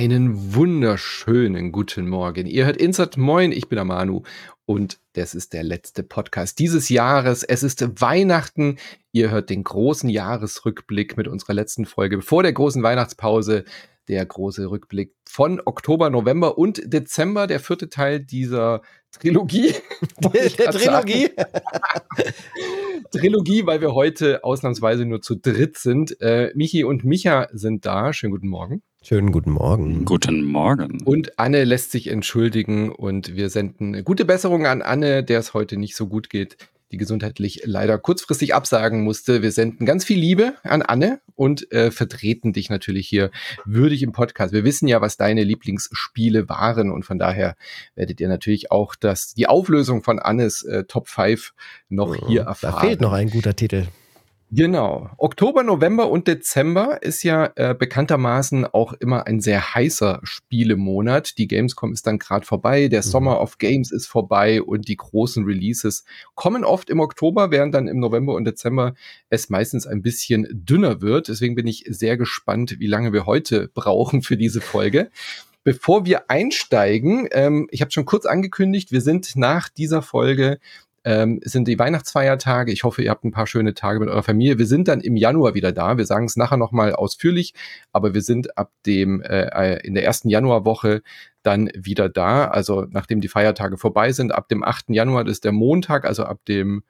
Einen 0.00 0.54
wunderschönen 0.54 1.72
guten 1.72 2.08
Morgen. 2.08 2.46
Ihr 2.46 2.64
hört 2.64 2.78
Insert 2.78 3.18
Moin, 3.18 3.52
ich 3.52 3.68
bin 3.68 3.76
der 3.76 3.84
Manu 3.84 4.22
und 4.64 4.98
das 5.12 5.34
ist 5.34 5.52
der 5.52 5.62
letzte 5.62 6.02
Podcast 6.02 6.58
dieses 6.58 6.88
Jahres. 6.88 7.42
Es 7.42 7.62
ist 7.62 8.00
Weihnachten. 8.00 8.78
Ihr 9.12 9.30
hört 9.30 9.50
den 9.50 9.62
großen 9.62 10.08
Jahresrückblick 10.08 11.18
mit 11.18 11.28
unserer 11.28 11.52
letzten 11.52 11.84
Folge 11.84 12.22
vor 12.22 12.42
der 12.42 12.54
großen 12.54 12.82
Weihnachtspause. 12.82 13.64
Der 14.08 14.24
große 14.24 14.70
Rückblick 14.70 15.14
von 15.28 15.60
Oktober, 15.62 16.08
November 16.08 16.56
und 16.56 16.80
Dezember, 16.90 17.46
der 17.46 17.60
vierte 17.60 17.90
Teil 17.90 18.20
dieser 18.20 18.80
Trilogie. 19.12 19.74
Der, 20.22 20.48
der 20.48 20.70
Trilogie. 20.70 21.28
Trilogie, 23.10 23.66
weil 23.66 23.82
wir 23.82 23.92
heute 23.92 24.44
ausnahmsweise 24.44 25.04
nur 25.04 25.20
zu 25.20 25.34
dritt 25.34 25.76
sind. 25.76 26.18
Äh, 26.22 26.52
Michi 26.54 26.84
und 26.84 27.04
Micha 27.04 27.48
sind 27.52 27.84
da. 27.84 28.14
Schönen 28.14 28.32
guten 28.32 28.48
Morgen. 28.48 28.82
Schönen 29.02 29.32
guten 29.32 29.50
Morgen. 29.50 30.04
Guten 30.04 30.44
Morgen. 30.44 31.02
Und 31.04 31.38
Anne 31.38 31.64
lässt 31.64 31.90
sich 31.90 32.08
entschuldigen 32.08 32.92
und 32.92 33.34
wir 33.34 33.48
senden 33.48 34.04
gute 34.04 34.26
Besserung 34.26 34.66
an 34.66 34.82
Anne, 34.82 35.24
der 35.24 35.38
es 35.38 35.54
heute 35.54 35.78
nicht 35.78 35.96
so 35.96 36.06
gut 36.06 36.28
geht, 36.28 36.58
die 36.92 36.98
gesundheitlich 36.98 37.62
leider 37.64 37.96
kurzfristig 37.96 38.54
absagen 38.54 39.02
musste. 39.02 39.40
Wir 39.40 39.52
senden 39.52 39.86
ganz 39.86 40.04
viel 40.04 40.18
Liebe 40.18 40.52
an 40.64 40.82
Anne 40.82 41.22
und 41.34 41.72
äh, 41.72 41.90
vertreten 41.90 42.52
dich 42.52 42.68
natürlich 42.68 43.08
hier 43.08 43.30
würdig 43.64 44.02
im 44.02 44.12
Podcast. 44.12 44.52
Wir 44.52 44.64
wissen 44.64 44.86
ja, 44.86 45.00
was 45.00 45.16
deine 45.16 45.44
Lieblingsspiele 45.44 46.50
waren 46.50 46.90
und 46.90 47.04
von 47.04 47.18
daher 47.18 47.56
werdet 47.94 48.20
ihr 48.20 48.28
natürlich 48.28 48.70
auch 48.70 48.94
das, 48.96 49.32
die 49.32 49.46
Auflösung 49.46 50.02
von 50.02 50.18
Annes 50.18 50.62
äh, 50.62 50.84
Top 50.84 51.08
5 51.08 51.54
noch 51.88 52.18
oh, 52.20 52.28
hier 52.28 52.42
erfahren. 52.42 52.74
Da 52.74 52.80
fehlt 52.80 53.00
noch 53.00 53.12
ein 53.12 53.30
guter 53.30 53.56
Titel. 53.56 53.86
Genau. 54.52 55.10
Oktober, 55.16 55.62
November 55.62 56.10
und 56.10 56.26
Dezember 56.26 57.00
ist 57.02 57.22
ja 57.22 57.52
äh, 57.54 57.72
bekanntermaßen 57.72 58.64
auch 58.64 58.92
immer 58.94 59.28
ein 59.28 59.40
sehr 59.40 59.76
heißer 59.76 60.20
Spielemonat. 60.24 61.38
Die 61.38 61.46
Gamescom 61.46 61.92
ist 61.92 62.04
dann 62.08 62.18
gerade 62.18 62.44
vorbei, 62.44 62.88
der 62.88 63.00
mhm. 63.00 63.04
Summer 63.04 63.40
of 63.40 63.58
Games 63.58 63.92
ist 63.92 64.08
vorbei 64.08 64.60
und 64.60 64.88
die 64.88 64.96
großen 64.96 65.44
Releases 65.44 66.04
kommen 66.34 66.64
oft 66.64 66.90
im 66.90 66.98
Oktober, 66.98 67.52
während 67.52 67.74
dann 67.74 67.86
im 67.86 68.00
November 68.00 68.34
und 68.34 68.44
Dezember 68.44 68.94
es 69.28 69.50
meistens 69.50 69.86
ein 69.86 70.02
bisschen 70.02 70.48
dünner 70.50 71.00
wird. 71.00 71.28
Deswegen 71.28 71.54
bin 71.54 71.68
ich 71.68 71.84
sehr 71.88 72.16
gespannt, 72.16 72.80
wie 72.80 72.88
lange 72.88 73.12
wir 73.12 73.26
heute 73.26 73.68
brauchen 73.72 74.22
für 74.22 74.36
diese 74.36 74.60
Folge. 74.60 75.10
Bevor 75.62 76.06
wir 76.06 76.28
einsteigen, 76.28 77.28
ähm, 77.30 77.68
ich 77.70 77.82
habe 77.82 77.92
schon 77.92 78.06
kurz 78.06 78.26
angekündigt, 78.26 78.90
wir 78.90 79.02
sind 79.02 79.36
nach 79.36 79.68
dieser 79.68 80.02
Folge 80.02 80.58
ähm, 81.04 81.40
sind 81.42 81.66
die 81.66 81.78
Weihnachtsfeiertage. 81.78 82.72
Ich 82.72 82.84
hoffe, 82.84 83.02
ihr 83.02 83.10
habt 83.10 83.24
ein 83.24 83.30
paar 83.30 83.46
schöne 83.46 83.74
Tage 83.74 84.00
mit 84.00 84.08
eurer 84.08 84.22
Familie. 84.22 84.58
Wir 84.58 84.66
sind 84.66 84.88
dann 84.88 85.00
im 85.00 85.16
Januar 85.16 85.54
wieder 85.54 85.72
da. 85.72 85.96
Wir 85.96 86.06
sagen 86.06 86.26
es 86.26 86.36
nachher 86.36 86.56
nochmal 86.56 86.94
ausführlich, 86.94 87.54
aber 87.92 88.14
wir 88.14 88.22
sind 88.22 88.58
ab 88.58 88.70
dem 88.86 89.22
äh, 89.22 89.46
äh, 89.46 89.86
in 89.86 89.94
der 89.94 90.04
ersten 90.04 90.28
Januarwoche 90.28 91.02
dann 91.42 91.70
wieder 91.74 92.08
da. 92.08 92.48
Also 92.48 92.86
nachdem 92.90 93.20
die 93.20 93.28
Feiertage 93.28 93.78
vorbei 93.78 94.12
sind, 94.12 94.32
ab 94.32 94.48
dem 94.48 94.62
8. 94.62 94.90
Januar 94.90 95.24
das 95.24 95.32
ist 95.32 95.44
der 95.44 95.52
Montag, 95.52 96.04
also 96.04 96.24
ab 96.24 96.40
dem 96.46 96.82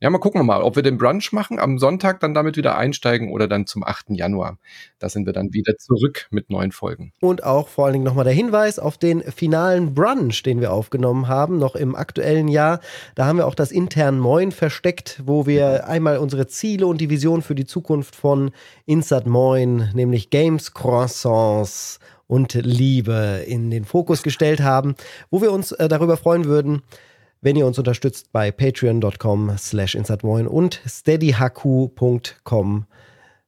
ja, 0.00 0.10
mal 0.10 0.18
gucken 0.18 0.40
wir 0.40 0.44
mal, 0.44 0.62
ob 0.62 0.76
wir 0.76 0.82
den 0.82 0.98
Brunch 0.98 1.32
machen, 1.32 1.58
am 1.58 1.78
Sonntag 1.78 2.20
dann 2.20 2.34
damit 2.34 2.58
wieder 2.58 2.76
einsteigen 2.76 3.30
oder 3.32 3.48
dann 3.48 3.66
zum 3.66 3.82
8. 3.82 4.10
Januar. 4.10 4.58
Da 4.98 5.08
sind 5.08 5.24
wir 5.24 5.32
dann 5.32 5.54
wieder 5.54 5.78
zurück 5.78 6.26
mit 6.30 6.50
neuen 6.50 6.70
Folgen. 6.70 7.14
Und 7.20 7.44
auch 7.44 7.68
vor 7.68 7.86
allen 7.86 7.94
Dingen 7.94 8.04
nochmal 8.04 8.24
der 8.24 8.34
Hinweis 8.34 8.78
auf 8.78 8.98
den 8.98 9.22
finalen 9.22 9.94
Brunch, 9.94 10.42
den 10.42 10.60
wir 10.60 10.72
aufgenommen 10.72 11.28
haben, 11.28 11.58
noch 11.58 11.76
im 11.76 11.94
aktuellen 11.94 12.48
Jahr. 12.48 12.80
Da 13.14 13.24
haben 13.24 13.38
wir 13.38 13.46
auch 13.46 13.54
das 13.54 13.72
intern 13.72 14.18
Moin 14.18 14.52
versteckt, 14.52 15.22
wo 15.24 15.46
wir 15.46 15.88
einmal 15.88 16.18
unsere 16.18 16.46
Ziele 16.46 16.86
und 16.86 17.00
die 17.00 17.08
Vision 17.08 17.40
für 17.40 17.54
die 17.54 17.64
Zukunft 17.64 18.16
von 18.16 18.50
Insert 18.84 19.26
Moin, 19.26 19.90
nämlich 19.94 20.28
Games, 20.28 20.74
Croissants 20.74 22.00
und 22.26 22.52
Liebe 22.54 23.44
in 23.46 23.70
den 23.70 23.84
Fokus 23.84 24.22
gestellt 24.22 24.60
haben, 24.60 24.94
wo 25.30 25.40
wir 25.40 25.52
uns 25.52 25.72
äh, 25.72 25.88
darüber 25.88 26.16
freuen 26.16 26.44
würden, 26.44 26.82
wenn 27.40 27.56
ihr 27.56 27.66
uns 27.66 27.78
unterstützt 27.78 28.32
bei 28.32 28.50
patreon.com 28.50 29.56
slash 29.58 29.94
insidemoin 29.94 30.46
und 30.46 30.80
steadyhq.com 30.86 32.86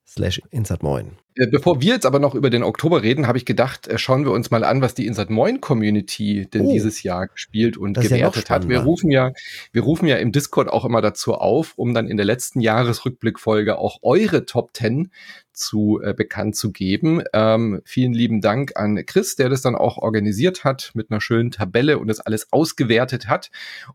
slash 0.06 0.42
insidemoin. 0.50 1.12
Äh, 1.38 1.46
bevor 1.46 1.80
wir 1.80 1.94
jetzt 1.94 2.06
aber 2.06 2.18
noch 2.18 2.34
über 2.34 2.50
den 2.50 2.64
Oktober 2.64 3.02
reden, 3.02 3.28
habe 3.28 3.38
ich 3.38 3.44
gedacht, 3.44 3.86
äh, 3.86 3.96
schauen 3.96 4.24
wir 4.24 4.32
uns 4.32 4.50
mal 4.50 4.64
an, 4.64 4.82
was 4.82 4.94
die 4.94 5.06
Inside 5.06 5.32
Moin 5.32 5.60
Community 5.60 6.48
denn 6.52 6.66
oh, 6.66 6.72
dieses 6.72 7.04
Jahr 7.04 7.28
gespielt 7.28 7.76
und 7.76 7.94
gewertet 7.94 8.48
ja 8.48 8.54
hat. 8.56 8.68
Wir 8.68 8.80
rufen 8.80 9.10
ja, 9.10 9.32
wir 9.72 9.82
rufen 9.82 10.08
ja 10.08 10.16
im 10.16 10.32
Discord 10.32 10.68
auch 10.68 10.84
immer 10.84 11.00
dazu 11.00 11.34
auf, 11.34 11.74
um 11.76 11.94
dann 11.94 12.08
in 12.08 12.16
der 12.16 12.26
letzten 12.26 12.60
Jahresrückblickfolge 12.60 13.78
auch 13.78 13.98
eure 14.02 14.46
Top 14.46 14.76
10 14.76 15.10
zu 15.52 16.00
äh, 16.02 16.14
bekannt 16.14 16.56
zu 16.56 16.72
geben. 16.72 17.22
Ähm, 17.32 17.82
vielen 17.84 18.12
lieben 18.12 18.40
Dank 18.40 18.76
an 18.76 19.04
Chris, 19.06 19.36
der 19.36 19.48
das 19.48 19.62
dann 19.62 19.74
auch 19.74 19.98
organisiert 19.98 20.64
hat 20.64 20.92
mit 20.94 21.10
einer 21.10 21.20
schönen 21.20 21.50
Tabelle 21.50 21.98
und 21.98 22.08
das 22.08 22.20
alles 22.20 22.52
ausgewertet 22.52 23.28
hat. 23.28 23.50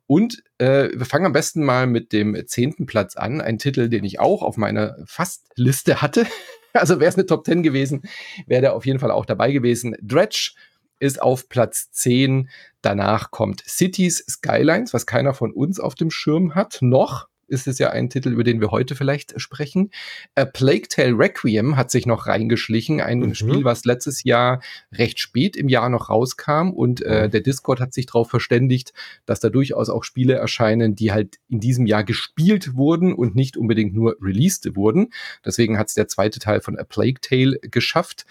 Und 0.06 0.44
äh, 0.58 0.90
wir 0.94 1.06
fangen 1.06 1.26
am 1.26 1.34
besten 1.34 1.64
mal 1.64 1.88
mit 1.88 2.12
dem 2.12 2.38
zehnten 2.48 2.86
Platz 2.86 3.16
an, 3.16 3.42
ein 3.42 3.58
Titel, 3.58 3.90
den 3.90 4.04
ich 4.04 4.20
auch 4.20 4.44
auf 4.44 4.58
meiner 4.58 4.98
Fastliste 5.06 6.02
hatte. 6.02 6.26
Also 6.84 7.00
wäre 7.00 7.10
es 7.10 7.16
eine 7.16 7.26
Top 7.28 7.46
10 7.46 7.62
gewesen, 7.62 8.02
wäre 8.48 8.62
der 8.62 8.76
auf 8.76 8.86
jeden 8.86 9.00
Fall 9.00 9.12
auch 9.12 9.26
dabei 9.26 9.52
gewesen. 9.52 9.96
Dredge 10.02 10.54
ist 11.00 11.22
auf 11.22 11.50
Platz 11.50 11.92
10. 11.92 12.50
Danach 12.82 13.30
kommt 13.30 13.64
Cities 13.68 14.26
Skylines, 14.28 14.94
was 14.94 15.06
keiner 15.06 15.34
von 15.34 15.52
uns 15.52 15.80
auf 15.80 15.96
dem 15.96 16.10
Schirm 16.10 16.56
hat, 16.56 16.80
noch 16.82 17.28
ist 17.54 17.68
es 17.68 17.80
ja 17.80 17.92
ein 17.92 18.10
Titel, 18.10 18.30
über 18.30 18.44
den 18.44 18.60
wir 18.60 18.72
heute 18.72 18.96
vielleicht 18.96 19.40
sprechen. 19.40 19.92
A 20.36 20.46
Plague 20.46 20.88
Tale 20.90 21.18
Requiem 21.18 21.78
hat 21.78 21.92
sich 21.92 22.06
noch 22.06 22.28
reingeschlichen, 22.28 23.00
ein 23.00 23.20
mhm. 23.20 23.36
Spiel, 23.36 23.64
was 23.64 23.86
letztes 23.86 24.24
Jahr 24.24 24.62
recht 24.92 25.20
spät 25.20 25.56
im 25.56 25.70
Jahr 25.70 25.90
noch 25.90 26.10
rauskam 26.10 26.72
und 26.72 27.02
äh, 27.02 27.28
mhm. 27.28 27.32
der 27.32 27.42
Discord 27.42 27.80
hat 27.80 27.94
sich 27.94 28.08
darauf 28.08 28.30
verständigt, 28.30 28.94
dass 29.26 29.40
da 29.40 29.50
durchaus 29.50 29.90
auch 29.90 30.04
Spiele 30.04 30.34
erscheinen, 30.34 30.96
die 30.96 31.12
halt 31.12 31.38
in 31.48 31.60
diesem 31.60 31.86
Jahr 31.86 32.04
gespielt 32.04 32.76
wurden 32.76 33.14
und 33.14 33.36
nicht 33.36 33.56
unbedingt 33.56 33.94
nur 33.94 34.18
released 34.22 34.76
wurden. 34.76 35.14
Deswegen 35.46 35.78
hat 35.78 35.88
es 35.88 35.94
der 35.94 36.08
zweite 36.08 36.40
Teil 36.40 36.62
von 36.62 36.78
A 36.78 36.84
Plague 36.84 37.22
Tale 37.22 37.60
geschafft. 37.62 38.26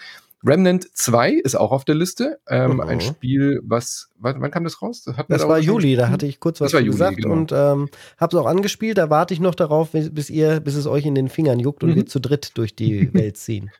Remnant 0.45 0.85
2 0.93 1.31
ist 1.31 1.55
auch 1.55 1.71
auf 1.71 1.85
der 1.85 1.95
Liste. 1.95 2.39
Ähm, 2.49 2.81
Ein 2.81 3.01
Spiel, 3.01 3.61
was, 3.63 4.09
wann, 4.19 4.41
wann, 4.41 4.51
kam 4.51 4.63
das 4.63 4.81
raus? 4.81 5.03
Das, 5.03 5.15
das 5.27 5.47
war 5.47 5.59
Juli, 5.59 5.95
da 5.95 6.09
hatte 6.09 6.25
ich 6.25 6.39
kurz 6.39 6.59
was 6.59 6.73
Juli, 6.73 6.85
gesagt 6.85 7.17
genau. 7.17 7.31
und 7.33 7.51
ähm, 7.51 7.89
habe 8.17 8.35
es 8.35 8.41
auch 8.41 8.45
angespielt. 8.45 8.97
Da 8.97 9.09
warte 9.09 9.33
ich 9.33 9.39
noch 9.39 9.55
darauf, 9.55 9.91
bis 9.91 10.29
ihr, 10.29 10.59
bis 10.59 10.75
es 10.75 10.85
euch 10.85 11.05
in 11.05 11.15
den 11.15 11.29
Fingern 11.29 11.59
juckt 11.59 11.83
und 11.83 11.91
mhm. 11.91 11.95
wir 11.95 12.05
zu 12.05 12.19
dritt 12.19 12.57
durch 12.57 12.75
die 12.75 13.13
Welt 13.13 13.37
ziehen. 13.37 13.71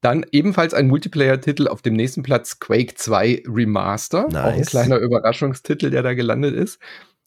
Dann 0.00 0.24
ebenfalls 0.32 0.72
ein 0.72 0.88
Multiplayer-Titel 0.88 1.68
auf 1.68 1.82
dem 1.82 1.94
nächsten 1.94 2.22
Platz, 2.22 2.58
Quake 2.58 2.94
2 2.94 3.42
Remaster. 3.46 4.28
Nice. 4.28 4.36
Auch 4.36 4.52
ein 4.52 4.64
kleiner 4.64 4.96
Überraschungstitel, 4.96 5.90
der 5.90 6.02
da 6.02 6.14
gelandet 6.14 6.54
ist. 6.54 6.78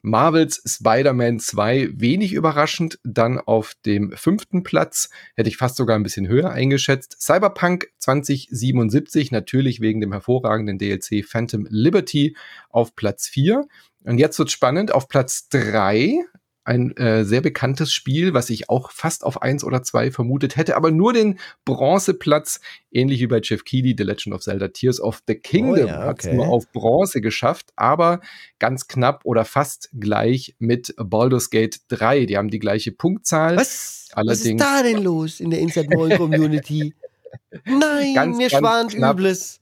Marvels 0.03 0.61
Spider-Man 0.65 1.39
2 1.39 1.91
wenig 1.93 2.33
überraschend, 2.33 2.99
dann 3.03 3.39
auf 3.39 3.73
dem 3.85 4.11
fünften 4.11 4.61
Platz, 4.61 5.09
hätte 5.35 5.49
ich 5.49 5.57
fast 5.57 5.77
sogar 5.77 5.95
ein 5.95 6.03
bisschen 6.03 6.27
höher 6.27 6.51
eingeschätzt. 6.51 7.15
Cyberpunk 7.21 7.87
2077, 7.99 9.31
natürlich 9.31 9.79
wegen 9.79 10.01
dem 10.01 10.11
hervorragenden 10.11 10.77
DLC 10.77 11.25
Phantom 11.25 11.65
Liberty 11.69 12.35
auf 12.69 12.95
Platz 12.95 13.27
4. 13.29 13.65
Und 14.03 14.17
jetzt 14.17 14.37
wird 14.37 14.51
spannend, 14.51 14.93
auf 14.93 15.07
Platz 15.07 15.47
3 15.47 16.25
ein 16.65 16.95
äh, 16.97 17.25
sehr 17.25 17.41
bekanntes 17.41 17.93
Spiel, 17.93 18.33
was 18.33 18.49
ich 18.49 18.69
auch 18.69 18.91
fast 18.91 19.23
auf 19.23 19.41
eins 19.41 19.63
oder 19.63 19.83
zwei 19.83 20.11
vermutet 20.11 20.55
hätte, 20.55 20.75
aber 20.75 20.91
nur 20.91 21.13
den 21.13 21.39
Bronzeplatz, 21.65 22.61
ähnlich 22.91 23.19
wie 23.19 23.27
bei 23.27 23.41
Jeff 23.43 23.65
Keighley, 23.65 23.95
The 23.97 24.03
Legend 24.03 24.35
of 24.35 24.41
Zelda 24.41 24.69
Tears 24.69 24.99
of 24.99 25.21
the 25.27 25.35
Kingdom, 25.35 25.85
oh 25.85 25.87
ja, 25.87 26.09
okay. 26.09 26.29
hat 26.29 26.33
nur 26.35 26.47
auf 26.47 26.71
Bronze 26.71 27.21
geschafft, 27.21 27.71
aber 27.75 28.21
ganz 28.59 28.87
knapp 28.87 29.21
oder 29.25 29.45
fast 29.45 29.89
gleich 29.99 30.55
mit 30.59 30.93
Baldur's 30.97 31.49
Gate 31.49 31.81
3. 31.89 32.25
Die 32.25 32.37
haben 32.37 32.49
die 32.49 32.59
gleiche 32.59 32.91
Punktzahl. 32.91 33.57
Was, 33.57 34.09
Allerdings, 34.13 34.61
was 34.61 34.67
ist 34.67 34.75
da 34.77 34.83
denn 34.83 35.03
los 35.03 35.39
in 35.39 35.49
der 35.49 35.59
Inside 35.59 35.89
Moin 35.95 36.17
Community? 36.17 36.93
Nein, 37.65 38.13
ganz, 38.13 38.37
mir 38.37 38.49
schwant 38.49 38.93
Übles 38.93 39.59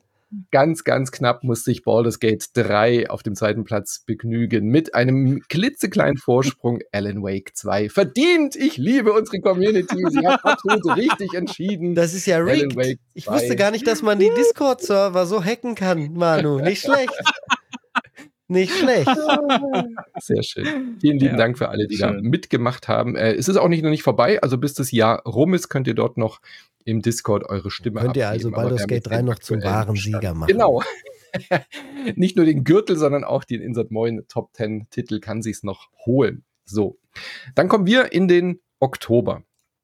ganz, 0.52 0.84
ganz 0.84 1.12
knapp 1.12 1.44
muss 1.44 1.64
sich 1.64 1.84
Baldur's 1.84 2.20
Gate 2.20 2.46
3 2.54 3.10
auf 3.10 3.24
dem 3.24 3.36
zweiten 3.36 3.64
Platz 3.64 4.04
begnügen. 4.06 4.68
Mit 4.68 4.96
einem 4.96 5.42
klitzekleinen 5.50 6.18
Vorsprung 6.18 6.80
Alan 6.92 7.22
Wake 7.22 7.52
2. 7.56 7.90
Verdient! 7.90 8.56
Ich 8.56 8.78
liebe 8.78 9.14
unsere 9.14 9.42
Community. 9.42 10.04
Sie 10.10 10.28
hat 10.28 10.44
absolut 10.44 10.86
richtig 10.98 11.34
entschieden. 11.34 11.96
Das 11.96 12.14
ist 12.14 12.26
ja 12.26 12.38
rigged. 12.38 13.00
Ich 13.14 13.28
wusste 13.28 13.56
gar 13.56 13.72
nicht, 13.72 13.86
dass 13.88 14.02
man 14.02 14.20
die 14.20 14.32
Discord-Server 14.36 15.26
so 15.26 15.44
hacken 15.44 15.76
kann, 15.76 16.14
Manu. 16.14 16.60
Nicht 16.60 16.82
schlecht. 16.86 17.14
Nicht 18.48 18.78
schlecht. 18.78 19.10
Sehr 20.20 20.44
schön. 20.44 20.98
Vielen 21.00 21.20
lieben 21.20 21.36
ja, 21.36 21.38
Dank 21.38 21.58
für 21.58 21.70
alle, 21.70 21.88
die 21.88 21.96
schön. 21.96 22.16
da 22.16 22.22
mitgemacht 22.22 22.90
haben. 22.90 23.16
Äh, 23.16 23.34
es 23.34 23.48
ist 23.48 23.56
auch 23.56 23.70
nicht 23.70 23.82
noch 23.82 23.90
nicht 23.90 24.04
vorbei. 24.04 24.42
Also 24.42 24.58
bis 24.58 24.74
das 24.74 24.92
Jahr 24.92 25.22
rum 25.24 25.54
ist, 25.54 25.70
könnt 25.70 25.88
ihr 25.88 25.94
dort 25.94 26.18
noch 26.18 26.42
im 26.86 27.02
Discord 27.02 27.44
eure 27.50 27.72
Stimme 27.72 28.02
Könnt 28.02 28.18
ihr 28.18 28.30
also 28.30 28.52
Baldur's 28.52 28.88
Gate 28.88 29.08
3 29.08 29.22
noch 29.22 29.40
zum 29.40 29.64
wahren 29.64 29.96
Sieger 29.96 30.34
machen. 30.34 30.52
Genau. 30.52 30.84
Nicht 32.16 32.36
nur 32.36 32.46
den 32.46 32.64
Gürtel, 32.64 32.98
sondern 32.98 33.24
auch 33.24 33.44
den 33.44 33.62
Insert 33.62 33.92
Moin 33.92 34.24
Top 34.28 34.54
10 34.56 34.88
Titel 34.90 35.20
kann 35.20 35.42
sich's 35.42 35.64
noch 35.64 35.90
holen. 36.06 36.44
So. 36.66 36.98
Dann 37.56 37.68
kommen 37.68 37.86
wir 37.86 38.12
in 38.12 38.28
den 38.28 38.60
Oktober. 38.80 39.44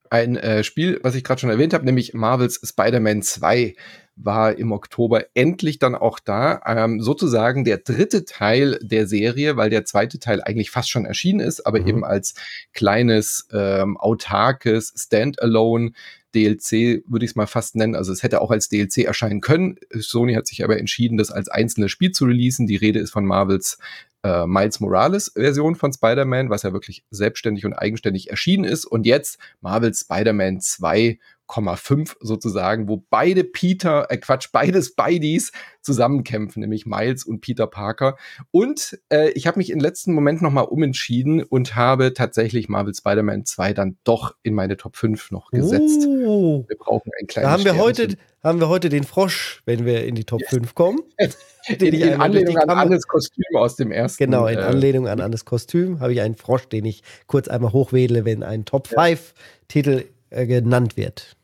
Ein 0.10 0.38
äh, 0.38 0.64
Spiel, 0.64 1.00
was 1.04 1.16
ich 1.16 1.24
gerade 1.24 1.42
schon 1.42 1.50
erwähnt 1.50 1.74
habe, 1.74 1.86
nämlich 1.86 2.14
Marvels 2.14 2.62
Spider-Man 2.64 3.22
2 3.22 3.76
war 4.16 4.58
im 4.58 4.72
Oktober 4.72 5.26
endlich 5.36 5.80
dann 5.80 5.96
auch 5.96 6.20
da. 6.20 6.62
Ähm, 6.66 7.02
sozusagen 7.02 7.64
der 7.66 7.78
dritte 7.78 8.26
Teil 8.26 8.80
der 8.82 9.06
Serie, 9.06 9.58
weil 9.58 9.70
der 9.70 9.86
zweite 9.86 10.20
Teil 10.20 10.42
eigentlich 10.42 10.72
fast 10.72 10.90
schon 10.90 11.06
erschienen 11.06 11.40
ist, 11.40 11.66
aber 11.66 11.82
mhm. 11.82 11.88
eben 11.88 12.06
als 12.06 12.34
kleines, 12.74 13.48
ähm, 13.52 13.98
autarkes 13.98 14.94
Standalone 14.96 15.92
DLC, 16.35 17.03
würde 17.07 17.25
ich 17.25 17.31
es 17.31 17.35
mal 17.35 17.47
fast 17.47 17.75
nennen. 17.75 17.95
Also 17.95 18.12
es 18.12 18.24
hätte 18.24 18.41
auch 18.41 18.51
als 18.51 18.69
DLC 18.69 19.00
erscheinen 19.00 19.41
können. 19.41 19.77
Sony 19.91 20.33
hat 20.33 20.47
sich 20.47 20.63
aber 20.63 20.77
entschieden, 20.77 21.18
das 21.18 21.31
als 21.31 21.47
einzelnes 21.47 21.91
Spiel 21.91 22.12
zu 22.12 22.25
releasen. 22.25 22.68
Die 22.68 22.75
Rede 22.75 23.00
ist 23.00 23.12
von 23.12 23.25
Marvels 23.25 23.77
äh, 24.24 24.45
Miles 24.45 24.79
Morales 24.79 25.31
Version 25.35 25.75
von 25.75 25.94
Spider-Man, 25.94 26.50
was 26.50 26.63
ja 26.63 26.74
wirklich 26.74 27.03
selbstständig 27.12 27.65
und 27.65 27.74
eigenständig 27.74 28.29
erschienen 28.29 28.65
ist. 28.65 28.85
Und 28.85 29.06
jetzt 29.06 29.39
Marvels 29.62 30.01
Spider-Man 30.01 30.59
2 30.59 31.19
5 31.50 32.18
sozusagen, 32.20 32.88
wo 32.88 33.04
beide 33.10 33.44
Peter, 33.44 34.08
äh 34.10 34.18
Quatsch, 34.18 34.50
beides 34.52 34.88
Spideys 34.88 35.52
zusammenkämpfen, 35.82 36.62
nämlich 36.62 36.86
Miles 36.86 37.24
und 37.24 37.42
Peter 37.42 37.68
Parker. 37.68 38.18
Und 38.52 39.00
äh, 39.10 39.30
ich 39.32 39.48
habe 39.48 39.58
mich 39.58 39.70
im 39.70 39.80
letzten 39.80 40.14
Moment 40.14 40.42
nochmal 40.42 40.66
umentschieden 40.66 41.44
und 41.44 41.76
habe 41.76 42.14
tatsächlich 42.14 42.70
Marvel 42.70 42.94
Spider-Man 42.94 43.46
2 43.46 43.74
dann 43.74 43.98
doch 44.04 44.36
in 44.44 44.54
meine 44.54 44.78
Top 44.78 44.98
5 44.98 45.32
noch 45.32 45.52
gesetzt. 45.52 46.06
Oh. 46.08 46.66
Wir 46.68 46.78
brauchen 46.78 47.12
ein 47.20 47.28
kleines 47.28 47.48
da 47.48 47.52
haben 47.52 47.66
wir 47.66 47.78
heute 47.78 48.18
haben 48.44 48.60
wir 48.60 48.70
heute 48.70 48.90
den 48.90 49.04
Frosch, 49.04 49.62
wenn 49.66 49.86
wir 49.86 50.06
in 50.06 50.16
die 50.16 50.24
Top 50.24 50.42
yes. 50.42 50.50
5 50.52 50.76
kommen. 50.76 51.00
den 51.70 51.94
in, 51.94 52.02
in 52.02 52.22
Anlehnung 52.22 52.58
an 52.58 52.70
Annes 52.70 53.08
Kostüm 53.08 53.44
aus 53.56 53.76
dem 53.76 53.92
ersten. 53.92 54.24
Genau, 54.24 54.48
in 54.48 54.58
äh, 54.58 54.62
Anlehnung 54.62 55.08
an 55.08 55.20
Annes 55.20 55.44
Kostüm 55.46 56.00
habe 56.00 56.14
ich 56.14 56.22
einen 56.22 56.36
Frosch, 56.36 56.68
den 56.70 56.86
ich 56.86 57.04
kurz 57.26 57.48
einmal 57.48 57.74
hochwedle, 57.74 58.26
wenn 58.26 58.44
ein 58.44 58.66
Top 58.66 58.88
5 58.88 59.34
Titel 59.68 60.06
äh, 60.29 60.45
genannt 60.45 60.97
wird 60.97 61.38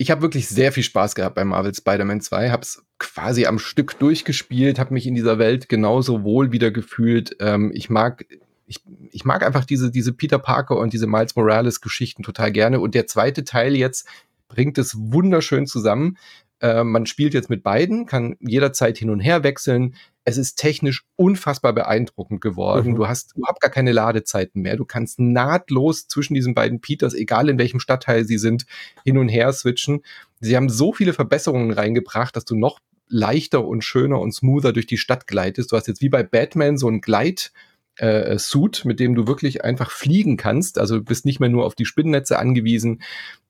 ich 0.00 0.10
habe 0.10 0.22
wirklich 0.22 0.48
sehr 0.48 0.72
viel 0.72 0.82
Spaß 0.82 1.14
gehabt 1.14 1.34
bei 1.34 1.44
Marvel 1.44 1.74
Spider-Man 1.74 2.22
2, 2.22 2.48
habe 2.48 2.62
es 2.62 2.82
quasi 2.98 3.44
am 3.44 3.58
Stück 3.58 3.98
durchgespielt, 3.98 4.78
habe 4.78 4.94
mich 4.94 5.06
in 5.06 5.14
dieser 5.14 5.38
Welt 5.38 5.68
genauso 5.68 6.24
wohl 6.24 6.52
wieder 6.52 6.70
gefühlt. 6.70 7.36
Ähm, 7.38 7.70
ich 7.74 7.90
mag 7.90 8.24
ich, 8.66 8.82
ich 9.12 9.26
mag 9.26 9.44
einfach 9.44 9.66
diese, 9.66 9.90
diese 9.90 10.14
Peter 10.14 10.38
Parker 10.38 10.78
und 10.78 10.94
diese 10.94 11.06
Miles 11.06 11.36
Morales 11.36 11.82
Geschichten 11.82 12.22
total 12.22 12.50
gerne. 12.50 12.80
Und 12.80 12.94
der 12.94 13.08
zweite 13.08 13.44
Teil 13.44 13.76
jetzt 13.76 14.08
bringt 14.48 14.78
es 14.78 14.96
wunderschön 14.96 15.66
zusammen. 15.66 16.16
Äh, 16.60 16.82
man 16.82 17.04
spielt 17.04 17.34
jetzt 17.34 17.50
mit 17.50 17.62
beiden, 17.62 18.06
kann 18.06 18.36
jederzeit 18.40 18.96
hin 18.96 19.10
und 19.10 19.20
her 19.20 19.42
wechseln. 19.42 19.96
Es 20.30 20.38
ist 20.38 20.56
technisch 20.56 21.04
unfassbar 21.16 21.72
beeindruckend 21.72 22.40
geworden. 22.40 22.92
Mhm. 22.92 22.96
Du 22.96 23.08
hast 23.08 23.36
überhaupt 23.36 23.60
gar 23.60 23.70
keine 23.70 23.92
Ladezeiten 23.92 24.62
mehr. 24.62 24.76
Du 24.76 24.84
kannst 24.84 25.18
nahtlos 25.18 26.06
zwischen 26.06 26.34
diesen 26.34 26.54
beiden 26.54 26.80
Peters, 26.80 27.14
egal 27.14 27.48
in 27.48 27.58
welchem 27.58 27.80
Stadtteil 27.80 28.24
sie 28.24 28.38
sind, 28.38 28.64
hin 29.04 29.18
und 29.18 29.28
her 29.28 29.52
switchen. 29.52 30.02
Sie 30.40 30.56
haben 30.56 30.68
so 30.68 30.92
viele 30.92 31.12
Verbesserungen 31.12 31.72
reingebracht, 31.72 32.36
dass 32.36 32.44
du 32.44 32.54
noch 32.54 32.78
leichter 33.08 33.66
und 33.66 33.82
schöner 33.82 34.20
und 34.20 34.32
smoother 34.32 34.72
durch 34.72 34.86
die 34.86 34.98
Stadt 34.98 35.26
gleitest. 35.26 35.72
Du 35.72 35.76
hast 35.76 35.88
jetzt 35.88 36.00
wie 36.00 36.08
bei 36.08 36.22
Batman 36.22 36.78
so 36.78 36.88
ein 36.88 37.00
Gleit- 37.00 37.52
äh, 37.96 38.38
Suit, 38.38 38.84
mit 38.84 39.00
dem 39.00 39.14
du 39.14 39.26
wirklich 39.26 39.64
einfach 39.64 39.90
fliegen 39.90 40.36
kannst. 40.36 40.78
Also 40.78 40.98
du 40.98 41.04
bist 41.04 41.24
nicht 41.24 41.40
mehr 41.40 41.48
nur 41.48 41.66
auf 41.66 41.74
die 41.74 41.84
Spinnennetze 41.84 42.38
angewiesen. 42.38 43.02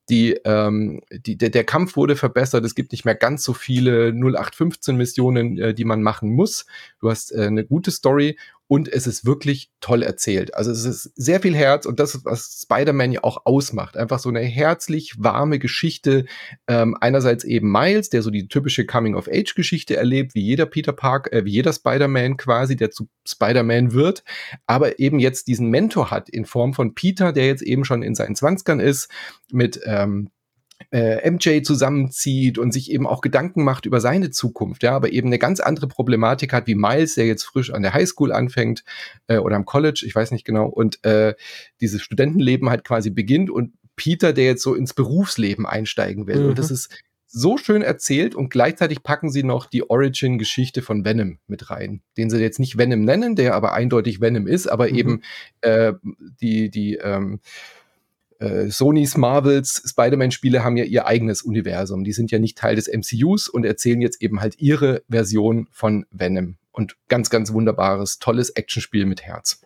Die, 0.09 0.31
ähm, 0.45 1.01
die, 1.11 1.37
der, 1.37 1.49
der 1.49 1.63
Kampf 1.63 1.95
wurde 1.95 2.15
verbessert. 2.15 2.65
Es 2.65 2.75
gibt 2.75 2.91
nicht 2.91 3.05
mehr 3.05 3.15
ganz 3.15 3.43
so 3.43 3.53
viele 3.53 4.09
0815-Missionen, 4.09 5.57
äh, 5.57 5.73
die 5.73 5.85
man 5.85 6.01
machen 6.01 6.31
muss. 6.31 6.65
Du 6.99 7.09
hast 7.09 7.31
äh, 7.31 7.45
eine 7.45 7.65
gute 7.65 7.91
Story 7.91 8.37
und 8.71 8.87
es 8.87 9.05
ist 9.05 9.25
wirklich 9.25 9.69
toll 9.81 10.01
erzählt. 10.01 10.55
Also 10.55 10.71
es 10.71 10.85
ist 10.85 11.11
sehr 11.17 11.41
viel 11.41 11.53
Herz 11.53 11.85
und 11.85 11.99
das 11.99 12.15
ist, 12.15 12.23
was 12.23 12.61
Spider-Man 12.63 13.11
ja 13.11 13.21
auch 13.21 13.45
ausmacht. 13.45 13.97
Einfach 13.97 14.19
so 14.19 14.29
eine 14.29 14.39
herzlich 14.39 15.15
warme 15.17 15.59
Geschichte. 15.59 16.23
Ähm, 16.69 16.95
einerseits 17.01 17.43
eben 17.43 17.69
Miles, 17.69 18.09
der 18.09 18.21
so 18.21 18.29
die 18.29 18.47
typische 18.47 18.85
Coming-of-Age-Geschichte 18.85 19.97
erlebt, 19.97 20.35
wie 20.35 20.41
jeder 20.41 20.67
Peter 20.67 20.93
Park, 20.93 21.33
äh, 21.33 21.43
wie 21.43 21.51
jeder 21.51 21.73
Spider-Man 21.73 22.37
quasi, 22.37 22.77
der 22.77 22.91
zu 22.91 23.09
Spider-Man 23.27 23.91
wird, 23.91 24.23
aber 24.67 24.99
eben 24.99 25.19
jetzt 25.19 25.47
diesen 25.47 25.67
Mentor 25.67 26.09
hat 26.09 26.29
in 26.29 26.45
Form 26.45 26.73
von 26.73 26.95
Peter, 26.95 27.33
der 27.33 27.47
jetzt 27.47 27.63
eben 27.63 27.83
schon 27.83 28.03
in 28.03 28.15
seinen 28.15 28.37
Zwanzigern 28.37 28.79
ist, 28.79 29.09
mit 29.51 29.81
ähm, 29.83 30.29
äh, 30.91 31.29
MJ 31.29 31.61
zusammenzieht 31.61 32.57
und 32.57 32.71
sich 32.73 32.91
eben 32.91 33.07
auch 33.07 33.21
Gedanken 33.21 33.63
macht 33.63 33.85
über 33.85 34.01
seine 34.01 34.31
Zukunft, 34.31 34.83
ja, 34.83 34.93
aber 34.93 35.11
eben 35.11 35.27
eine 35.27 35.39
ganz 35.39 35.59
andere 35.59 35.87
Problematik 35.87 36.53
hat 36.53 36.67
wie 36.67 36.75
Miles, 36.75 37.15
der 37.15 37.27
jetzt 37.27 37.43
frisch 37.43 37.71
an 37.71 37.81
der 37.81 37.93
Highschool 37.93 38.31
anfängt 38.31 38.83
äh, 39.27 39.37
oder 39.37 39.55
am 39.55 39.65
College, 39.65 40.03
ich 40.05 40.15
weiß 40.15 40.31
nicht 40.31 40.45
genau, 40.45 40.67
und 40.67 41.03
äh, 41.05 41.35
dieses 41.79 42.01
Studentenleben 42.01 42.69
halt 42.69 42.83
quasi 42.83 43.09
beginnt 43.09 43.49
und 43.49 43.73
Peter, 43.95 44.33
der 44.33 44.45
jetzt 44.45 44.63
so 44.63 44.73
ins 44.73 44.93
Berufsleben 44.93 45.65
einsteigen 45.65 46.25
will. 46.25 46.41
Mhm. 46.41 46.49
Und 46.49 46.59
das 46.59 46.69
mhm. 46.69 46.75
ist 46.75 46.89
so 47.33 47.57
schön 47.57 47.81
erzählt 47.81 48.35
und 48.35 48.49
gleichzeitig 48.49 49.03
packen 49.03 49.29
sie 49.31 49.43
noch 49.43 49.65
die 49.65 49.89
Origin-Geschichte 49.89 50.81
von 50.81 51.05
Venom 51.05 51.39
mit 51.47 51.69
rein, 51.69 52.01
den 52.17 52.29
sie 52.29 52.39
jetzt 52.39 52.59
nicht 52.59 52.77
Venom 52.77 53.05
nennen, 53.05 53.37
der 53.37 53.55
aber 53.55 53.73
eindeutig 53.73 54.19
Venom 54.19 54.47
ist, 54.47 54.67
aber 54.67 54.89
mhm. 54.89 54.95
eben 54.95 55.21
äh, 55.61 55.93
die, 56.41 56.69
die 56.69 56.95
ähm, 56.95 57.39
äh, 58.41 58.69
Sonys 58.69 59.17
Marvels 59.17 59.83
Spider-Man-Spiele 59.85 60.63
haben 60.63 60.75
ja 60.75 60.83
ihr 60.83 61.05
eigenes 61.05 61.43
Universum. 61.43 62.03
Die 62.03 62.11
sind 62.11 62.31
ja 62.31 62.39
nicht 62.39 62.57
Teil 62.57 62.75
des 62.75 62.87
MCUs 62.91 63.47
und 63.47 63.65
erzählen 63.65 64.01
jetzt 64.01 64.21
eben 64.21 64.41
halt 64.41 64.59
ihre 64.59 65.03
Version 65.07 65.67
von 65.71 66.05
Venom. 66.09 66.57
Und 66.71 66.95
ganz, 67.07 67.29
ganz 67.29 67.53
wunderbares, 67.53 68.19
tolles 68.19 68.49
Actionspiel 68.49 69.05
mit 69.05 69.21
Herz. 69.21 69.61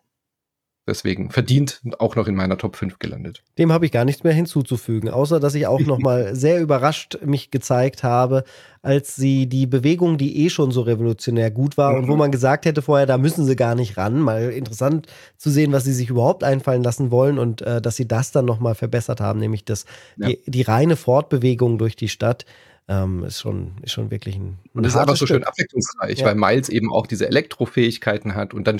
Deswegen 0.87 1.31
verdient 1.31 1.81
auch 1.97 2.15
noch 2.15 2.27
in 2.27 2.35
meiner 2.35 2.59
Top 2.59 2.75
5 2.75 2.99
gelandet. 2.99 3.41
Dem 3.57 3.71
habe 3.71 3.87
ich 3.87 3.91
gar 3.91 4.05
nichts 4.05 4.23
mehr 4.23 4.33
hinzuzufügen, 4.33 5.09
außer 5.09 5.39
dass 5.39 5.55
ich 5.55 5.65
auch 5.65 5.79
noch 5.79 5.97
mal 5.97 6.35
sehr 6.35 6.61
überrascht 6.61 7.17
mich 7.25 7.49
gezeigt 7.49 8.03
habe, 8.03 8.43
als 8.83 9.15
sie 9.15 9.47
die 9.47 9.65
Bewegung, 9.65 10.19
die 10.19 10.45
eh 10.45 10.49
schon 10.51 10.69
so 10.69 10.81
revolutionär 10.81 11.49
gut 11.49 11.75
war 11.75 11.93
mhm. 11.93 11.97
und 11.97 12.07
wo 12.07 12.13
mhm. 12.13 12.19
man 12.19 12.31
gesagt 12.31 12.65
hätte 12.65 12.83
vorher, 12.83 13.07
da 13.07 13.17
müssen 13.17 13.45
sie 13.45 13.55
gar 13.55 13.73
nicht 13.73 13.97
ran. 13.97 14.19
Mal 14.19 14.51
interessant 14.51 15.07
zu 15.37 15.49
sehen, 15.49 15.71
was 15.71 15.85
sie 15.85 15.93
sich 15.93 16.11
überhaupt 16.11 16.43
einfallen 16.43 16.83
lassen 16.83 17.09
wollen 17.09 17.39
und 17.39 17.63
äh, 17.63 17.81
dass 17.81 17.95
sie 17.95 18.07
das 18.07 18.31
dann 18.31 18.45
noch 18.45 18.59
mal 18.59 18.75
verbessert 18.75 19.21
haben, 19.21 19.39
nämlich 19.39 19.65
das, 19.65 19.85
ja. 20.17 20.27
die, 20.27 20.39
die 20.45 20.61
reine 20.61 20.97
Fortbewegung 20.97 21.79
durch 21.79 21.95
die 21.95 22.09
Stadt 22.09 22.45
ähm, 22.87 23.23
ist, 23.23 23.39
schon, 23.39 23.75
ist 23.81 23.93
schon 23.93 24.11
wirklich 24.11 24.35
ein. 24.35 24.59
Und 24.73 24.83
das 24.83 24.93
ist 24.93 24.99
einfach 24.99 25.15
so 25.15 25.25
schön 25.25 25.43
abwechslungsreich, 25.43 26.19
ja. 26.19 26.25
weil 26.25 26.35
Miles 26.35 26.69
eben 26.69 26.91
auch 26.91 27.07
diese 27.07 27.27
Elektrofähigkeiten 27.27 28.35
hat. 28.35 28.53
Und 28.53 28.67
dann, 28.67 28.79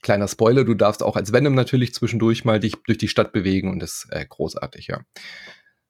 kleiner 0.00 0.28
Spoiler, 0.28 0.64
du 0.64 0.74
darfst 0.74 1.02
auch 1.02 1.16
als 1.16 1.32
Venom 1.32 1.54
natürlich 1.54 1.94
zwischendurch 1.94 2.44
mal 2.44 2.60
dich 2.60 2.76
durch 2.86 2.98
die 2.98 3.08
Stadt 3.08 3.32
bewegen 3.32 3.70
und 3.70 3.80
das 3.80 4.04
ist 4.04 4.06
äh, 4.10 4.24
großartig, 4.26 4.86
ja. 4.86 5.00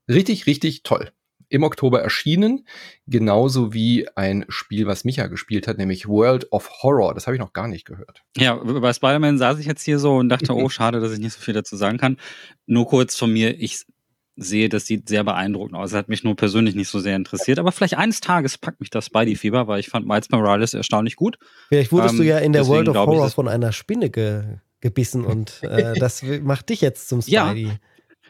Richtig, 0.08 0.46
richtig 0.46 0.82
toll. 0.82 1.12
Im 1.48 1.62
Oktober 1.64 2.00
erschienen, 2.00 2.66
genauso 3.06 3.74
wie 3.74 4.08
ein 4.16 4.46
Spiel, 4.48 4.86
was 4.86 5.04
Micha 5.04 5.26
gespielt 5.26 5.68
hat, 5.68 5.76
nämlich 5.76 6.08
World 6.08 6.50
of 6.50 6.70
Horror. 6.82 7.14
Das 7.14 7.26
habe 7.26 7.36
ich 7.36 7.40
noch 7.40 7.52
gar 7.52 7.68
nicht 7.68 7.84
gehört. 7.84 8.22
Ja, 8.38 8.54
bei 8.54 8.92
Spider-Man 8.92 9.36
saß 9.36 9.58
ich 9.58 9.66
jetzt 9.66 9.82
hier 9.82 9.98
so 9.98 10.16
und 10.16 10.30
dachte, 10.30 10.52
oh, 10.56 10.68
schade, 10.70 11.00
dass 11.00 11.12
ich 11.12 11.18
nicht 11.18 11.34
so 11.34 11.40
viel 11.40 11.54
dazu 11.54 11.76
sagen 11.76 11.98
kann. 11.98 12.16
Nur 12.66 12.88
kurz 12.88 13.16
von 13.16 13.32
mir, 13.32 13.60
ich 13.60 13.84
sehe, 14.36 14.68
das 14.68 14.86
sieht 14.86 15.08
sehr 15.08 15.24
beeindruckend 15.24 15.76
aus. 15.76 15.90
Das 15.90 15.98
hat 15.98 16.08
mich 16.08 16.24
nur 16.24 16.36
persönlich 16.36 16.74
nicht 16.74 16.88
so 16.88 16.98
sehr 16.98 17.16
interessiert. 17.16 17.58
Aber 17.58 17.72
vielleicht 17.72 17.96
eines 17.96 18.20
Tages 18.20 18.58
packt 18.58 18.80
mich 18.80 18.90
das 18.90 19.06
Spidey-Fieber, 19.06 19.66
weil 19.66 19.80
ich 19.80 19.88
fand 19.88 20.06
Miles 20.06 20.30
Morales 20.30 20.74
erstaunlich 20.74 21.16
gut. 21.16 21.38
Vielleicht 21.68 21.92
wurdest 21.92 22.14
ähm, 22.14 22.20
du 22.20 22.26
ja 22.26 22.38
in 22.38 22.52
der 22.52 22.66
World 22.66 22.88
of 22.88 22.96
Horror 22.96 23.30
von 23.30 23.48
einer 23.48 23.72
Spinne 23.72 24.10
ge 24.10 24.42
gebissen 24.80 25.24
und 25.24 25.62
äh, 25.62 25.94
das 25.98 26.24
macht 26.42 26.68
dich 26.70 26.80
jetzt 26.80 27.08
zum 27.08 27.22
Spidey. 27.22 27.66
Ja. 27.66 27.76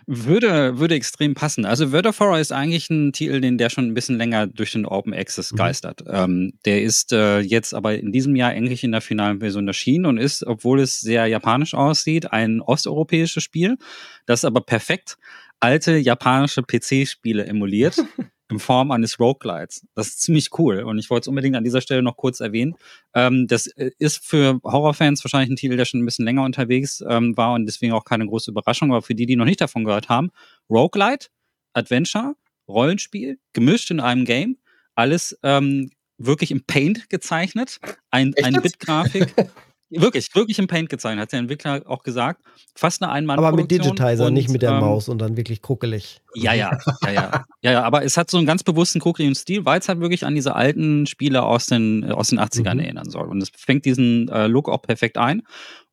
Würde, 0.07 0.79
würde 0.79 0.97
extrem 0.97 1.35
passen. 1.35 1.65
Also 1.65 1.93
World 1.93 2.07
of 2.07 2.19
Horror 2.19 2.39
ist 2.39 2.53
eigentlich 2.53 2.91
ein 2.91 3.13
Titel, 3.13 3.41
den 3.41 3.57
der 3.57 3.71
schon 3.71 3.87
ein 3.87 3.95
bisschen 3.95 4.19
länger 4.19 4.49
durch 4.49 4.73
den 4.73 4.85
Open 4.85 5.15
Access 5.15 5.53
mhm. 5.53 5.57
geistert. 5.57 6.03
Ähm, 6.09 6.55
der 6.65 6.83
ist 6.83 7.13
äh, 7.13 7.39
jetzt 7.39 7.73
aber 7.73 7.97
in 7.97 8.11
diesem 8.11 8.35
Jahr 8.35 8.53
endlich 8.53 8.83
in 8.83 8.91
der 8.91 9.01
finalen 9.01 9.39
Version 9.39 9.69
erschienen 9.69 10.07
und 10.07 10.19
ist, 10.19 10.45
obwohl 10.45 10.81
es 10.81 11.01
sehr 11.01 11.27
japanisch 11.27 11.73
aussieht, 11.75 12.33
ein 12.33 12.61
osteuropäisches 12.61 13.45
Spiel, 13.45 13.79
das 14.27 14.45
aber 14.45 14.61
perfekt 14.61 15.17
alte 15.63 15.97
japanische 15.97 16.63
PC-Spiele 16.63 17.47
emuliert 17.47 17.97
in 18.51 18.59
Form 18.59 18.91
eines 18.91 19.19
Roguelites. 19.19 19.87
Das 19.95 20.09
ist 20.09 20.23
ziemlich 20.23 20.51
cool 20.59 20.81
und 20.81 20.99
ich 20.99 21.09
wollte 21.09 21.25
es 21.25 21.29
unbedingt 21.29 21.57
an 21.57 21.65
dieser 21.65 21.81
Stelle 21.81 22.03
noch 22.03 22.17
kurz 22.17 22.41
erwähnen. 22.41 22.75
Ähm, 23.15 23.47
das 23.47 23.69
äh, 23.69 23.93
ist 23.99 24.25
für 24.25 24.61
Horrorfans 24.65 25.25
wahrscheinlich 25.25 25.51
ein 25.51 25.57
Titel, 25.57 25.77
der 25.77 25.85
schon 25.85 26.03
ein 26.03 26.05
bisschen 26.05 26.25
länger 26.25 26.43
unterwegs 26.45 27.03
ähm, 27.09 27.37
war 27.37 27.55
und 27.55 27.67
deswegen 27.67 27.93
auch 27.93 28.05
keine 28.05 28.27
große 28.27 28.51
Überraschung, 28.51 28.91
aber 28.91 29.03
für 29.03 29.15
die, 29.15 29.27
die 29.27 29.37
noch 29.37 29.45
nicht 29.45 29.61
davon 29.61 29.85
gehört 29.85 30.09
haben, 30.09 30.31
Roguelite, 30.69 31.29
Adventure, 31.75 32.35
Rollenspiel, 32.69 33.39
gemischt 33.53 33.91
in 33.91 34.01
einem 34.01 34.25
Game, 34.25 34.59
alles 34.97 35.39
ähm, 35.43 35.91
wirklich 36.19 36.51
im 36.51 36.65
Paint 36.65 37.09
gezeichnet, 37.09 37.79
ein, 38.11 38.35
eine 38.43 38.61
Bitgrafik. 38.61 39.35
Wirklich, 40.01 40.35
wirklich 40.35 40.59
im 40.59 40.67
Paint 40.67 40.89
gezeichnet, 40.89 41.23
hat 41.23 41.33
der 41.33 41.41
Entwickler 41.41 41.83
auch 41.87 42.03
gesagt. 42.03 42.43
Fast 42.75 43.03
eine 43.03 43.13
einmal 43.13 43.39
Aber 43.39 43.53
mit 43.53 43.71
Digitizer, 43.71 44.27
und, 44.27 44.35
nicht 44.35 44.49
mit 44.49 44.63
der 44.63 44.73
ähm, 44.73 44.81
Maus 44.81 45.09
und 45.09 45.19
dann 45.19 45.37
wirklich 45.37 45.63
kruckelig. 45.63 46.21
Ja, 46.35 46.55
ja, 46.55 46.79
ja, 47.05 47.11
ja, 47.13 47.45
ja, 47.63 47.73
ja. 47.73 47.83
Aber 47.83 48.05
es 48.05 48.17
hat 48.17 48.31
so 48.31 48.39
einen 48.39 48.47
ganz 48.47 48.63
bewussten 48.63 49.01
kruckeligen 49.01 49.35
Stil, 49.35 49.65
weil 49.65 49.81
es 49.81 49.89
halt 49.89 50.01
wirklich 50.01 50.25
an 50.25 50.35
diese 50.35 50.55
alten 50.55 51.07
Spiele 51.07 51.43
aus 51.43 51.67
den, 51.67 52.11
aus 52.11 52.29
den 52.29 52.41
80ern 52.41 52.75
mhm. 52.75 52.81
erinnern 52.81 53.11
soll. 53.11 53.29
Und 53.29 53.43
es 53.43 53.51
fängt 53.55 53.85
diesen 53.85 54.29
äh, 54.29 54.47
Look 54.47 54.69
auch 54.69 54.83
perfekt 54.83 55.19
ein 55.19 55.43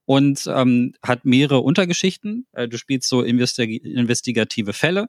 und 0.06 0.50
ähm, 0.54 0.94
hat 1.04 1.26
mehrere 1.26 1.60
Untergeschichten. 1.60 2.48
Äh, 2.54 2.68
du 2.68 2.78
spielst 2.78 3.10
so 3.10 3.22
investig 3.22 3.84
investigative 3.84 4.74
Fälle 4.74 5.08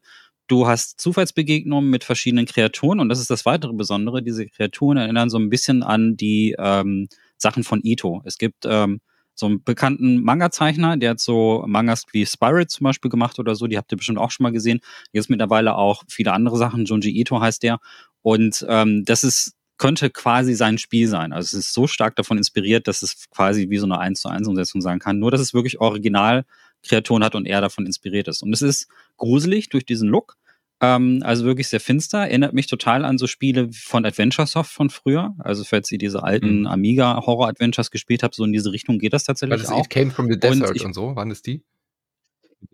Du 0.50 0.66
hast 0.66 1.00
Zufallsbegegnungen 1.00 1.88
mit 1.88 2.02
verschiedenen 2.02 2.44
Kreaturen 2.44 2.98
und 2.98 3.08
das 3.08 3.20
ist 3.20 3.30
das 3.30 3.46
weitere 3.46 3.72
Besondere. 3.72 4.20
Diese 4.20 4.48
Kreaturen 4.48 4.98
erinnern 4.98 5.30
so 5.30 5.38
ein 5.38 5.48
bisschen 5.48 5.84
an 5.84 6.16
die 6.16 6.56
ähm, 6.58 7.06
Sachen 7.40 7.64
von 7.64 7.80
Ito. 7.82 8.22
Es 8.24 8.38
gibt 8.38 8.64
ähm, 8.66 9.00
so 9.34 9.46
einen 9.46 9.64
bekannten 9.64 10.22
Manga-Zeichner, 10.22 10.96
der 10.96 11.10
hat 11.10 11.20
so 11.20 11.64
Mangas 11.66 12.04
wie 12.12 12.26
Spirit 12.26 12.70
zum 12.70 12.84
Beispiel 12.84 13.10
gemacht 13.10 13.38
oder 13.38 13.54
so, 13.54 13.66
die 13.66 13.78
habt 13.78 13.90
ihr 13.92 13.96
bestimmt 13.96 14.18
auch 14.18 14.30
schon 14.30 14.44
mal 14.44 14.52
gesehen. 14.52 14.80
Jetzt 15.12 15.30
mittlerweile 15.30 15.76
auch 15.76 16.02
viele 16.08 16.32
andere 16.32 16.56
Sachen, 16.56 16.84
Junji 16.84 17.10
Ito 17.18 17.40
heißt 17.40 17.62
der. 17.62 17.78
Und 18.22 18.64
ähm, 18.68 19.04
das 19.04 19.24
ist 19.24 19.54
könnte 19.80 20.10
quasi 20.10 20.52
sein 20.52 20.76
Spiel 20.76 21.08
sein. 21.08 21.32
Also 21.32 21.56
es 21.56 21.64
ist 21.64 21.72
so 21.72 21.86
stark 21.86 22.14
davon 22.14 22.36
inspiriert, 22.36 22.86
dass 22.86 23.00
es 23.00 23.30
quasi 23.30 23.70
wie 23.70 23.78
so 23.78 23.86
eine 23.86 23.98
1 23.98 24.20
zu 24.20 24.28
1 24.28 24.46
Umsetzung 24.46 24.82
sein 24.82 24.98
kann. 24.98 25.18
Nur, 25.18 25.30
dass 25.30 25.40
es 25.40 25.54
wirklich 25.54 25.80
original 25.80 26.44
Kreaturen 26.86 27.24
hat 27.24 27.34
und 27.34 27.46
er 27.46 27.62
davon 27.62 27.86
inspiriert 27.86 28.28
ist. 28.28 28.42
Und 28.42 28.52
es 28.52 28.60
ist 28.60 28.88
gruselig 29.16 29.70
durch 29.70 29.86
diesen 29.86 30.08
Look. 30.08 30.36
Ähm, 30.80 31.22
also 31.24 31.44
wirklich 31.44 31.68
sehr 31.68 31.80
finster. 31.80 32.20
Erinnert 32.20 32.54
mich 32.54 32.66
total 32.66 33.04
an 33.04 33.18
so 33.18 33.26
Spiele 33.26 33.70
von 33.72 34.04
Adventure 34.04 34.46
Soft 34.46 34.72
von 34.72 34.90
früher. 34.90 35.34
Also 35.38 35.64
falls 35.64 35.90
ihr 35.92 35.98
diese 35.98 36.22
alten 36.22 36.60
mhm. 36.60 36.66
Amiga 36.66 37.22
Horror 37.26 37.48
Adventures 37.48 37.90
gespielt 37.90 38.22
habt, 38.22 38.34
so 38.34 38.44
in 38.44 38.52
diese 38.52 38.72
Richtung 38.72 38.98
geht 38.98 39.12
das 39.12 39.24
tatsächlich 39.24 39.60
das 39.60 39.70
auch. 39.70 39.84
It 39.84 39.90
Came 39.90 40.10
from 40.10 40.30
the 40.30 40.38
Desert 40.38 40.70
und, 40.70 40.76
ich, 40.76 40.84
und 40.84 40.94
so, 40.94 41.14
waren 41.16 41.30
es 41.30 41.42
die? 41.42 41.62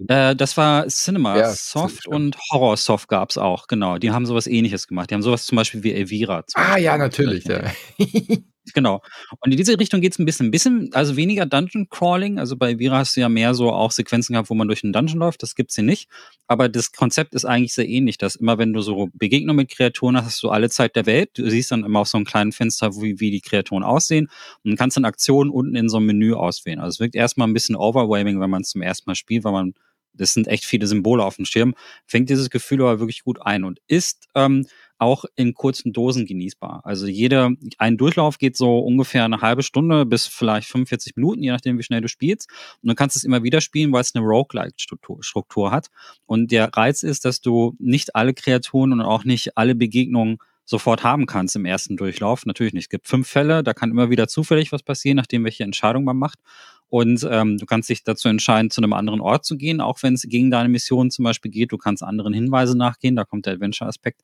Äh, 0.09 0.37
das 0.37 0.57
war 0.57 0.87
Cinema 0.89 1.37
ja, 1.37 1.53
Soft 1.53 2.07
und 2.07 2.37
Horror 2.51 2.77
Soft 2.77 3.09
gab 3.09 3.31
es 3.31 3.39
auch, 3.39 3.67
genau. 3.67 3.99
Die 3.99 4.11
haben 4.11 4.27
sowas 4.27 4.47
ähnliches 4.47 4.87
gemacht. 4.87 5.11
Die 5.11 5.15
haben 5.15 5.23
sowas 5.23 5.47
zum 5.47 5.57
Beispiel 5.57 5.83
wie 5.83 5.93
Elvira. 5.93 6.45
Ah 6.55 6.77
ja, 6.79 6.97
natürlich. 6.97 7.45
Ja. 7.45 7.73
Genau. 8.75 9.01
Und 9.41 9.53
in 9.53 9.57
diese 9.57 9.79
Richtung 9.79 10.01
geht 10.01 10.13
es 10.13 10.19
ein 10.19 10.25
bisschen, 10.25 10.47
ein 10.47 10.51
bisschen, 10.51 10.91
also 10.93 11.17
weniger 11.17 11.47
Dungeon 11.47 11.89
Crawling. 11.89 12.39
Also 12.39 12.57
bei 12.57 12.79
Vira 12.79 12.99
hast 12.99 13.17
du 13.17 13.21
ja 13.21 13.29
mehr 13.29 13.55
so 13.55 13.73
auch 13.73 13.93
Sequenzen 13.93 14.33
gehabt, 14.33 14.51
wo 14.51 14.55
man 14.55 14.67
durch 14.67 14.83
einen 14.83 14.93
Dungeon 14.93 15.19
läuft. 15.19 15.43
Das 15.43 15.55
gibt's 15.55 15.75
hier 15.75 15.85
nicht. 15.85 16.09
Aber 16.47 16.69
das 16.69 16.93
Konzept 16.93 17.35
ist 17.35 17.45
eigentlich 17.45 17.75
sehr 17.75 17.89
ähnlich, 17.89 18.19
dass 18.19 18.37
immer, 18.37 18.59
wenn 18.59 18.73
du 18.73 18.81
so 18.81 19.09
Begegnungen 19.13 19.57
mit 19.57 19.71
Kreaturen 19.71 20.17
hast, 20.17 20.27
hast 20.27 20.43
du 20.43 20.51
alle 20.51 20.69
Zeit 20.69 20.97
der 20.97 21.07
Welt. 21.07 21.31
Du 21.35 21.49
siehst 21.49 21.71
dann 21.71 21.85
immer 21.85 22.01
auf 22.01 22.09
so 22.09 22.19
einem 22.19 22.25
kleinen 22.25 22.53
Fenster, 22.53 22.95
wie, 22.97 23.21
wie 23.21 23.31
die 23.31 23.41
Kreaturen 23.41 23.83
aussehen 23.83 24.29
und 24.65 24.77
kannst 24.77 24.97
dann 24.97 25.05
Aktionen 25.05 25.51
unten 25.51 25.77
in 25.77 25.89
so 25.89 25.99
einem 25.99 26.07
Menü 26.07 26.35
auswählen. 26.35 26.81
Also 26.81 26.97
es 26.97 27.01
wirkt 27.01 27.15
erstmal 27.15 27.49
ein 27.49 27.55
bisschen 27.55 27.77
overwhelming, 27.77 28.41
wenn 28.41 28.51
man 28.51 28.63
es 28.63 28.71
zum 28.71 28.83
ersten 28.83 29.09
Mal 29.09 29.15
spielt, 29.15 29.45
weil 29.45 29.53
man 29.53 29.75
das 30.19 30.33
sind 30.33 30.49
echt 30.49 30.65
viele 30.65 30.87
Symbole 30.87 31.23
auf 31.23 31.37
dem 31.37 31.45
Schirm, 31.45 31.75
fängt 32.07 32.31
dieses 32.31 32.51
Gefühl 32.51 32.81
aber 32.81 33.01
wirklich 33.01 33.23
gut 33.23 33.43
ein 33.43 33.65
und 33.65 33.81
ist 33.87 34.29
ähm, 34.35 34.67
auch 34.99 35.25
in 35.35 35.55
kurzen 35.55 35.93
Dosen 35.93 36.27
genießbar. 36.27 36.81
Also 36.85 37.07
jeder, 37.07 37.51
ein 37.79 37.97
Durchlauf 37.97 38.39
geht 38.39 38.57
so 38.57 38.79
ungefähr 38.79 39.25
eine 39.25 39.41
halbe 39.41 39.63
Stunde 39.63 40.07
bis 40.07 40.27
vielleicht 40.27 40.69
45 40.69 41.17
Minuten, 41.17 41.43
je 41.43 41.51
nachdem, 41.51 41.79
wie 41.79 41.83
schnell 41.83 42.01
du 42.01 42.09
spielst. 42.09 42.49
Und 42.83 42.89
du 42.89 42.95
kannst 42.95 43.17
es 43.17 43.25
immer 43.25 43.43
wieder 43.43 43.61
spielen, 43.61 43.93
weil 43.93 44.01
es 44.01 44.15
eine 44.15 44.25
Roguelike-Struktur 44.25 45.23
Struktur 45.23 45.71
hat. 45.71 45.89
Und 46.25 46.51
der 46.51 46.75
Reiz 46.75 47.03
ist, 47.03 47.25
dass 47.25 47.41
du 47.41 47.75
nicht 47.79 48.15
alle 48.15 48.35
Kreaturen 48.35 48.93
und 48.93 49.03
auch 49.03 49.25
nicht 49.25 49.57
alle 49.57 49.75
Begegnungen 49.75 50.39
sofort 50.65 51.05
haben 51.05 51.27
kannst 51.27 51.57
im 51.57 51.65
ersten 51.65 51.97
Durchlauf. 51.97 52.45
Natürlich 52.45 52.73
nicht. 52.73 52.85
Es 52.85 52.91
gibt 52.91 53.07
fünf 53.07 53.29
Fälle, 53.29 53.63
da 53.63 53.73
kann 53.73 53.91
immer 53.91 54.11
wieder 54.11 54.29
zufällig 54.29 54.73
was 54.73 54.83
passieren, 54.83 55.17
nachdem 55.17 55.45
welche 55.45 55.65
Entscheidung 55.65 56.05
man 56.05 56.17
macht. 56.17 56.41
Und 56.89 57.27
ähm, 57.31 57.59
du 57.59 57.67
kannst 57.67 57.89
dich 57.89 58.05
dazu 58.05 58.29
entscheiden, 58.29 58.71
zu 58.71 58.81
einem 58.81 58.93
anderen 58.93 59.21
Ort 59.21 59.45
zu 59.45 59.57
gehen, 59.57 59.81
auch 59.81 60.03
wenn 60.03 60.15
es 60.15 60.23
gegen 60.23 60.51
deine 60.51 60.69
Mission 60.69 61.11
zum 61.11 61.25
Beispiel 61.25 61.51
geht. 61.51 61.73
Du 61.73 61.79
kannst 61.79 62.03
anderen 62.03 62.33
Hinweise 62.33 62.77
nachgehen, 62.77 63.17
da 63.17 63.25
kommt 63.25 63.47
der 63.47 63.55
Adventure-Aspekt 63.55 64.23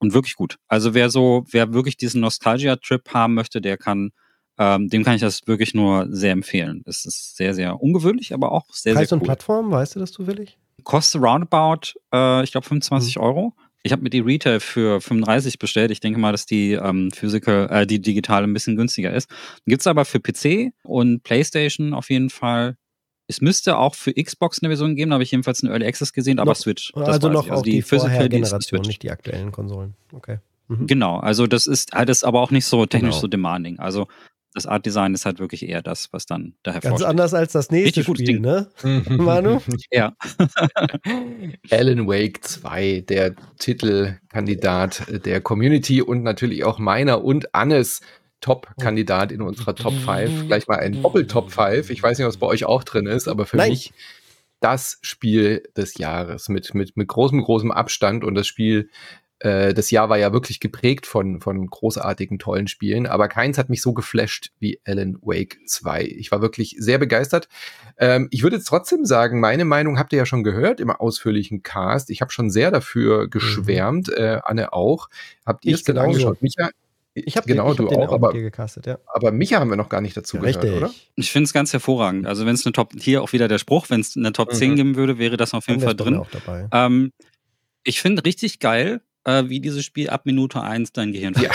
und 0.00 0.14
wirklich 0.14 0.34
gut. 0.34 0.56
Also 0.66 0.94
wer 0.94 1.10
so, 1.10 1.44
wer 1.50 1.72
wirklich 1.72 1.96
diesen 1.96 2.20
Nostalgia-Trip 2.20 3.08
haben 3.14 3.34
möchte, 3.34 3.60
der 3.60 3.76
kann, 3.76 4.10
ähm, 4.58 4.88
dem 4.88 5.04
kann 5.04 5.14
ich 5.14 5.20
das 5.20 5.46
wirklich 5.46 5.74
nur 5.74 6.08
sehr 6.10 6.32
empfehlen. 6.32 6.82
Es 6.86 7.04
ist 7.04 7.36
sehr, 7.36 7.54
sehr 7.54 7.80
ungewöhnlich, 7.80 8.34
aber 8.34 8.50
auch 8.50 8.64
sehr, 8.72 8.94
Preis 8.94 9.10
sehr 9.10 9.16
cool. 9.16 9.20
und 9.20 9.26
Plattform, 9.26 9.70
weißt 9.70 9.94
du 9.94 10.00
das 10.00 10.10
zufällig? 10.10 10.58
Kostet 10.82 11.22
roundabout, 11.22 11.92
äh, 12.12 12.42
ich 12.42 12.50
glaube 12.50 12.66
25 12.66 13.16
mhm. 13.16 13.22
Euro. 13.22 13.52
Ich 13.82 13.92
habe 13.92 14.02
mir 14.02 14.10
die 14.10 14.20
Retail 14.20 14.60
für 14.60 15.00
35 15.00 15.58
bestellt. 15.58 15.90
Ich 15.90 16.00
denke 16.00 16.18
mal, 16.18 16.32
dass 16.32 16.44
die 16.44 16.72
ähm, 16.72 17.10
Physical, 17.12 17.68
äh, 17.70 17.86
die 17.86 18.00
digitale 18.00 18.46
ein 18.46 18.52
bisschen 18.52 18.76
günstiger 18.76 19.12
ist. 19.12 19.30
Gibt's 19.66 19.86
aber 19.86 20.04
für 20.04 20.20
PC 20.20 20.72
und 20.82 21.22
PlayStation 21.22 21.94
auf 21.94 22.10
jeden 22.10 22.28
Fall 22.28 22.76
es 23.30 23.40
müsste 23.40 23.78
auch 23.78 23.94
für 23.94 24.12
Xbox 24.12 24.60
eine 24.60 24.70
Version 24.70 24.96
geben, 24.96 25.10
da 25.10 25.14
habe 25.14 25.22
ich 25.22 25.30
jedenfalls 25.30 25.62
eine 25.62 25.72
Early 25.72 25.86
Access 25.86 26.12
gesehen, 26.12 26.38
aber 26.38 26.50
noch, 26.50 26.56
Switch. 26.56 26.92
also 26.94 27.28
noch 27.28 27.44
also 27.44 27.54
auch 27.54 27.62
die, 27.62 27.70
die 27.70 27.82
Physical 27.82 28.28
Generation, 28.28 28.80
nicht 28.82 29.02
die 29.02 29.10
aktuellen 29.10 29.52
Konsolen. 29.52 29.94
Okay. 30.12 30.38
Mhm. 30.68 30.86
Genau, 30.86 31.18
also 31.18 31.46
das 31.46 31.66
ist 31.66 31.92
halt 31.92 32.08
ist 32.10 32.24
aber 32.24 32.40
auch 32.40 32.50
nicht 32.50 32.66
so 32.66 32.86
technisch 32.86 33.12
genau. 33.12 33.20
so 33.20 33.26
demanding. 33.28 33.78
Also 33.78 34.08
das 34.52 34.66
Art 34.66 34.84
Design 34.84 35.14
ist 35.14 35.26
halt 35.26 35.38
wirklich 35.38 35.68
eher 35.68 35.80
das, 35.80 36.12
was 36.12 36.26
dann 36.26 36.54
da 36.64 36.72
hervorsteht. 36.72 36.98
Ganz 36.98 37.08
anders 37.08 37.34
als 37.34 37.52
das 37.52 37.70
nächste 37.70 38.00
Richtig 38.00 38.26
Spiel, 38.26 38.40
ne? 38.40 38.68
Manu? 39.08 39.60
ja. 39.92 40.16
Alan 41.70 42.08
Wake 42.08 42.42
2, 42.42 43.04
der 43.08 43.36
Titelkandidat 43.58 45.24
der 45.24 45.40
Community 45.40 46.02
und 46.02 46.24
natürlich 46.24 46.64
auch 46.64 46.80
meiner 46.80 47.22
und 47.22 47.54
Annes 47.54 48.00
Top-Kandidat 48.40 49.32
in 49.32 49.42
unserer 49.42 49.74
Top 49.74 49.94
5. 49.94 50.46
Gleich 50.46 50.66
mal 50.66 50.78
ein 50.78 51.02
Doppel-Top 51.02 51.50
5. 51.50 51.90
Ich 51.90 52.02
weiß 52.02 52.18
nicht, 52.18 52.26
was 52.26 52.38
bei 52.38 52.46
euch 52.46 52.64
auch 52.64 52.84
drin 52.84 53.06
ist, 53.06 53.28
aber 53.28 53.46
für 53.46 53.56
Nein. 53.56 53.70
mich 53.70 53.92
das 54.60 54.98
Spiel 55.02 55.62
des 55.76 55.98
Jahres 55.98 56.48
mit, 56.48 56.74
mit, 56.74 56.96
mit 56.96 57.08
großem, 57.08 57.42
großem 57.42 57.72
Abstand. 57.72 58.24
Und 58.24 58.34
das 58.34 58.46
Spiel, 58.46 58.90
äh, 59.40 59.72
das 59.72 59.90
Jahr 59.90 60.10
war 60.10 60.18
ja 60.18 60.32
wirklich 60.32 60.60
geprägt 60.60 61.06
von, 61.06 61.40
von 61.40 61.66
großartigen, 61.66 62.38
tollen 62.38 62.68
Spielen. 62.68 63.06
Aber 63.06 63.28
keins 63.28 63.56
hat 63.58 63.70
mich 63.70 63.80
so 63.80 63.94
geflasht 63.94 64.52
wie 64.58 64.80
Alan 64.84 65.16
Wake 65.22 65.58
2. 65.66 66.04
Ich 66.04 66.30
war 66.30 66.42
wirklich 66.42 66.76
sehr 66.78 66.98
begeistert. 66.98 67.48
Ähm, 67.98 68.28
ich 68.30 68.42
würde 68.42 68.56
jetzt 68.56 68.68
trotzdem 68.68 69.06
sagen, 69.06 69.40
meine 69.40 69.64
Meinung 69.64 69.98
habt 69.98 70.12
ihr 70.12 70.18
ja 70.18 70.26
schon 70.26 70.44
gehört 70.44 70.78
im 70.78 70.90
ausführlichen 70.90 71.62
Cast. 71.62 72.10
Ich 72.10 72.20
habe 72.20 72.30
schon 72.30 72.50
sehr 72.50 72.70
dafür 72.70 73.24
mhm. 73.24 73.30
geschwärmt. 73.30 74.08
Mhm. 74.08 74.14
Äh, 74.14 74.40
Anne 74.44 74.72
auch. 74.74 75.08
Habt 75.46 75.64
ihr 75.64 75.74
es 75.74 75.84
denn 75.84 75.96
angeschaut? 75.96 76.42
Micha, 76.42 76.68
ich 77.14 77.36
habe 77.36 77.46
genau, 77.46 77.74
du 77.74 77.88
auch, 77.88 78.12
aber, 78.12 78.32
gecastet, 78.32 78.86
ja. 78.86 78.98
aber 79.06 79.32
Micha 79.32 79.58
haben 79.58 79.70
wir 79.70 79.76
noch 79.76 79.88
gar 79.88 80.00
nicht 80.00 80.16
dazu 80.16 80.36
ja, 80.36 80.42
gehört, 80.42 80.62
richtig. 80.62 80.76
oder? 80.76 80.90
Ich 81.16 81.32
finde 81.32 81.46
es 81.46 81.52
ganz 81.52 81.72
hervorragend. 81.72 82.26
Also 82.26 82.46
wenn 82.46 82.54
es 82.54 82.64
eine 82.64 82.72
Top, 82.72 82.92
hier 82.96 83.22
auch 83.22 83.32
wieder 83.32 83.48
der 83.48 83.58
Spruch, 83.58 83.90
wenn 83.90 84.00
es 84.00 84.16
eine 84.16 84.32
Top 84.32 84.52
mhm. 84.52 84.56
10 84.56 84.76
geben 84.76 84.96
würde, 84.96 85.18
wäre 85.18 85.36
das 85.36 85.52
auf 85.52 85.66
jeden 85.68 85.80
Fall 85.80 85.96
drin. 85.96 86.16
Auch 86.16 86.30
dabei. 86.30 86.68
Ähm, 86.72 87.12
ich 87.82 88.00
finde 88.00 88.24
richtig 88.24 88.60
geil, 88.60 89.00
äh, 89.24 89.44
wie 89.46 89.60
dieses 89.60 89.84
Spiel 89.84 90.08
ab 90.08 90.24
Minute 90.24 90.60
1 90.60 90.92
dein 90.92 91.12
Gehirn 91.12 91.34
ja. 91.40 91.50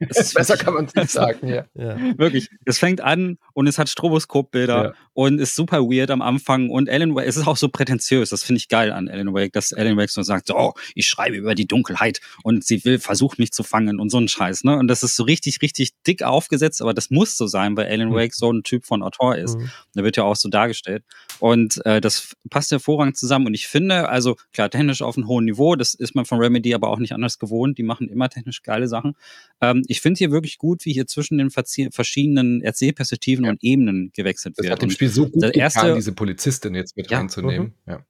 Besser 0.34 0.56
kann 0.56 0.74
man 0.74 0.86
es 0.86 0.94
nicht 0.94 1.10
sagen, 1.10 1.46
ja. 1.48 1.64
ja. 1.74 1.96
Wirklich. 2.18 2.48
Es 2.64 2.78
fängt 2.78 3.00
an 3.00 3.38
und 3.52 3.66
es 3.68 3.78
hat 3.78 3.88
Stroboskopbilder 3.88 4.84
ja. 4.84 4.92
und 5.12 5.38
ist 5.38 5.54
super 5.54 5.82
weird 5.82 6.10
am 6.10 6.20
Anfang 6.20 6.68
und 6.68 6.90
Alan 6.90 7.14
Wake, 7.14 7.26
es 7.26 7.36
ist 7.36 7.46
auch 7.46 7.56
so 7.56 7.68
prätentiös, 7.68 8.30
das 8.30 8.42
finde 8.42 8.58
ich 8.58 8.68
geil 8.68 8.92
an 8.92 9.08
Alan 9.08 9.32
Wake, 9.32 9.52
dass 9.52 9.72
Alan 9.72 9.96
Wake 9.96 10.10
so 10.10 10.22
sagt, 10.22 10.48
so, 10.48 10.56
oh, 10.56 10.72
ich 10.94 11.06
schreibe 11.06 11.36
über 11.36 11.54
die 11.54 11.66
Dunkelheit 11.66 12.20
und 12.42 12.64
sie 12.64 12.84
will, 12.84 12.98
versucht 12.98 13.38
mich 13.38 13.52
zu 13.52 13.62
fangen 13.62 14.00
und 14.00 14.10
so 14.10 14.18
ein 14.18 14.26
Scheiß, 14.26 14.64
ne? 14.64 14.76
Und 14.76 14.88
das 14.88 15.02
ist 15.04 15.14
so 15.14 15.22
richtig, 15.22 15.62
richtig 15.62 15.92
dick 16.06 16.22
aufgesetzt, 16.24 16.82
aber 16.82 16.92
das 16.92 17.10
muss 17.10 17.36
so 17.36 17.46
sein, 17.46 17.76
weil 17.76 17.86
Alan 17.86 18.08
mhm. 18.08 18.14
Wake 18.14 18.34
so 18.34 18.52
ein 18.52 18.64
Typ 18.64 18.86
von 18.86 19.02
Autor 19.02 19.36
ist. 19.36 19.58
Mhm. 19.58 19.70
Der 19.94 20.04
wird 20.04 20.16
ja 20.16 20.24
auch 20.24 20.36
so 20.36 20.48
dargestellt. 20.48 21.04
Und 21.38 21.84
äh, 21.86 22.00
das 22.00 22.34
passt 22.50 22.72
hervorragend 22.72 23.16
zusammen 23.16 23.46
und 23.46 23.54
ich 23.54 23.68
finde, 23.68 24.08
also 24.08 24.36
klar, 24.52 24.70
technisch 24.70 25.02
auf 25.02 25.16
einem 25.16 25.28
hohen 25.28 25.44
Niveau, 25.44 25.76
das 25.76 25.94
ist 25.94 26.14
man 26.14 26.24
von 26.24 26.38
Remedy 26.38 26.74
aber 26.74 26.88
auch 26.88 26.98
nicht 26.98 27.12
anders 27.12 27.38
gewohnt, 27.38 27.78
die 27.78 27.82
machen 27.82 28.08
immer 28.08 28.28
technisch 28.28 28.62
geile 28.62 28.88
Sachen. 28.88 29.14
Ähm, 29.60 29.83
ich 29.88 30.00
finde 30.00 30.18
hier 30.18 30.30
wirklich 30.30 30.58
gut, 30.58 30.84
wie 30.84 30.92
hier 30.92 31.06
zwischen 31.06 31.38
den 31.38 31.50
verschiedenen 31.50 32.62
Erzählperspektiven 32.62 33.44
ja. 33.44 33.50
und 33.50 33.62
Ebenen 33.62 34.10
gewechselt 34.14 34.54
das 34.56 34.64
wird. 34.64 34.72
Das 34.72 34.76
hat 34.76 34.82
dem 34.82 34.90
Spiel 34.90 35.08
so 35.08 35.24
gut 35.28 35.42
getan, 35.42 35.52
erste, 35.52 35.94
diese 35.94 36.12
Polizistin 36.12 36.74
jetzt 36.74 36.96
mit 36.96 37.10
ja, 37.10 37.18
reinzunehmen. 37.18 37.74
Mhm. 37.86 37.92
Ja. 37.92 38.06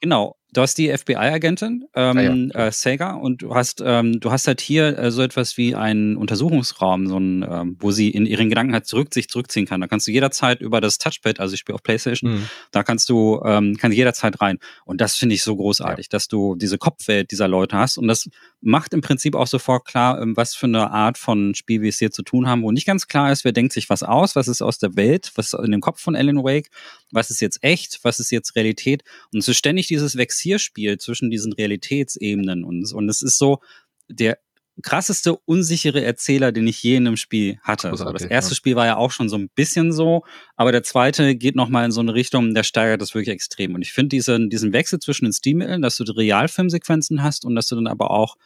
Genau, 0.00 0.36
du 0.52 0.60
hast 0.60 0.76
die 0.78 0.96
FBI-Agentin, 0.96 1.84
ähm, 1.94 2.16
ah, 2.16 2.20
ja. 2.20 2.66
äh, 2.66 2.72
Sega, 2.72 3.12
und 3.14 3.42
du 3.42 3.54
hast, 3.54 3.82
ähm, 3.84 4.20
du 4.20 4.30
hast 4.30 4.46
halt 4.46 4.60
hier 4.60 4.98
äh, 4.98 5.10
so 5.10 5.22
etwas 5.22 5.56
wie 5.56 5.74
einen 5.74 6.16
Untersuchungsraum, 6.16 7.06
so 7.06 7.18
ein, 7.18 7.46
ähm, 7.48 7.76
wo 7.78 7.90
sie 7.90 8.10
in 8.10 8.26
ihren 8.26 8.48
Gedanken 8.48 8.72
halt 8.72 8.86
zurück, 8.86 9.14
sich 9.14 9.28
zurückziehen 9.28 9.66
kann. 9.66 9.80
Da 9.80 9.86
kannst 9.86 10.06
du 10.06 10.10
jederzeit 10.10 10.60
über 10.60 10.80
das 10.80 10.98
Touchpad, 10.98 11.40
also 11.40 11.54
ich 11.54 11.60
spiele 11.60 11.74
auf 11.74 11.82
PlayStation, 11.82 12.32
mhm. 12.32 12.48
da 12.72 12.82
kannst 12.82 13.08
du, 13.08 13.40
ähm, 13.44 13.76
kannst 13.78 13.96
jederzeit 13.96 14.40
rein. 14.40 14.58
Und 14.84 15.00
das 15.00 15.16
finde 15.16 15.34
ich 15.34 15.42
so 15.42 15.54
großartig, 15.56 16.06
ja. 16.06 16.10
dass 16.10 16.28
du 16.28 16.56
diese 16.56 16.78
Kopfwelt 16.78 17.30
dieser 17.30 17.48
Leute 17.48 17.76
hast. 17.76 17.98
Und 17.98 18.08
das 18.08 18.28
macht 18.60 18.92
im 18.92 19.00
Prinzip 19.00 19.34
auch 19.34 19.46
sofort 19.46 19.84
klar, 19.84 20.20
ähm, 20.20 20.36
was 20.36 20.54
für 20.54 20.66
eine 20.66 20.90
Art 20.90 21.16
von 21.16 21.54
Spiel 21.54 21.82
wir 21.82 21.90
es 21.90 21.98
hier 21.98 22.10
zu 22.10 22.22
tun 22.22 22.48
haben, 22.48 22.62
wo 22.62 22.72
nicht 22.72 22.86
ganz 22.86 23.06
klar 23.06 23.30
ist, 23.30 23.44
wer 23.44 23.52
denkt 23.52 23.72
sich 23.72 23.88
was 23.88 24.02
aus, 24.02 24.34
was 24.34 24.48
ist 24.48 24.62
aus 24.62 24.78
der 24.78 24.96
Welt, 24.96 25.30
was 25.36 25.52
ist 25.52 25.60
in 25.60 25.70
dem 25.70 25.80
Kopf 25.80 26.00
von 26.00 26.16
Alan 26.16 26.42
Wake, 26.42 26.70
was 27.12 27.30
ist 27.30 27.40
jetzt 27.40 27.62
echt, 27.62 28.00
was 28.02 28.18
ist 28.18 28.30
jetzt 28.30 28.56
Realität. 28.56 29.04
Und 29.32 29.42
so 29.42 29.52
ständig 29.52 29.86
dieses 29.86 30.16
Wechsel 30.16 30.39
Vexierspiel 30.40 30.98
zwischen 30.98 31.30
diesen 31.30 31.52
Realitätsebenen 31.52 32.64
und, 32.64 32.90
und 32.92 33.08
es 33.08 33.22
ist 33.22 33.38
so 33.38 33.60
der 34.08 34.38
krasseste 34.82 35.36
unsichere 35.36 36.02
Erzähler, 36.02 36.52
den 36.52 36.66
ich 36.66 36.82
je 36.82 36.96
in 36.96 37.06
einem 37.06 37.18
Spiel 37.18 37.58
hatte. 37.62 37.90
Also 37.90 38.10
das 38.12 38.22
erste 38.22 38.52
ja. 38.52 38.56
Spiel 38.56 38.76
war 38.76 38.86
ja 38.86 38.96
auch 38.96 39.10
schon 39.10 39.28
so 39.28 39.36
ein 39.36 39.50
bisschen 39.50 39.92
so, 39.92 40.24
aber 40.56 40.72
der 40.72 40.82
zweite 40.82 41.36
geht 41.36 41.54
nochmal 41.54 41.84
in 41.84 41.92
so 41.92 42.00
eine 42.00 42.14
Richtung, 42.14 42.54
der 42.54 42.62
steigert 42.62 43.02
das 43.02 43.14
wirklich 43.14 43.34
extrem. 43.34 43.74
Und 43.74 43.82
ich 43.82 43.92
finde 43.92 44.08
diesen, 44.08 44.48
diesen 44.48 44.72
Wechsel 44.72 44.98
zwischen 44.98 45.26
den 45.26 45.34
Stilmitteln, 45.34 45.82
dass 45.82 45.96
du 45.96 46.04
die 46.04 46.12
Realfilmsequenzen 46.12 47.22
hast 47.22 47.44
und 47.44 47.56
dass 47.56 47.66
du 47.66 47.74
dann 47.74 47.88
aber 47.88 48.10
auch 48.10 48.36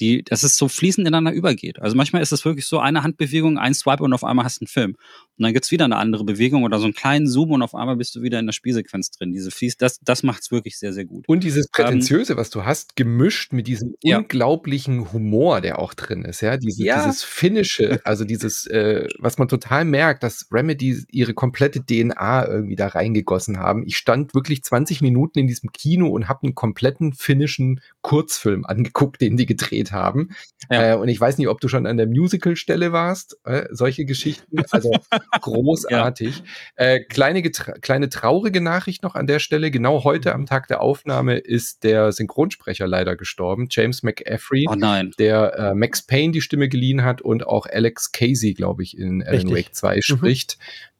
die, 0.00 0.22
dass 0.22 0.42
es 0.42 0.56
so 0.56 0.68
fließend 0.68 1.06
ineinander 1.06 1.32
übergeht. 1.32 1.80
Also 1.80 1.96
manchmal 1.96 2.22
ist 2.22 2.32
es 2.32 2.44
wirklich 2.44 2.66
so 2.66 2.78
eine 2.78 3.02
Handbewegung, 3.02 3.58
ein 3.58 3.74
Swipe 3.74 4.02
und 4.02 4.12
auf 4.12 4.24
einmal 4.24 4.44
hast 4.44 4.60
du 4.60 4.64
einen 4.64 4.68
Film. 4.68 4.96
Und 5.36 5.44
dann 5.44 5.52
gibt's 5.52 5.70
wieder 5.70 5.84
eine 5.84 5.96
andere 5.96 6.24
Bewegung 6.24 6.64
oder 6.64 6.78
so 6.78 6.84
einen 6.84 6.94
kleinen 6.94 7.26
Zoom 7.26 7.52
und 7.52 7.62
auf 7.62 7.74
einmal 7.74 7.96
bist 7.96 8.14
du 8.14 8.22
wieder 8.22 8.38
in 8.38 8.46
der 8.46 8.52
Spielsequenz 8.52 9.10
drin. 9.10 9.32
Diese 9.32 9.50
Fließ, 9.50 9.76
das, 9.76 9.98
das 10.00 10.22
macht's 10.22 10.50
wirklich 10.50 10.78
sehr, 10.78 10.92
sehr 10.92 11.04
gut. 11.04 11.24
Und 11.28 11.44
dieses 11.44 11.66
ähm, 11.66 11.70
Prätentiöse, 11.72 12.32
ähm, 12.32 12.38
was 12.38 12.50
du 12.50 12.64
hast, 12.64 12.96
gemischt 12.96 13.52
mit 13.52 13.66
diesem 13.66 13.94
ja. 14.02 14.18
unglaublichen 14.18 15.12
Humor, 15.12 15.60
der 15.60 15.78
auch 15.78 15.94
drin 15.94 16.24
ist, 16.24 16.40
ja. 16.40 16.56
Diese, 16.56 16.84
ja. 16.84 17.04
Dieses 17.04 17.22
Finnische, 17.22 18.00
also 18.04 18.24
dieses, 18.24 18.66
äh, 18.66 19.06
was 19.18 19.38
man 19.38 19.48
total 19.48 19.84
merkt, 19.84 20.22
dass 20.22 20.46
Remedy 20.50 21.04
ihre 21.10 21.34
komplette 21.34 21.84
DNA 21.84 22.46
irgendwie 22.46 22.76
da 22.76 22.88
reingegossen 22.88 23.58
haben. 23.58 23.84
Ich 23.86 23.96
stand 23.96 24.34
wirklich 24.34 24.62
20 24.62 25.00
Minuten 25.00 25.38
in 25.38 25.46
diesem 25.46 25.72
Kino 25.72 26.08
und 26.08 26.28
habe 26.28 26.44
einen 26.44 26.54
kompletten 26.54 27.12
finnischen 27.12 27.80
Kurzfilm 28.02 28.64
angeguckt, 28.64 29.20
den 29.20 29.36
die 29.36 29.46
gedreht 29.46 29.89
haben. 29.92 30.30
Ja. 30.70 30.92
Äh, 30.92 30.96
und 30.96 31.08
ich 31.08 31.20
weiß 31.20 31.38
nicht, 31.38 31.48
ob 31.48 31.60
du 31.60 31.68
schon 31.68 31.86
an 31.86 31.96
der 31.96 32.06
Musical-Stelle 32.06 32.92
warst, 32.92 33.36
äh, 33.44 33.66
solche 33.70 34.04
Geschichten. 34.04 34.62
Also 34.70 34.92
großartig. 35.40 36.38
Ja. 36.38 36.84
Äh, 36.84 37.00
kleine, 37.00 37.42
kleine 37.42 38.08
traurige 38.08 38.60
Nachricht 38.60 39.02
noch 39.02 39.14
an 39.14 39.26
der 39.26 39.38
Stelle. 39.38 39.70
Genau 39.70 40.04
heute 40.04 40.34
am 40.34 40.46
Tag 40.46 40.68
der 40.68 40.80
Aufnahme 40.80 41.38
ist 41.38 41.84
der 41.84 42.12
Synchronsprecher 42.12 42.86
leider 42.86 43.16
gestorben, 43.16 43.68
James 43.70 44.02
McAfee, 44.02 44.66
oh 44.68 44.76
der 45.18 45.54
äh, 45.54 45.74
Max 45.74 46.02
Payne 46.02 46.32
die 46.32 46.40
Stimme 46.40 46.68
geliehen 46.68 47.04
hat 47.04 47.22
und 47.22 47.46
auch 47.46 47.66
Alex 47.66 48.12
Casey, 48.12 48.54
glaube 48.54 48.82
ich, 48.82 48.96
in 48.96 49.22
Alan 49.22 49.34
Richtig. 49.34 49.54
Wake 49.54 49.74
2 49.74 49.96
mhm. 49.96 50.02
spricht. 50.02 50.58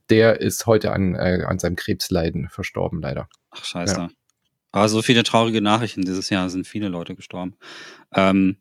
Der 0.08 0.40
ist 0.40 0.66
heute 0.66 0.92
an, 0.92 1.14
äh, 1.14 1.44
an 1.46 1.58
seinem 1.58 1.76
Krebsleiden 1.76 2.48
verstorben, 2.48 3.00
leider. 3.00 3.28
Ach, 3.50 3.64
scheiße. 3.64 3.94
Ja. 3.94 4.10
Aber 4.72 4.88
so 4.88 5.02
viele 5.02 5.22
traurige 5.22 5.60
Nachrichten 5.60 6.02
dieses 6.02 6.30
Jahr 6.30 6.48
sind 6.48 6.66
viele 6.66 6.88
Leute 6.88 7.14
gestorben. 7.14 7.56
Ähm, 8.14 8.56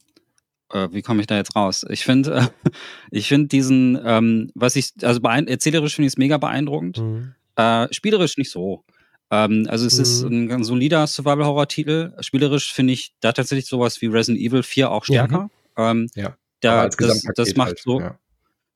äh, 0.72 0.88
wie 0.92 1.02
komme 1.02 1.22
ich 1.22 1.28
da 1.28 1.38
jetzt 1.38 1.56
raus? 1.56 1.86
Ich 1.90 2.04
finde, 2.04 2.52
äh, 2.66 2.70
ich 3.12 3.28
finde 3.28 3.48
diesen, 3.48 4.00
ähm, 4.04 4.52
was 4.56 4.76
ich, 4.76 4.92
also 5.02 5.22
erzählerisch 5.22 5.96
finde 5.96 6.08
ich 6.08 6.14
es 6.14 6.18
mega 6.18 6.38
beeindruckend. 6.38 7.00
Mhm. 7.00 7.34
Äh, 7.56 7.88
spielerisch 7.92 8.38
nicht 8.38 8.52
so. 8.52 8.84
Ähm, 9.32 9.68
also 9.70 9.86
es 9.86 9.98
mhm. 9.98 10.02
ist 10.02 10.22
ein 10.24 10.48
ganz 10.48 10.68
solider 10.68 11.06
Survival-Horror-Titel. 11.08 12.14
Spielerisch 12.20 12.74
finde 12.74 12.94
ich 12.94 13.14
da 13.20 13.32
tatsächlich 13.32 13.68
sowas 13.68 14.02
wie 14.02 14.08
Resident 14.08 14.44
Evil 14.44 14.64
4 14.64 14.92
auch 14.92 15.06
stärker. 15.06 15.50
Ja. 15.78 15.92
Ähm, 15.92 16.10
ja. 16.16 16.36
Da, 16.62 16.90
das, 16.90 17.24
das 17.36 17.56
macht 17.56 17.70
halt, 17.70 17.80
so. 17.80 18.02
Ja. 18.02 18.18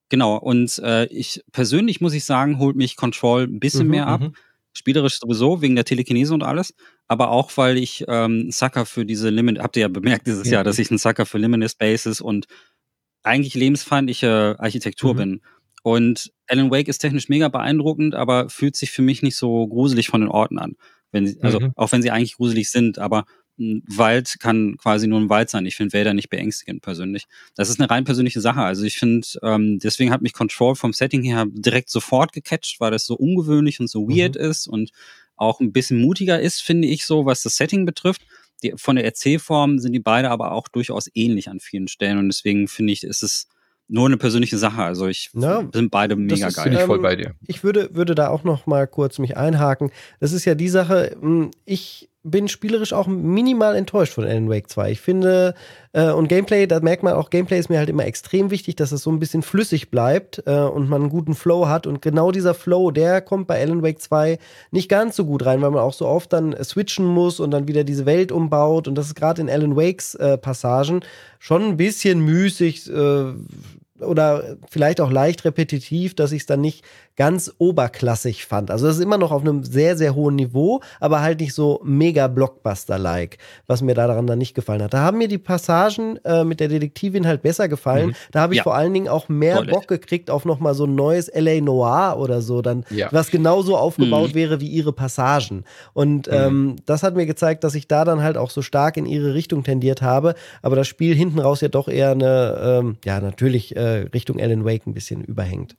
Genau, 0.09 0.37
und 0.37 0.79
äh, 0.79 1.05
ich 1.05 1.43
persönlich 1.51 1.99
muss 1.99 2.13
ich 2.13 2.23
sagen, 2.23 2.59
holt 2.59 2.75
mich 2.75 2.95
Control 2.95 3.43
ein 3.43 3.59
bisschen 3.59 3.85
mhm, 3.85 3.91
mehr 3.91 4.07
ab. 4.07 4.21
Mhm. 4.21 4.35
Spielerisch 4.71 5.19
sowieso, 5.19 5.61
wegen 5.61 5.75
der 5.75 5.85
Telekinese 5.85 6.33
und 6.33 6.43
alles, 6.43 6.73
aber 7.13 7.29
auch, 7.29 7.51
weil 7.55 7.77
ich 7.77 8.03
ähm, 8.07 8.51
Sucker 8.51 8.85
für 8.85 9.05
diese 9.05 9.29
Limit, 9.29 9.59
habt 9.59 9.77
ihr 9.77 9.81
ja 9.81 9.87
bemerkt 9.87 10.27
dieses 10.27 10.47
ja. 10.47 10.53
Jahr, 10.53 10.63
dass 10.63 10.79
ich 10.79 10.89
ein 10.91 10.97
Sucker 10.97 11.25
für 11.25 11.37
Limited 11.37 11.71
Spaces 11.71 12.19
und 12.19 12.47
eigentlich 13.21 13.53
lebensfeindliche 13.53 14.55
Architektur 14.57 15.13
mhm. 15.13 15.17
bin. 15.17 15.41
Und 15.83 16.31
Alan 16.47 16.71
Wake 16.71 16.87
ist 16.87 16.99
technisch 16.99 17.29
mega 17.29 17.49
beeindruckend, 17.49 18.15
aber 18.15 18.49
fühlt 18.49 18.75
sich 18.75 18.91
für 18.91 19.03
mich 19.03 19.21
nicht 19.21 19.35
so 19.35 19.67
gruselig 19.67 20.07
von 20.07 20.21
den 20.21 20.29
Orten 20.29 20.57
an. 20.57 20.75
Wenn 21.11 21.27
sie, 21.27 21.39
also 21.41 21.59
mhm. 21.59 21.71
auch 21.75 21.91
wenn 21.91 22.01
sie 22.01 22.09
eigentlich 22.09 22.35
gruselig 22.35 22.71
sind, 22.71 22.97
aber 22.97 23.25
ein 23.59 23.83
Wald 23.87 24.37
kann 24.39 24.77
quasi 24.77 25.07
nur 25.07 25.19
ein 25.19 25.29
Wald 25.29 25.49
sein. 25.49 25.67
Ich 25.67 25.75
finde 25.75 25.93
Wälder 25.93 26.15
nicht 26.15 26.29
beängstigend 26.29 26.81
persönlich. 26.81 27.25
Das 27.55 27.69
ist 27.69 27.79
eine 27.79 27.89
rein 27.89 28.03
persönliche 28.03 28.41
Sache. 28.41 28.61
Also 28.61 28.83
ich 28.83 28.97
finde, 28.97 29.27
ähm, 29.43 29.77
deswegen 29.77 30.11
hat 30.11 30.23
mich 30.23 30.33
Control 30.33 30.75
vom 30.75 30.91
Setting 30.91 31.21
her 31.21 31.45
direkt 31.47 31.89
sofort 31.91 32.33
gecatcht, 32.33 32.79
weil 32.79 32.89
das 32.89 33.05
so 33.05 33.15
ungewöhnlich 33.15 33.79
und 33.79 33.89
so 33.89 34.09
weird 34.09 34.35
mhm. 34.35 34.41
ist 34.41 34.67
und 34.67 34.91
auch 35.35 35.59
ein 35.59 35.73
bisschen 35.73 35.99
mutiger 35.99 36.39
ist, 36.39 36.61
finde 36.61 36.87
ich 36.87 37.05
so, 37.05 37.25
was 37.25 37.43
das 37.43 37.57
Setting 37.57 37.85
betrifft. 37.85 38.21
Die, 38.63 38.73
von 38.77 38.95
der 38.95 39.05
Erzählform 39.05 39.79
sind 39.79 39.93
die 39.93 39.99
beide 39.99 40.29
aber 40.29 40.51
auch 40.53 40.67
durchaus 40.67 41.09
ähnlich 41.13 41.49
an 41.49 41.59
vielen 41.59 41.87
Stellen 41.87 42.17
und 42.17 42.27
deswegen 42.27 42.67
finde 42.67 42.93
ich, 42.93 43.03
ist 43.03 43.23
es 43.23 43.47
nur 43.87 44.05
eine 44.05 44.17
persönliche 44.17 44.57
Sache. 44.57 44.81
Also 44.81 45.07
ich 45.07 45.29
ja, 45.33 45.67
sind 45.73 45.91
beide 45.91 46.15
mega 46.15 46.47
ist, 46.47 46.55
geil. 46.55 46.69
Bin 46.69 46.79
ich 46.79 46.85
voll 46.85 46.99
bei 46.99 47.15
dir. 47.15 47.35
Ich 47.47 47.63
würde, 47.63 47.93
würde 47.93 48.15
da 48.15 48.29
auch 48.29 48.43
noch 48.43 48.65
mal 48.65 48.87
kurz 48.87 49.19
mich 49.19 49.37
einhaken. 49.37 49.91
Das 50.19 50.31
ist 50.31 50.45
ja 50.45 50.55
die 50.55 50.69
Sache, 50.69 51.15
hm, 51.19 51.51
ich 51.65 52.09
bin 52.23 52.47
spielerisch 52.47 52.93
auch 52.93 53.07
minimal 53.07 53.75
enttäuscht 53.75 54.13
von 54.13 54.23
Alan 54.23 54.49
Wake 54.49 54.69
2. 54.69 54.91
Ich 54.91 55.01
finde, 55.01 55.53
äh, 55.91 56.09
und 56.09 56.29
Gameplay, 56.29 56.67
da 56.67 56.79
merkt 56.79 57.03
man 57.03 57.13
auch, 57.13 57.29
Gameplay 57.29 57.59
ist 57.59 57.69
mir 57.69 57.77
halt 57.77 57.89
immer 57.89 58.05
extrem 58.05 58.49
wichtig, 58.49 58.77
dass 58.77 58.93
es 58.93 59.03
so 59.03 59.11
ein 59.11 59.19
bisschen 59.19 59.41
flüssig 59.41 59.91
bleibt 59.91 60.41
äh, 60.45 60.61
und 60.61 60.87
man 60.87 61.01
einen 61.01 61.09
guten 61.09 61.35
Flow 61.35 61.67
hat. 61.67 61.85
Und 61.85 62.01
genau 62.01 62.31
dieser 62.31 62.53
Flow, 62.53 62.91
der 62.91 63.21
kommt 63.21 63.47
bei 63.47 63.61
Alan 63.61 63.83
Wake 63.83 64.01
2 64.01 64.39
nicht 64.71 64.87
ganz 64.87 65.17
so 65.17 65.25
gut 65.25 65.45
rein, 65.45 65.61
weil 65.61 65.71
man 65.71 65.81
auch 65.81 65.93
so 65.93 66.07
oft 66.07 66.31
dann 66.31 66.55
switchen 66.63 67.05
muss 67.05 67.41
und 67.41 67.51
dann 67.51 67.67
wieder 67.67 67.83
diese 67.83 68.05
Welt 68.05 68.31
umbaut. 68.31 68.87
Und 68.87 68.95
das 68.95 69.07
ist 69.07 69.15
gerade 69.15 69.41
in 69.41 69.49
Alan 69.49 69.75
Wakes 69.75 70.15
äh, 70.15 70.37
Passagen 70.37 71.01
schon 71.39 71.63
ein 71.63 71.77
bisschen 71.77 72.21
müßig 72.21 72.89
äh, 72.89 73.33
oder 74.03 74.57
vielleicht 74.69 75.01
auch 75.01 75.11
leicht 75.11 75.45
repetitiv, 75.45 76.15
dass 76.15 76.31
ich 76.31 76.41
es 76.41 76.45
dann 76.45 76.61
nicht 76.61 76.83
ganz 77.15 77.53
oberklassig 77.59 78.45
fand. 78.45 78.71
Also 78.71 78.87
das 78.87 78.97
ist 78.97 79.03
immer 79.03 79.17
noch 79.17 79.31
auf 79.31 79.41
einem 79.41 79.63
sehr, 79.63 79.95
sehr 79.95 80.15
hohen 80.15 80.35
Niveau, 80.35 80.81
aber 80.99 81.21
halt 81.21 81.39
nicht 81.39 81.53
so 81.53 81.79
mega 81.83 82.27
Blockbuster-like, 82.27 83.37
was 83.67 83.81
mir 83.81 83.93
daran 83.93 84.25
dann 84.25 84.39
nicht 84.39 84.55
gefallen 84.55 84.81
hat. 84.81 84.93
Da 84.93 84.99
haben 84.99 85.19
mir 85.19 85.27
die 85.27 85.37
Passagen 85.37 86.17
äh, 86.25 86.43
mit 86.43 86.59
der 86.59 86.69
Detektivin 86.69 87.27
halt 87.27 87.43
besser 87.43 87.67
gefallen. 87.67 88.07
Mhm. 88.07 88.15
Da 88.31 88.41
habe 88.41 88.53
ich 88.53 88.57
ja. 88.57 88.63
vor 88.63 88.75
allen 88.75 88.93
Dingen 88.93 89.07
auch 89.07 89.29
mehr 89.29 89.57
Voll. 89.57 89.67
Bock 89.67 89.87
gekriegt 89.87 90.31
auf 90.31 90.45
nochmal 90.45 90.73
so 90.73 90.85
ein 90.85 90.95
neues 90.95 91.27
L.A. 91.27 91.61
Noir 91.61 92.15
oder 92.17 92.41
so, 92.41 92.61
dann, 92.61 92.83
ja. 92.89 93.09
was 93.11 93.29
genauso 93.29 93.77
aufgebaut 93.77 94.31
mhm. 94.31 94.35
wäre 94.35 94.59
wie 94.59 94.67
ihre 94.67 94.93
Passagen. 94.93 95.65
Und 95.93 96.27
mhm. 96.27 96.33
ähm, 96.33 96.75
das 96.87 97.03
hat 97.03 97.15
mir 97.15 97.27
gezeigt, 97.27 97.63
dass 97.63 97.75
ich 97.75 97.87
da 97.87 98.05
dann 98.05 98.23
halt 98.23 98.37
auch 98.37 98.49
so 98.49 98.63
stark 98.63 98.97
in 98.97 99.05
ihre 99.05 99.35
Richtung 99.35 99.63
tendiert 99.63 100.01
habe, 100.01 100.33
aber 100.63 100.75
das 100.75 100.87
Spiel 100.87 101.15
hinten 101.15 101.39
raus 101.39 101.61
ja 101.61 101.67
doch 101.67 101.87
eher 101.87 102.11
eine, 102.11 102.79
ähm, 102.81 102.97
ja, 103.05 103.19
natürlich 103.19 103.75
äh, 103.75 103.92
Richtung 104.13 104.39
Alan 104.39 104.65
Wake 104.65 104.87
ein 104.87 104.93
bisschen 104.93 105.23
überhängt. 105.23 105.75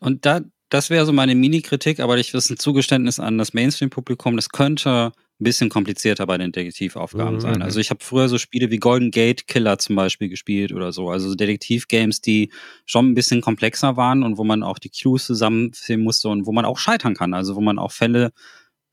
Und 0.00 0.26
da, 0.26 0.40
das 0.68 0.90
wäre 0.90 1.06
so 1.06 1.12
meine 1.12 1.34
Mini-Kritik, 1.34 2.00
aber 2.00 2.18
ich 2.18 2.34
ist 2.34 2.50
ein 2.50 2.58
Zugeständnis 2.58 3.20
an 3.20 3.38
das 3.38 3.54
Mainstream-Publikum. 3.54 4.36
Das 4.36 4.50
könnte 4.50 5.12
ein 5.38 5.44
bisschen 5.44 5.68
komplizierter 5.68 6.26
bei 6.26 6.38
den 6.38 6.50
Detektivaufgaben 6.50 7.34
mhm. 7.34 7.40
sein. 7.40 7.62
Also 7.62 7.78
ich 7.78 7.90
habe 7.90 8.02
früher 8.02 8.28
so 8.28 8.38
Spiele 8.38 8.70
wie 8.70 8.78
Golden 8.78 9.10
Gate 9.10 9.46
Killer 9.46 9.78
zum 9.78 9.94
Beispiel 9.94 10.28
gespielt 10.28 10.72
oder 10.72 10.92
so. 10.92 11.10
Also 11.10 11.34
Detektiv-Games, 11.34 12.22
die 12.22 12.50
schon 12.86 13.10
ein 13.10 13.14
bisschen 13.14 13.42
komplexer 13.42 13.96
waren 13.96 14.22
und 14.22 14.38
wo 14.38 14.44
man 14.44 14.62
auch 14.62 14.78
die 14.78 14.88
Clues 14.88 15.26
zusammenführen 15.26 16.02
musste 16.02 16.28
und 16.30 16.46
wo 16.46 16.52
man 16.52 16.64
auch 16.64 16.78
scheitern 16.78 17.14
kann. 17.14 17.34
Also 17.34 17.54
wo 17.54 17.60
man 17.60 17.78
auch 17.78 17.92
Fälle 17.92 18.32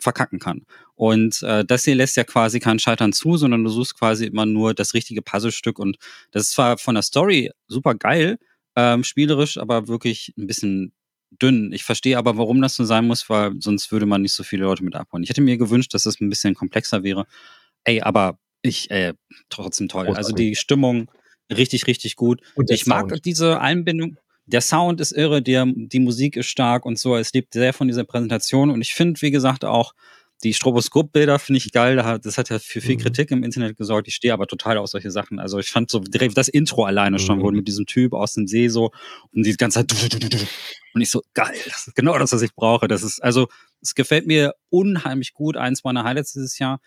verkacken 0.04 0.39
kann. 0.39 0.66
Und 0.96 1.42
äh, 1.42 1.66
das 1.66 1.86
hier 1.86 1.96
lässt 1.96 2.16
ja 2.18 2.24
quasi 2.24 2.60
kein 2.60 2.80
Scheitern 2.80 3.13
zu, 3.13 3.38
sondern 3.38 3.63
du 3.63 3.70
suchst 3.70 3.98
quasi 3.98 4.26
immer 4.26 4.46
nur 4.46 4.74
das 4.74 4.94
richtige 4.94 5.22
Puzzlestück. 5.22 5.80
Und 5.80 5.98
das 6.32 6.44
ist 6.44 6.52
zwar 6.52 6.78
von 6.78 6.96
der 6.96 7.02
Story 7.02 7.52
super 7.68 7.96
geil, 7.96 8.38
ähm, 8.76 9.04
spielerisch, 9.04 9.58
aber 9.58 9.88
wirklich 9.88 10.34
ein 10.38 10.48
bisschen 10.48 10.94
dünn. 11.32 11.72
Ich 11.74 11.84
verstehe 11.84 12.18
aber, 12.18 12.38
warum 12.38 12.62
das 12.62 12.76
so 12.76 12.84
sein 12.84 13.08
muss, 13.08 13.30
weil 13.30 13.54
sonst 13.60 13.92
würde 13.92 14.06
man 14.06 14.22
nicht 14.22 14.34
so 14.34 14.44
viele 14.44 14.63
Leute 14.66 14.84
mit 14.84 14.96
abholen. 14.96 15.24
Ich 15.24 15.30
hätte 15.30 15.42
mir 15.42 15.58
gewünscht, 15.58 15.94
dass 15.94 16.06
es 16.06 16.16
das 16.16 16.22
ein 16.22 16.30
bisschen 16.30 16.54
komplexer 16.54 17.04
wäre. 17.04 17.26
Ey, 17.84 18.02
aber 18.02 18.38
ich, 18.62 18.92
äh, 18.92 19.13
trotzdem 19.50 19.88
toll. 19.88 20.08
Also 20.10 20.34
die 20.34 20.56
Stimmung 20.56 21.10
richtig, 21.52 21.88
richtig 21.88 22.16
gut. 22.16 22.42
Ich 22.70 22.84
Sound. 22.84 23.12
mag 23.12 23.24
diese 23.24 23.60
Einbindung. 23.60 24.18
Der 24.45 24.62
Sound 24.62 24.99
ist 24.99 25.12
irre, 25.12 25.41
der, 25.41 25.65
die 25.65 25.99
Musik 25.99 26.36
ist 26.36 26.47
stark 26.47 26.86
und 26.86 26.99
so. 26.99 27.15
Es 27.15 27.34
lebt 27.34 27.53
sehr 27.53 27.73
von 27.73 27.88
dieser 27.88 28.03
Präsentation. 28.03 28.71
Und 28.71 28.82
ich 28.82 28.93
finde, 28.93 29.21
wie 29.21 29.32
gesagt, 29.32 29.63
auch 29.63 29.93
die 30.43 30.53
Stroboskopbilder 30.53 31.39
finde 31.39 31.58
ich 31.58 31.71
geil. 31.71 31.95
Das 32.21 32.38
hat 32.38 32.49
ja 32.49 32.60
für 32.60 32.82
viel 32.82 32.95
mhm. 32.95 33.01
Kritik 33.01 33.32
im 33.32 33.43
Internet 33.43 33.77
gesorgt. 33.77 34.08
Ich 34.08 34.15
stehe 34.15 34.34
aber 34.34 34.47
total 34.47 34.77
auf 34.77 34.88
solche 34.89 35.12
Sachen. 35.12 35.39
Also 35.39 35.60
ich 35.60 35.69
fand 35.69 35.89
so 35.89 35.99
direkt 35.99 36.38
das 36.38 36.49
Intro 36.49 36.84
alleine 36.84 37.19
schon, 37.19 37.39
mhm. 37.39 37.43
wo 37.43 37.51
mit 37.51 37.67
diesem 37.67 37.86
Typ 37.86 38.13
aus 38.13 38.34
dem 38.34 38.47
See 38.47 38.67
so 38.67 38.91
und 39.32 39.45
die 39.45 39.56
ganze 39.56 39.86
Zeit 39.86 40.13
und 40.93 41.01
ich 41.01 41.10
so 41.10 41.21
geil. 41.34 41.56
Das 41.65 41.88
ist 41.88 41.95
genau 41.95 42.17
das, 42.17 42.34
was 42.34 42.41
ich 42.41 42.53
brauche. 42.53 42.88
Das 42.88 43.03
ist 43.03 43.23
also 43.23 43.47
es 43.82 43.95
gefällt 43.95 44.27
mir 44.27 44.53
unheimlich 44.69 45.34
gut. 45.34 45.56
Eins 45.56 45.84
meiner 45.84 46.03
Highlights 46.03 46.34
dieses 46.34 46.60
Jahr. 46.60 46.82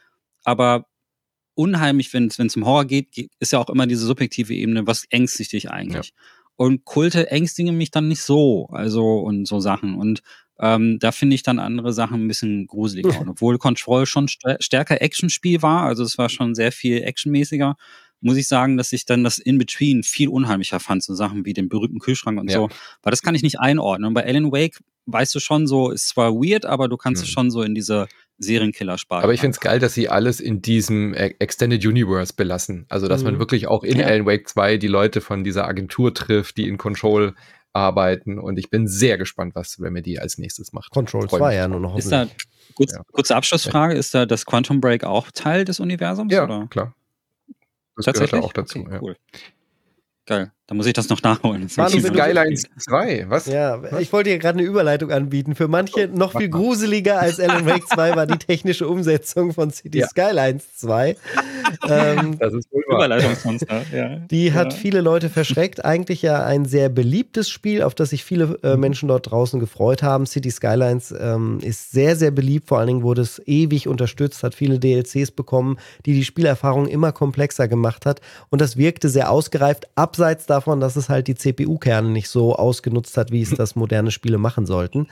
Aber 0.45 0.87
unheimlich, 1.55 2.13
wenn 2.13 2.27
es 2.27 2.57
um 2.57 2.67
Horror 2.67 2.85
geht, 2.85 3.09
ist 3.41 3.53
ja 3.53 3.59
auch 3.59 3.71
immer 3.71 3.87
diese 3.87 4.05
subjektive 4.05 4.55
Ebene. 4.55 4.87
Was 4.87 5.05
ängstigt 5.11 5.53
dich 5.53 5.71
eigentlich? 5.71 6.09
Ja. 6.09 6.13
Und 6.57 6.85
Kulte 6.85 7.31
ängstigen 7.31 7.77
mich 7.77 7.91
dann 7.91 8.09
nicht 8.09 8.23
so. 8.23 8.69
Also 8.71 9.19
und 9.19 9.47
so 9.47 9.61
Sachen 9.61 9.95
und 9.95 10.23
ähm, 10.59 10.99
da 10.99 11.13
finde 11.13 11.35
ich 11.35 11.43
dann 11.43 11.59
andere 11.59 11.93
Sachen 11.93 12.25
ein 12.25 12.29
bisschen 12.29 12.67
gruseliger. 12.67 13.09
Und 13.21 13.29
obwohl 13.29 13.59
Control 13.59 14.07
schon 14.07 14.29
st 14.29 14.43
stärker 14.61 15.03
Actionspiel 15.03 15.63
war, 15.63 15.83
also 15.83 16.03
es 16.03 16.17
war 16.19 16.29
schon 16.29 16.55
sehr 16.55 16.73
viel 16.73 17.03
actionmäßiger, 17.03 17.77
muss 18.21 18.39
ich 18.39 18.49
sagen, 18.49 18.77
dass 18.77 18.93
ich 18.93 19.05
dann 19.05 19.25
das 19.25 19.39
In-Between 19.39 20.03
viel 20.03 20.29
unheimlicher 20.29 20.81
fand, 20.81 21.03
so 21.03 21.15
Sachen 21.15 21.45
wie 21.45 21.53
den 21.53 21.69
berühmten 21.69 21.99
Kühlschrank 21.99 22.41
und 22.41 22.51
ja. 22.51 22.57
so. 22.57 22.69
Weil 23.03 23.11
das 23.11 23.23
kann 23.23 23.35
ich 23.35 23.43
nicht 23.43 23.61
einordnen. 23.61 24.09
Und 24.09 24.15
bei 24.15 24.25
Alan 24.25 24.51
Wake 24.51 24.79
weißt 25.07 25.35
du 25.35 25.41
schon 25.41 25.67
so, 25.67 25.91
ist 25.91 26.09
zwar 26.09 26.33
weird, 26.33 26.65
aber 26.65 26.89
du 26.89 26.97
kannst 26.97 27.23
mhm. 27.23 27.25
es 27.25 27.31
schon 27.31 27.51
so 27.51 27.63
in 27.63 27.75
diese 27.75 28.09
Serienkiller-Sparte. 28.39 29.25
Aber 29.25 29.33
ich 29.33 29.41
finde 29.41 29.55
es 29.55 29.61
geil, 29.61 29.79
dass 29.79 29.95
sie 29.95 30.09
alles 30.09 30.41
in 30.41 30.61
diesem 30.61 31.15
e-, 31.15 31.35
Extended 31.39 31.85
Universe 31.85 32.35
belassen. 32.35 32.87
Also, 32.89 33.09
dass 33.09 33.23
mhm. 33.23 33.31
man 33.31 33.39
wirklich 33.39 33.67
auch 33.67 33.83
in 33.83 33.99
ja. 33.99 34.07
Alan 34.07 34.27
Wake 34.27 34.49
2 34.49 34.77
die 34.77 34.89
Leute 34.89 35.21
von 35.21 35.45
dieser 35.45 35.67
Agentur 35.67 36.13
trifft, 36.15 36.57
die 36.57 36.69
in 36.69 36.77
Control 36.77 37.35
arbeiten 37.77 38.39
und 38.39 38.59
ich 38.59 38.71
bin 38.71 38.89
sehr 38.89 39.19
gespannt, 39.19 39.55
was 39.55 39.79
Remedy 39.79 40.19
als 40.19 40.39
nächstes 40.39 40.73
macht. 40.73 40.91
Control 40.91 41.29
2 41.29 41.55
ja 41.55 41.69
nur 41.69 41.79
noch. 41.79 41.99
Ist 41.99 42.11
da, 42.11 42.27
kurz, 42.75 42.95
ja. 42.95 43.03
Kurze 43.13 43.37
Abschlussfrage, 43.37 43.95
ist 43.95 44.15
da 44.15 44.25
das 44.25 44.47
Quantum 44.47 44.81
Break 44.81 45.05
auch 45.05 45.31
Teil 45.31 45.67
des 45.67 45.79
Universums? 45.79 46.33
Ja, 46.33 46.45
oder? 46.45 46.67
klar. 46.69 46.95
das 47.97 48.15
gehört 48.15 48.33
auch 48.33 48.55
dazu. 48.55 48.81
Okay, 48.81 48.99
cool. 49.03 49.17
Geil. 50.25 50.53
Da 50.69 50.75
muss 50.75 50.87
ich 50.87 50.95
das 50.95 51.09
noch 51.09 51.23
nachholen. 51.23 51.69
Manu, 51.77 52.01
Skylines 52.01 52.65
2, 52.77 53.27
was? 53.29 53.47
Ja, 53.47 53.81
was? 53.81 54.01
ich 54.01 54.13
wollte 54.13 54.31
dir 54.31 54.39
gerade 54.39 54.59
eine 54.59 54.67
Überleitung 54.67 55.13
anbieten. 55.13 55.55
Für 55.55 55.69
manche 55.69 56.09
noch 56.09 56.37
viel 56.37 56.49
gruseliger 56.49 57.21
als 57.21 57.39
Alan 57.39 57.67
Wake 57.67 57.87
2 57.87 58.17
war 58.17 58.27
die 58.27 58.37
technische 58.37 58.89
Umsetzung 58.89 59.53
von 59.53 59.71
City 59.71 59.99
ja. 59.99 60.09
Skylines 60.09 60.65
2. 60.77 61.17
ähm, 61.89 62.37
das 62.41 62.53
ist 62.53 62.73
wohl 62.73 62.83
Überleitungsmonster, 62.89 63.83
ja. 63.95 64.17
Die 64.29 64.55
hat 64.55 64.73
ja. 64.73 64.79
viele 64.79 65.03
Leute 65.03 65.29
verschreckt. 65.29 65.85
Eigentlich 65.85 66.23
ja 66.23 66.45
ein 66.45 66.65
sehr 66.65 66.89
beliebtes 66.89 67.49
Spiel, 67.49 67.85
auf 67.85 67.95
das 67.95 68.11
sich 68.11 68.25
viele 68.25 68.59
äh, 68.65 68.75
mhm. 68.75 68.81
Menschen 68.81 69.09
dort 69.09 69.31
draußen 69.31 69.61
gefreut 69.61 70.03
haben. 70.03 70.27
City 70.27 70.51
Skylines 70.51 71.15
ähm, 71.17 71.61
ist 71.63 71.93
sehr, 71.93 72.17
sehr 72.17 72.33
beliebt. 72.33 72.67
Vor 72.67 72.79
allen 72.79 72.89
Dingen 72.89 73.03
wurde 73.05 73.23
es 73.23 73.41
ewig 73.47 73.87
unterstützt, 73.87 74.43
hat 74.43 74.57
viele 74.57 74.81
DLCs 74.81 75.31
bekommen, 75.31 75.79
die 76.07 76.15
die 76.15 76.25
Spielerfahrung 76.25 76.89
immer 76.89 77.13
komplexer 77.13 77.69
gemacht 77.69 78.05
hat. 78.05 78.21
Und 78.51 78.61
das 78.61 78.77
wirkte 78.77 79.09
sehr 79.09 79.31
ausgereift, 79.31 79.87
abseits 79.95 80.47
davon, 80.47 80.56
dass 80.81 80.97
es 80.97 81.09
halt 81.09 81.29
die 81.29 81.35
CPU-Kerne 81.35 82.09
nicht 82.09 82.29
so 82.29 82.57
ausgenutzt 82.57 83.17
hat, 83.17 83.31
wie 83.31 83.43
es 83.43 83.51
das 83.51 83.77
moderne 83.77 84.11
Spiele 84.11 84.39
machen 84.39 84.67
sollten. 84.67 85.09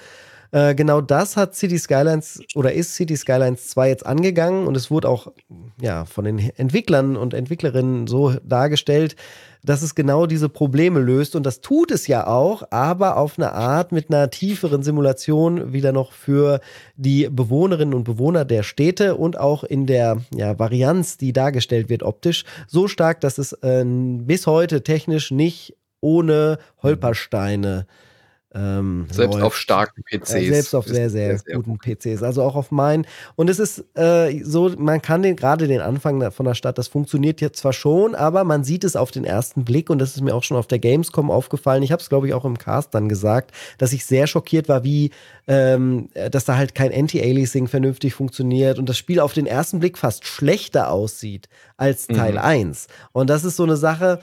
Äh, 0.50 0.74
genau 0.74 1.00
das 1.00 1.36
hat 1.36 1.54
City 1.54 1.78
Skylines 1.78 2.40
oder 2.54 2.72
ist 2.72 2.94
City 2.94 3.16
Skylines 3.16 3.68
2 3.70 3.88
jetzt 3.88 4.06
angegangen 4.06 4.66
und 4.66 4.76
es 4.76 4.90
wurde 4.90 5.08
auch 5.08 5.32
ja, 5.80 6.04
von 6.04 6.24
den 6.24 6.38
Entwicklern 6.38 7.16
und 7.16 7.34
Entwicklerinnen 7.34 8.06
so 8.06 8.34
dargestellt, 8.44 9.16
dass 9.64 9.82
es 9.82 9.94
genau 9.94 10.26
diese 10.26 10.48
Probleme 10.48 11.00
löst. 11.00 11.34
Und 11.34 11.44
das 11.44 11.60
tut 11.60 11.90
es 11.90 12.06
ja 12.06 12.26
auch, 12.26 12.64
aber 12.70 13.16
auf 13.16 13.38
eine 13.38 13.52
Art 13.52 13.92
mit 13.92 14.10
einer 14.10 14.30
tieferen 14.30 14.82
Simulation 14.82 15.72
wieder 15.72 15.92
noch 15.92 16.12
für 16.12 16.60
die 16.96 17.28
Bewohnerinnen 17.30 17.94
und 17.94 18.04
Bewohner 18.04 18.44
der 18.44 18.62
Städte 18.62 19.16
und 19.16 19.38
auch 19.38 19.64
in 19.64 19.86
der 19.86 20.18
ja, 20.34 20.58
Varianz, 20.58 21.16
die 21.16 21.32
dargestellt 21.32 21.88
wird 21.88 22.02
optisch, 22.02 22.44
so 22.68 22.88
stark, 22.88 23.20
dass 23.20 23.38
es 23.38 23.52
äh, 23.54 23.84
bis 23.86 24.46
heute 24.46 24.82
technisch 24.82 25.30
nicht 25.30 25.76
ohne 26.00 26.58
Holpersteine 26.82 27.86
äh, 27.88 28.13
ähm, 28.54 29.06
selbst 29.10 29.34
läuft. 29.34 29.46
auf 29.46 29.56
starken 29.56 30.02
PCs. 30.04 30.34
Äh, 30.34 30.52
selbst 30.52 30.74
auf 30.74 30.86
sehr, 30.86 31.10
sehr, 31.10 31.38
sehr 31.38 31.56
guten 31.56 31.78
gut. 31.78 31.82
PCs. 31.82 32.22
Also 32.22 32.42
auch 32.42 32.54
auf 32.54 32.70
meinen. 32.70 33.06
Und 33.34 33.50
es 33.50 33.58
ist 33.58 33.84
äh, 33.96 34.42
so, 34.44 34.70
man 34.78 35.02
kann 35.02 35.22
den 35.22 35.34
gerade 35.34 35.66
den 35.66 35.80
Anfang 35.80 36.30
von 36.30 36.46
der 36.46 36.54
Stadt, 36.54 36.78
das 36.78 36.86
funktioniert 36.86 37.40
jetzt 37.40 37.58
zwar 37.58 37.72
schon, 37.72 38.14
aber 38.14 38.44
man 38.44 38.62
sieht 38.62 38.84
es 38.84 38.94
auf 38.94 39.10
den 39.10 39.24
ersten 39.24 39.64
Blick 39.64 39.90
und 39.90 39.98
das 39.98 40.14
ist 40.14 40.22
mir 40.22 40.34
auch 40.34 40.44
schon 40.44 40.56
auf 40.56 40.68
der 40.68 40.78
Gamescom 40.78 41.30
aufgefallen. 41.30 41.82
Ich 41.82 41.90
habe 41.90 42.00
es, 42.00 42.08
glaube 42.08 42.28
ich, 42.28 42.34
auch 42.34 42.44
im 42.44 42.56
Cast 42.56 42.94
dann 42.94 43.08
gesagt, 43.08 43.50
dass 43.78 43.92
ich 43.92 44.06
sehr 44.06 44.26
schockiert 44.28 44.68
war, 44.68 44.84
wie, 44.84 45.10
ähm, 45.48 46.08
dass 46.30 46.44
da 46.44 46.56
halt 46.56 46.74
kein 46.76 46.92
Anti-Aliasing 46.94 47.66
vernünftig 47.66 48.14
funktioniert 48.14 48.78
und 48.78 48.88
das 48.88 48.98
Spiel 48.98 49.18
auf 49.18 49.32
den 49.32 49.46
ersten 49.46 49.80
Blick 49.80 49.98
fast 49.98 50.26
schlechter 50.26 50.90
aussieht 50.92 51.48
als 51.76 52.06
Teil 52.06 52.32
mhm. 52.32 52.38
1. 52.38 52.86
Und 53.12 53.30
das 53.30 53.44
ist 53.44 53.56
so 53.56 53.64
eine 53.64 53.76
Sache, 53.76 54.20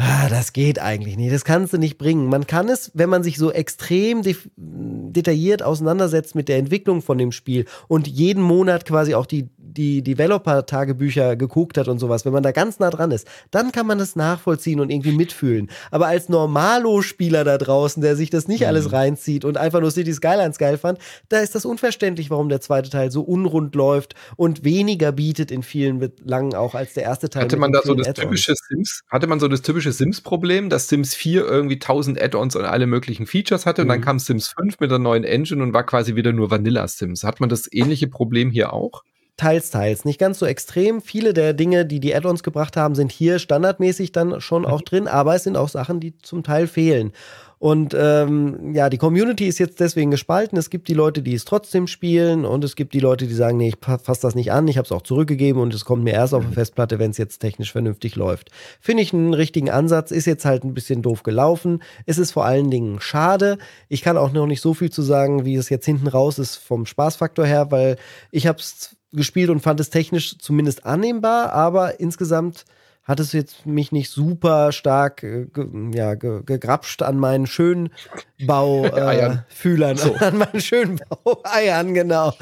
ah, 0.00 0.28
das 0.28 0.52
geht 0.52 0.78
eigentlich 0.78 1.16
nicht, 1.16 1.32
das 1.32 1.44
kannst 1.44 1.72
du 1.72 1.78
nicht 1.78 1.98
bringen. 1.98 2.26
Man 2.28 2.46
kann 2.46 2.68
es, 2.68 2.90
wenn 2.94 3.10
man 3.10 3.22
sich 3.22 3.36
so 3.36 3.52
extrem 3.52 4.22
de 4.22 4.36
detailliert 4.56 5.62
auseinandersetzt 5.62 6.34
mit 6.34 6.48
der 6.48 6.56
Entwicklung 6.56 7.02
von 7.02 7.18
dem 7.18 7.32
Spiel 7.32 7.66
und 7.88 8.06
jeden 8.06 8.42
Monat 8.42 8.84
quasi 8.84 9.14
auch 9.14 9.26
die, 9.26 9.48
die 9.72 10.02
Developer-Tagebücher 10.02 11.36
geguckt 11.36 11.76
hat 11.78 11.88
und 11.88 11.98
sowas, 11.98 12.24
wenn 12.24 12.32
man 12.32 12.42
da 12.42 12.52
ganz 12.52 12.78
nah 12.78 12.90
dran 12.90 13.10
ist, 13.10 13.26
dann 13.50 13.72
kann 13.72 13.86
man 13.86 13.98
das 13.98 14.16
nachvollziehen 14.16 14.80
und 14.80 14.90
irgendwie 14.90 15.12
mitfühlen. 15.12 15.70
Aber 15.90 16.06
als 16.06 16.28
Normalo-Spieler 16.28 17.44
da 17.44 17.58
draußen, 17.58 18.02
der 18.02 18.16
sich 18.16 18.30
das 18.30 18.48
nicht 18.48 18.60
mhm. 18.60 18.66
alles 18.68 18.92
reinzieht 18.92 19.44
und 19.44 19.56
einfach 19.56 19.80
nur 19.80 19.90
City 19.90 20.12
Skylines 20.12 20.58
geil 20.58 20.78
fand, 20.78 20.98
da 21.28 21.38
ist 21.38 21.54
das 21.54 21.64
unverständlich, 21.64 22.30
warum 22.30 22.48
der 22.48 22.60
zweite 22.60 22.90
Teil 22.90 23.10
so 23.10 23.22
unrund 23.22 23.74
läuft 23.74 24.14
und 24.36 24.64
weniger 24.64 25.12
bietet 25.12 25.50
in 25.50 25.62
vielen 25.62 25.98
Belangen 25.98 26.54
auch 26.54 26.74
als 26.74 26.94
der 26.94 27.04
erste 27.04 27.28
Teil. 27.28 27.44
Hatte 27.44 27.56
man 27.56 27.72
da 27.72 27.80
so 27.82 27.94
das 27.94 28.12
typische 28.14 28.54
Sims, 28.68 29.02
hatte 29.08 29.26
man 29.26 29.40
so 29.40 29.48
das 29.48 29.62
typische 29.62 29.80
typische 29.80 29.92
Sims-Problem, 29.92 30.68
dass 30.68 30.88
Sims 30.88 31.14
4 31.14 31.46
irgendwie 31.46 31.76
1000 31.76 32.20
Add-ons 32.20 32.56
und 32.56 32.64
alle 32.64 32.86
möglichen 32.86 33.26
Features 33.26 33.66
hatte. 33.66 33.82
Mhm. 33.82 33.84
Und 33.84 33.88
dann 33.88 34.00
mhm. 34.00 34.04
kam 34.04 34.18
Sims 34.18 34.48
5 34.48 34.80
mit 34.80 34.90
der 34.90 34.98
neuen 34.98 35.24
Engine 35.24 35.62
und 35.62 35.72
war 35.72 35.84
quasi 35.84 36.14
wieder 36.16 36.32
nur 36.32 36.50
Vanilla 36.50 36.86
Sims. 36.86 37.24
Hat 37.24 37.40
man 37.40 37.48
das 37.48 37.72
ähnliche 37.72 38.08
Problem 38.08 38.50
hier 38.50 38.72
auch? 38.72 39.02
Teils, 39.40 39.70
teils. 39.70 40.04
Nicht 40.04 40.20
ganz 40.20 40.38
so 40.38 40.44
extrem. 40.44 41.00
Viele 41.00 41.32
der 41.32 41.54
Dinge, 41.54 41.86
die 41.86 41.98
die 41.98 42.14
Add-ons 42.14 42.42
gebracht 42.42 42.76
haben, 42.76 42.94
sind 42.94 43.10
hier 43.10 43.38
standardmäßig 43.38 44.12
dann 44.12 44.38
schon 44.42 44.66
auch 44.66 44.80
mhm. 44.80 44.84
drin, 44.84 45.08
aber 45.08 45.34
es 45.34 45.44
sind 45.44 45.56
auch 45.56 45.70
Sachen, 45.70 45.98
die 45.98 46.12
zum 46.18 46.42
Teil 46.42 46.66
fehlen. 46.66 47.12
Und 47.58 47.94
ähm, 47.98 48.74
ja, 48.74 48.90
die 48.90 48.98
Community 48.98 49.46
ist 49.46 49.58
jetzt 49.58 49.80
deswegen 49.80 50.10
gespalten. 50.10 50.58
Es 50.58 50.68
gibt 50.68 50.88
die 50.88 50.94
Leute, 50.94 51.22
die 51.22 51.32
es 51.32 51.46
trotzdem 51.46 51.86
spielen 51.86 52.44
und 52.44 52.64
es 52.64 52.76
gibt 52.76 52.92
die 52.92 53.00
Leute, 53.00 53.26
die 53.26 53.34
sagen, 53.34 53.56
nee, 53.56 53.68
ich 53.68 53.76
fasse 53.80 54.20
das 54.20 54.34
nicht 54.34 54.52
an, 54.52 54.68
ich 54.68 54.76
habe 54.76 54.84
es 54.84 54.92
auch 54.92 55.00
zurückgegeben 55.00 55.62
und 55.62 55.72
es 55.72 55.86
kommt 55.86 56.04
mir 56.04 56.12
erst 56.12 56.34
auf 56.34 56.44
eine 56.44 56.52
Festplatte, 56.52 56.98
wenn 56.98 57.10
es 57.10 57.16
jetzt 57.16 57.38
technisch 57.38 57.72
vernünftig 57.72 58.16
läuft. 58.16 58.50
Finde 58.78 59.02
ich 59.02 59.14
einen 59.14 59.32
richtigen 59.32 59.70
Ansatz, 59.70 60.10
ist 60.10 60.26
jetzt 60.26 60.44
halt 60.44 60.64
ein 60.64 60.74
bisschen 60.74 61.00
doof 61.00 61.22
gelaufen. 61.22 61.82
Es 62.04 62.18
ist 62.18 62.32
vor 62.32 62.44
allen 62.44 62.70
Dingen 62.70 63.00
schade. 63.00 63.56
Ich 63.88 64.02
kann 64.02 64.18
auch 64.18 64.32
noch 64.32 64.46
nicht 64.46 64.60
so 64.60 64.74
viel 64.74 64.90
zu 64.90 65.00
sagen, 65.00 65.46
wie 65.46 65.54
es 65.54 65.70
jetzt 65.70 65.86
hinten 65.86 66.08
raus 66.08 66.38
ist 66.38 66.56
vom 66.56 66.84
Spaßfaktor 66.84 67.46
her, 67.46 67.70
weil 67.70 67.96
ich 68.30 68.46
habe 68.46 68.58
es 68.58 68.96
gespielt 69.12 69.50
und 69.50 69.60
fand 69.60 69.80
es 69.80 69.90
technisch 69.90 70.38
zumindest 70.38 70.86
annehmbar, 70.86 71.52
aber 71.52 72.00
insgesamt 72.00 72.64
hat 73.04 73.18
es 73.18 73.32
jetzt 73.32 73.64
mich 73.66 73.92
nicht 73.92 74.10
super 74.10 74.72
stark 74.72 75.22
äh, 75.22 75.46
ge, 75.46 75.66
ja, 75.94 76.14
ge, 76.14 76.42
gegrapscht 76.44 77.00
an 77.02 77.18
meinen 77.18 77.46
Schönbaufühlern, 77.46 79.44
äh, 79.96 79.96
so. 79.96 80.14
an 80.20 80.36
meinen 80.38 80.60
Schönbau-Eiern, 80.60 81.94
genau. 81.94 82.34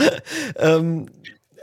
ähm, 0.56 1.06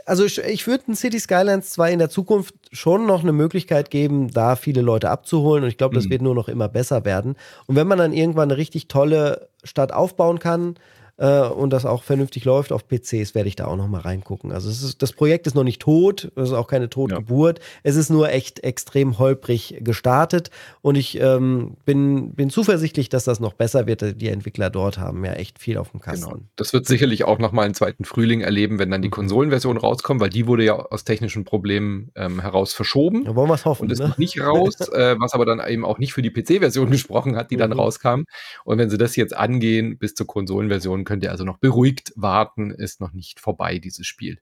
also 0.06 0.24
ich, 0.24 0.38
ich 0.38 0.66
würde 0.66 0.94
City 0.94 1.20
Skylines 1.20 1.70
2 1.70 1.92
in 1.92 1.98
der 1.98 2.10
Zukunft 2.10 2.54
schon 2.72 3.06
noch 3.06 3.22
eine 3.22 3.32
Möglichkeit 3.32 3.90
geben, 3.90 4.30
da 4.30 4.56
viele 4.56 4.80
Leute 4.80 5.10
abzuholen. 5.10 5.64
Und 5.64 5.68
ich 5.68 5.78
glaube, 5.78 5.96
das 5.96 6.06
mhm. 6.06 6.10
wird 6.10 6.22
nur 6.22 6.36
noch 6.36 6.48
immer 6.48 6.68
besser 6.68 7.04
werden. 7.04 7.34
Und 7.66 7.74
wenn 7.74 7.88
man 7.88 7.98
dann 7.98 8.12
irgendwann 8.12 8.50
eine 8.50 8.56
richtig 8.56 8.86
tolle 8.86 9.48
Stadt 9.64 9.92
aufbauen 9.92 10.38
kann, 10.38 10.76
äh, 11.18 11.40
und 11.40 11.70
das 11.70 11.86
auch 11.86 12.02
vernünftig 12.02 12.44
läuft 12.44 12.72
auf 12.72 12.86
PCs, 12.86 13.34
werde 13.34 13.48
ich 13.48 13.56
da 13.56 13.66
auch 13.66 13.76
noch 13.76 13.88
mal 13.88 14.00
reingucken. 14.00 14.52
Also 14.52 14.68
ist, 14.68 15.02
das 15.02 15.12
Projekt 15.12 15.46
ist 15.46 15.54
noch 15.54 15.64
nicht 15.64 15.80
tot, 15.80 16.30
es 16.36 16.48
ist 16.48 16.52
auch 16.52 16.66
keine 16.66 16.90
Totgeburt. 16.90 17.58
Ja. 17.58 17.64
Es 17.84 17.96
ist 17.96 18.10
nur 18.10 18.30
echt 18.30 18.60
extrem 18.64 19.18
holprig 19.18 19.78
gestartet 19.80 20.50
und 20.82 20.96
ich 20.96 21.18
ähm, 21.20 21.76
bin, 21.84 22.34
bin 22.34 22.50
zuversichtlich, 22.50 23.08
dass 23.08 23.24
das 23.24 23.40
noch 23.40 23.54
besser 23.54 23.86
wird. 23.86 24.20
Die 24.20 24.28
Entwickler 24.28 24.70
dort 24.70 24.98
haben 24.98 25.24
ja 25.24 25.32
echt 25.32 25.58
viel 25.58 25.78
auf 25.78 25.90
dem 25.90 26.00
Kasten. 26.00 26.30
Genau. 26.30 26.42
Das 26.56 26.72
wird 26.72 26.86
sicherlich 26.86 27.24
auch 27.24 27.38
noch 27.38 27.52
mal 27.52 27.62
einen 27.62 27.74
zweiten 27.74 28.04
Frühling 28.04 28.42
erleben, 28.42 28.78
wenn 28.78 28.90
dann 28.90 29.02
die 29.02 29.08
mhm. 29.08 29.12
Konsolenversion 29.12 29.76
rauskommt, 29.78 30.20
weil 30.20 30.30
die 30.30 30.46
wurde 30.46 30.64
ja 30.64 30.74
aus 30.74 31.04
technischen 31.04 31.44
Problemen 31.44 32.10
ähm, 32.14 32.40
heraus 32.40 32.74
verschoben. 32.74 33.24
Da 33.24 33.34
wollen 33.34 33.48
wir 33.48 33.54
es 33.54 33.64
hoffen. 33.64 33.84
Und 33.84 33.92
ist 33.92 34.00
ne? 34.00 34.14
nicht 34.18 34.40
raus, 34.40 34.80
äh, 34.92 35.16
was 35.18 35.32
aber 35.32 35.46
dann 35.46 35.66
eben 35.66 35.84
auch 35.84 35.98
nicht 35.98 36.12
für 36.12 36.22
die 36.22 36.30
PC-Version 36.30 36.90
gesprochen 36.96 37.36
hat, 37.36 37.50
die 37.50 37.56
mhm. 37.56 37.60
dann 37.60 37.72
rauskam. 37.72 38.24
Und 38.64 38.78
wenn 38.78 38.90
sie 38.90 38.98
das 38.98 39.16
jetzt 39.16 39.34
angehen 39.34 39.96
bis 39.98 40.14
zur 40.14 40.26
Konsolenversion, 40.26 41.05
könnt 41.06 41.22
ihr 41.22 41.30
also 41.30 41.44
noch 41.44 41.56
beruhigt 41.56 42.12
warten, 42.16 42.70
ist 42.70 43.00
noch 43.00 43.14
nicht 43.14 43.40
vorbei, 43.40 43.78
dieses 43.78 44.06
Spiel. 44.06 44.38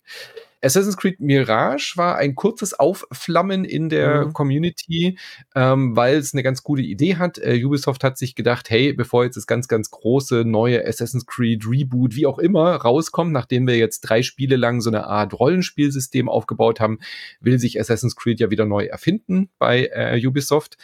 Assassin's 0.64 0.96
Creed 0.96 1.20
Mirage 1.20 1.92
war 1.96 2.16
ein 2.16 2.34
kurzes 2.34 2.72
Aufflammen 2.72 3.64
in 3.64 3.90
der 3.90 4.26
mhm. 4.26 4.32
Community, 4.32 5.18
ähm, 5.54 5.94
weil 5.94 6.16
es 6.16 6.32
eine 6.32 6.42
ganz 6.42 6.62
gute 6.62 6.82
Idee 6.82 7.16
hat. 7.16 7.38
Äh, 7.38 7.62
Ubisoft 7.62 8.02
hat 8.02 8.16
sich 8.16 8.34
gedacht, 8.34 8.70
hey, 8.70 8.94
bevor 8.94 9.24
jetzt 9.24 9.36
das 9.36 9.46
ganz, 9.46 9.68
ganz 9.68 9.90
große 9.90 10.44
neue 10.44 10.84
Assassin's 10.86 11.26
Creed 11.26 11.66
Reboot, 11.68 12.16
wie 12.16 12.26
auch 12.26 12.38
immer, 12.38 12.76
rauskommt, 12.76 13.32
nachdem 13.32 13.66
wir 13.66 13.76
jetzt 13.76 14.00
drei 14.00 14.22
Spiele 14.22 14.56
lang 14.56 14.80
so 14.80 14.88
eine 14.88 15.06
Art 15.06 15.38
Rollenspielsystem 15.38 16.30
aufgebaut 16.30 16.80
haben, 16.80 16.98
will 17.40 17.58
sich 17.58 17.78
Assassin's 17.78 18.16
Creed 18.16 18.40
ja 18.40 18.50
wieder 18.50 18.64
neu 18.64 18.86
erfinden 18.86 19.50
bei 19.58 19.90
äh, 19.92 20.26
Ubisoft 20.26 20.78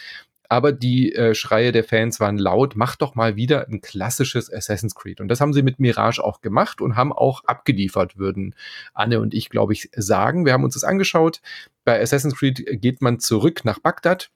aber 0.51 0.73
die 0.73 1.15
äh, 1.15 1.37
Schreie 1.37 1.71
der 1.71 1.85
Fans 1.85 2.19
waren 2.19 2.37
laut, 2.37 2.75
mach 2.75 2.97
doch 2.97 3.15
mal 3.15 3.37
wieder 3.37 3.69
ein 3.69 3.81
klassisches 3.81 4.53
Assassin's 4.53 4.97
Creed. 4.97 5.21
Und 5.21 5.29
das 5.29 5.41
haben 5.41 5.53
sie 5.53 5.63
mit 5.63 5.79
Mirage 5.79 6.23
auch 6.25 6.41
gemacht 6.41 6.81
und 6.81 6.97
haben 6.97 7.13
auch 7.13 7.45
abgeliefert, 7.45 8.19
würden 8.19 8.57
Anne 8.93 9.21
und 9.21 9.33
ich, 9.33 9.49
glaube 9.49 9.73
ich, 9.73 9.91
sagen. 9.95 10.45
Wir 10.45 10.53
haben 10.53 10.65
uns 10.65 10.75
das 10.75 10.83
angeschaut. 10.83 11.41
Bei 11.85 12.03
Assassin's 12.03 12.35
Creed 12.35 12.65
geht 12.83 13.01
man 13.01 13.21
zurück 13.21 13.65
nach 13.65 13.79
Bagdad. 13.79 14.33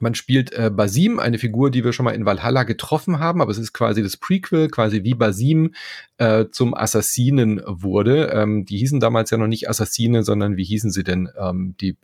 Man 0.00 0.14
spielt 0.14 0.50
äh, 0.54 0.70
Basim, 0.70 1.18
eine 1.18 1.38
Figur, 1.38 1.70
die 1.70 1.84
wir 1.84 1.92
schon 1.92 2.04
mal 2.04 2.14
in 2.14 2.24
Valhalla 2.24 2.62
getroffen 2.62 3.18
haben, 3.18 3.42
aber 3.42 3.50
es 3.50 3.58
ist 3.58 3.74
quasi 3.74 4.02
das 4.02 4.16
Prequel, 4.16 4.68
quasi 4.68 5.04
wie 5.04 5.14
Basim 5.14 5.74
äh, 6.16 6.46
zum 6.50 6.74
Assassinen 6.74 7.60
wurde. 7.66 8.30
Ähm, 8.32 8.64
die 8.64 8.78
hießen 8.78 8.98
damals 8.98 9.28
ja 9.28 9.36
noch 9.36 9.46
nicht 9.46 9.68
Assassine, 9.68 10.22
sondern 10.22 10.56
wie 10.56 10.64
hießen 10.64 10.90
sie 10.90 11.04
denn? 11.04 11.28
Ähm, 11.38 11.74
die, 11.78 11.98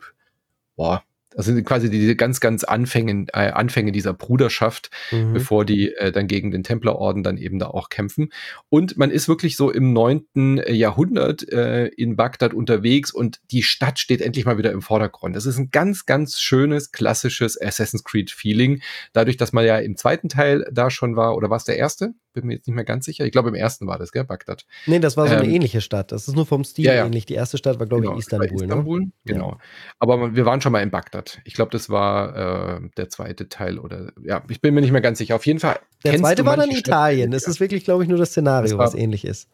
boah, 0.75 1.03
also 1.35 1.53
quasi 1.63 1.89
die 1.89 2.15
ganz, 2.15 2.39
ganz 2.39 2.63
Anfänge, 2.63 3.25
äh, 3.33 3.51
Anfänge 3.51 3.91
dieser 3.91 4.13
Bruderschaft, 4.13 4.89
mhm. 5.11 5.33
bevor 5.33 5.65
die 5.65 5.93
äh, 5.93 6.11
dann 6.11 6.27
gegen 6.27 6.51
den 6.51 6.63
Templerorden 6.63 7.23
dann 7.23 7.37
eben 7.37 7.59
da 7.59 7.67
auch 7.67 7.89
kämpfen. 7.89 8.31
Und 8.69 8.97
man 8.97 9.11
ist 9.11 9.27
wirklich 9.27 9.57
so 9.57 9.71
im 9.71 9.93
neunten 9.93 10.61
Jahrhundert 10.67 11.47
äh, 11.51 11.87
in 11.87 12.15
Bagdad 12.15 12.53
unterwegs 12.53 13.11
und 13.11 13.39
die 13.51 13.63
Stadt 13.63 13.99
steht 13.99 14.21
endlich 14.21 14.45
mal 14.45 14.57
wieder 14.57 14.71
im 14.71 14.81
Vordergrund. 14.81 15.35
Das 15.35 15.45
ist 15.45 15.57
ein 15.57 15.69
ganz, 15.71 16.05
ganz 16.05 16.39
schönes, 16.39 16.91
klassisches 16.91 17.59
Assassin's 17.61 18.03
Creed-Feeling. 18.03 18.81
Dadurch, 19.13 19.37
dass 19.37 19.53
man 19.53 19.65
ja 19.65 19.77
im 19.77 19.97
zweiten 19.97 20.29
Teil 20.29 20.67
da 20.71 20.89
schon 20.89 21.15
war, 21.15 21.35
oder 21.35 21.49
war 21.49 21.57
es 21.57 21.65
der 21.65 21.77
erste? 21.77 22.13
Bin 22.33 22.47
mir 22.47 22.55
jetzt 22.55 22.67
nicht 22.67 22.75
mehr 22.75 22.85
ganz 22.85 23.05
sicher. 23.05 23.25
Ich 23.25 23.31
glaube, 23.31 23.49
im 23.49 23.55
ersten 23.55 23.87
war 23.87 23.97
das, 23.97 24.11
gell, 24.11 24.23
Bagdad. 24.23 24.65
Nee, 24.85 24.99
das 24.99 25.17
war 25.17 25.27
so 25.27 25.35
eine 25.35 25.45
ähm, 25.45 25.53
ähnliche 25.53 25.81
Stadt. 25.81 26.11
Das 26.11 26.27
ist 26.27 26.35
nur 26.35 26.45
vom 26.45 26.63
Stil 26.63 26.85
ja, 26.85 26.93
ja. 26.93 27.05
ähnlich. 27.05 27.25
Die 27.25 27.33
erste 27.33 27.57
Stadt 27.57 27.79
war, 27.79 27.87
glaube 27.87 28.03
genau, 28.03 28.13
ich, 28.13 28.19
Istanbul. 28.19 28.49
Ne? 28.49 28.63
Istanbul, 28.63 28.99
ne? 29.01 29.11
genau. 29.25 29.57
Aber 29.99 30.35
wir 30.35 30.45
waren 30.45 30.61
schon 30.61 30.71
mal 30.71 30.81
in 30.81 30.91
Bagdad. 30.91 31.41
Ich 31.45 31.53
glaube, 31.53 31.71
das 31.71 31.89
war 31.89 32.77
äh, 32.77 32.89
der 32.97 33.09
zweite 33.09 33.49
Teil 33.49 33.79
oder 33.79 34.11
ja, 34.23 34.43
ich 34.49 34.61
bin 34.61 34.73
mir 34.73 34.81
nicht 34.81 34.91
mehr 34.91 35.01
ganz 35.01 35.17
sicher. 35.17 35.35
Auf 35.35 35.45
jeden 35.45 35.59
Fall. 35.59 35.79
Der 36.03 36.17
zweite 36.17 36.45
war 36.45 36.57
dann 36.57 36.71
Italien. 36.71 37.31
Das 37.31 37.43
ist 37.43 37.59
wirklich, 37.59 37.83
glaube 37.83 38.03
ich, 38.03 38.09
nur 38.09 38.17
das 38.17 38.29
Szenario, 38.29 38.77
das 38.77 38.77
was 38.77 38.95
ähnlich 38.95 39.25
ist. 39.25 39.49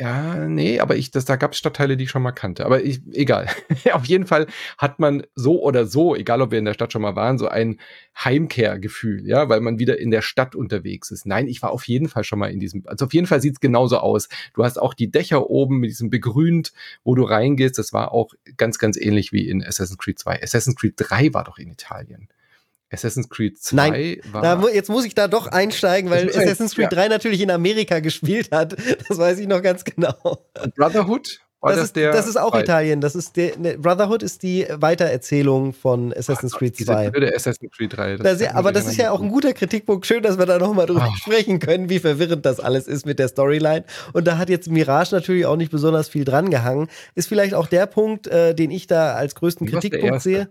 Ja, 0.00 0.46
nee, 0.46 0.78
aber 0.78 0.94
ich, 0.94 1.10
das, 1.10 1.24
da 1.24 1.34
gab 1.34 1.52
es 1.52 1.58
Stadtteile, 1.58 1.96
die 1.96 2.04
ich 2.04 2.10
schon 2.10 2.22
mal 2.22 2.30
kannte. 2.30 2.64
Aber 2.64 2.84
ich, 2.84 3.00
egal. 3.14 3.48
Auf 3.92 4.04
jeden 4.04 4.26
Fall 4.26 4.46
hat 4.76 5.00
man 5.00 5.24
so 5.34 5.60
oder 5.60 5.86
so, 5.86 6.14
egal 6.14 6.40
ob 6.40 6.52
wir 6.52 6.58
in 6.60 6.66
der 6.66 6.74
Stadt 6.74 6.92
schon 6.92 7.02
mal 7.02 7.16
waren, 7.16 7.36
so 7.36 7.48
ein 7.48 7.80
Heimkehrgefühl, 8.16 9.26
ja, 9.26 9.48
weil 9.48 9.60
man 9.60 9.80
wieder 9.80 9.98
in 9.98 10.12
der 10.12 10.22
Stadt 10.22 10.54
unterwegs 10.54 11.10
ist. 11.10 11.26
Nein, 11.26 11.48
ich 11.48 11.62
war 11.62 11.72
auf 11.72 11.88
jeden 11.88 12.08
Fall 12.08 12.22
schon 12.22 12.38
mal 12.38 12.52
in 12.52 12.60
diesem, 12.60 12.84
also 12.86 13.06
auf 13.06 13.12
jeden 13.12 13.26
Fall 13.26 13.40
sieht's 13.40 13.58
genauso 13.58 13.98
aus. 13.98 14.28
Du 14.54 14.62
hast 14.62 14.78
auch 14.80 14.94
die 14.94 15.10
Dächer 15.10 15.50
oben 15.50 15.78
mit 15.78 15.90
diesem 15.90 16.10
begrünt, 16.10 16.72
wo 17.02 17.16
du 17.16 17.24
reingehst. 17.24 17.76
Das 17.76 17.92
war 17.92 18.12
auch 18.12 18.34
ganz, 18.56 18.78
ganz 18.78 18.96
ähnlich 18.96 19.32
wie 19.32 19.48
in 19.48 19.64
Assassin's 19.64 19.98
Creed 19.98 20.20
2. 20.20 20.42
Assassin's 20.44 20.76
Creed 20.76 20.94
3 20.96 21.34
war 21.34 21.42
doch 21.42 21.58
in 21.58 21.72
Italien. 21.72 22.28
Assassin's 22.90 23.28
Creed 23.28 23.58
2 23.58 23.76
Nein, 23.76 24.16
war. 24.32 24.42
Da, 24.42 24.68
jetzt 24.68 24.88
muss 24.88 25.04
ich 25.04 25.14
da 25.14 25.28
doch 25.28 25.46
einsteigen, 25.46 26.10
weil 26.10 26.28
Assassin's 26.30 26.74
Creed 26.74 26.92
ja. 26.92 27.02
3 27.02 27.08
natürlich 27.08 27.40
in 27.40 27.50
Amerika 27.50 28.00
gespielt 28.00 28.50
hat. 28.52 28.76
Das 29.08 29.18
weiß 29.18 29.38
ich 29.38 29.46
noch 29.46 29.62
ganz 29.62 29.84
genau. 29.84 30.46
Brotherhood? 30.76 31.40
War 31.60 31.70
das, 31.70 31.78
das, 31.78 31.84
ist, 31.86 31.96
der 31.96 32.12
das 32.12 32.28
ist 32.28 32.36
auch 32.36 32.52
Fight. 32.52 32.64
Italien. 32.64 33.00
Das 33.00 33.16
ist 33.16 33.36
der, 33.36 33.58
ne, 33.58 33.76
Brotherhood 33.76 34.22
ist 34.22 34.44
die 34.44 34.64
Weitererzählung 34.70 35.72
von 35.72 36.14
Assassin's 36.16 36.52
Ach, 36.54 36.58
Creed 36.58 36.76
2. 36.76 37.10
Der 37.10 37.34
Assassin's 37.34 37.72
Creed 37.76 37.96
3. 37.96 38.16
Das 38.16 38.38
das, 38.38 38.54
aber 38.54 38.70
das 38.70 38.86
ist 38.86 38.96
ja 38.96 39.10
auch 39.10 39.20
ein 39.20 39.28
guter 39.28 39.52
Kritikpunkt. 39.52 40.06
Schön, 40.06 40.22
dass 40.22 40.38
wir 40.38 40.46
da 40.46 40.58
nochmal 40.58 40.86
drüber 40.86 41.08
Ach. 41.10 41.16
sprechen 41.16 41.58
können, 41.58 41.88
wie 41.88 41.98
verwirrend 41.98 42.46
das 42.46 42.60
alles 42.60 42.86
ist 42.86 43.06
mit 43.06 43.18
der 43.18 43.26
Storyline. 43.26 43.84
Und 44.12 44.28
da 44.28 44.38
hat 44.38 44.50
jetzt 44.50 44.70
Mirage 44.70 45.12
natürlich 45.12 45.46
auch 45.46 45.56
nicht 45.56 45.72
besonders 45.72 46.08
viel 46.08 46.24
dran 46.24 46.50
gehangen. 46.50 46.88
Ist 47.16 47.28
vielleicht 47.28 47.54
auch 47.54 47.66
der 47.66 47.86
Punkt, 47.86 48.28
äh, 48.28 48.54
den 48.54 48.70
ich 48.70 48.86
da 48.86 49.14
als 49.14 49.34
größten 49.34 49.66
Kritikpunkt 49.66 50.22
sehe. 50.22 50.48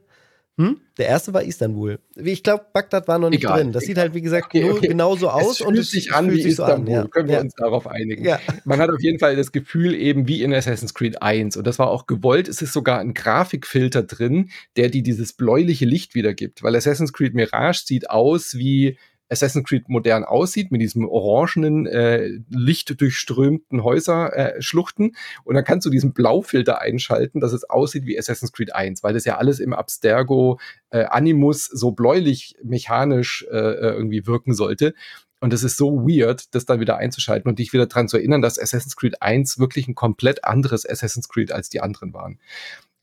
Hm? 0.60 0.82
Der 0.98 1.06
erste 1.06 1.36
war 1.36 1.44
Istanbul. 1.44 2.00
Ich 2.16 2.42
glaube, 2.42 2.66
Bagdad 2.74 3.08
war 3.08 3.20
noch 3.20 3.30
nicht 3.30 3.44
egal, 3.44 3.60
drin. 3.60 3.72
Das 3.72 3.84
egal. 3.84 3.88
sieht 3.88 3.98
halt, 4.00 4.14
wie 4.16 4.22
gesagt, 4.22 4.48
okay, 4.48 4.62
nur 4.62 4.78
okay. 4.78 4.88
genauso 4.88 5.30
aus. 5.30 5.52
Es 5.52 5.58
fühlt 5.58 5.70
und 5.70 5.78
es 5.78 5.92
sich 5.92 6.14
an 6.14 6.32
wie 6.32 6.42
Istanbul. 6.42 6.56
So 6.56 6.64
an, 6.64 6.88
ja. 6.88 7.08
Können 7.08 7.28
wir 7.28 7.36
ja. 7.36 7.42
uns 7.42 7.54
darauf 7.54 7.86
einigen? 7.86 8.26
Ja. 8.26 8.40
Man 8.66 8.80
hat 8.80 8.90
auf 8.90 9.00
jeden 9.00 9.20
Fall 9.20 9.36
das 9.36 9.52
Gefühl 9.52 9.94
eben 9.94 10.28
wie 10.28 10.42
in 10.42 10.52
Assassin's 10.52 10.96
Creed 10.96 11.22
1. 11.22 11.58
Und 11.58 11.68
das 11.68 11.78
war 11.78 11.92
auch 11.92 12.08
gewollt. 12.08 12.48
Es 12.48 12.64
ist 12.64 12.74
sogar 12.74 13.00
ein 13.00 13.14
Grafikfilter 13.14 14.02
drin, 14.02 14.50
der 14.78 14.90
die 14.90 15.04
dieses 15.04 15.34
bläuliche 15.34 15.86
Licht 15.86 16.16
wiedergibt. 16.16 16.64
Weil 16.64 16.76
Assassin's 16.76 17.14
Creed 17.14 17.36
Mirage 17.36 17.84
sieht 17.86 18.10
aus 18.10 18.56
wie 18.56 18.98
Assassin's 19.30 19.68
Creed 19.68 19.90
modern 19.90 20.24
aussieht, 20.24 20.72
mit 20.72 20.82
diesem 20.82 21.08
orangenen, 21.08 21.86
äh, 21.86 22.30
lichtdurchströmten 22.50 23.84
Häuserschluchten. 23.84 25.06
Äh, 25.08 25.40
und 25.44 25.56
dann 25.56 25.64
kannst 25.64 25.86
du 25.86 25.90
diesen 25.90 26.14
Blaufilter 26.14 26.82
einschalten, 26.82 27.40
dass 27.40 27.54
es 27.54 27.70
aussieht 27.70 28.06
wie 28.06 28.18
Assassin's 28.18 28.52
Creed 28.52 28.74
1, 28.74 29.04
weil 29.04 29.14
das 29.14 29.26
ja 29.26 29.38
alles 29.38 29.60
im 29.60 29.74
Abstergo 29.74 30.60
äh, 30.90 31.04
Animus 31.06 31.66
so 31.66 31.92
bläulich 31.92 32.56
mechanisch 32.64 33.46
äh, 33.52 33.58
äh, 33.58 33.94
irgendwie 33.94 34.26
wirken 34.28 34.54
sollte. 34.54 34.94
Und 35.40 35.54
es 35.54 35.64
ist 35.64 35.78
so 35.78 36.08
weird, 36.08 36.56
das 36.56 36.66
dann 36.66 36.80
wieder 36.80 36.98
einzuschalten 36.98 37.48
und 37.48 37.60
dich 37.60 37.72
wieder 37.72 37.86
dran 37.86 38.08
zu 38.08 38.18
erinnern, 38.18 38.42
dass 38.42 38.58
Assassin's 38.58 38.96
Creed 38.96 39.22
1 39.22 39.60
wirklich 39.60 39.88
ein 39.88 39.94
komplett 39.94 40.44
anderes 40.44 40.88
Assassin's 40.90 41.30
Creed 41.30 41.52
als 41.52 41.70
die 41.70 41.80
anderen 41.80 42.14
waren. 42.14 42.40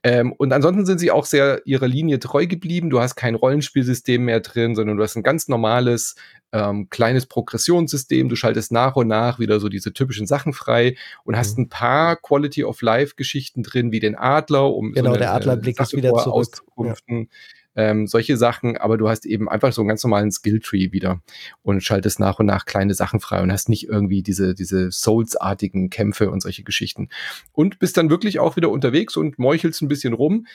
Ähm, 0.07 0.33
und 0.33 0.53
ansonsten 0.53 0.85
sind 0.85 0.99
sie 0.99 1.11
auch 1.11 1.25
sehr 1.25 1.63
ihrer 1.65 1.89
Linie 1.89 2.19
treu 2.19 2.47
geblieben. 2.47 2.91
Du 2.91 3.01
hast 3.01 3.17
kein 3.17 3.35
Rollenspielsystem 3.35 4.23
mehr 4.23 4.41
drin, 4.41 4.75
sondern 4.75 4.99
du 4.99 5.03
hast 5.03 5.17
ein 5.17 5.23
ganz 5.23 5.49
normales 5.49 6.15
ähm, 6.53 6.91
kleines 6.91 7.25
Progressionssystem. 7.25 8.29
Du 8.29 8.37
schaltest 8.37 8.71
nach 8.71 8.97
und 8.97 9.09
nach 9.09 9.39
wieder 9.39 9.61
so 9.61 9.71
diese 9.71 9.95
typischen 9.95 10.27
Sachen 10.27 10.53
frei 10.53 10.95
und 11.25 11.39
hast 11.39 11.57
mhm. 11.57 11.65
ein 11.65 11.69
paar 11.71 12.17
Quality 12.17 12.65
of 12.65 12.83
Life 12.83 13.15
Geschichten 13.17 13.63
drin, 13.63 13.93
wie 13.93 14.01
den 14.01 14.15
Adler, 14.15 14.75
um 14.75 14.93
genau 14.93 15.09
so 15.09 15.15
eine, 15.15 15.19
der 15.21 15.33
Adlerblick 15.33 15.81
äh, 15.81 15.83
ist 15.83 15.97
wieder 15.97 16.13
zurück. 16.13 16.63
Ja 16.77 16.95
ähm, 17.77 18.07
solche 18.07 18.37
Sachen, 18.37 18.77
aber 18.77 18.97
du 18.97 19.09
hast 19.09 19.27
eben 19.27 19.49
einfach 19.49 19.73
so 19.73 19.83
einen 19.83 19.89
ganz 19.89 20.05
normalen 20.05 20.31
Skilltree 20.31 20.93
wieder 20.93 21.21
und 21.63 21.83
schaltest 21.83 22.21
nach 22.21 22.39
und 22.39 22.47
nach 22.47 22.67
kleine 22.67 22.95
Sachen 22.95 23.21
frei 23.21 23.43
und 23.43 23.53
hast 23.53 23.69
nicht 23.69 23.89
irgendwie 23.89 24.23
diese, 24.23 24.55
diese 24.55 24.91
Souls-artigen 24.91 25.91
Kämpfe 25.91 26.31
und 26.31 26.41
solche 26.41 26.63
Geschichten. 26.63 27.09
Und 27.53 27.79
bist 27.79 27.97
dann 27.97 28.11
wirklich 28.11 28.39
auch 28.39 28.57
wieder 28.57 28.71
unterwegs 28.71 29.17
und 29.17 29.39
meuchelst 29.39 29.83
ein 29.83 29.89
bisschen 29.89 30.15
rum 30.15 30.47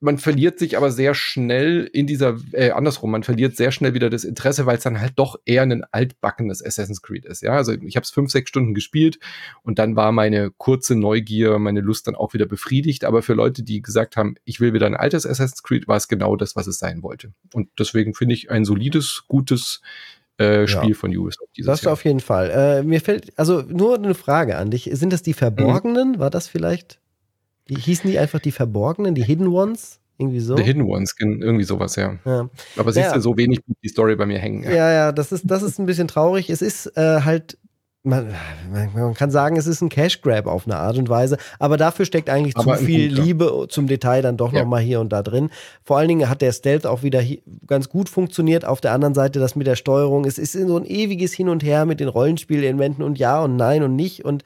man 0.00 0.18
verliert 0.18 0.58
sich 0.58 0.76
aber 0.76 0.92
sehr 0.92 1.14
schnell 1.14 1.88
in 1.92 2.06
dieser, 2.06 2.36
äh, 2.52 2.70
andersrum, 2.70 3.10
man 3.10 3.24
verliert 3.24 3.56
sehr 3.56 3.72
schnell 3.72 3.94
wieder 3.94 4.10
das 4.10 4.22
Interesse, 4.22 4.64
weil 4.64 4.76
es 4.76 4.84
dann 4.84 5.00
halt 5.00 5.14
doch 5.16 5.40
eher 5.44 5.62
ein 5.62 5.84
altbackenes 5.90 6.64
Assassin's 6.64 7.02
Creed 7.02 7.24
ist. 7.24 7.42
Ja, 7.42 7.52
also 7.52 7.72
ich 7.72 7.96
habe 7.96 8.04
es 8.04 8.10
fünf, 8.10 8.30
sechs 8.30 8.48
Stunden 8.48 8.74
gespielt 8.74 9.18
und 9.62 9.78
dann 9.78 9.96
war 9.96 10.12
meine 10.12 10.52
kurze 10.56 10.94
Neugier, 10.94 11.58
meine 11.58 11.80
Lust 11.80 12.06
dann 12.06 12.14
auch 12.14 12.32
wieder 12.32 12.46
befriedigt. 12.46 13.04
Aber 13.04 13.22
für 13.22 13.34
Leute, 13.34 13.64
die 13.64 13.82
gesagt 13.82 14.16
haben, 14.16 14.36
ich 14.44 14.60
will 14.60 14.72
wieder 14.72 14.86
ein 14.86 14.96
altes 14.96 15.26
Assassin's 15.26 15.64
Creed, 15.64 15.88
war 15.88 15.96
es 15.96 16.06
genau 16.06 16.36
das, 16.36 16.54
was 16.54 16.68
es 16.68 16.78
sein 16.78 17.02
wollte. 17.02 17.32
Und 17.52 17.68
deswegen 17.78 18.14
finde 18.14 18.34
ich 18.34 18.50
ein 18.50 18.64
solides, 18.64 19.24
gutes 19.26 19.80
äh, 20.36 20.68
Spiel 20.68 20.90
ja. 20.90 20.94
von 20.94 21.16
Ubisoft 21.16 21.50
dieses 21.56 21.66
Das 21.66 21.82
Jahr. 21.82 21.92
auf 21.92 22.04
jeden 22.04 22.20
Fall. 22.20 22.50
Äh, 22.50 22.82
mir 22.84 23.00
fällt, 23.00 23.36
also 23.36 23.62
nur 23.62 23.96
eine 23.96 24.14
Frage 24.14 24.56
an 24.56 24.70
dich. 24.70 24.88
Sind 24.92 25.12
das 25.12 25.22
die 25.22 25.34
Verborgenen? 25.34 26.12
Mhm. 26.12 26.18
War 26.20 26.30
das 26.30 26.46
vielleicht? 26.46 27.00
Die 27.68 27.76
hießen 27.76 28.10
die 28.10 28.18
einfach 28.18 28.40
die 28.40 28.52
Verborgenen, 28.52 29.14
die 29.14 29.24
Hidden 29.24 29.48
Ones? 29.48 30.00
Irgendwie 30.18 30.40
so? 30.40 30.56
The 30.56 30.64
Hidden 30.64 30.82
Ones, 30.82 31.14
irgendwie 31.18 31.64
sowas, 31.64 31.94
ja. 31.94 32.18
ja. 32.24 32.50
Aber 32.76 32.92
siehst 32.92 33.06
ja. 33.06 33.14
du, 33.14 33.20
so 33.20 33.36
wenig 33.36 33.60
die 33.84 33.88
Story 33.88 34.16
bei 34.16 34.26
mir 34.26 34.38
hängen. 34.38 34.64
Ja, 34.64 34.92
ja, 34.92 35.12
das 35.12 35.30
ist, 35.30 35.44
das 35.46 35.62
ist 35.62 35.78
ein 35.78 35.86
bisschen 35.86 36.08
traurig. 36.08 36.50
Es 36.50 36.60
ist 36.60 36.86
äh, 36.96 37.20
halt 37.22 37.56
man, 38.04 38.34
man, 38.94 39.14
kann 39.14 39.30
sagen, 39.30 39.56
es 39.56 39.66
ist 39.66 39.82
ein 39.82 39.88
Cash 39.88 40.22
Grab 40.22 40.46
auf 40.46 40.66
eine 40.66 40.76
Art 40.76 40.96
und 40.98 41.08
Weise, 41.08 41.36
aber 41.58 41.76
dafür 41.76 42.04
steckt 42.04 42.30
eigentlich 42.30 42.56
aber 42.56 42.78
zu 42.78 42.84
viel 42.84 43.10
guter. 43.10 43.22
Liebe 43.22 43.66
zum 43.68 43.86
Detail 43.86 44.22
dann 44.22 44.36
doch 44.36 44.52
ja. 44.52 44.62
noch 44.62 44.68
mal 44.68 44.80
hier 44.80 45.00
und 45.00 45.12
da 45.12 45.22
drin. 45.22 45.50
Vor 45.84 45.98
allen 45.98 46.08
Dingen 46.08 46.28
hat 46.28 46.40
der 46.40 46.52
Stealth 46.52 46.86
auch 46.86 47.02
wieder 47.02 47.22
ganz 47.66 47.88
gut 47.88 48.08
funktioniert. 48.08 48.64
Auf 48.64 48.80
der 48.80 48.92
anderen 48.92 49.14
Seite 49.14 49.40
das 49.40 49.56
mit 49.56 49.66
der 49.66 49.76
Steuerung, 49.76 50.24
es 50.24 50.38
ist 50.38 50.52
so 50.52 50.76
ein 50.76 50.86
ewiges 50.86 51.32
Hin 51.34 51.48
und 51.48 51.62
Her 51.62 51.84
mit 51.86 52.00
den 52.00 52.08
Rollenspielelementen 52.08 53.04
und 53.04 53.18
ja 53.18 53.40
und 53.40 53.56
nein 53.56 53.82
und 53.82 53.94
nicht 53.94 54.24
und 54.24 54.42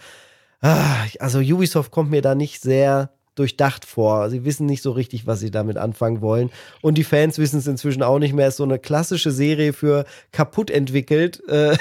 also 0.62 1.40
Ubisoft 1.40 1.90
kommt 1.90 2.11
mir 2.11 2.22
da 2.22 2.35
nicht 2.35 2.62
sehr 2.62 3.11
durchdacht 3.35 3.85
vor. 3.85 4.31
Sie 4.31 4.44
wissen 4.44 4.66
nicht 4.66 4.83
so 4.83 4.92
richtig, 4.92 5.27
was 5.27 5.40
sie 5.40 5.51
damit 5.51 5.79
anfangen 5.79 6.20
wollen. 6.20 6.51
Und 6.83 6.98
die 6.98 7.05
Fans 7.05 7.38
wissen 7.38 7.59
es 7.59 7.66
inzwischen 7.66 8.03
auch 8.03 8.18
nicht 8.18 8.35
mehr. 8.35 8.46
Es 8.46 8.55
ist 8.55 8.59
so 8.59 8.64
eine 8.64 8.79
klassische 8.79 9.31
Serie 9.31 9.72
für 9.72 10.05
kaputt 10.33 10.70
entwickelt. 10.70 11.42
Äh, 11.48 11.77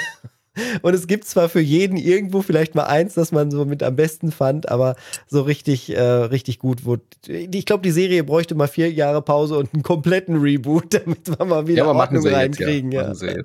und 0.82 0.94
es 0.94 1.06
gibt 1.06 1.24
zwar 1.24 1.48
für 1.48 1.60
jeden 1.60 1.96
irgendwo 1.96 2.42
vielleicht 2.42 2.74
mal 2.74 2.84
eins, 2.84 3.14
das 3.14 3.32
man 3.32 3.50
so 3.50 3.64
mit 3.64 3.82
am 3.82 3.96
besten 3.96 4.32
fand, 4.32 4.68
aber 4.68 4.96
so 5.26 5.42
richtig, 5.42 5.94
äh, 5.94 6.00
richtig 6.00 6.58
gut 6.58 6.84
wurde. 6.84 7.02
Ich 7.26 7.64
glaube, 7.64 7.82
die 7.82 7.90
Serie 7.90 8.22
bräuchte 8.22 8.54
mal 8.54 8.66
vier 8.66 8.92
Jahre 8.92 9.22
Pause 9.22 9.56
und 9.56 9.72
einen 9.72 9.82
kompletten 9.82 10.36
Reboot, 10.36 10.92
damit 10.94 11.26
wir 11.26 11.44
mal 11.44 11.66
wieder 11.66 11.84
ja, 11.84 11.92
Ordnung 11.92 12.26
reinkriegen. 12.26 12.92
Jetzt, 12.92 13.22
ja. 13.22 13.32
Ja. 13.32 13.42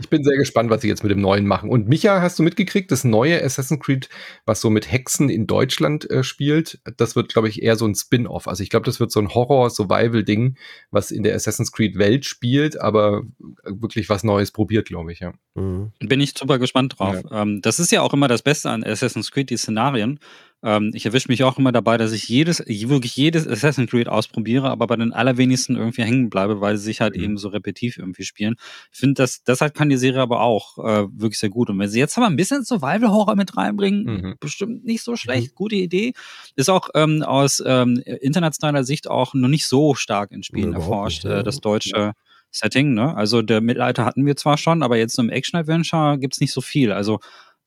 Ich 0.00 0.08
bin 0.08 0.24
sehr 0.24 0.36
gespannt, 0.36 0.70
was 0.70 0.80
sie 0.80 0.88
jetzt 0.88 1.02
mit 1.02 1.10
dem 1.10 1.20
Neuen 1.20 1.46
machen. 1.46 1.68
Und 1.68 1.88
Micha, 1.88 2.22
hast 2.22 2.38
du 2.38 2.42
mitgekriegt, 2.42 2.90
das 2.90 3.04
neue 3.04 3.42
Assassin's 3.42 3.80
Creed, 3.80 4.08
was 4.46 4.60
so 4.60 4.70
mit 4.70 4.90
Hexen 4.90 5.28
in 5.28 5.46
Deutschland 5.46 6.10
äh, 6.10 6.22
spielt, 6.22 6.80
das 6.96 7.16
wird, 7.16 7.32
glaube 7.32 7.48
ich, 7.48 7.62
eher 7.62 7.76
so 7.76 7.86
ein 7.86 7.94
Spin-off. 7.94 8.48
Also 8.48 8.62
ich 8.62 8.70
glaube, 8.70 8.86
das 8.86 8.98
wird 8.98 9.12
so 9.12 9.20
ein 9.20 9.34
Horror-Survival-Ding, 9.34 10.56
was 10.90 11.10
in 11.10 11.22
der 11.22 11.34
Assassin's 11.34 11.72
Creed-Welt 11.72 12.24
spielt, 12.24 12.80
aber 12.80 13.24
wirklich 13.64 14.08
was 14.08 14.24
Neues 14.24 14.52
probiert, 14.52 14.88
glaube 14.88 15.12
ich, 15.12 15.20
ja. 15.20 15.34
Mhm. 15.54 15.92
Bin 16.00 16.20
ich 16.20 16.34
super 16.46 16.58
gespannt 16.58 16.98
drauf. 16.98 17.16
Ja. 17.30 17.42
Ähm, 17.42 17.60
das 17.60 17.80
ist 17.80 17.90
ja 17.90 18.02
auch 18.02 18.12
immer 18.12 18.28
das 18.28 18.42
Beste 18.42 18.70
an 18.70 18.84
Assassin's 18.84 19.30
Creed, 19.30 19.50
die 19.50 19.56
Szenarien. 19.56 20.20
Ähm, 20.62 20.92
ich 20.94 21.04
erwische 21.04 21.28
mich 21.28 21.42
auch 21.42 21.58
immer 21.58 21.72
dabei, 21.72 21.96
dass 21.98 22.12
ich 22.12 22.28
jedes, 22.28 22.60
wirklich 22.60 23.16
jedes 23.16 23.46
Assassin's 23.46 23.90
Creed 23.90 24.08
ausprobiere, 24.08 24.70
aber 24.70 24.86
bei 24.86 24.96
den 24.96 25.12
allerwenigsten 25.12 25.76
irgendwie 25.76 26.02
hängen 26.02 26.30
bleibe, 26.30 26.60
weil 26.60 26.76
sie 26.76 26.84
sich 26.84 27.00
halt 27.00 27.16
mhm. 27.16 27.22
eben 27.22 27.36
so 27.36 27.48
repetitiv 27.48 27.98
irgendwie 27.98 28.24
spielen. 28.24 28.54
Ich 28.92 28.98
finde, 28.98 29.14
das, 29.14 29.42
deshalb 29.42 29.74
kann 29.74 29.88
die 29.88 29.96
Serie 29.96 30.22
aber 30.22 30.40
auch 30.40 30.78
äh, 30.78 31.06
wirklich 31.12 31.38
sehr 31.38 31.50
gut. 31.50 31.68
Und 31.68 31.78
wenn 31.78 31.88
sie 31.88 31.98
jetzt 31.98 32.16
aber 32.16 32.26
ein 32.26 32.36
bisschen 32.36 32.64
Survival-Horror 32.64 33.36
mit 33.36 33.56
reinbringen, 33.56 34.04
mhm. 34.04 34.34
bestimmt 34.38 34.84
nicht 34.84 35.02
so 35.02 35.16
schlecht, 35.16 35.52
mhm. 35.52 35.54
gute 35.56 35.76
Idee. 35.76 36.12
Ist 36.54 36.70
auch 36.70 36.88
ähm, 36.94 37.22
aus 37.22 37.62
ähm, 37.66 38.00
internationaler 38.20 38.84
Sicht 38.84 39.10
auch 39.10 39.34
noch 39.34 39.48
nicht 39.48 39.66
so 39.66 39.94
stark 39.94 40.30
in 40.30 40.42
Spielen 40.42 40.72
ja, 40.72 40.78
erforscht, 40.78 41.24
nicht, 41.24 41.32
äh, 41.32 41.42
das 41.42 41.60
deutsche. 41.60 41.96
Ja 41.96 42.12
Setting, 42.50 42.94
ne? 42.94 43.14
Also 43.16 43.42
der 43.42 43.60
Mittelalter 43.60 44.04
hatten 44.04 44.24
wir 44.26 44.36
zwar 44.36 44.56
schon, 44.58 44.82
aber 44.82 44.96
jetzt 44.96 45.18
im 45.18 45.30
Action-Adventure 45.30 46.18
gibt's 46.18 46.40
nicht 46.40 46.52
so 46.52 46.60
viel. 46.60 46.92
Also 46.92 47.20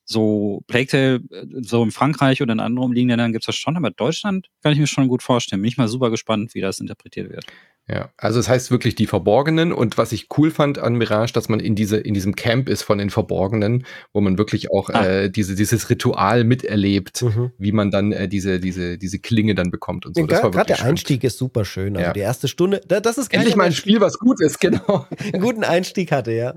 so 0.09 0.63
Plague 0.67 0.87
Tale, 0.87 1.15
äh, 1.31 1.45
so 1.61 1.83
in 1.83 1.91
Frankreich 1.91 2.41
oder 2.41 2.53
in 2.53 2.59
anderen 2.59 2.85
umliegenden 2.85 3.17
Ländern 3.17 3.31
gibt's 3.31 3.45
das 3.45 3.55
schon, 3.55 3.77
aber 3.77 3.91
Deutschland 3.91 4.47
kann 4.63 4.73
ich 4.73 4.79
mir 4.79 4.87
schon 4.87 5.07
gut 5.07 5.21
vorstellen. 5.21 5.61
Bin 5.61 5.69
ich 5.69 5.77
mal 5.77 5.87
super 5.87 6.09
gespannt, 6.09 6.55
wie 6.55 6.61
das 6.61 6.79
interpretiert 6.79 7.29
wird. 7.29 7.45
Ja, 7.87 8.11
also 8.17 8.39
es 8.39 8.47
heißt 8.47 8.69
wirklich 8.69 8.93
die 8.93 9.07
Verborgenen 9.07 9.71
und 9.71 9.97
was 9.97 10.11
ich 10.11 10.27
cool 10.37 10.51
fand 10.51 10.77
an 10.77 10.95
Mirage, 10.95 11.33
dass 11.33 11.49
man 11.49 11.59
in 11.59 11.73
diese 11.73 11.97
in 11.97 12.13
diesem 12.13 12.35
Camp 12.35 12.69
ist 12.69 12.83
von 12.83 12.99
den 12.99 13.09
Verborgenen, 13.09 13.85
wo 14.13 14.21
man 14.21 14.37
wirklich 14.37 14.71
auch 14.71 14.89
ah. 14.89 15.05
äh, 15.05 15.29
diese 15.29 15.55
dieses 15.55 15.89
Ritual 15.89 16.43
miterlebt, 16.43 17.23
mhm. 17.23 17.51
wie 17.57 17.71
man 17.71 17.89
dann 17.89 18.11
äh, 18.11 18.27
diese 18.27 18.59
diese 18.59 18.97
diese 18.99 19.19
Klinge 19.19 19.55
dann 19.55 19.71
bekommt 19.71 20.05
und 20.05 20.15
so. 20.15 20.25
Gerade 20.25 20.65
der 20.65 20.83
Einstieg 20.83 21.23
ist 21.23 21.37
super 21.37 21.65
schön. 21.65 21.97
Also 21.97 22.07
ja. 22.07 22.13
die 22.13 22.19
erste 22.19 22.47
Stunde, 22.47 22.81
das 22.87 23.17
ist 23.17 23.33
endlich 23.33 23.55
mal 23.55 23.65
ein 23.65 23.73
Spiel, 23.73 24.01
was 24.01 24.19
gut 24.19 24.39
ist, 24.41 24.59
genau. 24.59 25.07
Einen 25.33 25.41
guten 25.41 25.63
Einstieg 25.63 26.11
hatte, 26.11 26.31
ja. 26.31 26.53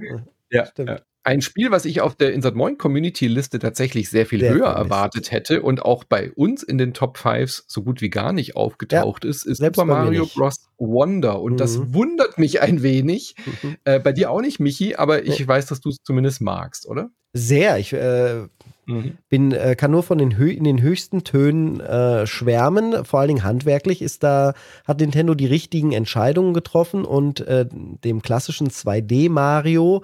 Ja, 0.50 0.66
Stimmt. 0.66 0.90
Ja. 0.90 1.00
Ein 1.24 1.40
Spiel, 1.40 1.70
was 1.70 1.84
ich 1.84 2.00
auf 2.00 2.16
der 2.16 2.32
Insert 2.32 2.56
Moin 2.56 2.78
Community 2.78 3.28
Liste 3.28 3.58
tatsächlich 3.58 4.10
sehr 4.10 4.26
viel 4.26 4.40
sehr 4.40 4.54
höher 4.54 4.68
erwartet 4.68 5.30
hätte 5.30 5.62
und 5.62 5.82
auch 5.82 6.04
bei 6.04 6.32
uns 6.32 6.62
in 6.62 6.78
den 6.78 6.94
Top 6.94 7.16
Fives 7.16 7.64
so 7.68 7.82
gut 7.82 8.00
wie 8.00 8.10
gar 8.10 8.32
nicht 8.32 8.56
aufgetaucht 8.56 9.24
ja, 9.24 9.30
ist, 9.30 9.46
ist 9.46 9.58
Super 9.58 9.84
Mario 9.84 10.26
Bros. 10.26 10.68
Wonder. 10.78 11.40
Und 11.40 11.54
mhm. 11.54 11.56
das 11.58 11.94
wundert 11.94 12.38
mich 12.38 12.60
ein 12.60 12.82
wenig. 12.82 13.36
Mhm. 13.62 13.76
Äh, 13.84 14.00
bei 14.00 14.12
dir 14.12 14.30
auch 14.30 14.40
nicht, 14.40 14.58
Michi, 14.58 14.96
aber 14.96 15.24
ich 15.24 15.38
nee. 15.38 15.46
weiß, 15.46 15.66
dass 15.66 15.80
du 15.80 15.90
es 15.90 15.98
zumindest 16.02 16.40
magst, 16.40 16.88
oder? 16.88 17.10
Sehr. 17.32 17.78
Ich 17.78 17.92
äh, 17.92 18.46
mhm. 18.86 19.16
bin, 19.28 19.52
äh, 19.52 19.76
kann 19.76 19.92
nur 19.92 20.02
von 20.02 20.18
den, 20.18 20.32
in 20.32 20.64
den 20.64 20.82
höchsten 20.82 21.22
Tönen 21.22 21.80
äh, 21.80 22.26
schwärmen. 22.26 23.04
Vor 23.04 23.20
allen 23.20 23.28
Dingen 23.28 23.44
handwerklich 23.44 24.02
ist 24.02 24.24
da, 24.24 24.54
hat 24.84 25.00
Nintendo 25.00 25.34
die 25.34 25.46
richtigen 25.46 25.92
Entscheidungen 25.92 26.52
getroffen 26.52 27.04
und 27.04 27.40
äh, 27.40 27.66
dem 27.70 28.22
klassischen 28.22 28.68
2D 28.68 29.30
Mario 29.30 30.02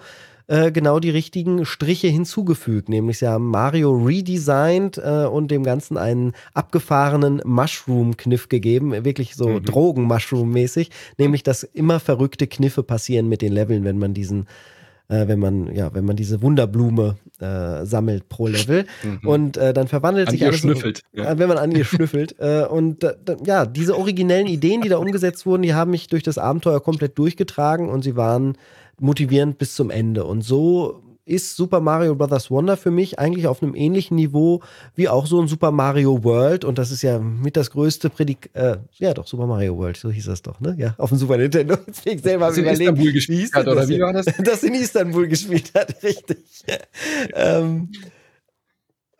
äh, 0.49 0.73
genau 0.73 0.99
die 0.99 1.11
richtigen 1.11 1.65
Striche 1.65 2.09
hinzugefügt. 2.09 2.89
Nämlich 2.89 3.19
sie 3.19 3.29
haben 3.29 3.51
Mario 3.51 3.93
redesigned 3.93 4.99
äh, 4.99 5.27
und 5.27 5.51
dem 5.51 5.63
Ganzen 5.63 5.97
einen 5.99 6.33
abgefahrenen 6.55 7.43
Mushroom-Kniff 7.45 8.49
gegeben. 8.49 9.05
Wirklich 9.05 9.37
so 9.37 9.49
mhm. 9.49 9.65
Drogen-Mushroom-mäßig. 9.65 10.91
Nämlich, 11.19 11.43
dass 11.43 11.63
immer 11.63 12.01
verrückte 12.01 12.47
Kniffe 12.47 12.83
passieren 12.83 13.29
mit 13.29 13.43
den 13.43 13.53
Leveln, 13.53 13.85
wenn 13.85 13.99
man 13.99 14.15
diesen 14.15 14.47
äh, 15.09 15.27
wenn 15.27 15.39
man, 15.39 15.75
ja, 15.75 15.93
wenn 15.95 16.05
man 16.05 16.17
diese 16.17 16.43
Wunderblume 16.43 17.17
äh, 17.41 17.87
sammelt 17.87 18.29
pro 18.29 18.47
Level. 18.47 18.85
Mhm. 19.03 19.29
Und 19.29 19.57
äh, 19.57 19.73
dann 19.73 19.89
verwandelt 19.89 20.29
an 20.29 20.33
sich 20.33 20.45
alles. 20.45 20.61
Schnüffelt. 20.61 21.03
Ja. 21.13 21.33
Äh, 21.33 21.39
wenn 21.39 21.49
man 21.49 21.59
an 21.59 21.73
ihr 21.73 21.85
schnüffelt. 21.85 22.37
Äh, 22.39 22.65
und 22.65 23.05
ja, 23.45 23.67
diese 23.67 23.99
originellen 23.99 24.47
Ideen, 24.47 24.81
die 24.81 24.89
da 24.89 24.99
umgesetzt 24.99 25.45
wurden, 25.45 25.63
die 25.63 25.75
haben 25.75 25.91
mich 25.91 26.07
durch 26.07 26.23
das 26.23 26.39
Abenteuer 26.39 26.81
komplett 26.81 27.19
durchgetragen 27.19 27.89
und 27.89 28.03
sie 28.03 28.17
waren 28.17 28.57
motivierend 29.01 29.59
bis 29.59 29.75
zum 29.75 29.91
Ende. 29.91 30.25
Und 30.25 30.43
so 30.43 31.03
ist 31.29 31.57
Super 31.57 31.81
Mario 31.81 32.15
Bros. 32.15 32.51
Wonder 32.51 32.77
für 32.77 32.91
mich 32.91 33.19
eigentlich 33.19 33.47
auf 33.47 33.63
einem 33.63 33.75
ähnlichen 33.75 34.17
Niveau 34.17 34.63
wie 34.95 35.09
auch 35.09 35.27
so 35.27 35.41
ein 35.41 35.47
Super 35.47 35.71
Mario 35.71 36.25
World. 36.25 36.65
Und 36.65 36.79
das 36.79 36.91
ist 36.91 37.03
ja 37.03 37.19
mit 37.19 37.57
das 37.57 37.71
größte 37.71 38.09
Predik 38.11 38.51
äh, 38.55 38.79
ja 38.99 39.15
doch, 39.15 39.27
Super 39.27 39.47
Mario 39.47 39.77
World, 39.77 39.99
so 39.99 40.11
hieß 40.11 40.25
das 40.25 40.43
doch, 40.43 40.61
ne? 40.61 40.75
Ja, 40.79 40.95
auf 40.97 41.11
dem 41.11 41.19
Super 41.19 41.37
Nintendo. 41.37 41.77
Ich 42.05 42.23
selber 42.23 42.47
das 42.49 42.57
in 42.57 42.65
Istanbul 42.65 43.13
gespielt 43.13 43.53
hat, 43.53 43.69
oder 43.69 43.87
wie 43.89 44.01
war 44.01 44.13
das? 44.13 44.27
Das 44.43 44.63
in 44.63 44.75
Istanbul 44.75 45.29
gespielt 45.29 45.73
hat, 45.75 46.03
richtig. 46.03 46.39
ähm, 47.35 47.91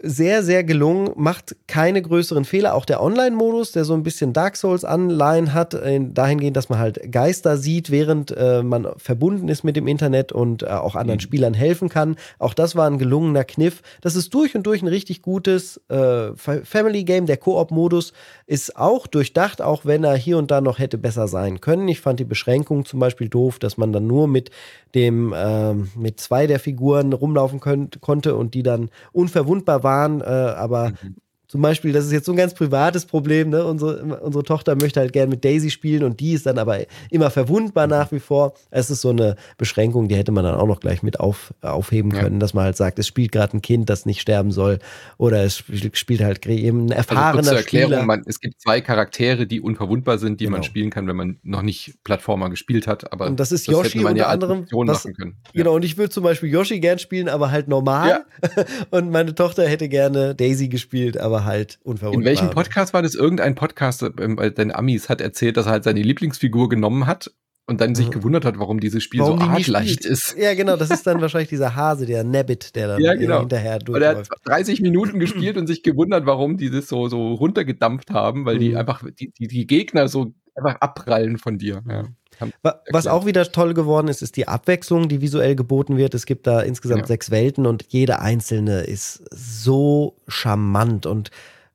sehr, 0.01 0.45
sehr 0.45 0.63
gelungen, 0.63 1.11
macht 1.17 1.57
keine 1.67 2.01
größeren 2.01 2.45
Fehler. 2.45 2.75
Auch 2.75 2.85
der 2.85 3.03
Online-Modus, 3.03 3.73
der 3.73 3.85
so 3.85 3.95
ein 3.95 4.05
bisschen 4.05 4.33
Dark 4.33 4.57
Souls-Anleihen 4.57 5.55
hat, 5.55 5.75
dahingehend, 5.75 6.57
dass 6.57 6.69
man 6.69 6.79
halt 6.79 7.11
Geister 7.11 7.57
sieht, 7.57 7.91
während 7.91 8.31
äh, 8.31 8.63
man 8.63 8.87
verbunden 8.97 9.49
ist 9.49 9.65
mit 9.65 9.75
dem 9.75 9.89
Internet 9.89 10.31
und 10.31 10.63
äh, 10.63 10.67
auch 10.67 10.95
anderen 10.95 11.17
mhm. 11.17 11.23
Spielern 11.23 11.55
helfen 11.55 11.89
kann. 11.89 12.15
Auch 12.39 12.55
das 12.55 12.77
war 12.77 12.89
ein 12.89 12.99
gelungener 12.99 13.43
Kniff. 13.43 13.83
Das 14.01 14.15
ist 14.15 14.33
durch 14.35 14.55
und 14.55 14.65
durch 14.67 14.83
ein 14.83 14.89
richtig 14.89 15.21
gutes 15.21 15.81
äh, 15.89 16.31
Family-Game. 16.37 17.27
Der 17.27 17.37
Koop-Modus 17.37 18.13
ist 18.47 18.77
auch 18.77 19.09
durchdacht, 19.09 19.61
auch 19.61 19.85
wenn 19.85 20.05
er 20.05 20.15
hier 20.15 20.39
und 20.39 20.53
da 20.53 20.61
noch 20.61 20.79
hätte 20.79 20.99
besser 20.99 21.27
sein 21.27 21.61
können. 21.61 21.89
Ich 21.89 22.01
fand 22.01 22.21
die 22.21 22.25
Beschränkung 22.25 22.85
zum 22.85 23.01
Beispiel 23.01 23.29
doof, 23.29 23.59
dass 23.59 23.77
man 23.77 23.93
dann 23.93 24.07
nur 24.07 24.29
mit 24.29 24.51
dem 24.95 25.33
äh, 25.33 25.75
mit 25.75 26.21
zwei 26.21 26.47
der 26.47 26.61
Figuren 26.61 27.13
rumlaufen 27.13 27.61
könnt, 27.61 28.01
konnte 28.01 28.37
und 28.37 28.55
die 28.55 28.63
dann 28.63 28.91
unverwundbar 29.13 29.83
waren, 29.83 29.88
äh, 30.21 30.25
aber 30.25 30.91
mhm. 31.03 31.17
Zum 31.49 31.63
Beispiel, 31.63 31.93
das 31.93 32.05
ist 32.05 32.13
jetzt 32.13 32.27
so 32.27 32.33
ein 32.33 32.37
ganz 32.37 32.53
privates 32.53 33.07
Problem, 33.07 33.49
ne? 33.49 33.65
Unsere, 33.65 34.21
unsere 34.21 34.45
Tochter 34.45 34.75
möchte 34.75 35.01
halt 35.01 35.15
gerne 35.15 35.31
mit 35.31 35.45
Daisy 35.45 35.71
spielen 35.71 36.05
und 36.05 36.21
die 36.21 36.33
ist 36.35 36.45
dann 36.45 36.59
aber 36.59 36.81
immer 37.11 37.31
verwundbar 37.31 37.87
mhm. 37.87 37.91
nach 37.91 38.13
wie 38.13 38.21
vor. 38.21 38.53
Es 38.71 38.91
ist 38.91 39.01
so 39.01 39.09
eine 39.09 39.37
Beschränkung, 39.57 40.09
die 40.09 40.15
hätte 40.15 40.31
man 40.31 40.45
dann 40.45 40.57
auch 40.57 40.67
noch 40.67 40.81
gleich 40.81 41.03
mit 41.03 41.21
auf, 41.21 41.55
aufheben 41.63 42.13
können, 42.13 42.35
ja. 42.35 42.39
dass 42.41 42.53
man 42.53 42.65
halt 42.65 42.77
sagt, 42.77 42.99
es 42.99 43.07
spielt 43.07 43.33
gerade 43.33 43.57
ein 43.57 43.63
Kind, 43.63 43.89
das 43.89 44.05
nicht 44.05 44.21
sterben 44.21 44.51
soll. 44.51 44.79
Oder 45.17 45.43
es 45.43 45.65
spielt 45.95 46.21
halt 46.21 46.45
eben 46.47 46.87
ein 46.87 46.93
erfahrener 46.93 47.39
also 47.39 47.55
Erklärung, 47.55 47.93
Spieler. 47.93 48.05
Man, 48.05 48.23
es 48.27 48.41
gibt 48.41 48.61
zwei 48.61 48.83
Charaktere, 48.83 49.47
die 49.47 49.63
unverwundbar 49.63 50.19
sind, 50.19 50.41
die 50.41 50.45
genau. 50.45 50.59
man 50.59 50.65
spielen 50.65 50.91
kann, 50.91 51.07
wenn 51.07 51.17
man 51.17 51.39
noch 51.43 51.63
nicht 51.63 52.05
Plattformer 52.05 52.51
gespielt 52.51 52.87
hat. 52.87 53.11
Aber 53.11 53.27
und 53.27 53.41
das 53.41 53.53
ist 53.53 53.67
das 53.67 53.73
Yoshi 53.73 54.01
unter 54.01 54.17
ja 54.17 54.27
anderem. 54.27 54.67
Was, 54.71 55.05
machen 55.05 55.15
können. 55.15 55.37
Genau, 55.55 55.75
und 55.75 55.85
ich 55.85 55.97
würde 55.97 56.11
zum 56.11 56.25
Beispiel 56.25 56.51
Yoshi 56.51 56.79
gern 56.81 56.99
spielen, 56.99 57.29
aber 57.29 57.51
halt 57.51 57.69
normal. 57.69 58.27
Und 58.91 59.11
meine 59.11 59.35
Tochter 59.35 59.67
hätte 59.67 59.89
gerne 59.89 60.35
Daisy 60.35 60.69
gespielt, 60.69 61.19
aber 61.19 61.38
aber 61.39 61.45
halt 61.47 61.79
unverwundbar. 61.83 62.21
In 62.21 62.25
welchem 62.25 62.51
Podcast 62.51 62.95
war 62.95 63.03
das? 63.03 63.15
Irgendein 63.15 63.55
Podcast 63.55 64.05
bei 64.17 64.51
den 64.51 64.75
Amis 64.75 65.09
hat 65.09 65.21
erzählt, 65.21 65.57
dass 65.57 65.67
er 65.67 65.73
halt 65.73 65.85
seine 65.85 66.03
Lieblingsfigur 66.03 66.69
genommen 66.69 67.07
hat 67.07 67.31
und 67.67 67.81
dann 67.83 67.95
sich 67.95 68.11
gewundert 68.11 68.47
hat, 68.47 68.59
warum 68.59 68.81
dieses 68.81 69.03
Spiel 69.03 69.21
warum 69.21 69.41
so 69.41 69.47
argleicht 69.47 70.07
ist. 70.07 70.35
Ja, 70.39 70.55
genau, 70.55 70.77
das 70.77 70.91
ist 70.91 71.07
dann 71.07 71.21
wahrscheinlich 71.21 71.51
dieser 71.51 71.77
Hase, 71.77 72.07
der 72.07 72.25
Nabbit, 72.25 72.75
der 72.75 72.89
dann 72.89 73.01
ja, 73.03 73.15
genau. 73.15 73.41
hinterher 73.41 73.79
durchläuft. 73.79 74.31
er 74.31 74.53
hat 74.53 74.61
30 74.61 74.81
Minuten 74.81 75.19
gespielt 75.21 75.59
und 75.59 75.67
sich 75.67 75.83
gewundert, 75.83 76.25
warum 76.25 76.57
die 76.57 76.71
das 76.71 76.89
so, 76.89 77.09
so 77.09 77.35
runtergedampft 77.35 78.11
haben, 78.11 78.47
weil 78.47 78.57
mhm. 78.57 78.61
die 78.61 78.77
einfach, 78.77 79.05
die, 79.19 79.33
die, 79.33 79.49
die, 79.49 79.67
Gegner 79.67 80.09
so 80.09 80.33
einfach 80.55 80.81
abprallen 80.81 81.37
von 81.37 81.59
dir. 81.59 81.83
Ja. 81.89 82.05
Was 82.91 83.07
auch 83.07 83.27
wieder 83.27 83.51
toll 83.51 83.75
geworden 83.75 84.09
ist, 84.09 84.23
ist 84.23 84.37
die 84.37 84.49
Abwechslung, 84.49 85.09
die 85.09 85.21
visuell 85.21 85.57
geboten 85.57 85.97
wird. 85.97 86.15
Es 86.15 86.27
gibt 86.27 86.47
da 86.47 86.61
insgesamt 86.61 87.03
ja. 87.03 87.07
sechs 87.07 87.31
Welten 87.31 87.67
und 87.67 87.85
jede 87.89 88.21
einzelne 88.21 88.83
ist 88.83 89.23
so 89.31 90.17
charmant 90.29 91.07
und 91.07 91.31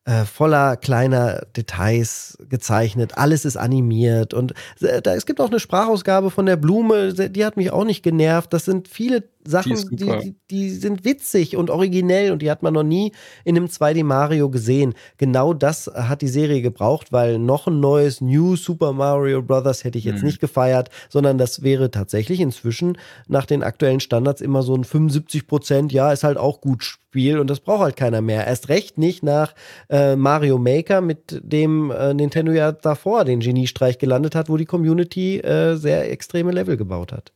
äh, 0.05 0.25
voller 0.25 0.75
kleiner 0.75 1.45
Details 1.55 2.37
gezeichnet. 2.49 3.17
Alles 3.17 3.45
ist 3.45 3.57
animiert 3.57 4.33
und 4.33 4.53
äh, 4.81 5.01
da, 5.01 5.15
es 5.15 5.25
gibt 5.25 5.39
auch 5.39 5.49
eine 5.49 5.59
Sprachausgabe 5.59 6.29
von 6.29 6.45
der 6.45 6.57
Blume, 6.57 7.13
die 7.13 7.45
hat 7.45 7.55
mich 7.57 7.71
auch 7.71 7.85
nicht 7.85 8.03
genervt. 8.03 8.51
Das 8.51 8.65
sind 8.65 8.87
viele 8.87 9.23
Sachen, 9.45 9.75
die, 9.91 10.05
die, 10.05 10.35
die, 10.49 10.69
sind 10.69 11.05
witzig 11.05 11.55
und 11.55 11.69
originell 11.69 12.31
und 12.31 12.41
die 12.41 12.49
hat 12.49 12.63
man 12.63 12.73
noch 12.73 12.83
nie 12.83 13.11
in 13.43 13.57
einem 13.57 13.67
2D 13.67 14.03
Mario 14.03 14.49
gesehen. 14.49 14.93
Genau 15.17 15.53
das 15.53 15.87
hat 15.87 16.21
die 16.21 16.27
Serie 16.27 16.61
gebraucht, 16.61 17.11
weil 17.11 17.39
noch 17.39 17.67
ein 17.67 17.79
neues 17.79 18.21
New 18.21 18.55
Super 18.55 18.93
Mario 18.93 19.41
Bros. 19.41 19.83
hätte 19.83 19.97
ich 19.97 20.05
jetzt 20.05 20.21
mhm. 20.21 20.27
nicht 20.27 20.39
gefeiert, 20.39 20.89
sondern 21.09 21.37
das 21.37 21.63
wäre 21.63 21.91
tatsächlich 21.91 22.39
inzwischen 22.39 22.97
nach 23.27 23.45
den 23.45 23.63
aktuellen 23.63 23.99
Standards 23.99 24.41
immer 24.41 24.63
so 24.63 24.75
ein 24.75 24.83
75 24.83 25.47
Prozent, 25.47 25.91
ja, 25.91 26.11
ist 26.11 26.23
halt 26.23 26.37
auch 26.37 26.61
gut 26.61 26.83
Spiel 26.83 27.39
und 27.39 27.49
das 27.49 27.59
braucht 27.59 27.81
halt 27.81 27.95
keiner 27.95 28.21
mehr. 28.21 28.47
Erst 28.47 28.69
recht 28.69 28.97
nicht 28.97 29.23
nach 29.23 29.53
äh, 29.89 30.15
Mario 30.15 30.57
Maker, 30.57 31.01
mit 31.01 31.39
dem 31.43 31.91
äh, 31.91 32.13
Nintendo 32.13 32.51
ja 32.51 32.71
davor 32.71 33.25
den 33.25 33.39
Geniestreich 33.39 33.99
gelandet 33.99 34.35
hat, 34.35 34.49
wo 34.49 34.57
die 34.57 34.65
Community 34.65 35.39
äh, 35.39 35.75
sehr 35.75 36.11
extreme 36.11 36.51
Level 36.51 36.77
gebaut 36.77 37.11
hat 37.11 37.31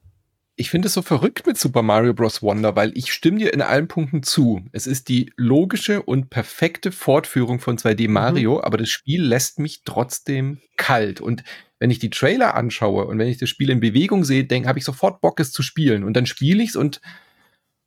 ich 0.60 0.72
finde 0.72 0.88
es 0.88 0.94
so 0.96 1.04
verrückt 1.04 1.46
mit 1.46 1.58
Super 1.58 1.84
Mario 1.84 2.16
Bros. 2.16 2.42
Wonder, 2.42 2.76
weil 2.76 2.92
ich 2.98 3.14
stimme 3.14 3.38
dir 3.38 3.54
in 3.54 3.62
allen 3.62 3.88
Punkten 3.88 4.24
zu. 4.24 4.66
Es 4.72 4.88
ist 4.88 5.08
die 5.08 5.32
logische 5.38 6.02
und 6.02 6.32
perfekte 6.32 6.92
Fortführung 6.92 7.60
von 7.60 7.78
2D 7.78 8.08
mhm. 8.08 8.14
Mario, 8.14 8.56
mhm. 8.56 8.62
aber 8.62 8.78
das 8.78 8.90
Spiel 8.90 9.24
lässt 9.24 9.60
mich 9.60 9.84
trotzdem 9.86 10.60
kalt. 10.76 11.22
Und 11.22 11.44
wenn 11.78 11.92
ich 11.92 12.00
die 12.00 12.10
Trailer 12.10 12.56
anschaue 12.56 13.06
und 13.06 13.20
wenn 13.20 13.28
ich 13.28 13.38
das 13.38 13.50
Spiel 13.50 13.70
in 13.70 13.80
Bewegung 13.80 14.24
sehe, 14.24 14.46
denke, 14.46 14.68
habe 14.68 14.80
ich 14.80 14.86
sofort 14.86 15.22
Bock, 15.22 15.40
es 15.40 15.52
zu 15.52 15.62
spielen. 15.62 16.04
Und 16.04 16.16
dann 16.16 16.26
spiele 16.26 16.64
ich 16.64 16.70
es 16.70 16.76
und 16.76 17.02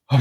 oh, 0.09 0.20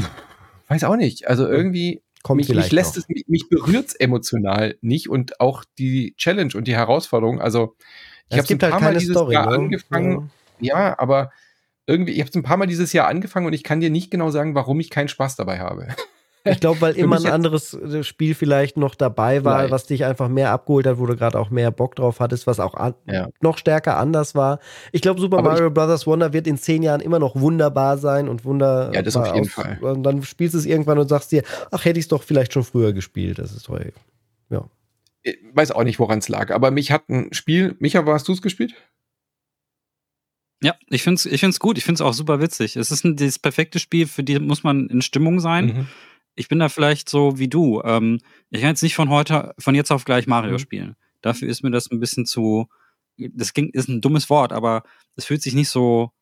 weiß 0.66 0.82
auch 0.82 0.96
nicht. 0.96 1.28
Also 1.28 1.46
irgendwie 1.46 2.02
Kommt 2.24 2.38
mich, 2.38 2.48
mich 2.48 2.72
lässt 2.72 2.96
noch. 2.96 3.04
es, 3.04 3.08
mich, 3.08 3.28
mich 3.28 3.48
berührt 3.48 3.86
es 3.86 3.94
emotional 3.94 4.76
nicht 4.80 5.08
und 5.08 5.40
auch 5.40 5.64
die 5.78 6.14
Challenge 6.16 6.52
und 6.56 6.66
die 6.66 6.74
Herausforderung. 6.74 7.40
Also 7.40 7.76
ich 8.28 8.38
habe 8.38 8.48
ein 8.48 8.58
paar 8.58 8.72
halt 8.72 8.82
Mal 8.82 8.94
dieses 8.94 9.14
Story, 9.14 9.34
Jahr 9.34 9.50
ne? 9.50 9.56
angefangen. 9.56 10.30
Ja. 10.58 10.78
ja, 10.78 10.98
aber 10.98 11.30
irgendwie, 11.90 12.12
ich 12.12 12.20
habe 12.20 12.30
es 12.30 12.36
ein 12.36 12.42
paar 12.42 12.56
Mal 12.56 12.66
dieses 12.66 12.92
Jahr 12.92 13.08
angefangen 13.08 13.46
und 13.46 13.52
ich 13.52 13.64
kann 13.64 13.80
dir 13.80 13.90
nicht 13.90 14.10
genau 14.10 14.30
sagen, 14.30 14.54
warum 14.54 14.78
ich 14.80 14.90
keinen 14.90 15.08
Spaß 15.08 15.36
dabei 15.36 15.58
habe. 15.58 15.88
Ich 16.44 16.60
glaube, 16.60 16.80
weil 16.80 16.94
immer 16.96 17.16
ein 17.16 17.26
anderes 17.26 17.74
äh, 17.74 18.02
Spiel 18.04 18.34
vielleicht 18.34 18.76
noch 18.76 18.94
dabei 18.94 19.44
war, 19.44 19.62
Nein. 19.62 19.70
was 19.70 19.86
dich 19.86 20.04
einfach 20.04 20.28
mehr 20.28 20.52
abgeholt 20.52 20.86
hat, 20.86 20.98
wo 20.98 21.06
du 21.06 21.16
gerade 21.16 21.38
auch 21.38 21.50
mehr 21.50 21.70
Bock 21.70 21.96
drauf 21.96 22.20
hattest, 22.20 22.46
was 22.46 22.60
auch 22.60 22.74
ja. 23.06 23.28
noch 23.40 23.58
stärker 23.58 23.96
anders 23.96 24.34
war. 24.34 24.60
Ich 24.92 25.02
glaube, 25.02 25.20
Super 25.20 25.38
Aber 25.38 25.50
Mario 25.50 25.70
Bros. 25.70 26.06
Wonder 26.06 26.32
wird 26.32 26.46
in 26.46 26.56
zehn 26.56 26.82
Jahren 26.82 27.00
immer 27.00 27.18
noch 27.18 27.36
wunderbar 27.36 27.98
sein 27.98 28.28
und 28.28 28.44
wunderbar. 28.44 28.94
Ja, 28.94 29.02
das 29.02 29.16
auf 29.16 29.34
jeden 29.34 29.48
aus, 29.48 29.52
Fall. 29.52 29.78
Und 29.80 30.02
dann 30.04 30.22
spielst 30.22 30.54
du 30.54 30.58
es 30.58 30.66
irgendwann 30.66 30.98
und 30.98 31.08
sagst 31.08 31.32
dir, 31.32 31.42
ach, 31.70 31.84
hätte 31.84 31.98
ich 31.98 32.04
es 32.04 32.08
doch 32.08 32.22
vielleicht 32.22 32.52
schon 32.52 32.64
früher 32.64 32.92
gespielt. 32.92 33.38
Das 33.38 33.52
ist 33.52 33.66
toll. 33.66 33.92
Ja. 34.48 34.64
Ich 35.22 35.36
weiß 35.52 35.72
auch 35.72 35.84
nicht, 35.84 35.98
woran 35.98 36.20
es 36.20 36.28
lag, 36.28 36.50
aber 36.50 36.70
mich 36.70 36.92
hat 36.92 37.08
ein 37.10 37.32
Spiel. 37.32 37.76
Micha, 37.78 38.06
warst 38.06 38.26
du 38.28 38.32
es 38.32 38.40
gespielt? 38.40 38.74
Ja, 40.62 40.74
ich 40.88 41.02
finde 41.02 41.16
es 41.16 41.26
ich 41.26 41.40
find's 41.40 41.58
gut. 41.58 41.78
Ich 41.78 41.84
finde 41.84 41.94
es 41.96 42.00
auch 42.00 42.12
super 42.12 42.40
witzig. 42.40 42.76
Es 42.76 42.90
ist 42.90 43.04
ein, 43.04 43.16
das 43.16 43.38
perfekte 43.38 43.78
Spiel, 43.78 44.06
für 44.06 44.22
die 44.22 44.38
muss 44.38 44.62
man 44.62 44.88
in 44.88 45.02
Stimmung 45.02 45.40
sein. 45.40 45.66
Mhm. 45.66 45.86
Ich 46.34 46.48
bin 46.48 46.58
da 46.58 46.68
vielleicht 46.68 47.08
so 47.08 47.38
wie 47.38 47.48
du. 47.48 47.82
Ähm, 47.82 48.20
ich 48.50 48.60
kann 48.60 48.70
jetzt 48.70 48.82
nicht 48.82 48.94
von 48.94 49.08
heute, 49.08 49.54
von 49.58 49.74
jetzt 49.74 49.90
auf 49.90 50.04
gleich 50.04 50.26
Mario 50.26 50.52
mhm. 50.52 50.58
spielen. 50.58 50.96
Dafür 51.22 51.48
ist 51.48 51.62
mir 51.62 51.70
das 51.70 51.90
ein 51.90 52.00
bisschen 52.00 52.26
zu. 52.26 52.68
Das 53.16 53.52
ging, 53.52 53.70
ist 53.70 53.88
ein 53.88 54.00
dummes 54.00 54.30
Wort, 54.30 54.52
aber 54.52 54.82
es 55.16 55.26
fühlt 55.26 55.42
sich 55.42 55.54
nicht 55.54 55.68
so, 55.68 56.12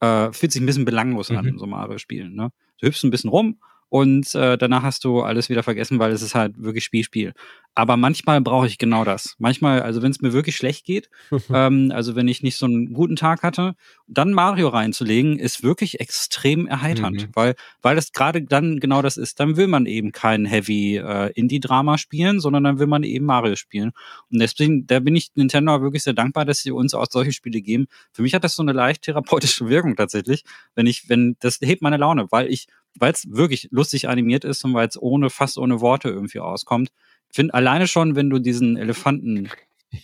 äh, 0.00 0.32
fühlt 0.32 0.52
sich 0.52 0.62
ein 0.62 0.66
bisschen 0.66 0.84
belanglos 0.84 1.30
mhm. 1.30 1.36
an, 1.38 1.58
so 1.58 1.66
Mario 1.66 1.98
spielen. 1.98 2.34
Ne? 2.34 2.50
Du 2.78 2.86
hüpfst 2.86 3.04
ein 3.04 3.10
bisschen 3.10 3.30
rum 3.30 3.58
und 3.88 4.34
äh, 4.34 4.58
danach 4.58 4.82
hast 4.82 5.04
du 5.04 5.20
alles 5.20 5.48
wieder 5.48 5.62
vergessen, 5.62 5.98
weil 5.98 6.10
es 6.10 6.22
ist 6.22 6.34
halt 6.34 6.60
wirklich 6.60 6.84
Spiel, 6.84 7.04
Spiel. 7.04 7.34
Aber 7.74 7.96
manchmal 7.96 8.40
brauche 8.40 8.66
ich 8.66 8.78
genau 8.78 9.04
das. 9.04 9.36
Manchmal, 9.38 9.82
also 9.82 10.02
wenn 10.02 10.10
es 10.10 10.20
mir 10.20 10.32
wirklich 10.32 10.56
schlecht 10.56 10.86
geht, 10.86 11.08
ähm, 11.52 11.92
also 11.94 12.16
wenn 12.16 12.26
ich 12.26 12.42
nicht 12.42 12.56
so 12.56 12.66
einen 12.66 12.92
guten 12.94 13.16
Tag 13.16 13.42
hatte, 13.42 13.74
dann 14.08 14.32
Mario 14.32 14.68
reinzulegen, 14.68 15.38
ist 15.38 15.62
wirklich 15.62 16.00
extrem 16.00 16.66
erheiternd, 16.66 17.28
mhm. 17.28 17.30
weil, 17.34 17.54
weil 17.82 17.94
das 17.94 18.12
gerade 18.12 18.42
dann 18.42 18.80
genau 18.80 19.02
das 19.02 19.16
ist. 19.16 19.38
Dann 19.38 19.56
will 19.56 19.68
man 19.68 19.86
eben 19.86 20.10
kein 20.10 20.46
Heavy 20.46 20.96
äh, 20.96 21.30
Indie-Drama 21.34 21.98
spielen, 21.98 22.40
sondern 22.40 22.64
dann 22.64 22.78
will 22.78 22.86
man 22.86 23.02
eben 23.02 23.26
Mario 23.26 23.56
spielen. 23.56 23.92
Und 24.32 24.40
deswegen, 24.40 24.86
da 24.86 24.98
bin 24.98 25.14
ich 25.14 25.30
Nintendo 25.34 25.80
wirklich 25.80 26.02
sehr 26.02 26.14
dankbar, 26.14 26.44
dass 26.44 26.60
sie 26.60 26.72
uns 26.72 26.94
auch 26.94 27.06
solche 27.10 27.32
Spiele 27.32 27.60
geben. 27.60 27.86
Für 28.10 28.22
mich 28.22 28.34
hat 28.34 28.42
das 28.42 28.56
so 28.56 28.62
eine 28.62 28.72
leicht 28.72 29.02
therapeutische 29.02 29.68
Wirkung 29.68 29.94
tatsächlich, 29.96 30.44
wenn 30.74 30.86
ich, 30.86 31.08
wenn, 31.08 31.36
das 31.40 31.58
hebt 31.60 31.82
meine 31.82 31.98
Laune, 31.98 32.26
weil 32.30 32.50
ich 32.50 32.66
weil 32.98 33.12
es 33.12 33.26
wirklich 33.30 33.68
lustig 33.70 34.08
animiert 34.08 34.44
ist 34.44 34.64
und 34.64 34.74
weil 34.74 34.88
es 34.88 35.00
ohne, 35.00 35.30
fast 35.30 35.58
ohne 35.58 35.80
Worte 35.80 36.08
irgendwie 36.08 36.40
auskommt. 36.40 36.90
Find 37.30 37.54
alleine 37.54 37.86
schon, 37.86 38.16
wenn 38.16 38.30
du 38.30 38.38
diesen 38.38 38.76
Elefanten, 38.76 39.48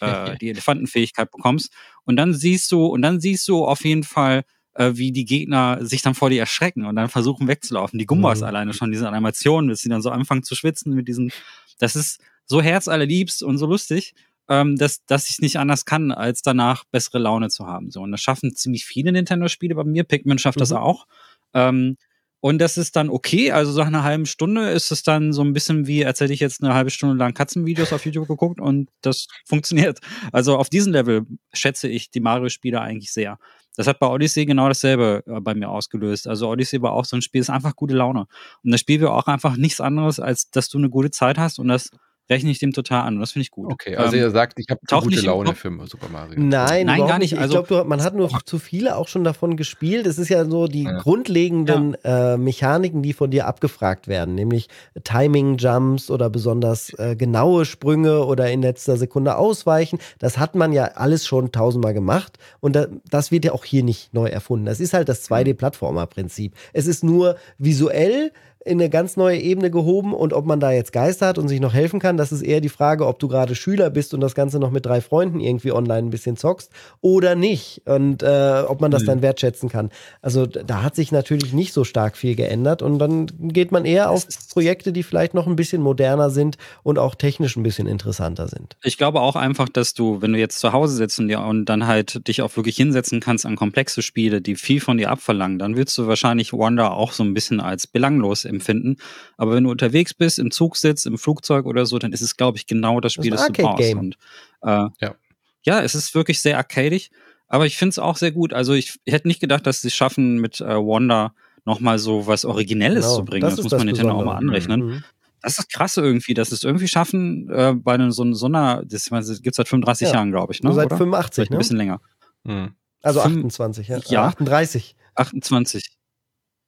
äh, 0.00 0.36
die 0.40 0.50
Elefantenfähigkeit 0.50 1.30
bekommst 1.30 1.72
und 2.04 2.16
dann 2.16 2.34
siehst 2.34 2.70
du, 2.72 2.86
und 2.86 3.02
dann 3.02 3.20
siehst 3.20 3.46
du 3.48 3.64
auf 3.64 3.84
jeden 3.84 4.04
Fall, 4.04 4.44
äh, 4.74 4.92
wie 4.94 5.12
die 5.12 5.24
Gegner 5.24 5.84
sich 5.84 6.02
dann 6.02 6.14
vor 6.14 6.30
dir 6.30 6.40
erschrecken 6.40 6.86
und 6.86 6.96
dann 6.96 7.08
versuchen 7.08 7.48
wegzulaufen. 7.48 7.98
Die 7.98 8.06
Gumbas 8.06 8.40
mhm. 8.40 8.46
alleine 8.46 8.72
schon, 8.72 8.90
diese 8.90 9.08
Animationen, 9.08 9.68
dass 9.68 9.80
sie 9.80 9.88
dann 9.88 10.02
so 10.02 10.10
anfangen 10.10 10.42
zu 10.42 10.54
schwitzen 10.54 10.94
mit 10.94 11.08
diesen, 11.08 11.32
das 11.78 11.96
ist 11.96 12.20
so 12.46 12.60
herzallerliebst 12.60 13.42
und 13.42 13.58
so 13.58 13.66
lustig, 13.66 14.14
ähm, 14.48 14.76
dass, 14.76 15.04
dass 15.04 15.30
ich 15.30 15.38
nicht 15.40 15.58
anders 15.58 15.84
kann, 15.84 16.10
als 16.10 16.42
danach 16.42 16.84
bessere 16.84 17.18
Laune 17.18 17.48
zu 17.48 17.66
haben. 17.66 17.90
So, 17.90 18.02
und 18.02 18.12
das 18.12 18.20
schaffen 18.20 18.54
ziemlich 18.54 18.84
viele 18.84 19.12
Nintendo-Spiele 19.12 19.74
bei 19.74 19.84
mir. 19.84 20.04
Pikmin 20.04 20.38
schafft 20.38 20.58
mhm. 20.58 20.60
das 20.60 20.72
auch. 20.72 21.06
Ähm, 21.54 21.96
und 22.42 22.58
das 22.58 22.76
ist 22.76 22.96
dann 22.96 23.08
okay. 23.08 23.52
Also 23.52 23.70
so 23.70 23.78
nach 23.78 23.86
einer 23.86 24.02
halben 24.02 24.26
Stunde 24.26 24.70
ist 24.70 24.90
es 24.90 25.04
dann 25.04 25.32
so 25.32 25.42
ein 25.42 25.52
bisschen 25.52 25.86
wie, 25.86 26.04
als 26.04 26.18
hätte 26.18 26.32
ich 26.32 26.40
jetzt 26.40 26.60
eine 26.60 26.74
halbe 26.74 26.90
Stunde 26.90 27.14
lang 27.14 27.34
Katzenvideos 27.34 27.92
auf 27.92 28.04
YouTube 28.04 28.26
geguckt 28.26 28.60
und 28.60 28.90
das 29.00 29.28
funktioniert. 29.46 30.00
Also 30.32 30.56
auf 30.56 30.68
diesem 30.68 30.92
Level 30.92 31.24
schätze 31.52 31.86
ich 31.86 32.10
die 32.10 32.18
Mario-Spiele 32.18 32.80
eigentlich 32.80 33.12
sehr. 33.12 33.38
Das 33.76 33.86
hat 33.86 34.00
bei 34.00 34.08
Odyssey 34.08 34.44
genau 34.44 34.66
dasselbe 34.66 35.22
äh, 35.24 35.40
bei 35.40 35.54
mir 35.54 35.70
ausgelöst. 35.70 36.26
Also 36.26 36.50
Odyssey 36.50 36.82
war 36.82 36.94
auch 36.94 37.04
so 37.04 37.16
ein 37.16 37.22
Spiel, 37.22 37.40
ist 37.40 37.48
einfach 37.48 37.76
gute 37.76 37.94
Laune. 37.94 38.26
Und 38.64 38.72
das 38.72 38.80
Spiel 38.80 39.00
will 39.00 39.06
auch 39.06 39.28
einfach 39.28 39.56
nichts 39.56 39.80
anderes, 39.80 40.18
als 40.18 40.50
dass 40.50 40.68
du 40.68 40.78
eine 40.78 40.90
gute 40.90 41.12
Zeit 41.12 41.38
hast 41.38 41.60
und 41.60 41.68
das 41.68 41.90
rechne 42.32 42.50
ich 42.50 42.58
dem 42.58 42.72
total 42.72 43.06
an. 43.06 43.14
Und 43.14 43.20
das 43.20 43.32
finde 43.32 43.42
ich 43.42 43.50
gut. 43.50 43.70
Okay, 43.72 43.96
also 43.96 44.16
ähm, 44.16 44.22
er 44.22 44.30
sagt, 44.30 44.58
ich 44.58 44.66
habe 44.70 44.80
gute 45.02 45.20
Laune 45.20 45.54
für 45.54 45.70
Super 45.86 46.08
Mario. 46.10 46.40
Nein, 46.40 46.86
Nein 46.86 47.06
gar 47.06 47.18
nicht. 47.18 47.38
Also, 47.38 47.60
ich 47.60 47.66
glaube, 47.66 47.88
man 47.88 48.02
hat 48.02 48.14
nur 48.14 48.30
zu 48.44 48.58
viele 48.58 48.96
auch 48.96 49.08
schon 49.08 49.24
davon 49.24 49.56
gespielt. 49.56 50.06
Es 50.06 50.18
ist 50.18 50.28
ja 50.28 50.44
so 50.44 50.66
die 50.66 50.84
ja. 50.84 50.98
grundlegenden 50.98 51.96
ja. 52.04 52.34
Äh, 52.34 52.38
Mechaniken, 52.38 53.02
die 53.02 53.12
von 53.12 53.30
dir 53.30 53.46
abgefragt 53.46 54.08
werden, 54.08 54.34
nämlich 54.34 54.68
Timing-Jumps 55.04 56.10
oder 56.10 56.30
besonders 56.30 56.92
äh, 56.98 57.16
genaue 57.16 57.64
Sprünge 57.64 58.24
oder 58.24 58.50
in 58.50 58.62
letzter 58.62 58.96
Sekunde 58.96 59.36
ausweichen. 59.36 59.98
Das 60.18 60.38
hat 60.38 60.54
man 60.54 60.72
ja 60.72 60.84
alles 60.84 61.26
schon 61.26 61.52
tausendmal 61.52 61.94
gemacht 61.94 62.38
und 62.60 62.74
da, 62.74 62.86
das 63.08 63.30
wird 63.30 63.44
ja 63.44 63.52
auch 63.52 63.64
hier 63.64 63.82
nicht 63.82 64.14
neu 64.14 64.26
erfunden. 64.26 64.66
Das 64.66 64.80
ist 64.80 64.94
halt 64.94 65.08
das 65.08 65.28
2D-Plattformer-Prinzip. 65.30 66.54
Es 66.72 66.86
ist 66.86 67.04
nur 67.04 67.36
visuell 67.58 68.32
in 68.64 68.80
eine 68.80 68.90
ganz 68.90 69.16
neue 69.16 69.38
Ebene 69.38 69.70
gehoben 69.70 70.14
und 70.14 70.32
ob 70.32 70.46
man 70.46 70.60
da 70.60 70.70
jetzt 70.70 70.92
Geister 70.92 71.26
hat 71.26 71.38
und 71.38 71.48
sich 71.48 71.60
noch 71.60 71.74
helfen 71.74 72.00
kann, 72.00 72.16
das 72.16 72.32
ist 72.32 72.42
eher 72.42 72.60
die 72.60 72.68
Frage, 72.68 73.06
ob 73.06 73.18
du 73.18 73.28
gerade 73.28 73.54
Schüler 73.54 73.90
bist 73.90 74.14
und 74.14 74.20
das 74.20 74.34
Ganze 74.34 74.58
noch 74.58 74.70
mit 74.70 74.86
drei 74.86 75.00
Freunden 75.00 75.40
irgendwie 75.40 75.72
online 75.72 76.08
ein 76.08 76.10
bisschen 76.10 76.36
zockst 76.36 76.70
oder 77.00 77.34
nicht 77.34 77.82
und 77.86 78.22
äh, 78.22 78.62
ob 78.66 78.80
man 78.80 78.90
das 78.90 79.02
mhm. 79.02 79.06
dann 79.06 79.22
wertschätzen 79.22 79.68
kann. 79.68 79.90
Also 80.20 80.46
da 80.46 80.82
hat 80.82 80.94
sich 80.94 81.12
natürlich 81.12 81.52
nicht 81.52 81.72
so 81.72 81.84
stark 81.84 82.16
viel 82.16 82.36
geändert 82.36 82.82
und 82.82 82.98
dann 82.98 83.26
geht 83.40 83.72
man 83.72 83.84
eher 83.84 84.10
auf 84.10 84.26
Projekte, 84.52 84.92
die 84.92 85.02
vielleicht 85.02 85.34
noch 85.34 85.46
ein 85.46 85.56
bisschen 85.56 85.82
moderner 85.82 86.30
sind 86.30 86.56
und 86.82 86.98
auch 86.98 87.14
technisch 87.14 87.56
ein 87.56 87.62
bisschen 87.62 87.86
interessanter 87.86 88.48
sind. 88.48 88.76
Ich 88.82 88.98
glaube 88.98 89.20
auch 89.20 89.36
einfach, 89.36 89.68
dass 89.68 89.94
du, 89.94 90.22
wenn 90.22 90.32
du 90.32 90.38
jetzt 90.38 90.60
zu 90.60 90.72
Hause 90.72 90.94
sitzt 90.94 91.18
und, 91.18 91.28
dir, 91.28 91.40
und 91.40 91.64
dann 91.66 91.86
halt 91.86 92.26
dich 92.28 92.42
auch 92.42 92.56
wirklich 92.56 92.76
hinsetzen 92.76 93.20
kannst 93.20 93.44
an 93.46 93.56
komplexe 93.56 94.02
Spiele, 94.02 94.40
die 94.40 94.54
viel 94.54 94.80
von 94.80 94.98
dir 94.98 95.10
abverlangen, 95.10 95.58
dann 95.58 95.76
willst 95.76 95.96
du 95.98 96.06
wahrscheinlich 96.06 96.52
Wonder 96.52 96.92
auch 96.92 97.12
so 97.12 97.24
ein 97.24 97.34
bisschen 97.34 97.60
als 97.60 97.86
belanglos 97.86 98.44
empfinden. 98.52 98.96
Aber 99.36 99.54
wenn 99.54 99.64
du 99.64 99.70
unterwegs 99.70 100.14
bist, 100.14 100.38
im 100.38 100.50
Zug 100.50 100.76
sitzt, 100.76 101.06
im 101.06 101.18
Flugzeug 101.18 101.66
oder 101.66 101.86
so, 101.86 101.98
dann 101.98 102.12
ist 102.12 102.20
es, 102.20 102.36
glaube 102.36 102.58
ich, 102.58 102.66
genau 102.66 103.00
das 103.00 103.14
Spiel, 103.14 103.30
das, 103.30 103.46
das 103.46 103.52
du 103.52 103.62
brauchst. 103.62 103.94
Und, 103.94 104.16
äh, 104.62 104.88
ja. 105.00 105.14
ja, 105.62 105.82
es 105.82 105.94
ist 105.94 106.14
wirklich 106.14 106.40
sehr 106.40 106.58
arcadig, 106.58 107.10
aber 107.48 107.66
ich 107.66 107.76
finde 107.76 107.90
es 107.90 107.98
auch 107.98 108.16
sehr 108.16 108.32
gut. 108.32 108.52
Also 108.52 108.72
ich, 108.72 108.98
ich 109.04 109.12
hätte 109.12 109.28
nicht 109.28 109.40
gedacht, 109.40 109.66
dass 109.66 109.82
sie 109.82 109.88
es 109.88 109.94
schaffen, 109.94 110.38
mit 110.38 110.60
äh, 110.60 110.76
Wanda 110.76 111.34
nochmal 111.64 111.98
so 111.98 112.26
was 112.26 112.44
Originelles 112.44 113.04
genau, 113.04 113.16
zu 113.16 113.24
bringen. 113.24 113.42
Das, 113.42 113.56
das 113.56 113.64
muss 113.64 113.72
man 113.72 113.86
Nintendo 113.86 114.14
auch 114.14 114.24
mal 114.24 114.36
anrechnen. 114.36 114.80
Mhm. 114.80 115.04
Das 115.42 115.58
ist 115.58 115.72
krass 115.72 115.96
irgendwie, 115.96 116.34
dass 116.34 116.50
sie 116.50 116.54
es 116.54 116.62
irgendwie 116.62 116.88
schaffen, 116.88 117.50
äh, 117.50 117.74
bei 117.74 117.94
einem, 117.94 118.12
so, 118.12 118.32
so 118.32 118.46
einer, 118.46 118.84
das, 118.84 119.06
das 119.06 119.42
gibt 119.42 119.54
es 119.54 119.56
seit 119.56 119.68
35 119.68 120.08
ja. 120.08 120.14
Jahren, 120.14 120.30
glaube 120.30 120.52
ich. 120.52 120.62
Ne? 120.62 120.72
Seit 120.72 120.86
oder? 120.86 120.96
85, 120.96 121.34
Vielleicht 121.34 121.50
ne? 121.50 121.56
Ein 121.56 121.58
bisschen 121.58 121.76
länger. 121.76 122.00
Mhm. 122.44 122.74
Also 123.02 123.20
28, 123.20 123.88
ja. 123.88 123.98
ja. 124.06 124.24
38. 124.24 124.96
28. 125.14 125.90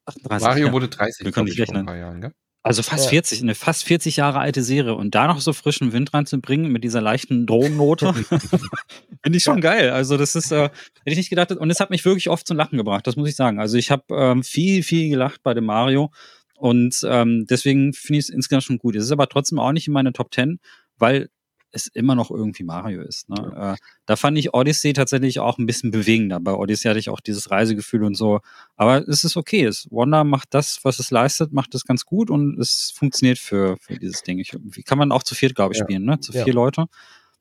38. 0.07 0.47
Mario 0.47 0.67
ja. 0.67 0.73
wurde 0.73 0.89
30. 0.89 1.25
Wir 1.25 1.33
können 1.33 1.47
nicht 1.47 1.61
rechnen. 1.61 1.87
Jahren, 1.87 2.21
gell? 2.21 2.33
Also 2.67 2.83
fast 2.83 3.05
ja. 3.05 3.11
40, 3.11 3.43
eine 3.43 3.55
fast 3.55 3.85
40 3.85 4.17
Jahre 4.17 4.39
alte 4.39 4.63
Serie 4.63 4.95
und 4.95 5.15
da 5.15 5.27
noch 5.27 5.43
so 5.43 5.53
frischen 5.53 5.93
Wind 5.93 6.15
reinzubringen 6.15 6.73
mit 6.73 6.83
dieser 6.83 7.03
leichten 7.03 7.47
Drohnennote, 7.47 8.15
finde 9.23 9.37
ich 9.37 9.43
schon 9.43 9.61
geil. 9.61 9.91
Also 9.91 10.17
das 10.17 10.35
ist, 10.35 10.51
äh, 10.51 10.63
hätte 10.65 10.71
ich 11.05 11.19
nicht 11.19 11.29
gedacht. 11.29 11.53
Und 11.53 11.71
es 11.71 11.79
hat 11.81 11.91
mich 11.91 12.07
wirklich 12.07 12.31
oft 12.31 12.47
zum 12.47 12.57
Lachen 12.57 12.79
gebracht, 12.79 13.07
das 13.07 13.17
muss 13.17 13.29
ich 13.29 13.37
sagen. 13.37 13.61
Also 13.61 13.77
ich 13.77 13.91
habe 13.91 14.05
ähm, 14.11 14.43
viel, 14.43 14.83
viel 14.83 15.11
gelacht 15.11 15.43
bei 15.43 15.53
dem 15.53 15.67
Mario 15.67 16.11
und 16.57 17.01
ähm, 17.07 17.45
deswegen 17.51 17.93
finde 17.93 18.21
ich 18.21 18.25
es 18.27 18.31
insgesamt 18.31 18.65
schon 18.65 18.79
gut. 18.79 18.97
Es 18.97 19.05
ist 19.05 19.13
aber 19.13 19.29
trotzdem 19.29 19.59
auch 19.59 19.73
nicht 19.73 19.87
in 19.87 19.93
meine 19.93 20.15
Top 20.15 20.33
10, 20.33 20.59
weil 20.97 21.29
es 21.75 21.89
immer 21.89 22.15
noch 22.15 22.31
irgendwie 22.31 22.63
Mario 22.63 23.03
ist. 23.03 23.29
Ne? 23.29 23.53
Ja. 23.55 23.73
Äh, 23.73 23.77
da 24.07 24.17
fand 24.17 24.39
ich 24.39 24.55
Odyssey 24.55 24.93
tatsächlich 24.93 25.41
auch 25.41 25.59
ein 25.59 25.67
bisschen 25.67 25.91
bewegender. 25.91 26.39
Bei 26.41 26.53
Odyssey 26.53 26.89
hatte 26.89 27.01
ich 27.01 27.11
auch 27.11 27.21
dieses 27.21 27.51
Reisegefühl 27.51 28.05
und 28.05 28.15
so. 28.15 28.41
Aber 28.77 29.07
es 29.09 29.25
ist 29.25 29.37
okay. 29.37 29.65
Es, 29.65 29.89
Wanda 29.91 30.25
macht 30.25 30.55
das, 30.55 30.81
was 30.85 31.01
es 31.01 31.11
leistet, 31.11 31.53
macht 31.53 31.75
es 31.75 31.85
ganz 31.85 32.05
gut 32.05 32.31
und 32.31 32.59
es 32.61 32.93
funktioniert 32.95 33.39
für, 33.39 33.77
für 33.81 33.99
dieses 33.99 34.23
Ding. 34.23 34.39
Ich, 34.39 34.57
kann 34.85 34.99
man 34.99 35.11
auch 35.11 35.25
zu 35.25 35.35
viert, 35.35 35.55
glaube 35.55 35.75
ich, 35.75 35.81
ja. 35.81 35.85
spielen, 35.85 36.05
ne? 36.05 36.21
Zu 36.21 36.33
vier 36.33 36.47
ja. 36.47 36.55
Leute. 36.55 36.87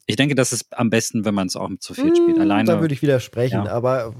Ich 0.05 0.15
denke, 0.15 0.35
das 0.35 0.51
ist 0.51 0.77
am 0.77 0.89
besten, 0.89 1.25
wenn 1.25 1.35
man 1.35 1.47
es 1.47 1.55
auch 1.55 1.69
zu 1.79 1.93
viert 1.93 2.17
spielt. 2.17 2.35
Hm, 2.35 2.41
Alleine. 2.41 2.65
Da 2.65 2.81
würde 2.81 2.93
ich 2.93 3.01
widersprechen, 3.01 3.67
aber 3.67 4.13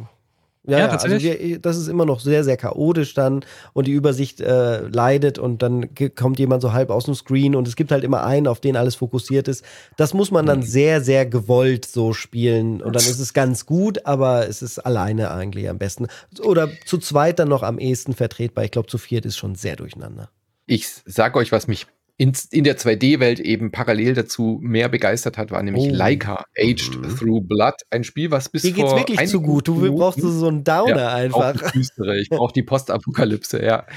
ja, 0.65 0.79
ja, 0.79 0.87
tatsächlich. 0.87 1.29
Also 1.29 1.43
wir, 1.43 1.59
das 1.59 1.77
ist 1.77 1.87
immer 1.89 2.05
noch 2.05 2.21
sehr, 2.21 2.43
sehr 2.43 2.55
chaotisch 2.55 3.13
dann 3.13 3.45
und 3.73 3.87
die 3.87 3.91
Übersicht 3.91 4.39
äh, 4.39 4.87
leidet 4.87 5.37
und 5.37 5.61
dann 5.61 5.89
kommt 6.15 6.39
jemand 6.39 6.61
so 6.61 6.71
halb 6.71 6.89
aus 6.89 7.05
dem 7.05 7.15
Screen 7.15 7.55
und 7.55 7.67
es 7.67 7.75
gibt 7.75 7.91
halt 7.91 8.03
immer 8.03 8.23
einen, 8.23 8.47
auf 8.47 8.61
den 8.61 8.77
alles 8.77 8.95
fokussiert 8.95 9.49
ist. 9.49 9.65
Das 9.97 10.13
muss 10.13 10.31
man 10.31 10.45
dann 10.45 10.59
mhm. 10.59 10.63
sehr, 10.63 11.01
sehr 11.01 11.25
gewollt 11.25 11.85
so 11.85 12.13
spielen 12.13 12.81
und 12.81 12.95
dann 12.95 13.03
ist 13.03 13.19
es 13.19 13.33
ganz 13.33 13.65
gut, 13.65 14.05
aber 14.05 14.47
es 14.47 14.61
ist 14.61 14.79
alleine 14.79 15.31
eigentlich 15.31 15.69
am 15.69 15.77
besten. 15.77 16.07
Oder 16.41 16.69
zu 16.85 16.97
zweit 16.97 17.39
dann 17.39 17.49
noch 17.49 17.63
am 17.63 17.77
ehesten 17.77 18.13
vertretbar. 18.13 18.63
Ich 18.63 18.71
glaube, 18.71 18.87
zu 18.87 18.97
viert 18.97 19.25
ist 19.25 19.37
schon 19.37 19.55
sehr 19.55 19.75
durcheinander. 19.75 20.29
Ich 20.65 20.87
sag 21.05 21.35
euch, 21.35 21.51
was 21.51 21.67
mich 21.67 21.87
in, 22.17 22.31
in 22.51 22.63
der 22.63 22.77
2D-Welt 22.77 23.39
eben 23.39 23.71
parallel 23.71 24.13
dazu 24.13 24.59
mehr 24.61 24.87
begeistert 24.87 25.37
hat, 25.39 25.49
war 25.49 25.63
nämlich 25.63 25.85
oh. 25.85 25.93
Leica 25.93 26.45
Aged 26.55 26.95
mhm. 26.95 27.17
Through 27.17 27.41
Blood. 27.41 27.73
Ein 27.89 28.03
Spiel, 28.03 28.29
was 28.29 28.49
bis 28.49 28.61
Dir 28.61 28.71
geht's 28.71 28.91
vor 28.91 28.99
wirklich 28.99 29.27
zu 29.27 29.41
gut. 29.41 29.67
Du 29.67 29.75
Minuten, 29.75 29.97
brauchst 29.97 30.21
so 30.21 30.47
einen 30.47 30.63
Downer 30.63 30.95
ja, 30.95 31.13
einfach. 31.13 31.71
Düstere. 31.71 32.19
Ich 32.19 32.29
brauche 32.29 32.53
die 32.53 32.61
Postapokalypse, 32.61 33.63
ja. 33.63 33.87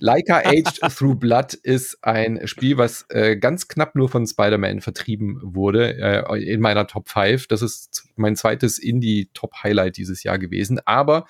Leica 0.00 0.38
Aged 0.44 0.80
Through 0.96 1.16
Blood 1.16 1.54
ist 1.54 1.98
ein 2.00 2.46
Spiel, 2.46 2.78
was 2.78 3.04
äh, 3.10 3.36
ganz 3.36 3.68
knapp 3.68 3.94
nur 3.94 4.08
von 4.08 4.26
Spider-Man 4.26 4.80
vertrieben 4.80 5.38
wurde 5.42 5.94
äh, 5.98 6.42
in 6.42 6.60
meiner 6.60 6.86
Top 6.86 7.10
5. 7.10 7.48
Das 7.48 7.60
ist 7.60 8.08
mein 8.16 8.34
zweites 8.34 8.78
Indie-Top-Highlight 8.78 9.98
dieses 9.98 10.22
Jahr 10.22 10.38
gewesen. 10.38 10.80
Aber 10.86 11.26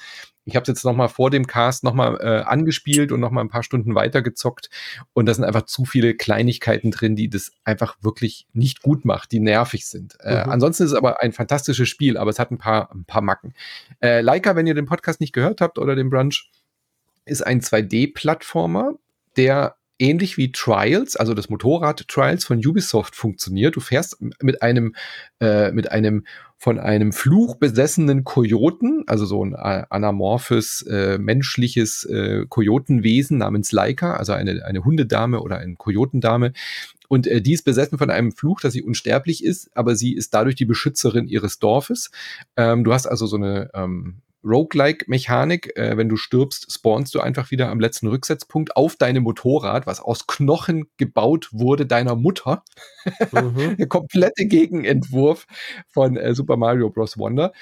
ich 0.48 0.56
habe 0.56 0.62
es 0.62 0.68
jetzt 0.68 0.84
noch 0.84 0.96
mal 0.96 1.08
vor 1.08 1.28
dem 1.28 1.46
Cast 1.46 1.84
noch 1.84 1.92
mal 1.92 2.16
äh, 2.20 2.42
angespielt 2.42 3.12
und 3.12 3.20
noch 3.20 3.30
mal 3.30 3.42
ein 3.42 3.50
paar 3.50 3.62
Stunden 3.62 3.94
weitergezockt 3.94 4.70
und 5.12 5.26
da 5.26 5.34
sind 5.34 5.44
einfach 5.44 5.66
zu 5.66 5.84
viele 5.84 6.14
Kleinigkeiten 6.14 6.90
drin, 6.90 7.16
die 7.16 7.28
das 7.28 7.52
einfach 7.64 7.96
wirklich 8.00 8.46
nicht 8.54 8.80
gut 8.80 9.04
macht, 9.04 9.30
die 9.32 9.40
nervig 9.40 9.86
sind. 9.86 10.16
Äh, 10.20 10.44
mhm. 10.46 10.52
Ansonsten 10.52 10.84
ist 10.84 10.92
es 10.92 10.96
aber 10.96 11.20
ein 11.20 11.32
fantastisches 11.32 11.88
Spiel, 11.88 12.16
aber 12.16 12.30
es 12.30 12.38
hat 12.38 12.50
ein 12.50 12.56
paar, 12.56 12.90
ein 12.94 13.04
paar 13.04 13.20
Macken. 13.20 13.52
Äh, 14.00 14.22
Leica, 14.22 14.56
wenn 14.56 14.66
ihr 14.66 14.74
den 14.74 14.86
Podcast 14.86 15.20
nicht 15.20 15.34
gehört 15.34 15.60
habt 15.60 15.78
oder 15.78 15.94
den 15.94 16.08
Brunch, 16.08 16.50
ist 17.26 17.46
ein 17.46 17.60
2D-Plattformer, 17.60 18.94
der 19.36 19.76
ähnlich 19.98 20.38
wie 20.38 20.50
Trials, 20.50 21.16
also 21.16 21.34
das 21.34 21.50
Motorrad 21.50 22.08
Trials 22.08 22.46
von 22.46 22.64
Ubisoft 22.64 23.16
funktioniert. 23.16 23.76
Du 23.76 23.80
fährst 23.80 24.16
mit 24.40 24.62
einem, 24.62 24.94
äh, 25.40 25.72
mit 25.72 25.90
einem 25.90 26.24
von 26.60 26.80
einem 26.80 27.12
Fluch 27.12 27.54
besessenen 27.54 28.24
Kojoten, 28.24 29.04
also 29.06 29.24
so 29.24 29.44
ein 29.44 29.54
anamorphes, 29.54 30.82
äh, 30.82 31.16
menschliches 31.16 32.04
äh, 32.04 32.46
Kojotenwesen 32.48 33.38
namens 33.38 33.70
Laika, 33.70 34.16
also 34.16 34.32
eine, 34.32 34.64
eine 34.64 34.84
Hundedame 34.84 35.40
oder 35.40 35.58
eine 35.58 35.76
Kojotendame. 35.76 36.52
Und 37.06 37.28
äh, 37.28 37.40
die 37.40 37.52
ist 37.52 37.64
besessen 37.64 37.96
von 37.96 38.10
einem 38.10 38.32
Fluch, 38.32 38.60
dass 38.60 38.72
sie 38.72 38.82
unsterblich 38.82 39.44
ist, 39.44 39.70
aber 39.74 39.94
sie 39.94 40.14
ist 40.14 40.34
dadurch 40.34 40.56
die 40.56 40.64
Beschützerin 40.64 41.28
ihres 41.28 41.60
Dorfes. 41.60 42.10
Ähm, 42.56 42.82
du 42.82 42.92
hast 42.92 43.06
also 43.06 43.26
so 43.26 43.36
eine 43.36 43.70
ähm, 43.72 44.16
Roguelike-Mechanik. 44.44 45.76
Äh, 45.76 45.96
wenn 45.96 46.08
du 46.08 46.16
stirbst, 46.16 46.72
spawnst 46.72 47.14
du 47.14 47.20
einfach 47.20 47.50
wieder 47.50 47.70
am 47.70 47.80
letzten 47.80 48.08
Rücksetzpunkt 48.08 48.76
auf 48.76 48.96
deinem 48.96 49.22
Motorrad, 49.22 49.86
was 49.86 50.00
aus 50.00 50.26
Knochen 50.26 50.88
gebaut 50.96 51.48
wurde 51.52 51.86
deiner 51.86 52.14
Mutter. 52.14 52.62
Mhm. 53.32 53.76
Der 53.78 53.88
komplette 53.88 54.46
Gegenentwurf 54.46 55.46
von 55.88 56.16
äh, 56.16 56.34
Super 56.34 56.56
Mario 56.56 56.90
Bros. 56.90 57.18
Wonder. 57.18 57.52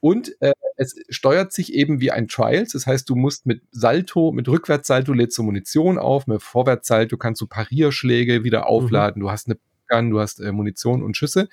Und 0.00 0.34
äh, 0.40 0.52
es 0.76 0.96
steuert 1.10 1.52
sich 1.52 1.74
eben 1.74 2.00
wie 2.00 2.10
ein 2.10 2.26
Trials. 2.28 2.72
Das 2.72 2.86
heißt, 2.86 3.08
du 3.08 3.14
musst 3.14 3.46
mit 3.46 3.62
Salto, 3.70 4.32
mit 4.32 4.48
Rückwärtssalto 4.48 5.12
lädst 5.12 5.38
du 5.38 5.42
Munition 5.44 5.98
auf, 5.98 6.26
mit 6.26 6.42
Vorwärtssalto 6.42 7.16
kannst 7.16 7.40
du 7.40 7.46
Parierschläge 7.46 8.42
wieder 8.42 8.60
mhm. 8.60 8.66
aufladen. 8.66 9.20
Mhm. 9.20 9.26
Du 9.26 9.30
hast 9.30 9.46
eine 9.46 9.58
Gun, 9.92 10.10
du 10.10 10.20
hast 10.20 10.40
äh, 10.40 10.52
Munition 10.52 11.02
und 11.02 11.16
Schüsse 11.16 11.48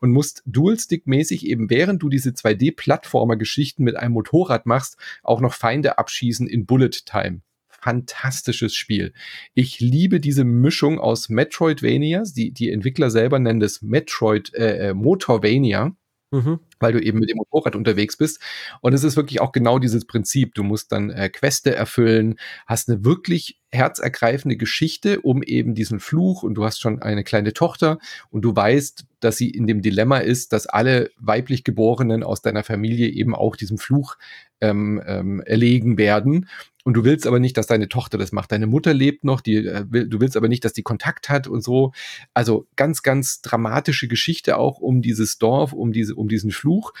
und 0.00 0.10
musst 0.10 0.42
Dual-Stick-mäßig 0.46 1.46
eben, 1.46 1.70
während 1.70 2.02
du 2.02 2.08
diese 2.08 2.30
2D-Plattformer-Geschichten 2.30 3.84
mit 3.84 3.96
einem 3.96 4.14
Motorrad 4.14 4.66
machst, 4.66 4.96
auch 5.22 5.40
noch 5.40 5.54
Feinde 5.54 5.98
abschießen 5.98 6.46
in 6.46 6.66
Bullet 6.66 6.90
Time 7.06 7.40
fantastisches 7.84 8.74
Spiel. 8.74 9.12
Ich 9.52 9.78
liebe 9.78 10.18
diese 10.18 10.44
Mischung 10.44 10.98
aus 10.98 11.28
Metroidvanias. 11.28 12.32
Die, 12.32 12.50
die 12.50 12.70
Entwickler 12.70 13.10
selber 13.10 13.38
nennen 13.38 13.60
das 13.60 13.82
Metroid 13.82 14.54
äh, 14.54 14.88
äh 14.88 14.94
Motorvania. 14.94 15.94
Mhm. 16.34 16.58
Weil 16.80 16.92
du 16.92 17.00
eben 17.00 17.20
mit 17.20 17.30
dem 17.30 17.36
Motorrad 17.36 17.76
unterwegs 17.76 18.16
bist. 18.16 18.40
Und 18.80 18.92
es 18.92 19.04
ist 19.04 19.16
wirklich 19.16 19.40
auch 19.40 19.52
genau 19.52 19.78
dieses 19.78 20.04
Prinzip. 20.04 20.54
Du 20.54 20.64
musst 20.64 20.90
dann 20.90 21.10
äh, 21.10 21.28
Queste 21.28 21.74
erfüllen, 21.74 22.36
hast 22.66 22.88
eine 22.88 23.04
wirklich 23.04 23.60
herzergreifende 23.70 24.56
Geschichte 24.56 25.20
um 25.20 25.42
eben 25.42 25.74
diesen 25.74 26.00
Fluch 26.00 26.42
und 26.42 26.54
du 26.54 26.64
hast 26.64 26.80
schon 26.80 27.02
eine 27.02 27.24
kleine 27.24 27.52
Tochter 27.52 27.98
und 28.30 28.42
du 28.42 28.54
weißt, 28.54 29.04
dass 29.20 29.36
sie 29.36 29.50
in 29.50 29.66
dem 29.66 29.82
Dilemma 29.82 30.18
ist, 30.18 30.52
dass 30.52 30.66
alle 30.66 31.10
weiblich 31.18 31.64
Geborenen 31.64 32.22
aus 32.22 32.42
deiner 32.42 32.62
Familie 32.62 33.08
eben 33.08 33.34
auch 33.34 33.56
diesem 33.56 33.78
Fluch 33.78 34.16
ähm, 34.60 35.02
ähm, 35.06 35.40
erlegen 35.40 35.98
werden. 35.98 36.48
Und 36.84 36.94
du 36.94 37.04
willst 37.04 37.26
aber 37.26 37.40
nicht, 37.40 37.56
dass 37.56 37.66
deine 37.66 37.88
Tochter 37.88 38.18
das 38.18 38.30
macht. 38.30 38.52
Deine 38.52 38.66
Mutter 38.66 38.92
lebt 38.92 39.24
noch, 39.24 39.40
die, 39.40 39.56
äh, 39.56 39.84
du 39.84 40.20
willst 40.20 40.36
aber 40.36 40.48
nicht, 40.48 40.64
dass 40.64 40.74
die 40.74 40.82
Kontakt 40.82 41.30
hat 41.30 41.48
und 41.48 41.64
so. 41.64 41.92
Also 42.34 42.66
ganz, 42.76 43.02
ganz 43.02 43.40
dramatische 43.40 44.06
Geschichte 44.06 44.58
auch 44.58 44.78
um 44.78 45.00
dieses 45.00 45.38
Dorf, 45.38 45.72
um 45.72 45.92
diese, 45.92 46.14
um 46.14 46.28
diesen 46.28 46.50
Fluch. 46.50 46.92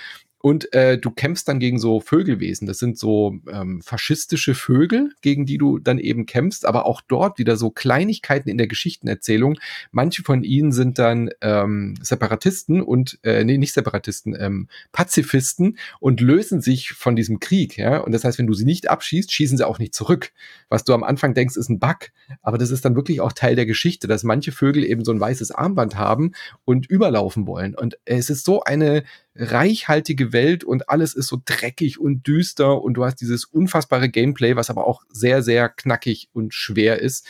Und 0.44 0.74
äh, 0.74 0.98
du 0.98 1.10
kämpfst 1.10 1.48
dann 1.48 1.58
gegen 1.58 1.78
so 1.78 2.00
Vögelwesen. 2.00 2.66
Das 2.66 2.78
sind 2.78 2.98
so 2.98 3.38
ähm, 3.50 3.80
faschistische 3.80 4.54
Vögel, 4.54 5.08
gegen 5.22 5.46
die 5.46 5.56
du 5.56 5.78
dann 5.78 5.98
eben 5.98 6.26
kämpfst, 6.26 6.66
aber 6.66 6.84
auch 6.84 7.00
dort 7.00 7.38
wieder 7.38 7.56
so 7.56 7.70
Kleinigkeiten 7.70 8.50
in 8.50 8.58
der 8.58 8.66
Geschichtenerzählung. 8.66 9.58
Manche 9.90 10.22
von 10.22 10.44
ihnen 10.44 10.70
sind 10.70 10.98
dann 10.98 11.30
ähm, 11.40 11.94
Separatisten 12.02 12.82
und, 12.82 13.18
äh, 13.22 13.42
nee, 13.42 13.56
nicht 13.56 13.72
Separatisten, 13.72 14.36
ähm, 14.38 14.68
Pazifisten 14.92 15.78
und 15.98 16.20
lösen 16.20 16.60
sich 16.60 16.92
von 16.92 17.16
diesem 17.16 17.40
Krieg. 17.40 17.78
Ja? 17.78 18.00
Und 18.00 18.12
das 18.12 18.24
heißt, 18.24 18.38
wenn 18.38 18.46
du 18.46 18.52
sie 18.52 18.66
nicht 18.66 18.90
abschießt, 18.90 19.32
schießen 19.32 19.56
sie 19.56 19.66
auch 19.66 19.78
nicht 19.78 19.94
zurück. 19.94 20.32
Was 20.68 20.84
du 20.84 20.92
am 20.92 21.04
Anfang 21.04 21.32
denkst, 21.32 21.56
ist 21.56 21.70
ein 21.70 21.78
Bug. 21.78 22.10
Aber 22.42 22.58
das 22.58 22.70
ist 22.70 22.84
dann 22.84 22.96
wirklich 22.96 23.22
auch 23.22 23.32
Teil 23.32 23.56
der 23.56 23.64
Geschichte, 23.64 24.08
dass 24.08 24.24
manche 24.24 24.52
Vögel 24.52 24.84
eben 24.84 25.06
so 25.06 25.12
ein 25.12 25.20
weißes 25.20 25.52
Armband 25.52 25.96
haben 25.96 26.32
und 26.66 26.84
überlaufen 26.84 27.46
wollen. 27.46 27.74
Und 27.74 27.96
es 28.04 28.28
ist 28.28 28.44
so 28.44 28.62
eine 28.62 29.04
reichhaltige 29.36 30.32
Welt 30.32 30.64
und 30.64 30.88
alles 30.88 31.14
ist 31.14 31.26
so 31.26 31.40
dreckig 31.44 31.98
und 31.98 32.26
düster 32.26 32.80
und 32.82 32.94
du 32.94 33.04
hast 33.04 33.16
dieses 33.16 33.44
unfassbare 33.44 34.08
Gameplay, 34.08 34.56
was 34.56 34.70
aber 34.70 34.86
auch 34.86 35.02
sehr, 35.10 35.42
sehr 35.42 35.68
knackig 35.68 36.28
und 36.32 36.54
schwer 36.54 37.00
ist. 37.00 37.26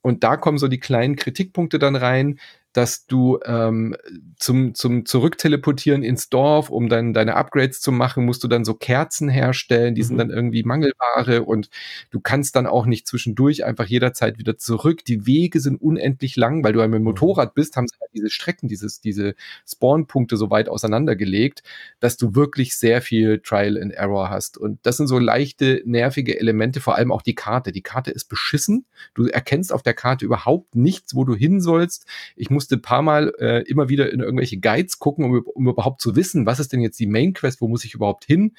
Und 0.00 0.22
da 0.22 0.36
kommen 0.36 0.58
so 0.58 0.68
die 0.68 0.78
kleinen 0.78 1.16
Kritikpunkte 1.16 1.78
dann 1.78 1.96
rein, 1.96 2.38
dass 2.72 3.06
du 3.06 3.38
ähm, 3.44 3.96
zum, 4.36 4.74
zum 4.74 5.06
Zurückteleportieren 5.06 6.02
ins 6.02 6.28
Dorf, 6.28 6.70
um 6.70 6.88
dann 6.88 7.14
deine 7.14 7.34
Upgrades 7.36 7.80
zu 7.80 7.92
machen, 7.92 8.24
musst 8.24 8.44
du 8.44 8.48
dann 8.48 8.64
so 8.64 8.74
Kerzen 8.74 9.28
herstellen, 9.28 9.94
die 9.94 10.02
mhm. 10.02 10.06
sind 10.06 10.18
dann 10.18 10.30
irgendwie 10.30 10.62
Mangelware 10.62 11.44
und 11.44 11.70
du 12.10 12.20
kannst 12.20 12.56
dann 12.56 12.66
auch 12.66 12.86
nicht 12.86 13.06
zwischendurch 13.06 13.64
einfach 13.64 13.86
jederzeit 13.86 14.38
wieder 14.38 14.58
zurück. 14.58 15.04
Die 15.04 15.26
Wege 15.26 15.60
sind 15.60 15.80
unendlich 15.80 16.36
lang, 16.36 16.62
weil 16.62 16.72
du 16.72 16.80
ja 16.80 16.86
mit 16.86 16.96
dem 16.96 17.02
mhm. 17.02 17.08
Motorrad 17.08 17.54
bist, 17.54 17.76
haben 17.76 17.88
sie 17.88 17.96
halt 18.00 18.10
diese 18.14 18.30
Strecken, 18.30 18.68
dieses, 18.68 19.00
diese 19.00 19.34
Spawnpunkte 19.66 20.36
so 20.36 20.50
weit 20.50 20.68
auseinandergelegt, 20.68 21.62
dass 22.00 22.16
du 22.16 22.34
wirklich 22.34 22.76
sehr 22.76 23.00
viel 23.00 23.40
Trial 23.40 23.80
and 23.80 23.92
Error 23.92 24.30
hast. 24.30 24.58
Und 24.58 24.78
das 24.84 24.98
sind 24.98 25.06
so 25.06 25.18
leichte, 25.18 25.82
nervige 25.84 26.38
Elemente, 26.38 26.80
vor 26.80 26.96
allem 26.96 27.12
auch 27.12 27.22
die 27.22 27.34
Karte. 27.34 27.72
Die 27.72 27.82
Karte 27.82 28.10
ist 28.10 28.26
beschissen. 28.26 28.84
Du 29.14 29.26
erkennst 29.26 29.72
auf 29.72 29.82
der 29.82 29.94
Karte 29.94 30.24
überhaupt 30.24 30.74
nichts, 30.74 31.14
wo 31.14 31.24
du 31.24 31.34
hin 31.34 31.60
sollst. 31.60 32.06
Ich 32.36 32.50
musste 32.58 32.74
ein 32.74 32.82
paar 32.82 33.02
Mal 33.02 33.32
äh, 33.38 33.62
immer 33.68 33.88
wieder 33.88 34.12
in 34.12 34.18
irgendwelche 34.18 34.58
Guides 34.58 34.98
gucken, 34.98 35.24
um, 35.24 35.44
um 35.54 35.68
überhaupt 35.68 36.00
zu 36.00 36.16
wissen, 36.16 36.44
was 36.44 36.58
ist 36.58 36.72
denn 36.72 36.80
jetzt 36.80 36.98
die 36.98 37.06
Main 37.06 37.34
Quest, 37.34 37.60
wo 37.60 37.68
muss 37.68 37.84
ich 37.84 37.94
überhaupt 37.94 38.24
hin? 38.24 38.56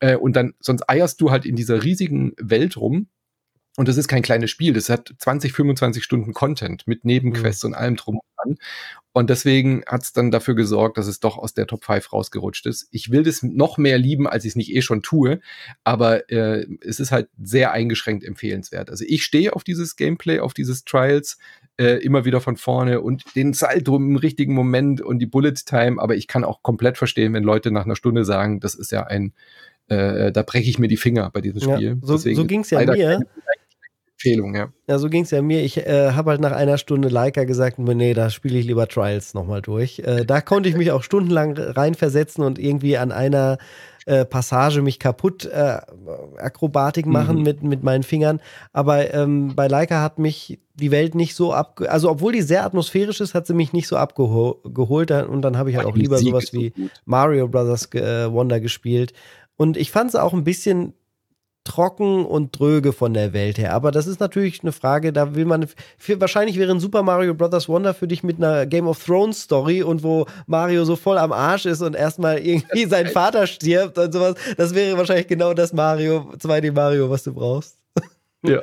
Äh, 0.00 0.16
und 0.16 0.36
dann, 0.36 0.52
sonst 0.60 0.84
eierst 0.86 1.18
du 1.22 1.30
halt 1.30 1.46
in 1.46 1.56
dieser 1.56 1.82
riesigen 1.82 2.34
Welt 2.38 2.76
rum. 2.76 3.08
Und 3.78 3.88
das 3.88 3.96
ist 3.96 4.08
kein 4.08 4.22
kleines 4.22 4.50
Spiel, 4.50 4.72
das 4.72 4.90
hat 4.90 5.14
20, 5.18 5.52
25 5.52 6.02
Stunden 6.02 6.34
Content 6.34 6.86
mit 6.86 7.04
Nebenquests 7.04 7.62
mhm. 7.62 7.68
und 7.68 7.74
allem 7.74 7.96
drum 7.96 8.16
und 8.16 8.26
dran. 8.36 8.58
Und 9.12 9.30
deswegen 9.30 9.84
hat 9.86 10.02
es 10.02 10.12
dann 10.12 10.30
dafür 10.30 10.54
gesorgt, 10.54 10.98
dass 10.98 11.06
es 11.06 11.20
doch 11.20 11.38
aus 11.38 11.54
der 11.54 11.66
Top 11.66 11.84
5 11.84 12.12
rausgerutscht 12.12 12.66
ist. 12.66 12.88
Ich 12.90 13.10
will 13.10 13.22
das 13.22 13.42
noch 13.42 13.78
mehr 13.78 13.96
lieben, 13.96 14.26
als 14.26 14.44
ich 14.44 14.50
es 14.50 14.56
nicht 14.56 14.74
eh 14.74 14.82
schon 14.82 15.02
tue, 15.02 15.40
aber 15.84 16.28
äh, 16.30 16.66
es 16.80 17.00
ist 17.00 17.12
halt 17.12 17.28
sehr 17.40 17.72
eingeschränkt 17.72 18.24
empfehlenswert. 18.24 18.90
Also 18.90 19.04
ich 19.06 19.24
stehe 19.24 19.54
auf 19.54 19.64
dieses 19.64 19.96
Gameplay, 19.96 20.40
auf 20.40 20.54
dieses 20.54 20.84
Trials 20.84 21.38
äh, 21.78 21.96
immer 22.02 22.24
wieder 22.24 22.40
von 22.40 22.56
vorne 22.56 23.00
und 23.00 23.36
den 23.36 23.52
Salto 23.52 23.96
im 23.96 24.16
richtigen 24.16 24.54
Moment 24.54 25.00
und 25.00 25.20
die 25.20 25.26
Bullet 25.26 25.54
Time, 25.64 26.00
aber 26.00 26.16
ich 26.16 26.26
kann 26.26 26.44
auch 26.44 26.62
komplett 26.62 26.98
verstehen, 26.98 27.32
wenn 27.32 27.44
Leute 27.44 27.70
nach 27.70 27.84
einer 27.84 27.96
Stunde 27.96 28.24
sagen, 28.24 28.60
das 28.60 28.74
ist 28.74 28.90
ja 28.90 29.04
ein, 29.04 29.32
äh, 29.88 30.32
da 30.32 30.42
breche 30.42 30.68
ich 30.68 30.78
mir 30.78 30.88
die 30.88 30.96
Finger 30.96 31.30
bei 31.30 31.40
diesem 31.40 31.60
Spiel. 31.60 31.88
Ja, 31.88 31.94
so 32.02 32.16
so 32.16 32.44
ging 32.44 32.60
es 32.60 32.70
ja 32.70 32.80
mir. 32.80 33.26
Empfehlung, 34.18 34.56
ja. 34.56 34.72
Ja, 34.88 34.98
so 34.98 35.08
ging 35.08 35.22
es 35.22 35.30
ja 35.30 35.42
mir. 35.42 35.62
Ich 35.62 35.78
äh, 35.78 36.10
habe 36.12 36.30
halt 36.30 36.40
nach 36.40 36.50
einer 36.50 36.76
Stunde 36.76 37.08
Leica 37.08 37.44
gesagt, 37.44 37.78
nee, 37.78 38.14
da 38.14 38.30
spiele 38.30 38.58
ich 38.58 38.66
lieber 38.66 38.88
Trials 38.88 39.32
nochmal 39.32 39.62
durch. 39.62 40.00
Äh, 40.00 40.24
da 40.24 40.40
konnte 40.40 40.68
ich 40.68 40.76
mich 40.76 40.90
auch 40.90 41.04
stundenlang 41.04 41.56
reinversetzen 41.56 42.42
und 42.42 42.58
irgendwie 42.58 42.98
an 42.98 43.12
einer 43.12 43.58
äh, 44.06 44.24
Passage 44.24 44.82
mich 44.82 44.98
kaputt 44.98 45.44
äh, 45.44 45.78
Akrobatik 46.38 47.06
machen 47.06 47.36
mhm. 47.36 47.42
mit, 47.42 47.62
mit 47.62 47.82
meinen 47.84 48.02
Fingern. 48.02 48.40
Aber 48.72 49.14
ähm, 49.14 49.54
bei 49.54 49.68
Leica 49.68 50.02
hat 50.02 50.18
mich 50.18 50.58
die 50.74 50.90
Welt 50.90 51.14
nicht 51.14 51.36
so 51.36 51.52
ab, 51.52 51.80
also 51.86 52.10
obwohl 52.10 52.32
die 52.32 52.42
sehr 52.42 52.64
atmosphärisch 52.64 53.20
ist, 53.20 53.34
hat 53.34 53.46
sie 53.46 53.54
mich 53.54 53.72
nicht 53.72 53.86
so 53.86 53.96
abgeholt 53.96 55.10
und 55.10 55.42
dann 55.42 55.58
habe 55.58 55.70
ich 55.70 55.76
halt 55.76 55.86
auch 55.86 55.96
lieber 55.96 56.18
sowas 56.18 56.52
wie 56.52 56.72
Mario 57.04 57.46
Brothers 57.46 57.92
äh, 57.94 58.32
Wonder 58.32 58.58
gespielt. 58.58 59.12
Und 59.56 59.76
ich 59.76 59.90
fand 59.90 60.10
es 60.10 60.16
auch 60.16 60.32
ein 60.32 60.44
bisschen 60.44 60.94
trocken 61.68 62.24
und 62.24 62.58
dröge 62.58 62.92
von 62.92 63.14
der 63.14 63.32
Welt 63.32 63.58
her. 63.58 63.74
Aber 63.74 63.90
das 63.90 64.06
ist 64.06 64.20
natürlich 64.20 64.62
eine 64.62 64.72
Frage, 64.72 65.12
da 65.12 65.34
will 65.34 65.44
man. 65.44 65.66
Für, 65.98 66.20
wahrscheinlich 66.20 66.58
wäre 66.58 66.72
ein 66.72 66.80
Super 66.80 67.02
Mario 67.02 67.34
Bros. 67.34 67.68
Wonder 67.68 67.94
für 67.94 68.08
dich 68.08 68.22
mit 68.22 68.38
einer 68.38 68.66
Game 68.66 68.88
of 68.88 69.04
Thrones 69.04 69.42
Story 69.42 69.82
und 69.82 70.02
wo 70.02 70.26
Mario 70.46 70.84
so 70.84 70.96
voll 70.96 71.18
am 71.18 71.32
Arsch 71.32 71.66
ist 71.66 71.82
und 71.82 71.94
erstmal 71.94 72.38
irgendwie 72.38 72.86
sein 72.86 73.06
Vater 73.08 73.46
stirbt 73.46 73.98
und 73.98 74.12
sowas. 74.12 74.34
Das 74.56 74.74
wäre 74.74 74.96
wahrscheinlich 74.96 75.28
genau 75.28 75.54
das 75.54 75.72
Mario, 75.72 76.32
2D 76.38 76.72
Mario, 76.72 77.10
was 77.10 77.24
du 77.24 77.34
brauchst. 77.34 77.76
Ja, 78.42 78.62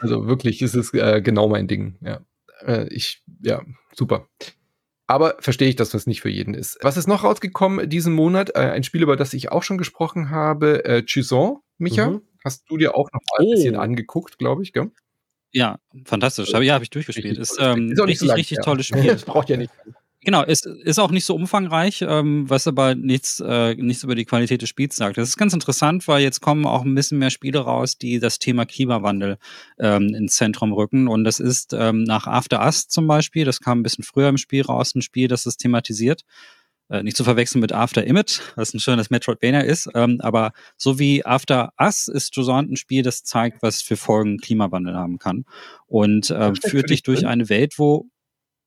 also 0.00 0.26
wirklich, 0.26 0.60
ist 0.60 0.74
es 0.74 0.92
äh, 0.92 1.22
genau 1.22 1.48
mein 1.48 1.66
Ding. 1.66 1.96
Ja. 2.02 2.20
Äh, 2.60 2.86
ich, 2.88 3.22
ja, 3.42 3.62
super. 3.94 4.28
Aber 5.06 5.36
verstehe 5.40 5.68
ich, 5.68 5.76
dass 5.76 5.90
das 5.90 6.06
nicht 6.06 6.22
für 6.22 6.30
jeden 6.30 6.54
ist. 6.54 6.78
Was 6.80 6.96
ist 6.96 7.06
noch 7.06 7.24
rausgekommen 7.24 7.88
diesen 7.88 8.14
Monat? 8.14 8.50
Äh, 8.54 8.70
ein 8.70 8.84
Spiel, 8.84 9.02
über 9.02 9.16
das 9.16 9.34
ich 9.34 9.52
auch 9.52 9.62
schon 9.62 9.78
gesprochen 9.78 10.30
habe, 10.30 10.84
äh, 10.84 11.02
Chison, 11.02 11.60
Micha. 11.78 12.10
Mhm. 12.10 12.22
Hast 12.44 12.64
du 12.68 12.76
dir 12.76 12.94
auch 12.94 13.10
noch 13.12 13.20
mal 13.30 13.44
ein 13.44 13.50
bisschen 13.50 13.76
oh. 13.76 13.80
angeguckt, 13.80 14.38
glaube 14.38 14.62
ich, 14.62 14.72
gell? 14.72 14.90
Ja, 15.52 15.78
fantastisch. 16.04 16.50
Ja, 16.50 16.74
habe 16.74 16.84
ich 16.84 16.90
durchgespielt. 16.90 17.38
Ist, 17.38 17.56
ähm, 17.60 17.92
ist 17.92 18.00
richtig, 18.00 18.28
so 18.28 18.34
richtig 18.34 18.58
tolles 18.62 18.86
Spiel. 18.88 19.06
Das 19.06 19.24
braucht 19.24 19.48
ja 19.48 19.56
nicht. 19.56 19.70
Genau, 20.24 20.42
ist, 20.42 20.64
ist 20.64 20.98
auch 20.98 21.10
nicht 21.10 21.26
so 21.26 21.34
umfangreich, 21.34 22.00
ähm, 22.00 22.48
was 22.48 22.66
aber 22.66 22.94
nichts, 22.94 23.40
äh, 23.40 23.74
nichts 23.74 24.04
über 24.04 24.14
die 24.14 24.24
Qualität 24.24 24.62
des 24.62 24.70
Spiels 24.70 24.96
sagt. 24.96 25.18
Das 25.18 25.28
ist 25.28 25.36
ganz 25.36 25.52
interessant, 25.52 26.08
weil 26.08 26.22
jetzt 26.22 26.40
kommen 26.40 26.64
auch 26.64 26.82
ein 26.82 26.94
bisschen 26.94 27.18
mehr 27.18 27.28
Spiele 27.28 27.58
raus, 27.58 27.98
die 27.98 28.20
das 28.20 28.38
Thema 28.38 28.64
Klimawandel 28.64 29.36
ähm, 29.78 30.14
ins 30.14 30.36
Zentrum 30.36 30.72
rücken. 30.72 31.08
Und 31.08 31.24
das 31.24 31.40
ist 31.40 31.74
ähm, 31.74 32.04
nach 32.04 32.26
After 32.26 32.64
Us 32.64 32.88
zum 32.88 33.06
Beispiel, 33.06 33.44
das 33.44 33.60
kam 33.60 33.80
ein 33.80 33.82
bisschen 33.82 34.02
früher 34.02 34.30
im 34.30 34.38
Spiel 34.38 34.62
raus, 34.62 34.94
ein 34.94 35.02
Spiel, 35.02 35.28
das 35.28 35.42
das 35.42 35.58
thematisiert. 35.58 36.24
Äh, 36.90 37.02
nicht 37.02 37.16
zu 37.16 37.24
verwechseln 37.24 37.60
mit 37.60 37.72
After 37.72 38.04
Image, 38.04 38.40
was 38.56 38.74
ein 38.74 38.80
schönes 38.80 39.08
Metroidvania 39.08 39.60
ist. 39.60 39.88
Ähm, 39.94 40.18
aber 40.20 40.52
so 40.76 40.98
wie 40.98 41.24
After 41.24 41.72
Us 41.80 42.08
ist 42.08 42.36
Josant 42.36 42.70
ein 42.70 42.76
Spiel, 42.76 43.02
das 43.02 43.24
zeigt, 43.24 43.62
was 43.62 43.80
für 43.80 43.96
Folgen 43.96 44.38
Klimawandel 44.38 44.94
haben 44.94 45.18
kann. 45.18 45.44
Und 45.86 46.30
äh, 46.30 46.52
führt 46.54 46.90
dich 46.90 47.02
durch 47.02 47.26
eine 47.26 47.48
Welt, 47.48 47.78
wo 47.78 48.06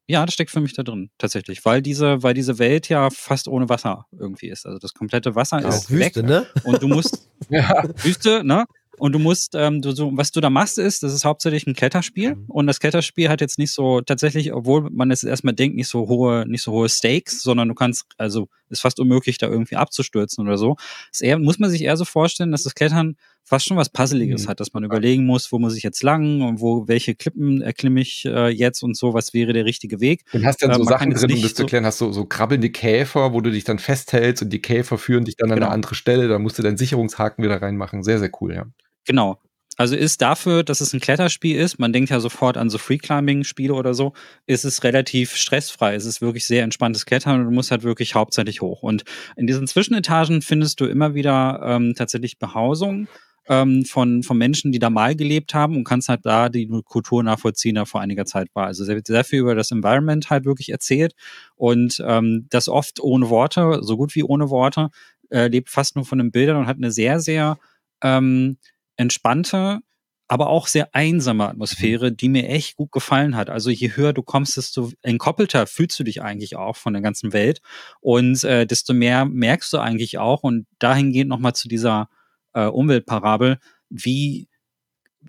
ja, 0.10 0.26
das 0.26 0.34
steckt 0.34 0.52
für 0.52 0.62
mich 0.62 0.74
da 0.74 0.84
drin, 0.84 1.10
tatsächlich. 1.18 1.66
Weil 1.66 1.82
diese, 1.82 2.24
weil 2.24 2.34
diese 2.34 2.60
Welt 2.60 2.88
ja 2.88 3.10
fast 3.10 3.50
ohne 3.50 3.68
Wasser 3.68 4.06
irgendwie 4.18 4.48
ist. 4.48 4.66
Also 4.66 4.80
das 4.80 4.94
komplette 4.94 5.36
Wasser 5.36 5.62
ja, 5.62 5.68
ist 5.68 5.92
Wüste, 5.92 6.22
weg. 6.22 6.26
Ne? 6.26 6.48
Und 6.64 6.82
du 6.82 6.88
musst 6.88 7.30
ja. 7.50 7.84
Wüste, 7.98 8.44
ne? 8.46 8.66
Und 9.00 9.14
du 9.14 9.20
musst, 9.20 9.54
ähm, 9.56 9.82
du, 9.82 9.92
so, 9.92 10.12
was 10.14 10.32
du 10.32 10.42
da 10.42 10.50
machst, 10.50 10.78
ist, 10.80 11.04
das 11.04 11.14
ist 11.14 11.24
hauptsächlich 11.24 11.68
ein 11.68 11.76
Kletterspiel. 11.76 12.36
Mhm. 12.36 12.46
Und 12.48 12.68
das 12.68 12.80
Kletterspiel 12.80 13.30
hat 13.30 13.42
jetzt 13.42 13.60
nicht 13.60 13.72
so 13.72 14.02
tatsächlich, 14.02 14.54
obwohl 14.54 14.90
man 14.92 15.10
jetzt 15.10 15.24
erstmal 15.24 15.54
denkt, 15.54 15.76
nicht 15.76 15.88
so 15.88 16.08
hohe, 16.08 16.46
nicht 16.48 16.64
so 16.64 16.72
hohe 16.72 16.90
Stakes, 16.90 17.42
sondern 17.42 17.68
du 17.68 17.76
kannst, 17.76 18.06
also 18.18 18.48
ist 18.70 18.82
fast 18.82 19.00
unmöglich, 19.00 19.38
da 19.38 19.48
irgendwie 19.48 19.76
abzustürzen 19.76 20.46
oder 20.46 20.58
so. 20.58 20.76
Das 21.12 21.22
eher, 21.22 21.40
muss 21.40 21.60
man 21.60 21.70
sich 21.70 21.84
eher 21.84 21.96
so 21.96 22.06
vorstellen, 22.06 22.52
dass 22.52 22.64
das 22.64 22.76
Klettern 22.76 23.16
fast 23.44 23.66
schon 23.66 23.78
was 23.78 23.90
Puzzeliges 23.90 24.44
mhm. 24.44 24.50
hat, 24.50 24.60
dass 24.60 24.74
man 24.74 24.84
überlegen 24.84 25.26
muss, 25.26 25.52
wo 25.52 25.60
muss 25.60 25.78
ich 25.78 25.84
jetzt 25.84 26.04
lang 26.04 26.42
und 26.42 26.60
wo, 26.60 26.88
welche 26.88 27.16
Klippen 27.16 27.62
erklimme 27.62 28.02
ich 28.02 28.26
äh, 28.26 28.50
jetzt 28.50 28.84
und 28.84 28.98
so, 28.98 29.14
was 29.14 29.34
wäre 29.34 29.54
der 29.54 29.64
richtige 29.64 30.02
Weg. 30.02 30.26
Und 30.34 30.46
hast 30.46 30.62
dann 30.62 30.74
so 30.74 30.82
äh, 30.82 30.86
Sachen 30.86 31.12
drin, 31.12 31.32
um 31.32 31.42
das 31.42 31.54
zu 31.54 31.64
erklären, 31.64 31.86
hast 31.86 32.02
du 32.02 32.08
so, 32.08 32.12
so 32.12 32.26
krabbelnde 32.26 32.70
Käfer, 32.70 33.32
wo 33.32 33.40
du 33.40 33.52
dich 33.52 33.64
dann 33.64 33.80
festhältst 33.80 34.44
und 34.44 34.50
die 34.50 34.62
Käfer 34.62 34.98
führen 34.98 35.24
dich 35.24 35.38
dann 35.38 35.50
an 35.50 35.56
genau. 35.56 35.68
eine 35.68 35.74
andere 35.74 35.96
Stelle, 35.96 36.28
da 36.28 36.40
musst 36.40 36.60
du 36.60 36.64
deinen 36.64 36.78
Sicherungshaken 36.78 37.44
wieder 37.44 37.62
reinmachen. 37.62 38.04
Sehr, 38.04 38.20
sehr 38.20 38.32
cool, 38.42 38.54
ja. 38.54 38.66
Genau. 39.08 39.40
Also 39.78 39.96
ist 39.96 40.24
dafür, 40.24 40.64
dass 40.64 40.82
es 40.82 40.94
ein 40.94 41.00
Kletterspiel 41.00 41.56
ist, 41.56 41.78
man 41.78 41.94
denkt 41.94 42.10
ja 42.10 42.20
sofort 42.20 42.58
an 42.58 42.72
so 42.72 42.80
Free-Climbing-Spiele 42.80 43.74
oder 43.74 43.94
so, 43.94 44.14
ist 44.48 44.66
es 44.66 44.84
relativ 44.84 45.36
stressfrei. 45.36 45.94
Es 45.94 46.06
ist 46.06 46.20
wirklich 46.20 46.46
sehr 46.46 46.64
entspanntes 46.64 47.06
Klettern 47.06 47.40
und 47.40 47.46
du 47.46 47.52
musst 47.52 47.70
halt 47.70 47.84
wirklich 47.84 48.16
hauptsächlich 48.16 48.62
hoch. 48.62 48.82
Und 48.82 49.04
in 49.36 49.46
diesen 49.46 49.68
Zwischenetagen 49.68 50.42
findest 50.42 50.82
du 50.82 50.86
immer 50.86 51.14
wieder 51.14 51.62
ähm, 51.64 51.94
tatsächlich 51.96 52.40
Behausungen 52.40 53.08
ähm, 53.48 53.86
von, 53.86 54.24
von 54.24 54.36
Menschen, 54.36 54.72
die 54.72 54.80
da 54.80 54.90
mal 54.90 55.16
gelebt 55.16 55.54
haben 55.54 55.76
und 55.76 55.84
kannst 55.84 56.10
halt 56.10 56.26
da 56.26 56.50
die 56.50 56.68
Kultur 56.84 57.22
nachvollziehen, 57.22 57.76
da 57.76 57.86
vor 57.86 58.02
einiger 58.02 58.26
Zeit 58.26 58.48
war. 58.56 58.66
Also 58.66 58.84
sehr, 58.84 59.00
sehr 59.06 59.24
viel 59.24 59.42
über 59.42 59.54
das 59.54 59.70
Environment 59.70 60.28
halt 60.32 60.46
wirklich 60.46 60.70
erzählt 60.70 61.14
und 61.56 62.04
ähm, 62.04 62.48
das 62.50 62.68
oft 62.68 63.00
ohne 63.00 63.30
Worte, 63.30 63.80
so 63.84 63.96
gut 63.96 64.16
wie 64.16 64.24
ohne 64.24 64.50
Worte, 64.50 64.90
äh, 65.30 65.50
lebt 65.50 65.70
fast 65.70 65.96
nur 65.96 66.06
von 66.06 66.18
den 66.18 66.32
Bildern 66.32 66.58
und 66.58 66.68
hat 66.68 66.78
eine 66.78 66.92
sehr, 66.92 67.20
sehr 67.20 67.60
ähm, 68.02 68.58
entspannte, 68.98 69.80
aber 70.28 70.48
auch 70.50 70.68
sehr 70.68 70.94
einsame 70.94 71.48
Atmosphäre, 71.48 72.12
die 72.12 72.30
mir 72.30 72.50
echt 72.50 72.76
gut 72.76 72.92
gefallen 72.92 73.36
hat. 73.36 73.50
Also 73.50 73.70
je 73.70 73.96
höher 73.96 74.12
du 74.14 74.24
kommst, 74.24 74.58
desto 74.58 74.92
entkoppelter 75.02 75.68
fühlst 75.68 75.98
du 76.00 76.04
dich 76.04 76.22
eigentlich 76.22 76.58
auch 76.58 76.76
von 76.76 76.94
der 76.94 77.02
ganzen 77.02 77.32
Welt 77.32 77.62
und 78.02 78.44
äh, 78.44 78.66
desto 78.66 78.94
mehr 78.94 79.26
merkst 79.26 79.72
du 79.72 79.78
eigentlich 79.78 80.18
auch 80.18 80.44
und 80.44 80.68
dahingehend 80.80 81.30
nochmal 81.30 81.54
zu 81.54 81.70
dieser 81.70 82.10
äh, 82.54 82.66
Umweltparabel, 82.66 83.60
wie 83.90 84.50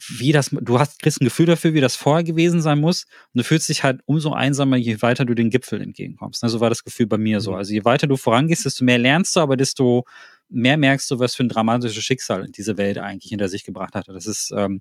wie 0.07 0.33
das, 0.33 0.51
du 0.51 0.79
hast, 0.79 1.01
kriegst 1.01 1.21
ein 1.21 1.25
Gefühl 1.25 1.47
dafür, 1.47 1.75
wie 1.75 1.81
das 1.81 1.97
vorher 1.97 2.25
gewesen 2.25 2.61
sein 2.61 2.81
muss. 2.81 3.05
Und 3.35 3.39
du 3.39 3.45
fühlst 3.45 3.69
dich 3.69 3.83
halt 3.83 4.01
umso 4.07 4.33
einsamer, 4.33 4.77
je 4.77 5.01
weiter 5.03 5.25
du 5.25 5.35
den 5.35 5.51
Gipfel 5.51 5.81
entgegenkommst. 5.81 6.45
Also 6.45 6.61
war 6.61 6.69
das 6.69 6.85
Gefühl 6.85 7.07
bei 7.07 7.19
mir 7.19 7.41
so. 7.41 7.53
Mhm. 7.53 7.57
Also 7.57 7.73
je 7.73 7.85
weiter 7.85 8.07
du 8.07 8.17
vorangehst, 8.17 8.65
desto 8.65 8.85
mehr 8.85 8.99
lernst 8.99 9.35
du, 9.35 9.41
aber 9.41 9.57
desto 9.57 10.05
mehr 10.49 10.77
merkst 10.77 11.11
du, 11.11 11.19
was 11.19 11.35
für 11.35 11.45
ein 11.45 11.49
dramatisches 11.49 12.03
Schicksal 12.03 12.49
diese 12.49 12.77
Welt 12.79 12.99
eigentlich 12.99 13.31
hinter 13.31 13.49
sich 13.49 13.65
gebracht 13.65 13.95
hatte. 13.95 14.13
Das 14.13 14.27
ist 14.27 14.53
ähm, 14.57 14.81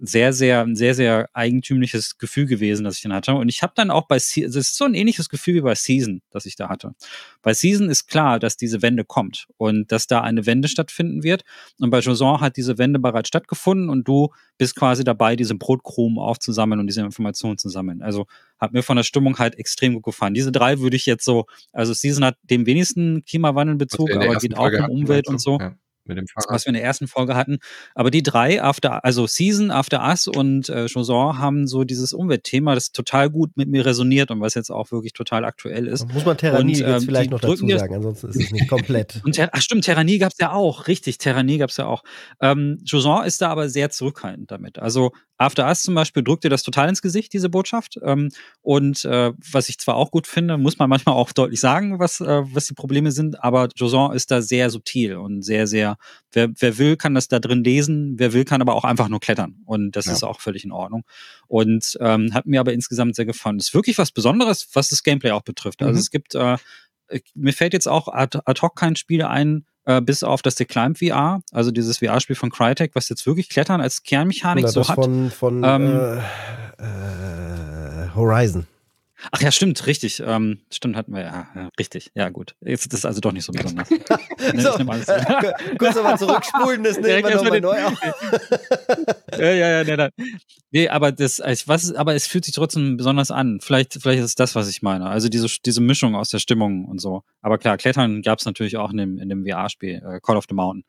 sehr, 0.00 0.32
sehr, 0.32 0.66
sehr, 0.72 0.94
sehr 0.94 1.28
eigentümliches 1.32 2.18
Gefühl 2.18 2.46
gewesen, 2.46 2.84
das 2.84 2.96
ich 2.96 3.02
dann 3.02 3.12
hatte. 3.12 3.34
Und 3.34 3.48
ich 3.48 3.62
habe 3.62 3.72
dann 3.74 3.90
auch 3.90 4.06
bei, 4.06 4.18
Se 4.18 4.42
es 4.42 4.54
ist 4.54 4.76
so 4.76 4.84
ein 4.84 4.94
ähnliches 4.94 5.28
Gefühl 5.28 5.54
wie 5.54 5.60
bei 5.60 5.74
Season, 5.74 6.22
das 6.30 6.46
ich 6.46 6.56
da 6.56 6.68
hatte. 6.68 6.94
Bei 7.42 7.54
Season 7.54 7.88
ist 7.88 8.06
klar, 8.06 8.38
dass 8.38 8.56
diese 8.56 8.82
Wende 8.82 9.04
kommt 9.04 9.48
und 9.56 9.90
dass 9.90 10.06
da 10.06 10.20
eine 10.20 10.46
Wende 10.46 10.68
stattfinden 10.68 11.22
wird. 11.22 11.42
Und 11.78 11.90
bei 11.90 12.00
Joson 12.00 12.40
hat 12.40 12.56
diese 12.56 12.78
Wende 12.78 12.98
bereits 12.98 13.28
stattgefunden 13.28 13.88
und 13.88 14.06
du 14.06 14.30
bist 14.56 14.76
quasi 14.76 15.04
dabei, 15.04 15.36
diese 15.36 15.54
Brotkrumen 15.54 16.18
aufzusammeln 16.18 16.80
und 16.80 16.86
diese 16.86 17.00
Informationen 17.00 17.58
zu 17.58 17.68
sammeln. 17.68 18.02
Also 18.02 18.26
hat 18.58 18.72
mir 18.72 18.82
von 18.82 18.96
der 18.96 19.04
Stimmung 19.04 19.38
halt 19.38 19.56
extrem 19.58 19.94
gut 19.94 20.04
gefallen. 20.04 20.34
Diese 20.34 20.52
drei 20.52 20.78
würde 20.80 20.96
ich 20.96 21.06
jetzt 21.06 21.24
so, 21.24 21.46
also 21.72 21.92
Season 21.92 22.24
hat 22.24 22.36
den 22.42 22.66
wenigsten 22.66 23.24
Klimawandelbezug, 23.24 24.10
aber 24.12 24.36
geht 24.36 24.56
auch 24.56 24.72
um 24.72 24.90
Umwelt 24.90 25.28
und 25.28 25.40
so. 25.40 25.58
Ja 25.58 25.74
mit 26.08 26.18
dem 26.18 26.26
Fahrrad. 26.26 26.50
Was 26.50 26.64
wir 26.64 26.70
in 26.70 26.74
der 26.74 26.84
ersten 26.84 27.06
Folge 27.06 27.34
hatten. 27.34 27.58
Aber 27.94 28.10
die 28.10 28.22
drei, 28.22 28.62
After, 28.62 29.04
also 29.04 29.26
Season, 29.26 29.70
After 29.70 30.06
Us 30.06 30.26
und 30.26 30.68
äh, 30.68 30.86
Joson 30.86 31.38
haben 31.38 31.66
so 31.66 31.84
dieses 31.84 32.12
Umweltthema, 32.12 32.74
das 32.74 32.92
total 32.92 33.30
gut 33.30 33.56
mit 33.56 33.68
mir 33.68 33.84
resoniert 33.84 34.30
und 34.30 34.40
was 34.40 34.54
jetzt 34.54 34.70
auch 34.70 34.90
wirklich 34.90 35.12
total 35.12 35.44
aktuell 35.44 35.86
ist. 35.86 36.10
Muss 36.12 36.24
man 36.24 36.36
Terranie 36.36 36.76
und, 36.76 36.88
ähm, 36.88 36.94
jetzt 36.94 37.04
vielleicht 37.04 37.30
noch 37.30 37.40
dazu 37.40 37.68
sagen, 37.68 37.94
ansonsten 37.94 38.28
ist 38.28 38.36
es 38.36 38.50
nicht 38.50 38.68
komplett. 38.68 39.20
und 39.24 39.32
Ter 39.32 39.50
ach 39.52 39.62
stimmt, 39.62 39.84
Terranie 39.84 40.18
gab 40.18 40.32
es 40.32 40.38
ja 40.38 40.52
auch, 40.52 40.88
richtig, 40.88 41.18
Terranie 41.18 41.58
gab 41.58 41.70
es 41.70 41.76
ja 41.76 41.86
auch. 41.86 42.02
Ähm, 42.40 42.78
Joson 42.84 43.24
ist 43.24 43.40
da 43.40 43.50
aber 43.50 43.68
sehr 43.68 43.90
zurückhaltend 43.90 44.50
damit. 44.50 44.78
Also 44.78 45.12
After 45.38 45.66
Us 45.66 45.82
zum 45.82 45.94
Beispiel 45.94 46.24
drückt 46.24 46.44
dir 46.44 46.50
das 46.50 46.64
total 46.64 46.88
ins 46.88 47.00
Gesicht, 47.00 47.32
diese 47.32 47.48
Botschaft. 47.48 47.98
Ähm, 48.02 48.30
und 48.60 49.04
äh, 49.04 49.32
was 49.52 49.68
ich 49.68 49.78
zwar 49.78 49.94
auch 49.94 50.10
gut 50.10 50.26
finde, 50.26 50.58
muss 50.58 50.78
man 50.78 50.90
manchmal 50.90 51.14
auch 51.16 51.32
deutlich 51.32 51.60
sagen, 51.60 51.98
was, 51.98 52.20
äh, 52.20 52.42
was 52.52 52.66
die 52.66 52.74
Probleme 52.74 53.12
sind, 53.12 53.42
aber 53.42 53.68
Joson 53.74 54.12
ist 54.12 54.30
da 54.30 54.42
sehr 54.42 54.70
subtil 54.70 55.16
und 55.16 55.42
sehr, 55.42 55.66
sehr, 55.66 55.96
wer, 56.32 56.48
wer 56.58 56.78
will, 56.78 56.96
kann 56.96 57.14
das 57.14 57.28
da 57.28 57.38
drin 57.38 57.64
lesen, 57.64 58.18
wer 58.18 58.32
will, 58.32 58.44
kann 58.44 58.60
aber 58.60 58.74
auch 58.74 58.84
einfach 58.84 59.08
nur 59.08 59.20
klettern. 59.20 59.56
Und 59.64 59.96
das 59.96 60.06
ja. 60.06 60.12
ist 60.12 60.22
auch 60.22 60.40
völlig 60.40 60.64
in 60.64 60.72
Ordnung. 60.72 61.04
Und 61.46 61.96
ähm, 62.00 62.34
hat 62.34 62.46
mir 62.46 62.60
aber 62.60 62.72
insgesamt 62.72 63.16
sehr 63.16 63.26
gefallen. 63.26 63.58
Das 63.58 63.68
ist 63.68 63.74
wirklich 63.74 63.98
was 63.98 64.10
Besonderes, 64.10 64.68
was 64.74 64.88
das 64.88 65.02
Gameplay 65.02 65.30
auch 65.30 65.42
betrifft. 65.42 65.82
Also 65.82 65.94
mhm. 65.94 65.98
es 65.98 66.10
gibt, 66.10 66.34
äh, 66.34 66.56
mir 67.34 67.52
fällt 67.52 67.72
jetzt 67.72 67.88
auch 67.88 68.08
ad, 68.08 68.38
ad 68.44 68.60
hoc 68.60 68.76
kein 68.76 68.96
Spiel 68.96 69.22
ein, 69.22 69.64
äh, 69.88 70.02
bis 70.02 70.22
auf 70.22 70.42
das 70.42 70.54
Declimb 70.54 70.98
VR, 70.98 71.40
also 71.50 71.70
dieses 71.70 71.98
VR-Spiel 71.98 72.36
von 72.36 72.50
Crytek, 72.50 72.94
was 72.94 73.08
jetzt 73.08 73.26
wirklich 73.26 73.48
Klettern 73.48 73.80
als 73.80 74.02
Kernmechanik 74.02 74.64
Na, 74.64 74.70
so 74.70 74.86
hat. 74.86 74.96
Von, 74.96 75.30
von 75.30 75.64
ähm, 75.64 76.20
äh, 76.78 76.84
äh, 76.84 78.08
Horizon. 78.14 78.66
Ach 79.32 79.42
ja, 79.42 79.50
stimmt, 79.50 79.84
richtig. 79.86 80.22
Ähm, 80.24 80.60
stimmt, 80.70 80.96
hatten 80.96 81.12
wir 81.12 81.22
ja, 81.22 81.48
ja, 81.54 81.70
richtig. 81.78 82.12
Ja, 82.14 82.28
gut. 82.28 82.54
Jetzt 82.60 82.86
ist 82.86 82.94
es 82.94 83.04
also 83.04 83.20
doch 83.20 83.32
nicht 83.32 83.44
so 83.44 83.52
besonders. 83.52 83.90
nee, 83.90 84.60
so, 84.60 84.70
äh, 84.78 85.52
kurz 85.78 85.96
nochmal 85.96 86.18
zurückspulen, 86.18 86.84
das 86.84 86.96
nehmen 87.00 87.24
wir 87.24 87.36
nochmal 87.36 87.60
neu 87.60 87.84
auf. 87.84 88.00
ja, 89.32 89.52
ja, 89.52 89.82
ja, 89.82 89.84
nee, 89.84 89.96
nee. 89.96 90.32
nee, 90.70 90.88
aber 90.88 91.10
das, 91.10 91.40
was, 91.66 91.92
aber 91.94 92.14
es 92.14 92.28
fühlt 92.28 92.44
sich 92.44 92.54
trotzdem 92.54 92.96
besonders 92.96 93.30
an. 93.30 93.58
Vielleicht, 93.60 93.94
vielleicht 93.94 94.20
ist 94.20 94.26
es 94.26 94.34
das, 94.36 94.54
was 94.54 94.68
ich 94.68 94.82
meine. 94.82 95.06
Also 95.06 95.28
diese, 95.28 95.48
diese 95.64 95.80
Mischung 95.80 96.14
aus 96.14 96.30
der 96.30 96.38
Stimmung 96.38 96.84
und 96.84 97.00
so. 97.00 97.24
Aber 97.42 97.58
klar, 97.58 97.76
Klettern 97.76 98.22
gab 98.22 98.38
es 98.38 98.44
natürlich 98.44 98.76
auch 98.76 98.92
in 98.92 98.98
dem, 98.98 99.18
in 99.18 99.28
dem 99.28 99.44
VR-Spiel, 99.44 99.96
äh, 99.96 100.20
Call 100.20 100.36
of 100.36 100.44
the 100.48 100.54
Mountain. 100.54 100.84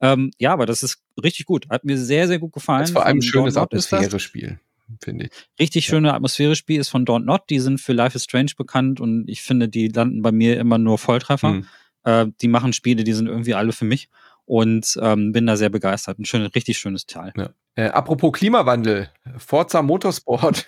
Ähm, 0.00 0.30
ja, 0.38 0.52
aber 0.52 0.66
das 0.66 0.82
ist 0.82 1.02
richtig 1.22 1.44
gut. 1.46 1.68
Hat 1.68 1.84
mir 1.84 1.98
sehr, 1.98 2.26
sehr 2.26 2.38
gut 2.38 2.52
gefallen. 2.52 2.80
Das 2.80 2.90
ist 2.90 2.94
vor 2.94 3.04
allem 3.04 3.18
ein 3.18 3.22
schönes 3.22 3.56
Atmosphäre-Spiel 3.56 4.60
finde 5.02 5.26
ich. 5.26 5.30
Richtig 5.58 5.86
schöne 5.86 6.14
Atmosphäre-Spiel 6.14 6.80
ist 6.80 6.88
von 6.88 7.04
Don't 7.04 7.24
Not. 7.24 7.42
Die 7.50 7.60
sind 7.60 7.80
für 7.80 7.92
Life 7.92 8.16
is 8.16 8.24
Strange 8.24 8.52
bekannt 8.56 9.00
und 9.00 9.28
ich 9.28 9.42
finde, 9.42 9.68
die 9.68 9.88
landen 9.88 10.22
bei 10.22 10.32
mir 10.32 10.58
immer 10.58 10.78
nur 10.78 10.98
Volltreffer. 10.98 11.52
Mhm. 11.52 11.66
Äh, 12.04 12.26
die 12.40 12.48
machen 12.48 12.72
Spiele, 12.72 13.04
die 13.04 13.12
sind 13.12 13.28
irgendwie 13.28 13.54
alle 13.54 13.72
für 13.72 13.84
mich 13.84 14.08
und 14.46 14.98
ähm, 15.02 15.32
bin 15.32 15.46
da 15.46 15.56
sehr 15.56 15.70
begeistert. 15.70 16.18
Ein 16.18 16.24
schönes, 16.24 16.54
richtig 16.54 16.78
schönes 16.78 17.06
Teil. 17.06 17.32
Ja. 17.36 17.50
Äh, 17.74 17.88
apropos 17.88 18.32
Klimawandel, 18.32 19.10
Forza 19.36 19.82
Motorsport 19.82 20.66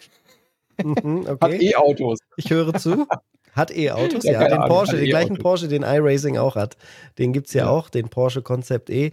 mhm, 0.83 1.27
okay. 1.29 1.39
hat 1.41 1.63
E-Autos. 1.63 2.19
Ich 2.37 2.51
höre 2.51 2.75
zu. 2.75 3.07
Hat 3.53 3.77
E-Autos, 3.77 4.25
ja, 4.25 4.43
ja 4.43 4.49
den 4.49 4.69
Porsche, 4.69 4.97
den 4.97 5.09
gleichen 5.09 5.39
Porsche, 5.39 5.69
den 5.69 5.83
iRacing 5.83 6.37
auch 6.37 6.55
hat. 6.55 6.77
Den 7.19 7.33
gibt 7.33 7.49
es 7.49 7.55
ja, 7.55 7.65
ja, 7.65 7.71
auch, 7.71 7.89
den 7.89 8.09
Porsche 8.09 8.43
Concept 8.43 8.91
E. 8.91 9.13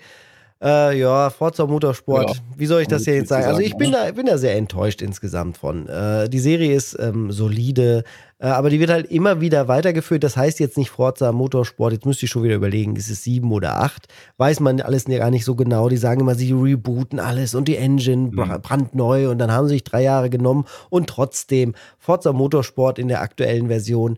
Äh, 0.62 0.98
ja, 1.00 1.30
Forza 1.30 1.66
Motorsport. 1.66 2.30
Ja. 2.30 2.42
Wie 2.56 2.66
soll 2.66 2.82
ich 2.82 2.88
das 2.88 3.04
hier 3.04 3.16
jetzt 3.16 3.28
sagen? 3.28 3.46
Also 3.46 3.60
ich 3.60 3.76
bin 3.76 3.92
da, 3.92 4.10
bin 4.12 4.26
da 4.26 4.38
sehr 4.38 4.56
enttäuscht 4.56 5.02
insgesamt 5.02 5.58
von. 5.58 5.88
Äh, 5.88 6.30
die 6.30 6.40
Serie 6.40 6.74
ist 6.74 6.98
ähm, 6.98 7.30
solide, 7.30 8.06
äh, 8.40 8.48
aber 8.48 8.70
die 8.70 8.80
wird 8.80 8.90
halt 8.90 9.12
immer 9.12 9.42
wieder 9.42 9.68
weitergeführt. 9.68 10.24
Das 10.24 10.38
heißt 10.38 10.62
jetzt 10.62 10.78
nicht 10.78 10.92
Forza 10.92 11.34
Motorsport. 11.34 11.92
Jetzt 11.92 12.06
müsste 12.06 12.26
ich 12.26 12.32
schon 12.32 12.44
wieder 12.44 12.56
überlegen, 12.56 12.96
ist 12.96 13.10
es 13.10 13.22
sieben 13.22 13.52
oder 13.52 13.82
acht? 13.82 14.08
Weiß 14.38 14.62
man 14.62 14.80
alles 14.80 15.06
gar 15.06 15.30
nicht 15.30 15.44
so 15.44 15.56
genau. 15.56 15.90
Die 15.90 15.98
sagen 15.98 16.22
immer, 16.22 16.36
sie 16.36 16.54
rebooten 16.54 17.20
alles 17.20 17.54
und 17.54 17.68
die 17.68 17.76
Engine 17.76 18.32
mhm. 18.32 18.62
brandneu 18.62 19.30
und 19.30 19.40
dann 19.40 19.52
haben 19.52 19.68
sie 19.68 19.74
sich 19.74 19.84
drei 19.84 20.04
Jahre 20.04 20.30
genommen 20.30 20.66
und 20.90 21.08
trotzdem 21.08 21.76
Forza 22.00 22.32
Motorsport 22.32 22.98
in 22.98 23.10
der 23.10 23.22
aktuellen 23.22 23.68
Version 23.68 24.18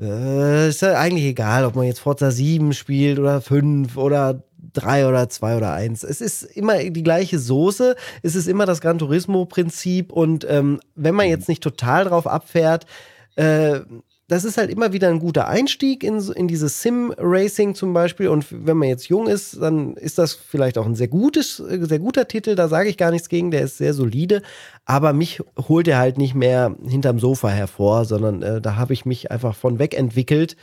äh, 0.00 0.68
ist 0.68 0.82
ja 0.82 0.98
eigentlich 0.98 1.24
egal, 1.24 1.64
ob 1.64 1.76
man 1.76 1.86
jetzt 1.86 2.00
Forza 2.00 2.30
7 2.32 2.72
spielt 2.72 3.20
oder 3.20 3.40
5 3.40 3.96
oder 3.96 4.42
drei 4.72 5.06
oder 5.06 5.28
zwei 5.28 5.56
oder 5.56 5.72
eins. 5.72 6.02
Es 6.02 6.20
ist 6.20 6.42
immer 6.42 6.78
die 6.78 7.02
gleiche 7.02 7.38
Soße, 7.38 7.96
es 8.22 8.34
ist 8.34 8.48
immer 8.48 8.66
das 8.66 8.80
Gran 8.80 8.98
Turismo-Prinzip 8.98 10.12
und 10.12 10.46
ähm, 10.48 10.80
wenn 10.94 11.14
man 11.14 11.28
jetzt 11.28 11.48
nicht 11.48 11.62
total 11.62 12.04
drauf 12.04 12.26
abfährt, 12.26 12.86
äh, 13.36 13.80
das 14.32 14.44
ist 14.44 14.56
halt 14.56 14.70
immer 14.70 14.94
wieder 14.94 15.08
ein 15.08 15.18
guter 15.18 15.46
Einstieg 15.46 16.02
in, 16.02 16.18
in 16.18 16.48
dieses 16.48 16.80
Sim-Racing 16.80 17.74
zum 17.74 17.92
Beispiel. 17.92 18.28
Und 18.28 18.46
wenn 18.50 18.78
man 18.78 18.88
jetzt 18.88 19.08
jung 19.08 19.26
ist, 19.26 19.60
dann 19.60 19.94
ist 19.94 20.16
das 20.16 20.32
vielleicht 20.32 20.78
auch 20.78 20.86
ein 20.86 20.94
sehr 20.94 21.08
gutes, 21.08 21.56
sehr 21.56 21.98
guter 21.98 22.26
Titel. 22.26 22.54
Da 22.54 22.68
sage 22.68 22.88
ich 22.88 22.96
gar 22.96 23.10
nichts 23.10 23.28
gegen, 23.28 23.50
der 23.50 23.60
ist 23.60 23.76
sehr 23.76 23.92
solide. 23.92 24.40
Aber 24.86 25.12
mich 25.12 25.42
holt 25.68 25.86
er 25.86 25.98
halt 25.98 26.16
nicht 26.16 26.34
mehr 26.34 26.74
hinterm 26.88 27.18
Sofa 27.18 27.50
hervor, 27.50 28.06
sondern 28.06 28.42
äh, 28.42 28.60
da 28.62 28.76
habe 28.76 28.94
ich 28.94 29.04
mich 29.04 29.30
einfach 29.30 29.54
von 29.54 29.78
weg 29.78 29.94
entwickelt. 29.94 30.56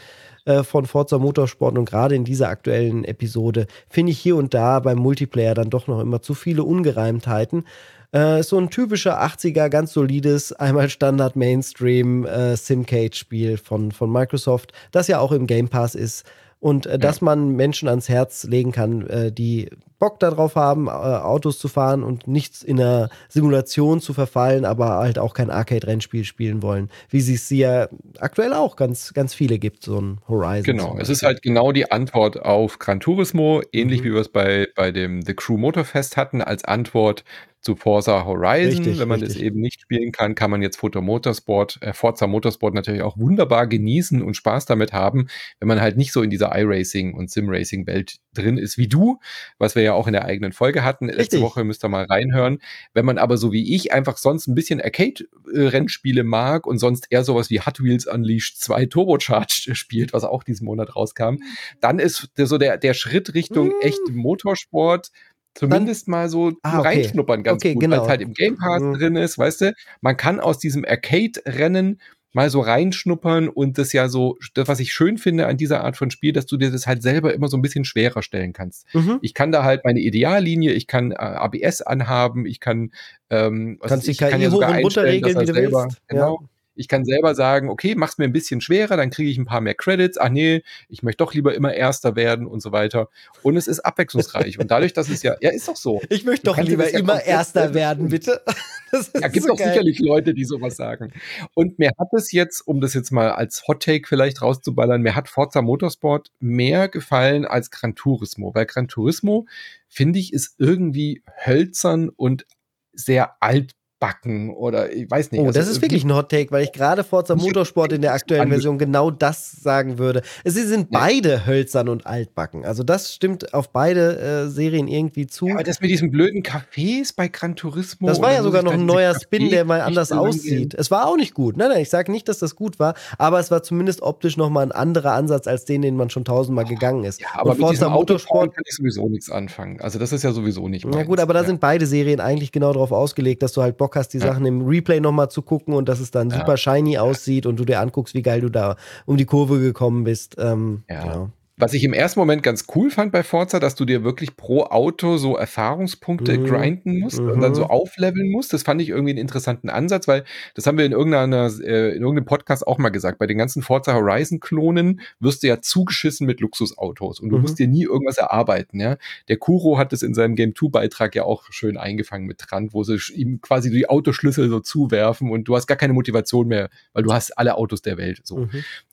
Äh, 0.46 0.64
von 0.64 0.86
Forza 0.86 1.18
Motorsport 1.18 1.78
und 1.78 1.86
gerade 1.86 2.16
in 2.16 2.24
dieser 2.24 2.50
aktuellen 2.50 3.04
Episode 3.04 3.68
finde 3.90 4.12
ich 4.12 4.20
hier 4.20 4.36
und 4.36 4.54
da 4.54 4.80
beim 4.80 4.98
Multiplayer 4.98 5.54
dann 5.54 5.70
doch 5.70 5.88
noch 5.88 6.00
immer 6.00 6.22
zu 6.22 6.34
viele 6.34 6.64
Ungereimtheiten. 6.64 7.66
Äh, 8.12 8.42
so 8.42 8.58
ein 8.58 8.70
typischer 8.70 9.22
80er, 9.22 9.70
ganz 9.70 9.94
solides, 9.94 10.54
einmal 10.54 10.90
Standard 10.90 11.36
Mainstream 11.36 12.26
äh, 12.26 12.56
Simcade-Spiel 12.56 13.58
von, 13.58 13.92
von 13.92 14.12
Microsoft, 14.12 14.74
das 14.92 15.08
ja 15.08 15.20
auch 15.20 15.32
im 15.32 15.46
Game 15.46 15.68
Pass 15.68 15.94
ist 15.94 16.26
und 16.60 16.86
äh, 16.86 17.00
dass 17.00 17.22
man 17.22 17.56
Menschen 17.56 17.88
ans 17.88 18.10
Herz 18.10 18.44
legen 18.44 18.72
kann, 18.72 19.08
äh, 19.08 19.32
die 19.32 19.70
Bock 20.00 20.20
darauf 20.20 20.56
haben, 20.56 20.88
äh, 20.88 20.92
Autos 20.92 21.60
zu 21.60 21.68
fahren 21.68 22.04
und 22.04 22.28
nichts 22.28 22.64
in 22.64 22.80
einer 22.80 23.10
Simulation 23.28 24.00
zu 24.00 24.14
verfallen, 24.14 24.66
aber 24.66 24.98
halt 24.98 25.20
auch 25.20 25.34
kein 25.34 25.50
Arcade-Rennspiel 25.50 26.24
spielen 26.24 26.62
wollen, 26.62 26.90
wie 27.10 27.22
sie 27.22 27.36
es 27.36 27.50
ja 27.50 27.88
aktuell 28.20 28.54
auch 28.54 28.78
ganz, 28.78 29.14
ganz 29.14 29.34
viele 29.34 29.60
gibt, 29.60 29.84
so 29.84 30.00
ein 30.00 30.20
Horizon. 30.28 30.64
Genau, 30.64 30.98
es 30.98 31.10
ist 31.10 31.24
halt 31.24 31.42
genau 31.42 31.72
die 31.72 31.92
Antwort 31.92 32.42
auf 32.42 32.80
Gran 32.80 33.00
Turismo, 33.00 33.62
ähnlich 33.72 34.02
mhm. 34.02 34.06
wie 34.06 34.14
wir 34.14 34.22
es 34.22 34.30
bei, 34.30 34.68
bei 34.76 34.92
dem 34.92 35.22
The 35.22 35.34
Crew 35.34 35.58
Motorfest 35.58 36.18
hatten, 36.18 36.42
als 36.42 36.64
Antwort 36.64 37.24
zu 37.62 37.76
Forza 37.76 38.26
Horizon. 38.26 38.78
Richtig, 38.78 39.00
Wenn 39.00 39.08
man 39.08 39.20
richtig. 39.20 39.38
das 39.38 39.44
eben 39.46 39.60
nicht 39.60 39.82
spielen 39.82 40.12
kann, 40.12 40.36
kann 40.36 40.50
man 40.50 40.62
jetzt 40.62 40.78
Foto 40.78 41.02
Motorsport, 41.02 41.80
äh, 41.82 41.94
Forza 41.94 42.28
Motorsport 42.28 42.74
natürlich 42.74 43.02
auch 43.02 43.18
wunderbar 43.18 43.68
genießen 43.68 44.22
und 44.22 44.36
Spaß 44.36 44.66
damit 44.66 44.94
haben, 44.94 45.28
wenn 45.60 45.68
man 45.68 45.82
halt 45.82 45.98
nicht 45.98 46.14
so 46.14 46.22
in 46.22 46.30
dieser 46.30 46.58
iRacing 46.58 47.14
und 47.14 47.30
Sim-Racing 47.30 47.86
Welt 47.86 48.20
drin 48.34 48.58
ist 48.58 48.78
wie 48.78 48.88
du, 48.88 49.20
was 49.58 49.76
wir 49.76 49.84
ja 49.84 49.94
auch 49.94 50.08
in 50.08 50.14
der 50.14 50.26
eigenen 50.26 50.54
Folge 50.54 50.84
hatten. 50.84 51.06
Richtig. 51.06 51.20
Letzte 51.20 51.42
Woche 51.42 51.64
müsst 51.64 51.84
ihr 51.84 51.90
mal 51.90 52.06
reinhören. 52.06 52.60
Wenn 52.94 53.06
man 53.06 53.18
aber 53.18 53.38
so 53.38 53.52
wie 53.52 53.76
ich 53.76 53.92
einfach 53.92 54.18
sonst 54.18 54.48
ein 54.48 54.56
bisschen 54.56 54.80
Arcade-Rennspiele 54.80 56.24
mag 56.24 56.66
und 56.66 56.78
sonst 56.78 57.08
eher 57.10 57.24
sowas 57.24 57.50
wie 57.50 57.60
Hot 57.60 57.84
Wheels 57.84 58.08
Unleashed 58.08 58.62
2 58.62 58.86
Turbocharged 58.86 59.76
spielt, 59.76 60.14
was 60.14 60.24
auch 60.24 60.44
diesen 60.44 60.66
Monat 60.66 60.96
rauskam, 60.96 61.38
dann 61.82 62.00
ist 62.00 62.30
so 62.38 62.58
der, 62.58 62.78
der 62.78 62.94
Schritt 62.94 63.34
Richtung 63.34 63.70
mm. 63.70 63.82
echt 63.82 64.00
Motorsport 64.12 65.12
zumindest 65.60 66.08
Dann, 66.08 66.12
mal 66.12 66.30
so 66.30 66.54
ah, 66.64 66.80
okay. 66.80 66.88
reinschnuppern 66.88 67.44
ganz 67.44 67.62
okay, 67.62 67.74
gut, 67.74 67.82
genau. 67.82 67.98
weil 67.98 68.04
es 68.04 68.10
halt 68.10 68.22
im 68.22 68.34
Game 68.34 68.58
Pass 68.58 68.82
mhm. 68.82 68.94
drin 68.94 69.16
ist, 69.18 69.38
weißt 69.38 69.62
du? 69.62 69.74
Man 70.00 70.16
kann 70.16 70.40
aus 70.40 70.58
diesem 70.58 70.86
Arcade-Rennen 70.86 72.00
mal 72.32 72.50
so 72.50 72.62
reinschnuppern 72.62 73.50
und 73.50 73.78
das 73.78 73.92
ja 73.92 74.08
so, 74.08 74.38
das, 74.54 74.68
was 74.68 74.80
ich 74.80 74.94
schön 74.94 75.18
finde 75.18 75.48
an 75.48 75.58
dieser 75.58 75.84
Art 75.84 75.98
von 75.98 76.12
Spiel, 76.12 76.32
dass 76.32 76.46
du 76.46 76.58
dir 76.58 76.72
das 76.72 76.88
halt 76.88 77.02
selber 77.02 77.34
immer 77.34 77.48
so 77.48 77.58
ein 77.58 77.62
bisschen 77.62 77.86
schwerer 77.86 78.22
stellen 78.22 78.54
kannst. 78.54 78.86
Mhm. 78.94 79.18
Ich 79.22 79.34
kann 79.34 79.52
da 79.52 79.64
halt 79.64 79.84
meine 79.84 80.00
Ideallinie, 80.00 80.72
ich 80.74 80.88
kann 80.88 81.12
äh, 81.12 81.16
ABS 81.16 81.82
anhaben, 81.82 82.46
ich 82.46 82.60
kann, 82.60 82.92
ähm, 83.30 83.80
Kannst 83.82 84.08
die 84.08 84.14
KI 84.14 84.26
ja 84.26 84.52
hoch 84.52 84.66
und 84.66 84.84
runter 84.84 85.04
regeln, 85.04 85.40
wie 85.40 85.46
du 85.46 85.54
selber, 85.54 85.84
willst. 85.86 86.08
Genau, 86.08 86.40
ja. 86.42 86.48
Ich 86.80 86.88
kann 86.88 87.04
selber 87.04 87.36
sagen, 87.36 87.70
okay, 87.70 87.94
mach's 87.96 88.18
mir 88.18 88.24
ein 88.24 88.32
bisschen 88.32 88.62
schwerer, 88.62 88.96
dann 88.96 89.10
kriege 89.10 89.30
ich 89.30 89.38
ein 89.38 89.46
paar 89.46 89.60
mehr 89.60 89.76
Credits. 89.76 90.18
Ach 90.18 90.30
nee, 90.30 90.64
ich 90.88 91.04
möchte 91.04 91.18
doch 91.18 91.34
lieber 91.34 91.54
immer 91.54 91.74
Erster 91.74 92.16
werden 92.16 92.48
und 92.48 92.62
so 92.62 92.72
weiter. 92.72 93.10
Und 93.44 93.58
es 93.58 93.68
ist 93.68 93.82
abwechslungsreich. 93.82 94.60
und 94.60 94.72
dadurch, 94.72 94.94
dass 94.94 95.10
es 95.10 95.22
ja, 95.22 95.36
ja, 95.42 95.52
ist 95.52 95.68
doch 95.68 95.76
so. 95.76 96.02
Ich 96.10 96.26
möchte 96.26 96.46
doch 96.46 96.58
lieber 96.58 96.90
ja 96.90 96.98
immer 96.98 97.22
Erster 97.22 97.74
werden, 97.74 98.10
bitte. 98.10 98.42
Das 98.92 99.12
ja, 99.14 99.28
gibt 99.28 99.46
so 99.46 99.50
doch 99.50 99.60
geil. 99.60 99.68
sicherlich 99.70 100.00
Leute, 100.00 100.34
die 100.34 100.46
sowas 100.46 100.76
sagen. 100.76 101.14
Und 101.54 101.78
mir 101.78 101.92
hat 102.00 102.08
es 102.14 102.32
jetzt, 102.32 102.62
um 102.62 102.82
das 102.82 102.96
jetzt 102.96 103.12
mal 103.12 103.30
als 103.30 103.68
Hot 103.68 103.84
Take 103.84 104.08
vielleicht 104.08 104.42
rauszuballern, 104.42 105.04
mir 105.04 105.16
hat 105.16 105.30
Forza 105.30 105.62
Motorsport 105.62 106.32
mehr 106.40 106.90
gefallen 106.90 107.46
als 107.46 107.70
Gran 107.70 107.94
Turismo, 107.94 108.56
weil 108.56 108.66
Gran 108.66 108.88
Turismo, 108.88 109.46
finde 109.88 110.18
ich, 110.18 110.34
ist 110.34 110.56
irgendwie 110.58 111.22
hölzern 111.46 112.10
und 112.10 112.48
sehr 112.94 113.36
alt 113.44 113.76
backen 114.00 114.54
oder 114.54 114.92
ich 114.92 115.10
weiß 115.10 115.32
nicht. 115.32 115.42
Oh, 115.42 115.48
also 115.48 115.60
das 115.60 115.68
ist 115.68 115.82
wirklich 115.82 116.04
ein 116.04 116.14
Hot 116.14 116.30
Take, 116.30 116.52
weil 116.52 116.64
ich 116.64 116.72
gerade 116.72 117.04
Forza 117.04 117.36
Motorsport 117.36 117.92
in 117.92 118.02
der 118.02 118.14
aktuellen 118.14 118.50
Version 118.50 118.78
genau 118.78 119.12
das 119.12 119.52
sagen 119.52 119.98
würde. 119.98 120.22
Sie 120.46 120.64
sind 120.64 120.90
beide 120.90 121.30
ja. 121.30 121.46
hölzern 121.46 121.90
und 121.90 122.08
altbacken. 122.08 122.66
Also 122.66 122.84
das 122.84 123.14
stimmt 123.14 123.54
auf 123.54 123.72
beide 123.72 124.18
äh, 124.18 124.48
Serien 124.48 124.88
irgendwie 124.88 125.28
zu. 125.28 125.48
Ja, 125.48 125.56
aber 125.56 125.64
das 125.64 125.82
mit 125.82 125.92
diesen 125.92 126.12
blöden 126.12 126.44
Cafés 126.44 127.14
bei 127.16 127.28
Gran 127.28 127.56
Turismo. 127.56 128.08
Das 128.08 128.22
war 128.22 128.32
ja 128.32 128.42
sogar 128.42 128.64
noch 128.64 128.74
ein 128.74 128.86
neuer 128.86 129.14
Spin, 129.20 129.50
der 129.50 129.66
mal 129.66 129.82
anders 129.82 130.12
aussieht. 130.12 130.74
Es 130.74 130.92
war 130.92 131.08
auch 131.08 131.18
nicht 131.18 131.34
gut. 131.34 131.58
Nein, 131.58 131.70
nein, 131.70 131.82
ich 131.82 131.90
sage 131.90 132.12
nicht, 132.12 132.30
dass 132.30 132.40
das 132.40 132.56
gut 132.56 132.80
war, 132.80 132.94
aber 133.18 133.40
es 133.40 133.52
war 133.52 133.64
zumindest 133.64 134.02
optisch 134.02 134.38
nochmal 134.38 134.66
ein 134.66 134.72
anderer 134.72 135.14
Ansatz 135.14 135.48
als 135.48 135.66
den, 135.66 135.82
den 135.82 135.96
man 135.96 136.10
schon 136.10 136.24
tausendmal 136.24 136.66
oh, 136.66 136.70
gegangen 136.70 137.04
ist. 137.04 137.20
Ja, 137.22 137.28
aber 137.34 137.52
und 137.52 137.58
mit 137.58 137.68
Forza 137.68 137.90
Motorsport 137.90 138.56
kann 138.56 138.64
ich 138.66 138.76
sowieso 138.76 139.10
nichts 139.10 139.30
anfangen. 139.30 139.82
Also 139.82 140.00
das 140.00 140.14
ist 140.14 140.24
ja 140.24 140.32
sowieso 140.32 140.68
nicht. 140.70 140.86
Na 140.86 141.04
gut, 141.04 141.20
aber 141.20 141.34
da 141.34 141.44
sind 141.44 141.60
beide 141.60 141.86
Serien 141.86 142.20
eigentlich 142.20 142.52
genau 142.52 142.72
darauf 142.72 142.92
ausgelegt, 142.92 143.44
dass 143.44 143.52
du 143.54 143.62
halt 143.62 143.78
Bock 143.78 143.89
Bock 143.90 143.96
hast, 143.96 144.10
die 144.10 144.20
ja. 144.20 144.28
Sachen 144.28 144.46
im 144.46 144.66
Replay 144.66 145.00
nochmal 145.00 145.30
zu 145.30 145.42
gucken 145.42 145.74
und 145.74 145.90
dass 145.90 146.00
es 146.00 146.12
dann 146.12 146.30
super 146.30 146.58
shiny 146.58 147.00
aussieht 147.00 147.46
und 147.46 147.60
du 147.60 147.66
dir 147.66 147.80
anguckst, 147.80 148.14
wie 148.14 148.22
geil 148.22 148.42
du 148.42 148.50
da 148.50 148.76
um 149.06 149.18
die 149.18 149.26
Kurve 149.26 149.60
gekommen 149.60 150.04
bist. 150.04 150.36
Ähm, 150.38 150.84
ja. 150.88 151.30
Was 151.60 151.74
ich 151.74 151.84
im 151.84 151.92
ersten 151.92 152.22
Moment 152.22 152.42
ganz 152.42 152.68
cool 152.74 152.90
fand 152.90 153.12
bei 153.12 153.22
Forza, 153.22 153.60
dass 153.60 153.76
du 153.76 153.84
dir 153.84 154.06
wirklich 154.06 154.38
pro 154.38 154.64
Auto 154.64 155.18
so 155.18 155.36
Erfahrungspunkte 155.36 156.38
mhm. 156.38 156.46
grinden 156.46 157.00
musst 157.00 157.20
mhm. 157.20 157.32
und 157.32 157.42
dann 157.42 157.54
so 157.54 157.66
mhm. 157.66 157.70
aufleveln 157.70 158.32
musst. 158.32 158.54
Das 158.54 158.64
fand 158.64 158.82
ich 158.82 158.88
irgendwie 158.88 159.12
einen 159.12 159.20
interessanten 159.20 159.70
Ansatz, 159.70 160.08
weil 160.08 160.24
das 160.56 160.66
haben 160.66 160.78
wir 160.78 160.86
in 160.86 160.94
irgendeiner, 160.94 161.52
äh, 161.62 161.90
in 161.90 162.02
irgendeinem 162.02 162.24
Podcast 162.24 162.66
auch 162.66 162.78
mal 162.78 162.90
gesagt. 162.90 163.20
Bei 163.20 163.28
den 163.28 163.38
ganzen 163.38 163.62
Forza 163.62 163.94
Horizon 163.94 164.40
Klonen 164.40 165.02
wirst 165.20 165.44
du 165.44 165.48
ja 165.48 165.60
zugeschissen 165.62 166.26
mit 166.26 166.40
Luxusautos 166.40 167.20
und 167.20 167.30
du 167.30 167.36
mhm. 167.36 167.42
musst 167.42 167.60
dir 167.60 167.68
nie 167.68 167.84
irgendwas 167.84 168.18
erarbeiten, 168.18 168.80
ja. 168.80 168.96
Der 169.28 169.36
Kuro 169.36 169.78
hat 169.78 169.92
es 169.92 170.02
in 170.02 170.14
seinem 170.14 170.36
Game 170.36 170.56
2 170.56 170.70
Beitrag 170.70 171.14
ja 171.14 171.24
auch 171.24 171.44
schön 171.50 171.76
eingefangen 171.76 172.26
mit 172.26 172.42
dran, 172.48 172.70
wo 172.72 172.86
sie 172.86 172.98
ihm 173.14 173.42
quasi 173.42 173.70
die 173.70 173.90
Autoschlüssel 173.90 174.48
so 174.48 174.62
zuwerfen 174.62 175.30
und 175.30 175.44
du 175.44 175.58
hast 175.58 175.68
gar 175.68 175.78
keine 175.78 175.92
Motivation 175.92 176.48
mehr, 176.48 176.70
weil 176.94 177.04
du 177.04 177.12
hast 177.12 177.38
alle 177.38 177.56
Autos 177.56 177.82
der 177.82 177.98
Welt, 177.98 178.22
so. 178.24 178.48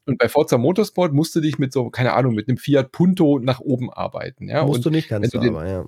Und 0.06 0.18
bei 0.18 0.28
Forza 0.28 0.56
Motorsport 0.56 1.12
musst 1.12 1.34
du 1.34 1.40
dich 1.40 1.58
mit 1.58 1.72
so, 1.72 1.90
keine 1.90 2.14
Ahnung, 2.14 2.34
mit 2.34 2.48
einem 2.48 2.58
Fiat 2.58 2.92
Punto 2.92 3.40
nach 3.40 3.60
oben 3.60 3.92
arbeiten. 3.92 4.48
Ja? 4.48 4.64
Musst 4.64 4.78
und 4.78 4.86
du 4.86 4.90
nicht, 4.90 5.08
kannst 5.08 5.34
du, 5.34 5.40
aber, 5.40 5.68
ja. 5.68 5.84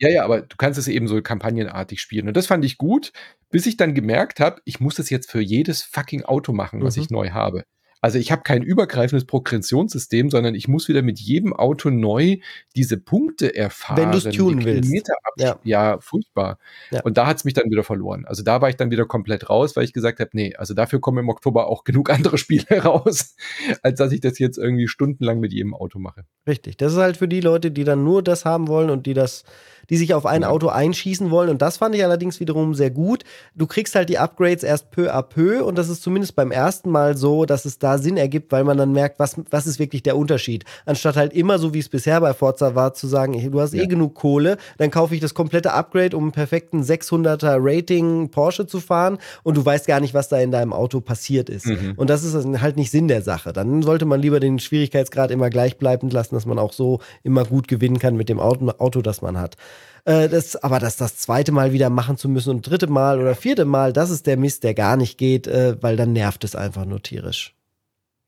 Ja, 0.00 0.08
ja, 0.08 0.24
aber 0.24 0.42
du 0.42 0.56
kannst 0.56 0.78
es 0.78 0.88
eben 0.88 1.08
so 1.08 1.20
kampagnenartig 1.20 2.00
spielen. 2.00 2.28
Und 2.28 2.36
das 2.36 2.46
fand 2.46 2.64
ich 2.64 2.78
gut, 2.78 3.12
bis 3.50 3.66
ich 3.66 3.76
dann 3.76 3.94
gemerkt 3.94 4.40
habe, 4.40 4.60
ich 4.64 4.80
muss 4.80 4.98
es 4.98 5.10
jetzt 5.10 5.30
für 5.30 5.40
jedes 5.40 5.82
fucking 5.82 6.22
Auto 6.22 6.52
machen, 6.52 6.82
was 6.82 6.96
mhm. 6.96 7.02
ich 7.02 7.10
neu 7.10 7.30
habe. 7.30 7.64
Also 8.00 8.18
ich 8.18 8.30
habe 8.30 8.42
kein 8.42 8.62
übergreifendes 8.62 9.26
Progressionssystem, 9.26 10.30
sondern 10.30 10.54
ich 10.54 10.68
muss 10.68 10.88
wieder 10.88 11.02
mit 11.02 11.18
jedem 11.18 11.52
Auto 11.52 11.90
neu 11.90 12.38
diese 12.76 12.96
Punkte 12.96 13.54
erfahren. 13.54 13.96
Wenn 13.96 14.12
du 14.12 14.18
es 14.18 14.24
tunen 14.24 14.64
willst. 14.64 14.92
Ja. 15.36 15.58
ja, 15.64 15.98
furchtbar. 16.00 16.58
Ja. 16.90 17.02
Und 17.02 17.16
da 17.16 17.26
hat 17.26 17.38
es 17.38 17.44
mich 17.44 17.54
dann 17.54 17.70
wieder 17.70 17.84
verloren. 17.84 18.24
Also 18.26 18.42
da 18.42 18.60
war 18.60 18.68
ich 18.68 18.76
dann 18.76 18.90
wieder 18.90 19.06
komplett 19.06 19.48
raus, 19.50 19.76
weil 19.76 19.84
ich 19.84 19.92
gesagt 19.92 20.20
habe, 20.20 20.30
nee, 20.32 20.54
also 20.56 20.74
dafür 20.74 21.00
kommen 21.00 21.18
im 21.18 21.28
Oktober 21.28 21.68
auch 21.68 21.84
genug 21.84 22.10
andere 22.18 22.38
Spiele 22.38 22.82
raus, 22.82 23.36
als 23.82 23.98
dass 23.98 24.12
ich 24.12 24.20
das 24.20 24.38
jetzt 24.38 24.58
irgendwie 24.58 24.88
stundenlang 24.88 25.40
mit 25.40 25.52
jedem 25.52 25.74
Auto 25.74 25.98
mache. 25.98 26.24
Richtig. 26.46 26.76
Das 26.76 26.92
ist 26.92 26.98
halt 26.98 27.16
für 27.16 27.28
die 27.28 27.40
Leute, 27.40 27.70
die 27.70 27.84
dann 27.84 28.04
nur 28.04 28.22
das 28.22 28.44
haben 28.44 28.68
wollen 28.68 28.90
und 28.90 29.06
die 29.06 29.14
das 29.14 29.44
die 29.90 29.96
sich 29.96 30.14
auf 30.14 30.26
ein 30.26 30.44
Auto 30.44 30.68
einschießen 30.68 31.30
wollen. 31.30 31.50
Und 31.50 31.62
das 31.62 31.78
fand 31.78 31.94
ich 31.94 32.04
allerdings 32.04 32.40
wiederum 32.40 32.74
sehr 32.74 32.90
gut. 32.90 33.24
Du 33.54 33.66
kriegst 33.66 33.94
halt 33.94 34.08
die 34.08 34.18
Upgrades 34.18 34.62
erst 34.62 34.90
peu 34.90 35.12
à 35.12 35.22
peu 35.22 35.64
und 35.64 35.76
das 35.78 35.88
ist 35.88 36.02
zumindest 36.02 36.36
beim 36.36 36.50
ersten 36.50 36.90
Mal 36.90 37.16
so, 37.16 37.44
dass 37.44 37.64
es 37.64 37.78
da 37.78 37.98
Sinn 37.98 38.16
ergibt, 38.16 38.52
weil 38.52 38.64
man 38.64 38.78
dann 38.78 38.92
merkt, 38.92 39.18
was, 39.18 39.36
was 39.50 39.66
ist 39.66 39.78
wirklich 39.78 40.02
der 40.02 40.16
Unterschied. 40.16 40.64
Anstatt 40.86 41.16
halt 41.16 41.32
immer 41.32 41.58
so, 41.58 41.74
wie 41.74 41.78
es 41.78 41.88
bisher 41.88 42.20
bei 42.20 42.34
Forza 42.34 42.74
war, 42.74 42.94
zu 42.94 43.06
sagen, 43.06 43.50
du 43.50 43.60
hast 43.60 43.74
eh 43.74 43.78
ja. 43.78 43.84
eh 43.84 43.86
genug 43.86 44.14
Kohle, 44.14 44.58
dann 44.78 44.90
kaufe 44.90 45.14
ich 45.14 45.20
das 45.20 45.34
komplette 45.34 45.72
Upgrade, 45.72 46.16
um 46.16 46.24
einen 46.24 46.32
perfekten 46.32 46.82
600er 46.82 47.56
Rating 47.58 48.30
Porsche 48.30 48.66
zu 48.66 48.80
fahren 48.80 49.18
und 49.42 49.56
du 49.56 49.64
weißt 49.64 49.86
gar 49.86 50.00
nicht, 50.00 50.14
was 50.14 50.28
da 50.28 50.38
in 50.38 50.50
deinem 50.50 50.72
Auto 50.72 51.00
passiert 51.00 51.48
ist. 51.48 51.66
Mhm. 51.66 51.94
Und 51.96 52.10
das 52.10 52.24
ist 52.24 52.34
halt 52.60 52.76
nicht 52.76 52.90
Sinn 52.90 53.08
der 53.08 53.22
Sache. 53.22 53.52
Dann 53.52 53.82
sollte 53.82 54.04
man 54.04 54.20
lieber 54.20 54.40
den 54.40 54.58
Schwierigkeitsgrad 54.58 55.30
immer 55.30 55.50
gleich 55.50 55.78
bleiben 55.78 56.10
lassen, 56.10 56.34
dass 56.34 56.46
man 56.46 56.58
auch 56.58 56.72
so 56.72 57.00
immer 57.22 57.44
gut 57.44 57.68
gewinnen 57.68 57.98
kann 57.98 58.16
mit 58.16 58.28
dem 58.28 58.40
Auto, 58.40 58.68
Auto 58.78 59.02
das 59.02 59.22
man 59.22 59.38
hat. 59.38 59.56
Äh, 60.04 60.28
das, 60.28 60.56
aber 60.56 60.78
das 60.78 60.96
das 60.96 61.16
zweite 61.16 61.52
Mal 61.52 61.72
wieder 61.72 61.90
machen 61.90 62.16
zu 62.16 62.28
müssen 62.28 62.50
und 62.50 62.62
dritte 62.62 62.86
Mal 62.86 63.20
oder 63.20 63.34
vierte 63.34 63.64
Mal, 63.64 63.92
das 63.92 64.10
ist 64.10 64.26
der 64.26 64.36
Mist, 64.36 64.64
der 64.64 64.74
gar 64.74 64.96
nicht 64.96 65.18
geht, 65.18 65.46
äh, 65.46 65.76
weil 65.80 65.96
dann 65.96 66.12
nervt 66.12 66.44
es 66.44 66.56
einfach 66.56 66.84
nur 66.84 67.02
tierisch. 67.02 67.54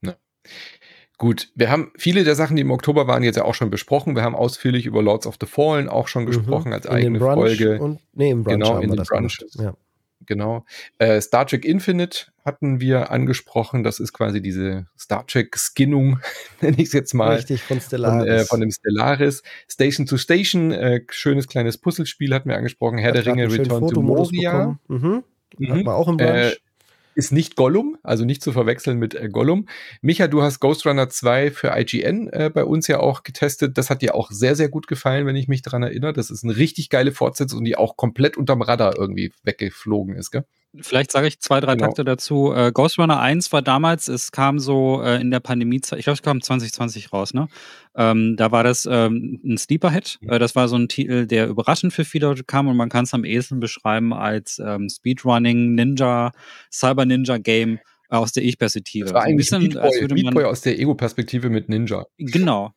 Ja. 0.02 0.14
Gut, 1.18 1.48
wir 1.54 1.70
haben 1.70 1.92
viele 1.96 2.24
der 2.24 2.34
Sachen, 2.34 2.56
die 2.56 2.62
im 2.62 2.70
Oktober 2.70 3.06
waren, 3.06 3.22
jetzt 3.22 3.36
ja 3.36 3.44
auch 3.44 3.54
schon 3.54 3.70
besprochen. 3.70 4.14
Wir 4.16 4.22
haben 4.22 4.34
ausführlich 4.34 4.86
über 4.86 5.02
Lords 5.02 5.26
of 5.26 5.36
the 5.40 5.46
Fallen 5.46 5.88
auch 5.88 6.08
schon 6.08 6.24
mhm. 6.24 6.28
gesprochen 6.28 6.68
mhm. 6.68 6.74
als 6.74 6.86
in 6.86 6.92
eigene 6.92 7.18
Folge. 7.18 7.80
Und, 7.80 8.00
nee, 8.12 8.30
im 8.30 8.44
Brunch 8.44 8.58
genau, 8.58 8.78
in 8.78 8.90
den 8.90 9.02
Brunch. 9.02 9.44
Ja 9.54 9.74
genau. 10.30 10.64
Äh, 10.98 11.20
Star 11.20 11.46
Trek 11.46 11.64
Infinite 11.64 12.26
hatten 12.44 12.80
wir 12.80 13.10
angesprochen. 13.10 13.82
Das 13.82 14.00
ist 14.00 14.12
quasi 14.12 14.40
diese 14.40 14.86
Star 14.98 15.26
Trek-Skinnung, 15.26 16.20
nenne 16.62 16.76
ich 16.78 16.86
es 16.86 16.92
jetzt 16.94 17.12
mal. 17.12 17.36
Richtig, 17.36 17.62
von 17.62 17.80
Stellaris. 17.80 18.20
Von, 18.20 18.28
äh, 18.28 18.44
von 18.44 18.60
dem 18.60 18.70
Stellaris. 18.70 19.42
Station 19.68 20.06
to 20.06 20.16
Station, 20.16 20.70
äh, 20.70 21.02
schönes 21.10 21.48
kleines 21.48 21.76
Puzzlespiel 21.76 22.32
hatten 22.32 22.48
wir 22.48 22.56
angesprochen. 22.56 22.96
Herr 22.96 23.12
der 23.12 23.26
Ringe 23.26 23.52
Return 23.52 23.88
to 23.88 24.00
Moria. 24.00 24.78
Mhm. 24.88 25.24
Mhm. 25.58 25.84
War 25.84 25.96
auch 25.96 26.08
im 26.08 26.16
Brunch. 26.16 26.60
Ist 27.20 27.32
nicht 27.32 27.54
Gollum, 27.54 27.98
also 28.02 28.24
nicht 28.24 28.42
zu 28.42 28.50
verwechseln 28.50 28.98
mit 28.98 29.14
äh, 29.14 29.28
Gollum. 29.28 29.68
Micha, 30.00 30.26
du 30.26 30.40
hast 30.40 30.58
Ghost 30.58 30.86
Runner 30.86 31.10
2 31.10 31.50
für 31.50 31.70
IGN 31.76 32.28
äh, 32.28 32.48
bei 32.48 32.64
uns 32.64 32.86
ja 32.86 32.98
auch 32.98 33.24
getestet. 33.24 33.76
Das 33.76 33.90
hat 33.90 34.00
dir 34.00 34.14
auch 34.14 34.30
sehr, 34.30 34.56
sehr 34.56 34.70
gut 34.70 34.86
gefallen, 34.86 35.26
wenn 35.26 35.36
ich 35.36 35.46
mich 35.46 35.60
daran 35.60 35.82
erinnere. 35.82 36.14
Das 36.14 36.30
ist 36.30 36.44
eine 36.44 36.56
richtig 36.56 36.88
geile 36.88 37.12
Fortsetzung, 37.12 37.62
die 37.62 37.76
auch 37.76 37.98
komplett 37.98 38.38
unterm 38.38 38.62
Radar 38.62 38.96
irgendwie 38.96 39.34
weggeflogen 39.42 40.16
ist, 40.16 40.30
gell? 40.30 40.46
Vielleicht 40.80 41.10
sage 41.10 41.26
ich 41.26 41.40
zwei, 41.40 41.60
drei 41.60 41.74
genau. 41.74 41.86
Takte 41.86 42.04
dazu. 42.04 42.52
Äh, 42.54 42.70
Ghost 42.72 42.98
Runner 42.98 43.18
1 43.18 43.52
war 43.52 43.60
damals, 43.60 44.06
es 44.06 44.30
kam 44.30 44.60
so 44.60 45.02
äh, 45.02 45.20
in 45.20 45.32
der 45.32 45.40
Pandemiezeit, 45.40 45.98
ich 45.98 46.04
glaube, 46.04 46.14
es 46.14 46.22
kam 46.22 46.40
2020 46.40 47.12
raus, 47.12 47.34
ne? 47.34 47.48
Ähm, 47.96 48.36
da 48.36 48.52
war 48.52 48.62
das 48.62 48.86
ähm, 48.88 49.40
ein 49.44 49.58
Sleeper-Hit. 49.58 50.18
Mhm. 50.20 50.30
Äh, 50.30 50.38
das 50.38 50.54
war 50.54 50.68
so 50.68 50.76
ein 50.76 50.88
Titel, 50.88 51.26
der 51.26 51.48
überraschend 51.48 51.92
für 51.92 52.04
viele 52.04 52.28
Leute 52.28 52.44
kam 52.44 52.68
und 52.68 52.76
man 52.76 52.88
kann 52.88 53.02
es 53.04 53.14
am 53.14 53.24
ehesten 53.24 53.58
beschreiben 53.58 54.14
als 54.14 54.60
ähm, 54.64 54.88
Speedrunning, 54.88 55.74
Ninja, 55.74 56.30
Cyber 56.70 57.04
Ninja 57.04 57.38
Game 57.38 57.80
aus 58.10 58.32
der 58.32 58.44
Ich-Perspektive. 58.44 59.06
Das 59.06 59.14
war 59.14 59.22
eigentlich 59.22 59.48
so 59.48 59.56
ein 59.56 59.62
bisschen, 59.62 59.82
Meat 59.82 60.08
Boy, 60.08 60.22
Meat 60.22 60.34
Boy 60.34 60.44
aus 60.44 60.60
der 60.60 60.78
Ego-Perspektive 60.78 61.48
mit 61.48 61.68
Ninja. 61.68 62.06
Genau. 62.18 62.72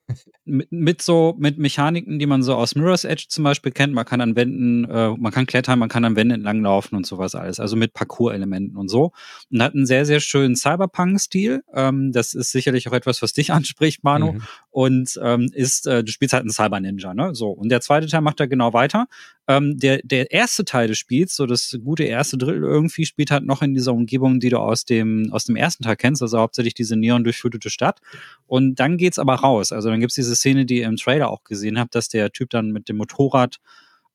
mit, 0.46 0.72
mit, 0.72 1.02
so, 1.02 1.36
mit 1.40 1.58
Mechaniken, 1.58 2.20
die 2.20 2.26
man 2.26 2.44
so 2.44 2.56
aus 2.56 2.76
Mirror's 2.76 3.04
Edge 3.04 3.26
zum 3.30 3.44
Beispiel 3.44 3.72
kennt. 3.72 3.94
Man 3.94 4.06
kann 4.06 4.22
an 4.22 4.36
Wänden, 4.36 4.86
äh, 4.86 5.10
man 5.18 5.32
kann 5.32 5.46
klettern, 5.46 5.80
man 5.80 5.90
kann 5.90 6.06
an 6.06 6.16
Wänden 6.16 6.36
entlanglaufen 6.36 6.96
und 6.96 7.06
sowas 7.06 7.36
alles. 7.36 7.60
Also 7.60 7.76
mit 7.76 7.94
Parcours-Elementen 7.94 8.78
und 8.78 8.90
so. 8.90 9.12
Und 9.52 9.64
hat 9.64 9.74
einen 9.74 9.86
sehr, 9.86 10.06
sehr 10.06 10.20
schönen 10.20 10.56
Cyberpunk-Stil. 10.56 11.64
Ähm, 11.74 12.12
das 12.12 12.34
ist 12.34 12.52
sicherlich 12.52 12.88
auch 12.88 12.94
etwas, 12.94 13.22
was 13.22 13.34
dich 13.34 13.52
anspricht, 13.54 14.04
Manu. 14.04 14.34
Mhm. 14.34 14.42
Und 14.70 15.20
ähm, 15.24 15.50
ist, 15.52 15.88
äh, 15.88 16.04
du 16.04 16.12
spielst 16.12 16.34
halt 16.34 16.42
einen 16.42 16.52
Cyber-Ninja, 16.52 17.14
ne? 17.14 17.34
So. 17.34 17.50
Und 17.50 17.70
der 17.70 17.82
zweite 17.82 18.08
Teil 18.08 18.22
macht 18.22 18.40
da 18.40 18.46
genau 18.46 18.74
weiter. 18.74 19.08
Ähm, 19.48 19.78
der, 19.78 20.00
der 20.04 20.32
erste 20.32 20.64
Teil 20.64 20.88
des 20.88 20.98
Spiels, 20.98 21.36
so 21.36 21.46
das 21.46 21.78
gute 21.84 22.04
erste 22.04 22.38
Drittel 22.38 22.64
irgendwie, 22.64 23.06
spielt 23.06 23.30
halt 23.30 23.46
noch 23.46 23.62
in 23.62 23.74
dieser 23.74 23.94
Umgebung, 23.94 24.40
die 24.40 24.50
du 24.50 24.58
aus 24.58 24.86
dem, 24.86 25.30
aus 25.32 25.46
dem 25.46 25.56
ersten 25.56 25.84
Teil 25.84 25.98
kennst, 25.98 26.22
also 26.22 26.40
hauptsächlich 26.40 26.74
diese 26.74 26.96
neon 26.96 27.24
durchflutete 27.24 27.70
Stadt. 27.70 28.00
Und 28.48 28.76
dann 28.80 28.98
geht's 28.98 29.20
aber 29.20 29.36
raus. 29.36 29.72
Also 29.72 29.90
dann 29.90 30.00
gibt's 30.00 30.16
diese 30.16 30.36
Szene, 30.36 30.66
die 30.66 30.80
ihr 30.80 30.88
im 30.88 30.96
Trailer 30.96 31.30
auch 31.30 31.44
gesehen 31.44 31.78
habt, 31.78 31.96
dass 31.96 32.08
der 32.08 32.32
Typ 32.32 32.50
dann 32.52 32.72
mit 32.72 32.88
dem 32.88 32.98
Motorrad 32.98 33.58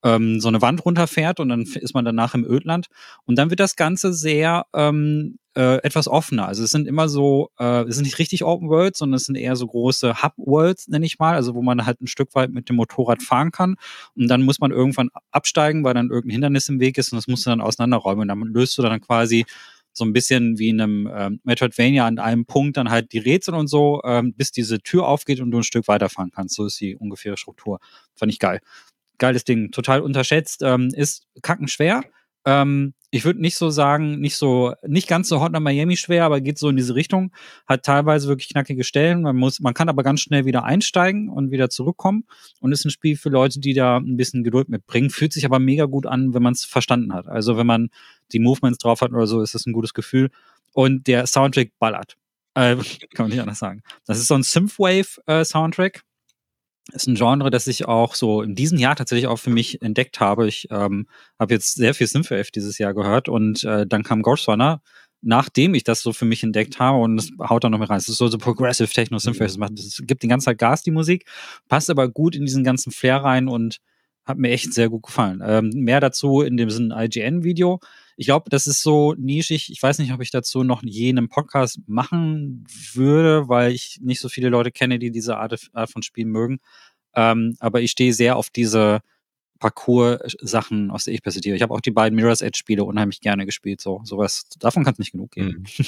ähm, 0.03 0.41
so 0.41 0.49
eine 0.49 0.63
Wand 0.63 0.85
runterfährt 0.85 1.41
und 1.41 1.49
dann 1.49 1.63
ist 1.63 1.95
man 1.95 2.05
danach 2.05 2.35
im 2.35 2.45
Ödland. 2.45 2.87
Und 3.25 3.37
dann 3.37 3.51
wird 3.51 3.61
das 3.61 3.77
Ganze 3.77 4.13
sehr 4.13 4.67
ähm, 4.75 5.39
äh, 5.57 5.83
etwas 5.83 6.07
offener. 6.07 6.47
Also 6.47 6.63
es 6.63 6.71
sind 6.71 6.87
immer 6.87 7.09
so, 7.09 7.51
äh, 7.59 7.83
es 7.83 7.97
sind 7.97 8.05
nicht 8.05 8.19
richtig 8.21 8.45
Open 8.45 8.69
Worlds, 8.69 9.01
sondern 9.01 9.17
es 9.17 9.25
sind 9.25 9.35
eher 9.35 9.57
so 9.57 9.67
große 9.67 10.23
Hub 10.23 10.35
Worlds, 10.37 10.89
nenne 10.89 11.05
ich 11.05 11.19
mal, 11.19 11.35
also 11.35 11.55
wo 11.55 11.63
man 11.63 11.85
halt 11.85 12.01
ein 12.01 12.07
Stück 12.07 12.35
weit 12.35 12.53
mit 12.53 12.69
dem 12.69 12.77
Motorrad 12.77 13.23
fahren 13.23 13.51
kann. 13.51 13.75
Und 14.15 14.29
dann 14.29 14.43
muss 14.43 14.61
man 14.61 14.71
irgendwann 14.71 15.11
absteigen, 15.33 15.83
weil 15.83 15.95
dann 15.95 16.11
irgendein 16.11 16.33
Hindernis 16.33 16.69
im 16.69 16.79
Weg 16.79 16.97
ist 16.97 17.13
und 17.13 17.17
das 17.17 17.27
musst 17.27 17.45
du 17.45 17.51
dann 17.51 17.61
auseinanderräumen. 17.61 18.23
Und 18.23 18.29
dann 18.29 18.53
löst 18.53 18.79
du 18.79 18.83
dann 18.83 19.01
quasi 19.01 19.47
so 19.93 20.05
ein 20.05 20.13
bisschen 20.13 20.59
wie 20.59 20.69
in 20.69 20.81
einem 20.81 21.11
ähm, 21.13 21.41
Metroidvania 21.43 22.07
an 22.07 22.21
einem 22.21 22.47
Punkt 22.47 22.77
dann 22.77 22.89
halt 22.89 23.13
die 23.13 23.19
Rätsel 23.19 23.55
und 23.55 23.67
so, 23.67 24.01
ähm, 24.05 24.33
bis 24.35 24.53
diese 24.53 24.79
Tür 24.81 25.09
aufgeht 25.09 25.41
und 25.41 25.51
du 25.51 25.59
ein 25.59 25.65
Stück 25.65 25.89
weiterfahren 25.89 26.31
kannst. 26.31 26.55
So 26.55 26.67
ist 26.67 26.81
die 26.81 26.95
ungefähre 26.95 27.37
Struktur. 27.37 27.81
Fand 28.15 28.31
ich 28.33 28.39
geil. 28.39 28.61
Geiles 29.19 29.45
Ding, 29.45 29.71
total 29.71 30.01
unterschätzt, 30.01 30.63
ähm, 30.63 30.91
ist 30.95 31.27
kackenschwer. 31.43 32.03
Ähm, 32.45 32.95
ich 33.11 33.25
würde 33.25 33.41
nicht 33.41 33.57
so 33.57 33.71
sagen, 33.71 34.21
nicht 34.21 34.37
so, 34.37 34.75
nicht 34.87 35.09
ganz 35.09 35.29
so 35.29 35.41
Hot 35.41 35.53
nach 35.53 35.61
Miami 35.61 35.97
schwer, 35.97 36.25
aber 36.25 36.41
geht 36.43 36.59
so 36.59 36.69
in 36.69 36.77
diese 36.77 36.95
Richtung. 36.95 37.33
Hat 37.67 37.83
teilweise 37.85 38.29
wirklich 38.29 38.51
knackige 38.51 38.85
Stellen. 38.85 39.23
Man 39.23 39.37
muss, 39.37 39.61
man 39.61 39.73
kann 39.73 39.89
aber 39.89 40.03
ganz 40.03 40.21
schnell 40.21 40.45
wieder 40.45 40.65
einsteigen 40.65 41.31
und 41.31 41.51
wieder 41.51 41.71
zurückkommen. 41.71 42.25
Und 42.61 42.73
ist 42.73 42.85
ein 42.85 42.91
Spiel 42.91 43.17
für 43.17 43.31
Leute, 43.31 43.61
die 43.61 43.73
da 43.73 43.97
ein 43.97 44.19
bisschen 44.19 44.45
Geduld 44.45 44.69
mitbringen. 44.69 45.09
Fühlt 45.09 45.33
sich 45.33 45.47
aber 45.47 45.59
mega 45.59 45.87
gut 45.87 46.07
an, 46.07 46.35
wenn 46.35 46.43
man 46.43 46.53
es 46.53 46.65
verstanden 46.65 47.15
hat. 47.15 47.27
Also 47.29 47.57
wenn 47.57 47.67
man 47.67 47.89
die 48.33 48.41
Movements 48.41 48.79
drauf 48.79 49.01
hat 49.01 49.13
oder 49.13 49.27
so, 49.27 49.41
ist 49.41 49.55
das 49.55 49.65
ein 49.65 49.73
gutes 49.73 49.95
Gefühl. 49.95 50.31
Und 50.75 51.07
der 51.07 51.27
Soundtrack 51.27 51.71
ballert. 51.79 52.17
Äh, 52.55 52.77
kann 53.15 53.25
man 53.25 53.31
nicht 53.31 53.41
anders 53.41 53.59
sagen. 53.59 53.83
Das 54.07 54.19
ist 54.19 54.29
so 54.29 54.35
ein 54.35 54.43
Synthwave-Soundtrack. 54.43 55.97
Äh, 55.97 56.08
ist 56.93 57.07
ein 57.07 57.15
Genre, 57.15 57.51
das 57.51 57.67
ich 57.67 57.87
auch 57.87 58.15
so 58.15 58.43
in 58.43 58.55
diesem 58.55 58.79
Jahr 58.79 58.97
tatsächlich 58.97 59.27
auch 59.27 59.39
für 59.39 59.51
mich 59.51 59.83
entdeckt 59.83 60.21
habe. 60.21 60.49
Ich 60.49 60.69
ähm, 60.71 61.07
habe 61.39 61.55
jetzt 61.55 61.75
sehr 61.75 61.95
viel 61.95 62.07
Synthwave 62.07 62.51
dieses 62.55 62.79
Jahr 62.79 62.95
gehört 62.95 63.29
und 63.29 63.65
äh, 63.65 63.87
dann 63.87 64.03
kam 64.03 64.23
Ghost 64.23 64.49
Runner, 64.49 64.81
nachdem 65.21 65.75
ich 65.75 65.85
das 65.85 66.01
so 66.01 66.13
für 66.13 66.25
mich 66.25 66.43
entdeckt 66.43 66.79
habe 66.79 66.99
und 66.99 67.19
es 67.19 67.31
haut 67.41 67.65
da 67.65 67.69
noch 67.69 67.79
mehr 67.79 67.91
rein. 67.91 67.99
Es 67.99 68.09
ist 68.09 68.19
so, 68.19 68.29
so 68.29 68.39
Progressive 68.39 68.89
Techno 68.89 69.19
Synthwave. 69.19 69.51
Es 69.75 70.03
gibt 70.07 70.23
die 70.23 70.29
ganze 70.29 70.47
Zeit 70.47 70.59
Gas, 70.59 70.83
die 70.83 70.91
Musik, 70.91 71.27
passt 71.69 71.91
aber 71.91 72.09
gut 72.09 72.35
in 72.35 72.47
diesen 72.47 72.65
ganzen 72.65 72.93
Flair 72.93 73.19
rein 73.19 73.49
und 73.49 73.79
hat 74.25 74.39
mir 74.39 74.51
echt 74.51 74.73
sehr 74.73 74.89
gut 74.89 75.05
gefallen. 75.05 75.43
Ähm, 75.45 75.71
mehr 75.75 76.01
dazu 76.01 76.43
in 76.43 76.57
dem 76.57 76.69
IGN-Video. 76.69 77.81
Ich 78.19 78.27
glaube, 78.27 78.51
das 78.51 78.67
ist 78.67 78.83
so 78.83 79.15
nischig. 79.15 79.71
Ich 79.71 79.81
weiß 79.81 80.01
nicht, 80.01 80.13
ob 80.13 80.21
ich 80.21 80.33
dazu 80.33 80.65
noch 80.65 80.83
je 80.83 81.09
einen 81.09 81.29
Podcast 81.29 81.79
machen 81.87 82.65
würde, 82.93 83.49
weil 83.49 83.71
ich 83.71 84.01
nicht 84.03 84.21
so 84.21 84.29
viele 84.29 84.49
Leute 84.49 84.73
kenne, 84.73 84.99
die 84.99 85.13
diese 85.13 85.37
Art, 85.37 85.71
Art 85.73 85.91
von 85.93 86.03
Spielen 86.03 86.31
mögen. 86.31 86.59
Ähm, 87.15 87.55
aber 87.61 87.81
ich 87.81 87.93
stehe 87.93 88.13
sehr 88.13 88.35
auf 88.35 88.51
diese 88.51 89.03
Parcours-Sachen 89.61 90.91
aus 90.91 91.05
der 91.05 91.15
Ich-Perspektive. 91.15 91.55
Ich 91.55 91.63
habe 91.63 91.73
auch 91.73 91.81
die 91.81 91.93
beiden 91.93 92.17
Mirror's 92.17 92.43
Edge-Spiele 92.43 92.83
unheimlich 92.83 93.21
gerne 93.21 93.47
gespielt. 93.47 93.81
So, 93.81 94.01
sowas, 94.03 94.49
davon 94.59 94.83
kann 94.83 94.95
es 94.95 94.99
nicht 94.99 95.13
genug 95.13 95.31
geben. 95.31 95.65
Mhm. 95.79 95.85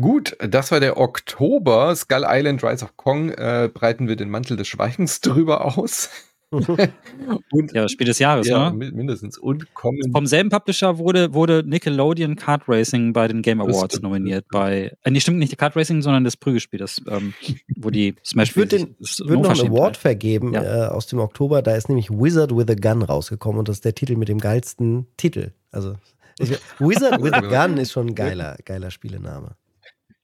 Gut, 0.00 0.36
das 0.38 0.70
war 0.70 0.78
der 0.78 0.98
Oktober. 0.98 1.94
Skull 1.96 2.24
Island 2.28 2.62
Rise 2.62 2.84
of 2.84 2.96
Kong 2.96 3.30
äh, 3.30 3.68
breiten 3.74 4.06
wir 4.06 4.14
den 4.14 4.30
Mantel 4.30 4.56
des 4.56 4.68
Schweigens 4.68 5.20
drüber 5.20 5.76
aus. 5.76 6.10
Und, 6.50 7.72
ja, 7.72 7.88
Spiel 7.88 8.06
des 8.06 8.18
Jahres, 8.18 8.48
ja, 8.48 8.70
ne? 8.70 8.90
mindestens. 8.90 9.38
Und 9.38 9.72
kommen. 9.74 10.00
Vom 10.12 10.26
selben 10.26 10.50
Publisher 10.50 10.98
wurde, 10.98 11.32
wurde 11.32 11.62
Nickelodeon 11.64 12.34
Kart 12.34 12.62
Racing 12.66 13.12
bei 13.12 13.28
den 13.28 13.40
Game 13.42 13.60
Awards 13.60 14.00
nominiert. 14.00 14.46
Bei, 14.50 14.92
äh, 15.02 15.10
nee, 15.10 15.20
stimmt 15.20 15.38
nicht 15.38 15.56
Kart 15.56 15.76
Racing, 15.76 16.02
sondern 16.02 16.24
das 16.24 16.36
Prügelspiel, 16.36 16.80
das, 16.80 17.00
ähm, 17.08 17.34
wo 17.76 17.90
die 17.90 18.16
Smash. 18.24 18.50
Ich 18.50 18.56
würde 18.56 18.88
würd 18.98 19.42
noch 19.42 19.50
einen 19.50 19.72
Award 19.72 19.96
vergeben 19.96 20.52
ja. 20.52 20.86
äh, 20.86 20.88
aus 20.88 21.06
dem 21.06 21.20
Oktober. 21.20 21.62
Da 21.62 21.76
ist 21.76 21.88
nämlich 21.88 22.10
Wizard 22.10 22.56
with 22.56 22.68
a 22.68 22.74
Gun 22.74 23.02
rausgekommen 23.02 23.60
und 23.60 23.68
das 23.68 23.76
ist 23.76 23.84
der 23.84 23.94
Titel 23.94 24.16
mit 24.16 24.28
dem 24.28 24.38
geilsten 24.38 25.06
Titel. 25.16 25.52
Also 25.70 25.94
ich, 26.40 26.50
Wizard 26.80 27.22
with 27.22 27.32
a 27.32 27.40
Gun 27.66 27.76
ist 27.78 27.92
schon 27.92 28.08
ein 28.08 28.14
geiler, 28.16 28.56
geiler 28.64 28.90
Spielename. 28.90 29.54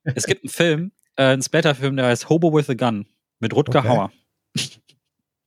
Es 0.03 0.27
gibt 0.27 0.43
einen 0.43 0.51
Film, 0.51 0.93
äh, 1.15 1.23
einen 1.23 1.43
Splatter-Film, 1.43 1.97
der 1.97 2.07
heißt 2.07 2.29
Hobo 2.29 2.53
with 2.53 2.69
a 2.69 2.75
Gun 2.75 3.07
mit 3.39 3.55
Rutger 3.55 3.79
okay. 3.79 3.89
Hauer. 3.89 4.13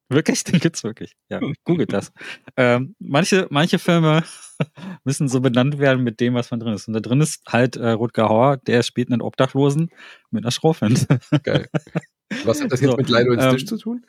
Wirklich? 0.10 0.43
Den 0.43 0.60
gibt's 0.60 0.84
wirklich. 0.84 1.16
Ja, 1.30 1.39
googelt 1.64 1.93
das. 1.93 2.12
ähm, 2.57 2.95
manche, 2.99 3.47
manche 3.51 3.78
Filme 3.78 4.24
müssen 5.03 5.28
so 5.28 5.39
benannt 5.39 5.78
werden 5.78 6.03
mit 6.03 6.20
dem, 6.20 6.34
was 6.34 6.49
man 6.49 6.60
drin 6.60 6.74
ist. 6.74 6.88
Und 6.88 6.95
da 6.95 6.99
drin 6.99 7.22
ist 7.22 7.43
halt 7.47 7.76
äh, 7.78 7.91
Rutger 7.91 8.28
Hauer, 8.28 8.57
der 8.57 8.82
spielt 8.82 9.12
einen 9.12 9.22
Obdachlosen 9.22 9.91
mit 10.32 10.43
einer 10.43 10.51
Schrofwand. 10.51 11.07
Geil. 11.43 11.70
Was 12.45 12.62
hat 12.62 12.72
das 12.72 12.80
jetzt 12.80 12.91
so, 12.91 12.97
mit 12.97 13.10
Leido 13.10 13.34
ins 13.34 13.43
ähm, 13.43 13.51
Tisch 13.53 13.66
zu 13.66 13.78
tun? 13.78 14.05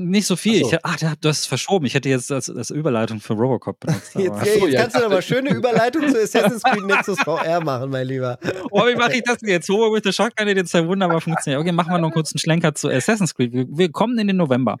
Nicht 0.00 0.26
so 0.28 0.36
viel. 0.36 0.64
So. 0.64 0.70
Ich, 0.70 0.78
ach, 0.84 0.96
du 0.96 1.28
hast 1.28 1.40
es 1.40 1.46
verschoben. 1.46 1.84
Ich 1.84 1.94
hätte 1.94 2.08
jetzt 2.08 2.30
das, 2.30 2.46
das 2.46 2.70
Überleitung 2.70 3.18
für 3.18 3.32
Robocop 3.32 3.80
benutzt. 3.80 4.14
Jetzt, 4.14 4.46
ja, 4.46 4.66
jetzt 4.66 4.76
kannst 4.76 4.96
du 4.96 5.04
aber 5.04 5.20
schöne 5.20 5.50
Überleitung 5.50 6.08
zu 6.08 6.22
Assassin's 6.22 6.62
Creed 6.62 6.86
Nexus 6.86 7.18
VR 7.18 7.60
machen, 7.64 7.90
mein 7.90 8.06
Lieber. 8.06 8.38
Oh, 8.70 8.86
wie 8.86 8.94
mache 8.94 9.14
ich 9.14 9.22
das 9.22 9.38
denn 9.38 9.48
jetzt? 9.48 9.68
Hobo 9.68 9.92
with 9.92 10.02
the 10.04 10.12
Shotgun 10.12 10.48
hat 10.48 10.56
jetzt 10.56 10.74
wunderbar 10.74 11.20
funktioniert. 11.20 11.60
Okay, 11.60 11.72
machen 11.72 11.90
wir 11.90 11.98
noch 11.98 12.12
kurz 12.12 12.32
einen 12.32 12.38
Schlenker 12.38 12.74
zu 12.74 12.88
Assassin's 12.88 13.34
Creed. 13.34 13.52
Wir, 13.52 13.66
wir 13.68 13.90
kommen 13.90 14.18
in 14.18 14.28
den 14.28 14.36
November. 14.36 14.76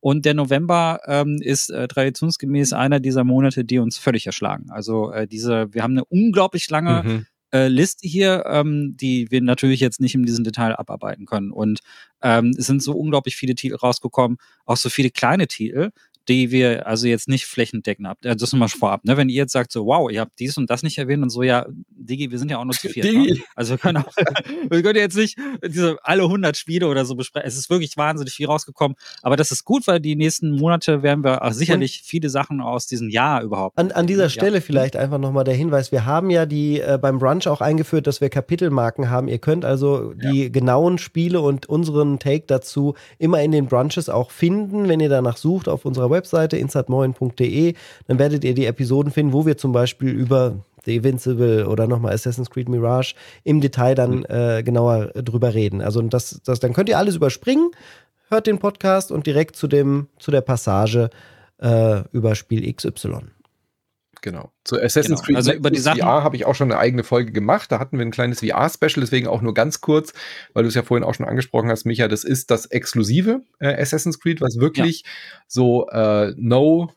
Und 0.00 0.26
der 0.26 0.34
November 0.34 1.00
ähm, 1.06 1.38
ist 1.40 1.70
äh, 1.70 1.88
traditionsgemäß 1.88 2.72
einer 2.74 3.00
dieser 3.00 3.24
Monate, 3.24 3.64
die 3.64 3.78
uns 3.78 3.96
völlig 3.96 4.26
erschlagen. 4.26 4.66
Also 4.70 5.10
äh, 5.10 5.26
diese, 5.26 5.72
wir 5.72 5.82
haben 5.82 5.92
eine 5.92 6.04
unglaublich 6.04 6.68
lange 6.68 7.02
mhm 7.02 7.26
äh, 7.52 7.68
Liste 7.68 8.06
hier, 8.06 8.44
ähm, 8.46 8.96
die 8.96 9.30
wir 9.30 9.40
natürlich 9.40 9.80
jetzt 9.80 10.00
nicht 10.00 10.14
in 10.14 10.24
diesem 10.24 10.44
Detail 10.44 10.76
abarbeiten 10.76 11.26
können. 11.26 11.50
Und 11.50 11.80
ähm, 12.22 12.54
es 12.58 12.66
sind 12.66 12.82
so 12.82 12.92
unglaublich 12.92 13.36
viele 13.36 13.54
Titel 13.54 13.76
rausgekommen, 13.76 14.38
auch 14.66 14.76
so 14.76 14.88
viele 14.88 15.10
kleine 15.10 15.46
Titel, 15.46 15.90
die 16.28 16.50
wir 16.50 16.86
also 16.86 17.06
jetzt 17.06 17.28
nicht 17.28 17.46
flächendeckend 17.46 18.06
ab. 18.06 18.18
Also 18.24 18.34
das 18.34 18.52
ist 18.52 18.58
mal 18.58 18.68
vorab. 18.68 19.04
Ne? 19.04 19.16
Wenn 19.16 19.28
ihr 19.28 19.36
jetzt 19.36 19.52
sagt 19.52 19.72
so, 19.72 19.86
wow, 19.86 20.10
ihr 20.10 20.20
habt 20.20 20.38
dies 20.38 20.56
und 20.56 20.70
das 20.70 20.82
nicht 20.82 20.98
erwähnt 20.98 21.22
und 21.22 21.30
so, 21.30 21.42
ja, 21.42 21.66
Digi, 21.90 22.30
wir 22.30 22.38
sind 22.38 22.50
ja 22.50 22.58
auch 22.58 22.64
nur 22.64 22.74
zu 22.74 22.88
viert. 22.88 23.12
Ne? 23.12 23.42
Also 23.54 23.72
wir 23.72 23.78
können, 23.78 23.98
auch, 23.98 24.12
wir 24.70 24.82
können 24.82 24.98
jetzt 24.98 25.16
nicht 25.16 25.38
diese 25.66 25.98
alle 26.02 26.22
100 26.22 26.56
Spiele 26.56 26.86
oder 26.88 27.04
so 27.04 27.14
besprechen. 27.14 27.48
Es 27.48 27.56
ist 27.56 27.70
wirklich 27.70 27.96
wahnsinnig 27.96 28.34
viel 28.34 28.46
rausgekommen. 28.46 28.96
Aber 29.22 29.36
das 29.36 29.50
ist 29.50 29.64
gut, 29.64 29.86
weil 29.86 30.00
die 30.00 30.16
nächsten 30.16 30.52
Monate 30.52 31.02
werden 31.02 31.24
wir 31.24 31.42
auch 31.42 31.52
sicherlich 31.52 32.02
viele 32.04 32.28
Sachen 32.28 32.60
aus 32.60 32.86
diesem 32.86 33.08
Jahr 33.08 33.42
überhaupt. 33.42 33.78
An, 33.78 33.92
an 33.92 34.06
dieser 34.06 34.28
Stelle 34.28 34.56
ja. 34.56 34.60
vielleicht 34.60 34.96
einfach 34.96 35.18
nochmal 35.18 35.44
der 35.44 35.54
Hinweis. 35.54 35.92
Wir 35.92 36.04
haben 36.04 36.30
ja 36.30 36.46
die 36.46 36.80
äh, 36.80 36.98
beim 37.00 37.18
Brunch 37.18 37.48
auch 37.48 37.60
eingeführt, 37.60 38.06
dass 38.06 38.20
wir 38.20 38.28
Kapitelmarken 38.28 39.10
haben. 39.10 39.28
Ihr 39.28 39.38
könnt 39.38 39.64
also 39.64 40.12
die 40.12 40.44
ja. 40.44 40.48
genauen 40.48 40.98
Spiele 40.98 41.40
und 41.40 41.66
unseren 41.66 42.18
Take 42.18 42.44
dazu 42.46 42.94
immer 43.18 43.42
in 43.42 43.52
den 43.52 43.66
Brunches 43.66 44.08
auch 44.08 44.30
finden, 44.30 44.88
wenn 44.88 45.00
ihr 45.00 45.08
danach 45.08 45.36
sucht 45.36 45.68
auf 45.68 45.84
unserer 45.84 46.09
Webseite 46.10 46.56
insidemoin.de. 46.56 47.74
Dann 48.06 48.18
werdet 48.18 48.44
ihr 48.44 48.54
die 48.54 48.66
Episoden 48.66 49.12
finden, 49.12 49.32
wo 49.32 49.46
wir 49.46 49.56
zum 49.56 49.72
Beispiel 49.72 50.10
über 50.10 50.56
The 50.84 50.96
Invincible 50.96 51.66
oder 51.66 51.86
nochmal 51.86 52.14
Assassin's 52.14 52.50
Creed 52.50 52.68
Mirage 52.68 53.14
im 53.44 53.60
Detail 53.60 53.94
dann 53.94 54.18
mhm. 54.18 54.26
äh, 54.28 54.62
genauer 54.62 55.08
drüber 55.08 55.54
reden. 55.54 55.82
Also 55.82 56.00
das, 56.02 56.40
das, 56.44 56.60
dann 56.60 56.72
könnt 56.72 56.88
ihr 56.88 56.98
alles 56.98 57.16
überspringen, 57.16 57.70
hört 58.28 58.46
den 58.46 58.58
Podcast 58.58 59.12
und 59.12 59.26
direkt 59.26 59.56
zu, 59.56 59.68
dem, 59.68 60.08
zu 60.18 60.30
der 60.30 60.40
Passage 60.40 61.10
äh, 61.58 62.02
über 62.12 62.34
Spiel 62.34 62.72
XY. 62.72 63.18
Genau. 64.22 64.52
Zu 64.64 64.76
Assassin's 64.76 65.22
genau. 65.22 65.26
Creed 65.26 65.36
also 65.36 65.52
über 65.52 65.70
die 65.70 65.78
Sachen 65.78 66.00
VR 66.00 66.22
habe 66.22 66.36
ich 66.36 66.44
auch 66.44 66.54
schon 66.54 66.70
eine 66.70 66.80
eigene 66.80 67.04
Folge 67.04 67.32
gemacht. 67.32 67.72
Da 67.72 67.78
hatten 67.78 67.98
wir 67.98 68.04
ein 68.04 68.10
kleines 68.10 68.40
VR-Special, 68.40 69.00
deswegen 69.00 69.26
auch 69.26 69.40
nur 69.40 69.54
ganz 69.54 69.80
kurz, 69.80 70.12
weil 70.52 70.64
du 70.64 70.68
es 70.68 70.74
ja 70.74 70.82
vorhin 70.82 71.04
auch 71.04 71.14
schon 71.14 71.26
angesprochen 71.26 71.70
hast, 71.70 71.84
Micha. 71.84 72.08
Das 72.08 72.24
ist 72.24 72.50
das 72.50 72.66
exklusive 72.66 73.42
äh, 73.58 73.80
Assassin's 73.80 74.20
Creed, 74.20 74.40
was 74.40 74.58
wirklich 74.58 75.02
ja. 75.02 75.08
so 75.46 75.88
äh, 75.88 76.34
No 76.36 76.92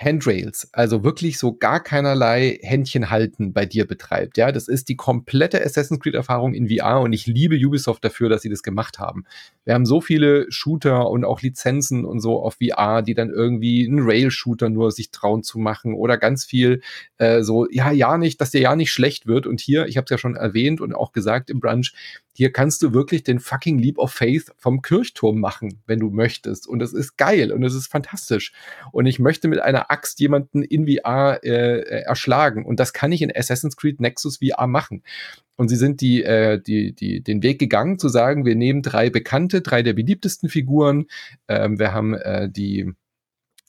Handrails, 0.00 0.68
also 0.72 1.02
wirklich 1.02 1.38
so 1.38 1.56
gar 1.56 1.82
keinerlei 1.82 2.60
Händchen 2.62 3.10
halten 3.10 3.52
bei 3.52 3.66
dir 3.66 3.84
betreibt. 3.84 4.36
Ja, 4.36 4.52
das 4.52 4.68
ist 4.68 4.88
die 4.88 4.94
komplette 4.94 5.60
Assassin's 5.64 5.98
Creed 5.98 6.14
Erfahrung 6.14 6.54
in 6.54 6.68
VR 6.68 7.00
und 7.00 7.12
ich 7.12 7.26
liebe 7.26 7.56
Ubisoft 7.56 8.04
dafür, 8.04 8.28
dass 8.28 8.42
sie 8.42 8.48
das 8.48 8.62
gemacht 8.62 9.00
haben. 9.00 9.24
Wir 9.64 9.74
haben 9.74 9.86
so 9.86 10.00
viele 10.00 10.46
Shooter 10.50 11.10
und 11.10 11.24
auch 11.24 11.42
Lizenzen 11.42 12.04
und 12.04 12.20
so 12.20 12.40
auf 12.40 12.58
VR, 12.62 13.02
die 13.02 13.14
dann 13.14 13.30
irgendwie 13.30 13.88
einen 13.88 13.98
Rail-Shooter 14.00 14.68
nur 14.68 14.92
sich 14.92 15.10
trauen 15.10 15.42
zu 15.42 15.58
machen 15.58 15.94
oder 15.94 16.16
ganz 16.16 16.44
viel 16.44 16.80
äh, 17.16 17.42
so, 17.42 17.66
ja, 17.68 17.90
ja 17.90 18.18
nicht, 18.18 18.40
dass 18.40 18.52
der 18.52 18.60
ja 18.60 18.76
nicht 18.76 18.92
schlecht 18.92 19.26
wird. 19.26 19.48
Und 19.48 19.60
hier, 19.60 19.86
ich 19.86 19.96
habe 19.96 20.04
es 20.04 20.10
ja 20.10 20.18
schon 20.18 20.36
erwähnt 20.36 20.80
und 20.80 20.94
auch 20.94 21.10
gesagt 21.10 21.50
im 21.50 21.58
Brunch, 21.58 21.92
hier 22.38 22.52
kannst 22.52 22.84
du 22.84 22.94
wirklich 22.94 23.24
den 23.24 23.40
fucking 23.40 23.80
Leap 23.80 23.98
of 23.98 24.12
Faith 24.12 24.52
vom 24.58 24.80
Kirchturm 24.80 25.40
machen, 25.40 25.82
wenn 25.86 25.98
du 25.98 26.08
möchtest. 26.08 26.68
Und 26.68 26.80
es 26.80 26.92
ist 26.92 27.16
geil 27.16 27.50
und 27.50 27.64
es 27.64 27.74
ist 27.74 27.88
fantastisch. 27.88 28.52
Und 28.92 29.06
ich 29.06 29.18
möchte 29.18 29.48
mit 29.48 29.58
einer 29.58 29.90
Axt 29.90 30.20
jemanden 30.20 30.62
in 30.62 30.86
VR 30.86 31.40
äh, 31.42 31.80
äh, 31.80 32.02
erschlagen. 32.02 32.64
Und 32.64 32.78
das 32.78 32.92
kann 32.92 33.10
ich 33.10 33.22
in 33.22 33.34
Assassin's 33.34 33.76
Creed 33.76 34.00
Nexus 34.00 34.38
VR 34.38 34.68
machen. 34.68 35.02
Und 35.56 35.66
sie 35.66 35.74
sind 35.74 36.00
die, 36.00 36.22
äh, 36.22 36.62
die, 36.62 36.92
die, 36.92 37.24
den 37.24 37.42
Weg 37.42 37.58
gegangen 37.58 37.98
zu 37.98 38.08
sagen, 38.08 38.44
wir 38.44 38.54
nehmen 38.54 38.82
drei 38.82 39.10
bekannte, 39.10 39.60
drei 39.60 39.82
der 39.82 39.94
beliebtesten 39.94 40.48
Figuren. 40.48 41.06
Ähm, 41.48 41.80
wir 41.80 41.92
haben 41.92 42.14
äh, 42.14 42.48
die 42.48 42.92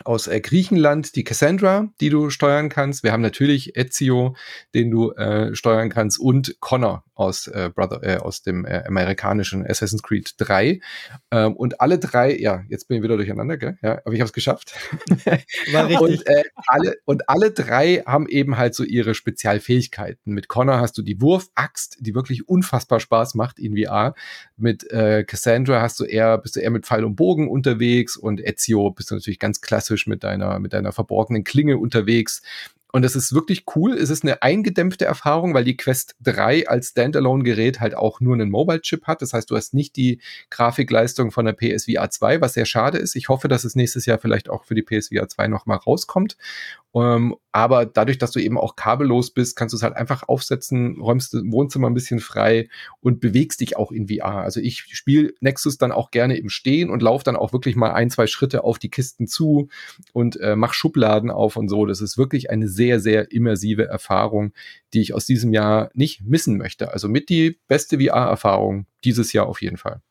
aus 0.04 0.28
äh, 0.28 0.42
Griechenland 0.42 1.16
die 1.16 1.24
Cassandra, 1.24 1.90
die 2.00 2.10
du 2.10 2.30
steuern 2.30 2.70
kannst. 2.70 3.02
Wir 3.02 3.14
haben 3.14 3.24
natürlich 3.24 3.76
Ezio, 3.76 4.36
den 4.76 4.92
du 4.92 5.12
äh, 5.14 5.56
steuern 5.56 5.90
kannst 5.90 6.20
und 6.20 6.56
Connor 6.60 7.04
aus 7.20 7.48
äh, 7.48 7.70
Brother 7.74 8.02
äh, 8.02 8.18
aus 8.18 8.42
dem 8.42 8.66
äh, 8.66 8.84
amerikanischen 8.88 9.66
Assassin's 9.68 10.02
Creed 10.02 10.36
3 10.38 10.80
ähm, 11.32 11.56
und 11.56 11.82
alle 11.82 12.00
drei, 12.00 12.36
ja, 12.38 12.64
jetzt 12.70 12.88
bin 12.88 12.98
ich 12.98 13.04
wieder 13.04 13.18
durcheinander, 13.18 13.58
gell? 13.58 13.78
Ja, 13.82 14.00
aber 14.06 14.14
ich 14.14 14.22
habe 14.22 14.28
es 14.28 14.34
geschafft. 14.34 14.74
War 15.72 15.88
richtig. 15.88 16.00
Und 16.00 16.28
äh, 16.28 16.44
alle 16.68 16.96
und 17.06 17.28
alle 17.28 17.52
drei 17.52 18.04
haben 18.06 18.28
eben 18.28 18.58
halt 18.58 18.74
so 18.74 18.84
ihre 18.84 19.14
Spezialfähigkeiten. 19.14 20.34
Mit 20.34 20.48
Connor 20.48 20.80
hast 20.80 20.98
du 20.98 21.02
die 21.02 21.22
Wurfaxt, 21.22 21.98
die 22.00 22.16
wirklich 22.16 22.48
unfassbar 22.48 23.02
Spaß 23.02 23.36
macht 23.36 23.60
in 23.60 23.76
VR. 23.76 24.16
Mit 24.56 24.90
äh, 24.90 25.26
Cassandra 25.26 25.82
hast 25.82 26.00
du 26.00 26.06
eher 26.06 26.38
bist 26.38 26.56
du 26.56 26.62
eher 26.62 26.72
mit 26.72 26.86
Pfeil 26.86 27.04
und 27.04 27.18
Bogen 27.18 27.50
unterwegs 27.50 28.16
und 28.16 28.40
Ezio 28.40 28.92
bist 28.92 29.12
du 29.12 29.16
natürlich 29.16 29.40
ganz 29.40 29.60
klassisch 29.60 30.08
mit 30.08 30.24
deiner 30.24 30.60
mit 30.60 30.72
deiner 30.72 30.94
verborgenen 30.94 31.44
Klinge 31.44 31.78
unterwegs. 31.78 32.42
Und 32.92 33.06
es 33.06 33.16
ist 33.16 33.34
wirklich 33.34 33.66
cool. 33.76 33.94
Es 33.94 34.10
ist 34.10 34.24
eine 34.24 34.42
eingedämpfte 34.42 35.06
Erfahrung, 35.06 35.54
weil 35.54 35.64
die 35.64 35.78
Quest 35.78 36.16
3 36.22 36.68
als 36.68 36.90
Standalone-Gerät 36.90 37.80
halt 37.80 37.96
auch 37.96 38.20
nur 38.20 38.34
einen 38.34 38.50
Mobile-Chip 38.50 39.06
hat. 39.06 39.22
Das 39.22 39.34
heißt, 39.34 39.52
du 39.52 39.56
hast 39.56 39.76
nicht 39.76 39.96
die 39.96 40.20
Grafikleistung 40.50 41.30
von 41.32 41.46
der 41.46 41.54
PSVR 41.54 42.10
2, 42.10 42.42
was 42.42 42.54
sehr 42.54 42.66
schade 42.66 42.98
ist. 42.98 43.16
Ich 43.16 43.30
hoffe, 43.30 43.48
dass 43.48 43.64
es 43.64 43.76
nächstes 43.76 44.08
Jahr 44.08 44.18
vielleicht 44.18 44.50
auch 44.50 44.64
für 44.64 44.74
die 44.74 44.82
PSVR 44.82 45.28
2 45.28 45.48
nochmal 45.48 45.78
rauskommt. 45.78 46.36
Ähm, 46.96 47.36
aber 47.52 47.86
dadurch, 47.86 48.18
dass 48.18 48.32
du 48.32 48.40
eben 48.40 48.58
auch 48.58 48.76
kabellos 48.76 49.32
bist, 49.32 49.56
kannst 49.56 49.74
du 49.74 49.78
es 49.78 49.84
halt 49.84 49.96
einfach 49.96 50.28
aufsetzen, 50.28 51.00
räumst 51.00 51.34
das 51.34 51.44
Wohnzimmer 51.46 51.90
ein 51.90 51.94
bisschen 51.94 52.20
frei 52.20 52.68
und 53.02 53.20
bewegst 53.20 53.62
dich 53.62 53.78
auch 53.78 53.92
in 53.92 54.08
VR. 54.08 54.42
Also 54.42 54.60
ich 54.60 54.82
spiele 54.96 55.34
Nexus 55.40 55.78
dann 55.78 55.92
auch 55.92 56.12
gerne 56.12 56.38
im 56.38 56.50
Stehen 56.50 56.90
und 56.90 57.02
laufe 57.02 57.24
dann 57.24 57.36
auch 57.36 57.54
wirklich 57.54 57.76
mal 57.76 57.92
ein, 57.92 58.10
zwei 58.10 58.28
Schritte 58.28 58.64
auf 58.64 58.80
die 58.80 58.90
Kisten 58.90 59.28
zu 59.28 59.70
und 60.14 60.40
äh, 60.40 60.56
mach 60.56 60.74
Schubladen 60.74 61.30
auf 61.30 61.58
und 61.58 61.70
so. 61.70 61.86
Das 61.86 62.02
ist 62.02 62.18
wirklich 62.18 62.50
eine 62.50 62.68
sehr, 62.68 63.00
sehr 63.00 63.32
immersive 63.32 63.86
Erfahrung, 63.86 64.54
die 64.94 65.02
ich 65.02 65.14
aus 65.14 65.26
diesem 65.26 65.54
Jahr 65.54 65.92
nicht 65.94 66.22
missen 66.24 66.58
möchte. 66.58 66.92
Also 66.92 67.08
mit 67.08 67.30
die 67.30 67.60
beste 67.68 68.00
VR-Erfahrung 68.00 68.86
dieses 69.04 69.34
Jahr 69.34 69.48
auf 69.48 69.62
jeden 69.62 69.78
Fall. 69.78 70.02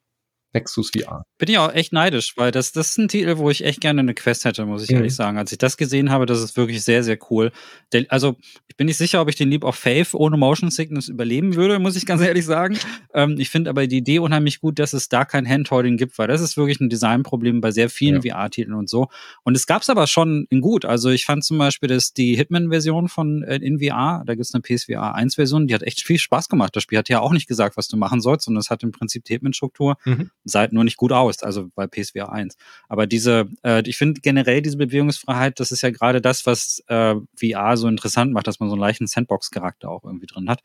Nexus 0.55 0.91
VR. 0.97 1.25
Bin 1.37 1.51
ich 1.51 1.59
auch 1.59 1.73
echt 1.73 1.93
neidisch, 1.93 2.35
weil 2.37 2.51
das, 2.51 2.73
das 2.73 2.91
ist 2.91 2.99
ein 2.99 3.09
Titel, 3.09 3.37
wo 3.37 3.51
ich 3.51 3.65
echt 3.65 3.81
gerne 3.81 4.01
eine 4.01 4.15
Quest 4.15 4.47
hätte, 4.47 4.65
muss 4.65 4.83
ich 4.83 4.91
mhm. 4.91 4.97
ehrlich 4.97 5.15
sagen. 5.15 5.37
Als 5.37 5.53
ich 5.53 5.59
das 5.59 5.77
gesehen 5.77 6.11
habe, 6.11 6.25
das 6.25 6.41
ist 6.41 6.57
wirklich 6.57 6.83
sehr, 6.83 7.05
sehr 7.05 7.19
cool. 7.31 7.53
Der, 7.93 8.07
also, 8.09 8.37
ich 8.67 8.77
bin 8.77 8.87
nicht 8.87 8.97
sicher, 8.97 9.21
ob 9.21 9.29
ich 9.29 9.37
den 9.37 9.51
Leap 9.51 9.63
of 9.63 9.77
Faith 9.77 10.15
ohne 10.15 10.37
Motion 10.37 10.71
Sickness 10.71 11.09
überleben 11.09 11.55
würde, 11.55 11.79
muss 11.79 11.97
ich 11.97 12.07
ganz 12.07 12.23
ehrlich 12.23 12.47
sagen. 12.47 12.79
Ähm, 13.13 13.37
ich 13.39 13.51
finde 13.51 13.71
aber 13.71 13.87
die 13.87 13.99
Idee 13.99 14.21
unheimlich 14.21 14.61
gut, 14.61 14.79
dass 14.79 14.95
es 14.95 15.09
da 15.09 15.25
kein 15.25 15.49
Handholding 15.49 15.97
gibt, 15.97 16.19
weil 16.19 16.29
das 16.29 16.41
ist 16.41 16.57
wirklich 16.57 16.81
ein 16.81 16.89
Designproblem 16.89 17.61
bei 17.61 17.71
sehr 17.71 17.91
vielen 17.91 18.23
ja. 18.23 18.35
VR-Titeln 18.35 18.75
und 18.75 18.89
so. 18.89 19.09
Und 19.45 19.57
es 19.57 19.67
gab 19.67 19.83
es 19.83 19.91
aber 19.91 20.07
schon 20.07 20.47
in 20.49 20.61
gut. 20.63 20.87
Also, 20.87 21.11
ich 21.11 21.27
fand 21.27 21.45
zum 21.45 21.59
Beispiel, 21.59 21.91
dass 21.91 22.15
die 22.15 22.37
Hitman-Version 22.37 23.09
von 23.09 23.43
äh, 23.43 23.57
in 23.57 23.81
VR, 23.81 24.23
da 24.27 24.35
gibt 24.35 24.47
es 24.47 24.55
eine 24.55 24.63
PSVR 24.63 25.15
1-Version, 25.15 25.67
die 25.67 25.75
hat 25.75 25.83
echt 25.83 26.03
viel 26.03 26.19
Spaß 26.19 26.49
gemacht. 26.49 26.75
Das 26.75 26.83
Spiel 26.83 26.99
hat 26.99 27.11
ja 27.11 27.21
auch 27.21 27.33
nicht 27.33 27.49
gesagt, 27.49 27.77
was 27.77 27.89
du 27.89 27.99
machen 27.99 28.23
sollst, 28.23 28.47
sondern 28.47 28.61
es 28.61 28.71
hat 28.71 28.83
im 28.83 28.93
Prinzip 28.93 29.25
die 29.25 29.35
Hitman-Struktur. 29.35 29.97
Mhm 30.05 30.31
halt 30.55 30.73
nur 30.73 30.85
nicht 30.85 30.97
gut 30.97 31.13
aus, 31.13 31.43
also 31.43 31.69
bei 31.75 31.87
PSVR 31.87 32.33
1. 32.33 32.57
Aber 32.89 33.07
diese, 33.07 33.49
äh, 33.65 33.83
ich 33.87 33.97
finde 33.97 34.21
generell 34.21 34.63
diese 34.63 34.77
Bewegungsfreiheit, 34.77 35.61
das 35.61 35.73
ist 35.73 35.83
ja 35.83 35.91
gerade 35.91 36.21
das, 36.21 36.47
was 36.47 36.83
äh, 36.89 37.15
VR 37.37 37.77
so 37.77 37.89
interessant 37.89 38.33
macht, 38.33 38.47
dass 38.47 38.61
man 38.61 38.69
so 38.69 38.75
einen 38.75 38.81
leichten 38.83 39.07
Sandbox-Charakter 39.07 39.91
auch 39.91 40.05
irgendwie 40.05 40.27
drin 40.27 40.49
hat. 40.49 40.61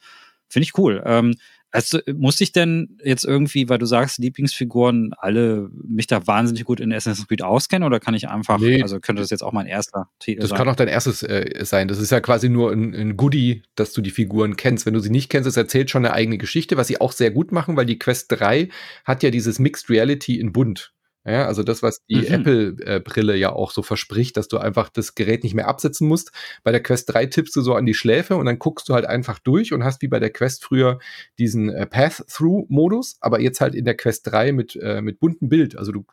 Finde 0.48 0.66
ich 0.66 0.78
cool. 0.78 1.02
Ähm, 1.06 1.36
also, 1.74 2.00
muss 2.16 2.40
ich 2.40 2.52
denn 2.52 3.00
jetzt 3.04 3.26
irgendwie, 3.26 3.68
weil 3.68 3.80
du 3.80 3.88
sagst, 3.88 4.20
Lieblingsfiguren, 4.20 5.14
alle 5.18 5.72
mich 5.74 6.06
da 6.06 6.28
wahnsinnig 6.28 6.66
gut 6.66 6.80
in 6.80 6.94
Assassin's 6.94 7.28
Creed 7.28 7.42
auskennen 7.42 7.84
oder 7.84 8.00
kann 8.00 8.14
ich 8.14 8.30
einfach, 8.30 8.60
nee, 8.60 8.80
also 8.84 9.00
könnte 9.00 9.24
das 9.24 9.32
jetzt 9.32 9.42
auch 9.42 9.54
mein 9.54 9.66
erster 9.66 10.08
Titel 10.20 10.42
das 10.42 10.50
sein? 10.50 10.56
Das 10.56 10.64
kann 10.64 10.72
auch 10.72 10.76
dein 10.76 10.88
erstes 10.88 11.24
äh, 11.24 11.66
sein. 11.66 11.88
Das 11.88 11.98
ist 11.98 12.12
ja 12.12 12.20
quasi 12.20 12.48
nur 12.48 12.72
ein, 12.72 12.94
ein, 12.94 13.18
Goodie, 13.18 13.64
dass 13.74 13.92
du 13.92 14.02
die 14.02 14.12
Figuren 14.12 14.56
kennst. 14.56 14.86
Wenn 14.86 14.94
du 14.94 15.00
sie 15.00 15.10
nicht 15.10 15.32
kennst, 15.32 15.50
es 15.50 15.58
erzählt 15.58 15.90
schon 15.90 16.06
eine 16.06 16.14
eigene 16.14 16.38
Geschichte, 16.38 16.78
was 16.78 16.86
sie 16.86 17.02
auch 17.02 17.12
sehr 17.12 17.32
gut 17.32 17.52
machen, 17.52 17.76
weil 17.76 17.88
die 17.88 17.98
Quest 17.98 18.32
3 18.32 18.70
hat 19.04 19.24
ja 19.24 19.32
dieses 19.32 19.58
Mixed 19.58 19.90
Reality 19.90 20.40
in 20.40 20.54
bunt. 20.54 20.94
Ja, 21.26 21.48
also 21.48 21.64
das, 21.64 21.82
was 21.82 22.04
die 22.10 22.18
mhm. 22.18 22.28
Apple-Brille 22.28 23.36
ja 23.38 23.54
auch 23.54 23.72
so 23.72 23.82
verspricht, 23.82 24.36
dass 24.36 24.50
du 24.50 24.58
einfach 24.58 24.90
das 24.90 25.16
Gerät 25.16 25.44
nicht 25.44 25.54
mehr 25.54 25.70
absetzen 25.70 26.08
musst. 26.08 26.32
Bei 26.64 26.72
der 26.72 26.84
Quest 26.84 27.14
3 27.14 27.28
tippst 27.28 27.56
du 27.56 27.62
so 27.62 27.76
an 27.76 27.86
die 27.86 27.94
Schläfe 27.94 28.36
und 28.36 28.46
dann 28.46 28.60
guckst 28.60 28.90
du 28.90 28.94
halt 28.94 29.06
einfach 29.06 29.40
durch 29.40 29.72
und 29.72 29.86
hast 29.86 30.02
wie 30.02 30.10
bei 30.10 30.20
der 30.20 30.32
Quest 30.32 30.66
früher 30.66 31.00
diesen 31.40 31.70
äh, 31.70 31.86
Path-Through-Modus, 31.86 33.18
aber 33.22 33.40
jetzt 33.40 33.62
halt 33.62 33.74
in 33.74 33.86
der 33.86 33.96
Quest 33.96 34.28
3 34.32 34.52
mit, 34.52 34.76
äh, 34.76 35.02
mit 35.02 35.22
buntem 35.22 35.48
Bild. 35.48 35.78
Also 35.78 35.94
du 35.94 36.06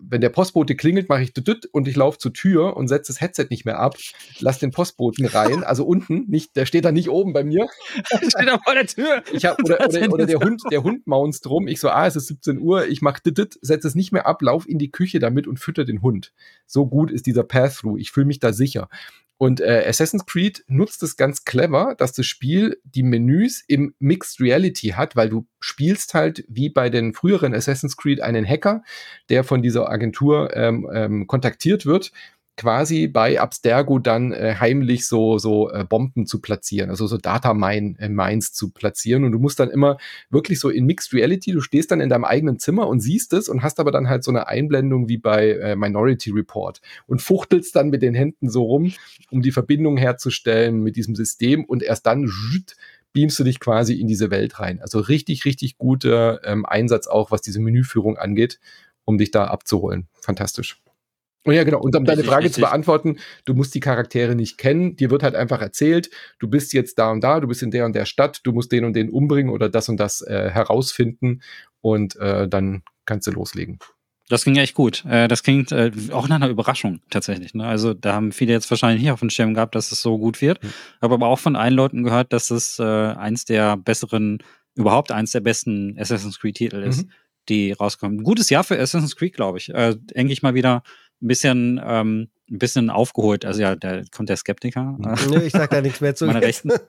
wenn 0.00 0.20
der 0.20 0.28
Postbote 0.28 0.76
klingelt, 0.76 1.08
mache 1.08 1.22
ich 1.22 1.32
düdüt 1.32 1.66
und 1.66 1.88
ich 1.88 1.96
laufe 1.96 2.18
zur 2.18 2.32
Tür 2.32 2.76
und 2.76 2.88
setze 2.88 3.12
das 3.12 3.20
Headset 3.20 3.46
nicht 3.50 3.64
mehr 3.64 3.78
ab, 3.78 3.96
lass 4.38 4.58
den 4.58 4.70
Postboten 4.70 5.26
rein, 5.26 5.64
also 5.64 5.84
unten, 5.84 6.26
nicht, 6.28 6.56
der 6.56 6.66
steht 6.66 6.84
da 6.84 6.92
nicht 6.92 7.08
oben 7.08 7.32
bei 7.32 7.44
mir. 7.44 7.68
steht 8.06 8.48
da 8.48 8.58
vor 8.58 8.74
der 8.74 8.86
Tür. 8.86 9.22
Ich 9.32 9.44
hab, 9.44 9.62
oder, 9.62 9.86
oder, 9.86 10.12
oder 10.12 10.26
der 10.26 10.38
Hund, 10.40 10.62
der 10.70 10.82
Hund 10.82 11.06
maunzt 11.06 11.46
drum. 11.46 11.66
Ich 11.68 11.80
so, 11.80 11.88
ah, 11.88 12.06
es 12.06 12.16
ist 12.16 12.28
17 12.28 12.58
Uhr, 12.58 12.86
ich 12.86 13.02
mache 13.02 13.22
düdüt, 13.22 13.58
setze 13.62 13.88
es 13.88 13.94
nicht 13.94 14.12
mehr 14.12 14.26
ab, 14.26 14.42
lauf 14.42 14.68
in 14.68 14.78
die 14.78 14.90
Küche 14.90 15.18
damit 15.18 15.46
und 15.46 15.58
fütter 15.58 15.84
den 15.84 16.02
Hund. 16.02 16.32
So 16.66 16.86
gut 16.86 17.10
ist 17.10 17.26
dieser 17.26 17.44
Path-Through. 17.44 17.98
Ich 17.98 18.10
fühle 18.10 18.26
mich 18.26 18.38
da 18.38 18.52
sicher. 18.52 18.88
Und 19.44 19.60
äh, 19.60 19.84
Assassin's 19.86 20.24
Creed 20.24 20.64
nutzt 20.68 21.02
es 21.02 21.18
ganz 21.18 21.44
clever, 21.44 21.94
dass 21.98 22.14
das 22.14 22.24
Spiel 22.24 22.80
die 22.82 23.02
Menüs 23.02 23.62
im 23.68 23.94
Mixed 23.98 24.40
Reality 24.40 24.94
hat, 24.96 25.16
weil 25.16 25.28
du 25.28 25.46
spielst 25.60 26.14
halt 26.14 26.46
wie 26.48 26.70
bei 26.70 26.88
den 26.88 27.12
früheren 27.12 27.52
Assassin's 27.52 27.98
Creed 27.98 28.22
einen 28.22 28.48
Hacker, 28.48 28.82
der 29.28 29.44
von 29.44 29.60
dieser 29.60 29.90
Agentur 29.90 30.56
ähm, 30.56 30.88
ähm, 30.94 31.26
kontaktiert 31.26 31.84
wird 31.84 32.10
quasi 32.56 33.08
bei 33.08 33.40
Abstergo 33.40 33.98
dann 33.98 34.32
äh, 34.32 34.54
heimlich 34.58 35.06
so 35.06 35.38
so 35.38 35.70
äh, 35.70 35.84
Bomben 35.84 36.26
zu 36.26 36.40
platzieren, 36.40 36.90
also 36.90 37.06
so 37.06 37.18
Data 37.18 37.52
Mine 37.52 37.96
äh, 37.98 38.08
Mines 38.08 38.52
zu 38.52 38.70
platzieren 38.70 39.24
und 39.24 39.32
du 39.32 39.38
musst 39.38 39.58
dann 39.58 39.70
immer 39.70 39.98
wirklich 40.30 40.60
so 40.60 40.70
in 40.70 40.86
Mixed 40.86 41.12
Reality, 41.12 41.52
du 41.52 41.60
stehst 41.60 41.90
dann 41.90 42.00
in 42.00 42.08
deinem 42.08 42.24
eigenen 42.24 42.58
Zimmer 42.58 42.86
und 42.86 43.00
siehst 43.00 43.32
es 43.32 43.48
und 43.48 43.62
hast 43.62 43.80
aber 43.80 43.90
dann 43.90 44.08
halt 44.08 44.22
so 44.22 44.30
eine 44.30 44.46
Einblendung 44.46 45.08
wie 45.08 45.18
bei 45.18 45.50
äh, 45.50 45.76
Minority 45.76 46.30
Report 46.30 46.80
und 47.06 47.20
fuchtelst 47.20 47.74
dann 47.74 47.90
mit 47.90 48.02
den 48.02 48.14
Händen 48.14 48.48
so 48.48 48.62
rum, 48.62 48.92
um 49.30 49.42
die 49.42 49.52
Verbindung 49.52 49.96
herzustellen 49.96 50.80
mit 50.80 50.96
diesem 50.96 51.14
System 51.16 51.64
und 51.64 51.82
erst 51.82 52.06
dann 52.06 52.30
beamst 53.12 53.38
du 53.38 53.44
dich 53.44 53.60
quasi 53.60 53.94
in 53.94 54.06
diese 54.06 54.30
Welt 54.30 54.60
rein. 54.60 54.80
Also 54.80 55.00
richtig, 55.00 55.44
richtig 55.44 55.78
guter 55.78 56.44
ähm, 56.44 56.66
Einsatz 56.66 57.06
auch, 57.06 57.30
was 57.30 57.40
diese 57.40 57.60
Menüführung 57.60 58.18
angeht, 58.18 58.60
um 59.04 59.16
dich 59.18 59.30
da 59.30 59.46
abzuholen. 59.46 60.08
Fantastisch. 60.20 60.83
Und 61.44 61.54
ja, 61.54 61.64
genau. 61.64 61.80
Und 61.80 61.94
um 61.94 62.04
deine 62.04 62.24
Frage 62.24 62.44
richtig. 62.44 62.54
zu 62.54 62.60
beantworten, 62.62 63.18
du 63.44 63.54
musst 63.54 63.74
die 63.74 63.80
Charaktere 63.80 64.34
nicht 64.34 64.56
kennen. 64.58 64.96
Dir 64.96 65.10
wird 65.10 65.22
halt 65.22 65.34
einfach 65.34 65.60
erzählt, 65.60 66.10
du 66.38 66.48
bist 66.48 66.72
jetzt 66.72 66.98
da 66.98 67.10
und 67.10 67.22
da, 67.22 67.40
du 67.40 67.46
bist 67.46 67.62
in 67.62 67.70
der 67.70 67.84
und 67.84 67.94
der 67.94 68.06
Stadt, 68.06 68.40
du 68.44 68.52
musst 68.52 68.72
den 68.72 68.84
und 68.84 68.94
den 68.94 69.10
umbringen 69.10 69.52
oder 69.52 69.68
das 69.68 69.88
und 69.88 69.98
das 69.98 70.22
äh, 70.22 70.50
herausfinden 70.50 71.42
und 71.80 72.16
äh, 72.16 72.48
dann 72.48 72.82
kannst 73.04 73.26
du 73.26 73.30
loslegen. 73.30 73.78
Das 74.28 74.44
ging 74.44 74.56
echt 74.56 74.74
gut. 74.74 75.04
Äh, 75.04 75.28
das 75.28 75.42
klingt 75.42 75.70
äh, 75.70 75.90
auch 76.10 76.28
nach 76.28 76.36
einer 76.36 76.48
Überraschung 76.48 77.00
tatsächlich. 77.10 77.52
Ne? 77.52 77.66
Also 77.66 77.92
da 77.92 78.14
haben 78.14 78.32
viele 78.32 78.52
jetzt 78.52 78.70
wahrscheinlich 78.70 79.02
nicht 79.02 79.10
auf 79.10 79.20
dem 79.20 79.30
Schirm 79.30 79.52
gehabt, 79.52 79.74
dass 79.74 79.92
es 79.92 80.00
so 80.00 80.18
gut 80.18 80.40
wird. 80.40 80.62
Mhm. 80.62 80.68
Habe 81.02 81.14
aber 81.14 81.26
auch 81.26 81.38
von 81.38 81.56
allen 81.56 81.74
Leuten 81.74 82.04
gehört, 82.04 82.32
dass 82.32 82.50
es 82.50 82.78
äh, 82.78 82.82
eins 82.82 83.44
der 83.44 83.76
besseren, 83.76 84.38
überhaupt 84.74 85.12
eins 85.12 85.32
der 85.32 85.40
besten 85.40 85.96
Assassin's 85.98 86.40
Creed 86.40 86.56
Titel 86.56 86.82
ist, 86.82 87.04
mhm. 87.04 87.10
die 87.50 87.72
rauskommen. 87.72 88.22
Gutes 88.22 88.48
Jahr 88.48 88.64
für 88.64 88.78
Assassin's 88.78 89.14
Creed, 89.14 89.34
glaube 89.34 89.58
ich. 89.58 89.68
Äh, 89.74 89.96
Endlich 90.14 90.42
mal 90.42 90.54
wieder 90.54 90.82
ein 91.24 91.28
bisschen, 91.28 91.80
ähm, 91.84 92.28
ein 92.50 92.58
bisschen 92.58 92.90
aufgeholt. 92.90 93.44
Also 93.44 93.62
ja, 93.62 93.74
da 93.74 94.02
kommt 94.12 94.28
der 94.28 94.36
Skeptiker. 94.36 94.96
Nö, 95.30 95.42
ich 95.42 95.52
sag 95.52 95.70
da 95.70 95.80
nichts 95.80 96.00
mehr 96.00 96.14
zu. 96.14 96.26
Rechten. 96.26 96.70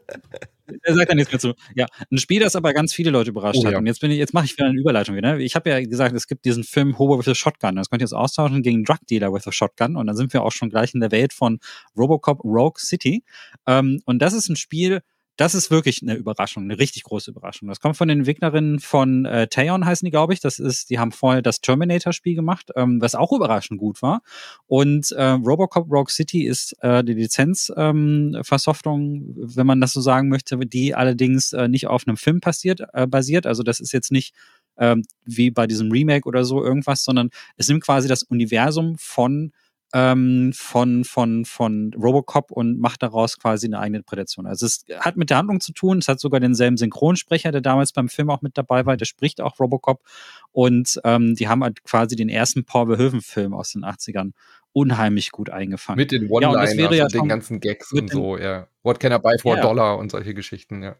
Er 0.82 0.96
sagt 0.96 1.12
da 1.12 1.14
nichts 1.14 1.32
mehr 1.32 1.40
zu. 1.40 1.54
Ja, 1.76 1.86
ein 2.12 2.18
Spiel, 2.18 2.40
das 2.40 2.56
aber 2.56 2.74
ganz 2.74 2.92
viele 2.92 3.12
Leute 3.12 3.30
überrascht 3.30 3.60
oh, 3.62 3.66
hat. 3.66 3.74
Ja. 3.74 3.78
Und 3.78 3.86
jetzt 3.86 4.02
bin 4.02 4.10
ich, 4.10 4.18
jetzt 4.18 4.34
mache 4.34 4.46
ich 4.46 4.58
wieder 4.58 4.66
eine 4.66 4.80
Überleitung 4.80 5.16
wieder. 5.16 5.38
Ich 5.38 5.54
habe 5.54 5.70
ja 5.70 5.80
gesagt, 5.80 6.16
es 6.16 6.26
gibt 6.26 6.44
diesen 6.44 6.64
Film 6.64 6.98
Hobo 6.98 7.20
with 7.20 7.28
a 7.28 7.36
Shotgun. 7.36 7.76
Das 7.76 7.92
könnt 7.92 8.02
ihr 8.02 8.06
jetzt 8.06 8.14
austauschen 8.14 8.64
gegen 8.64 8.84
Drug 8.84 8.98
Dealer 9.08 9.32
with 9.32 9.46
a 9.46 9.52
Shotgun. 9.52 9.96
Und 9.96 10.08
dann 10.08 10.16
sind 10.16 10.34
wir 10.34 10.42
auch 10.42 10.52
schon 10.52 10.72
gleich 10.72 10.96
in 10.96 11.02
der 11.02 11.12
Welt 11.12 11.34
von 11.34 11.60
Robocop 11.96 12.44
Rogue 12.44 12.80
City. 12.80 13.24
Ähm, 13.68 14.02
und 14.06 14.24
das 14.24 14.34
ist 14.34 14.50
ein 14.50 14.56
Spiel, 14.56 15.02
das 15.38 15.54
ist 15.54 15.70
wirklich 15.70 16.02
eine 16.02 16.16
Überraschung, 16.16 16.64
eine 16.64 16.80
richtig 16.80 17.04
große 17.04 17.32
Überraschung. 17.32 17.68
Das 17.68 17.82
kommt 17.82 17.98
von 17.98 18.08
den 18.08 18.20
Entwicklerinnen 18.20 18.80
von 18.80 19.26
äh, 19.26 19.48
Taeon 19.48 19.86
heißen 19.86 20.06
die, 20.06 20.12
glaube 20.12 20.34
ich. 20.34 20.40
Das 20.40 20.60
ist, 20.60 20.90
die 20.90 20.98
haben 21.00 21.12
vorher 21.12 21.42
das 21.42 21.60
Terminator-Spiel 21.62 22.36
gemacht, 22.36 22.72
ähm, 22.76 23.02
was 23.02 23.16
auch 23.16 23.34
überraschend 23.34 23.80
gut 23.80 24.02
war. 24.02 24.22
Und 24.68 25.12
äh, 25.12 25.24
Robocop 25.24 25.92
Rogue 25.92 26.12
City 26.12 26.46
ist 26.46 26.74
äh, 26.82 27.04
die 27.04 27.14
Lizenzversoftung, 27.14 29.04
ähm, 29.04 29.34
wenn 29.36 29.68
man 29.68 29.82
das 29.82 29.92
so 29.92 30.02
sagen 30.02 30.30
möchte, 30.30 30.58
die 30.58 30.96
allerdings 30.96 31.52
äh, 31.54 31.68
nicht 31.68 31.88
auf 31.88 32.08
einem 32.08 32.18
Film 32.18 32.40
passiert, 32.40 32.82
äh, 32.94 33.06
basiert. 33.06 33.46
Also 33.46 33.64
das 33.64 33.82
ist 33.82 33.92
jetzt 33.92 34.12
nicht 34.12 34.34
ähm, 34.78 35.04
wie 35.26 35.52
bei 35.52 35.68
diesem 35.68 35.92
Remake 35.92 36.28
oder 36.28 36.46
so 36.46 36.64
irgendwas, 36.64 37.04
sondern 37.04 37.30
es 37.58 37.68
nimmt 37.68 37.84
quasi 37.84 38.08
das 38.08 38.24
Universum 38.24 38.96
von 38.98 39.52
ähm, 39.96 40.52
von, 40.54 41.06
von, 41.06 41.46
von 41.46 41.94
Robocop 41.94 42.52
und 42.52 42.82
macht 42.82 43.02
daraus 43.02 43.40
quasi 43.40 43.68
eine 43.68 43.80
eigene 43.80 44.04
Prädation. 44.04 44.46
Also 44.46 44.66
es 44.66 44.84
hat 45.00 45.16
mit 45.16 45.30
der 45.30 45.38
Handlung 45.38 45.62
zu 45.62 45.72
tun, 45.72 46.00
es 46.00 46.10
hat 46.10 46.20
sogar 46.20 46.42
denselben 46.42 46.76
Synchronsprecher, 46.76 47.54
der 47.54 47.62
damals 47.62 47.94
beim 47.94 48.10
Film 48.10 48.30
auch 48.30 48.42
mit 48.42 48.58
dabei 48.58 48.86
war, 48.86 48.98
der 48.98 49.06
spricht 49.06 49.40
auch 49.40 49.58
Robocop 49.58 50.04
und 50.52 51.00
ähm, 51.06 51.36
die 51.36 51.48
haben 51.48 51.64
halt 51.64 51.86
quasi 51.86 52.18
den 52.18 52.28
ersten 52.28 52.66
Paul 52.66 52.88
Verhoeven-Film 52.88 53.54
aus 53.54 53.72
den 53.72 53.86
80ern 53.86 54.32
unheimlich 54.74 55.32
gut 55.32 55.50
eingefangen. 55.50 55.98
Mit 55.98 56.12
den 56.12 56.28
One-Liners 56.30 56.76
ja, 56.76 56.90
und, 56.90 56.96
ja 56.98 57.08
den 57.08 57.30
ganzen 57.30 57.62
Gags 57.62 57.94
und 57.94 58.12
so, 58.12 58.38
ja. 58.38 58.68
What 58.84 59.00
can 59.00 59.14
I 59.14 59.18
buy 59.18 59.38
for 59.42 59.58
a 59.58 59.62
dollar 59.62 59.98
und 59.98 60.12
solche 60.12 60.34
Geschichten, 60.34 60.84
ja. 60.84 60.98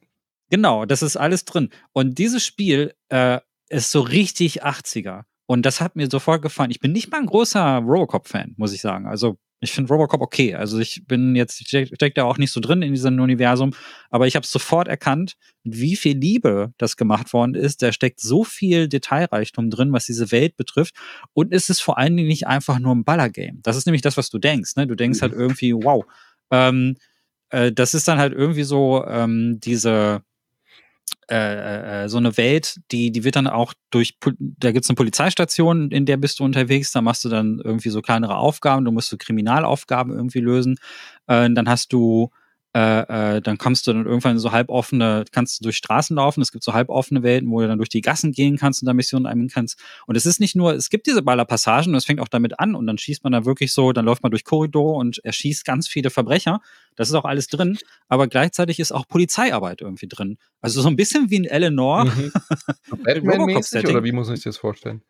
Genau, 0.50 0.86
das 0.86 1.02
ist 1.02 1.18
alles 1.18 1.44
drin. 1.44 1.70
Und 1.92 2.18
dieses 2.18 2.46
Spiel 2.46 2.94
äh, 3.10 3.40
ist 3.68 3.92
so 3.92 4.00
richtig 4.00 4.64
80er. 4.64 5.24
Und 5.48 5.66
das 5.66 5.82
hat 5.82 5.96
mir 5.96 6.10
sofort 6.10 6.42
gefallen. 6.42 6.72
Ich 6.72 6.80
bin 6.80 6.92
nicht 6.92 7.12
mal 7.12 7.20
ein 7.20 7.28
großer 7.28 7.78
Robocop-Fan, 7.78 8.56
muss 8.58 8.74
ich 8.74 8.82
sagen. 8.82 9.06
Also 9.06 9.38
ich 9.62 9.72
finde 9.72 9.92
Robocop 9.92 10.22
okay. 10.22 10.56
Also 10.56 10.80
ich 10.80 11.06
bin 11.08 11.36
jetzt, 11.36 11.62
ich 11.62 11.68
steck, 11.68 12.16
da 12.16 12.24
auch 12.24 12.38
nicht 12.38 12.52
so 12.52 12.60
drin 12.60 12.82
in 12.82 12.94
diesem 12.94 13.20
Universum, 13.20 13.74
aber 14.10 14.28
ich 14.28 14.36
habe 14.36 14.46
sofort 14.46 14.88
erkannt, 14.88 15.36
wie 15.64 15.96
viel 15.96 16.18
Liebe 16.18 16.74
das 16.78 16.98
gemacht 16.98 17.34
worden 17.34 17.56
ist. 17.56 17.82
Da 17.82 17.92
steckt 17.92 18.20
so 18.20 18.44
viel 18.44 18.88
Detailreichtum 18.88 19.70
drin, 19.70 19.94
was 19.94 20.06
diese 20.06 20.32
Welt 20.32 20.58
betrifft. 20.58 20.96
Und 21.34 21.54
es 21.54 21.70
ist 21.70 21.82
vor 21.82 21.98
allen 21.98 22.16
Dingen 22.18 22.28
nicht 22.28 22.48
einfach 22.48 22.80
nur 22.80 22.94
ein 22.94 23.04
Ballergame. 23.04 23.60
Das 23.62 23.78
ist 23.78 23.86
nämlich 23.86 24.02
das, 24.02 24.18
was 24.18 24.30
du 24.30 24.40
denkst. 24.40 24.76
Ne? 24.76 24.88
Du 24.88 24.96
denkst 24.96 25.22
halt 25.22 25.34
mhm. 25.34 25.40
irgendwie, 25.40 25.74
wow. 25.74 26.06
Ähm, 26.52 26.98
äh, 27.50 27.72
das 27.72 27.94
ist 27.94 28.08
dann 28.08 28.18
halt 28.18 28.34
irgendwie 28.34 28.64
so 28.64 29.06
ähm, 29.08 29.60
diese 29.62 30.22
äh, 31.30 31.36
äh, 31.36 32.04
äh, 32.04 32.10
so 32.10 32.18
eine 32.18 32.38
Welt, 32.38 32.80
die, 32.92 33.12
die 33.12 33.24
wird 33.24 33.36
dann 33.36 33.48
auch 33.48 33.74
durch, 33.90 34.18
da 34.40 34.72
gibt's 34.72 34.90
eine 34.90 34.96
Polizeistation, 34.96 35.90
in 35.90 36.06
der 36.06 36.18
bist 36.18 36.40
du 36.40 36.44
unterwegs, 36.44 36.92
da 36.92 37.02
machst 37.02 37.26
du 37.26 37.30
dann 37.30 37.60
irgendwie 37.64 37.90
so 37.90 38.02
kleinere 38.02 38.38
Aufgaben, 38.38 38.86
du 38.86 38.92
musst 38.92 39.10
so 39.10 39.18
Kriminalaufgaben 39.18 40.14
irgendwie 40.14 40.40
lösen. 40.40 40.78
Äh, 41.28 41.50
dann 41.52 41.68
hast 41.68 41.94
du 41.94 42.30
äh, 42.76 43.38
äh, 43.38 43.42
dann 43.42 43.58
kommst 43.58 43.88
du 43.88 43.94
dann 43.94 44.06
irgendwann 44.06 44.34
in 44.34 44.40
so 44.40 44.52
halboffene, 44.52 45.24
kannst 45.32 45.60
du 45.60 45.64
durch 45.64 45.78
Straßen 45.78 46.14
laufen, 46.14 46.42
es 46.42 46.52
gibt 46.52 46.62
so 46.62 46.74
halboffene 46.74 47.24
Welten, 47.24 47.50
wo 47.50 47.62
du 47.62 47.70
dann 47.70 47.78
durch 47.78 47.88
die 47.88 48.02
Gassen 48.02 48.34
gehen 48.34 48.58
kannst 48.58 48.82
und 48.82 48.88
da 48.88 48.94
Missionen 48.94 49.26
einnehmen 49.28 49.50
kannst. 49.50 49.80
Und 50.08 50.18
es 50.18 50.26
ist 50.26 50.42
nicht 50.42 50.58
nur, 50.58 50.74
es 50.74 50.90
gibt 50.90 51.08
diese 51.08 51.22
Ballerpassagen 51.22 51.94
und 51.94 51.98
es 51.98 52.04
fängt 52.04 52.20
auch 52.20 52.28
damit 52.28 52.60
an 52.60 52.76
und 52.76 52.86
dann 52.86 52.98
schießt 52.98 53.24
man 53.24 53.32
da 53.32 53.46
wirklich 53.46 53.72
so, 53.72 53.94
dann 53.94 54.04
läuft 54.04 54.24
man 54.24 54.32
durch 54.32 54.44
Korridore 54.44 54.98
und 54.98 55.24
erschießt 55.24 55.64
ganz 55.64 55.88
viele 55.88 56.10
Verbrecher. 56.10 56.60
Das 56.98 57.08
ist 57.08 57.16
auch 57.16 57.24
alles 57.24 57.48
drin, 57.48 57.78
aber 58.10 58.28
gleichzeitig 58.28 58.82
ist 58.82 58.92
auch 58.92 59.08
Polizeiarbeit 59.08 59.80
irgendwie 59.80 60.08
drin. 60.08 60.38
Also 60.60 60.82
so 60.82 60.90
ein 60.90 60.98
bisschen 60.98 61.30
wie 61.30 61.40
ein 61.40 61.46
Eleanor. 61.46 62.04
Mhm. 62.06 62.34
Batman-mäßig 63.04 63.88
oder 63.88 64.04
wie 64.04 64.12
muss 64.12 64.30
ich 64.30 64.44
das 64.44 64.58
vorstellen? 64.58 65.02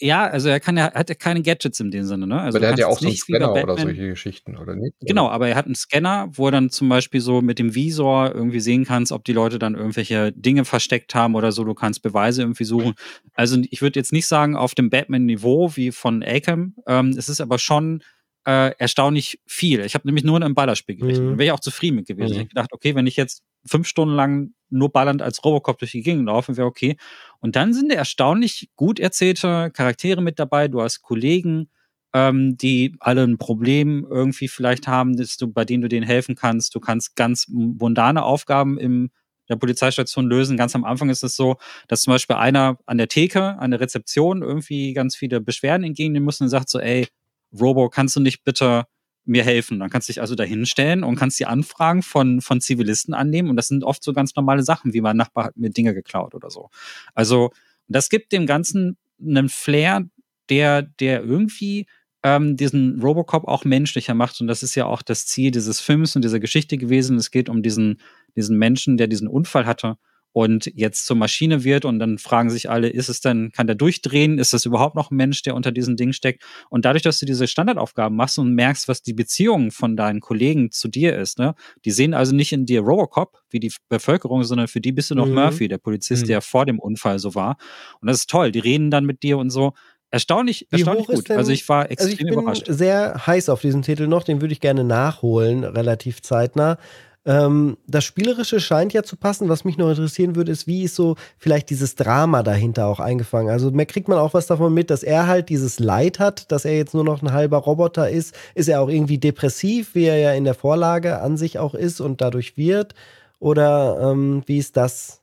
Ja, 0.00 0.26
also 0.26 0.48
er 0.48 0.60
kann 0.60 0.76
ja, 0.76 0.92
hat 0.92 1.08
ja 1.10 1.14
keine 1.14 1.42
Gadgets 1.42 1.78
in 1.78 1.90
dem 1.90 2.04
Sinne, 2.04 2.26
ne? 2.26 2.40
Also 2.40 2.56
aber 2.56 2.60
der 2.60 2.72
hat 2.72 2.78
ja 2.78 2.86
auch 2.86 2.98
so 2.98 3.06
einen 3.06 3.16
Scanner 3.16 3.52
oder 3.52 3.76
solche 3.76 4.08
Geschichten, 4.08 4.56
oder 4.56 4.74
nicht? 4.74 4.94
Genau, 5.00 5.28
aber 5.28 5.48
er 5.48 5.56
hat 5.56 5.66
einen 5.66 5.74
Scanner, 5.74 6.28
wo 6.32 6.46
er 6.46 6.52
dann 6.52 6.70
zum 6.70 6.88
Beispiel 6.88 7.20
so 7.20 7.42
mit 7.42 7.58
dem 7.58 7.74
Visor 7.74 8.34
irgendwie 8.34 8.60
sehen 8.60 8.84
kannst, 8.84 9.12
ob 9.12 9.24
die 9.24 9.32
Leute 9.32 9.58
dann 9.58 9.74
irgendwelche 9.74 10.32
Dinge 10.32 10.64
versteckt 10.64 11.14
haben 11.14 11.34
oder 11.34 11.52
so. 11.52 11.64
Du 11.64 11.74
kannst 11.74 12.02
Beweise 12.02 12.42
irgendwie 12.42 12.64
suchen. 12.64 12.94
Also 13.34 13.58
ich 13.70 13.82
würde 13.82 14.00
jetzt 14.00 14.12
nicht 14.12 14.26
sagen 14.26 14.56
auf 14.56 14.74
dem 14.74 14.90
Batman-Niveau 14.90 15.76
wie 15.76 15.92
von 15.92 16.22
Acom. 16.22 16.74
Ähm, 16.86 17.10
es 17.10 17.28
ist 17.28 17.40
aber 17.40 17.58
schon 17.58 18.02
äh, 18.46 18.72
erstaunlich 18.78 19.40
viel. 19.46 19.80
Ich 19.80 19.94
habe 19.94 20.08
nämlich 20.08 20.24
nur 20.24 20.40
ein 20.40 20.54
Ballerspiel 20.54 20.96
gerechnet. 20.96 21.26
Mhm. 21.26 21.38
Wäre 21.38 21.44
ich 21.44 21.52
auch 21.52 21.60
zufrieden 21.60 21.96
mit 21.96 22.06
gewesen. 22.06 22.28
Mhm. 22.28 22.32
Ich 22.32 22.38
habe 22.38 22.48
gedacht, 22.48 22.72
okay, 22.72 22.94
wenn 22.94 23.06
ich 23.06 23.16
jetzt 23.16 23.42
fünf 23.66 23.86
Stunden 23.86 24.14
lang 24.14 24.52
nur 24.70 24.90
ballernd 24.90 25.22
als 25.22 25.44
Robocop 25.44 25.78
durch 25.78 25.92
die 25.92 26.02
Gegend 26.02 26.26
laufen, 26.26 26.56
wäre 26.56 26.66
okay. 26.66 26.96
Und 27.40 27.56
dann 27.56 27.72
sind 27.72 27.92
erstaunlich 27.92 28.70
gut 28.76 28.98
erzählte 28.98 29.70
Charaktere 29.72 30.22
mit 30.22 30.38
dabei. 30.38 30.68
Du 30.68 30.80
hast 30.80 31.02
Kollegen, 31.02 31.70
ähm, 32.14 32.56
die 32.56 32.96
alle 33.00 33.22
ein 33.22 33.38
Problem 33.38 34.06
irgendwie 34.08 34.48
vielleicht 34.48 34.88
haben, 34.88 35.16
dass 35.16 35.36
du, 35.36 35.52
bei 35.52 35.64
denen 35.64 35.82
du 35.82 35.88
denen 35.88 36.06
helfen 36.06 36.34
kannst. 36.34 36.74
Du 36.74 36.80
kannst 36.80 37.16
ganz 37.16 37.46
mundane 37.48 38.22
Aufgaben 38.22 38.78
im 38.78 39.10
der 39.50 39.56
Polizeistation 39.56 40.28
lösen. 40.28 40.56
Ganz 40.56 40.74
am 40.74 40.84
Anfang 40.84 41.10
ist 41.10 41.24
es 41.24 41.36
so, 41.36 41.56
dass 41.88 42.02
zum 42.02 42.12
Beispiel 42.12 42.36
einer 42.36 42.78
an 42.86 42.96
der 42.98 43.08
Theke, 43.08 43.58
an 43.58 43.72
der 43.72 43.80
Rezeption 43.80 44.42
irgendwie 44.42 44.94
ganz 44.94 45.16
viele 45.16 45.40
Beschwerden 45.40 45.84
entgegennehmen 45.84 46.24
muss 46.24 46.40
und 46.40 46.48
sagt 46.48 46.70
so, 46.70 46.78
ey, 46.78 47.08
Robo, 47.52 47.88
kannst 47.88 48.16
du 48.16 48.20
nicht 48.20 48.44
bitte 48.44 48.84
mir 49.24 49.44
helfen. 49.44 49.78
Dann 49.78 49.90
kannst 49.90 50.08
du 50.08 50.12
dich 50.12 50.20
also 50.20 50.34
da 50.34 50.44
hinstellen 50.44 51.04
und 51.04 51.16
kannst 51.16 51.38
die 51.38 51.46
Anfragen 51.46 52.02
von, 52.02 52.40
von 52.40 52.60
Zivilisten 52.60 53.14
annehmen. 53.14 53.50
Und 53.50 53.56
das 53.56 53.68
sind 53.68 53.84
oft 53.84 54.02
so 54.02 54.12
ganz 54.12 54.34
normale 54.34 54.62
Sachen, 54.62 54.92
wie 54.92 55.00
mein 55.00 55.16
Nachbar 55.16 55.44
hat 55.44 55.56
mir 55.56 55.70
Dinge 55.70 55.94
geklaut 55.94 56.34
oder 56.34 56.50
so. 56.50 56.70
Also, 57.14 57.50
das 57.88 58.08
gibt 58.08 58.32
dem 58.32 58.46
Ganzen 58.46 58.96
einen 59.20 59.48
Flair, 59.48 60.04
der, 60.48 60.82
der 60.82 61.22
irgendwie 61.22 61.86
ähm, 62.22 62.56
diesen 62.56 63.00
Robocop 63.00 63.46
auch 63.46 63.64
menschlicher 63.64 64.14
macht. 64.14 64.40
Und 64.40 64.46
das 64.46 64.62
ist 64.62 64.74
ja 64.74 64.86
auch 64.86 65.02
das 65.02 65.26
Ziel 65.26 65.50
dieses 65.50 65.80
Films 65.80 66.16
und 66.16 66.22
dieser 66.22 66.40
Geschichte 66.40 66.78
gewesen. 66.78 67.16
Es 67.16 67.30
geht 67.30 67.48
um 67.48 67.62
diesen, 67.62 68.00
diesen 68.36 68.58
Menschen, 68.58 68.96
der 68.96 69.06
diesen 69.06 69.28
Unfall 69.28 69.66
hatte 69.66 69.96
und 70.32 70.70
jetzt 70.74 71.06
zur 71.06 71.16
Maschine 71.16 71.64
wird 71.64 71.84
und 71.84 71.98
dann 71.98 72.18
fragen 72.18 72.50
sich 72.50 72.70
alle, 72.70 72.88
ist 72.88 73.08
es 73.08 73.20
denn, 73.20 73.50
kann 73.52 73.66
der 73.66 73.76
durchdrehen? 73.76 74.38
Ist 74.38 74.52
das 74.52 74.64
überhaupt 74.64 74.94
noch 74.94 75.10
ein 75.10 75.16
Mensch, 75.16 75.42
der 75.42 75.54
unter 75.54 75.72
diesem 75.72 75.96
Ding 75.96 76.12
steckt? 76.12 76.42
Und 76.68 76.84
dadurch, 76.84 77.02
dass 77.02 77.18
du 77.18 77.26
diese 77.26 77.46
Standardaufgaben 77.46 78.16
machst 78.16 78.38
und 78.38 78.54
merkst, 78.54 78.86
was 78.88 79.02
die 79.02 79.12
Beziehung 79.12 79.70
von 79.70 79.96
deinen 79.96 80.20
Kollegen 80.20 80.70
zu 80.70 80.88
dir 80.88 81.16
ist, 81.16 81.38
ne? 81.38 81.54
Die 81.84 81.90
sehen 81.90 82.14
also 82.14 82.34
nicht 82.34 82.52
in 82.52 82.66
dir 82.66 82.80
Robocop, 82.80 83.38
wie 83.50 83.60
die 83.60 83.72
Bevölkerung, 83.88 84.44
sondern 84.44 84.68
für 84.68 84.80
die 84.80 84.92
bist 84.92 85.10
du 85.10 85.14
noch 85.14 85.26
mhm. 85.26 85.34
Murphy, 85.34 85.68
der 85.68 85.78
Polizist, 85.78 86.24
mhm. 86.24 86.28
der 86.28 86.42
vor 86.42 86.66
dem 86.66 86.78
Unfall 86.78 87.18
so 87.18 87.34
war. 87.34 87.56
Und 88.00 88.08
das 88.08 88.18
ist 88.18 88.30
toll. 88.30 88.52
Die 88.52 88.60
reden 88.60 88.90
dann 88.90 89.04
mit 89.04 89.22
dir 89.22 89.38
und 89.38 89.50
so. 89.50 89.72
Erstaunlich, 90.12 90.66
erstaunlich 90.72 91.06
gut. 91.06 91.28
Denn, 91.28 91.36
also 91.36 91.52
ich 91.52 91.68
war 91.68 91.90
extrem 91.90 92.06
also 92.06 92.12
ich 92.12 92.18
bin 92.18 92.32
überrascht. 92.32 92.66
Sehr 92.68 93.26
heiß 93.26 93.48
auf 93.48 93.60
diesen 93.60 93.82
Titel 93.82 94.08
noch, 94.08 94.24
den 94.24 94.40
würde 94.40 94.52
ich 94.52 94.60
gerne 94.60 94.82
nachholen, 94.82 95.62
relativ 95.62 96.20
zeitnah. 96.20 96.78
Ähm, 97.26 97.76
das 97.86 98.04
Spielerische 98.04 98.60
scheint 98.60 98.92
ja 98.92 99.02
zu 99.02 99.16
passen. 99.16 99.48
Was 99.48 99.64
mich 99.64 99.76
noch 99.76 99.90
interessieren 99.90 100.36
würde, 100.36 100.52
ist, 100.52 100.66
wie 100.66 100.84
ist 100.84 100.94
so 100.94 101.16
vielleicht 101.38 101.70
dieses 101.70 101.94
Drama 101.94 102.42
dahinter 102.42 102.86
auch 102.86 103.00
eingefangen? 103.00 103.50
Also 103.50 103.70
mehr 103.70 103.86
kriegt 103.86 104.08
man 104.08 104.18
auch 104.18 104.32
was 104.32 104.46
davon 104.46 104.72
mit, 104.72 104.90
dass 104.90 105.02
er 105.02 105.26
halt 105.26 105.48
dieses 105.50 105.78
Leid 105.78 106.18
hat, 106.18 106.50
dass 106.50 106.64
er 106.64 106.76
jetzt 106.76 106.94
nur 106.94 107.04
noch 107.04 107.22
ein 107.22 107.32
halber 107.32 107.58
Roboter 107.58 108.08
ist. 108.08 108.34
Ist 108.54 108.68
er 108.68 108.80
auch 108.80 108.88
irgendwie 108.88 109.18
depressiv, 109.18 109.94
wie 109.94 110.04
er 110.04 110.18
ja 110.18 110.32
in 110.32 110.44
der 110.44 110.54
Vorlage 110.54 111.20
an 111.20 111.36
sich 111.36 111.58
auch 111.58 111.74
ist 111.74 112.00
und 112.00 112.20
dadurch 112.20 112.56
wird? 112.56 112.94
Oder 113.38 114.10
ähm, 114.10 114.42
wie 114.46 114.58
ist 114.58 114.76
das 114.76 115.20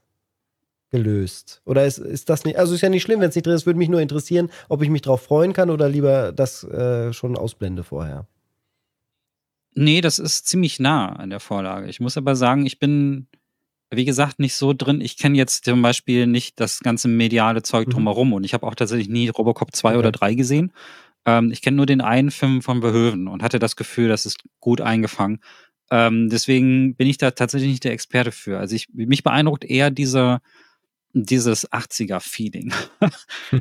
gelöst? 0.92 1.62
Oder 1.66 1.86
ist, 1.86 1.98
ist 1.98 2.30
das 2.30 2.46
nicht, 2.46 2.58
also 2.58 2.76
ist 2.76 2.82
ja 2.82 2.90
nicht 2.90 3.04
schlimm, 3.04 3.22
wenn 3.22 3.30
es 3.30 3.36
nicht 3.36 3.46
drin 3.46 3.56
ist, 3.56 3.66
würde 3.66 3.80
mich 3.80 3.90
nur 3.90 4.02
interessieren, 4.02 4.50
ob 4.70 4.82
ich 4.82 4.90
mich 4.90 5.02
darauf 5.02 5.22
freuen 5.22 5.54
kann 5.54 5.70
oder 5.70 5.90
lieber 5.90 6.32
das 6.32 6.64
äh, 6.64 7.12
schon 7.14 7.38
ausblende 7.38 7.84
vorher. 7.84 8.28
Nee, 9.78 10.02
das 10.02 10.18
ist 10.18 10.48
ziemlich 10.48 10.80
nah 10.80 11.10
an 11.14 11.30
der 11.30 11.40
Vorlage. 11.40 11.88
Ich 11.88 12.00
muss 12.00 12.18
aber 12.18 12.36
sagen, 12.36 12.66
ich 12.66 12.80
bin, 12.80 13.28
wie 13.92 14.06
gesagt, 14.06 14.40
nicht 14.40 14.56
so 14.56 14.74
drin. 14.74 15.02
Ich 15.02 15.18
kenne 15.18 15.38
jetzt 15.38 15.66
zum 15.66 15.84
Beispiel 15.84 16.26
nicht 16.26 16.60
das 16.60 16.80
ganze 16.80 17.08
mediale 17.08 17.62
Zeug 17.62 17.88
mhm. 17.88 17.92
drumherum 17.92 18.34
und 18.34 18.44
ich 18.44 18.56
habe 18.56 18.66
auch 18.66 18.74
tatsächlich 18.74 19.08
nie 19.08 19.30
Robocop 19.30 19.76
2 19.76 19.90
okay. 19.90 19.98
oder 20.00 20.12
3 20.12 20.34
gesehen. 20.34 20.74
Ähm, 21.26 21.52
ich 21.52 21.62
kenne 21.62 21.78
nur 21.78 21.86
den 21.86 22.02
einen 22.02 22.32
Film 22.32 22.64
von 22.64 22.80
Behöven 22.80 23.28
und 23.28 23.44
hatte 23.44 23.60
das 23.60 23.76
Gefühl, 23.76 24.08
das 24.08 24.26
ist 24.26 24.44
gut 24.60 24.82
eingefangen. 24.82 25.42
Ähm, 25.92 26.28
deswegen 26.30 26.96
bin 26.96 27.08
ich 27.08 27.20
da 27.20 27.30
tatsächlich 27.30 27.70
nicht 27.70 27.84
der 27.84 27.94
Experte 27.94 28.32
für. 28.32 28.58
Also 28.58 28.76
ich, 28.76 28.90
mich 28.94 29.22
beeindruckt 29.22 29.64
eher 29.64 29.92
dieser, 29.92 30.42
dieses 31.26 31.70
80er-Feeling. 31.72 32.74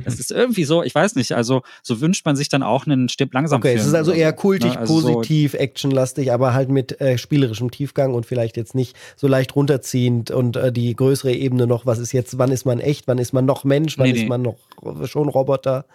das 0.03 0.15
ist 0.19 0.31
irgendwie 0.31 0.63
so, 0.63 0.83
ich 0.83 0.93
weiß 0.93 1.15
nicht, 1.15 1.33
also 1.33 1.61
so 1.83 2.01
wünscht 2.01 2.25
man 2.25 2.35
sich 2.35 2.49
dann 2.49 2.63
auch 2.63 2.85
einen 2.85 3.09
Stipp 3.09 3.33
langsam. 3.33 3.59
Okay, 3.59 3.73
es 3.75 3.85
ist 3.85 3.93
also 3.93 4.11
eher 4.11 4.33
kultig, 4.33 4.73
ne? 4.73 4.79
also 4.79 4.93
positiv, 4.93 5.53
so 5.53 5.57
actionlastig, 5.57 6.31
aber 6.31 6.53
halt 6.53 6.69
mit 6.69 6.99
äh, 7.01 7.17
spielerischem 7.17 7.71
Tiefgang 7.71 8.13
und 8.13 8.25
vielleicht 8.25 8.57
jetzt 8.57 8.75
nicht 8.75 8.95
so 9.15 9.27
leicht 9.27 9.55
runterziehend 9.55 10.31
und 10.31 10.55
äh, 10.55 10.71
die 10.71 10.95
größere 10.95 11.33
Ebene 11.33 11.67
noch, 11.67 11.85
was 11.85 11.99
ist 11.99 12.11
jetzt, 12.11 12.37
wann 12.37 12.51
ist 12.51 12.65
man 12.65 12.79
echt, 12.79 13.07
wann 13.07 13.17
ist 13.17 13.33
man 13.33 13.45
noch 13.45 13.63
Mensch, 13.63 13.97
wann 13.97 14.07
nee, 14.07 14.13
ist 14.13 14.21
nee. 14.23 14.29
man 14.29 14.41
noch 14.41 14.57
schon 15.05 15.29
Roboter? 15.29 15.85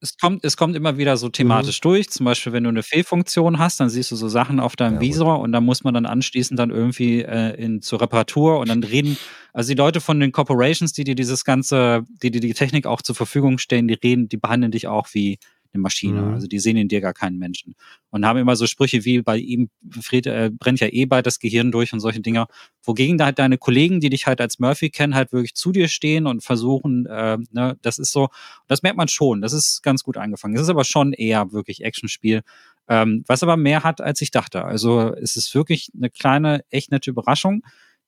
Es 0.00 0.16
kommt, 0.16 0.44
es 0.44 0.56
kommt 0.56 0.74
immer 0.74 0.98
wieder 0.98 1.16
so 1.16 1.28
thematisch 1.28 1.78
mhm. 1.78 1.82
durch. 1.82 2.10
Zum 2.10 2.24
Beispiel, 2.24 2.52
wenn 2.52 2.64
du 2.64 2.70
eine 2.70 2.82
Fehlfunktion 2.82 3.58
hast, 3.58 3.80
dann 3.80 3.88
siehst 3.88 4.10
du 4.10 4.16
so 4.16 4.28
Sachen 4.28 4.60
auf 4.60 4.76
deinem 4.76 4.94
ja, 4.94 5.00
Visor 5.00 5.36
gut. 5.36 5.44
und 5.44 5.52
dann 5.52 5.64
muss 5.64 5.84
man 5.84 5.94
dann 5.94 6.06
anschließend 6.06 6.58
dann 6.58 6.70
irgendwie 6.70 7.22
äh, 7.22 7.54
in, 7.54 7.82
zur 7.82 8.00
Reparatur 8.00 8.58
und 8.58 8.68
dann 8.68 8.82
reden, 8.82 9.16
also 9.52 9.72
die 9.72 9.78
Leute 9.78 10.00
von 10.00 10.18
den 10.18 10.32
Corporations, 10.32 10.92
die 10.92 11.04
dir 11.04 11.14
dieses 11.14 11.44
ganze, 11.44 12.04
die 12.22 12.30
dir 12.30 12.40
die 12.40 12.54
Technik 12.54 12.86
auch 12.86 13.02
zur 13.02 13.14
Verfügung 13.14 13.58
stellen, 13.58 13.88
die 13.88 13.94
reden, 13.94 14.28
die 14.28 14.38
behandeln 14.38 14.72
dich 14.72 14.88
auch 14.88 15.08
wie 15.12 15.38
eine 15.72 15.80
Maschine. 15.80 16.22
Mhm. 16.22 16.34
Also 16.34 16.46
die 16.46 16.58
sehen 16.58 16.76
in 16.76 16.88
dir 16.88 17.00
gar 17.00 17.14
keinen 17.14 17.38
Menschen. 17.38 17.74
Und 18.10 18.26
haben 18.26 18.38
immer 18.38 18.56
so 18.56 18.66
Sprüche 18.66 19.04
wie 19.04 19.22
bei 19.22 19.38
ihm, 19.38 19.70
Fred, 20.00 20.26
äh, 20.26 20.50
brennt 20.52 20.80
ja 20.80 20.88
eh 20.88 21.06
bald 21.06 21.26
das 21.26 21.38
Gehirn 21.38 21.72
durch 21.72 21.92
und 21.92 22.00
solche 22.00 22.20
Dinge. 22.20 22.46
Wogegen 22.82 23.18
da 23.18 23.26
halt 23.26 23.38
deine 23.38 23.58
Kollegen, 23.58 24.00
die 24.00 24.10
dich 24.10 24.26
halt 24.26 24.40
als 24.40 24.58
Murphy 24.58 24.90
kennen, 24.90 25.14
halt 25.14 25.32
wirklich 25.32 25.54
zu 25.54 25.72
dir 25.72 25.88
stehen 25.88 26.26
und 26.26 26.42
versuchen, 26.42 27.06
äh, 27.06 27.38
ne, 27.50 27.76
das 27.82 27.98
ist 27.98 28.12
so, 28.12 28.28
das 28.68 28.82
merkt 28.82 28.96
man 28.96 29.08
schon, 29.08 29.40
das 29.40 29.52
ist 29.52 29.82
ganz 29.82 30.02
gut 30.02 30.16
angefangen. 30.16 30.54
Das 30.54 30.64
ist 30.64 30.70
aber 30.70 30.84
schon 30.84 31.12
eher 31.12 31.52
wirklich 31.52 31.84
Actionspiel. 31.84 32.42
Ähm, 32.88 33.24
was 33.26 33.42
aber 33.42 33.56
mehr 33.56 33.84
hat, 33.84 34.00
als 34.00 34.20
ich 34.20 34.32
dachte. 34.32 34.64
Also 34.64 35.14
es 35.14 35.36
ist 35.36 35.54
wirklich 35.54 35.90
eine 35.96 36.10
kleine, 36.10 36.64
echt 36.70 36.90
nette 36.90 37.10
Überraschung 37.10 37.62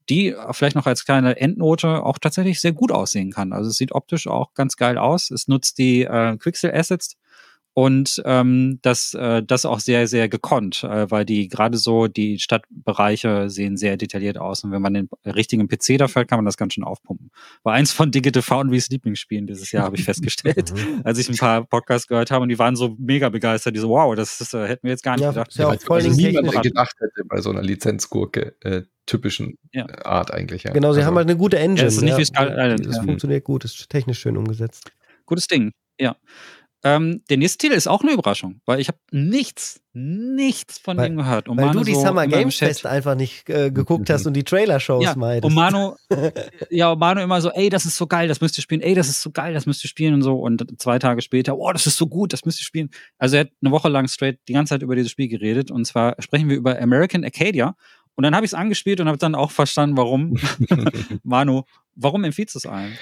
die 0.08 0.34
vielleicht 0.50 0.76
noch 0.76 0.86
als 0.86 1.04
kleine 1.04 1.40
Endnote 1.40 2.04
auch 2.04 2.18
tatsächlich 2.18 2.60
sehr 2.60 2.72
gut 2.72 2.92
aussehen 2.92 3.30
kann. 3.30 3.52
Also 3.52 3.70
es 3.70 3.76
sieht 3.76 3.92
optisch 3.92 4.26
auch 4.26 4.52
ganz 4.54 4.76
geil 4.76 4.98
aus. 4.98 5.30
Es 5.30 5.48
nutzt 5.48 5.78
die 5.78 6.02
äh, 6.02 6.36
Quixel 6.36 6.72
Assets, 6.74 7.16
und 7.74 8.22
ähm, 8.24 8.78
das, 8.82 9.14
äh, 9.14 9.42
das 9.42 9.66
auch 9.66 9.80
sehr, 9.80 10.06
sehr 10.06 10.28
gekonnt, 10.28 10.84
äh, 10.84 11.10
weil 11.10 11.24
die 11.24 11.48
gerade 11.48 11.76
so 11.76 12.06
die 12.06 12.38
Stadtbereiche 12.38 13.50
sehen 13.50 13.76
sehr 13.76 13.96
detailliert 13.96 14.38
aus 14.38 14.62
und 14.62 14.70
wenn 14.70 14.80
man 14.80 14.94
den 14.94 15.08
richtigen 15.26 15.66
PC 15.66 15.98
dafür 15.98 16.22
hat, 16.22 16.28
kann 16.28 16.38
man 16.38 16.44
das 16.44 16.56
ganz 16.56 16.74
schön 16.74 16.84
aufpumpen. 16.84 17.32
War 17.64 17.74
eins 17.74 17.90
von 17.92 18.12
Digital 18.12 18.42
Foundries 18.42 18.88
Lieblingsspielen 18.90 19.48
dieses 19.48 19.72
Jahr, 19.72 19.84
habe 19.84 19.96
ich 19.96 20.04
festgestellt, 20.04 20.72
mhm. 20.72 21.02
als 21.02 21.18
ich 21.18 21.28
ein 21.28 21.36
paar 21.36 21.64
Podcasts 21.64 22.06
gehört 22.06 22.30
habe 22.30 22.44
und 22.44 22.48
die 22.48 22.58
waren 22.60 22.76
so 22.76 22.94
mega 22.98 23.28
begeistert, 23.28 23.74
die 23.74 23.80
so, 23.80 23.88
wow, 23.88 24.14
das, 24.14 24.38
das 24.38 24.54
äh, 24.54 24.68
hätten 24.68 24.84
wir 24.84 24.92
jetzt 24.92 25.02
gar 25.02 25.16
nicht 25.16 25.24
ja, 25.24 25.30
gedacht. 25.30 25.54
Ja, 25.56 25.68
auch 25.68 25.80
voll 25.80 25.96
also 25.96 26.10
niemand 26.10 26.62
gedacht 26.62 26.94
hätte 27.00 27.24
bei 27.28 27.40
so 27.40 27.50
einer 27.50 27.62
Lizenzgurke 27.62 28.54
äh, 28.60 28.82
typischen 29.06 29.58
ja. 29.72 29.86
Art 30.04 30.32
eigentlich. 30.32 30.62
Ja. 30.62 30.72
Genau, 30.72 30.92
sie 30.92 31.00
also, 31.00 31.08
haben 31.08 31.16
halt 31.16 31.28
eine 31.28 31.36
gute 31.36 31.58
Engine. 31.58 31.78
Ja, 31.80 31.84
das 31.86 31.96
ist 31.96 32.02
nicht 32.02 32.18
wie 32.18 32.24
Sky 32.24 32.44
Island. 32.44 32.86
Das 32.86 32.98
funktioniert 32.98 33.42
gut, 33.42 33.64
ist 33.64 33.90
technisch 33.90 34.20
schön 34.20 34.36
umgesetzt. 34.36 34.92
Gutes 35.26 35.48
Ding, 35.48 35.72
ja. 35.98 36.16
Ähm, 36.86 37.22
der 37.30 37.38
nächste 37.38 37.56
Titel 37.56 37.72
ist 37.74 37.86
auch 37.86 38.02
eine 38.02 38.12
Überraschung, 38.12 38.60
weil 38.66 38.78
ich 38.78 38.88
habe 38.88 38.98
nichts, 39.10 39.80
nichts 39.94 40.78
von 40.78 40.98
weil, 40.98 41.08
dem 41.08 41.16
gehört. 41.16 41.48
Und 41.48 41.56
weil 41.56 41.66
Manu 41.68 41.78
du 41.78 41.86
die 41.86 41.94
so 41.94 42.02
Summer 42.02 42.26
Games 42.26 42.56
Fest 42.56 42.84
einfach 42.84 43.14
nicht 43.14 43.48
äh, 43.48 43.70
geguckt 43.70 44.10
hast 44.10 44.26
und 44.26 44.34
die 44.34 44.44
Trailer-Shows 44.44 45.02
ja, 45.02 45.16
meidest. 45.16 45.46
Und 45.46 45.54
Manu, 45.54 45.94
ja, 46.70 46.92
und 46.92 46.98
Manu 46.98 47.22
immer 47.22 47.40
so, 47.40 47.50
ey, 47.50 47.70
das 47.70 47.86
ist 47.86 47.96
so 47.96 48.06
geil, 48.06 48.28
das 48.28 48.42
müsst 48.42 48.58
ihr 48.58 48.62
spielen, 48.62 48.82
ey, 48.82 48.94
das 48.94 49.08
ist 49.08 49.22
so 49.22 49.30
geil, 49.30 49.54
das 49.54 49.64
müsst 49.64 49.82
ihr 49.82 49.88
spielen 49.88 50.12
und 50.12 50.22
so. 50.22 50.38
Und 50.38 50.78
zwei 50.78 50.98
Tage 50.98 51.22
später, 51.22 51.56
oh, 51.56 51.72
das 51.72 51.86
ist 51.86 51.96
so 51.96 52.06
gut, 52.06 52.34
das 52.34 52.44
müsst 52.44 52.60
ihr 52.60 52.64
spielen. 52.64 52.90
Also 53.16 53.36
er 53.36 53.44
hat 53.44 53.50
eine 53.62 53.70
Woche 53.70 53.88
lang 53.88 54.06
straight 54.06 54.38
die 54.46 54.52
ganze 54.52 54.74
Zeit 54.74 54.82
über 54.82 54.94
dieses 54.94 55.10
Spiel 55.10 55.28
geredet. 55.28 55.70
Und 55.70 55.86
zwar 55.86 56.16
sprechen 56.18 56.50
wir 56.50 56.56
über 56.56 56.78
American 56.78 57.24
Arcadia. 57.24 57.76
Und 58.16 58.22
dann 58.22 58.34
habe 58.34 58.46
ich 58.46 58.50
es 58.50 58.54
angespielt 58.54 59.00
und 59.00 59.08
habe 59.08 59.18
dann 59.18 59.34
auch 59.34 59.50
verstanden, 59.50 59.96
warum. 59.96 60.38
Manu, 61.24 61.62
warum 61.96 62.24
empfiehlst 62.24 62.54
du 62.54 62.58
es 62.58 62.66
allen? 62.66 62.96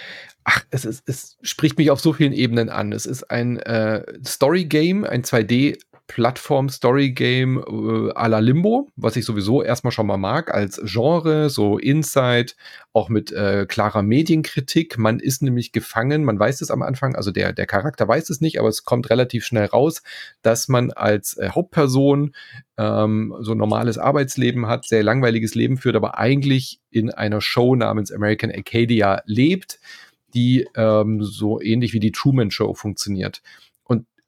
Ach, 0.45 0.65
es, 0.71 0.85
ist, 0.85 1.03
es 1.07 1.37
spricht 1.43 1.79
mich 1.79 1.91
auf 1.91 2.01
so 2.01 2.13
vielen 2.13 2.33
Ebenen 2.33 2.69
an. 2.71 2.93
Es 2.93 3.07
ist 3.07 3.25
ein 3.25 3.59
äh, 3.59 4.05
Story-Game, 4.25 5.05
ein 5.05 5.23
2D- 5.23 5.79
Plattform-Story-Game 6.13 7.59
äh, 7.59 8.13
à 8.13 8.29
la 8.29 8.39
Limbo, 8.41 8.91
was 8.97 9.17
ich 9.17 9.25
sowieso 9.25 9.63
erstmal 9.63 9.93
schon 9.93 10.07
mal 10.07 10.19
mag 10.19 10.53
als 10.53 10.79
Genre, 10.85 11.49
so 11.49 11.79
Inside, 11.79 12.53
auch 12.93 13.09
mit 13.09 13.33
äh, 13.33 13.65
klarer 13.67 14.03
Medienkritik. 14.03 14.99
Man 14.99 15.21
ist 15.21 15.43
nämlich 15.43 15.73
gefangen, 15.73 16.25
man 16.25 16.39
weiß 16.39 16.61
es 16.61 16.71
am 16.71 16.83
Anfang, 16.83 17.17
also 17.17 17.31
der, 17.31 17.55
der 17.55 17.67
Charakter 17.67 18.07
weiß 18.07 18.29
es 18.29 18.43
nicht, 18.43 18.61
aber 18.61 18.69
es 18.69 18.85
kommt 18.85 19.09
relativ 19.09 19.47
schnell 19.47 19.67
raus, 19.67 20.03
dass 20.43 20.69
man 20.69 20.91
als 20.91 21.39
äh, 21.39 21.49
Hauptperson 21.49 22.35
ähm, 22.77 23.35
so 23.41 23.53
ein 23.53 23.59
normales 23.59 23.97
Arbeitsleben 23.97 24.67
hat, 24.67 24.87
sehr 24.87 25.03
langweiliges 25.03 25.55
Leben 25.55 25.79
führt, 25.79 25.97
aber 25.97 26.19
eigentlich 26.19 26.81
in 26.91 27.11
einer 27.11 27.41
Show 27.41 27.75
namens 27.75 28.13
American 28.13 28.51
Arcadia 28.51 29.23
lebt 29.25 29.81
die 30.35 30.67
ähm, 30.77 31.23
so 31.23 31.61
ähnlich 31.61 31.93
wie 31.93 32.01
die 32.01 32.13
Truman 32.13 32.51
Show 32.51 32.73
funktioniert. 32.73 33.43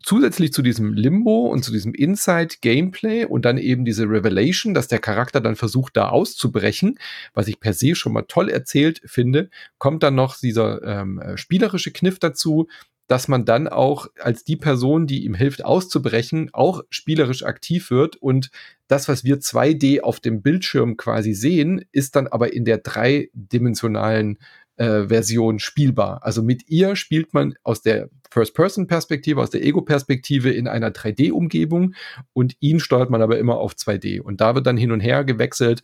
Zusätzlich 0.06 0.52
zu 0.52 0.60
diesem 0.60 0.93
Limbo 0.93 1.47
und 1.47 1.64
zu 1.64 1.72
diesem 1.72 1.94
Inside-Gameplay 1.94 3.24
und 3.24 3.47
dann 3.47 3.56
eben 3.56 3.86
diese 3.86 4.05
Revelation, 4.05 4.74
dass 4.74 4.86
der 4.86 4.98
Charakter 4.98 5.40
dann 5.40 5.56
versucht, 5.56 5.97
da 5.97 6.10
auszubrechen, 6.10 6.98
was 7.32 7.48
ich 7.48 7.59
per 7.59 7.72
se 7.72 7.94
schon 7.94 8.12
mal 8.12 8.26
toll 8.28 8.51
erzählt 8.51 9.01
finde, 9.06 9.48
kommt 9.78 10.02
dann 10.02 10.14
noch 10.14 10.36
dieser 10.39 10.82
ähm, 10.82 11.18
äh, 11.20 11.39
spielerische 11.39 11.90
Kniff 11.90 12.18
dazu, 12.18 12.68
dass 13.06 13.28
man 13.28 13.47
dann 13.47 13.66
auch 13.66 14.09
als 14.20 14.44
die 14.44 14.56
Person, 14.56 15.06
die 15.06 15.24
ihm 15.24 15.35
hilft 15.35 15.64
auszubrechen, 15.64 16.51
auch 16.52 16.82
spielerisch 16.90 17.43
aktiv 17.43 17.90
wird 17.90 18.16
und 18.16 18.51
das, 18.89 19.09
was 19.09 19.24
wir 19.24 19.40
2D 19.40 20.02
auf 20.02 20.20
dem 20.20 20.43
Bildschirm 20.43 20.98
quasi 20.98 21.32
sehen, 21.32 21.82
ist 21.93 22.14
dann 22.14 22.26
aber 22.26 22.52
in 22.52 22.66
der 22.66 22.78
dreidimensionalen 22.78 24.39
äh, 24.76 25.09
Version 25.09 25.60
spielbar. 25.60 26.24
Also 26.24 26.43
mit 26.43 26.68
ihr 26.68 26.97
spielt 26.97 27.32
man 27.32 27.55
aus 27.62 27.81
der 27.81 28.10
First-Person-Perspektive, 28.35 29.40
aus 29.40 29.51
der 29.51 29.65
Ego-Perspektive 29.65 30.51
in 30.51 30.66
einer 30.66 30.90
3D-Umgebung 30.90 31.94
und 32.32 32.56
ihn 32.59 32.81
steuert 32.81 33.09
man 33.09 33.23
aber 33.23 33.39
immer 33.39 33.59
auf 33.59 33.74
2D. 33.74 34.20
Und 34.20 34.40
da 34.40 34.56
wird 34.56 34.66
dann 34.66 34.77
hin 34.77 34.90
und 34.90 34.98
her 34.98 35.24
gewechselt 35.24 35.82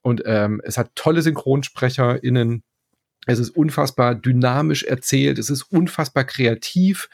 und 0.00 0.22
ähm, 0.24 0.62
es 0.64 0.78
hat 0.78 0.92
tolle 0.94 1.20
SynchronsprecherInnen. 1.20 2.62
Es 3.26 3.38
ist 3.38 3.50
unfassbar 3.50 4.14
dynamisch 4.14 4.84
erzählt, 4.84 5.38
es 5.38 5.50
ist 5.50 5.64
unfassbar 5.64 6.24
kreativ. 6.24 7.10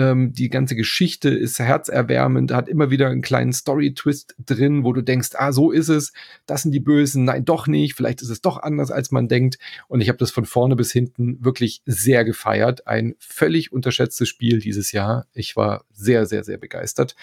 Ähm, 0.00 0.32
die 0.32 0.48
ganze 0.48 0.76
Geschichte 0.76 1.28
ist 1.28 1.58
herzerwärmend, 1.58 2.52
hat 2.52 2.70
immer 2.70 2.90
wieder 2.90 3.10
einen 3.10 3.20
kleinen 3.20 3.52
Story-Twist 3.52 4.34
drin, 4.38 4.82
wo 4.82 4.94
du 4.94 5.02
denkst, 5.02 5.30
ah, 5.34 5.52
so 5.52 5.70
ist 5.70 5.90
es, 5.90 6.14
das 6.46 6.62
sind 6.62 6.72
die 6.72 6.80
Bösen, 6.80 7.24
nein, 7.24 7.44
doch 7.44 7.66
nicht, 7.66 7.94
vielleicht 7.94 8.22
ist 8.22 8.30
es 8.30 8.40
doch 8.40 8.62
anders, 8.62 8.90
als 8.90 9.10
man 9.10 9.28
denkt. 9.28 9.58
Und 9.88 10.00
ich 10.00 10.08
habe 10.08 10.16
das 10.16 10.30
von 10.30 10.46
vorne 10.46 10.74
bis 10.74 10.90
hinten 10.90 11.44
wirklich 11.44 11.82
sehr 11.84 12.24
gefeiert. 12.24 12.86
Ein 12.86 13.14
völlig 13.18 13.72
unterschätztes 13.72 14.26
Spiel 14.26 14.60
dieses 14.60 14.92
Jahr. 14.92 15.26
Ich 15.34 15.54
war 15.54 15.84
sehr, 15.92 16.24
sehr, 16.24 16.44
sehr 16.44 16.56
begeistert. 16.56 17.14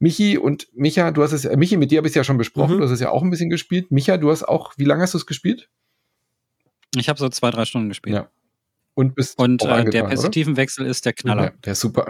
Michi 0.00 0.36
und 0.36 0.66
Micha, 0.74 1.12
du 1.12 1.22
hast 1.22 1.32
es, 1.32 1.44
Michi, 1.56 1.76
mit 1.76 1.92
dir 1.92 1.98
habe 1.98 2.08
ich 2.08 2.12
es 2.12 2.16
ja 2.16 2.24
schon 2.24 2.38
besprochen, 2.38 2.74
mhm. 2.74 2.78
du 2.78 2.84
hast 2.86 2.92
es 2.92 3.00
ja 3.00 3.10
auch 3.10 3.22
ein 3.22 3.30
bisschen 3.30 3.50
gespielt. 3.50 3.92
Micha, 3.92 4.16
du 4.16 4.32
hast 4.32 4.42
auch, 4.42 4.72
wie 4.78 4.84
lange 4.84 5.02
hast 5.02 5.14
du 5.14 5.18
es 5.18 5.26
gespielt? 5.26 5.68
Ich 6.96 7.08
habe 7.08 7.20
so 7.20 7.28
zwei, 7.28 7.52
drei 7.52 7.64
Stunden 7.66 7.88
gespielt. 7.88 8.16
Ja 8.16 8.30
und 8.98 9.14
bist 9.14 9.38
Und 9.38 9.62
äh, 9.64 9.84
der 9.84 10.02
Perspektivenwechsel 10.02 10.84
ist 10.84 11.06
der 11.06 11.12
Knaller. 11.12 11.44
Ja, 11.44 11.52
der 11.64 11.72
ist 11.74 11.80
super. 11.80 12.08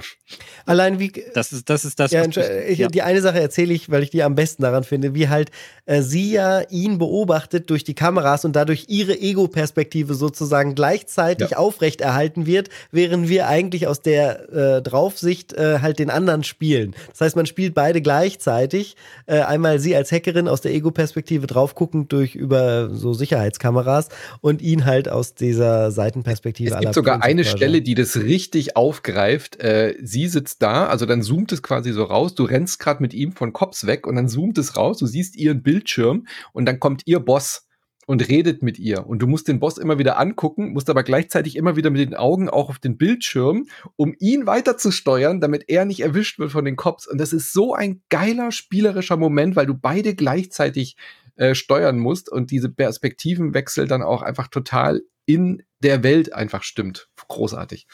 Allein 0.64 0.98
wie. 0.98 1.12
Das 1.34 1.52
ist 1.52 1.68
das. 1.68 1.84
Ist 1.84 2.00
das 2.00 2.12
ja, 2.12 2.24
ich, 2.24 2.78
ja. 2.78 2.88
Die 2.88 3.02
eine 3.02 3.20
Sache 3.20 3.38
erzähle 3.38 3.74
ich, 3.74 3.90
weil 3.90 4.02
ich 4.02 4.08
die 4.08 4.22
am 4.22 4.34
besten 4.34 4.62
daran 4.62 4.84
finde, 4.84 5.12
wie 5.12 5.28
halt 5.28 5.50
äh, 5.84 6.00
sie 6.00 6.32
ja 6.32 6.62
ihn 6.70 6.96
beobachtet 6.96 7.68
durch 7.68 7.84
die 7.84 7.92
Kameras 7.92 8.46
und 8.46 8.56
dadurch 8.56 8.86
ihre 8.88 9.20
Ego-Perspektive 9.20 10.14
sozusagen 10.14 10.74
gleichzeitig 10.74 11.50
ja. 11.50 11.56
aufrechterhalten 11.58 12.46
wird, 12.46 12.70
während 12.90 13.28
wir 13.28 13.48
eigentlich 13.48 13.86
aus 13.86 14.00
der 14.00 14.48
äh, 14.48 14.80
Draufsicht 14.80 15.52
äh, 15.52 15.80
halt 15.80 15.98
den 15.98 16.08
anderen 16.08 16.42
spielen. 16.42 16.94
Das 17.10 17.20
heißt, 17.20 17.36
man 17.36 17.44
spielt 17.44 17.74
beide 17.74 18.00
gleichzeitig. 18.00 18.96
Äh, 19.26 19.40
einmal 19.40 19.78
sie 19.78 19.94
als 19.94 20.10
Hackerin 20.10 20.48
aus 20.48 20.62
der 20.62 20.72
Ego-Perspektive 20.72 21.46
draufguckend 21.46 22.10
durch 22.12 22.34
über 22.34 22.88
so 22.94 23.12
Sicherheitskameras 23.12 24.08
und 24.40 24.62
ihn 24.62 24.86
halt 24.86 25.10
aus 25.10 25.34
dieser 25.34 25.90
Seitenperspektive 25.90 26.77
es 26.78 26.84
gibt 26.84 26.94
sogar 26.94 27.22
eine 27.22 27.44
Stelle, 27.44 27.82
die 27.82 27.94
das 27.94 28.16
richtig 28.16 28.76
aufgreift. 28.76 29.60
Äh, 29.60 29.96
sie 30.02 30.28
sitzt 30.28 30.62
da, 30.62 30.86
also 30.86 31.06
dann 31.06 31.22
zoomt 31.22 31.52
es 31.52 31.62
quasi 31.62 31.92
so 31.92 32.04
raus. 32.04 32.34
Du 32.34 32.44
rennst 32.44 32.78
gerade 32.78 33.02
mit 33.02 33.14
ihm 33.14 33.32
von 33.32 33.52
Cops 33.52 33.86
weg 33.86 34.06
und 34.06 34.16
dann 34.16 34.28
zoomt 34.28 34.58
es 34.58 34.76
raus. 34.76 34.98
Du 34.98 35.06
siehst 35.06 35.36
ihren 35.36 35.62
Bildschirm 35.62 36.26
und 36.52 36.66
dann 36.66 36.80
kommt 36.80 37.02
ihr 37.06 37.20
Boss 37.20 37.68
und 38.08 38.26
redet 38.26 38.62
mit 38.62 38.78
ihr. 38.78 39.06
Und 39.06 39.20
du 39.20 39.26
musst 39.26 39.48
den 39.48 39.60
Boss 39.60 39.76
immer 39.76 39.98
wieder 39.98 40.18
angucken, 40.18 40.72
musst 40.72 40.88
aber 40.88 41.02
gleichzeitig 41.02 41.56
immer 41.56 41.76
wieder 41.76 41.90
mit 41.90 42.00
den 42.00 42.14
Augen 42.14 42.48
auch 42.48 42.70
auf 42.70 42.78
den 42.78 42.96
Bildschirm, 42.96 43.66
um 43.96 44.14
ihn 44.18 44.46
weiter 44.46 44.78
zu 44.78 44.90
steuern, 44.90 45.42
damit 45.42 45.64
er 45.68 45.84
nicht 45.84 46.00
erwischt 46.00 46.38
wird 46.38 46.50
von 46.50 46.64
den 46.64 46.76
Cops. 46.76 47.06
Und 47.06 47.18
das 47.18 47.34
ist 47.34 47.52
so 47.52 47.74
ein 47.74 48.00
geiler 48.08 48.50
spielerischer 48.50 49.18
Moment, 49.18 49.56
weil 49.56 49.66
du 49.66 49.74
beide 49.74 50.14
gleichzeitig 50.14 50.96
äh, 51.36 51.54
steuern 51.54 51.98
musst 51.98 52.32
und 52.32 52.50
diese 52.50 52.70
Perspektivenwechsel 52.70 53.86
dann 53.86 54.02
auch 54.02 54.22
einfach 54.22 54.48
total 54.48 55.02
in 55.28 55.62
der 55.80 56.02
Welt 56.02 56.32
einfach 56.32 56.62
stimmt. 56.62 57.08
Großartig. 57.28 57.86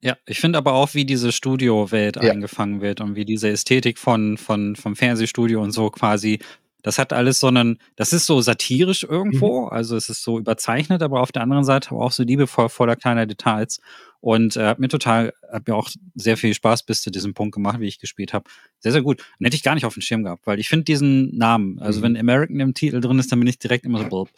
Ja, 0.00 0.16
ich 0.24 0.40
finde 0.40 0.56
aber 0.56 0.72
auch, 0.72 0.94
wie 0.94 1.04
diese 1.04 1.30
Studiowelt 1.30 2.16
ja. 2.16 2.32
eingefangen 2.32 2.80
wird 2.80 3.02
und 3.02 3.16
wie 3.16 3.26
diese 3.26 3.50
Ästhetik 3.50 3.98
von, 3.98 4.38
von, 4.38 4.74
vom 4.76 4.96
Fernsehstudio 4.96 5.62
und 5.62 5.72
so 5.72 5.90
quasi 5.90 6.38
Das 6.82 6.98
hat 6.98 7.12
alles 7.12 7.40
so 7.40 7.48
einen, 7.48 7.78
das 7.96 8.12
ist 8.12 8.26
so 8.26 8.40
satirisch 8.40 9.04
irgendwo, 9.04 9.62
mhm. 9.62 9.68
also 9.68 9.96
es 9.96 10.08
ist 10.08 10.22
so 10.22 10.38
überzeichnet, 10.38 11.02
aber 11.02 11.20
auf 11.20 11.32
der 11.32 11.42
anderen 11.42 11.64
Seite 11.64 11.92
auch 11.92 12.12
so 12.12 12.22
liebevoll 12.22 12.68
voller 12.68 12.96
kleiner 12.96 13.26
Details. 13.26 13.80
Und 14.22 14.56
äh, 14.56 14.66
hat 14.66 14.78
mir 14.78 14.88
total, 14.88 15.32
hat 15.50 15.66
mir 15.66 15.74
auch 15.74 15.88
sehr 16.14 16.36
viel 16.36 16.52
Spaß 16.52 16.82
bis 16.82 17.00
zu 17.00 17.10
diesem 17.10 17.32
Punkt 17.32 17.54
gemacht, 17.54 17.80
wie 17.80 17.86
ich 17.86 17.98
gespielt 17.98 18.34
habe. 18.34 18.50
Sehr, 18.78 18.92
sehr 18.92 19.00
gut. 19.00 19.22
Und 19.38 19.46
hätte 19.46 19.56
ich 19.56 19.62
gar 19.62 19.74
nicht 19.74 19.86
auf 19.86 19.94
dem 19.94 20.02
Schirm 20.02 20.24
gehabt, 20.24 20.46
weil 20.46 20.60
ich 20.60 20.68
finde 20.68 20.84
diesen 20.84 21.34
Namen, 21.36 21.78
also 21.78 22.00
mhm. 22.00 22.04
wenn 22.04 22.16
American 22.18 22.60
im 22.60 22.74
Titel 22.74 23.00
drin 23.00 23.18
ist, 23.18 23.32
dann 23.32 23.38
bin 23.38 23.48
ich 23.48 23.58
direkt 23.58 23.86
immer 23.86 24.00
so 24.00 24.08
blub. 24.08 24.28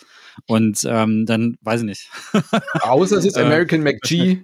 Und 0.47 0.87
ähm, 0.89 1.27
dann 1.27 1.59
weiß 1.63 1.81
ich 1.81 1.87
nicht. 1.87 2.11
Außer 2.81 3.17
es 3.17 3.25
ist 3.25 3.37
äh, 3.37 3.43
American 3.43 3.83
McG. 3.83 4.43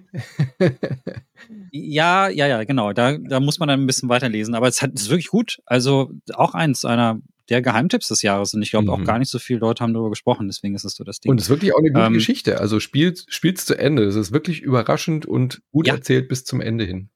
ja, 1.71 2.27
ja, 2.27 2.47
ja, 2.47 2.63
genau. 2.65 2.91
Da, 2.91 3.17
da 3.17 3.39
muss 3.39 3.59
man 3.59 3.69
dann 3.69 3.81
ein 3.81 3.87
bisschen 3.87 4.09
weiterlesen. 4.09 4.55
Aber 4.55 4.67
es 4.67 4.81
hat, 4.81 4.91
es 4.93 5.03
ist 5.03 5.09
wirklich 5.09 5.27
gut. 5.27 5.61
Also 5.65 6.11
auch 6.33 6.53
eins 6.53 6.83
einer 6.83 7.21
der 7.49 7.61
Geheimtipps 7.61 8.07
des 8.07 8.21
Jahres. 8.21 8.53
Und 8.53 8.61
ich 8.61 8.71
glaube 8.71 8.85
mhm. 8.85 8.89
auch 8.89 9.03
gar 9.03 9.19
nicht 9.19 9.29
so 9.29 9.39
viele 9.39 9.59
Leute 9.59 9.83
haben 9.83 9.93
darüber 9.93 10.09
gesprochen. 10.09 10.47
Deswegen 10.47 10.75
ist 10.75 10.85
es 10.85 10.95
so 10.95 11.03
das 11.03 11.19
Ding. 11.19 11.31
Und 11.31 11.39
es 11.39 11.45
ist 11.45 11.49
wirklich 11.49 11.73
auch 11.73 11.79
eine 11.79 11.91
gute 11.91 12.05
ähm, 12.05 12.13
Geschichte. 12.13 12.59
Also 12.59 12.79
spielt 12.79 13.27
es 13.27 13.65
zu 13.65 13.77
Ende. 13.77 14.03
Es 14.03 14.15
ist 14.15 14.31
wirklich 14.31 14.61
überraschend 14.61 15.25
und 15.25 15.61
gut 15.71 15.87
ja. 15.87 15.95
erzählt 15.95 16.27
bis 16.27 16.45
zum 16.45 16.61
Ende 16.61 16.85
hin. 16.85 17.09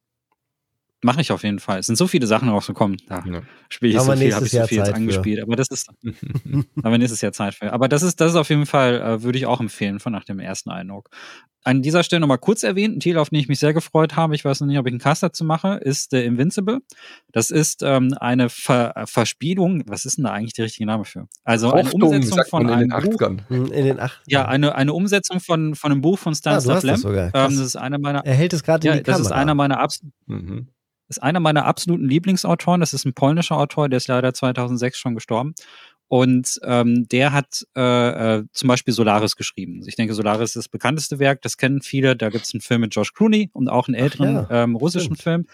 Mache 1.03 1.21
ich 1.21 1.31
auf 1.31 1.43
jeden 1.43 1.59
Fall. 1.59 1.79
Es 1.79 1.87
sind 1.87 1.97
so 1.97 2.07
viele 2.07 2.27
Sachen 2.27 2.49
rausgekommen. 2.49 2.97
Da 3.07 3.23
ja. 3.25 3.41
spiele 3.69 3.93
ich 3.93 3.99
aber 3.99 4.15
so 4.15 4.21
viel, 4.21 4.33
habe 4.33 4.45
ich 4.45 4.51
so 4.51 4.65
viel 4.67 4.77
jetzt 4.77 4.93
angespielt. 4.93 5.41
Aber 5.41 5.55
das 5.55 5.67
ist, 5.69 5.89
aber 6.83 6.97
nächstes 6.97 7.21
Jahr 7.21 7.33
Zeit 7.33 7.55
für. 7.55 7.71
Aber 7.71 7.87
das 7.87 8.03
ist, 8.03 8.21
das 8.21 8.31
ist 8.31 8.37
auf 8.37 8.49
jeden 8.49 8.65
Fall, 8.65 9.01
äh, 9.01 9.23
würde 9.23 9.37
ich 9.37 9.45
auch 9.45 9.59
empfehlen 9.59 9.99
von 9.99 10.13
nach 10.13 10.23
dem 10.23 10.39
ersten 10.39 10.69
Eindruck 10.69 11.09
an 11.63 11.81
dieser 11.81 12.03
Stelle 12.03 12.19
nochmal 12.19 12.37
kurz 12.37 12.63
erwähnt, 12.63 12.97
ein 12.97 12.99
Titel, 12.99 13.17
auf 13.17 13.29
den 13.29 13.39
ich 13.39 13.47
mich 13.47 13.59
sehr 13.59 13.73
gefreut 13.73 14.15
habe, 14.15 14.35
ich 14.35 14.43
weiß 14.43 14.59
noch 14.61 14.67
nicht, 14.67 14.77
ob 14.77 14.85
ich 14.85 14.91
einen 14.91 14.99
Cast 14.99 15.23
dazu 15.23 15.43
mache, 15.43 15.75
ist 15.75 16.11
The 16.11 16.23
Invincible. 16.23 16.79
Das 17.31 17.49
ist 17.49 17.81
ähm, 17.83 18.13
eine 18.19 18.49
Ver 18.49 18.93
Verspielung, 19.05 19.83
was 19.87 20.05
ist 20.05 20.17
denn 20.17 20.25
da 20.25 20.31
eigentlich 20.31 20.53
der 20.53 20.65
richtige 20.65 20.85
Name 20.85 21.05
für? 21.05 21.27
Also 21.43 21.71
eine 21.71 21.89
Umsetzung 21.91 22.39
von 22.49 22.69
einem 22.69 22.89
Buch. 22.89 23.21
Hm, 23.47 23.71
in 23.71 23.85
den 23.85 23.99
8 23.99 24.21
Ja, 24.27 24.45
eine, 24.45 24.75
eine 24.75 24.93
Umsetzung 24.93 25.39
von, 25.39 25.75
von 25.75 25.91
einem 25.91 26.01
Buch 26.01 26.19
von 26.19 26.35
Stanislav 26.35 26.83
ah, 26.83 26.87
Lem. 26.87 27.01
Das, 27.01 27.05
ähm, 27.05 27.31
das 27.31 27.53
ist 27.53 27.75
einer 27.75 27.97
meiner. 27.97 28.25
Er 28.25 28.35
hält 28.35 28.53
es 28.53 28.63
gerade 28.63 28.85
ja, 28.85 28.93
in 28.93 28.99
die 28.99 29.03
das 29.03 29.17
Kamera. 29.17 29.35
ist 29.35 29.41
einer 29.41 29.55
meiner 29.55 29.79
absoluten. 29.79 30.13
Mhm. 30.27 30.67
Ist 31.09 31.21
einer 31.21 31.39
meiner 31.39 31.65
absoluten 31.65 32.07
Lieblingsautoren. 32.07 32.79
Das 32.79 32.93
ist 32.93 33.05
ein 33.05 33.13
polnischer 33.13 33.57
Autor, 33.57 33.89
der 33.89 33.97
ist 33.97 34.07
leider 34.07 34.33
2006 34.33 34.97
schon 34.97 35.15
gestorben. 35.15 35.53
Und 36.07 36.59
ähm, 36.63 37.07
der 37.07 37.31
hat 37.31 37.65
äh, 37.75 38.37
äh, 38.37 38.43
zum 38.51 38.67
Beispiel 38.67 38.93
Solaris 38.93 39.35
geschrieben. 39.35 39.81
Ich 39.87 39.95
denke, 39.95 40.13
Solaris 40.13 40.49
ist 40.49 40.55
das 40.55 40.69
bekannteste 40.69 41.17
Werk, 41.17 41.41
das 41.41 41.57
kennen 41.57 41.81
viele. 41.81 42.15
Da 42.15 42.29
gibt 42.29 42.45
es 42.45 42.53
einen 42.53 42.61
Film 42.61 42.81
mit 42.81 42.93
Josh 42.93 43.13
Clooney 43.13 43.49
und 43.53 43.67
auch 43.67 43.87
einen 43.87 43.95
älteren 43.95 44.35
ja, 44.35 44.63
ähm, 44.63 44.75
russischen 44.75 45.15
stimmt. 45.15 45.21
Film. 45.21 45.47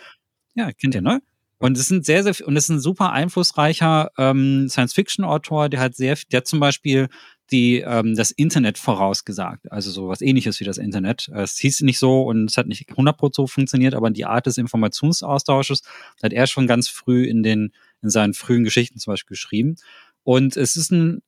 Ja, 0.55 0.71
kennt 0.73 0.95
ihr, 0.95 1.01
ne? 1.01 1.21
Und 1.59 1.77
es 1.77 1.87
sind 1.87 2.05
sehr, 2.05 2.23
sehr 2.23 2.47
und 2.47 2.55
es 2.55 2.65
ist 2.65 2.69
ein 2.69 2.79
super 2.79 3.11
einflussreicher 3.11 4.11
ähm, 4.17 4.67
Science-Fiction-Autor, 4.69 5.69
der 5.69 5.81
hat 5.81 5.95
sehr, 5.95 6.17
der 6.31 6.37
hat 6.37 6.47
zum 6.47 6.59
Beispiel 6.59 7.09
die 7.51 7.79
ähm, 7.79 8.15
das 8.15 8.31
Internet 8.31 8.77
vorausgesagt, 8.77 9.71
also 9.71 9.91
so 9.91 10.07
was 10.07 10.21
ähnliches 10.21 10.59
wie 10.59 10.63
das 10.63 10.77
Internet. 10.77 11.29
Es 11.33 11.57
hieß 11.57 11.81
nicht 11.81 11.99
so 11.99 12.23
und 12.23 12.49
es 12.49 12.57
hat 12.57 12.67
nicht 12.67 12.89
100% 12.89 13.35
so 13.35 13.47
funktioniert, 13.47 13.93
aber 13.93 14.09
die 14.09 14.25
Art 14.25 14.45
des 14.45 14.57
Informationsaustausches 14.57 15.81
hat 16.23 16.33
er 16.33 16.47
schon 16.47 16.67
ganz 16.67 16.89
früh 16.89 17.25
in 17.25 17.43
den 17.43 17.71
in 18.01 18.09
seinen 18.09 18.33
frühen 18.33 18.63
Geschichten 18.63 18.99
zum 18.99 19.13
Beispiel 19.13 19.35
geschrieben. 19.35 19.75
Und 20.23 20.55
es 20.57 20.75
ist 20.75 20.91
ein 20.91 21.21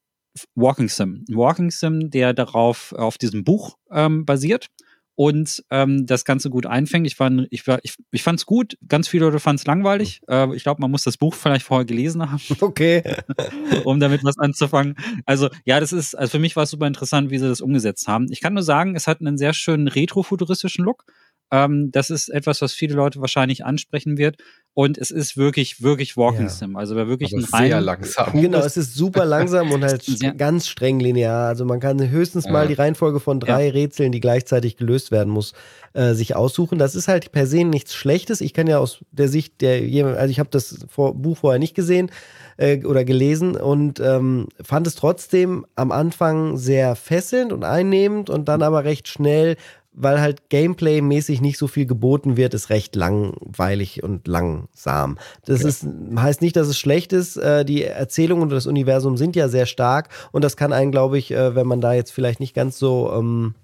Walking 0.56 0.90
Sim. 0.90 1.26
Ein 1.30 1.36
Walking 1.36 1.72
Sim, 1.72 2.10
der 2.10 2.34
darauf 2.34 2.94
auf 2.94 3.18
diesem 3.18 3.44
Buch 3.44 3.78
ähm, 3.92 4.26
basiert 4.26 4.68
und 5.16 5.64
ähm, 5.70 6.06
das 6.06 6.26
Ganze 6.26 6.50
gut 6.50 6.66
einfängt. 6.66 7.06
Ich, 7.06 7.16
fand, 7.16 7.48
ich, 7.52 7.64
ich, 7.84 7.96
ich 8.12 8.24
fand 8.24 8.40
es 8.40 8.46
gut, 8.46 8.78
ganz 8.88 9.08
viele 9.08 9.26
Leute 9.26 9.40
fanden 9.40 9.60
es 9.60 9.66
langweilig. 9.66 10.22
Äh, 10.28 10.56
ich 10.56 10.64
glaube, 10.64 10.82
man 10.82 10.92
muss 10.92 11.04
das 11.04 11.18
Buch 11.18 11.34
vielleicht 11.36 11.66
vorher 11.66 11.86
gelesen 11.86 12.32
haben. 12.32 12.42
Okay. 12.62 13.04
um 13.86 14.00
damit 14.00 14.24
was 14.24 14.38
anzufangen. 14.38 14.96
Also, 15.26 15.50
ja, 15.66 15.80
das 15.80 15.92
ist, 15.92 16.16
also 16.16 16.32
für 16.32 16.40
mich 16.40 16.56
war 16.56 16.64
es 16.64 16.70
super 16.70 16.88
interessant, 16.88 17.32
wie 17.32 17.38
sie 17.38 17.48
das 17.48 17.60
umgesetzt 17.60 18.08
haben. 18.08 18.28
Ich 18.32 18.40
kann 18.40 18.54
nur 18.54 18.64
sagen, 18.64 18.96
es 18.96 19.08
hat 19.08 19.20
einen 19.20 19.38
sehr 19.38 19.54
schönen 19.54 19.88
retrofuturistischen 19.88 20.86
Look. 20.86 21.06
Ähm, 21.52 21.92
das 21.92 22.10
ist 22.10 22.30
etwas, 22.30 22.62
was 22.62 22.74
viele 22.74 22.96
Leute 22.96 23.20
wahrscheinlich 23.20 23.66
ansprechen 23.66 24.18
wird. 24.18 24.38
Und 24.74 24.98
es 24.98 25.12
ist 25.12 25.36
wirklich, 25.36 25.82
wirklich 25.82 26.16
Walking 26.16 26.44
ja. 26.44 26.50
Sim. 26.50 26.78
Also 26.78 26.96
wer 26.96 27.10
wirklich 27.10 27.34
Aber 27.34 27.44
ein 27.44 27.68
sehr 27.68 27.82
langsam. 27.82 28.32
Genau, 28.32 28.60
es 28.60 28.78
ist 28.78 28.96
super 28.96 29.26
langsam 29.26 29.70
und 29.72 29.84
halt 29.84 30.06
ganz 30.38 30.68
streng 30.68 31.02
linear. 31.02 31.50
Also 31.50 31.66
man 31.66 31.82
kann 31.82 32.10
höchstens 32.10 32.46
ja. 32.46 32.54
mal 32.54 32.68
die 32.70 32.74
Reihenfolge 32.74 33.20
von 33.20 33.42
drei 33.42 33.66
ja. 33.66 33.74
Rätseln, 33.74 34.14
die 34.14 34.22
gleichzeitig 34.22 34.78
gelöst 34.78 35.12
werden 35.12 35.30
muss, 35.32 35.52
äh, 35.92 36.14
sich 36.14 36.38
aussuchen. 36.38 36.80
Das 36.80 36.96
ist 36.96 37.10
halt 37.10 37.34
per 37.34 37.48
se 37.48 37.66
nichts 37.66 37.94
Schlechtes. 37.94 38.40
Ich 38.40 38.54
kann 38.54 38.68
ja 38.68 38.80
aus 38.80 39.04
der 39.12 39.28
Sicht 39.28 39.60
der 39.60 39.82
also 40.18 40.32
ich 40.32 40.40
habe 40.40 40.50
das 40.50 40.86
vor, 40.88 41.16
Buch 41.16 41.40
vorher 41.40 41.60
nicht 41.60 41.76
gesehen 41.76 42.10
äh, 42.56 42.86
oder 42.86 43.04
gelesen 43.04 43.58
und 43.58 44.00
ähm, 44.00 44.48
fand 44.62 44.88
es 44.88 44.96
trotzdem 44.96 45.66
am 45.76 45.92
Anfang 45.92 46.56
sehr 46.56 46.96
fesselnd 46.96 47.52
und 47.52 47.66
einnehmend 47.66 48.30
und 48.30 48.48
dann 48.48 48.62
aber 48.62 48.86
recht 48.86 49.10
schnell 49.10 49.58
weil 49.94 50.22
halt 50.22 50.50
Gameplay-mäßig 50.50 51.42
nicht 51.42 51.58
so 51.58 51.68
viel 51.68 51.86
geboten 51.86 52.38
wird, 52.38 52.54
ist 52.54 52.70
recht 52.70 52.96
langweilig 52.96 54.04
und 54.04 54.28
langsam. 54.28 55.18
Das 55.46 55.60
okay. 55.60 55.70
ist, 55.70 55.88
heißt 56.16 56.42
nicht, 56.42 56.56
dass 56.56 56.68
es 56.68 56.78
schlecht 56.78 57.14
ist. 57.14 57.38
Äh, 57.38 57.66
die 57.66 57.84
Erzählung 57.84 58.42
und 58.42 58.50
das 58.50 58.68
Universum 58.68 59.18
sind 59.18 59.36
ja 59.36 59.50
sehr 59.50 59.66
stark 59.66 60.10
und 60.32 60.44
das 60.44 60.56
kann 60.56 60.74
einen, 60.74 60.92
glaube 60.92 61.18
ich, 61.18 61.32
äh, 61.32 61.56
wenn 61.56 61.68
man 61.68 61.82
da 61.82 61.94
jetzt 61.94 62.12
vielleicht 62.12 62.40
nicht 62.40 62.54
ganz 62.54 62.80
so 62.80 63.12
ähm, 63.14 63.56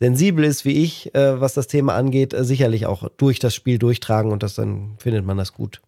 sensibel 0.00 0.44
ist 0.44 0.64
wie 0.64 0.82
ich, 0.82 1.14
äh, 1.14 1.40
was 1.40 1.54
das 1.54 1.66
Thema 1.66 1.94
angeht, 1.94 2.34
äh, 2.34 2.44
sicherlich 2.44 2.86
auch 2.86 3.08
durch 3.16 3.38
das 3.38 3.54
Spiel 3.54 3.78
durchtragen 3.78 4.32
und 4.32 4.42
das 4.42 4.54
dann 4.54 4.94
findet 4.98 5.24
man 5.24 5.36
das 5.36 5.52
gut. 5.52 5.80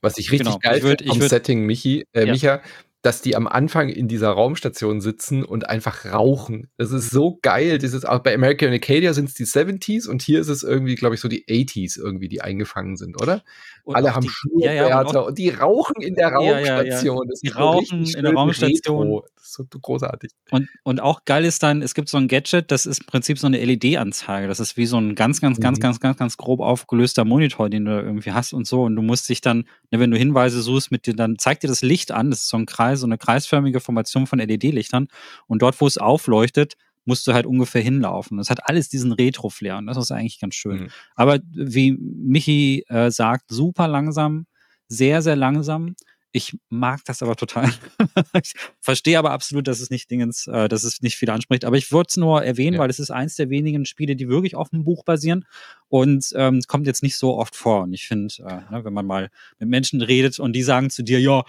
Was 0.00 0.16
ich 0.16 0.30
richtig 0.30 0.46
genau. 0.46 0.58
geil 0.58 0.80
finde 0.80 1.10
am 1.10 1.20
Setting, 1.20 1.66
Michi, 1.66 2.06
äh, 2.12 2.24
ja. 2.24 2.32
Micha, 2.32 2.60
dass 3.02 3.22
die 3.22 3.36
am 3.36 3.46
Anfang 3.46 3.88
in 3.88 4.08
dieser 4.08 4.30
Raumstation 4.30 5.00
sitzen 5.00 5.44
und 5.44 5.68
einfach 5.68 6.04
rauchen. 6.04 6.68
Das 6.78 6.90
ist 6.90 7.10
so 7.10 7.38
geil. 7.42 7.78
Das 7.78 7.92
ist 7.92 8.06
auch 8.06 8.18
bei 8.20 8.34
American 8.34 8.72
Acadia 8.72 9.14
sind 9.14 9.28
es 9.28 9.34
die 9.34 9.44
70s 9.44 10.08
und 10.08 10.20
hier 10.20 10.40
ist 10.40 10.48
es 10.48 10.64
irgendwie, 10.64 10.96
glaube 10.96 11.14
ich, 11.14 11.20
so 11.20 11.28
die 11.28 11.44
80s 11.44 11.98
irgendwie, 11.98 12.28
die 12.28 12.40
eingefangen 12.40 12.96
sind, 12.96 13.20
oder? 13.22 13.44
Und 13.84 13.96
Alle 13.96 14.14
haben 14.14 14.28
Schnurrbärte 14.28 14.76
ja, 14.76 14.88
ja, 14.88 15.00
und, 15.00 15.16
und, 15.16 15.38
die 15.38 15.48
rauchen 15.48 16.02
in 16.02 16.14
der 16.14 16.32
Raumstation. 16.32 17.26
Ja, 17.26 17.34
die 17.42 17.48
rauchen 17.48 18.04
in 18.04 18.22
der 18.22 18.34
Raumstation. 18.34 19.06
Retro. 19.06 19.26
Das 19.34 19.44
ist 19.44 19.54
so 19.54 19.64
großartig. 19.80 20.30
Und, 20.50 20.68
und 20.82 21.00
auch 21.00 21.24
geil 21.24 21.46
ist 21.46 21.62
dann, 21.62 21.80
es 21.80 21.94
gibt 21.94 22.10
so 22.10 22.18
ein 22.18 22.28
Gadget, 22.28 22.70
das 22.70 22.84
ist 22.84 23.00
im 23.00 23.06
Prinzip 23.06 23.38
so 23.38 23.46
eine 23.46 23.64
LED-Anzeige. 23.64 24.46
Das 24.46 24.60
ist 24.60 24.76
wie 24.76 24.84
so 24.84 24.98
ein 24.98 25.14
ganz, 25.14 25.40
ganz, 25.40 25.56
mhm. 25.56 25.62
ganz, 25.62 25.80
ganz, 25.80 26.00
ganz, 26.00 26.18
ganz 26.18 26.36
grob 26.36 26.60
aufgelöster 26.60 27.24
Monitor, 27.24 27.70
den 27.70 27.86
du 27.86 27.92
irgendwie 27.92 28.32
hast 28.32 28.52
und 28.52 28.66
so. 28.66 28.82
Und 28.82 28.94
du 28.94 29.00
musst 29.00 29.26
dich 29.30 29.40
dann, 29.40 29.64
ne, 29.90 30.00
wenn 30.00 30.10
du 30.10 30.18
Hinweise 30.18 30.60
suchst, 30.60 30.90
mit 30.90 31.06
dir, 31.06 31.14
dann 31.14 31.38
zeigt 31.38 31.62
dir 31.62 31.68
das 31.68 31.80
Licht 31.80 32.12
an. 32.12 32.30
Das 32.30 32.42
ist 32.42 32.48
so 32.48 32.58
ein 32.58 32.66
Kreis, 32.66 32.97
so 32.98 33.06
eine 33.06 33.18
kreisförmige 33.18 33.80
Formation 33.80 34.26
von 34.26 34.38
LED-Lichtern. 34.38 35.08
Und 35.46 35.62
dort, 35.62 35.80
wo 35.80 35.86
es 35.86 35.98
aufleuchtet, 35.98 36.76
musst 37.08 37.26
du 37.26 37.32
halt 37.32 37.46
ungefähr 37.46 37.80
hinlaufen. 37.80 38.36
Das 38.36 38.50
hat 38.50 38.68
alles 38.68 38.90
diesen 38.90 39.12
Retro-Flair 39.12 39.78
und 39.78 39.86
das 39.86 39.96
ist 39.96 40.12
eigentlich 40.12 40.38
ganz 40.38 40.54
schön. 40.54 40.82
Mhm. 40.82 40.88
Aber 41.16 41.38
wie 41.50 41.92
Michi 41.92 42.84
äh, 42.88 43.10
sagt, 43.10 43.46
super 43.48 43.88
langsam, 43.88 44.46
sehr, 44.88 45.22
sehr 45.22 45.34
langsam. 45.34 45.96
Ich 46.32 46.58
mag 46.68 47.02
das 47.06 47.22
aber 47.22 47.34
total. 47.34 47.72
ich 48.42 48.52
verstehe 48.80 49.18
aber 49.18 49.30
absolut, 49.30 49.66
dass 49.66 49.80
es 49.80 49.88
nicht 49.88 50.10
Dingens, 50.10 50.46
äh, 50.46 50.68
dass 50.68 50.84
es 50.84 51.00
nicht 51.00 51.16
viel 51.16 51.30
anspricht. 51.30 51.64
Aber 51.64 51.78
ich 51.78 51.90
würde 51.90 52.08
es 52.10 52.18
nur 52.18 52.44
erwähnen, 52.44 52.74
ja. 52.74 52.80
weil 52.80 52.90
es 52.90 52.98
ist 52.98 53.10
eins 53.10 53.36
der 53.36 53.48
wenigen 53.48 53.86
Spiele, 53.86 54.14
die 54.14 54.28
wirklich 54.28 54.54
auf 54.54 54.68
dem 54.68 54.84
Buch 54.84 55.04
basieren 55.04 55.46
und 55.88 56.30
ähm, 56.36 56.60
kommt 56.68 56.86
jetzt 56.86 57.02
nicht 57.02 57.16
so 57.16 57.38
oft 57.38 57.56
vor. 57.56 57.84
Und 57.84 57.94
ich 57.94 58.06
finde, 58.06 58.34
äh, 58.40 58.70
ne, 58.70 58.84
wenn 58.84 58.92
man 58.92 59.06
mal 59.06 59.30
mit 59.58 59.70
Menschen 59.70 60.02
redet 60.02 60.38
und 60.38 60.52
die 60.52 60.62
sagen 60.62 60.90
zu 60.90 61.02
dir, 61.02 61.18
ja, 61.18 61.42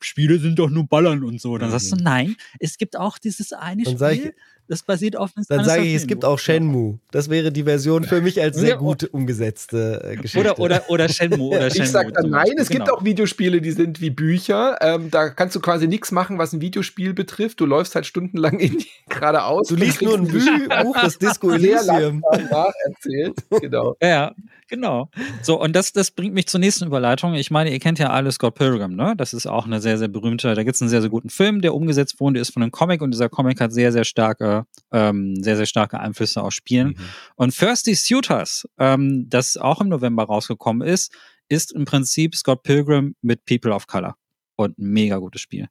Spiele 0.00 0.38
sind 0.38 0.58
doch 0.58 0.70
nur 0.70 0.86
Ballern 0.86 1.24
und 1.24 1.40
so, 1.40 1.58
dann 1.58 1.68
mhm. 1.68 1.72
sagst 1.72 1.92
du, 1.92 1.96
nein, 1.96 2.36
es 2.58 2.78
gibt 2.78 2.96
auch 2.96 3.18
dieses 3.18 3.52
eine 3.52 3.84
Spiel, 3.84 4.34
das 4.72 4.82
basiert 4.82 5.16
auf 5.16 5.32
einem 5.36 5.44
Dann 5.50 5.64
sage 5.66 5.82
ich, 5.82 5.94
es 5.94 6.06
gibt 6.06 6.24
auch 6.24 6.38
Shenmue. 6.38 6.98
Das 7.10 7.28
wäre 7.28 7.52
die 7.52 7.64
Version 7.64 8.04
für 8.04 8.22
mich 8.22 8.40
als 8.40 8.56
sehr 8.56 8.76
gut 8.76 9.04
umgesetzte 9.04 10.02
äh, 10.02 10.16
Geschichte. 10.16 10.38
Oder, 10.38 10.58
oder, 10.58 10.88
oder 10.88 11.08
Shenmue. 11.10 11.48
Oder 11.48 11.68
Shenmue 11.70 11.84
ich 11.84 11.90
sage 11.90 12.12
dann 12.12 12.30
nein, 12.30 12.54
es 12.56 12.70
genau. 12.70 12.86
gibt 12.86 12.96
auch 12.96 13.04
Videospiele, 13.04 13.60
die 13.60 13.72
sind 13.72 14.00
wie 14.00 14.08
Bücher. 14.08 14.78
Ähm, 14.80 15.10
da 15.10 15.28
kannst 15.28 15.54
du 15.56 15.60
quasi 15.60 15.88
nichts 15.88 16.10
machen, 16.10 16.38
was 16.38 16.54
ein 16.54 16.62
Videospiel 16.62 17.12
betrifft. 17.12 17.60
Du 17.60 17.66
läufst 17.66 17.94
halt 17.94 18.06
stundenlang 18.06 18.60
in 18.60 18.78
die, 18.78 18.88
geradeaus. 19.10 19.68
Du 19.68 19.76
liest 19.76 20.00
nur 20.00 20.16
ein 20.16 20.26
Buch, 20.82 20.96
das 20.98 21.18
Disco 21.18 21.50
Elysium. 21.50 22.22
nacherzählt. 22.50 23.36
Genau. 23.60 23.94
Ja, 24.00 24.34
Genau. 24.72 25.10
So, 25.42 25.60
und 25.60 25.76
das, 25.76 25.92
das 25.92 26.10
bringt 26.10 26.32
mich 26.32 26.46
zur 26.46 26.58
nächsten 26.58 26.86
Überleitung. 26.86 27.34
Ich 27.34 27.50
meine, 27.50 27.70
ihr 27.70 27.78
kennt 27.78 27.98
ja 27.98 28.08
alle 28.08 28.32
Scott 28.32 28.54
Pilgrim, 28.54 28.96
ne? 28.96 29.12
Das 29.18 29.34
ist 29.34 29.44
auch 29.46 29.66
eine 29.66 29.82
sehr, 29.82 29.98
sehr 29.98 30.08
berühmte, 30.08 30.54
da 30.54 30.62
gibt 30.62 30.76
es 30.76 30.80
einen 30.80 30.88
sehr, 30.88 31.02
sehr 31.02 31.10
guten 31.10 31.28
Film, 31.28 31.60
der 31.60 31.74
umgesetzt 31.74 32.20
wurde, 32.20 32.40
ist 32.40 32.54
von 32.54 32.62
einem 32.62 32.72
Comic 32.72 33.02
und 33.02 33.10
dieser 33.10 33.28
Comic 33.28 33.60
hat 33.60 33.70
sehr, 33.70 33.92
sehr 33.92 34.04
starke, 34.04 34.61
ähm, 34.92 35.42
sehr, 35.42 35.56
sehr 35.56 35.66
starke 35.66 36.00
Einflüsse 36.00 36.42
aus 36.42 36.54
Spielen. 36.54 36.88
Mhm. 36.88 36.96
Und 37.36 37.56
Thirsty 37.56 37.94
Suitors, 37.94 38.68
ähm, 38.78 39.28
das 39.28 39.56
auch 39.56 39.80
im 39.80 39.88
November 39.88 40.24
rausgekommen 40.24 40.86
ist, 40.86 41.12
ist 41.48 41.72
im 41.72 41.84
Prinzip 41.84 42.34
Scott 42.34 42.62
Pilgrim 42.62 43.14
mit 43.22 43.44
People 43.44 43.72
of 43.72 43.86
Color. 43.86 44.16
Und 44.56 44.78
ein 44.78 44.90
mega 44.90 45.18
gutes 45.18 45.40
Spiel. 45.40 45.68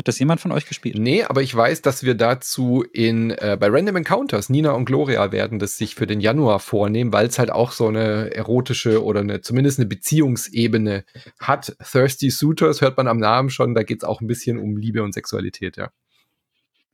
Hat 0.00 0.08
das 0.08 0.18
jemand 0.18 0.40
von 0.40 0.50
euch 0.50 0.64
gespielt? 0.64 0.98
Nee, 0.98 1.24
aber 1.24 1.42
ich 1.42 1.54
weiß, 1.54 1.82
dass 1.82 2.04
wir 2.04 2.14
dazu 2.14 2.82
in 2.90 3.32
äh, 3.32 3.58
bei 3.60 3.68
Random 3.68 3.96
Encounters, 3.96 4.48
Nina 4.48 4.70
und 4.70 4.86
Gloria 4.86 5.30
werden 5.30 5.58
das 5.58 5.76
sich 5.76 5.94
für 5.94 6.06
den 6.06 6.20
Januar 6.20 6.58
vornehmen, 6.58 7.12
weil 7.12 7.26
es 7.26 7.38
halt 7.38 7.50
auch 7.50 7.72
so 7.72 7.88
eine 7.88 8.34
erotische 8.34 9.04
oder 9.04 9.20
eine 9.20 9.42
zumindest 9.42 9.78
eine 9.78 9.84
Beziehungsebene 9.86 11.04
hat. 11.38 11.76
Thirsty 11.84 12.30
Suitors 12.30 12.80
hört 12.80 12.96
man 12.96 13.08
am 13.08 13.18
Namen 13.18 13.50
schon, 13.50 13.74
da 13.74 13.82
geht 13.82 14.02
es 14.02 14.08
auch 14.08 14.22
ein 14.22 14.26
bisschen 14.26 14.58
um 14.58 14.78
Liebe 14.78 15.02
und 15.02 15.12
Sexualität, 15.12 15.76
ja. 15.76 15.90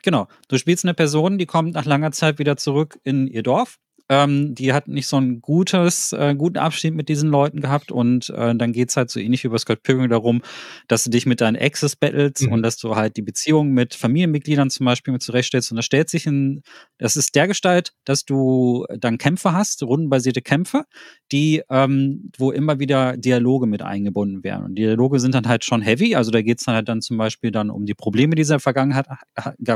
Genau. 0.07 0.29
Du 0.47 0.57
spielst 0.57 0.85
eine 0.85 0.95
Person, 0.95 1.37
die 1.37 1.47
kommt 1.47 1.75
nach 1.75 1.85
langer 1.85 2.13
Zeit 2.13 2.39
wieder 2.39 2.57
zurück 2.57 2.97
in 3.03 3.27
ihr 3.27 3.43
Dorf 3.43 3.81
ähm, 4.09 4.55
die 4.55 4.73
hat 4.73 4.89
nicht 4.89 5.09
so 5.09 5.17
ein 5.17 5.41
gutes, 5.41 6.13
äh, 6.13 6.35
guten 6.37 6.59
Abschied 6.59 6.95
mit 6.95 7.09
diesen 7.09 7.31
Leuten 7.31 7.61
gehabt 7.61 7.91
und 7.91 8.31
äh, 8.31 8.55
dann 8.55 8.73
geht's 8.73 8.97
halt 8.97 9.11
so 9.11 9.19
ähnlich 9.19 9.43
wie 9.43 9.49
bei 9.49 9.59
Scott 9.59 9.83
Pilgrim 9.83 10.09
darum, 10.09 10.43
dass 10.87 11.05
du 11.05 11.11
dich 11.11 11.27
mit 11.27 11.41
deinen 11.41 11.57
Exes 11.57 11.97
battlest 11.97 12.43
mhm. 12.43 12.53
und 12.53 12.63
dass 12.63 12.77
du 12.77 12.95
halt 12.95 13.17
die 13.17 13.23
Beziehung 13.23 13.73
mit 13.73 13.95
Familienmitgliedern 13.95 14.71
zum 14.71 14.87
Beispiel 14.87 15.13
mit 15.13 15.23
zurechtstellst. 15.23 15.73
Und 15.73 15.77
da 15.77 15.83
stellt 15.83 16.09
sich 16.09 16.27
ein, 16.27 16.63
das 16.99 17.17
ist 17.17 17.35
der 17.35 17.49
Gestalt, 17.49 17.93
dass 18.05 18.25
du 18.25 18.87
dann 18.99 19.19
Kämpfe 19.19 19.53
hast, 19.53 19.83
rundenbasierte 19.83 20.43
Kämpfe, 20.43 20.85
die, 21.33 21.63
ähm, 21.69 22.31
wo 22.39 22.53
immer 22.53 22.79
wieder 22.79 23.17
Dialoge 23.17 23.67
mit 23.67 23.83
eingebunden 23.83 24.45
werden. 24.45 24.67
Und 24.67 24.75
Dialoge 24.77 25.19
sind 25.19 25.35
dann 25.35 25.49
halt 25.49 25.65
schon 25.65 25.83
heavy, 25.83 26.15
also 26.15 26.31
da 26.31 26.43
geht's 26.43 26.65
dann 26.65 26.77
halt 26.77 26.89
dann 26.89 27.03
zum 27.03 27.17
Beispiel 27.17 27.51
dann 27.51 27.71
um 27.71 27.87
die 27.87 27.95
Probleme, 27.95 28.37
die 28.37 28.45
sie 28.45 28.53
in 28.53 28.55
der 28.55 28.61
Vergangenheit, 28.61 29.07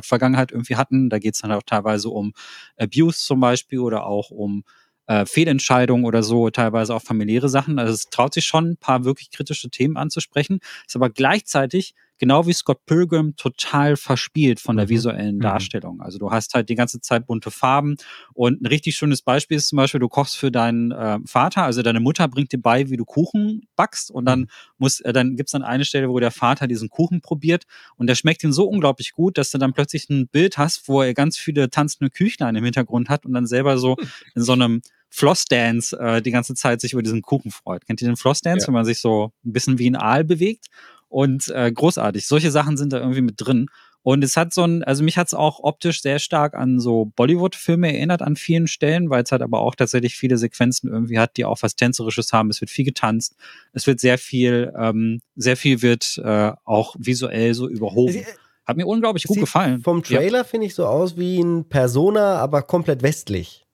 Vergangenheit 0.02 0.52
irgendwie 0.52 0.76
hatten, 0.76 1.10
da 1.10 1.18
geht's 1.18 1.40
dann 1.40 1.52
auch 1.52 1.62
teilweise 1.64 2.10
um 2.10 2.32
Abuse 2.76 3.18
zum 3.18 3.40
Beispiel 3.40 3.80
oder 3.80 4.06
auch 4.06 4.19
auch 4.20 4.30
um 4.30 4.64
äh, 5.06 5.26
Fehlentscheidungen 5.26 6.04
oder 6.04 6.22
so, 6.22 6.50
teilweise 6.50 6.94
auch 6.94 7.02
familiäre 7.02 7.48
Sachen. 7.48 7.78
Also 7.78 7.94
es 7.94 8.10
traut 8.10 8.34
sich 8.34 8.44
schon, 8.44 8.72
ein 8.72 8.76
paar 8.76 9.04
wirklich 9.04 9.30
kritische 9.30 9.70
Themen 9.70 9.96
anzusprechen, 9.96 10.60
ist 10.86 10.96
aber 10.96 11.10
gleichzeitig 11.10 11.94
genau 12.20 12.46
wie 12.46 12.52
Scott 12.52 12.86
Pilgrim 12.86 13.34
total 13.34 13.96
verspielt 13.96 14.60
von 14.60 14.76
der 14.76 14.86
mhm. 14.86 14.90
visuellen 14.90 15.36
mhm. 15.36 15.40
Darstellung. 15.40 16.00
Also 16.00 16.18
du 16.18 16.30
hast 16.30 16.54
halt 16.54 16.68
die 16.68 16.76
ganze 16.76 17.00
Zeit 17.00 17.26
bunte 17.26 17.50
Farben 17.50 17.96
und 18.34 18.62
ein 18.62 18.66
richtig 18.66 18.94
schönes 18.94 19.22
Beispiel 19.22 19.56
ist 19.56 19.68
zum 19.68 19.78
Beispiel, 19.78 19.98
du 19.98 20.08
kochst 20.08 20.36
für 20.36 20.52
deinen 20.52 20.92
äh, 20.92 21.18
Vater, 21.26 21.64
also 21.64 21.82
deine 21.82 21.98
Mutter 21.98 22.28
bringt 22.28 22.52
dir 22.52 22.60
bei, 22.60 22.88
wie 22.90 22.96
du 22.96 23.04
Kuchen 23.04 23.62
backst 23.74 24.12
und 24.12 24.26
dann 24.26 24.40
mhm. 24.40 24.48
muss, 24.78 25.00
äh, 25.00 25.12
dann 25.12 25.34
gibt's 25.34 25.52
dann 25.52 25.62
eine 25.62 25.84
Stelle, 25.84 26.08
wo 26.10 26.20
der 26.20 26.30
Vater 26.30 26.68
diesen 26.68 26.90
Kuchen 26.90 27.20
probiert 27.20 27.64
und 27.96 28.06
der 28.06 28.14
schmeckt 28.14 28.44
ihm 28.44 28.52
so 28.52 28.66
unglaublich 28.68 29.12
gut, 29.12 29.38
dass 29.38 29.50
du 29.50 29.58
dann 29.58 29.72
plötzlich 29.72 30.08
ein 30.10 30.28
Bild 30.28 30.58
hast, 30.58 30.86
wo 30.86 31.02
er 31.02 31.14
ganz 31.14 31.38
viele 31.38 31.70
tanzende 31.70 32.10
Küchlein 32.10 32.54
im 32.54 32.64
Hintergrund 32.64 33.08
hat 33.08 33.24
und 33.26 33.32
dann 33.32 33.46
selber 33.46 33.78
so 33.78 33.96
in 34.34 34.42
so 34.42 34.52
einem 34.52 34.82
Flossdance 35.10 35.98
äh, 35.98 36.22
die 36.22 36.30
ganze 36.30 36.54
Zeit 36.54 36.80
sich 36.80 36.92
über 36.92 37.02
diesen 37.02 37.22
Kuchen 37.22 37.50
freut. 37.50 37.84
Kennt 37.84 38.00
ihr 38.00 38.08
den 38.08 38.16
Flossdance, 38.16 38.64
ja. 38.64 38.66
wenn 38.68 38.74
man 38.74 38.84
sich 38.84 39.00
so 39.00 39.32
ein 39.44 39.52
bisschen 39.52 39.78
wie 39.78 39.90
ein 39.90 39.96
Aal 39.96 40.24
bewegt? 40.24 40.66
Und 41.10 41.48
äh, 41.48 41.70
großartig. 41.70 42.26
Solche 42.26 42.50
Sachen 42.50 42.76
sind 42.76 42.92
da 42.92 42.98
irgendwie 42.98 43.20
mit 43.20 43.34
drin. 43.36 43.66
Und 44.02 44.24
es 44.24 44.36
hat 44.36 44.54
so 44.54 44.62
ein, 44.62 44.82
also 44.82 45.04
mich 45.04 45.18
hat 45.18 45.26
es 45.26 45.34
auch 45.34 45.60
optisch 45.62 46.00
sehr 46.00 46.18
stark 46.20 46.54
an 46.54 46.78
so 46.78 47.12
Bollywood-Filme 47.16 47.92
erinnert 47.92 48.22
an 48.22 48.36
vielen 48.36 48.66
Stellen, 48.66 49.10
weil 49.10 49.24
es 49.24 49.32
halt 49.32 49.42
aber 49.42 49.60
auch 49.60 49.74
tatsächlich 49.74 50.14
viele 50.14 50.38
Sequenzen 50.38 50.90
irgendwie 50.90 51.18
hat, 51.18 51.36
die 51.36 51.44
auch 51.44 51.58
was 51.60 51.76
Tänzerisches 51.76 52.32
haben. 52.32 52.48
Es 52.48 52.62
wird 52.62 52.70
viel 52.70 52.86
getanzt. 52.86 53.36
Es 53.72 53.86
wird 53.86 54.00
sehr 54.00 54.16
viel, 54.16 54.72
ähm, 54.78 55.20
sehr 55.36 55.56
viel 55.56 55.82
wird 55.82 56.16
äh, 56.24 56.52
auch 56.64 56.96
visuell 56.98 57.52
so 57.52 57.68
überhoben. 57.68 58.14
Äh, 58.14 58.24
hat 58.64 58.76
mir 58.76 58.86
unglaublich 58.86 59.24
gut 59.24 59.40
gefallen. 59.40 59.80
Vom 59.80 60.02
Trailer 60.02 60.38
ja. 60.38 60.44
finde 60.44 60.68
ich 60.68 60.74
so 60.74 60.86
aus 60.86 61.18
wie 61.18 61.40
ein 61.40 61.68
Persona, 61.68 62.36
aber 62.36 62.62
komplett 62.62 63.02
westlich 63.02 63.66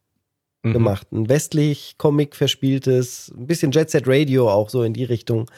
mhm. 0.63 0.73
gemacht. 0.73 1.13
Ein 1.13 1.29
westlich 1.29 1.97
Comic 1.99 2.35
verspieltes, 2.35 3.33
ein 3.37 3.47
bisschen 3.47 3.71
Jet 3.71 3.91
Set 3.91 4.05
Radio 4.07 4.51
auch 4.51 4.71
so 4.71 4.83
in 4.83 4.95
die 4.95 5.05
Richtung 5.05 5.51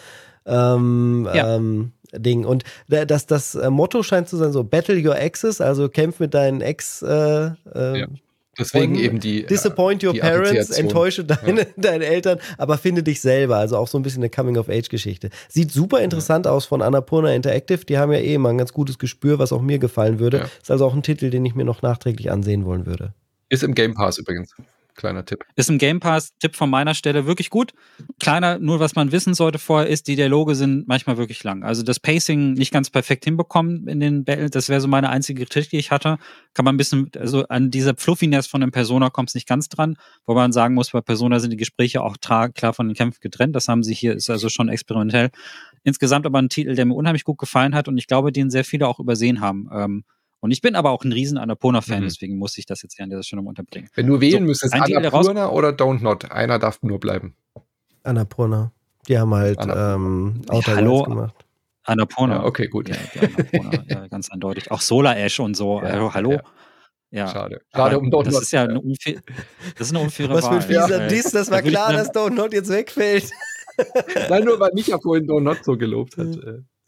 ähm, 0.48 1.28
ja. 1.32 1.56
ähm, 1.56 1.92
Ding. 2.12 2.44
Und 2.44 2.64
das, 2.88 3.26
das 3.26 3.54
äh, 3.54 3.70
Motto 3.70 4.02
scheint 4.02 4.28
zu 4.28 4.36
sein 4.36 4.52
so, 4.52 4.64
Battle 4.64 4.96
Your 4.96 5.18
Exes, 5.18 5.60
also 5.60 5.88
kämpf 5.88 6.20
mit 6.20 6.34
deinen 6.34 6.60
Ex. 6.60 7.02
Äh, 7.02 7.50
äh, 7.74 8.00
ja. 8.00 8.06
Deswegen 8.58 8.96
und 8.96 9.00
eben 9.00 9.20
die. 9.20 9.44
Äh, 9.44 9.46
Disappoint 9.46 10.02
your 10.02 10.14
parents, 10.14 10.70
enttäusche 10.70 11.24
deine, 11.24 11.60
ja. 11.60 11.66
deine 11.76 12.06
Eltern, 12.06 12.40
aber 12.56 12.76
finde 12.76 13.04
dich 13.04 13.20
selber. 13.20 13.56
Also 13.56 13.76
auch 13.76 13.86
so 13.86 13.98
ein 13.98 14.02
bisschen 14.02 14.22
eine 14.22 14.30
Coming-of-Age-Geschichte. 14.30 15.30
Sieht 15.48 15.70
super 15.70 16.00
interessant 16.00 16.46
ja. 16.46 16.52
aus 16.52 16.66
von 16.66 16.82
Annapurna 16.82 17.32
Interactive. 17.32 17.84
Die 17.84 17.98
haben 17.98 18.12
ja 18.12 18.18
eh 18.18 18.36
mal 18.38 18.50
ein 18.50 18.58
ganz 18.58 18.72
gutes 18.72 18.98
Gespür, 18.98 19.38
was 19.38 19.52
auch 19.52 19.62
mir 19.62 19.78
gefallen 19.78 20.18
würde. 20.18 20.38
Ja. 20.38 20.44
Ist 20.60 20.70
also 20.70 20.86
auch 20.86 20.94
ein 20.94 21.02
Titel, 21.02 21.30
den 21.30 21.44
ich 21.44 21.54
mir 21.54 21.64
noch 21.64 21.82
nachträglich 21.82 22.32
ansehen 22.32 22.64
wollen 22.64 22.84
würde. 22.84 23.14
Ist 23.48 23.62
im 23.62 23.74
Game 23.74 23.94
Pass 23.94 24.18
übrigens. 24.18 24.52
Kleiner 24.98 25.24
Tipp. 25.24 25.44
Ist 25.54 25.70
im 25.70 25.78
Game 25.78 26.00
Pass, 26.00 26.36
Tipp 26.40 26.56
von 26.56 26.68
meiner 26.68 26.92
Stelle, 26.92 27.24
wirklich 27.24 27.50
gut. 27.50 27.72
Kleiner, 28.18 28.58
nur 28.58 28.80
was 28.80 28.96
man 28.96 29.12
wissen 29.12 29.32
sollte 29.32 29.60
vorher, 29.60 29.88
ist, 29.88 30.08
die 30.08 30.16
Dialoge 30.16 30.56
sind 30.56 30.88
manchmal 30.88 31.16
wirklich 31.16 31.44
lang. 31.44 31.62
Also 31.62 31.84
das 31.84 32.00
Pacing 32.00 32.54
nicht 32.54 32.72
ganz 32.72 32.90
perfekt 32.90 33.24
hinbekommen 33.24 33.86
in 33.86 34.00
den 34.00 34.24
Battles, 34.24 34.50
das 34.50 34.68
wäre 34.68 34.80
so 34.80 34.88
meine 34.88 35.10
einzige 35.10 35.46
Kritik, 35.46 35.70
die 35.70 35.76
ich 35.76 35.92
hatte. 35.92 36.18
Kann 36.52 36.64
man 36.64 36.74
ein 36.74 36.78
bisschen, 36.78 37.12
also 37.16 37.46
an 37.46 37.70
dieser 37.70 37.94
Fluffiness 37.96 38.48
von 38.48 38.60
dem 38.60 38.72
Persona 38.72 39.08
kommt 39.08 39.28
es 39.28 39.36
nicht 39.36 39.46
ganz 39.46 39.68
dran, 39.68 39.96
wo 40.26 40.34
man 40.34 40.50
sagen 40.50 40.74
muss, 40.74 40.90
bei 40.90 41.00
Persona 41.00 41.38
sind 41.38 41.52
die 41.52 41.56
Gespräche 41.56 42.02
auch 42.02 42.16
klar 42.18 42.50
von 42.72 42.88
den 42.88 42.96
Kämpfen 42.96 43.20
getrennt. 43.20 43.54
Das 43.54 43.68
haben 43.68 43.84
sie 43.84 43.94
hier, 43.94 44.16
ist 44.16 44.30
also 44.30 44.48
schon 44.48 44.68
experimentell. 44.68 45.30
Insgesamt 45.84 46.26
aber 46.26 46.40
ein 46.40 46.48
Titel, 46.48 46.74
der 46.74 46.86
mir 46.86 46.94
unheimlich 46.94 47.22
gut 47.22 47.38
gefallen 47.38 47.76
hat 47.76 47.86
und 47.86 47.98
ich 47.98 48.08
glaube, 48.08 48.32
den 48.32 48.50
sehr 48.50 48.64
viele 48.64 48.88
auch 48.88 48.98
übersehen 48.98 49.40
haben. 49.40 49.68
Ähm, 49.72 50.04
und 50.40 50.50
ich 50.50 50.60
bin 50.60 50.76
aber 50.76 50.90
auch 50.90 51.04
ein 51.04 51.12
riesen 51.12 51.38
Annapurna-Fan, 51.38 52.00
mhm. 52.00 52.04
deswegen 52.04 52.36
muss 52.36 52.56
ich 52.58 52.66
das 52.66 52.82
jetzt 52.82 52.96
hier 52.96 53.04
an 53.04 53.10
dieser 53.10 53.22
Stelle 53.22 53.42
unterbringen. 53.42 53.88
Wenn 53.94 54.06
du 54.06 54.20
wählen 54.20 54.44
so, 54.44 54.46
müsstest, 54.46 54.74
Annapurna 54.74 55.50
oder 55.50 55.70
Don't 55.70 56.02
Not, 56.02 56.30
einer 56.30 56.58
darf 56.58 56.82
nur 56.82 57.00
bleiben. 57.00 57.34
Annapurna. 58.04 58.72
Die 59.08 59.18
haben 59.18 59.34
halt 59.34 59.58
ähm, 59.62 60.42
Outer 60.48 60.76
Hallo, 60.76 61.02
gemacht. 61.02 61.34
Annapurna. 61.84 62.36
Ja, 62.36 62.44
okay, 62.44 62.68
gut. 62.68 62.88
Ja, 62.88 62.96
Annapurna, 63.20 63.84
ja, 63.88 64.06
ganz 64.08 64.30
eindeutig. 64.30 64.70
Auch 64.70 64.80
Solar 64.80 65.16
Ash 65.16 65.40
und 65.40 65.56
so. 65.56 65.80
Ja, 65.80 65.88
also, 65.88 66.14
hallo. 66.14 66.40
Ja. 67.10 67.28
Schade. 67.28 67.62
Schade 67.74 67.98
um 67.98 68.10
Don't 68.10 68.24
Das 68.24 68.42
ist 68.42 68.52
ja 68.52 68.64
eine, 68.64 68.80
unfair, 68.80 69.22
das 69.76 69.88
ist 69.88 69.96
eine 69.96 70.04
unfaire 70.04 70.34
Was 70.34 70.44
Wahl. 70.44 70.60
für 70.60 70.78
ein 70.78 70.86
fieser 70.86 71.06
Diss, 71.08 71.30
das 71.30 71.50
war 71.50 71.62
klar, 71.62 71.92
dass 71.92 72.12
Don't 72.12 72.34
Not 72.34 72.52
jetzt 72.52 72.68
wegfällt. 72.68 73.30
Nein, 74.28 74.44
nur 74.44 74.60
weil 74.60 74.70
Micha 74.74 74.98
vorhin 74.98 75.26
Don't 75.26 75.40
Not 75.40 75.64
so 75.64 75.76
gelobt 75.76 76.18
hat. 76.18 76.28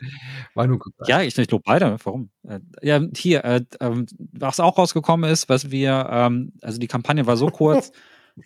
Äh. 0.00 0.56
War 0.56 0.66
nur 0.66 0.80
ja, 1.06 1.22
ich, 1.22 1.36
ich 1.36 1.50
lobe 1.50 1.64
beide. 1.66 1.96
Warum? 2.04 2.30
Äh, 2.46 2.60
ja, 2.82 3.00
hier, 3.16 3.44
äh, 3.44 3.62
äh, 3.80 4.04
was 4.32 4.60
auch 4.60 4.78
rausgekommen 4.78 5.30
ist, 5.30 5.48
was 5.48 5.70
wir, 5.70 6.08
ähm, 6.10 6.52
also 6.62 6.78
die 6.78 6.86
Kampagne 6.86 7.26
war 7.26 7.36
so 7.36 7.48
kurz, 7.48 7.92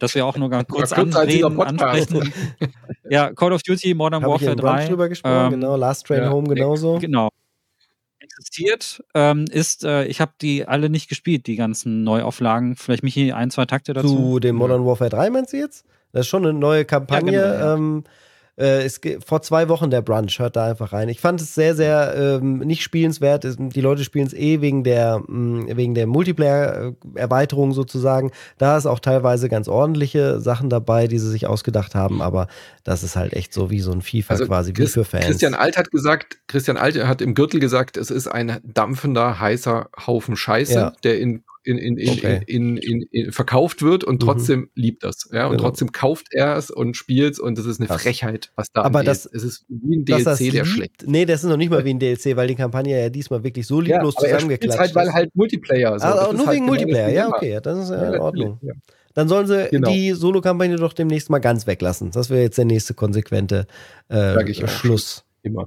dass 0.01 0.15
wir 0.15 0.27
auch 0.27 0.37
nur 0.37 0.51
ganz 0.51 0.69
kurz 0.71 0.93
anreden, 0.93 1.61
ansprechen. 1.61 2.33
ja, 3.11 3.33
Call 3.33 3.53
of 3.53 3.63
Duty 3.63 3.95
Modern 3.95 4.23
Hab 4.23 4.31
Warfare 4.31 4.53
ich 4.53 4.61
3. 4.61 4.87
drüber 4.89 5.09
gesprochen, 5.09 5.45
ähm, 5.47 5.61
genau, 5.61 5.77
Last 5.77 6.07
Train 6.07 6.25
ja, 6.25 6.31
Home 6.31 6.49
genauso. 6.49 6.99
Genau. 6.99 7.29
Existiert, 8.19 9.03
ähm, 9.15 9.45
ist, 9.51 9.85
äh, 9.85 10.07
ich 10.07 10.21
habe 10.21 10.33
die 10.41 10.67
alle 10.67 10.89
nicht 10.89 11.09
gespielt, 11.09 11.47
die 11.47 11.57
ganzen 11.57 12.05
Neuauflagen. 12.05 12.75
Vielleicht 12.75 13.03
mich 13.03 13.15
hier 13.15 13.37
ein, 13.37 13.51
zwei 13.51 13.67
Takte 13.67 13.93
dazu. 13.93 14.09
Zu 14.09 14.41
dem 14.41 14.57
Modern 14.57 14.85
Warfare 14.85 15.11
3 15.11 15.31
meinst 15.31 15.53
du 15.53 15.59
jetzt? 15.59 15.85
Das 16.13 16.23
ist 16.23 16.29
schon 16.29 16.45
eine 16.45 16.53
neue 16.53 16.85
Kampagne. 16.85 17.33
Ja, 17.33 17.75
genau, 17.75 17.99
ja. 17.99 18.03
Äh, 18.57 18.85
es, 18.85 19.01
vor 19.25 19.43
zwei 19.43 19.69
Wochen 19.69 19.91
der 19.91 20.03
Brunch, 20.03 20.39
hört 20.39 20.57
da 20.57 20.67
einfach 20.67 20.93
rein. 20.93 21.09
Ich 21.09 21.21
fand 21.21 21.41
es 21.41 21.55
sehr, 21.55 21.75
sehr 21.75 22.15
ähm, 22.17 22.59
nicht 22.59 22.83
spielenswert. 22.83 23.47
Die 23.59 23.81
Leute 23.81 24.05
spielen 24.05 24.27
es 24.27 24.35
eh 24.35 24.61
wegen 24.61 24.85
der, 24.85 25.23
mh, 25.27 25.29
mm, 25.29 25.77
wegen 25.77 25.95
der 25.95 26.07
Multiplayer-Erweiterung 26.07 27.73
sozusagen. 27.73 28.31
Da 28.59 28.77
ist 28.77 28.87
auch 28.87 29.01
teilweise 29.01 29.49
ganz 29.49 29.69
ordentliche 29.69 30.41
Sachen 30.41 30.71
dabei, 30.71 31.09
die 31.09 31.19
sie 31.19 31.31
sich 31.31 31.47
ausgedacht 31.47 31.95
haben, 31.95 32.23
aber 32.23 32.49
das 32.85 33.03
ist 33.03 33.17
halt 33.17 33.33
echt 33.33 33.53
so 33.53 33.71
wie 33.71 33.81
so 33.81 33.93
ein 33.93 34.03
FIFA 34.03 34.35
also 34.35 34.47
quasi, 34.47 34.73
Chris, 34.73 34.91
wie 34.91 35.01
für 35.01 35.05
Fans. 35.05 35.27
Christian 35.27 35.55
Alt 35.55 35.77
hat 35.77 35.91
gesagt, 35.91 36.39
Christian 36.47 36.77
Alt 36.77 37.03
hat 37.05 37.23
im 37.23 37.35
Gürtel 37.35 37.61
gesagt, 37.61 37.97
es 37.97 38.11
ist 38.11 38.29
ein 38.29 38.61
dampfender, 38.63 39.41
heißer 39.41 39.89
Haufen 40.07 40.37
Scheiße, 40.37 40.75
ja. 40.75 40.93
der 41.03 41.19
in 41.19 41.45
in, 41.65 41.79
in, 41.79 41.97
in, 41.97 42.11
okay. 42.11 42.41
in, 42.47 42.77
in, 42.77 43.03
in, 43.11 43.33
verkauft 43.33 43.83
wird 43.83 44.05
und 44.05 44.15
mhm. 44.15 44.27
trotzdem 44.27 44.61
mhm. 44.61 44.71
liebt 44.75 45.03
das. 45.03 45.29
Ja? 45.33 45.47
Und 45.47 45.53
genau. 45.57 45.65
trotzdem 45.65 45.93
kauft 45.93 46.29
er 46.31 46.57
es 46.57 46.71
und 46.71 46.97
spielt 46.97 47.35
es 47.35 47.41
und 47.41 47.59
das 47.59 47.67
ist 47.67 47.81
eine 47.81 47.89
Krass. 47.89 48.03
Frechheit, 48.03 48.53
was 48.57 48.71
da 48.73 48.83
Aber 48.83 49.03
das, 49.03 49.27
es 49.27 49.43
ist 49.43 49.65
wie 49.69 49.97
ein 49.97 50.05
DLC, 50.05 50.53
der 50.53 50.65
schlecht. 50.65 51.05
Nee, 51.07 51.25
das 51.25 51.43
ist 51.43 51.51
noch 51.51 51.57
nicht 51.57 51.71
mal 51.71 51.85
wie 51.85 51.91
ein 51.91 51.99
DLC, 51.99 52.37
weil 52.37 52.49
die 52.49 52.55
Kampagne 52.55 53.01
ja 53.01 53.09
diesmal 53.09 53.43
wirklich 53.43 53.67
so 53.67 53.81
lieblos 53.81 54.15
ja, 54.21 54.29
zusammengeklatscht 54.29 54.79
halt, 54.79 54.91
ist. 54.91 54.97
Weil 54.97 55.13
halt 55.13 55.35
Multiplayer. 55.35 55.99
So. 55.99 56.07
Ah, 56.07 56.33
nur 56.33 56.47
halt 56.47 56.57
wegen 56.57 56.67
genau 56.67 56.77
Multiplayer, 56.77 57.09
ja, 57.11 57.29
okay, 57.29 57.59
das 57.63 57.79
ist 57.79 57.91
ja 57.91 58.13
in 58.13 58.21
Ordnung. 58.21 58.59
Ja. 58.63 58.73
Dann 59.15 59.29
sollen 59.29 59.47
sie 59.47 59.69
genau. 59.71 59.91
die 59.91 60.13
Solo-Kampagne 60.13 60.77
doch 60.77 60.93
demnächst 60.93 61.31
mal 61.31 61.39
ganz 61.39 61.67
weglassen. 61.67 62.11
Das 62.11 62.31
wäre 62.31 62.43
jetzt 62.43 62.59
der 62.59 62.65
nächste 62.65 62.95
konsequente 62.95 63.67
äh, 64.09 64.67
Schluss. 64.67 65.25
Immer. 65.43 65.67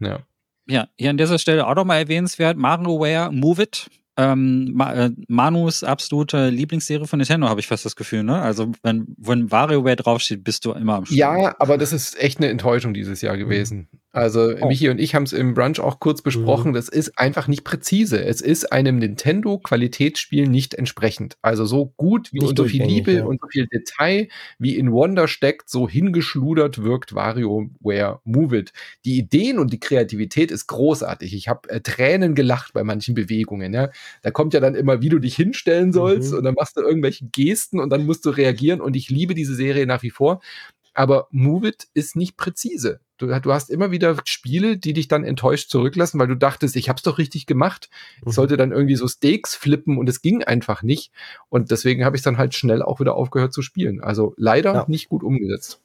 Ja. 0.00 0.20
Ja, 0.66 0.88
hier 0.96 1.10
an 1.10 1.18
dieser 1.18 1.38
Stelle 1.38 1.66
auch 1.66 1.74
nochmal 1.74 1.98
erwähnenswert, 1.98 2.56
MarioWare 2.56 3.30
Move 3.30 3.64
It 3.64 3.90
ähm, 4.16 4.72
Ma 4.74 4.92
äh, 4.92 5.10
Manus 5.28 5.82
absolute 5.82 6.48
Lieblingsserie 6.48 7.06
von 7.06 7.18
Nintendo, 7.18 7.48
habe 7.48 7.60
ich 7.60 7.66
fast 7.66 7.84
das 7.84 7.96
Gefühl, 7.96 8.22
ne? 8.22 8.40
Also, 8.40 8.72
wenn, 8.82 9.14
wenn 9.18 9.50
WarioWare 9.50 9.96
draufsteht, 9.96 10.44
bist 10.44 10.64
du 10.64 10.72
immer 10.72 10.94
am 10.94 11.04
Start. 11.06 11.18
Ja, 11.18 11.54
aber 11.58 11.78
das 11.78 11.92
ist 11.92 12.18
echt 12.20 12.38
eine 12.38 12.48
Enttäuschung 12.48 12.94
dieses 12.94 13.20
Jahr 13.20 13.36
gewesen. 13.36 13.88
Also 14.14 14.54
oh. 14.60 14.68
Michi 14.68 14.88
und 14.90 15.00
ich 15.00 15.16
haben 15.16 15.24
es 15.24 15.32
im 15.32 15.54
Brunch 15.54 15.80
auch 15.80 15.98
kurz 15.98 16.22
besprochen. 16.22 16.70
Mhm. 16.70 16.74
Das 16.74 16.88
ist 16.88 17.18
einfach 17.18 17.48
nicht 17.48 17.64
präzise. 17.64 18.24
Es 18.24 18.40
ist 18.40 18.72
einem 18.72 18.98
Nintendo-Qualitätsspiel 18.98 20.48
nicht 20.48 20.74
entsprechend. 20.74 21.36
Also 21.42 21.64
so 21.64 21.92
gut 21.96 22.32
wie 22.32 22.40
und 22.40 22.56
so 22.56 22.64
viel 22.64 22.84
Liebe 22.84 23.12
ja. 23.12 23.24
und 23.24 23.40
so 23.40 23.48
viel 23.48 23.66
Detail 23.66 24.28
wie 24.60 24.76
in 24.76 24.92
Wonder 24.92 25.26
steckt, 25.26 25.68
so 25.68 25.88
hingeschludert 25.88 26.84
wirkt 26.84 27.16
WarioWare 27.16 28.20
Move 28.22 28.56
It. 28.56 28.72
Die 29.04 29.18
Ideen 29.18 29.58
und 29.58 29.72
die 29.72 29.80
Kreativität 29.80 30.52
ist 30.52 30.68
großartig. 30.68 31.34
Ich 31.34 31.48
habe 31.48 31.68
äh, 31.68 31.80
Tränen 31.80 32.36
gelacht 32.36 32.72
bei 32.72 32.84
manchen 32.84 33.16
Bewegungen. 33.16 33.74
Ja? 33.74 33.90
Da 34.22 34.30
kommt 34.30 34.54
ja 34.54 34.60
dann 34.60 34.76
immer, 34.76 35.02
wie 35.02 35.08
du 35.08 35.18
dich 35.18 35.34
hinstellen 35.34 35.92
sollst 35.92 36.30
mhm. 36.30 36.38
und 36.38 36.44
dann 36.44 36.54
machst 36.54 36.76
du 36.76 36.82
irgendwelche 36.82 37.26
Gesten 37.32 37.80
und 37.80 37.90
dann 37.90 38.06
musst 38.06 38.24
du 38.24 38.30
reagieren. 38.30 38.80
Und 38.80 38.94
ich 38.94 39.10
liebe 39.10 39.34
diese 39.34 39.56
Serie 39.56 39.88
nach 39.88 40.04
wie 40.04 40.10
vor 40.10 40.40
aber 40.94 41.26
Move 41.30 41.68
It 41.68 41.88
ist 41.92 42.16
nicht 42.16 42.36
präzise. 42.36 43.00
Du, 43.26 43.40
du, 43.40 43.52
hast 43.52 43.70
immer 43.70 43.90
wieder 43.90 44.16
Spiele, 44.24 44.76
die 44.76 44.92
dich 44.92 45.08
dann 45.08 45.24
enttäuscht 45.24 45.70
zurücklassen, 45.70 46.18
weil 46.18 46.28
du 46.28 46.36
dachtest, 46.36 46.76
ich 46.76 46.88
hab's 46.88 47.02
doch 47.02 47.18
richtig 47.18 47.46
gemacht. 47.46 47.88
Ich 48.20 48.26
mhm. 48.26 48.30
sollte 48.30 48.56
dann 48.56 48.72
irgendwie 48.72 48.96
so 48.96 49.08
Steaks 49.08 49.54
flippen 49.54 49.98
und 49.98 50.08
es 50.08 50.22
ging 50.22 50.42
einfach 50.42 50.82
nicht. 50.82 51.12
Und 51.48 51.70
deswegen 51.70 52.04
habe 52.04 52.16
ich 52.16 52.22
dann 52.22 52.38
halt 52.38 52.54
schnell 52.54 52.82
auch 52.82 53.00
wieder 53.00 53.14
aufgehört 53.14 53.52
zu 53.52 53.62
spielen. 53.62 54.00
Also 54.00 54.34
leider 54.36 54.74
ja. 54.74 54.84
nicht 54.88 55.08
gut 55.08 55.22
umgesetzt. 55.22 55.80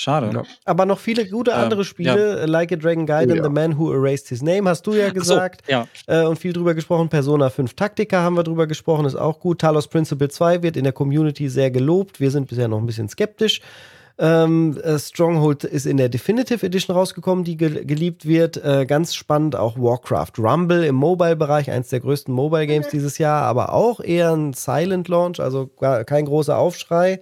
Schade. 0.00 0.30
Ja. 0.32 0.44
Aber 0.64 0.86
noch 0.86 0.98
viele 0.98 1.28
gute 1.28 1.54
andere 1.54 1.84
Spiele, 1.84 2.40
ja. 2.40 2.44
Like 2.46 2.72
a 2.72 2.76
Dragon 2.76 3.04
Gaiden, 3.04 3.32
oh, 3.32 3.36
ja. 3.36 3.42
The 3.42 3.50
Man 3.50 3.78
Who 3.78 3.92
Erased 3.92 4.28
His 4.28 4.40
Name, 4.40 4.68
hast 4.70 4.86
du 4.86 4.94
ja 4.94 5.10
gesagt. 5.10 5.62
So, 5.66 5.72
ja. 5.72 5.86
Äh, 6.06 6.24
und 6.24 6.38
viel 6.38 6.54
drüber 6.54 6.74
gesprochen. 6.74 7.10
Persona 7.10 7.50
5 7.50 7.74
Taktika 7.74 8.22
haben 8.22 8.34
wir 8.34 8.42
drüber 8.42 8.66
gesprochen, 8.66 9.04
ist 9.04 9.14
auch 9.14 9.40
gut. 9.40 9.60
Talos 9.60 9.88
Principle 9.88 10.30
2 10.30 10.62
wird 10.62 10.78
in 10.78 10.84
der 10.84 10.94
Community 10.94 11.50
sehr 11.50 11.70
gelobt. 11.70 12.18
Wir 12.18 12.30
sind 12.30 12.48
bisher 12.48 12.66
noch 12.66 12.78
ein 12.78 12.86
bisschen 12.86 13.10
skeptisch. 13.10 13.60
Ähm, 14.18 14.78
äh, 14.82 14.98
Stronghold 14.98 15.64
ist 15.64 15.86
in 15.86 15.96
der 15.96 16.08
Definitive 16.08 16.64
Edition 16.64 16.94
rausgekommen, 16.94 17.44
die 17.44 17.56
ge 17.56 17.84
geliebt 17.84 18.26
wird. 18.26 18.62
Äh, 18.62 18.86
ganz 18.86 19.14
spannend 19.14 19.56
auch 19.56 19.78
Warcraft 19.78 20.32
Rumble 20.38 20.84
im 20.84 20.94
Mobile-Bereich, 20.96 21.70
eins 21.70 21.88
der 21.88 22.00
größten 22.00 22.34
Mobile-Games 22.34 22.86
mhm. 22.86 22.90
dieses 22.90 23.18
Jahr, 23.18 23.42
aber 23.42 23.72
auch 23.72 24.00
eher 24.00 24.32
ein 24.32 24.52
Silent 24.52 25.08
Launch, 25.08 25.40
also 25.40 25.66
kein 25.66 26.26
großer 26.26 26.58
Aufschrei. 26.58 27.20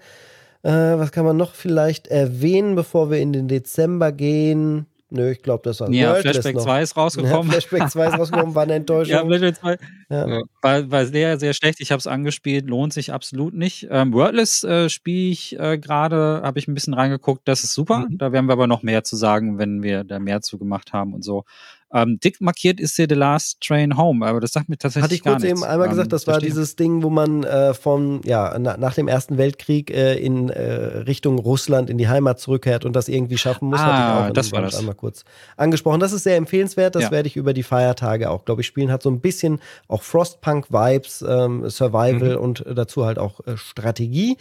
Äh, 0.62 0.70
was 0.70 1.12
kann 1.12 1.24
man 1.24 1.36
noch 1.36 1.55
vielleicht 1.55 2.09
erwähnen, 2.09 2.74
bevor 2.74 3.10
wir 3.10 3.19
in 3.19 3.32
den 3.32 3.48
Dezember 3.48 4.10
gehen? 4.10 4.86
Nö, 5.11 5.31
ich 5.31 5.43
glaube, 5.43 5.63
das 5.65 5.81
war 5.81 5.91
Ja, 5.91 6.11
World 6.11 6.23
Flashback 6.23 6.61
2 6.61 6.83
ist 6.83 6.97
rausgekommen. 6.97 7.33
Ja, 7.51 7.61
Flashback 7.61 7.91
2 7.91 8.07
ist 8.09 8.19
rausgekommen, 8.19 8.55
war 8.55 8.65
eine 8.65 8.75
Enttäuschung. 8.77 9.15
ja, 9.15 9.25
Flashback 9.25 9.57
2 9.57 9.79
ja. 10.11 10.41
War, 10.61 10.91
war 10.91 11.07
sehr, 11.07 11.39
sehr 11.39 11.55
schlecht. 11.55 11.81
Ich 11.81 11.91
habe 11.93 11.99
es 11.99 12.07
angespielt, 12.07 12.67
lohnt 12.67 12.93
sich 12.93 13.13
absolut 13.13 13.55
nicht. 13.55 13.89
Ähm, 13.91 14.13
Wordless 14.13 14.65
äh, 14.65 14.89
spiele 14.91 15.31
ich 15.31 15.59
äh, 15.59 15.79
gerade, 15.79 16.43
habe 16.45 16.59
ich 16.59 16.69
ein 16.69 16.75
bisschen 16.75 16.95
reingeguckt, 16.95 17.47
das 17.47 17.65
ist 17.65 17.73
super. 17.75 18.07
Mhm. 18.09 18.19
Da 18.19 18.33
werden 18.33 18.47
wir 18.47 18.53
aber 18.53 18.67
noch 18.67 18.83
mehr 18.83 19.03
zu 19.03 19.17
sagen, 19.17 19.59
wenn 19.59 19.83
wir 19.83 20.05
da 20.05 20.19
mehr 20.19 20.43
zu 20.43 20.59
gemacht 20.59 20.93
haben 20.93 21.15
und 21.15 21.23
so. 21.23 21.45
Ähm, 21.93 22.20
dick 22.23 22.40
markiert 22.40 22.81
ist 22.81 22.97
hier 22.97 23.06
The 23.09 23.15
Last 23.15 23.60
Train 23.60 23.97
Home, 23.97 24.27
aber 24.27 24.40
das 24.40 24.52
sagt 24.52 24.69
mir 24.69 24.77
tatsächlich 24.77 25.05
Hatte 25.05 25.15
ich 25.15 25.23
kurz 25.23 25.43
eben 25.43 25.65
einmal 25.65 25.86
ähm, 25.86 25.93
gesagt, 25.93 26.12
das 26.12 26.27
war 26.27 26.39
dieses 26.39 26.77
Ding, 26.77 27.02
wo 27.02 27.09
man 27.09 27.44
äh, 27.44 27.73
von, 27.73 28.20
ja, 28.24 28.59
na, 28.59 28.77
nach 28.77 28.94
dem 28.94 29.09
Ersten 29.09 29.39
Weltkrieg 29.39 29.90
äh, 29.90 30.16
in 30.16 30.51
äh, 30.51 30.60
Richtung 30.60 31.39
Russland 31.39 31.89
in 31.89 31.97
die 31.97 32.09
Heimat 32.09 32.40
zurückkehrt 32.40 32.85
und 32.85 32.94
das 32.94 33.09
irgendwie 33.09 33.39
schaffen 33.39 33.70
muss. 33.70 33.81
Ah, 33.81 33.85
hatte 33.85 34.24
ich 34.27 34.31
auch 34.31 34.35
das 34.35 34.52
war 34.52 34.60
das. 34.60 34.78
einmal 34.78 34.94
kurz 34.94 35.24
angesprochen. 35.56 36.01
Das 36.01 36.12
ist 36.12 36.24
sehr 36.24 36.36
empfehlenswert, 36.36 36.94
das 36.94 37.05
ja. 37.05 37.10
werde 37.10 37.27
ich 37.27 37.36
über 37.36 37.55
die 37.55 37.62
Feiertage 37.62 38.28
auch, 38.28 38.44
glaube 38.44 38.60
ich, 38.60 38.66
spielen. 38.66 38.93
Hat 38.93 39.02
so 39.02 39.10
ein 39.10 39.20
bisschen 39.20 39.60
auch 39.86 40.02
Frostpunk-Vibes, 40.02 41.24
ähm, 41.27 41.70
Survival 41.70 42.36
mhm. 42.36 42.43
und 42.43 42.65
dazu 42.66 43.06
halt 43.06 43.19
auch 43.19 43.40
äh, 43.47 43.56
Strategie. 43.56 44.36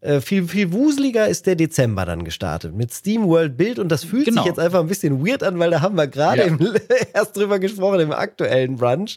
Äh, 0.00 0.20
viel, 0.20 0.46
viel 0.46 0.72
wuseliger 0.72 1.26
ist 1.26 1.46
der 1.46 1.56
Dezember 1.56 2.06
dann 2.06 2.22
gestartet 2.22 2.72
mit 2.72 2.92
Steam 2.92 3.26
World 3.26 3.56
Build 3.56 3.80
und 3.80 3.88
das 3.88 4.04
fühlt 4.04 4.26
genau. 4.26 4.42
sich 4.42 4.48
jetzt 4.48 4.60
einfach 4.60 4.78
ein 4.78 4.86
bisschen 4.86 5.26
weird 5.26 5.42
an, 5.42 5.58
weil 5.58 5.70
da 5.70 5.80
haben 5.80 5.96
wir 5.96 6.06
gerade 6.06 6.46
ja. 6.46 6.56
erst 7.14 7.36
drüber 7.36 7.58
gesprochen 7.58 8.00
im 8.00 8.12
aktuellen 8.12 8.76
Brunch. 8.76 9.16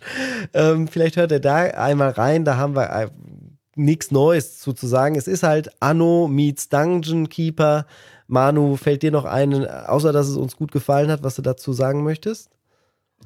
Ähm, 0.53 0.87
vielleicht 0.87 1.17
hört 1.17 1.31
ihr 1.31 1.39
da 1.39 1.57
einmal 1.57 2.09
rein, 2.09 2.45
da 2.45 2.57
haben 2.57 2.75
wir 2.75 2.89
äh, 2.89 3.09
nichts 3.75 4.09
Neues 4.09 4.61
sozusagen. 4.61 5.15
Es 5.15 5.27
ist 5.27 5.43
halt 5.43 5.69
Anno 5.79 6.27
meets 6.27 6.69
Dungeon 6.69 7.29
Keeper. 7.29 7.85
Manu, 8.27 8.75
fällt 8.77 9.03
dir 9.03 9.11
noch 9.11 9.25
ein, 9.25 9.67
außer 9.67 10.13
dass 10.13 10.29
es 10.29 10.37
uns 10.37 10.55
gut 10.55 10.71
gefallen 10.71 11.11
hat, 11.11 11.21
was 11.21 11.35
du 11.35 11.41
dazu 11.41 11.73
sagen 11.73 12.03
möchtest? 12.03 12.49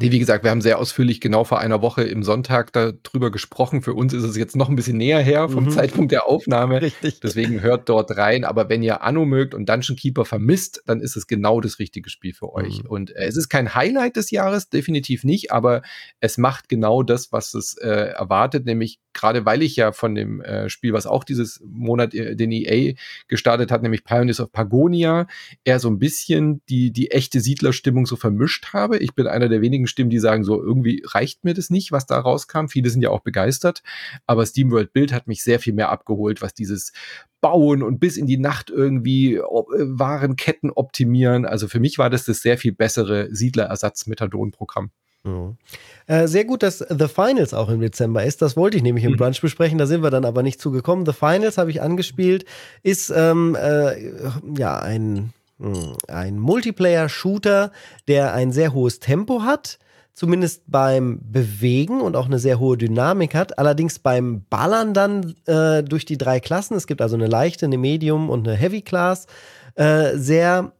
Nee, 0.01 0.11
wie 0.11 0.19
gesagt, 0.19 0.43
wir 0.43 0.51
haben 0.51 0.61
sehr 0.61 0.77
ausführlich 0.77 1.21
genau 1.21 1.45
vor 1.45 1.59
einer 1.59 1.81
Woche 1.81 2.03
im 2.03 2.23
Sonntag 2.23 2.73
darüber 2.73 3.31
gesprochen. 3.31 3.81
Für 3.81 3.93
uns 3.93 4.13
ist 4.13 4.23
es 4.23 4.35
jetzt 4.35 4.55
noch 4.55 4.69
ein 4.69 4.75
bisschen 4.75 4.97
näher 4.97 5.21
her 5.21 5.47
vom 5.47 5.65
mhm. 5.65 5.69
Zeitpunkt 5.69 6.11
der 6.11 6.27
Aufnahme. 6.27 6.81
Richtig. 6.81 7.21
Deswegen 7.21 7.61
hört 7.61 7.87
dort 7.87 8.17
rein. 8.17 8.43
Aber 8.43 8.67
wenn 8.67 8.83
ihr 8.83 9.03
Anno 9.03 9.25
mögt 9.25 9.53
und 9.53 9.69
Dungeon 9.69 9.95
Keeper 9.95 10.25
vermisst, 10.25 10.83
dann 10.85 10.99
ist 10.99 11.15
es 11.15 11.27
genau 11.27 11.61
das 11.61 11.79
richtige 11.79 12.09
Spiel 12.09 12.33
für 12.33 12.53
euch. 12.53 12.83
Mhm. 12.83 12.89
Und 12.89 13.15
äh, 13.15 13.25
es 13.25 13.37
ist 13.37 13.47
kein 13.47 13.73
Highlight 13.73 14.17
des 14.17 14.31
Jahres, 14.31 14.69
definitiv 14.69 15.23
nicht, 15.23 15.51
aber 15.51 15.81
es 16.19 16.37
macht 16.37 16.67
genau 16.67 17.01
das, 17.01 17.31
was 17.31 17.53
es 17.53 17.77
äh, 17.77 17.87
erwartet, 17.87 18.65
nämlich 18.65 18.99
gerade 19.15 19.45
weil 19.45 19.63
ich 19.63 19.75
ja 19.75 19.91
von 19.91 20.13
dem 20.13 20.41
äh, 20.41 20.69
Spiel, 20.69 20.93
was 20.93 21.07
auch 21.07 21.23
dieses 21.23 21.59
Monat 21.65 22.13
äh, 22.13 22.35
den 22.35 22.51
EA 22.51 22.93
gestartet 23.27 23.71
hat, 23.71 23.81
nämlich 23.81 24.03
Pioneers 24.03 24.39
of 24.39 24.51
Pagonia, 24.51 25.25
eher 25.63 25.79
so 25.79 25.89
ein 25.89 25.97
bisschen 25.97 26.61
die, 26.69 26.91
die 26.91 27.09
echte 27.09 27.39
Siedlerstimmung 27.39 28.05
so 28.05 28.15
vermischt 28.15 28.73
habe. 28.73 28.97
Ich 28.99 29.15
bin 29.15 29.25
einer 29.25 29.49
der 29.49 29.61
wenigen 29.61 29.84
Stimmen, 29.87 30.09
die 30.09 30.19
sagen, 30.19 30.43
so 30.43 30.61
irgendwie 30.61 31.03
reicht 31.05 31.43
mir 31.43 31.53
das 31.53 31.69
nicht, 31.69 31.91
was 31.91 32.05
da 32.05 32.19
rauskam. 32.19 32.67
Viele 32.67 32.89
sind 32.89 33.01
ja 33.01 33.09
auch 33.09 33.21
begeistert. 33.21 33.83
Aber 34.25 34.45
SteamWorld 34.45 34.93
Build 34.93 35.13
hat 35.13 35.27
mich 35.27 35.43
sehr 35.43 35.59
viel 35.59 35.73
mehr 35.73 35.89
abgeholt, 35.89 36.41
was 36.41 36.53
dieses 36.53 36.91
Bauen 37.41 37.83
und 37.83 37.99
bis 37.99 38.17
in 38.17 38.25
die 38.25 38.37
Nacht 38.37 38.69
irgendwie 38.69 39.35
äh, 39.35 39.41
Warenketten 39.41 40.71
optimieren. 40.71 41.45
Also 41.45 41.67
für 41.67 41.79
mich 41.79 41.97
war 41.97 42.09
das 42.09 42.25
das 42.25 42.41
sehr 42.41 42.57
viel 42.57 42.71
bessere 42.71 43.27
Siedlerersatz-Methadon-Programm. 43.31 44.89
Mhm. 45.25 45.57
Äh, 46.07 46.27
sehr 46.27 46.45
gut, 46.45 46.63
dass 46.63 46.79
The 46.79 47.07
Finals 47.07 47.53
auch 47.53 47.69
im 47.69 47.81
Dezember 47.81 48.23
ist. 48.23 48.41
Das 48.41 48.55
wollte 48.55 48.77
ich 48.77 48.83
nämlich 48.83 49.03
im 49.03 49.13
mhm. 49.13 49.17
Brunch 49.17 49.41
besprechen. 49.41 49.77
Da 49.77 49.87
sind 49.87 50.03
wir 50.03 50.11
dann 50.11 50.25
aber 50.25 50.43
nicht 50.43 50.61
zugekommen. 50.61 51.05
The 51.05 51.13
Finals 51.13 51.57
habe 51.57 51.71
ich 51.71 51.81
angespielt. 51.81 52.45
Ist 52.83 53.11
ähm, 53.15 53.57
äh, 53.59 54.11
ja 54.57 54.79
ein 54.79 55.33
ein 56.07 56.37
Multiplayer-Shooter, 56.39 57.71
der 58.07 58.33
ein 58.33 58.51
sehr 58.51 58.73
hohes 58.73 58.99
Tempo 58.99 59.43
hat, 59.43 59.79
zumindest 60.13 60.63
beim 60.67 61.19
Bewegen 61.23 62.01
und 62.01 62.15
auch 62.15 62.25
eine 62.25 62.39
sehr 62.39 62.59
hohe 62.59 62.77
Dynamik 62.77 63.35
hat. 63.35 63.57
Allerdings 63.59 63.99
beim 63.99 64.45
Ballern 64.49 64.93
dann 64.93 65.35
äh, 65.45 65.83
durch 65.83 66.05
die 66.05 66.17
drei 66.17 66.39
Klassen, 66.39 66.75
es 66.75 66.87
gibt 66.87 67.01
also 67.01 67.15
eine 67.15 67.27
leichte, 67.27 67.65
eine 67.65 67.77
Medium 67.77 68.29
und 68.29 68.47
eine 68.47 68.57
Heavy 68.57 68.81
Class, 68.81 69.27
äh, 69.75 70.15
sehr 70.17 70.71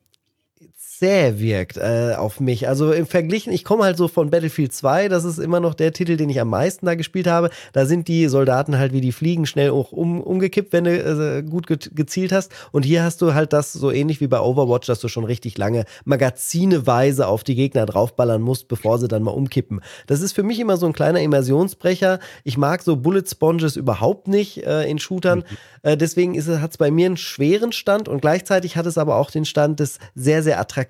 zäh 1.00 1.40
wirkt 1.40 1.78
äh, 1.78 2.14
auf 2.18 2.40
mich. 2.40 2.68
Also 2.68 2.92
im 2.92 3.06
Verglichen, 3.06 3.52
ich 3.52 3.64
komme 3.64 3.84
halt 3.84 3.98
so 3.98 4.08
von 4.08 4.30
Battlefield 4.30 4.74
2, 4.74 5.10
das 5.10 5.26
ist 5.26 5.40
immer 5.40 5.60
noch 5.60 5.74
der 5.74 5.92
Titel, 5.94 6.18
den 6.18 6.30
ich 6.30 6.40
am 6.40 6.50
meisten 6.50 6.86
da 6.86 6.96
gespielt 6.96 7.28
habe. 7.28 7.50
Da 7.74 7.86
sind 7.86 8.08
die 8.08 8.28
Soldaten 8.28 8.78
halt 8.78 8.94
wie 8.94 9.02
die 9.02 9.12
Fliegen 9.12 9.46
schnell 9.46 9.72
auch 9.72 9.92
um, 9.92 10.22
umgekippt, 10.22 10.74
wenn 10.74 10.86
du 10.86 10.92
äh, 10.92 11.44
gut 11.44 11.68
ge 11.68 11.78
gezielt 11.94 12.32
hast. 12.32 12.52
Und 12.72 12.84
hier 12.84 13.04
hast 13.04 13.22
du 13.22 13.34
halt 13.34 13.54
das 13.54 13.74
so 13.74 13.92
ähnlich 13.92 14.22
wie 14.22 14.28
bei 14.28 14.40
Overwatch, 14.40 14.88
dass 14.88 15.00
du 15.00 15.08
schon 15.08 15.26
richtig 15.26 15.58
lange 15.58 15.86
magazineweise 16.06 17.28
auf 17.28 17.44
die 17.44 17.56
Gegner 17.56 17.86
draufballern 17.86 18.42
musst, 18.42 18.68
bevor 18.68 18.98
sie 18.98 19.08
dann 19.08 19.24
mal 19.24 19.32
umkippen. 19.32 19.82
Das 20.08 20.22
ist 20.22 20.34
für 20.34 20.44
mich 20.44 20.60
immer 20.60 20.78
so 20.78 20.86
ein 20.86 20.94
kleiner 20.94 21.20
Immersionsbrecher. 21.20 22.20
Ich 22.44 22.58
mag 22.58 22.82
so 22.82 22.96
Bullet 22.96 23.24
Sponges 23.30 23.76
überhaupt 23.76 24.28
nicht 24.28 24.66
äh, 24.66 24.90
in 24.90 25.00
Shootern. 25.00 25.40
Mhm. 25.40 25.58
Äh, 25.86 25.98
deswegen 25.98 26.36
hat 26.62 26.72
es 26.72 26.78
bei 26.78 26.90
mir 26.90 27.06
einen 27.06 27.18
schweren 27.18 27.72
Stand 27.72 28.10
und 28.10 28.22
gleichzeitig 28.22 28.76
hat 28.76 28.88
es 28.88 28.98
aber 28.98 29.18
auch 29.18 29.30
den 29.30 29.46
Stand 29.46 29.80
des 29.80 30.00
sehr, 30.16 30.42
sehr 30.42 30.60
attraktiven, 30.60 30.85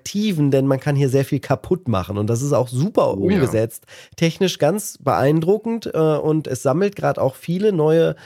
denn 0.50 0.66
man 0.66 0.80
kann 0.80 0.96
hier 0.96 1.08
sehr 1.08 1.24
viel 1.24 1.40
kaputt 1.40 1.88
machen 1.88 2.18
und 2.18 2.28
das 2.28 2.42
ist 2.42 2.52
auch 2.52 2.68
super 2.68 3.10
oh, 3.10 3.22
umgesetzt. 3.22 3.84
Ja. 3.86 4.16
Technisch 4.16 4.58
ganz 4.58 4.98
beeindruckend 4.98 5.90
äh, 5.92 5.98
und 5.98 6.46
es 6.46 6.62
sammelt 6.62 6.96
gerade 6.96 7.20
auch 7.20 7.34
viele 7.34 7.72
neue 7.72 8.16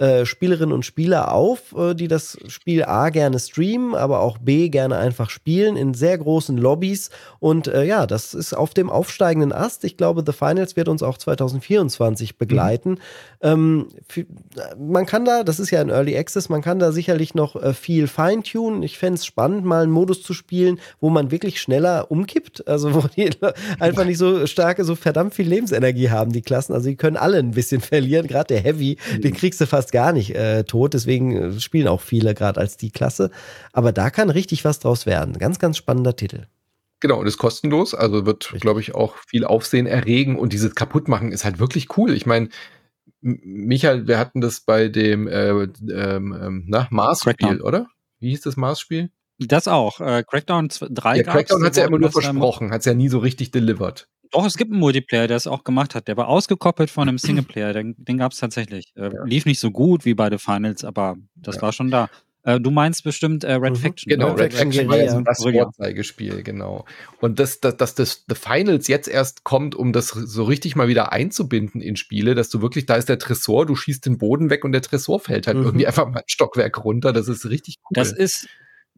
äh, 0.00 0.24
Spielerinnen 0.24 0.72
und 0.72 0.86
Spieler 0.86 1.30
auf, 1.30 1.74
äh, 1.76 1.94
die 1.94 2.08
das 2.08 2.38
Spiel 2.46 2.84
A 2.84 3.10
gerne 3.10 3.38
streamen, 3.38 3.94
aber 3.94 4.20
auch 4.20 4.38
B 4.38 4.70
gerne 4.70 4.96
einfach 4.96 5.28
spielen 5.28 5.76
in 5.76 5.92
sehr 5.92 6.16
großen 6.16 6.56
Lobbys. 6.56 7.10
Und 7.38 7.66
äh, 7.66 7.84
ja, 7.84 8.06
das 8.06 8.32
ist 8.32 8.54
auf 8.54 8.72
dem 8.72 8.88
aufsteigenden 8.88 9.52
Ast. 9.52 9.84
Ich 9.84 9.98
glaube, 9.98 10.22
The 10.24 10.32
Finals 10.32 10.74
wird 10.74 10.88
uns 10.88 11.02
auch 11.02 11.18
2024 11.18 12.38
begleiten. 12.38 12.92
Mhm. 12.92 12.98
Ähm, 13.42 13.88
man 14.78 15.06
kann 15.06 15.24
da, 15.24 15.42
das 15.42 15.58
ist 15.58 15.70
ja 15.70 15.80
ein 15.80 15.88
Early 15.88 16.16
Access, 16.16 16.48
man 16.48 16.62
kann 16.62 16.78
da 16.78 16.92
sicherlich 16.92 17.34
noch 17.34 17.56
äh, 17.56 17.74
viel 17.74 18.06
feintunen. 18.06 18.82
Ich 18.82 18.98
fände 18.98 19.16
es 19.16 19.26
spannend, 19.26 19.64
mal 19.64 19.82
einen 19.82 19.92
Modus 19.92 20.22
zu 20.22 20.34
spielen, 20.34 20.78
wo 21.00 21.10
man 21.10 21.30
wirklich 21.30 21.60
schneller 21.60 22.10
umkippt. 22.10 22.68
Also 22.68 22.94
wo 22.94 23.08
die 23.08 23.30
einfach 23.80 24.04
nicht 24.04 24.18
so 24.18 24.46
starke, 24.46 24.84
so 24.84 24.94
verdammt 24.94 25.34
viel 25.34 25.48
Lebensenergie 25.48 26.10
haben, 26.10 26.32
die 26.32 26.42
Klassen. 26.42 26.74
Also 26.74 26.88
die 26.88 26.96
können 26.96 27.16
alle 27.16 27.38
ein 27.38 27.50
bisschen 27.50 27.80
verlieren. 27.80 28.26
Gerade 28.28 28.54
der 28.54 28.60
Heavy, 28.60 28.98
mhm. 29.16 29.22
den 29.22 29.34
kriegst 29.34 29.60
du 29.60 29.66
fast 29.66 29.80
fast 29.80 29.92
gar 29.92 30.12
nicht 30.12 30.34
äh, 30.34 30.64
tot, 30.64 30.94
deswegen 30.94 31.36
äh, 31.36 31.60
spielen 31.60 31.88
auch 31.88 32.00
viele 32.00 32.34
gerade 32.34 32.60
als 32.60 32.76
die 32.76 32.90
Klasse. 32.90 33.30
Aber 33.72 33.92
da 33.92 34.10
kann 34.10 34.28
richtig 34.28 34.64
was 34.64 34.78
draus 34.78 35.06
werden. 35.06 35.38
Ganz, 35.38 35.58
ganz 35.58 35.76
spannender 35.76 36.16
Titel. 36.16 36.46
Genau, 37.00 37.18
und 37.18 37.26
ist 37.26 37.38
kostenlos, 37.38 37.94
also 37.94 38.26
wird, 38.26 38.52
glaube 38.60 38.80
ich, 38.80 38.94
auch 38.94 39.16
viel 39.26 39.46
Aufsehen 39.46 39.86
erregen 39.86 40.38
und 40.38 40.52
dieses 40.52 40.74
Kaputtmachen 40.74 41.32
ist 41.32 41.46
halt 41.46 41.58
wirklich 41.58 41.96
cool. 41.96 42.12
Ich 42.12 42.26
meine, 42.26 42.50
Michael, 43.20 44.08
wir 44.08 44.18
hatten 44.18 44.40
das 44.40 44.60
bei 44.60 44.88
dem 44.88 45.28
äh, 45.28 45.50
ähm, 45.50 45.68
ähm, 45.88 46.64
na, 46.66 46.88
Mars-Spiel, 46.90 47.60
oder? 47.60 47.86
Wie 48.18 48.30
hieß 48.30 48.42
das 48.42 48.56
Mars-Spiel? 48.56 49.10
Das 49.38 49.68
auch. 49.68 50.00
Äh, 50.00 50.22
Crackdown 50.26 50.68
3 50.68 51.16
Ja, 51.16 51.22
Crackdown 51.22 51.64
hat 51.64 51.72
es 51.72 51.78
ja 51.78 51.86
immer 51.86 51.98
nur 51.98 52.12
versprochen, 52.12 52.70
hat 52.72 52.80
es 52.80 52.84
ja 52.86 52.94
nie 52.94 53.08
so 53.08 53.18
richtig 53.18 53.50
delivered. 53.50 54.08
Doch, 54.32 54.46
es 54.46 54.56
gibt 54.56 54.70
einen 54.70 54.80
Multiplayer, 54.80 55.26
der 55.26 55.36
es 55.36 55.46
auch 55.46 55.64
gemacht 55.64 55.94
hat. 55.94 56.06
Der 56.06 56.16
war 56.16 56.28
ausgekoppelt 56.28 56.90
von 56.90 57.08
einem 57.08 57.18
Singleplayer. 57.18 57.72
Den, 57.72 57.94
den 57.98 58.18
gab 58.18 58.32
es 58.32 58.38
tatsächlich. 58.38 58.92
Äh, 58.96 59.12
ja. 59.12 59.24
Lief 59.24 59.46
nicht 59.46 59.58
so 59.58 59.70
gut 59.70 60.04
wie 60.04 60.14
bei 60.14 60.30
The 60.30 60.38
Finals, 60.38 60.84
aber 60.84 61.16
das 61.34 61.56
ja. 61.56 61.62
war 61.62 61.72
schon 61.72 61.90
da. 61.90 62.08
Äh, 62.42 62.58
du 62.60 62.70
meinst 62.70 63.04
bestimmt 63.04 63.44
äh, 63.44 63.52
Red 63.52 63.72
mhm. 63.72 63.76
Faction. 63.76 64.10
Genau, 64.10 64.32
Red, 64.32 64.40
Red 64.40 64.54
Faction 64.54 64.88
war 64.88 64.96
ja 64.96 65.10
so 65.10 65.20
das 65.20 65.42
Vorzeigespiel, 65.42 66.42
genau. 66.42 66.84
Und 67.20 67.38
dass 67.38 67.60
das, 67.60 67.76
das, 67.76 67.94
das 67.94 68.24
The 68.28 68.34
Finals 68.34 68.88
jetzt 68.88 69.08
erst 69.08 69.44
kommt, 69.44 69.74
um 69.74 69.92
das 69.92 70.08
so 70.08 70.44
richtig 70.44 70.76
mal 70.76 70.88
wieder 70.88 71.12
einzubinden 71.12 71.80
in 71.80 71.96
Spiele, 71.96 72.34
dass 72.34 72.48
du 72.48 72.62
wirklich, 72.62 72.86
da 72.86 72.96
ist 72.96 73.08
der 73.08 73.18
Tresor, 73.18 73.66
du 73.66 73.76
schießt 73.76 74.06
den 74.06 74.18
Boden 74.18 74.48
weg 74.48 74.64
und 74.64 74.72
der 74.72 74.82
Tresor 74.82 75.20
fällt 75.20 75.46
halt 75.46 75.58
mhm. 75.58 75.64
irgendwie 75.64 75.86
einfach 75.86 76.08
mal 76.08 76.20
ein 76.20 76.24
Stockwerk 76.26 76.82
runter. 76.82 77.12
Das 77.12 77.28
ist 77.28 77.48
richtig 77.48 77.76
cool. 77.84 77.94
Das 77.94 78.12
ist, 78.12 78.48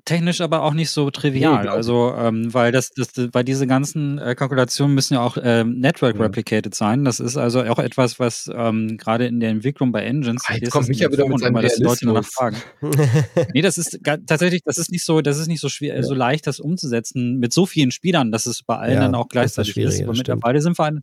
technisch 0.04 0.40
aber 0.40 0.62
auch 0.62 0.74
nicht 0.74 0.90
so 0.90 1.10
trivial. 1.10 1.62
Nee, 1.62 1.68
also, 1.68 2.14
ähm, 2.16 2.52
weil 2.52 2.72
das, 2.72 2.90
das, 2.90 3.12
weil 3.32 3.44
diese 3.44 3.66
ganzen 3.66 4.18
äh, 4.18 4.34
Kalkulationen 4.34 4.94
müssen 4.94 5.14
ja 5.14 5.20
auch 5.20 5.36
ähm, 5.42 5.78
Network 5.78 6.16
ja. 6.16 6.22
replicated 6.22 6.74
sein. 6.74 7.04
Das 7.04 7.20
ist 7.20 7.36
also 7.36 7.62
auch 7.64 7.78
etwas, 7.78 8.18
was 8.18 8.50
ähm, 8.52 8.96
gerade 8.96 9.26
in 9.26 9.40
der 9.40 9.50
Entwicklung 9.50 9.92
bei 9.92 10.02
Engines 10.02 10.42
ah, 10.46 10.54
jetzt 10.54 10.70
kommt 10.70 10.88
mich 10.88 10.98
ja 10.98 11.10
wieder 11.10 11.28
mit 11.28 11.38
seinem 11.38 11.62
dass 11.62 11.78
Leute 11.78 12.06
danach 12.06 12.24
fragen. 12.24 12.56
nee, 13.54 13.62
das 13.62 13.78
ist 13.78 14.00
tatsächlich, 14.02 14.62
das 14.64 14.78
ist 14.78 14.90
nicht 14.90 15.04
so, 15.04 15.20
das 15.20 15.38
ist 15.38 15.46
nicht 15.46 15.60
so 15.60 15.68
schwer, 15.68 15.94
ja. 15.94 16.02
so 16.02 16.14
leicht, 16.14 16.46
das 16.46 16.58
umzusetzen 16.58 17.38
mit 17.38 17.52
so 17.52 17.66
vielen 17.66 17.92
Spielern, 17.92 18.32
dass 18.32 18.46
es 18.46 18.62
bei 18.62 18.76
allen 18.76 18.94
ja, 18.94 19.00
dann 19.00 19.14
auch 19.14 19.28
gleichzeitig 19.28 19.76
ist. 19.76 19.94
ist. 19.94 20.02
Aber 20.02 20.16
mittlerweile 20.16 20.60
sind 20.60 20.78
wir 20.78 20.84
ein, 20.84 21.02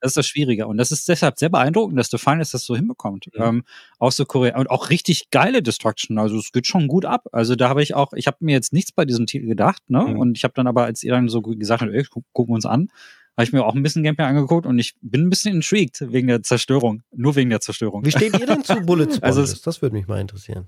das 0.00 0.10
ist 0.10 0.16
das 0.16 0.26
Schwierige. 0.26 0.66
Und 0.66 0.78
das 0.78 0.92
ist 0.92 1.08
deshalb 1.08 1.38
sehr 1.38 1.48
beeindruckend, 1.48 1.98
dass 1.98 2.08
Defiance 2.08 2.52
das 2.52 2.64
so 2.64 2.74
hinbekommt. 2.74 3.26
Mhm. 3.34 3.42
Ähm, 3.42 3.64
auch 3.98 4.12
so 4.12 4.24
Korea 4.24 4.58
und 4.58 4.70
auch 4.70 4.90
richtig 4.90 5.30
geile 5.30 5.62
Destruction. 5.62 6.18
Also 6.18 6.38
es 6.38 6.52
geht 6.52 6.66
schon 6.66 6.88
gut 6.88 7.04
ab. 7.04 7.28
Also 7.32 7.54
da 7.56 7.68
habe 7.68 7.82
ich 7.82 7.94
auch, 7.94 8.12
ich 8.14 8.26
habe 8.26 8.38
mir 8.40 8.52
jetzt 8.52 8.72
nichts 8.72 8.92
bei 8.92 9.04
diesem 9.04 9.26
Titel 9.26 9.46
gedacht, 9.46 9.82
ne? 9.88 10.00
Mhm. 10.00 10.18
Und 10.18 10.36
ich 10.36 10.44
habe 10.44 10.54
dann 10.54 10.66
aber, 10.66 10.84
als 10.84 11.02
ihr 11.02 11.12
dann 11.12 11.28
so 11.28 11.42
gesagt 11.42 11.82
habt, 11.82 11.92
ey, 11.92 12.04
gu 12.04 12.22
gucken 12.32 12.52
wir 12.52 12.56
uns 12.56 12.66
an, 12.66 12.88
habe 13.36 13.44
ich 13.44 13.52
mir 13.52 13.64
auch 13.64 13.74
ein 13.74 13.82
bisschen 13.82 14.02
Gameplay 14.02 14.24
angeguckt 14.24 14.66
und 14.66 14.78
ich 14.78 14.94
bin 15.00 15.26
ein 15.26 15.30
bisschen 15.30 15.54
intrigued 15.54 16.12
wegen 16.12 16.28
der 16.28 16.42
Zerstörung. 16.42 17.02
Nur 17.14 17.36
wegen 17.36 17.50
der 17.50 17.60
Zerstörung. 17.60 18.04
Wie 18.04 18.10
steht 18.10 18.38
ihr 18.38 18.46
denn 18.46 18.64
zu 18.64 18.74
Bullet 18.86 19.22
Also 19.22 19.42
das 19.42 19.82
würde 19.82 19.94
mich 19.94 20.06
mal 20.06 20.20
interessieren. 20.20 20.66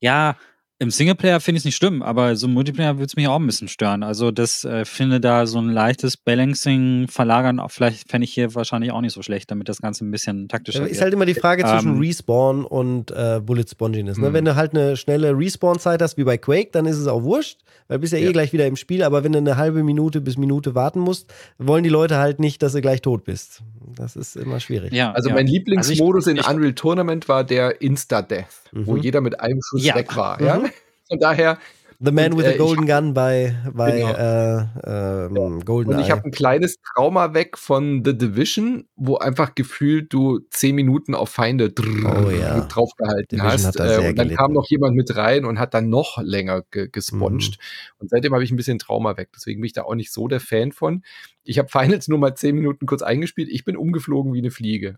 Ja, 0.00 0.36
im 0.80 0.90
Singleplayer 0.90 1.40
finde 1.40 1.58
ich 1.58 1.60
es 1.60 1.64
nicht 1.66 1.76
schlimm, 1.76 2.02
aber 2.02 2.34
so 2.36 2.46
im 2.46 2.54
Multiplayer 2.54 2.96
würde 2.96 3.04
es 3.04 3.14
mich 3.14 3.28
auch 3.28 3.36
ein 3.36 3.46
bisschen 3.46 3.68
stören. 3.68 4.02
Also 4.02 4.30
das 4.30 4.64
äh, 4.64 4.86
finde 4.86 5.20
da 5.20 5.46
so 5.46 5.58
ein 5.58 5.68
leichtes 5.68 6.16
Balancing 6.16 7.06
verlagern, 7.06 7.60
vielleicht 7.68 8.10
fände 8.10 8.24
ich 8.24 8.32
hier 8.32 8.54
wahrscheinlich 8.54 8.90
auch 8.90 9.02
nicht 9.02 9.12
so 9.12 9.20
schlecht, 9.20 9.50
damit 9.50 9.68
das 9.68 9.82
Ganze 9.82 10.06
ein 10.06 10.10
bisschen 10.10 10.48
taktischer 10.48 10.86
ist. 10.86 10.92
Ist 10.92 11.02
halt 11.02 11.12
immer 11.12 11.26
die 11.26 11.34
Frage 11.34 11.64
zwischen 11.64 11.96
ähm, 11.96 12.00
Respawn 12.00 12.64
und 12.64 13.10
äh, 13.10 13.42
Bullet 13.44 13.66
Sponginess. 13.70 14.16
Ne? 14.16 14.28
Hm. 14.28 14.32
Wenn 14.32 14.44
du 14.46 14.56
halt 14.56 14.74
eine 14.74 14.96
schnelle 14.96 15.36
Respawn-Zeit 15.36 16.00
hast, 16.00 16.16
wie 16.16 16.24
bei 16.24 16.38
Quake, 16.38 16.70
dann 16.72 16.86
ist 16.86 16.96
es 16.96 17.06
auch 17.06 17.24
wurscht, 17.24 17.58
weil 17.88 17.98
du 17.98 18.00
bist 18.00 18.14
ja, 18.14 18.18
eh 18.18 18.32
gleich 18.32 18.54
wieder 18.54 18.66
im 18.66 18.76
Spiel, 18.76 19.02
aber 19.02 19.22
wenn 19.22 19.32
du 19.32 19.38
eine 19.38 19.58
halbe 19.58 19.82
Minute 19.82 20.22
bis 20.22 20.38
Minute 20.38 20.74
warten 20.74 21.00
musst, 21.00 21.30
wollen 21.58 21.84
die 21.84 21.90
Leute 21.90 22.16
halt 22.16 22.40
nicht, 22.40 22.62
dass 22.62 22.72
du 22.72 22.80
gleich 22.80 23.02
tot 23.02 23.24
bist. 23.24 23.62
Das 23.96 24.16
ist 24.16 24.34
immer 24.34 24.60
schwierig. 24.60 24.94
Ja, 24.94 25.12
also 25.12 25.28
ja. 25.28 25.34
mein 25.34 25.46
Lieblingsmodus 25.46 26.26
also 26.26 26.40
ich, 26.40 26.46
in 26.46 26.56
Unreal 26.56 26.72
Tournament 26.72 27.28
war 27.28 27.44
der 27.44 27.82
Insta-Death, 27.82 28.46
mhm. 28.72 28.86
wo 28.86 28.96
jeder 28.96 29.20
mit 29.20 29.40
einem 29.40 29.60
Schuss 29.62 29.84
ja. 29.84 29.94
weg 29.94 30.16
war. 30.16 30.40
Ja? 30.40 30.60
Mhm. 30.60 30.69
Von 31.10 31.18
daher. 31.18 31.58
The 32.02 32.12
Man 32.12 32.32
und, 32.32 32.38
with 32.38 32.46
äh, 32.46 32.52
the 32.52 32.58
Golden 32.58 32.86
Gun 32.86 33.12
bei, 33.12 33.54
bei 33.74 33.98
genau. 33.98 34.14
äh, 34.14 35.26
äh, 35.26 35.64
Golden 35.64 35.92
Und 35.92 36.00
ich 36.00 36.10
habe 36.10 36.24
ein 36.24 36.30
kleines 36.30 36.76
Trauma 36.80 37.34
weg 37.34 37.58
von 37.58 38.02
The 38.02 38.16
Division, 38.16 38.88
wo 38.96 39.18
einfach 39.18 39.54
gefühlt 39.54 40.10
du 40.10 40.40
zehn 40.48 40.76
Minuten 40.76 41.14
auf 41.14 41.28
Feinde 41.28 41.70
drrr, 41.70 42.24
oh, 42.26 42.30
ja. 42.30 42.60
draufgehalten 42.60 43.38
Division 43.38 43.66
hast. 43.66 43.78
Äh, 43.78 43.82
und 43.82 44.04
dann 44.04 44.14
gelitten. 44.14 44.36
kam 44.36 44.52
noch 44.54 44.66
jemand 44.70 44.96
mit 44.96 45.14
rein 45.14 45.44
und 45.44 45.58
hat 45.58 45.74
dann 45.74 45.90
noch 45.90 46.16
länger 46.22 46.62
ge 46.70 46.88
gesponged. 46.90 47.58
Mhm. 47.58 47.94
Und 47.98 48.08
seitdem 48.08 48.32
habe 48.32 48.44
ich 48.44 48.50
ein 48.50 48.56
bisschen 48.56 48.78
Trauma 48.78 49.18
weg. 49.18 49.28
Deswegen 49.36 49.60
bin 49.60 49.66
ich 49.66 49.74
da 49.74 49.82
auch 49.82 49.94
nicht 49.94 50.10
so 50.10 50.26
der 50.26 50.40
Fan 50.40 50.72
von. 50.72 51.02
Ich 51.44 51.58
habe 51.58 51.68
Finals 51.68 52.08
nur 52.08 52.18
mal 52.18 52.34
zehn 52.34 52.54
Minuten 52.54 52.86
kurz 52.86 53.02
eingespielt. 53.02 53.50
Ich 53.50 53.66
bin 53.66 53.76
umgeflogen 53.76 54.32
wie 54.32 54.38
eine 54.38 54.50
Fliege. 54.50 54.96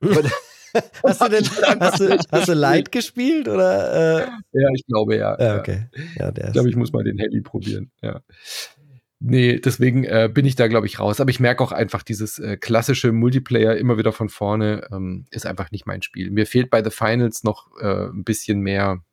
hast, 1.04 1.20
du 1.20 1.28
denn, 1.28 1.44
hast, 1.80 2.00
du, 2.00 2.18
hast 2.30 2.48
du 2.48 2.54
Light 2.54 2.92
gespielt 2.92 3.48
oder? 3.48 4.22
Äh? 4.22 4.28
Ja, 4.52 4.68
ich 4.74 4.86
glaube 4.86 5.16
ja. 5.16 5.36
ja 5.38 5.58
okay. 5.58 5.86
Ja, 6.18 6.32
ich 6.34 6.52
glaube, 6.52 6.68
ich 6.68 6.76
muss 6.76 6.92
mal 6.92 7.04
den 7.04 7.18
Heli 7.18 7.40
probieren. 7.40 7.90
Ja. 8.02 8.20
Nee, 9.24 9.60
deswegen 9.60 10.02
äh, 10.02 10.28
bin 10.32 10.44
ich 10.44 10.56
da, 10.56 10.66
glaube 10.66 10.86
ich, 10.86 10.98
raus. 10.98 11.20
Aber 11.20 11.30
ich 11.30 11.38
merke 11.38 11.62
auch 11.62 11.70
einfach, 11.70 12.02
dieses 12.02 12.40
äh, 12.40 12.56
klassische 12.56 13.12
Multiplayer 13.12 13.76
immer 13.76 13.96
wieder 13.96 14.12
von 14.12 14.28
vorne 14.28 14.88
ähm, 14.90 15.26
ist 15.30 15.46
einfach 15.46 15.70
nicht 15.70 15.86
mein 15.86 16.02
Spiel. 16.02 16.32
Mir 16.32 16.44
fehlt 16.44 16.70
bei 16.70 16.82
The 16.82 16.90
Finals 16.90 17.44
noch 17.44 17.70
äh, 17.80 18.06
ein 18.08 18.24
bisschen 18.24 18.60
mehr 18.60 19.04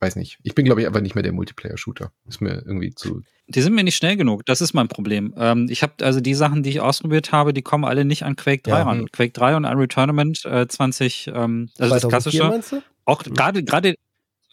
weiß 0.00 0.16
nicht. 0.16 0.38
Ich 0.42 0.54
bin, 0.54 0.64
glaube 0.64 0.80
ich, 0.80 0.86
einfach 0.86 1.00
nicht 1.00 1.14
mehr 1.14 1.22
der 1.22 1.32
Multiplayer-Shooter. 1.32 2.10
Ist 2.26 2.40
mir 2.40 2.62
irgendwie 2.64 2.94
zu. 2.94 3.22
Die 3.48 3.60
sind 3.60 3.74
mir 3.74 3.84
nicht 3.84 3.96
schnell 3.96 4.16
genug. 4.16 4.46
Das 4.46 4.60
ist 4.60 4.74
mein 4.74 4.88
Problem. 4.88 5.34
Ähm, 5.36 5.66
ich 5.70 5.82
habe 5.82 5.92
also 6.02 6.20
die 6.20 6.34
Sachen, 6.34 6.62
die 6.62 6.70
ich 6.70 6.80
ausprobiert 6.80 7.32
habe, 7.32 7.52
die 7.52 7.62
kommen 7.62 7.84
alle 7.84 8.04
nicht 8.04 8.24
an 8.24 8.36
Quake 8.36 8.62
3 8.62 8.70
ja, 8.70 8.82
ran. 8.82 8.98
Hm. 9.00 9.12
Quake 9.12 9.32
3 9.32 9.56
und 9.56 9.64
Unreal 9.64 9.88
Tournament 9.88 10.44
äh, 10.44 10.66
20, 10.66 11.30
ähm, 11.34 11.68
also 11.78 11.94
das 11.94 12.08
klassische. 12.08 12.82
Auch 13.04 13.22
gerade 13.24 13.64
gerade 13.64 13.96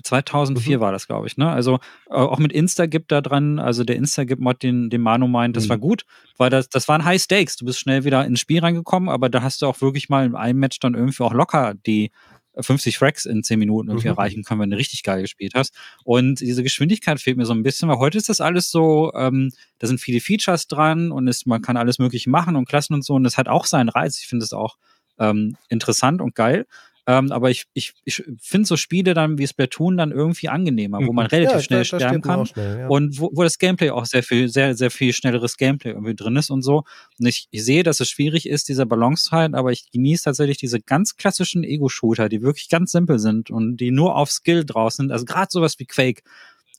2004 0.03 0.77
mhm. 0.77 0.81
war 0.81 0.91
das, 0.91 1.07
glaube 1.07 1.27
ich, 1.27 1.37
ne? 1.37 1.49
Also 1.49 1.79
äh, 2.09 2.13
auch 2.13 2.39
mit 2.39 2.51
Instagip 2.53 3.07
da 3.07 3.21
dran, 3.21 3.59
also 3.59 3.83
der 3.83 3.95
Instagip-Mod, 3.95 4.61
den, 4.61 4.89
den 4.89 5.01
Manu 5.01 5.27
meint, 5.27 5.57
das 5.57 5.65
mhm. 5.65 5.69
war 5.69 5.77
gut, 5.77 6.05
weil 6.37 6.49
das, 6.49 6.69
das 6.69 6.87
waren 6.87 7.03
High 7.03 7.21
Stakes. 7.21 7.57
Du 7.57 7.65
bist 7.65 7.79
schnell 7.79 8.03
wieder 8.03 8.25
ins 8.25 8.39
Spiel 8.39 8.59
reingekommen, 8.59 9.09
aber 9.09 9.29
da 9.29 9.41
hast 9.41 9.61
du 9.61 9.67
auch 9.67 9.81
wirklich 9.81 10.09
mal 10.09 10.25
in 10.25 10.35
einem 10.35 10.59
Match 10.59 10.79
dann 10.79 10.93
irgendwie 10.93 11.23
auch 11.23 11.33
locker 11.33 11.73
die 11.85 12.11
50 12.59 12.97
Fracks 12.97 13.25
in 13.25 13.43
10 13.43 13.59
Minuten 13.59 13.89
irgendwie 13.89 14.07
mhm. 14.07 14.13
erreichen 14.13 14.43
können, 14.43 14.61
wenn 14.61 14.69
du 14.69 14.77
richtig 14.77 15.03
geil 15.03 15.21
gespielt 15.21 15.53
hast. 15.55 15.73
Und 16.03 16.39
diese 16.39 16.63
Geschwindigkeit 16.63 17.19
fehlt 17.19 17.37
mir 17.37 17.45
so 17.45 17.53
ein 17.53 17.63
bisschen, 17.63 17.89
weil 17.89 17.97
heute 17.97 18.17
ist 18.17 18.29
das 18.29 18.41
alles 18.41 18.71
so, 18.71 19.11
ähm, 19.15 19.51
da 19.79 19.87
sind 19.87 19.99
viele 19.99 20.19
Features 20.19 20.67
dran 20.67 21.11
und 21.11 21.27
es, 21.27 21.45
man 21.45 21.61
kann 21.61 21.77
alles 21.77 21.99
Mögliche 21.99 22.29
machen 22.29 22.55
und 22.55 22.67
Klassen 22.67 22.93
und 22.93 23.03
so 23.03 23.13
und 23.13 23.23
das 23.23 23.37
hat 23.37 23.47
auch 23.47 23.65
seinen 23.65 23.89
Reiz. 23.89 24.19
Ich 24.19 24.27
finde 24.27 24.45
es 24.45 24.53
auch 24.53 24.77
ähm, 25.19 25.57
interessant 25.69 26.21
und 26.21 26.35
geil. 26.35 26.65
Ähm, 27.09 27.31
aber 27.31 27.49
ich, 27.49 27.65
ich, 27.73 27.93
ich 28.03 28.21
finde 28.41 28.67
so 28.67 28.75
Spiele 28.75 29.13
dann 29.13 29.37
wie 29.37 29.47
Splatoon 29.47 29.95
dann 29.95 30.11
irgendwie 30.11 30.49
angenehmer, 30.49 30.99
wo 30.99 31.13
man 31.13 31.25
mhm. 31.25 31.29
relativ 31.29 31.55
ja, 31.55 31.61
schnell 31.61 31.83
da, 31.85 31.97
da 31.97 31.99
sterben 31.99 32.21
kann. 32.21 32.45
Schnell, 32.45 32.79
ja. 32.79 32.87
Und 32.87 33.17
wo, 33.17 33.31
wo 33.33 33.43
das 33.43 33.57
Gameplay 33.59 33.91
auch 33.91 34.05
sehr 34.05 34.23
viel, 34.23 34.49
sehr, 34.49 34.75
sehr 34.75 34.91
viel 34.91 35.13
schnelleres 35.13 35.55
Gameplay 35.55 35.91
irgendwie 35.91 36.15
drin 36.15 36.35
ist 36.35 36.49
und 36.49 36.63
so. 36.63 36.83
Und 37.17 37.25
ich, 37.25 37.47
ich 37.49 37.63
sehe, 37.63 37.83
dass 37.83 38.01
es 38.01 38.09
schwierig 38.09 38.47
ist, 38.47 38.67
dieser 38.67 38.85
Balance 38.85 39.23
zu 39.23 39.31
halten, 39.31 39.55
aber 39.55 39.71
ich 39.71 39.89
genieße 39.91 40.25
tatsächlich 40.25 40.57
diese 40.57 40.81
ganz 40.81 41.15
klassischen 41.15 41.63
Ego-Shooter, 41.63 42.27
die 42.27 42.41
wirklich 42.41 42.67
ganz 42.67 42.91
simpel 42.91 43.19
sind 43.19 43.49
und 43.51 43.77
die 43.77 43.91
nur 43.91 44.17
auf 44.17 44.29
Skill 44.29 44.65
draus 44.65 44.97
sind. 44.97 45.13
Also 45.13 45.23
gerade 45.23 45.47
sowas 45.49 45.79
wie 45.79 45.85
Quake 45.85 46.23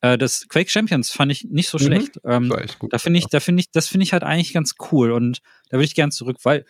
äh, 0.00 0.18
das 0.18 0.46
Quake 0.48 0.70
Champions 0.70 1.10
fand 1.10 1.32
ich 1.32 1.44
nicht 1.44 1.68
so 1.68 1.78
mhm. 1.78 1.82
schlecht. 1.82 2.20
Ähm, 2.24 2.52
da 2.90 2.98
finde 2.98 3.18
ich, 3.18 3.26
da 3.26 3.40
finde 3.40 3.60
ich, 3.60 3.70
das 3.70 3.88
finde 3.88 4.04
ich 4.04 4.12
halt 4.12 4.24
eigentlich 4.24 4.52
ganz 4.52 4.74
cool 4.92 5.10
und 5.10 5.40
da 5.70 5.78
würde 5.78 5.86
ich 5.86 5.94
gern 5.94 6.10
zurück, 6.10 6.38
weil 6.42 6.64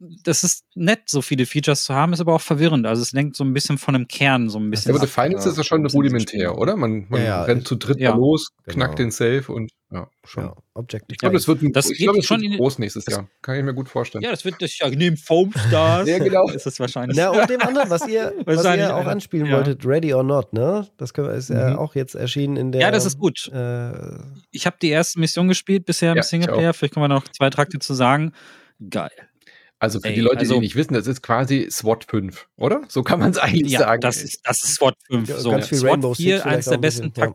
das 0.00 0.44
ist 0.44 0.64
nett, 0.74 1.02
so 1.06 1.20
viele 1.20 1.44
Features 1.44 1.84
zu 1.84 1.94
haben, 1.94 2.14
ist 2.14 2.20
aber 2.20 2.34
auch 2.34 2.40
verwirrend. 2.40 2.86
Also 2.86 3.02
es 3.02 3.12
lenkt 3.12 3.36
so 3.36 3.44
ein 3.44 3.52
bisschen 3.52 3.76
von 3.76 3.94
einem 3.94 4.08
Kern, 4.08 4.48
so 4.48 4.58
ein 4.58 4.70
bisschen. 4.70 4.92
Ja, 4.92 4.98
aber 4.98 5.06
The 5.06 5.12
Finals 5.12 5.44
ist 5.44 5.58
ja 5.58 5.62
schon 5.62 5.84
rudimentär, 5.84 6.56
oder? 6.56 6.76
Man, 6.76 7.06
man 7.10 7.22
ja, 7.22 7.42
rennt 7.42 7.68
zu 7.68 7.76
dritt 7.76 8.00
ja. 8.00 8.14
los, 8.14 8.48
genau. 8.64 8.74
knackt 8.74 8.98
den 8.98 9.10
Safe 9.10 9.44
und 9.52 9.70
ja, 9.92 10.08
schon. 10.24 10.44
Ja, 10.44 10.54
Objective. 10.72 11.12
Ich 11.12 11.18
glaube, 11.18 11.34
das 11.34 11.48
wird, 11.48 11.62
ein, 11.62 11.72
das 11.72 11.90
ich 11.90 11.98
glaub, 11.98 12.16
das 12.16 12.24
schon 12.24 12.40
wird 12.40 12.56
groß 12.56 12.78
nächstes 12.78 13.04
Jahr. 13.06 13.28
Kann 13.42 13.56
ich 13.56 13.64
mir 13.64 13.74
gut 13.74 13.90
vorstellen. 13.90 14.22
Ja, 14.22 14.30
das 14.30 14.44
wird 14.46 14.62
das 14.62 14.78
ja 14.78 14.88
neben 14.88 15.18
Foam 15.18 15.52
Stars. 15.68 16.08
ja, 16.08 16.18
genau. 16.18 16.48
Ist 16.48 16.64
das 16.64 16.80
wahrscheinlich. 16.80 17.18
Ja, 17.18 17.28
und 17.30 17.50
dem 17.50 17.60
anderen, 17.60 17.90
was 17.90 18.08
ihr, 18.08 18.32
was 18.46 18.64
ihr 18.64 18.96
auch 18.96 19.06
anspielen 19.06 19.46
ja. 19.46 19.56
wolltet, 19.56 19.84
Ready 19.84 20.14
or 20.14 20.22
Not, 20.22 20.54
ne? 20.54 20.86
Das 20.96 21.10
ist 21.10 21.50
ja 21.50 21.70
mhm. 21.70 21.76
auch 21.76 21.94
jetzt 21.94 22.14
erschienen 22.14 22.56
in 22.56 22.72
der. 22.72 22.80
Ja, 22.80 22.90
das 22.90 23.04
ist 23.04 23.18
gut. 23.18 23.48
Äh, 23.52 23.92
ich 24.50 24.64
habe 24.64 24.76
die 24.80 24.88
erste 24.88 25.20
Mission 25.20 25.48
gespielt 25.48 25.84
bisher 25.84 26.14
im 26.16 26.22
Singleplayer. 26.22 26.72
Vielleicht 26.72 26.94
können 26.94 27.04
wir 27.04 27.08
noch 27.08 27.28
zwei 27.28 27.50
Trakte 27.50 27.80
zu 27.80 27.92
sagen. 27.92 28.32
Geil. 28.88 29.10
Also 29.80 29.98
für 29.98 30.08
Ey, 30.08 30.14
die 30.14 30.20
Leute, 30.20 30.40
also, 30.40 30.54
die 30.54 30.60
nicht 30.60 30.76
wissen, 30.76 30.92
das 30.92 31.06
ist 31.06 31.22
quasi 31.22 31.66
SWAT 31.70 32.04
5, 32.04 32.48
oder? 32.56 32.82
So 32.88 33.02
kann 33.02 33.18
man 33.18 33.30
es 33.30 33.38
eigentlich 33.38 33.72
ja, 33.72 33.80
sagen. 33.80 34.02
Das 34.02 34.22
ist, 34.22 34.46
das 34.46 34.62
ist 34.62 34.74
SWAT 34.74 34.94
5. 35.06 35.28
Ja, 35.28 35.38
so. 35.38 35.50
Ganz 35.50 35.68
viel 35.68 35.78
SWAT 35.78 35.90
Rainbow 35.90 36.14
4, 36.14 36.46
eins 36.46 36.66
der 36.66 36.78
besten 36.78 37.12
ja. 37.16 37.34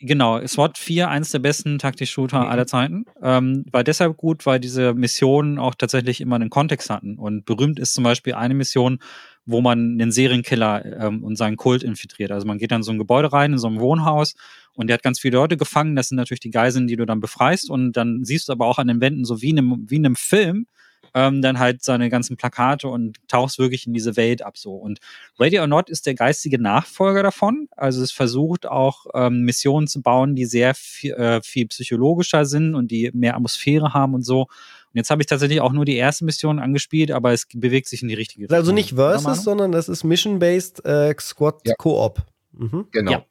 Genau, 0.00 0.46
SWAT 0.46 0.78
4, 0.78 1.08
eins 1.08 1.30
der 1.30 1.38
besten 1.40 1.78
Taktik-Shooter 1.78 2.40
mhm. 2.40 2.46
aller 2.46 2.66
Zeiten. 2.66 3.06
Ähm, 3.20 3.64
war 3.72 3.82
deshalb 3.82 4.16
gut, 4.16 4.46
weil 4.46 4.60
diese 4.60 4.94
Missionen 4.94 5.58
auch 5.58 5.74
tatsächlich 5.74 6.20
immer 6.20 6.36
einen 6.36 6.50
Kontext 6.50 6.90
hatten. 6.90 7.16
Und 7.16 7.46
berühmt 7.46 7.78
ist 7.78 7.94
zum 7.94 8.04
Beispiel 8.04 8.34
eine 8.34 8.54
Mission, 8.54 8.98
wo 9.46 9.60
man 9.60 9.92
einen 10.00 10.12
Serienkiller 10.12 10.84
ähm, 11.00 11.24
und 11.24 11.36
seinen 11.36 11.56
Kult 11.56 11.82
infiltriert. 11.82 12.30
Also 12.32 12.46
man 12.46 12.58
geht 12.58 12.70
dann 12.70 12.80
in 12.80 12.84
so 12.84 12.92
ein 12.92 12.98
Gebäude 12.98 13.32
rein, 13.32 13.52
in 13.52 13.58
so 13.58 13.68
ein 13.68 13.80
Wohnhaus 13.80 14.34
und 14.74 14.88
der 14.88 14.94
hat 14.94 15.02
ganz 15.02 15.20
viele 15.20 15.38
Leute 15.38 15.56
gefangen. 15.56 15.96
Das 15.96 16.08
sind 16.08 16.16
natürlich 16.16 16.40
die 16.40 16.50
Geiseln, 16.50 16.86
die 16.86 16.96
du 16.96 17.06
dann 17.06 17.20
befreist. 17.20 17.70
Und 17.70 17.92
dann 17.92 18.24
siehst 18.24 18.48
du 18.48 18.52
aber 18.52 18.66
auch 18.66 18.78
an 18.78 18.88
den 18.88 19.00
Wänden, 19.00 19.24
so 19.24 19.40
wie 19.40 19.50
in 19.50 19.58
einem, 19.58 19.86
wie 19.88 19.96
in 19.96 20.06
einem 20.06 20.16
Film, 20.16 20.66
ähm, 21.14 21.42
dann 21.42 21.58
halt 21.58 21.82
seine 21.82 22.10
ganzen 22.10 22.36
Plakate 22.36 22.88
und 22.88 23.18
tauchst 23.28 23.58
wirklich 23.58 23.86
in 23.86 23.94
diese 23.94 24.16
Welt 24.16 24.42
ab 24.42 24.58
so. 24.58 24.74
Und 24.74 24.98
Radio 25.38 25.62
or 25.62 25.68
Not 25.68 25.88
ist 25.88 26.06
der 26.06 26.14
geistige 26.14 26.60
Nachfolger 26.60 27.22
davon. 27.22 27.68
Also 27.76 28.02
es 28.02 28.10
versucht 28.10 28.66
auch 28.66 29.06
ähm, 29.14 29.42
Missionen 29.42 29.86
zu 29.86 30.02
bauen, 30.02 30.34
die 30.34 30.44
sehr 30.44 30.74
viel, 30.74 31.12
äh, 31.12 31.40
viel 31.42 31.68
psychologischer 31.68 32.44
sind 32.44 32.74
und 32.74 32.90
die 32.90 33.10
mehr 33.14 33.36
Atmosphäre 33.36 33.94
haben 33.94 34.14
und 34.14 34.22
so. 34.22 34.42
Und 34.42 34.98
jetzt 34.98 35.10
habe 35.10 35.22
ich 35.22 35.26
tatsächlich 35.26 35.60
auch 35.60 35.72
nur 35.72 35.84
die 35.84 35.96
erste 35.96 36.24
Mission 36.24 36.58
angespielt, 36.58 37.10
aber 37.10 37.32
es 37.32 37.46
bewegt 37.52 37.88
sich 37.88 38.02
in 38.02 38.08
die 38.08 38.14
richtige 38.14 38.44
Richtung. 38.44 38.56
Also 38.56 38.72
nicht 38.72 38.94
Versus, 38.94 39.42
sondern 39.42 39.72
das 39.72 39.88
ist 39.88 40.04
Mission-Based 40.04 40.84
äh, 40.84 41.14
Squad 41.18 41.62
ja. 41.64 41.74
Co-op. 41.76 42.22
Mhm. 42.52 42.86
Genau. 42.90 43.12
Ja. 43.12 43.24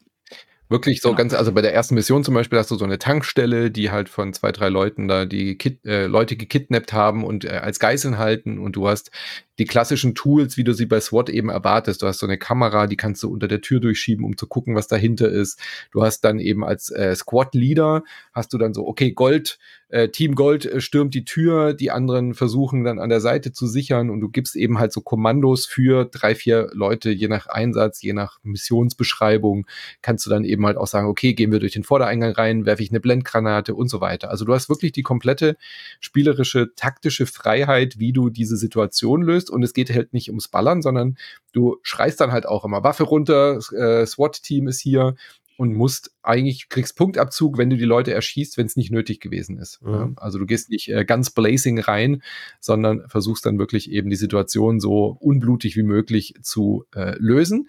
Wirklich 0.70 1.02
so 1.02 1.10
genau. 1.10 1.18
ganz, 1.18 1.34
also 1.34 1.52
bei 1.52 1.62
der 1.62 1.74
ersten 1.74 1.96
Mission 1.96 2.24
zum 2.24 2.34
Beispiel 2.34 2.58
hast 2.58 2.72
du 2.72 2.76
so 2.76 2.86
eine 2.86 2.98
Tankstelle, 2.98 3.70
die 3.70 3.92
halt 3.92 4.10
von 4.10 4.34
zwei, 4.34 4.52
drei 4.52 4.70
Leuten 4.70 5.08
da 5.08 5.26
die 5.26 5.58
Kid, 5.58 5.86
äh, 5.86 6.06
Leute 6.06 6.36
gekidnappt 6.36 6.94
haben 6.94 7.24
und 7.24 7.46
äh, 7.46 7.50
als 7.50 7.80
Geiseln 7.80 8.18
halten 8.18 8.58
und 8.58 8.76
du 8.76 8.88
hast 8.88 9.12
die 9.60 9.66
klassischen 9.66 10.16
Tools, 10.16 10.58
wie 10.58 10.64
du 10.64 10.74
sie 10.74 10.86
bei 10.86 11.00
SWAT 11.00 11.30
eben 11.30 11.50
erwartest. 11.50 12.02
Du 12.02 12.08
hast 12.08 12.20
so 12.20 12.26
eine 12.26 12.38
Kamera, 12.38 12.88
die 12.88 12.98
kannst 12.98 13.22
du 13.24 13.32
unter 13.32 13.48
der 13.48 13.62
Tür 13.62 13.80
durchschieben, 13.80 14.26
um 14.26 14.38
zu 14.38 14.48
gucken, 14.48 14.76
was 14.76 14.88
dahinter 14.88 15.30
ist. 15.30 15.60
Du 15.92 16.04
hast 16.04 16.22
dann 16.22 16.40
eben 16.40 16.64
als 16.64 16.90
äh, 16.90 17.16
Squad-Leader, 17.16 18.04
hast 18.34 18.54
du 18.54 18.58
dann 18.58 18.74
so, 18.74 18.88
okay, 18.88 19.12
Gold, 19.12 19.60
äh, 19.94 20.10
Team 20.10 20.34
Gold 20.34 20.66
äh, 20.66 20.82
stürmt 20.82 21.14
die 21.14 21.24
Tür, 21.24 21.76
die 21.76 21.92
anderen 21.92 22.34
versuchen 22.34 22.84
dann 22.84 22.98
an 22.98 23.10
der 23.10 23.22
Seite 23.22 23.52
zu 23.52 23.68
sichern 23.68 24.10
und 24.10 24.22
du 24.22 24.30
gibst 24.30 24.56
eben 24.56 24.80
halt 24.80 24.92
so 24.92 25.02
Kommandos 25.02 25.68
für 25.68 26.06
drei, 26.06 26.34
vier 26.34 26.72
Leute, 26.74 27.12
je 27.12 27.28
nach 27.28 27.46
Einsatz, 27.46 28.02
je 28.02 28.14
nach 28.14 28.40
Missionsbeschreibung, 28.42 29.68
kannst 30.02 30.26
du 30.26 30.32
dann 30.32 30.46
eben 30.46 30.66
halt 30.66 30.78
auch 30.78 30.88
sagen, 30.88 31.08
okay, 31.08 31.36
gehen 31.36 31.52
wir 31.52 31.60
durch 31.60 31.74
den 31.74 31.84
Vordereingang 31.84 32.32
rein, 32.32 32.66
werfe 32.66 32.82
ich 32.82 32.90
eine 32.90 33.02
Blendgranate 33.02 33.76
und 33.76 33.88
so 33.88 34.02
weiter. 34.02 34.32
Also 34.32 34.46
du 34.46 34.54
hast 34.56 34.68
wirklich 34.68 34.94
die 34.94 35.04
komplette 35.04 35.58
spielerische, 36.00 36.74
taktische 36.76 37.28
Freiheit, 37.28 38.00
wie 38.00 38.14
du 38.14 38.32
diese 38.32 38.58
Situation 38.58 39.22
löst 39.22 39.43
und 39.50 39.64
es 39.64 39.74
geht 39.74 39.94
halt 39.94 40.14
nicht 40.14 40.30
ums 40.30 40.48
Ballern, 40.48 40.82
sondern 40.82 41.18
du 41.52 41.78
schreist 41.82 42.22
dann 42.22 42.32
halt 42.32 42.46
auch 42.46 42.66
immer 42.66 42.84
Waffe 42.84 43.04
runter, 43.04 43.60
äh, 43.74 44.06
SWAT-Team 44.06 44.68
ist 44.68 44.80
hier, 44.80 45.16
und 45.58 45.74
musst 45.76 46.12
eigentlich, 46.24 46.70
kriegst 46.70 46.98
Punktabzug, 46.98 47.58
wenn 47.58 47.70
du 47.70 47.78
die 47.78 47.86
Leute 47.86 48.14
erschießt, 48.14 48.58
wenn 48.58 48.66
es 48.66 48.76
nicht 48.76 48.92
nötig 48.92 49.20
gewesen 49.20 49.58
ist. 49.58 49.82
Mhm. 49.82 49.94
Ja? 49.94 50.12
Also 50.16 50.40
du 50.40 50.46
gehst 50.46 50.70
nicht 50.70 50.90
äh, 50.90 51.06
ganz 51.06 51.30
blazing 51.30 51.80
rein, 51.80 52.24
sondern 52.60 53.08
versuchst 53.08 53.46
dann 53.46 53.60
wirklich 53.60 53.92
eben 53.92 54.10
die 54.10 54.16
Situation 54.16 54.80
so 54.80 55.18
unblutig 55.20 55.76
wie 55.76 55.84
möglich 55.84 56.36
zu 56.42 56.86
äh, 56.96 57.16
lösen. 57.18 57.68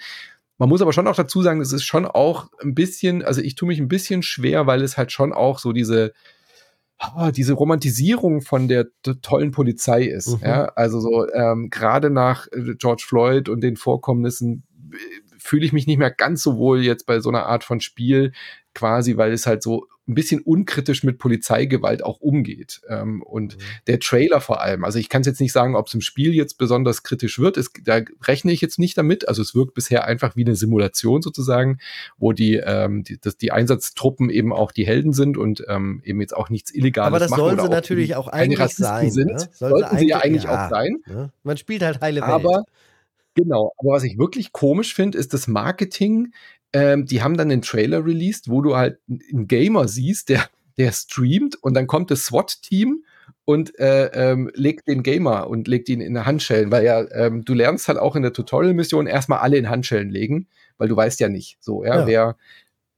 Man 0.57 0.69
muss 0.69 0.83
aber 0.83 0.93
schon 0.93 1.09
auch 1.09 1.17
dazu 1.17 1.43
sagen, 1.43 1.61
es 1.61 1.73
ist 1.73 1.85
schon 1.85 2.07
auch 2.07 2.51
ein 2.63 2.75
bisschen, 2.75 3.23
also 3.23 3.41
ich 3.41 3.55
tue 3.55 3.69
mich 3.69 3.81
ein 3.81 3.89
bisschen 3.89 4.23
schwer, 4.23 4.67
weil 4.67 4.83
es 4.83 4.97
halt 4.97 5.13
schon 5.13 5.33
auch 5.33 5.59
so 5.59 5.73
diese, 5.73 6.13
diese 7.35 7.55
Romantisierung 7.55 8.41
von 8.41 8.69
der 8.69 8.87
tollen 9.23 9.51
Polizei 9.51 10.05
ist. 10.05 10.41
Mhm. 10.41 10.47
Ja? 10.47 10.65
Also 10.77 11.01
so 11.01 11.31
ähm, 11.33 11.69
gerade 11.71 12.11
nach 12.11 12.47
äh, 12.53 12.75
George 12.79 13.05
Floyd 13.07 13.49
und 13.49 13.61
den 13.63 13.77
Vorkommnissen 13.77 14.65
fühle 15.39 15.67
ich 15.67 15.73
mich 15.73 15.87
nicht 15.87 15.99
mehr 15.99 16.11
ganz 16.11 16.43
so 16.43 16.57
wohl 16.57 16.83
jetzt 16.83 17.07
bei 17.07 17.21
so 17.21 17.29
einer 17.29 17.47
Art 17.47 17.65
von 17.65 17.81
Spiel, 17.81 18.33
quasi, 18.75 19.17
weil 19.17 19.33
es 19.33 19.47
halt 19.47 19.63
so 19.63 19.87
ein 20.07 20.15
bisschen 20.15 20.41
unkritisch 20.41 21.03
mit 21.03 21.19
Polizeigewalt 21.19 22.05
auch 22.05 22.21
umgeht. 22.21 22.83
Ähm, 22.89 23.23
und 23.23 23.57
mhm. 23.57 23.61
der 23.87 24.01
Trailer 24.01 24.41
vor 24.41 24.61
allem, 24.61 24.85
also 24.85 24.99
ich 24.99 25.09
kann 25.09 25.23
es 25.23 25.27
jetzt 25.27 25.41
nicht 25.41 25.53
sagen, 25.53 25.77
ob 25.77 25.87
es 25.87 25.95
im 25.95 26.03
Spiel 26.03 26.35
jetzt 26.35 26.59
besonders 26.59 27.03
kritisch 27.03 27.39
wird, 27.39 27.57
es, 27.57 27.71
da 27.83 28.01
rechne 28.23 28.53
ich 28.53 28.61
jetzt 28.61 28.79
nicht 28.79 28.99
damit. 28.99 29.29
Also 29.29 29.41
es 29.41 29.55
wirkt 29.55 29.75
bisher 29.75 30.05
einfach 30.05 30.37
wie 30.37 30.45
eine 30.45 30.57
Simulation 30.57 31.23
sozusagen, 31.23 31.79
wo 32.19 32.33
die, 32.33 32.57
ähm, 32.57 33.03
die, 33.03 33.19
dass 33.19 33.37
die 33.37 33.53
Einsatztruppen 33.53 34.29
eben 34.29 34.53
auch 34.53 34.73
die 34.73 34.87
Helden 34.87 35.13
sind 35.15 35.39
und 35.39 35.65
ähm, 35.69 36.03
eben 36.05 36.21
jetzt 36.21 36.37
auch 36.37 36.51
nichts 36.51 36.75
Illegales 36.75 37.11
machen. 37.11 37.15
Aber 37.15 37.19
das 37.21 37.31
machen 37.31 37.41
sollen 37.41 37.61
sie 37.61 37.69
natürlich 37.69 38.17
auch 38.17 38.29
eigentlich 38.29 38.75
sein. 38.75 39.11
Sind. 39.11 39.33
Ne? 39.33 39.49
Sollten 39.53 39.99
sie 39.99 40.09
ja 40.09 40.19
eigentlich 40.19 40.45
ja, 40.45 40.67
auch 40.67 40.71
sein. 40.71 40.99
Ne? 41.07 41.31
Man 41.43 41.57
spielt 41.57 41.83
halt 41.83 42.01
heile 42.01 42.21
Welt. 42.21 42.31
Aber 42.31 42.65
Genau, 43.35 43.73
aber 43.79 43.93
was 43.93 44.05
ich 44.05 44.19
wirklich 44.19 44.53
komisch 44.53 44.95
finde, 44.95 45.19
ist 45.19 45.35
das 45.35 45.49
Marketing. 45.49 46.33
Ähm, 46.73 47.07
die 47.07 47.23
haben 47.23 47.37
dann 47.37 47.49
den 47.49 47.63
Trailer 47.63 48.05
released, 48.05 48.49
wo 48.49 48.63
du 48.63 48.77
halt 48.77 48.99
einen 49.09 49.49
Gamer 49.49 49.89
siehst, 49.89 50.29
der, 50.29 50.49
der 50.77 50.93
streamt 50.93 51.57
und 51.63 51.75
dann 51.75 51.87
kommt 51.87 52.11
das 52.11 52.27
SWAT-Team 52.27 53.05
und 53.45 53.79
äh, 53.79 54.07
ähm, 54.07 54.51
legt 54.55 54.89
den 54.89 55.03
Gamer 55.03 55.49
und 55.49 55.69
legt 55.69 55.89
ihn 55.89 56.01
in 56.01 56.25
Handschellen, 56.25 56.71
weil 56.71 56.85
ja, 56.85 57.05
ähm, 57.13 57.45
du 57.45 57.55
lernst 57.55 57.89
halt 57.89 57.99
auch 57.99 58.17
in 58.17 58.23
der 58.23 58.33
Tutorial-Mission 58.33 59.07
erstmal 59.07 59.41
alle 59.41 59.57
in 59.57 59.69
Handschellen 59.69 60.11
legen, 60.11 60.49
weil 60.79 60.89
du 60.89 60.97
weißt 60.97 61.21
ja 61.21 61.29
nicht, 61.29 61.59
so, 61.61 61.85
ja, 61.85 62.01
ja. 62.01 62.07
wer 62.07 62.37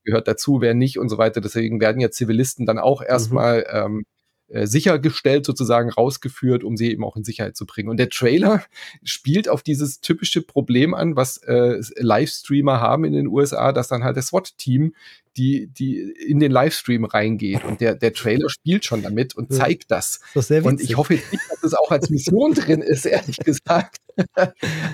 gehört 0.04 0.28
dazu, 0.28 0.60
wer 0.60 0.74
nicht 0.74 0.98
und 0.98 1.08
so 1.08 1.18
weiter. 1.18 1.40
Deswegen 1.40 1.80
werden 1.80 2.00
ja 2.00 2.10
Zivilisten 2.10 2.64
dann 2.64 2.78
auch 2.78 3.00
mhm. 3.00 3.06
erstmal 3.08 3.58
mhm. 3.58 3.64
ähm, 3.72 4.06
äh, 4.48 4.66
sichergestellt 4.66 5.44
sozusagen 5.44 5.90
rausgeführt, 5.90 6.62
um 6.62 6.76
sie 6.76 6.90
eben 6.90 7.04
auch 7.04 7.16
in 7.16 7.24
Sicherheit 7.24 7.56
zu 7.56 7.66
bringen. 7.66 7.88
Und 7.88 7.96
der 7.96 8.10
Trailer 8.10 8.62
spielt 9.02 9.48
auf 9.48 9.62
dieses 9.62 10.00
typische 10.00 10.42
Problem 10.42 10.94
an, 10.94 11.16
was 11.16 11.38
äh, 11.38 11.80
Livestreamer 11.96 12.80
haben 12.80 13.04
in 13.04 13.12
den 13.12 13.26
USA, 13.26 13.72
dass 13.72 13.88
dann 13.88 14.04
halt 14.04 14.16
das 14.16 14.28
SWAT-Team 14.28 14.94
die, 15.36 15.66
die 15.66 15.98
in 15.98 16.38
den 16.38 16.50
Livestream 16.50 17.04
reingeht. 17.04 17.64
Und 17.64 17.80
der, 17.80 17.94
der 17.94 18.12
Trailer 18.12 18.48
spielt 18.48 18.84
schon 18.84 19.02
damit 19.02 19.36
und 19.36 19.52
zeigt 19.52 19.90
das. 19.90 20.20
das 20.34 20.50
und 20.50 20.80
ich 20.80 20.96
hoffe 20.96 21.14
jetzt 21.14 21.30
nicht, 21.32 21.44
dass 21.50 21.62
es 21.62 21.74
auch 21.74 21.90
als 21.90 22.08
Mission 22.08 22.54
drin 22.54 22.80
ist, 22.80 23.04
ehrlich 23.04 23.38
gesagt. 23.38 23.98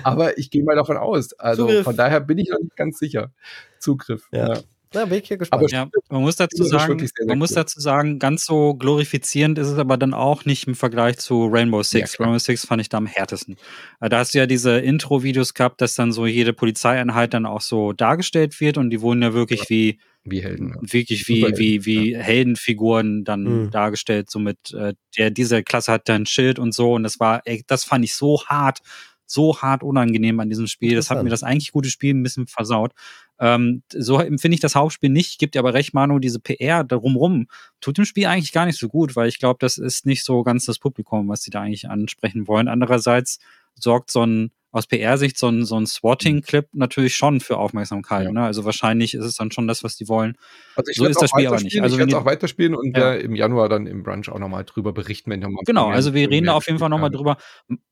Aber 0.03 0.37
ich 0.37 0.49
gehe 0.49 0.63
mal 0.63 0.75
davon 0.75 0.97
aus. 0.97 1.33
Also 1.33 1.67
Zugriff. 1.67 1.83
von 1.83 1.95
daher 1.95 2.19
bin 2.19 2.39
ich 2.39 2.49
noch 2.49 2.59
nicht 2.59 2.75
ganz 2.75 2.99
sicher. 2.99 3.31
Zugriff. 3.79 4.27
Ja. 4.31 4.55
ja. 4.55 4.61
Da 4.93 5.05
bin 5.05 5.19
ich 5.19 5.27
hier 5.27 5.37
gespannt. 5.37 5.61
Aber 5.61 5.71
ja, 5.71 5.89
man 6.09 6.21
muss 6.21 6.35
dazu 6.35 6.63
sagen, 6.63 6.99
sehr, 6.99 7.09
sehr 7.15 7.27
man 7.27 7.39
muss 7.39 7.51
dazu 7.51 7.79
sagen, 7.79 8.19
ganz 8.19 8.45
so 8.45 8.75
glorifizierend 8.75 9.57
ist 9.57 9.67
es 9.67 9.77
aber 9.77 9.97
dann 9.97 10.13
auch 10.13 10.45
nicht 10.45 10.67
im 10.67 10.75
Vergleich 10.75 11.17
zu 11.17 11.47
Rainbow 11.47 11.83
Six. 11.83 12.17
Ja, 12.17 12.25
Rainbow 12.25 12.39
Six 12.39 12.65
fand 12.65 12.81
ich 12.81 12.89
da 12.89 12.97
am 12.97 13.07
härtesten. 13.07 13.57
Äh, 13.99 14.09
da 14.09 14.19
hast 14.19 14.33
du 14.33 14.37
ja 14.37 14.45
diese 14.45 14.79
Intro-Videos 14.79 15.53
gehabt, 15.53 15.81
dass 15.81 15.95
dann 15.95 16.11
so 16.11 16.25
jede 16.25 16.53
Polizeieinheit 16.53 17.33
dann 17.33 17.45
auch 17.45 17.61
so 17.61 17.91
dargestellt 17.91 18.59
wird 18.61 18.77
und 18.77 18.91
die 18.91 19.01
wurden 19.01 19.21
ja 19.21 19.33
wirklich 19.33 19.61
ja. 19.61 19.69
wie 19.69 19.99
wie 20.25 20.41
Helden. 20.41 20.69
Ja. 20.69 20.93
Wirklich 20.93 21.27
wie, 21.27 21.45
wie, 21.57 21.85
wie 21.85 22.11
ja. 22.11 22.19
Heldenfiguren 22.19 23.23
dann 23.23 23.43
mhm. 23.43 23.71
dargestellt. 23.71 24.29
So 24.29 24.39
mit, 24.39 24.73
äh, 24.73 24.93
der, 25.17 25.31
diese 25.31 25.63
Klasse 25.63 25.91
hat 25.91 26.07
dann 26.07 26.21
ein 26.21 26.25
Schild 26.25 26.59
und 26.59 26.73
so. 26.73 26.93
Und 26.93 27.03
das 27.03 27.19
war, 27.19 27.41
ey, 27.45 27.63
das 27.67 27.83
fand 27.83 28.05
ich 28.05 28.15
so 28.15 28.41
hart, 28.45 28.79
so 29.25 29.61
hart 29.61 29.83
unangenehm 29.83 30.39
an 30.39 30.49
diesem 30.49 30.67
Spiel. 30.67 30.95
Das 30.95 31.09
hat 31.09 31.21
mir 31.23 31.29
das 31.29 31.43
eigentlich 31.43 31.71
gute 31.71 31.89
Spiel 31.89 32.13
ein 32.13 32.23
bisschen 32.23 32.47
versaut. 32.47 32.93
Ähm, 33.39 33.83
so 33.91 34.19
empfinde 34.19 34.55
ich 34.55 34.61
das 34.61 34.75
Hauptspiel 34.75 35.09
nicht. 35.09 35.39
Gibt 35.39 35.55
dir 35.55 35.59
aber 35.59 35.73
recht, 35.73 35.93
Manu, 35.93 36.19
diese 36.19 36.39
PR 36.39 36.83
drumrum 36.83 37.47
tut 37.81 37.97
dem 37.97 38.05
Spiel 38.05 38.25
eigentlich 38.25 38.51
gar 38.51 38.65
nicht 38.65 38.79
so 38.79 38.87
gut, 38.87 39.15
weil 39.15 39.27
ich 39.27 39.39
glaube, 39.39 39.57
das 39.59 39.77
ist 39.77 40.05
nicht 40.05 40.23
so 40.23 40.43
ganz 40.43 40.65
das 40.65 40.79
Publikum, 40.79 41.27
was 41.27 41.43
sie 41.43 41.51
da 41.51 41.61
eigentlich 41.61 41.89
ansprechen 41.89 42.47
wollen. 42.47 42.67
Andererseits 42.67 43.39
sorgt 43.75 44.11
so 44.11 44.25
ein 44.25 44.51
aus 44.73 44.87
PR-Sicht 44.87 45.37
so 45.37 45.47
ein, 45.49 45.65
so 45.65 45.79
ein 45.79 45.85
Swatting-Clip 45.85 46.67
natürlich 46.73 47.15
schon 47.15 47.39
für 47.39 47.57
Aufmerksamkeit. 47.57 48.25
Ja. 48.25 48.31
Ne? 48.31 48.41
Also 48.41 48.65
wahrscheinlich 48.65 49.13
ist 49.13 49.23
es 49.23 49.35
dann 49.35 49.51
schon 49.51 49.67
das, 49.67 49.83
was 49.83 49.95
die 49.97 50.09
wollen. 50.09 50.35
Also 50.75 50.91
so 50.93 51.05
ist 51.05 51.21
das 51.21 51.29
Spiel 51.29 51.45
aber 51.45 51.61
nicht. 51.61 51.79
Also 51.79 51.95
ich 51.95 51.99
werde 51.99 52.11
es 52.11 52.17
auch 52.17 52.25
weiterspielen 52.25 52.73
und 52.73 52.97
ja. 52.97 53.13
im 53.13 53.35
Januar 53.35 53.69
dann 53.69 53.85
im 53.85 54.01
Brunch 54.01 54.29
auch 54.29 54.39
nochmal 54.39 54.63
drüber 54.65 54.91
berichten, 54.91 55.29
wenn 55.29 55.41
nochmal. 55.41 55.61
Genau, 55.65 55.89
also 55.89 56.15
wir 56.15 56.27
reden 56.27 56.47
da 56.47 56.53
auf 56.53 56.65
jeden 56.65 56.79
Fall 56.79 56.89
nochmal 56.89 57.11
drüber. 57.11 57.37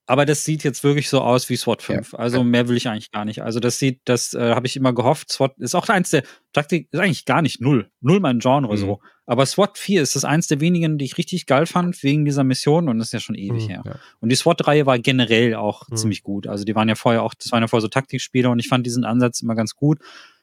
Aber 0.07 0.25
das 0.25 0.43
sieht 0.43 0.63
jetzt 0.63 0.83
wirklich 0.83 1.07
so 1.07 1.21
aus 1.21 1.49
wie 1.49 1.55
SWAT 1.55 1.83
5. 1.83 2.13
Ja. 2.13 2.19
Also 2.19 2.43
mehr 2.43 2.67
will 2.67 2.75
ich 2.75 2.89
eigentlich 2.89 3.11
gar 3.11 3.25
nicht. 3.25 3.43
Also 3.43 3.59
das 3.59 3.77
sieht, 3.77 4.01
das 4.05 4.33
äh, 4.33 4.55
habe 4.55 4.65
ich 4.65 4.75
immer 4.75 4.91
gehofft. 4.91 5.31
SWAT 5.31 5.57
ist 5.59 5.75
auch 5.75 5.87
eins 5.87 6.09
der 6.09 6.23
Taktik, 6.51 6.89
ist 6.91 6.99
eigentlich 6.99 7.25
gar 7.25 7.43
nicht 7.43 7.61
null. 7.61 7.91
Null 8.01 8.19
mein 8.19 8.39
Genre 8.39 8.73
mhm. 8.73 8.77
so. 8.77 8.99
Aber 9.31 9.45
SWAT 9.45 9.77
4 9.77 10.01
ist 10.01 10.17
das 10.17 10.25
eins 10.25 10.47
der 10.47 10.59
wenigen, 10.59 10.97
die 10.97 11.05
ich 11.05 11.17
richtig 11.17 11.45
geil 11.45 11.65
fand, 11.65 12.03
wegen 12.03 12.25
dieser 12.25 12.43
Mission 12.43 12.89
und 12.89 12.99
das 12.99 13.07
ist 13.07 13.13
ja 13.13 13.19
schon 13.21 13.35
ewig 13.35 13.63
mhm, 13.63 13.69
her. 13.69 13.83
Ja. 13.85 13.95
Und 14.19 14.29
die 14.29 14.35
SWAT-Reihe 14.35 14.85
war 14.85 14.99
generell 14.99 15.55
auch 15.55 15.87
mhm. 15.87 15.95
ziemlich 15.95 16.23
gut. 16.23 16.47
Also 16.47 16.65
die 16.65 16.70
waren 16.75 16.89
ja 16.89 16.95
vorher 16.95 17.23
auch, 17.23 17.33
das 17.33 17.51
waren 17.51 17.61
ja 17.61 17.67
vorher 17.67 17.81
so 17.81 17.87
Taktikspiele 17.87 18.49
und 18.49 18.59
ich 18.59 18.67
fand 18.67 18.85
diesen 18.85 19.05
Ansatz 19.05 19.41
immer 19.41 19.55
ganz 19.55 19.75
gut. 19.75 19.99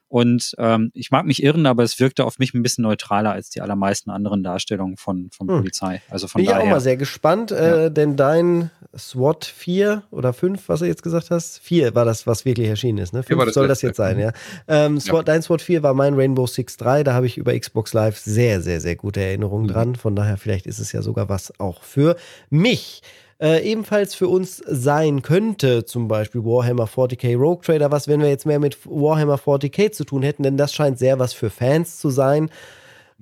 Und 0.09 0.55
ähm, 0.57 0.89
ich 0.95 1.11
mag 1.11 1.27
mich 1.27 1.43
irren, 1.43 1.67
aber 1.67 1.83
es 1.83 1.99
wirkte 1.99 2.25
auf 2.25 2.39
mich 2.39 2.55
ein 2.55 2.63
bisschen 2.63 2.81
neutraler 2.81 3.31
als 3.31 3.51
die 3.51 3.61
allermeisten 3.61 4.09
anderen 4.09 4.41
Darstellungen 4.41 4.97
von, 4.97 5.29
von 5.31 5.47
hm. 5.47 5.57
Polizei. 5.59 6.01
Also 6.09 6.27
von 6.27 6.39
Bin 6.39 6.47
daher. 6.47 6.61
ich 6.61 6.65
auch 6.65 6.71
mal 6.71 6.81
sehr 6.81 6.97
gespannt, 6.97 7.51
äh, 7.51 7.83
ja. 7.83 7.89
denn 7.91 8.15
dein 8.15 8.71
SWAT 8.97 9.45
4 9.45 10.01
oder 10.09 10.33
5, 10.33 10.67
was 10.67 10.79
du 10.79 10.87
jetzt 10.87 11.03
gesagt 11.03 11.29
hast, 11.29 11.59
4 11.59 11.93
war 11.93 12.05
das, 12.05 12.25
was 12.25 12.43
wirklich 12.43 12.67
erschienen 12.67 12.97
ist. 12.97 13.13
Ne? 13.13 13.21
5 13.21 13.45
das 13.45 13.53
soll 13.53 13.67
das 13.67 13.83
jetzt 13.83 13.97
sein, 13.97 14.17
ja. 14.17 14.31
Ähm, 14.67 14.99
SWAT, 14.99 15.27
ja. 15.27 15.33
Dein 15.33 15.43
SWAT 15.43 15.61
4 15.61 15.83
war 15.83 15.93
mein 15.93 16.15
Rainbow 16.15 16.47
Six 16.47 16.77
3, 16.77 17.03
da 17.03 17.13
habe 17.13 17.27
ich 17.27 17.37
über 17.37 17.57
Xbox 17.57 17.93
Live 17.93 18.17
sehr, 18.17 18.61
sehr, 18.61 18.81
sehr 18.81 18.95
gute 18.95 19.21
Erinnerungen 19.21 19.67
mhm. 19.67 19.71
dran. 19.71 19.95
Von 19.95 20.15
daher, 20.15 20.37
vielleicht 20.37 20.65
ist 20.65 20.79
es 20.79 20.91
ja 20.91 21.03
sogar 21.03 21.29
was 21.29 21.59
auch 21.59 21.83
für 21.83 22.15
mich 22.49 23.03
äh, 23.41 23.63
ebenfalls 23.63 24.15
für 24.15 24.27
uns 24.27 24.57
sein 24.65 25.21
könnte, 25.21 25.85
zum 25.85 26.07
Beispiel 26.07 26.43
Warhammer 26.43 26.85
40k 26.85 27.37
Rogue 27.37 27.63
Trader, 27.63 27.91
was 27.91 28.07
wenn 28.07 28.21
wir 28.21 28.29
jetzt 28.29 28.45
mehr 28.45 28.59
mit 28.59 28.77
Warhammer 28.85 29.35
40k 29.35 29.91
zu 29.91 30.03
tun 30.03 30.23
hätten, 30.23 30.43
denn 30.43 30.57
das 30.57 30.73
scheint 30.73 30.99
sehr 30.99 31.19
was 31.19 31.33
für 31.33 31.49
Fans 31.49 31.99
zu 31.99 32.09
sein. 32.09 32.49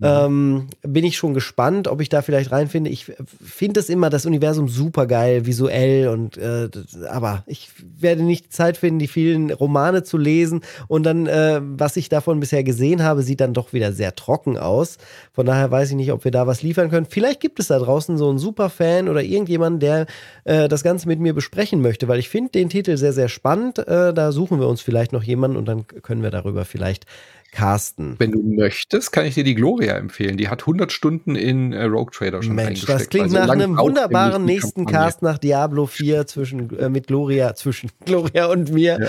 Ähm, 0.02 0.68
bin 0.84 1.04
ich 1.04 1.18
schon 1.18 1.34
gespannt, 1.34 1.88
ob 1.88 2.02
ich 2.02 2.10
da 2.10 2.22
vielleicht 2.22 2.52
reinfinde. 2.52 2.90
Ich 2.90 3.12
finde 3.44 3.80
es 3.80 3.90
immer 3.90 4.12
das 4.12 4.28
Universum 4.28 4.68
super 4.68 5.08
geil, 5.08 5.48
visuell 5.48 6.10
und 6.10 6.38
äh, 6.38 6.70
aber 7.10 7.44
ich 7.48 7.70
werde 8.00 8.22
nicht 8.22 8.54
Zeit 8.54 8.78
finden, 8.78 9.00
die 9.00 9.08
vielen 9.08 9.52
Romane 9.52 10.04
zu 10.04 10.18
lesen 10.18 10.62
und 10.88 11.04
dann, 11.04 11.26
äh, 11.26 11.62
was 11.64 11.98
ich 11.98 12.10
davon 12.10 12.40
bisher 12.40 12.64
gesehen 12.64 13.02
habe, 13.02 13.24
sieht 13.24 13.42
dann 13.42 13.56
doch 13.56 13.74
wieder 13.74 13.92
sehr 13.92 14.14
trocken 14.14 14.58
aus. 14.58 14.98
Von 15.34 15.48
daher 15.48 15.72
weiß 15.72 15.90
ich 15.90 15.96
nicht, 15.96 16.12
ob 16.12 16.24
wir 16.24 16.32
da 16.32 16.46
was 16.46 16.62
liefern 16.62 16.92
können. 16.92 17.08
Vielleicht 17.10 17.40
gibt 17.40 17.60
es 17.60 17.68
da 17.68 17.80
draußen 17.80 18.18
so 18.20 18.30
einen 18.30 18.38
Superfan 18.38 19.10
oder 19.10 19.24
irgendjemand, 19.24 19.82
der 19.82 20.06
äh, 20.44 20.68
das 20.68 20.84
Ganze 20.84 21.08
mit 21.08 21.20
mir 21.20 21.34
besprechen 21.34 21.82
möchte, 21.82 22.08
weil 22.08 22.20
ich 22.20 22.30
finde 22.30 22.52
den 22.52 22.70
Titel 22.70 22.98
sehr, 22.98 23.14
sehr 23.14 23.30
spannend. 23.30 23.80
Äh, 23.80 24.14
da 24.14 24.32
suchen 24.32 24.60
wir 24.60 24.68
uns 24.68 24.82
vielleicht 24.82 25.12
noch 25.12 25.24
jemanden 25.24 25.58
und 25.58 25.66
dann 25.66 25.88
können 25.88 26.22
wir 26.22 26.32
darüber 26.32 26.66
vielleicht 26.66 27.06
casten. 27.52 28.16
Wenn 28.20 28.32
du 28.32 28.42
möchtest, 28.42 29.12
kann 29.12 29.26
ich 29.26 29.36
dir 29.36 29.44
die 29.44 29.56
Gloria 29.56 29.96
empfehlen. 29.96 30.38
Die 30.38 30.50
hat 30.50 30.62
100 30.62 30.92
Stunden 30.92 31.36
in 31.36 31.74
äh, 31.74 31.84
Rogue 31.84 32.12
Trader 32.12 32.44
schon 32.44 32.56
Mensch, 32.56 32.86
das 32.86 33.10
klingt 33.10 33.26
also 33.26 33.38
nach 33.38 33.50
einem 33.50 33.78
wunderbaren 33.78 34.46
nächsten 34.46 34.86
Cast 34.86 35.22
nach 35.22 35.38
Diablo 35.38 35.86
4 35.86 36.28
zwischen, 36.28 36.78
äh, 36.78 36.90
mit 36.90 37.08
Gloria, 37.08 37.54
zwischen 37.56 37.90
Gloria 38.06 38.48
und 38.48 38.72
mir. 38.72 39.00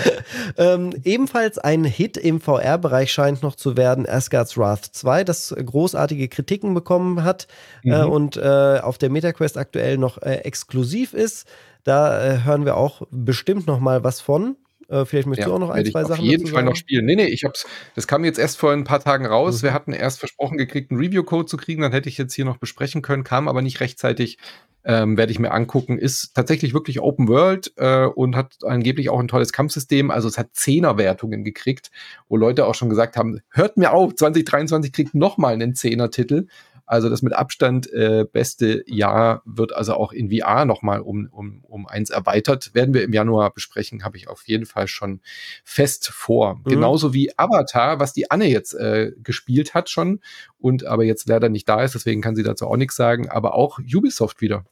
Ja. 0.57 0.73
ähm, 0.73 0.91
ebenfalls 1.03 1.57
ein 1.57 1.83
Hit 1.83 2.17
im 2.17 2.41
VR-Bereich 2.41 3.11
scheint 3.11 3.43
noch 3.43 3.55
zu 3.55 3.77
werden, 3.77 4.07
Asgard's 4.07 4.57
Wrath 4.57 4.85
2, 4.85 5.23
das 5.23 5.55
großartige 5.63 6.27
Kritiken 6.27 6.73
bekommen 6.73 7.23
hat 7.23 7.47
äh, 7.83 7.89
mhm. 7.89 7.93
äh, 7.93 8.03
und 8.05 8.39
auf 8.39 8.97
der 8.97 9.09
MetaQuest 9.09 9.57
aktuell 9.57 9.97
noch 9.97 10.21
äh, 10.21 10.35
exklusiv 10.37 11.13
ist. 11.13 11.47
Da 11.83 12.23
äh, 12.23 12.43
hören 12.43 12.65
wir 12.65 12.77
auch 12.77 13.03
bestimmt 13.11 13.67
noch 13.67 13.79
mal 13.79 14.03
was 14.03 14.21
von. 14.21 14.55
Äh, 14.89 15.05
vielleicht 15.05 15.27
möchtest 15.27 15.47
ja, 15.47 15.49
du 15.49 15.55
auch 15.55 15.67
noch 15.67 15.69
ein, 15.69 15.85
zwei 15.85 16.03
Sachen 16.03 16.21
Auf 16.21 16.25
jeden 16.25 16.47
Fall 16.47 16.63
noch 16.63 16.75
spielen. 16.75 17.05
Nee, 17.05 17.15
nee, 17.15 17.27
ich 17.27 17.43
hab's, 17.43 17.65
das 17.95 18.07
kam 18.07 18.25
jetzt 18.25 18.39
erst 18.39 18.57
vor 18.57 18.71
ein 18.71 18.83
paar 18.83 18.99
Tagen 18.99 19.25
raus. 19.25 19.61
Mhm. 19.61 19.67
Wir 19.67 19.73
hatten 19.73 19.93
erst 19.93 20.19
versprochen 20.19 20.57
gekriegt, 20.57 20.91
einen 20.91 20.99
Review-Code 20.99 21.45
zu 21.45 21.57
kriegen, 21.57 21.81
dann 21.81 21.91
hätte 21.91 22.09
ich 22.09 22.17
jetzt 22.17 22.33
hier 22.33 22.45
noch 22.45 22.57
besprechen 22.57 23.01
können, 23.01 23.23
kam 23.23 23.47
aber 23.47 23.61
nicht 23.61 23.79
rechtzeitig. 23.79 24.37
Ähm, 24.85 25.17
werde 25.17 25.33
ich 25.33 25.39
mir 25.39 25.51
angucken, 25.51 25.99
ist 25.99 26.33
tatsächlich 26.33 26.73
wirklich 26.73 27.01
Open 27.01 27.27
World 27.27 27.73
äh, 27.75 28.05
und 28.05 28.37
hat 28.37 28.55
angeblich 28.63 29.09
auch 29.09 29.19
ein 29.19 29.27
tolles 29.27 29.51
Kampfsystem. 29.51 30.09
Also 30.09 30.29
es 30.29 30.37
hat 30.37 30.51
Zehner-Wertungen 30.53 31.43
gekriegt, 31.43 31.91
wo 32.29 32.37
Leute 32.37 32.65
auch 32.65 32.75
schon 32.75 32.89
gesagt 32.89 33.17
haben, 33.17 33.41
hört 33.51 33.75
mir 33.75 33.91
auf, 33.91 34.15
2023 34.15 34.93
kriegt 34.93 35.15
noch 35.15 35.37
mal 35.37 35.53
einen 35.53 35.75
Zehner-Titel. 35.75 36.47
Also 36.89 37.07
das 37.07 37.21
mit 37.21 37.33
Abstand 37.33 37.93
äh, 37.93 38.25
beste 38.25 38.83
Jahr 38.87 39.43
wird 39.45 39.75
also 39.75 39.93
auch 39.93 40.11
in 40.11 40.31
VR 40.31 40.65
nochmal 40.65 41.01
um, 41.01 41.29
um, 41.31 41.63
um 41.63 41.85
eins 41.85 42.09
erweitert. 42.09 42.73
Werden 42.73 42.95
wir 42.95 43.03
im 43.03 43.13
Januar 43.13 43.53
besprechen, 43.53 44.03
habe 44.03 44.17
ich 44.17 44.27
auf 44.27 44.47
jeden 44.47 44.65
Fall 44.65 44.87
schon 44.87 45.21
fest 45.63 46.09
vor. 46.09 46.55
Mhm. 46.55 46.63
Genauso 46.63 47.13
wie 47.13 47.37
Avatar, 47.37 47.99
was 47.99 48.13
die 48.13 48.31
Anne 48.31 48.47
jetzt 48.47 48.73
äh, 48.73 49.11
gespielt 49.21 49.75
hat 49.75 49.91
schon 49.91 50.21
und 50.57 50.83
aber 50.83 51.03
jetzt 51.03 51.29
leider 51.29 51.47
nicht 51.47 51.69
da 51.69 51.83
ist, 51.83 51.93
deswegen 51.93 52.21
kann 52.21 52.35
sie 52.35 52.41
dazu 52.41 52.65
auch 52.65 52.75
nichts 52.75 52.95
sagen, 52.95 53.29
aber 53.29 53.53
auch 53.53 53.77
Ubisoft 53.77 54.41
wieder. 54.41 54.65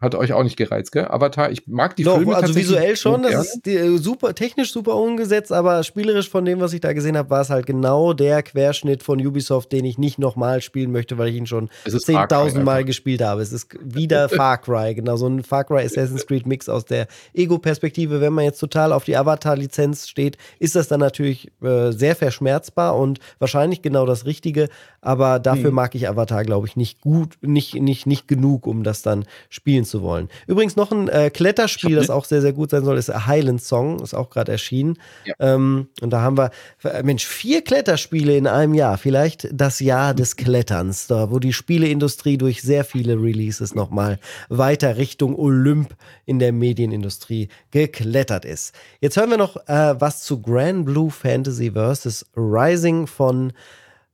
Hat 0.00 0.14
euch 0.14 0.32
auch 0.32 0.42
nicht 0.42 0.56
gereizt, 0.56 0.92
gell? 0.92 1.06
Avatar, 1.08 1.50
ich 1.50 1.66
mag 1.66 1.94
die 1.94 2.04
Doch, 2.04 2.16
Filme 2.16 2.34
also 2.34 2.54
visuell 2.54 2.96
schon, 2.96 3.22
das 3.22 3.48
ist 3.48 3.66
die, 3.66 3.76
äh, 3.76 3.98
super, 3.98 4.34
technisch 4.34 4.72
super 4.72 4.96
umgesetzt, 4.96 5.52
aber 5.52 5.82
spielerisch 5.82 6.30
von 6.30 6.46
dem, 6.46 6.58
was 6.60 6.72
ich 6.72 6.80
da 6.80 6.94
gesehen 6.94 7.18
habe, 7.18 7.28
war 7.28 7.42
es 7.42 7.50
halt 7.50 7.66
genau 7.66 8.14
der 8.14 8.42
Querschnitt 8.42 9.02
von 9.02 9.24
Ubisoft, 9.24 9.72
den 9.72 9.84
ich 9.84 9.98
nicht 9.98 10.18
nochmal 10.18 10.62
spielen 10.62 10.90
möchte, 10.90 11.18
weil 11.18 11.28
ich 11.28 11.36
ihn 11.36 11.46
schon 11.46 11.68
10.000 11.86 12.62
Mal 12.62 12.86
gespielt 12.86 13.20
habe. 13.20 13.42
Es 13.42 13.52
ist 13.52 13.76
wieder 13.82 14.28
Far 14.30 14.56
Cry, 14.56 14.94
genau 14.94 15.16
so 15.16 15.26
ein 15.26 15.42
Far 15.42 15.64
Cry 15.64 15.84
Assassin's 15.84 16.26
Creed 16.26 16.46
Mix 16.46 16.70
aus 16.70 16.86
der 16.86 17.06
Ego-Perspektive. 17.34 18.22
Wenn 18.22 18.32
man 18.32 18.44
jetzt 18.44 18.58
total 18.58 18.94
auf 18.94 19.04
die 19.04 19.18
Avatar-Lizenz 19.18 20.08
steht, 20.08 20.38
ist 20.58 20.76
das 20.76 20.88
dann 20.88 21.00
natürlich 21.00 21.50
äh, 21.62 21.90
sehr 21.90 22.16
verschmerzbar 22.16 22.96
und 22.96 23.18
wahrscheinlich 23.38 23.82
genau 23.82 24.06
das 24.06 24.24
Richtige, 24.24 24.70
aber 25.02 25.38
dafür 25.40 25.68
hm. 25.68 25.74
mag 25.74 25.94
ich 25.94 26.08
Avatar, 26.08 26.42
glaube 26.44 26.66
ich, 26.66 26.76
nicht 26.76 27.02
gut, 27.02 27.36
nicht, 27.42 27.74
nicht, 27.74 28.06
nicht 28.06 28.28
genug, 28.28 28.66
um 28.66 28.82
das 28.82 29.02
dann 29.02 29.26
spielen 29.50 29.84
zu 29.89 29.89
wollen. 30.02 30.28
Übrigens 30.46 30.76
noch 30.76 30.92
ein 30.92 31.08
äh, 31.08 31.30
Kletterspiel, 31.30 31.96
das 31.96 32.10
auch 32.10 32.24
sehr, 32.24 32.40
sehr 32.40 32.52
gut 32.52 32.70
sein 32.70 32.84
soll, 32.84 32.96
ist 32.96 33.08
Highland 33.26 33.62
Song, 33.62 34.00
ist 34.00 34.14
auch 34.14 34.30
gerade 34.30 34.52
erschienen. 34.52 34.98
Ja. 35.24 35.34
Ähm, 35.40 35.88
und 36.00 36.10
da 36.10 36.20
haben 36.20 36.38
wir, 36.38 36.50
äh, 36.84 37.02
Mensch, 37.02 37.26
vier 37.26 37.62
Kletterspiele 37.62 38.36
in 38.36 38.46
einem 38.46 38.74
Jahr. 38.74 38.98
Vielleicht 38.98 39.48
das 39.52 39.80
Jahr 39.80 40.14
des 40.14 40.36
Kletterns, 40.36 41.06
da 41.06 41.30
wo 41.30 41.38
die 41.38 41.52
Spieleindustrie 41.52 42.38
durch 42.38 42.62
sehr 42.62 42.84
viele 42.84 43.14
Releases 43.14 43.74
nochmal 43.74 44.18
weiter 44.48 44.96
Richtung 44.96 45.36
Olymp 45.36 45.94
in 46.26 46.38
der 46.38 46.52
Medienindustrie 46.52 47.48
geklettert 47.70 48.44
ist. 48.44 48.74
Jetzt 49.00 49.16
hören 49.16 49.30
wir 49.30 49.36
noch 49.36 49.56
äh, 49.68 50.00
was 50.00 50.22
zu 50.22 50.40
Grand 50.40 50.84
Blue 50.84 51.10
Fantasy 51.10 51.72
vs. 51.72 52.26
Rising 52.36 53.06
von 53.06 53.52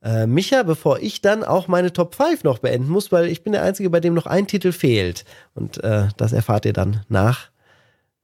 äh, 0.03 0.27
Micha, 0.27 0.63
bevor 0.63 1.01
ich 1.01 1.21
dann 1.21 1.45
auch 1.45 1.69
meine 1.69 1.93
Top 1.93 2.15
5 2.15 2.45
noch 2.45 2.59
beenden 2.59 2.89
muss, 2.89 3.13
weil 3.13 3.27
ich 3.27 3.43
bin 3.43 3.53
der 3.53 3.63
Einzige, 3.63 3.91
bei 3.91 4.01
dem 4.01 4.15
noch 4.15 4.27
ein 4.27 4.47
Titel 4.47 4.73
fehlt. 4.73 5.25
Und 5.55 5.83
äh, 5.83 6.09
das 6.17 6.33
erfahrt 6.33 6.65
ihr 6.65 6.73
dann 6.73 7.05
nach 7.09 7.51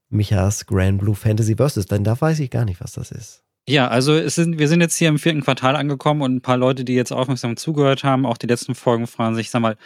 Michas 0.08 0.66
Grand 0.66 0.98
Blue 0.98 1.14
Fantasy 1.14 1.56
Versus, 1.56 1.86
denn 1.86 2.04
da 2.04 2.20
weiß 2.20 2.40
ich 2.40 2.50
gar 2.50 2.64
nicht, 2.64 2.80
was 2.80 2.92
das 2.92 3.10
ist. 3.10 3.42
Ja, 3.68 3.88
also 3.88 4.28
sind, 4.28 4.58
wir 4.58 4.66
sind 4.66 4.80
jetzt 4.80 4.96
hier 4.96 5.08
im 5.08 5.18
vierten 5.18 5.42
Quartal 5.42 5.76
angekommen 5.76 6.22
und 6.22 6.34
ein 6.34 6.40
paar 6.40 6.56
Leute, 6.56 6.84
die 6.84 6.94
jetzt 6.94 7.12
aufmerksam 7.12 7.56
zugehört 7.56 8.02
haben, 8.02 8.26
auch 8.26 8.36
die 8.36 8.48
letzten 8.48 8.74
Folgen 8.74 9.06
fragen 9.06 9.36
sich, 9.36 9.50
sag 9.50 9.62
mal, 9.62 9.76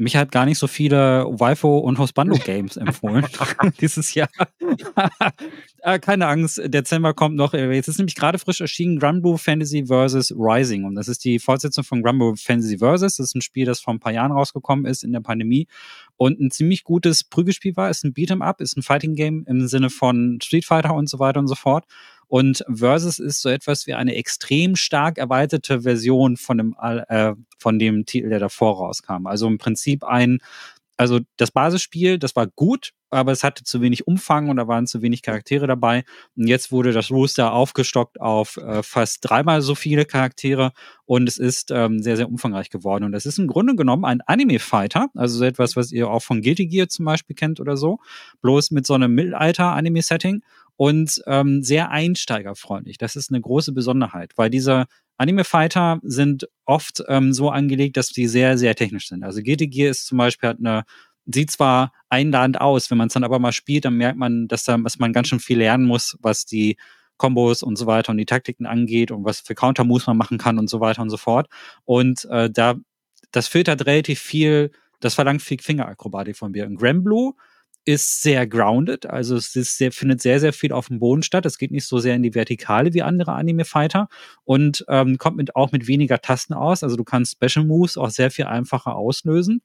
mich 0.00 0.16
hat 0.16 0.32
gar 0.32 0.46
nicht 0.46 0.58
so 0.58 0.66
viele 0.66 1.26
Waifu 1.28 1.76
und 1.76 1.98
Hostbando 1.98 2.36
Games 2.36 2.78
empfohlen 2.78 3.26
dieses 3.80 4.14
Jahr. 4.14 4.30
äh, 5.82 5.98
keine 5.98 6.26
Angst, 6.26 6.58
Dezember 6.64 7.12
kommt 7.12 7.36
noch. 7.36 7.52
Jetzt 7.52 7.88
ist 7.88 7.98
nämlich 7.98 8.14
gerade 8.14 8.38
frisch 8.38 8.62
erschienen 8.62 8.98
Granblue 8.98 9.36
Fantasy 9.36 9.84
vs. 9.86 10.32
Rising 10.32 10.84
und 10.84 10.94
das 10.94 11.08
ist 11.08 11.22
die 11.24 11.38
Fortsetzung 11.38 11.84
von 11.84 12.02
Granblue 12.02 12.36
Fantasy 12.36 12.78
vs. 12.78 13.00
Das 13.00 13.18
ist 13.18 13.34
ein 13.34 13.42
Spiel, 13.42 13.66
das 13.66 13.80
vor 13.80 13.92
ein 13.92 14.00
paar 14.00 14.12
Jahren 14.12 14.32
rausgekommen 14.32 14.86
ist 14.86 15.04
in 15.04 15.12
der 15.12 15.20
Pandemie 15.20 15.68
und 16.16 16.40
ein 16.40 16.50
ziemlich 16.50 16.82
gutes 16.82 17.22
Prügelspiel 17.22 17.76
war. 17.76 17.90
Ist 17.90 18.02
ein 18.04 18.14
Beat'em 18.14 18.40
Up, 18.40 18.62
ist 18.62 18.78
ein 18.78 18.82
Fighting 18.82 19.14
Game 19.14 19.44
im 19.46 19.68
Sinne 19.68 19.90
von 19.90 20.38
Street 20.42 20.64
Fighter 20.64 20.94
und 20.94 21.10
so 21.10 21.18
weiter 21.18 21.40
und 21.40 21.48
so 21.48 21.54
fort. 21.54 21.84
Und 22.30 22.64
Versus 22.72 23.18
ist 23.18 23.42
so 23.42 23.48
etwas 23.48 23.88
wie 23.88 23.94
eine 23.94 24.14
extrem 24.14 24.76
stark 24.76 25.18
erweiterte 25.18 25.82
Version 25.82 26.36
von 26.36 26.58
dem, 26.58 26.76
äh, 26.80 27.34
von 27.58 27.80
dem 27.80 28.06
Titel, 28.06 28.28
der 28.28 28.38
davor 28.38 28.76
rauskam. 28.76 29.26
Also 29.26 29.48
im 29.48 29.58
Prinzip 29.58 30.04
ein, 30.04 30.38
also 31.00 31.20
das 31.38 31.50
Basisspiel, 31.50 32.18
das 32.18 32.36
war 32.36 32.46
gut, 32.46 32.90
aber 33.08 33.32
es 33.32 33.42
hatte 33.42 33.64
zu 33.64 33.80
wenig 33.80 34.06
Umfang 34.06 34.50
und 34.50 34.58
da 34.58 34.68
waren 34.68 34.86
zu 34.86 35.00
wenig 35.00 35.22
Charaktere 35.22 35.66
dabei. 35.66 36.04
Und 36.36 36.46
jetzt 36.46 36.72
wurde 36.72 36.92
das 36.92 37.10
Roster 37.10 37.54
aufgestockt 37.54 38.20
auf 38.20 38.58
äh, 38.58 38.82
fast 38.82 39.20
dreimal 39.22 39.62
so 39.62 39.74
viele 39.74 40.04
Charaktere 40.04 40.72
und 41.06 41.26
es 41.26 41.38
ist 41.38 41.70
ähm, 41.70 42.02
sehr, 42.02 42.18
sehr 42.18 42.28
umfangreich 42.28 42.68
geworden. 42.68 43.04
Und 43.04 43.14
es 43.14 43.24
ist 43.24 43.38
im 43.38 43.46
Grunde 43.46 43.76
genommen 43.76 44.04
ein 44.04 44.20
Anime-Fighter, 44.20 45.08
also 45.14 45.38
so 45.38 45.44
etwas, 45.46 45.74
was 45.74 45.90
ihr 45.90 46.10
auch 46.10 46.20
von 46.22 46.42
Guilty 46.42 46.66
Gear 46.66 46.88
zum 46.88 47.06
Beispiel 47.06 47.34
kennt 47.34 47.60
oder 47.60 47.78
so, 47.78 47.98
bloß 48.42 48.70
mit 48.70 48.86
so 48.86 48.92
einem 48.92 49.14
Mittelalter-Anime-Setting 49.14 50.42
und 50.76 51.22
ähm, 51.26 51.62
sehr 51.62 51.90
einsteigerfreundlich. 51.90 52.98
Das 52.98 53.16
ist 53.16 53.30
eine 53.30 53.40
große 53.40 53.72
Besonderheit, 53.72 54.32
weil 54.36 54.50
diese 55.20 55.34
Anime-Fighter 55.34 56.00
sind 56.02 56.48
oft 56.64 57.02
ähm, 57.08 57.32
so 57.32 57.50
angelegt, 57.50 57.96
dass 57.96 58.08
die 58.08 58.26
sehr, 58.26 58.56
sehr 58.56 58.74
technisch 58.74 59.08
sind. 59.08 59.22
Also 59.22 59.42
Guilty 59.42 59.68
Gear 59.68 59.90
ist 59.90 60.06
zum 60.06 60.18
Beispiel 60.18 60.48
hat 60.48 60.58
eine 60.58 60.84
sieht 61.32 61.50
zwar 61.50 61.92
einladend 62.08 62.60
aus, 62.60 62.90
wenn 62.90 62.98
man 62.98 63.06
es 63.06 63.14
dann 63.14 63.24
aber 63.24 63.38
mal 63.38 63.52
spielt, 63.52 63.84
dann 63.84 63.94
merkt 63.94 64.18
man, 64.18 64.48
dass, 64.48 64.64
da, 64.64 64.76
dass 64.78 64.98
man 64.98 65.12
ganz 65.12 65.28
schön 65.28 65.38
viel 65.38 65.58
lernen 65.58 65.84
muss, 65.84 66.16
was 66.20 66.44
die 66.44 66.76
Kombos 67.18 67.62
und 67.62 67.76
so 67.76 67.86
weiter 67.86 68.10
und 68.10 68.16
die 68.16 68.26
Taktiken 68.26 68.66
angeht 68.66 69.10
und 69.10 69.24
was 69.24 69.40
für 69.40 69.54
Counter-Moves 69.54 70.06
man 70.06 70.16
machen 70.16 70.38
kann 70.38 70.58
und 70.58 70.68
so 70.68 70.80
weiter 70.80 71.02
und 71.02 71.10
so 71.10 71.18
fort. 71.18 71.48
Und 71.84 72.24
äh, 72.30 72.50
da, 72.50 72.74
das 73.30 73.46
filtert 73.46 73.86
relativ 73.86 74.18
viel, 74.18 74.72
das 74.98 75.14
verlangt 75.14 75.42
viel 75.42 75.60
Fingerakrobatik 75.60 76.36
von 76.36 76.50
mir. 76.50 76.64
In 76.64 76.76
Granblue 76.76 77.34
ist 77.90 78.22
sehr 78.22 78.46
grounded, 78.46 79.06
also 79.06 79.36
es 79.36 79.52
sehr, 79.52 79.92
findet 79.92 80.20
sehr, 80.20 80.40
sehr 80.40 80.52
viel 80.52 80.72
auf 80.72 80.88
dem 80.88 80.98
Boden 80.98 81.22
statt. 81.22 81.46
Es 81.46 81.58
geht 81.58 81.70
nicht 81.70 81.86
so 81.86 81.98
sehr 81.98 82.14
in 82.16 82.22
die 82.22 82.34
Vertikale 82.34 82.94
wie 82.94 83.02
andere 83.02 83.32
Anime-Fighter 83.32 84.08
und 84.44 84.84
ähm, 84.88 85.18
kommt 85.18 85.36
mit, 85.36 85.56
auch 85.56 85.72
mit 85.72 85.86
weniger 85.86 86.20
Tasten 86.20 86.54
aus. 86.54 86.82
Also 86.82 86.96
du 86.96 87.04
kannst 87.04 87.32
Special 87.32 87.64
Moves 87.64 87.96
auch 87.96 88.10
sehr 88.10 88.30
viel 88.30 88.46
einfacher 88.46 88.96
auslösen. 88.96 89.62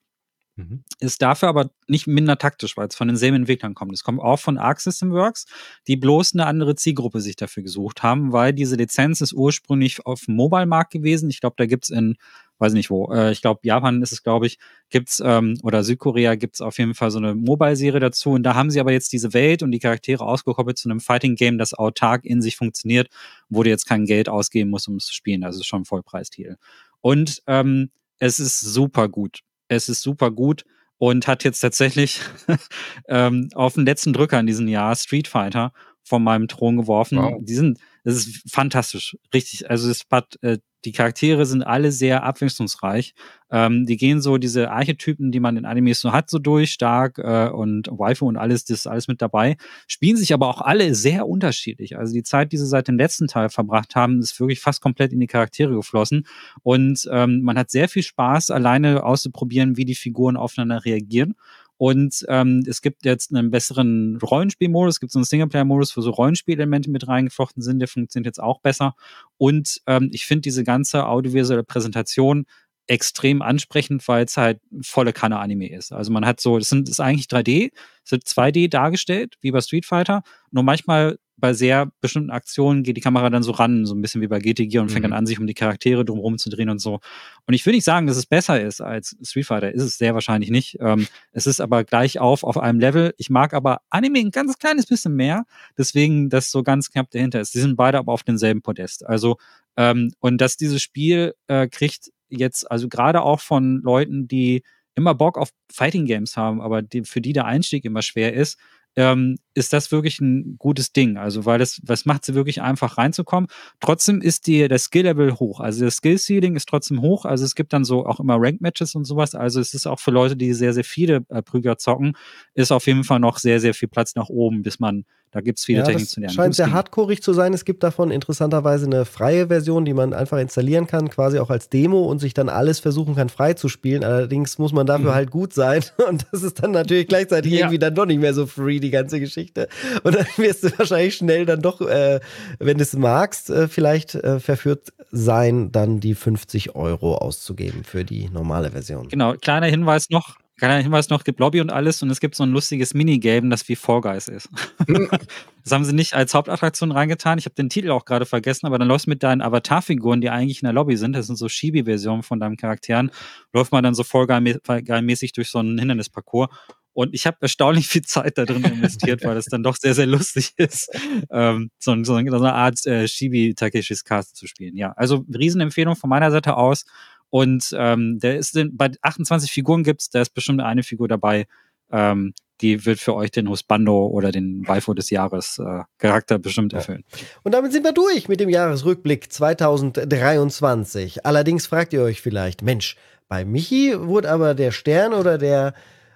Mhm. 0.58 0.84
Ist 1.00 1.22
dafür 1.22 1.50
aber 1.50 1.72
nicht 1.88 2.08
minder 2.08 2.38
taktisch, 2.38 2.78
weil 2.78 2.88
es 2.88 2.96
von 2.96 3.10
denselben 3.10 3.36
Entwicklern 3.36 3.74
kommt. 3.74 3.94
Es 3.94 4.04
kommt 4.04 4.22
auch 4.22 4.40
von 4.40 4.58
Arc 4.58 4.80
System 4.80 5.12
Works, 5.12 5.46
die 5.88 5.98
bloß 5.98 6.34
eine 6.34 6.46
andere 6.46 6.76
Zielgruppe 6.76 7.20
sich 7.20 7.36
dafür 7.36 7.64
gesucht 7.64 8.04
haben, 8.04 8.32
weil 8.32 8.54
diese 8.54 8.78
Lizenz 8.78 9.20
ist 9.20 9.34
ursprünglich 9.34 10.06
auf 10.06 10.26
dem 10.26 10.36
Mobile-Markt 10.36 10.94
gewesen. 10.94 11.30
Ich 11.30 11.42
glaube, 11.42 11.56
da 11.58 11.66
gibt 11.66 11.86
es 11.86 11.90
in, 11.90 12.16
weiß 12.60 12.74
nicht 12.74 12.90
wo, 12.90 13.12
äh, 13.12 13.32
ich 13.32 13.42
glaube, 13.42 13.62
Japan 13.64 14.02
ist 14.02 14.12
es, 14.12 14.24
glaube 14.24 14.48
ich, 14.48 14.58
gibt's 14.90 15.22
ähm, 15.24 15.58
oder 15.64 15.84
Südkorea 15.84 16.36
gibt 16.36 16.56
es 16.56 16.62
auf 16.62 16.78
jeden 16.78 16.94
Fall 16.94 17.12
so 17.12 17.18
eine 17.18 17.36
Mobile-Serie 17.36 18.00
dazu. 18.00 18.32
Und 18.32 18.44
da 18.44 18.56
haben 18.56 18.72
sie 18.72 18.80
aber 18.80 18.92
jetzt 18.92 19.12
diese 19.14 19.34
Welt 19.34 19.64
und 19.64 19.72
die 19.72 19.80
Charaktere 19.80 20.26
ausgekoppelt 20.26 20.78
zu 20.78 20.90
einem 20.90 21.00
Fighting-Game, 21.00 21.58
das 21.58 21.74
autark 21.74 22.26
in 22.26 22.42
sich 22.42 22.56
funktioniert, 22.56 23.10
wo 23.50 23.64
du 23.64 23.70
jetzt 23.70 23.88
kein 23.88 24.06
Geld 24.06 24.30
ausgeben 24.30 24.70
musst, 24.70 24.88
um 24.88 24.96
es 24.96 25.06
zu 25.06 25.14
spielen. 25.14 25.44
Also 25.44 25.60
es 25.60 25.66
schon 25.66 25.82
ein 25.82 25.86
Vollpreistitel. 25.86 26.58
Und 27.02 27.42
ähm, 27.48 27.92
es 28.20 28.40
ist 28.40 28.62
super 28.62 29.10
gut 29.10 29.42
es 29.68 29.90
ist 29.90 30.02
super 30.02 30.32
gut 30.32 30.66
und 30.98 31.28
hat 31.28 31.44
jetzt 31.44 31.60
tatsächlich 31.60 32.22
ähm, 33.08 33.50
auf 33.54 33.74
den 33.74 33.86
letzten 33.86 34.14
Drücker 34.14 34.40
in 34.40 34.48
diesem 34.48 34.68
Jahr 34.68 34.96
Street 34.96 35.28
Fighter 35.28 35.74
von 36.04 36.24
meinem 36.24 36.48
Thron 36.48 36.78
geworfen. 36.78 37.18
Wow. 37.18 37.42
Die 37.42 37.56
sind, 37.56 37.80
das 38.04 38.16
ist 38.16 38.44
fantastisch, 38.52 39.18
richtig. 39.34 39.70
Also 39.70 39.90
es 39.90 40.04
hat 40.12 40.38
äh, 40.42 40.60
die 40.86 40.92
Charaktere 40.92 41.46
sind 41.46 41.64
alle 41.64 41.92
sehr 41.92 42.24
abwechslungsreich. 42.24 43.14
Ähm, 43.52 43.86
die 43.86 43.98
gehen 43.98 44.22
so 44.22 44.38
diese 44.38 44.72
Archetypen, 44.72 45.32
die 45.32 45.40
man 45.40 45.58
in 45.58 45.66
Animes 45.66 46.00
so 46.00 46.12
hat, 46.12 46.30
so 46.30 46.40
durch, 46.40 46.72
stark 46.72 47.18
äh, 47.18 47.50
und 47.50 47.88
Waifu 47.92 48.28
und 48.28 48.38
alles, 48.38 48.66
das 48.66 48.80
ist 48.80 48.88
alles 48.88 49.08
mit 49.08 49.22
dabei. 49.22 49.58
Spielen 49.88 50.18
sich 50.18 50.34
aber 50.34 50.48
auch 50.48 50.62
alle 50.62 50.96
sehr 50.96 51.28
unterschiedlich. 51.28 51.98
Also 51.98 52.14
die 52.14 52.24
Zeit, 52.24 52.52
die 52.52 52.58
sie 52.58 52.68
seit 52.68 52.88
dem 52.88 52.98
letzten 52.98 53.28
Teil 53.28 53.50
verbracht 53.50 53.96
haben, 53.96 54.20
ist 54.20 54.40
wirklich 54.40 54.60
fast 54.60 54.82
komplett 54.82 55.12
in 55.12 55.20
die 55.20 55.28
Charaktere 55.28 55.74
geflossen. 55.76 56.28
Und 56.62 57.08
ähm, 57.12 57.42
man 57.42 57.58
hat 57.58 57.72
sehr 57.72 57.90
viel 57.90 58.04
Spaß, 58.04 58.52
alleine 58.52 59.04
auszuprobieren, 59.04 59.78
wie 59.78 59.86
die 59.86 59.96
Figuren 59.96 60.38
aufeinander 60.38 60.86
reagieren. 60.86 61.36
Und 61.78 62.26
ähm, 62.30 62.64
es 62.68 62.82
gibt 62.82 63.06
jetzt 63.06 63.34
einen 63.34 63.52
besseren 63.52 64.18
Rollenspielmodus, 64.22 64.96
es 64.96 65.00
gibt 65.00 65.12
so 65.12 65.20
einen 65.20 65.26
Singleplayer-Modus, 65.26 65.96
wo 65.98 66.02
so 66.02 66.12
Rollenspielelemente 66.12 66.90
mit 66.90 67.08
reingeflochten 67.08 67.62
sind, 67.62 67.80
der 67.80 67.88
funktioniert 67.88 68.28
jetzt 68.28 68.42
auch 68.42 68.62
besser. 68.62 68.96
Und 69.38 69.82
ähm, 69.88 70.10
ich 70.14 70.26
finde 70.26 70.42
diese 70.42 70.64
ganze 70.64 71.06
audiovisuelle 71.06 71.64
Präsentation 71.64 72.46
extrem 72.88 73.42
ansprechend, 73.42 74.08
weil 74.08 74.26
es 74.26 74.38
halt 74.38 74.60
volle 74.82 75.12
Kanne 75.12 75.40
Anime 75.40 75.72
ist. 75.72 75.92
Also 75.92 76.12
man 76.12 76.26
hat 76.26 76.40
so, 76.40 76.60
das 76.60 76.70
sind 76.70 76.88
das 76.88 76.94
ist 76.94 77.00
eigentlich 77.00 77.26
3D, 77.26 77.72
es 78.04 78.12
wird 78.12 78.24
2D 78.24 78.70
dargestellt, 78.70 79.36
wie 79.42 79.52
bei 79.52 79.62
Street 79.62 79.86
Fighter, 79.86 80.22
nur 80.52 80.64
manchmal 80.64 81.18
bei 81.38 81.54
sehr 81.54 81.92
bestimmten 82.02 82.32
Aktionen 82.32 82.84
geht 82.84 82.98
die 82.98 83.02
Kamera 83.02 83.30
dann 83.30 83.44
so 83.44 83.52
ran, 83.52 83.86
so 83.86 83.94
ein 83.94 84.02
bisschen 84.02 84.22
wie 84.22 84.28
bei 84.28 84.40
GT 84.40 84.70
Gear 84.70 84.84
und 84.84 84.90
fängt 84.90 85.06
mhm. 85.06 85.12
dann 85.12 85.18
an, 85.18 85.26
sich 85.26 85.40
um 85.40 85.48
die 85.48 85.54
Charaktere 85.54 86.06
drumherum 86.06 86.38
zu 86.38 86.50
drehen 86.50 86.70
und 86.70 86.80
so. 86.80 87.00
Und 87.46 87.54
ich 87.54 87.66
will 87.66 87.74
nicht 87.74 87.84
sagen, 87.84 88.08
dass 88.08 88.18
es 88.18 88.26
besser 88.26 88.62
ist 88.62 88.82
als 88.82 89.18
Street 89.22 89.46
Fighter, 89.46 89.72
ist 89.72 89.84
es 89.84 89.98
sehr 89.98 90.14
wahrscheinlich 90.14 90.50
nicht. 90.50 90.78
Ähm, 90.80 91.08
es 91.32 91.46
ist 91.46 91.60
aber 91.60 91.84
gleich 91.84 92.20
auf 92.20 92.44
auf 92.44 92.58
einem 92.58 92.80
Level. 92.80 93.14
Ich 93.18 93.30
mag 93.30 93.54
aber 93.54 93.82
Anime 93.90 94.20
ein 94.20 94.32
ganz 94.32 94.58
kleines 94.58 94.86
bisschen 94.86 95.16
mehr, 95.16 95.46
deswegen 95.78 96.30
das 96.30 96.52
so 96.52 96.64
ganz 96.64 96.90
knapp 96.90 97.12
dahinter 97.12 97.42
ist. 97.42 97.54
Die 97.54 97.60
sind 97.60 97.76
beide 97.76 97.98
aber 97.98 98.14
auf 98.14 98.24
demselben 98.24 98.62
Podest. 98.62 99.06
Also 99.06 99.38
ähm, 99.78 100.12
und 100.20 100.40
dass 100.40 100.58
dieses 100.58 100.82
Spiel 100.82 101.36
äh, 101.48 101.68
kriegt 101.68 102.12
jetzt, 102.30 102.70
also 102.70 102.88
gerade 102.88 103.22
auch 103.22 103.40
von 103.40 103.82
Leuten, 103.82 104.28
die 104.28 104.64
immer 104.96 105.14
Bock 105.14 105.38
auf 105.38 105.50
Fighting 105.72 106.06
Games 106.06 106.38
haben, 106.38 106.62
aber 106.62 106.82
die, 106.82 107.04
für 107.04 107.22
die 107.22 107.34
der 107.34 107.46
Einstieg 107.46 107.86
immer 107.86 108.02
schwer 108.02 108.34
ist, 108.34 108.58
ähm, 108.96 109.38
ist 109.54 109.74
das 109.74 109.92
wirklich 109.92 110.20
ein 110.20 110.58
gutes 110.58 110.92
Ding. 110.94 111.18
Also, 111.18 111.46
weil 111.46 111.60
das, 111.60 111.82
was 111.84 112.06
macht 112.06 112.26
sie 112.26 112.34
wirklich 112.34 112.62
einfach 112.62 112.98
reinzukommen. 112.98 113.50
Trotzdem 113.80 114.22
ist 114.22 114.48
die, 114.48 114.68
der 114.68 114.80
Skill-Level 114.80 115.36
hoch. 115.36 115.60
Also, 115.60 115.86
das 115.86 115.98
Skill-Ceiling 115.98 116.56
ist 116.56 116.68
trotzdem 116.68 117.02
hoch. 117.02 117.26
Also, 117.26 117.46
es 117.46 117.56
gibt 117.56 117.74
dann 117.74 117.84
so 117.86 118.06
auch 118.06 118.20
immer 118.20 118.36
Rank-Matches 118.38 118.96
und 118.96 119.06
sowas. 119.06 119.36
Also, 119.36 119.60
es 119.60 119.74
ist 119.74 119.88
auch 119.88 120.00
für 120.00 120.12
Leute, 120.12 120.36
die 120.36 120.54
sehr, 120.54 120.74
sehr 120.74 120.84
viele 120.84 121.26
äh, 121.30 121.42
Prüger 121.42 121.78
zocken, 121.78 122.18
ist 122.54 122.72
auf 122.72 122.88
jeden 122.88 123.04
Fall 123.04 123.20
noch 123.20 123.38
sehr, 123.38 123.60
sehr 123.60 123.74
viel 123.74 123.90
Platz 123.90 124.16
nach 124.16 124.30
oben, 124.30 124.62
bis 124.62 124.80
man 124.80 125.06
da 125.36 125.42
gibt 125.42 125.60
es 125.60 125.66
viele 125.66 125.80
ja, 125.80 125.84
Techniken 125.84 126.08
zu 126.08 126.20
lernen. 126.22 126.34
Scheint 126.34 126.56
sehr 126.56 126.72
hardcoreig 126.72 127.22
zu 127.22 127.34
sein. 127.34 127.54
Es 127.54 127.66
gibt 127.66 127.84
davon 127.84 128.10
interessanterweise 128.10 128.86
eine 128.86 129.04
freie 129.04 129.48
Version, 129.48 129.84
die 129.84 129.94
man 129.94 130.14
einfach 130.14 130.38
installieren 130.38 130.88
kann, 130.88 131.10
quasi 131.10 131.40
auch 131.40 131.50
als 131.50 131.68
Demo 131.68 132.06
und 132.06 132.20
sich 132.20 132.34
dann 132.34 132.48
alles 132.48 132.80
versuchen 132.80 133.16
kann, 133.16 133.28
frei 133.28 133.54
zu 133.54 133.68
spielen. 133.68 134.06
Allerdings 134.06 134.58
muss 134.60 134.72
man 134.72 134.86
dafür 134.86 135.10
mhm. 135.10 135.16
halt 135.16 135.32
gut 135.32 135.52
sein. 135.52 135.84
Und 136.08 136.26
das 136.32 136.42
ist 136.42 136.64
dann 136.64 136.72
natürlich 136.72 137.08
gleichzeitig 137.08 137.52
ja. 137.52 137.60
irgendwie 137.60 137.80
dann 137.80 137.94
doch 137.94 138.06
nicht 138.06 138.22
mehr 138.22 138.34
so 138.34 138.46
free, 138.46 138.80
die 138.80 138.92
ganze 138.92 139.20
Geschichte. 139.20 139.68
Und 140.04 140.16
dann 140.16 140.26
wirst 140.38 140.64
du 140.64 140.70
wahrscheinlich 140.80 141.18
schnell 141.18 141.46
dann 141.46 141.62
doch, 141.62 141.82
äh, 141.82 142.22
wenn 142.60 142.78
du 142.78 142.84
es 142.84 142.94
magst, 142.94 143.50
äh, 143.50 143.68
vielleicht 143.68 144.16
äh, 144.16 144.40
verführt 144.40 144.94
sein, 145.12 145.70
dann 145.74 146.00
die 146.00 146.16
50 146.16 146.78
Euro 146.78 147.18
auszugeben 147.18 147.84
für 147.84 148.06
die 148.06 148.30
normale 148.30 148.72
Version. 148.72 149.10
Genau, 149.10 149.34
kleiner 149.34 149.68
Hinweis 149.68 150.10
noch 150.10 150.38
kleiner 150.58 150.82
Hinweis 150.82 151.10
noch, 151.10 151.24
gibt 151.24 151.40
Lobby 151.40 151.62
und 151.62 151.72
alles 151.72 152.02
und 152.02 152.10
es 152.10 152.20
gibt 152.20 152.36
so 152.36 152.44
ein 152.44 152.52
lustiges 152.52 152.94
Minigame, 152.94 153.50
das 153.50 153.68
wie 153.68 153.76
Fall 153.76 154.02
Guys 154.02 154.28
ist. 154.28 154.50
Hm. 154.88 155.10
das 155.64 155.72
haben 155.72 155.86
sie 155.86 155.94
nicht 155.94 156.14
als 156.14 156.34
Hauptattraktion 156.34 156.92
reingetan. 156.92 157.38
Ich 157.38 157.46
habe 157.46 157.56
den 157.56 157.70
Titel 157.70 157.92
auch 157.92 158.06
gerade 158.06 158.26
vergessen, 158.26 158.66
aber 158.66 158.80
dann 158.80 158.88
läufst 158.88 159.08
du 159.08 159.12
mit 159.12 159.24
deinen 159.24 159.42
Avatarfiguren, 159.42 160.22
die 160.22 160.30
eigentlich 160.30 160.62
in 160.62 160.66
der 160.66 160.74
Lobby 160.74 160.98
sind, 160.98 161.14
das 161.14 161.28
sind 161.28 161.38
so 161.38 161.48
Chibi-Versionen 161.48 162.24
von 162.24 162.40
deinen 162.40 162.58
Charakteren, 162.58 163.12
läuft 163.54 163.72
man 163.72 163.84
dann 163.84 163.96
so 163.96 164.04
Fall 164.04 164.28
Guy-mäßig 164.28 165.34
durch 165.34 165.50
so 165.50 165.60
einen 165.60 165.78
Hindernisparcours 165.78 166.50
und 166.96 167.14
ich 167.14 167.28
habe 167.28 167.38
erstaunlich 167.42 167.88
viel 167.90 168.04
Zeit 168.04 168.38
da 168.38 168.46
drin 168.46 168.64
investiert, 168.64 169.24
weil 169.26 169.36
das 169.36 169.46
dann 169.48 169.64
doch 169.64 169.76
sehr, 169.76 169.94
sehr 169.94 170.08
lustig 170.08 170.54
ist, 170.56 170.90
ähm, 171.30 171.70
so, 171.78 171.94
so, 172.04 172.04
so, 172.04 172.16
eine 172.16 172.54
Art 172.54 172.86
äh, 172.86 173.06
Shibi 173.08 173.54
Takeshis 173.54 174.06
Cast 174.06 174.38
zu 174.38 174.48
spielen. 174.48 174.78
Ja, 174.78 174.94
also 174.94 175.26
Riesenempfehlung 175.28 175.98
von 175.98 176.10
meiner 176.10 176.32
Seite 176.32 176.56
aus. 176.56 176.86
Und 177.30 177.76
ähm, 177.78 178.20
der 178.20 178.38
ist 178.38 178.58
bei 178.72 178.92
28 179.02 179.52
Figuren 179.52 179.84
gibt's, 179.84 180.10
da 180.10 180.22
ist 180.22 180.34
bestimmt 180.34 180.62
eine 180.62 180.84
Figur 180.84 181.08
dabei, 181.08 181.48
ähm, 181.92 182.34
die 182.62 182.86
wird 182.86 183.00
für 183.00 183.14
euch 183.16 183.32
den 183.32 183.50
Husbando 183.50 184.08
oder 184.08 184.32
den 184.32 184.66
Waifu 184.66 184.94
des 184.94 185.10
Jahres 185.10 185.60
äh, 185.60 185.84
Charakter 185.98 186.40
bestimmt 186.40 186.74
erfüllen. 186.74 187.04
Und 187.44 187.54
damit 187.54 187.74
sind 187.74 187.84
wir 187.84 187.92
durch 187.92 188.30
mit 188.30 188.40
dem 188.40 188.50
Jahresrückblick 188.50 189.32
2023. 189.32 191.26
Allerdings 191.26 191.68
fragt 191.68 191.92
ihr 191.92 192.02
euch 192.02 192.22
vielleicht, 192.22 192.62
Mensch, 192.62 192.96
bei 193.28 193.44
Michi 193.44 193.94
wurde 193.98 194.32
aber 194.32 194.54
der 194.54 194.72
Stern 194.72 195.14
oder 195.14 195.38
der 195.38 195.74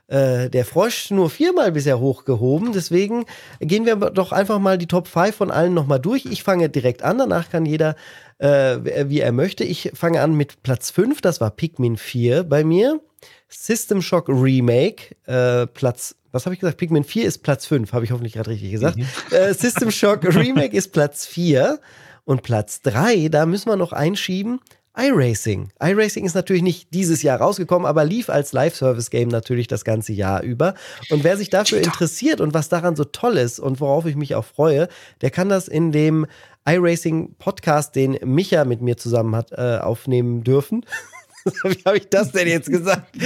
äh, 0.10 0.50
der 0.50 0.66
Frosch 0.66 1.12
nur 1.12 1.30
viermal 1.30 1.72
bisher 1.72 2.00
hochgehoben. 2.00 2.72
Deswegen 2.74 3.26
gehen 3.60 3.86
wir 3.86 3.96
doch 3.96 4.32
einfach 4.32 4.60
mal 4.60 4.78
die 4.78 4.88
Top 4.88 5.08
5 5.08 5.36
von 5.36 5.52
allen 5.52 5.74
nochmal 5.74 6.00
durch. 6.00 6.26
Ich 6.26 6.42
fange 6.42 6.68
direkt 6.68 7.04
an, 7.04 7.20
danach 7.20 7.50
kann 7.50 7.66
jeder 7.66 7.96
äh, 8.40 9.10
wie 9.10 9.20
er 9.20 9.32
möchte. 9.32 9.64
Ich 9.64 9.92
fange 9.94 10.22
an 10.22 10.34
mit 10.34 10.64
Platz 10.64 10.92
5, 10.92 11.22
das 11.22 11.40
war 11.40 11.52
Pikmin 11.52 11.98
4 11.98 12.44
bei 12.44 12.64
mir. 12.64 13.00
System 13.50 14.02
Shock 14.02 14.30
Remake, 14.30 15.16
äh, 15.26 15.68
Platz, 15.68 16.16
was 16.32 16.46
habe 16.46 16.54
ich 16.54 16.60
gesagt? 16.60 16.78
Pikmin 16.78 17.04
4 17.04 17.26
ist 17.26 17.40
Platz 17.40 17.66
5, 17.66 17.94
habe 17.94 18.06
ich 18.06 18.12
hoffentlich 18.12 18.34
gerade 18.34 18.50
richtig 18.52 18.72
gesagt. 18.72 18.98
Mhm. 18.98 19.06
Äh, 19.32 19.54
System 19.54 19.92
Shock 19.92 20.24
Remake 20.24 20.76
ist 20.76 20.94
Platz 20.94 21.26
4 21.26 21.80
und 22.26 22.44
Platz 22.44 22.82
3, 22.82 23.30
da 23.30 23.46
müssen 23.46 23.70
wir 23.70 23.76
noch 23.76 23.92
einschieben, 23.92 24.60
iRacing. 24.98 25.72
iRacing 25.82 26.26
ist 26.26 26.36
natürlich 26.36 26.62
nicht 26.62 26.94
dieses 26.94 27.22
Jahr 27.24 27.40
rausgekommen, 27.40 27.88
aber 27.88 28.04
lief 28.04 28.30
als 28.30 28.54
Live-Service-Game 28.54 29.30
natürlich 29.30 29.68
das 29.68 29.86
ganze 29.86 30.14
Jahr 30.14 30.44
über. 30.44 30.74
Und 31.10 31.24
wer 31.24 31.38
sich 31.38 31.50
dafür 31.50 31.80
interessiert 31.80 32.42
und 32.42 32.54
was 32.54 32.70
daran 32.70 32.96
so 32.96 33.06
toll 33.06 33.38
ist 33.38 33.60
und 33.60 33.80
worauf 33.80 34.06
ich 34.06 34.16
mich 34.16 34.36
auch 34.36 34.46
freue, 34.46 34.90
der 35.22 35.32
kann 35.32 35.48
das 35.48 35.68
in 35.68 35.92
dem 35.92 36.26
iRacing 36.70 37.36
Podcast, 37.40 37.96
den 37.96 38.20
Micha 38.24 38.64
mit 38.64 38.82
mir 38.82 38.98
zusammen 38.98 39.36
hat 39.36 39.52
äh, 39.52 39.80
aufnehmen 39.82 40.44
dürfen. 40.44 40.86
Wie 41.64 41.84
habe 41.86 41.98
ich 41.98 42.10
das 42.10 42.32
denn 42.32 42.48
jetzt 42.48 42.70
gesagt? 42.70 43.16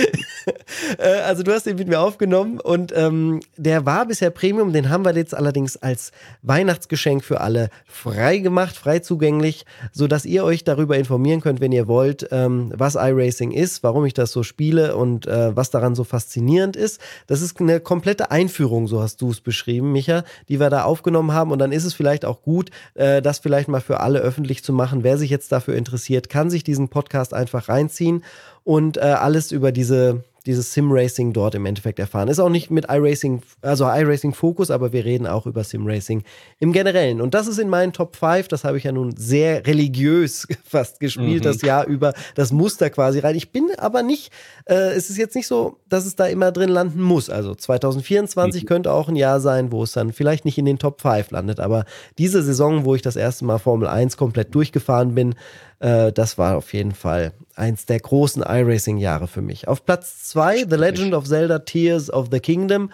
Äh, 0.98 1.22
also 1.22 1.44
du 1.44 1.54
hast 1.54 1.66
den 1.66 1.78
mit 1.78 1.88
mir 1.88 2.02
aufgenommen 2.02 2.60
und 2.60 2.92
ähm, 2.94 3.40
der 3.56 3.86
war 3.86 4.06
bisher 4.06 4.30
Premium, 4.30 4.74
den 4.74 4.90
haben 4.90 5.06
wir 5.06 5.16
jetzt 5.16 5.34
allerdings 5.34 5.78
als 5.78 6.12
Weihnachtsgeschenk 6.42 7.24
für 7.24 7.40
alle 7.40 7.70
frei 7.86 8.40
gemacht, 8.40 8.76
frei 8.76 9.00
zugänglich, 9.00 9.66
sodass 9.94 10.26
ihr 10.26 10.44
euch 10.44 10.66
darüber 10.66 10.98
informieren 10.98 11.40
könnt, 11.40 11.62
wenn 11.62 11.72
ihr 11.72 11.88
wollt, 11.88 12.28
ähm, 12.32 12.74
was 12.76 12.96
iRacing 12.96 13.52
ist, 13.52 13.84
warum 13.84 14.06
ich 14.06 14.14
das 14.14 14.34
so 14.34 14.44
spiele 14.44 14.98
und 14.98 15.26
äh, 15.26 15.56
was 15.56 15.70
daran 15.70 15.96
so 15.96 16.04
faszinierend 16.04 16.76
ist. 16.76 17.00
Das 17.28 17.42
ist 17.42 17.62
eine 17.62 17.80
komplette 17.80 18.30
Einführung, 18.30 18.88
so 18.88 19.02
hast 19.02 19.22
du 19.22 19.32
es 19.32 19.40
beschrieben, 19.40 19.94
Micha, 19.94 20.26
die 20.50 20.60
wir 20.60 20.70
da 20.70 20.84
aufgenommen 20.84 21.32
haben 21.32 21.52
und 21.52 21.60
dann 21.60 21.72
ist 21.72 21.86
es 21.86 21.94
vielleicht 21.94 22.26
auch 22.26 22.42
gut, 22.42 22.70
äh, 22.96 23.22
das 23.22 23.40
vielleicht 23.40 23.70
mal 23.70 23.82
für 23.82 24.02
alle 24.02 24.20
öffentlich 24.20 24.62
zu 24.64 24.74
machen. 24.74 25.04
Wer 25.04 25.18
sich 25.18 25.30
jetzt 25.30 25.54
dafür 25.54 25.76
interessiert, 25.76 26.28
kann 26.28 26.50
sich 26.50 26.66
diesen 26.66 26.90
Podcast 26.90 27.34
einfach 27.34 27.70
reinziehen 27.70 28.03
ziehen 28.04 28.24
und 28.64 28.98
äh, 28.98 29.02
alles 29.02 29.52
über 29.52 29.72
diese 29.72 30.24
dieses 30.46 30.74
Sim-Racing 30.74 31.32
dort 31.32 31.56
im 31.56 31.66
Endeffekt 31.66 32.00
erfahren. 32.00 32.28
Ist 32.28 32.40
auch 32.40 32.50
nicht 32.50 32.70
mit 32.70 32.86
iRacing, 32.90 33.42
also 33.62 33.86
iRacing-Fokus, 33.86 34.72
aber 34.72 34.92
wir 34.92 35.06
reden 35.06 35.26
auch 35.26 35.46
über 35.46 35.64
Sim-Racing 35.64 36.24
im 36.60 36.74
Generellen. 36.74 37.22
Und 37.22 37.34
das 37.34 37.48
ist 37.48 37.60
in 37.60 37.70
meinen 37.70 37.94
Top 37.94 38.18
5, 38.18 38.50
das 38.50 38.66
habe 38.66 38.78
ich 38.78 38.84
ja 38.84 38.92
nun 38.92 39.16
sehr 39.16 39.66
religiös 39.66 40.46
fast 40.66 41.00
gespielt, 41.00 41.44
mhm. 41.44 41.48
das 41.48 41.62
Jahr 41.62 41.86
über, 41.88 42.14
das 42.36 42.52
Muster 42.52 42.90
quasi 42.90 43.20
rein. 43.20 43.36
Ich 43.36 43.52
bin 43.52 43.70
aber 43.78 44.04
nicht, 44.04 44.34
äh, 44.66 44.92
es 44.92 45.10
ist 45.10 45.18
jetzt 45.18 45.36
nicht 45.36 45.48
so, 45.48 45.78
dass 45.88 46.06
es 46.06 46.18
da 46.18 46.26
immer 46.26 46.52
drin 46.52 46.70
landen 46.70 47.02
muss. 47.02 47.30
Also 47.30 47.56
2024 47.56 48.64
mhm. 48.64 48.68
könnte 48.68 48.92
auch 48.92 49.08
ein 49.08 49.16
Jahr 49.16 49.40
sein, 49.40 49.72
wo 49.72 49.84
es 49.84 49.94
dann 49.94 50.12
vielleicht 50.12 50.44
nicht 50.44 50.58
in 50.58 50.66
den 50.66 50.78
Top 50.78 51.00
5 51.00 51.32
landet, 51.32 51.62
aber 51.62 51.86
diese 52.18 52.44
Saison, 52.44 52.84
wo 52.84 52.96
ich 52.96 53.02
das 53.02 53.16
erste 53.16 53.46
Mal 53.46 53.60
Formel 53.60 53.88
1 53.88 54.18
komplett 54.18 54.54
durchgefahren 54.54 55.16
bin, 55.16 55.36
äh, 55.84 56.14
das 56.14 56.38
war 56.38 56.56
auf 56.56 56.74
jeden 56.74 56.94
Fall 56.94 57.34
eins 57.56 57.86
der 57.86 58.00
großen 58.00 58.42
iRacing-Jahre 58.42 59.28
für 59.28 59.42
mich. 59.42 59.68
Auf 59.68 59.86
Platz 59.86 60.24
2 60.30 60.66
The 60.70 60.76
Legend 60.78 61.14
of 61.14 61.26
Zelda 61.26 61.60
Tears 61.60 62.10
of 62.10 62.30
the 62.32 62.40
Kingdom 62.40 62.90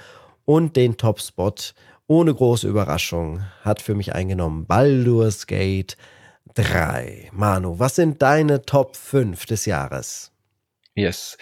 und 0.45 0.76
den 0.76 0.98
Top-Spot 0.98 1.53
ohne 2.07 2.34
große 2.34 2.68
Überraschung 2.68 3.44
hat 3.61 3.82
für 3.82 3.94
mich 3.94 4.16
eingenommen 4.16 4.66
Baldur's 4.66 5.45
Gate 5.45 5.95
3. 6.56 7.30
Manu, 7.32 7.78
was 7.78 7.95
sind 7.95 8.24
deine 8.24 8.64
Top 8.64 8.95
5 8.95 9.45
des 9.45 9.68
Jahres? 9.68 10.32
Yes. 10.95 11.38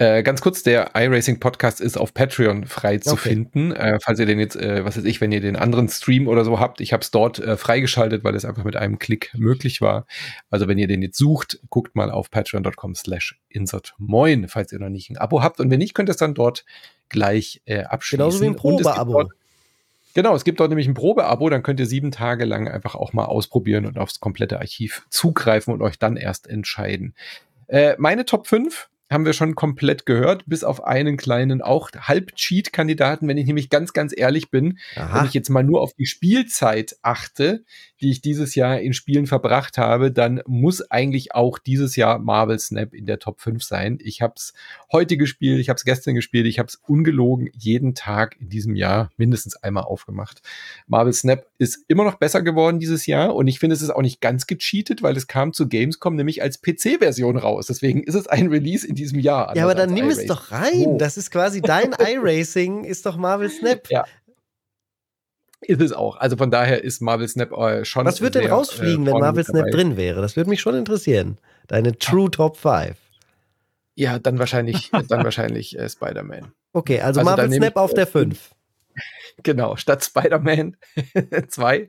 Äh, 0.00 0.22
ganz 0.22 0.40
kurz, 0.40 0.62
der 0.62 0.92
iRacing 0.94 1.40
Podcast 1.40 1.78
ist 1.78 1.98
auf 1.98 2.14
Patreon 2.14 2.64
frei 2.64 2.96
zu 2.96 3.12
okay. 3.12 3.28
finden. 3.28 3.72
Äh, 3.72 3.98
falls 4.02 4.18
ihr 4.18 4.24
den 4.24 4.38
jetzt, 4.38 4.56
äh, 4.56 4.82
was 4.82 4.96
weiß 4.96 5.04
ich, 5.04 5.20
wenn 5.20 5.30
ihr 5.30 5.42
den 5.42 5.56
anderen 5.56 5.90
Stream 5.90 6.26
oder 6.26 6.42
so 6.42 6.58
habt, 6.58 6.80
ich 6.80 6.94
habe 6.94 7.02
es 7.02 7.10
dort 7.10 7.38
äh, 7.38 7.58
freigeschaltet, 7.58 8.24
weil 8.24 8.34
es 8.34 8.46
einfach 8.46 8.64
mit 8.64 8.76
einem 8.76 8.98
Klick 8.98 9.30
möglich 9.36 9.82
war. 9.82 10.06
Also 10.48 10.68
wenn 10.68 10.78
ihr 10.78 10.86
den 10.86 11.02
jetzt 11.02 11.18
sucht, 11.18 11.60
guckt 11.68 11.96
mal 11.96 12.10
auf 12.10 12.30
patreon.com 12.30 12.94
slash 12.94 13.38
insertmoin, 13.50 14.48
falls 14.48 14.72
ihr 14.72 14.78
noch 14.78 14.88
nicht 14.88 15.10
ein 15.10 15.18
Abo 15.18 15.42
habt. 15.42 15.60
Und 15.60 15.70
wenn 15.70 15.80
nicht, 15.80 15.92
könnt 15.92 16.08
ihr 16.08 16.12
es 16.12 16.16
dann 16.16 16.32
dort 16.32 16.64
gleich 17.10 17.60
äh, 17.66 17.82
abschließen. 17.82 18.20
Genauso 18.20 18.40
wie 18.40 18.46
ein 18.46 18.56
Probeabo. 18.56 19.28
Genau, 20.14 20.34
es 20.34 20.44
gibt 20.44 20.60
dort 20.60 20.70
nämlich 20.70 20.88
ein 20.88 20.94
Probeabo, 20.94 21.50
dann 21.50 21.62
könnt 21.62 21.78
ihr 21.78 21.84
sieben 21.84 22.10
Tage 22.10 22.46
lang 22.46 22.68
einfach 22.68 22.94
auch 22.94 23.12
mal 23.12 23.26
ausprobieren 23.26 23.84
und 23.84 23.98
aufs 23.98 24.18
komplette 24.18 24.60
Archiv 24.60 25.06
zugreifen 25.10 25.74
und 25.74 25.82
euch 25.82 25.98
dann 25.98 26.16
erst 26.16 26.48
entscheiden. 26.48 27.14
Äh, 27.66 27.96
meine 27.98 28.24
Top 28.24 28.46
5 28.46 28.88
haben 29.10 29.26
wir 29.26 29.32
schon 29.32 29.56
komplett 29.56 30.06
gehört, 30.06 30.44
bis 30.46 30.62
auf 30.62 30.84
einen 30.84 31.16
kleinen, 31.16 31.62
auch 31.62 31.90
Halb-Cheat-Kandidaten, 31.92 33.26
wenn 33.26 33.38
ich 33.38 33.46
nämlich 33.46 33.68
ganz, 33.68 33.92
ganz 33.92 34.14
ehrlich 34.16 34.50
bin, 34.50 34.78
Aha. 34.94 35.18
wenn 35.18 35.26
ich 35.26 35.34
jetzt 35.34 35.50
mal 35.50 35.64
nur 35.64 35.80
auf 35.80 35.94
die 35.94 36.06
Spielzeit 36.06 36.96
achte, 37.02 37.64
die 38.00 38.10
ich 38.10 38.20
dieses 38.20 38.54
Jahr 38.54 38.80
in 38.80 38.92
Spielen 38.92 39.26
verbracht 39.26 39.78
habe, 39.78 40.12
dann 40.12 40.40
muss 40.46 40.80
eigentlich 40.90 41.34
auch 41.34 41.58
dieses 41.58 41.96
Jahr 41.96 42.18
Marvel 42.20 42.58
Snap 42.58 42.94
in 42.94 43.06
der 43.06 43.18
Top 43.18 43.40
5 43.40 43.62
sein. 43.62 43.98
Ich 44.00 44.22
habe 44.22 44.34
es 44.36 44.54
heute 44.92 45.16
gespielt, 45.16 45.60
ich 45.60 45.68
habe 45.68 45.76
es 45.76 45.84
gestern 45.84 46.14
gespielt, 46.14 46.46
ich 46.46 46.58
habe 46.58 46.68
es 46.68 46.76
ungelogen 46.76 47.50
jeden 47.52 47.94
Tag 47.94 48.36
in 48.40 48.48
diesem 48.48 48.76
Jahr 48.76 49.10
mindestens 49.16 49.56
einmal 49.56 49.84
aufgemacht. 49.84 50.40
Marvel 50.86 51.12
Snap 51.12 51.46
ist 51.58 51.84
immer 51.88 52.04
noch 52.04 52.14
besser 52.14 52.42
geworden 52.42 52.78
dieses 52.78 53.06
Jahr 53.06 53.34
und 53.34 53.48
ich 53.48 53.58
finde, 53.58 53.74
es 53.74 53.82
ist 53.82 53.90
auch 53.90 54.02
nicht 54.02 54.20
ganz 54.20 54.46
gecheatet, 54.46 55.02
weil 55.02 55.16
es 55.16 55.26
kam 55.26 55.52
zu 55.52 55.68
Gamescom 55.68 56.14
nämlich 56.14 56.42
als 56.42 56.62
PC-Version 56.62 57.36
raus. 57.36 57.66
Deswegen 57.66 58.04
ist 58.04 58.14
es 58.14 58.28
ein 58.28 58.48
Release 58.48 58.86
in 58.86 58.94
diesem 59.00 59.18
Jahr. 59.18 59.56
Ja, 59.56 59.64
aber 59.64 59.74
dann 59.74 59.92
nimm 59.92 60.08
es 60.08 60.26
doch 60.26 60.52
rein. 60.52 60.86
Oh. 60.86 60.98
Das 60.98 61.16
ist 61.16 61.30
quasi 61.30 61.60
dein 61.60 61.92
iRacing, 61.98 62.84
ist 62.84 63.06
doch 63.06 63.16
Marvel 63.16 63.50
Snap. 63.50 63.88
Ja, 63.90 64.04
ist 65.62 65.80
es 65.80 65.92
auch. 65.92 66.16
Also 66.16 66.36
von 66.36 66.50
daher 66.50 66.82
ist 66.82 67.02
Marvel 67.02 67.28
Snap 67.28 67.52
äh, 67.52 67.84
schon. 67.84 68.06
Was 68.06 68.20
wird 68.20 68.34
denn 68.34 68.50
rausfliegen, 68.50 69.06
äh, 69.06 69.12
wenn 69.12 69.20
Marvel 69.20 69.44
Snap 69.44 69.66
dabei. 69.66 69.70
drin 69.70 69.96
wäre? 69.96 70.22
Das 70.22 70.36
würde 70.36 70.48
mich 70.48 70.60
schon 70.60 70.74
interessieren. 70.74 71.38
Deine 71.68 71.96
True 71.98 72.30
Top 72.30 72.56
5. 72.56 72.96
Ja, 73.94 74.18
dann 74.18 74.38
wahrscheinlich, 74.38 74.90
dann 75.08 75.24
wahrscheinlich 75.24 75.78
äh, 75.78 75.88
Spider-Man. 75.88 76.52
Okay, 76.72 77.00
also, 77.00 77.20
also 77.20 77.30
Marvel 77.30 77.52
Snap 77.52 77.76
auf 77.76 77.92
der 77.92 78.06
5. 78.06 78.50
Genau, 79.42 79.76
statt 79.76 80.04
Spider-Man 80.04 80.76
2. 81.48 81.88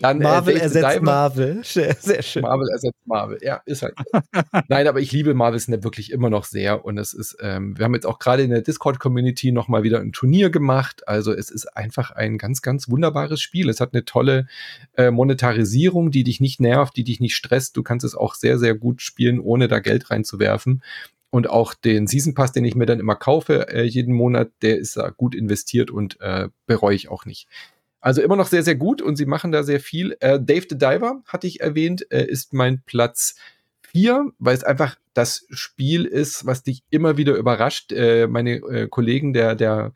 Dann, 0.00 0.20
äh, 0.20 0.24
Marvel 0.24 0.56
äh, 0.56 0.60
ersetzt 0.60 0.96
Diver. 0.96 1.04
Marvel. 1.04 1.60
Sehr 1.64 2.22
schön. 2.22 2.42
Marvel 2.42 2.68
ersetzt 2.70 3.06
Marvel. 3.06 3.38
Ja, 3.42 3.60
ist 3.66 3.82
halt. 3.82 3.94
Nein, 4.68 4.86
aber 4.86 5.00
ich 5.00 5.12
liebe 5.12 5.34
Marvel 5.34 5.60
Snap 5.60 5.84
wirklich 5.84 6.10
immer 6.10 6.30
noch 6.30 6.44
sehr. 6.44 6.84
Und 6.84 6.98
es 6.98 7.12
ist, 7.12 7.36
ähm, 7.40 7.76
wir 7.76 7.84
haben 7.84 7.94
jetzt 7.94 8.06
auch 8.06 8.18
gerade 8.18 8.42
in 8.42 8.50
der 8.50 8.62
Discord-Community 8.62 9.52
nochmal 9.52 9.82
wieder 9.82 10.00
ein 10.00 10.12
Turnier 10.12 10.50
gemacht. 10.50 11.06
Also 11.06 11.32
es 11.32 11.50
ist 11.50 11.66
einfach 11.76 12.10
ein 12.10 12.38
ganz, 12.38 12.62
ganz 12.62 12.88
wunderbares 12.88 13.40
Spiel. 13.40 13.68
Es 13.68 13.80
hat 13.80 13.92
eine 13.92 14.04
tolle 14.04 14.46
äh, 14.96 15.10
Monetarisierung, 15.10 16.10
die 16.10 16.24
dich 16.24 16.40
nicht 16.40 16.60
nervt, 16.60 16.96
die 16.96 17.04
dich 17.04 17.20
nicht 17.20 17.36
stresst. 17.36 17.76
Du 17.76 17.82
kannst 17.82 18.04
es 18.04 18.14
auch 18.14 18.34
sehr, 18.34 18.58
sehr 18.58 18.74
gut 18.74 19.02
spielen, 19.02 19.40
ohne 19.40 19.68
da 19.68 19.80
Geld 19.80 20.10
reinzuwerfen. 20.10 20.82
Und 21.34 21.50
auch 21.50 21.74
den 21.74 22.06
Season 22.06 22.32
Pass, 22.32 22.52
den 22.52 22.64
ich 22.64 22.76
mir 22.76 22.86
dann 22.86 23.00
immer 23.00 23.16
kaufe, 23.16 23.66
äh, 23.66 23.82
jeden 23.82 24.14
Monat, 24.14 24.52
der 24.62 24.78
ist 24.78 24.96
da 24.96 25.10
gut 25.10 25.34
investiert 25.34 25.90
und 25.90 26.16
äh, 26.20 26.46
bereue 26.66 26.94
ich 26.94 27.08
auch 27.08 27.24
nicht. 27.24 27.48
Also 28.00 28.22
immer 28.22 28.36
noch 28.36 28.46
sehr, 28.46 28.62
sehr 28.62 28.76
gut 28.76 29.02
und 29.02 29.16
sie 29.16 29.26
machen 29.26 29.50
da 29.50 29.64
sehr 29.64 29.80
viel. 29.80 30.16
Äh, 30.20 30.38
Dave 30.40 30.66
the 30.70 30.78
Diver, 30.78 31.24
hatte 31.26 31.48
ich 31.48 31.60
erwähnt, 31.60 32.06
äh, 32.12 32.24
ist 32.24 32.52
mein 32.52 32.82
Platz 32.86 33.34
vier, 33.82 34.30
weil 34.38 34.54
es 34.54 34.62
einfach 34.62 34.94
das 35.12 35.44
Spiel 35.50 36.04
ist, 36.04 36.46
was 36.46 36.62
dich 36.62 36.84
immer 36.90 37.16
wieder 37.16 37.34
überrascht. 37.34 37.90
Äh, 37.90 38.28
meine 38.28 38.58
äh, 38.58 38.86
Kollegen, 38.86 39.32
der, 39.32 39.56
der 39.56 39.92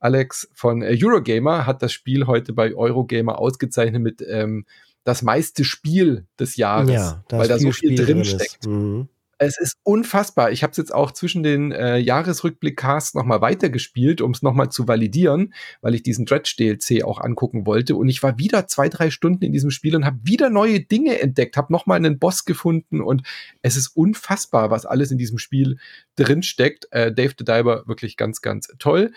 Alex 0.00 0.50
von 0.54 0.82
Eurogamer, 0.82 1.66
hat 1.66 1.82
das 1.82 1.92
Spiel 1.92 2.26
heute 2.26 2.52
bei 2.52 2.74
Eurogamer 2.74 3.38
ausgezeichnet 3.38 4.02
mit 4.02 4.24
ähm, 4.28 4.66
das 5.04 5.22
meiste 5.22 5.62
Spiel 5.62 6.26
des 6.40 6.56
Jahres, 6.56 6.90
ja, 6.90 7.24
weil 7.28 7.46
da 7.46 7.60
so 7.60 7.70
viel 7.70 7.94
drin 7.94 8.24
steckt. 8.24 8.66
Mhm. 8.66 9.08
Es 9.42 9.58
ist 9.58 9.78
unfassbar. 9.84 10.52
Ich 10.52 10.62
habe 10.62 10.72
es 10.72 10.76
jetzt 10.76 10.94
auch 10.94 11.12
zwischen 11.12 11.42
den 11.42 11.72
äh, 11.72 11.96
Jahresrückblick-Casts 11.96 13.14
nochmal 13.14 13.40
weitergespielt, 13.40 14.20
um 14.20 14.32
es 14.32 14.42
nochmal 14.42 14.68
zu 14.68 14.86
validieren, 14.86 15.54
weil 15.80 15.94
ich 15.94 16.02
diesen 16.02 16.26
Dredge-DLC 16.26 17.02
auch 17.04 17.18
angucken 17.18 17.64
wollte. 17.64 17.96
Und 17.96 18.10
ich 18.10 18.22
war 18.22 18.38
wieder 18.38 18.66
zwei, 18.66 18.90
drei 18.90 19.08
Stunden 19.08 19.42
in 19.42 19.52
diesem 19.54 19.70
Spiel 19.70 19.96
und 19.96 20.04
habe 20.04 20.18
wieder 20.24 20.50
neue 20.50 20.80
Dinge 20.80 21.20
entdeckt, 21.20 21.56
habe 21.56 21.72
nochmal 21.72 21.96
einen 21.96 22.18
Boss 22.18 22.44
gefunden 22.44 23.00
und 23.00 23.22
es 23.62 23.78
ist 23.78 23.88
unfassbar, 23.96 24.70
was 24.70 24.84
alles 24.84 25.10
in 25.10 25.16
diesem 25.16 25.38
Spiel 25.38 25.78
drinsteckt. 26.16 26.88
Äh, 26.90 27.10
Dave 27.10 27.32
the 27.38 27.44
Diver 27.46 27.84
wirklich 27.86 28.18
ganz, 28.18 28.42
ganz 28.42 28.68
toll. 28.78 29.10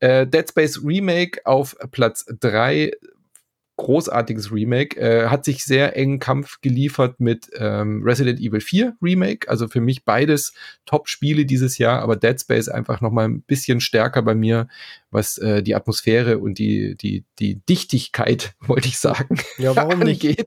Äh, 0.00 0.26
Dead 0.26 0.48
Space 0.48 0.82
Remake 0.84 1.46
auf 1.46 1.76
Platz 1.92 2.26
drei 2.40 2.90
großartiges 3.78 4.52
Remake. 4.52 5.00
Äh, 5.00 5.28
hat 5.28 5.46
sich 5.46 5.64
sehr 5.64 5.96
engen 5.96 6.18
Kampf 6.18 6.60
geliefert 6.60 7.18
mit 7.20 7.48
ähm, 7.56 8.02
Resident 8.04 8.40
Evil 8.40 8.60
4 8.60 8.96
Remake. 9.00 9.48
Also 9.48 9.68
für 9.68 9.80
mich 9.80 10.04
beides 10.04 10.52
Top-Spiele 10.84 11.46
dieses 11.46 11.78
Jahr, 11.78 12.02
aber 12.02 12.16
Dead 12.16 12.38
Space 12.38 12.68
einfach 12.68 13.00
noch 13.00 13.12
mal 13.12 13.26
ein 13.26 13.40
bisschen 13.42 13.80
stärker 13.80 14.20
bei 14.22 14.34
mir, 14.34 14.68
was 15.10 15.38
äh, 15.38 15.62
die 15.62 15.74
Atmosphäre 15.74 16.38
und 16.38 16.58
die, 16.58 16.96
die, 16.96 17.24
die 17.38 17.60
Dichtigkeit, 17.66 18.54
wollte 18.60 18.88
ich 18.88 18.98
sagen, 18.98 19.40
ja, 19.56 19.74
warum 19.74 20.00
nicht? 20.00 20.20
Geht. 20.20 20.46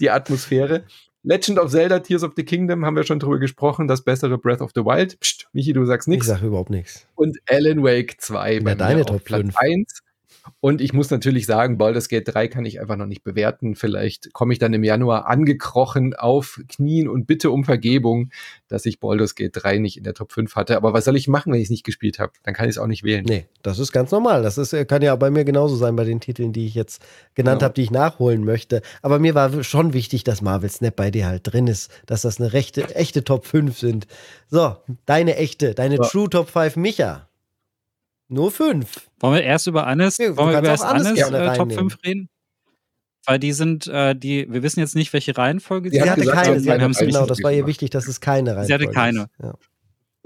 Die 0.00 0.10
Atmosphäre. 0.10 0.84
Legend 1.22 1.58
of 1.58 1.70
Zelda, 1.70 2.00
Tears 2.00 2.22
of 2.22 2.32
the 2.36 2.44
Kingdom, 2.44 2.84
haben 2.84 2.96
wir 2.96 3.04
schon 3.04 3.18
drüber 3.18 3.38
gesprochen, 3.38 3.88
das 3.88 4.02
bessere 4.04 4.36
Breath 4.36 4.60
of 4.60 4.72
the 4.74 4.82
Wild. 4.82 5.18
Psst, 5.20 5.48
Michi, 5.52 5.72
du 5.72 5.84
sagst 5.86 6.08
nichts. 6.08 6.26
Ich 6.26 6.32
sag 6.32 6.42
überhaupt 6.42 6.70
nichts. 6.70 7.06
Und 7.14 7.38
Alan 7.48 7.82
Wake 7.82 8.16
2 8.18 8.58
ja, 8.58 8.74
deine 8.74 9.04
Top 9.04 9.24
Platz 9.24 9.40
5. 9.40 9.54
1. 9.56 10.02
Und 10.60 10.80
ich 10.80 10.92
muss 10.92 11.10
natürlich 11.10 11.46
sagen, 11.46 11.78
Baldur's 11.78 12.08
Gate 12.08 12.26
3 12.26 12.48
kann 12.48 12.64
ich 12.64 12.80
einfach 12.80 12.96
noch 12.96 13.06
nicht 13.06 13.22
bewerten. 13.22 13.74
Vielleicht 13.74 14.32
komme 14.32 14.52
ich 14.52 14.58
dann 14.58 14.72
im 14.74 14.84
Januar 14.84 15.26
angekrochen 15.26 16.14
auf 16.14 16.60
Knien 16.68 17.08
und 17.08 17.26
bitte 17.26 17.50
um 17.50 17.64
Vergebung, 17.64 18.30
dass 18.68 18.86
ich 18.86 19.00
Baldur's 19.00 19.34
Gate 19.34 19.52
3 19.54 19.78
nicht 19.78 19.96
in 19.96 20.04
der 20.04 20.14
Top 20.14 20.32
5 20.32 20.54
hatte. 20.56 20.76
Aber 20.76 20.92
was 20.92 21.04
soll 21.04 21.16
ich 21.16 21.28
machen, 21.28 21.52
wenn 21.52 21.60
ich 21.60 21.66
es 21.66 21.70
nicht 21.70 21.84
gespielt 21.84 22.18
habe? 22.18 22.32
Dann 22.42 22.54
kann 22.54 22.66
ich 22.66 22.76
es 22.76 22.78
auch 22.78 22.86
nicht 22.86 23.04
wählen. 23.04 23.24
Nee, 23.26 23.46
das 23.62 23.78
ist 23.78 23.92
ganz 23.92 24.10
normal. 24.10 24.42
Das 24.42 24.58
ist, 24.58 24.74
kann 24.88 25.02
ja 25.02 25.14
bei 25.16 25.30
mir 25.30 25.44
genauso 25.44 25.76
sein 25.76 25.96
bei 25.96 26.04
den 26.04 26.20
Titeln, 26.20 26.52
die 26.52 26.66
ich 26.66 26.74
jetzt 26.74 27.02
genannt 27.34 27.60
genau. 27.60 27.64
habe, 27.66 27.74
die 27.74 27.82
ich 27.82 27.90
nachholen 27.90 28.44
möchte. 28.44 28.82
Aber 29.02 29.18
mir 29.18 29.34
war 29.34 29.62
schon 29.62 29.92
wichtig, 29.92 30.24
dass 30.24 30.42
Marvel 30.42 30.70
Snap 30.70 30.96
bei 30.96 31.10
dir 31.10 31.26
halt 31.26 31.42
drin 31.44 31.66
ist, 31.66 31.90
dass 32.06 32.22
das 32.22 32.40
eine 32.40 32.52
rechte, 32.52 32.94
echte 32.94 33.24
Top 33.24 33.46
5 33.46 33.78
sind. 33.78 34.06
So, 34.48 34.76
deine 35.06 35.36
echte, 35.36 35.74
deine 35.74 35.96
ja. 35.96 36.02
True 36.04 36.28
Top 36.28 36.50
5 36.50 36.76
Micha. 36.76 37.28
Nur 38.28 38.50
fünf. 38.50 39.08
Wollen 39.20 39.34
wir 39.34 39.42
erst 39.42 39.66
über 39.66 39.86
Annes, 39.86 40.18
nee, 40.18 40.36
wollen 40.36 40.52
wir 40.52 40.58
über 40.58 40.68
erst 40.68 40.84
Annes 40.84 41.18
äh, 41.18 41.56
Top 41.56 41.72
5 41.72 41.98
reden? 42.04 42.28
Weil 43.26 43.38
die 43.38 43.52
sind, 43.52 43.86
äh, 43.86 44.14
die, 44.14 44.46
wir 44.50 44.62
wissen 44.62 44.80
jetzt 44.80 44.94
nicht, 44.94 45.12
welche 45.12 45.36
Reihenfolge 45.36 45.90
sie, 45.90 45.96
sie 45.96 46.10
hatte. 46.10 46.26
keine, 46.26 46.60
sie 46.60 46.70
hatte, 46.70 47.06
genau, 47.06 47.26
das 47.26 47.42
war 47.42 47.52
ihr 47.52 47.66
wichtig, 47.66 47.90
dass 47.90 48.06
es 48.06 48.20
keine 48.20 48.50
Reihenfolge 48.50 48.66
Sie 48.66 48.74
hatte 48.74 48.88
keine. 48.88 49.26
Ja. 49.42 49.54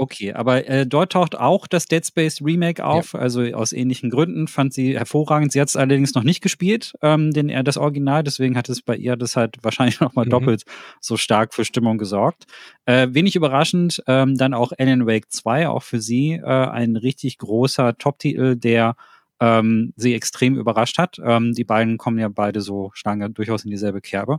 Okay, 0.00 0.32
aber 0.32 0.64
äh, 0.68 0.86
dort 0.86 1.12
taucht 1.12 1.36
auch 1.36 1.66
das 1.66 1.86
Dead 1.86 2.06
Space 2.06 2.40
Remake 2.40 2.84
auf, 2.84 3.14
ja. 3.14 3.18
also 3.18 3.42
aus 3.42 3.72
ähnlichen 3.72 4.10
Gründen, 4.10 4.46
fand 4.46 4.72
sie 4.72 4.96
hervorragend. 4.96 5.50
Sie 5.50 5.60
hat 5.60 5.66
es 5.66 5.74
allerdings 5.74 6.14
noch 6.14 6.22
nicht 6.22 6.40
gespielt, 6.40 6.92
ähm, 7.02 7.32
den, 7.32 7.48
das 7.64 7.76
Original, 7.76 8.22
deswegen 8.22 8.56
hat 8.56 8.68
es 8.68 8.80
bei 8.80 8.94
ihr 8.94 9.16
das 9.16 9.34
halt 9.34 9.56
wahrscheinlich 9.62 9.98
nochmal 9.98 10.26
mhm. 10.26 10.30
doppelt 10.30 10.62
so 11.00 11.16
stark 11.16 11.52
für 11.52 11.64
Stimmung 11.64 11.98
gesorgt. 11.98 12.44
Äh, 12.86 13.08
wenig 13.10 13.34
überraschend, 13.34 14.00
ähm, 14.06 14.36
dann 14.36 14.54
auch 14.54 14.70
Alan 14.78 15.04
Wake 15.04 15.32
2, 15.32 15.68
auch 15.68 15.82
für 15.82 16.00
sie 16.00 16.34
äh, 16.34 16.44
ein 16.44 16.94
richtig 16.94 17.38
großer 17.38 17.98
Top-Titel, 17.98 18.54
der 18.54 18.94
ähm, 19.40 19.92
sie 19.96 20.14
extrem 20.14 20.56
überrascht 20.56 20.98
hat. 20.98 21.20
Ähm, 21.24 21.54
die 21.54 21.64
beiden 21.64 21.98
kommen 21.98 22.20
ja 22.20 22.28
beide 22.28 22.60
so, 22.60 22.92
schlagen 22.94 23.20
ja 23.20 23.28
durchaus 23.28 23.64
in 23.64 23.70
dieselbe 23.72 24.00
Kerbe. 24.00 24.38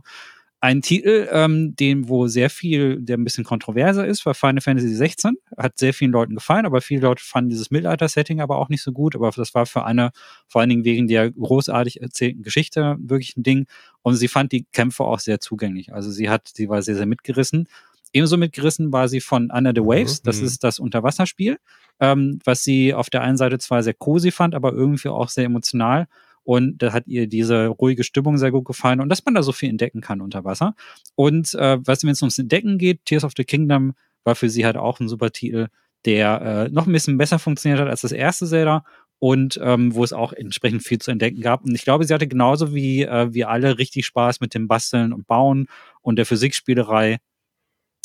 Ein 0.62 0.82
Titel, 0.82 1.26
ähm, 1.32 1.74
den, 1.74 2.10
wo 2.10 2.26
sehr 2.26 2.50
viel, 2.50 3.00
der 3.00 3.16
ein 3.16 3.24
bisschen 3.24 3.44
kontroverser 3.44 4.06
ist, 4.06 4.26
war 4.26 4.34
Final 4.34 4.60
Fantasy 4.60 4.94
16. 4.94 5.38
Hat 5.60 5.78
sehr 5.78 5.92
vielen 5.92 6.12
Leuten 6.12 6.34
gefallen, 6.34 6.64
aber 6.64 6.80
viele 6.80 7.02
Leute 7.02 7.22
fanden 7.22 7.50
dieses 7.50 7.70
Mittelalter-Setting 7.70 8.40
aber 8.40 8.58
auch 8.58 8.68
nicht 8.68 8.82
so 8.82 8.92
gut. 8.92 9.14
Aber 9.14 9.30
das 9.30 9.54
war 9.54 9.66
für 9.66 9.84
eine, 9.84 10.10
vor 10.48 10.60
allen 10.60 10.70
Dingen 10.70 10.84
wegen 10.84 11.06
der 11.06 11.30
großartig 11.30 12.00
erzählten 12.00 12.42
Geschichte 12.42 12.96
wirklich 12.98 13.36
ein 13.36 13.42
Ding. 13.42 13.66
Und 14.02 14.16
sie 14.16 14.28
fand 14.28 14.52
die 14.52 14.64
Kämpfe 14.72 15.04
auch 15.04 15.18
sehr 15.18 15.40
zugänglich. 15.40 15.92
Also 15.92 16.10
sie 16.10 16.30
hat, 16.30 16.48
sie 16.54 16.68
war 16.68 16.82
sehr, 16.82 16.96
sehr 16.96 17.06
mitgerissen. 17.06 17.68
Ebenso 18.12 18.36
mitgerissen 18.36 18.92
war 18.92 19.08
sie 19.08 19.20
von 19.20 19.50
Under 19.50 19.72
the 19.74 19.82
Waves. 19.82 20.22
Das 20.22 20.40
mhm. 20.40 20.46
ist 20.46 20.64
das 20.64 20.78
Unterwasserspiel, 20.78 21.58
ähm, 22.00 22.38
was 22.44 22.64
sie 22.64 22.94
auf 22.94 23.10
der 23.10 23.22
einen 23.22 23.36
Seite 23.36 23.58
zwar 23.58 23.82
sehr 23.82 23.94
cozy 23.94 24.30
fand, 24.30 24.54
aber 24.54 24.72
irgendwie 24.72 25.08
auch 25.08 25.28
sehr 25.28 25.44
emotional. 25.44 26.06
Und 26.42 26.82
da 26.82 26.92
hat 26.92 27.06
ihr 27.06 27.26
diese 27.26 27.66
ruhige 27.66 28.02
Stimmung 28.02 28.38
sehr 28.38 28.50
gut 28.50 28.64
gefallen 28.64 29.00
und 29.00 29.08
dass 29.08 29.24
man 29.24 29.34
da 29.34 29.42
so 29.42 29.52
viel 29.52 29.68
entdecken 29.68 30.00
kann 30.00 30.20
unter 30.20 30.44
Wasser. 30.44 30.74
Und 31.14 31.54
äh, 31.54 31.78
was, 31.84 32.02
wenn 32.02 32.10
es 32.10 32.22
ums 32.22 32.38
Entdecken 32.38 32.78
geht, 32.78 33.04
Tears 33.04 33.24
of 33.24 33.32
the 33.36 33.44
Kingdom 33.44 33.92
war 34.24 34.34
für 34.34 34.50
sie 34.50 34.64
halt 34.64 34.76
auch 34.76 35.00
ein 35.00 35.08
super 35.08 35.30
Titel, 35.30 35.68
der 36.04 36.40
äh, 36.40 36.68
noch 36.70 36.86
ein 36.86 36.92
bisschen 36.92 37.18
besser 37.18 37.38
funktioniert 37.38 37.80
hat 37.80 37.88
als 37.88 38.00
das 38.00 38.12
erste 38.12 38.46
Zelda 38.46 38.84
und 39.18 39.60
ähm, 39.62 39.94
wo 39.94 40.02
es 40.02 40.12
auch 40.12 40.32
entsprechend 40.32 40.82
viel 40.82 40.98
zu 40.98 41.10
entdecken 41.10 41.42
gab. 41.42 41.64
Und 41.64 41.74
ich 41.74 41.84
glaube, 41.84 42.04
sie 42.04 42.14
hatte 42.14 42.26
genauso 42.26 42.74
wie 42.74 43.02
äh, 43.02 43.32
wir 43.32 43.50
alle 43.50 43.78
richtig 43.78 44.06
Spaß 44.06 44.40
mit 44.40 44.54
dem 44.54 44.66
Basteln 44.66 45.12
und 45.12 45.26
Bauen 45.26 45.68
und 46.00 46.16
der 46.16 46.26
Physikspielerei 46.26 47.18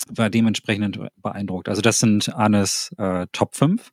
war 0.10 0.30
dementsprechend 0.30 1.00
beeindruckt. 1.22 1.70
Also 1.70 1.82
das 1.82 2.00
sind 2.00 2.34
Annes 2.36 2.94
äh, 2.98 3.28
Top 3.32 3.56
5. 3.56 3.92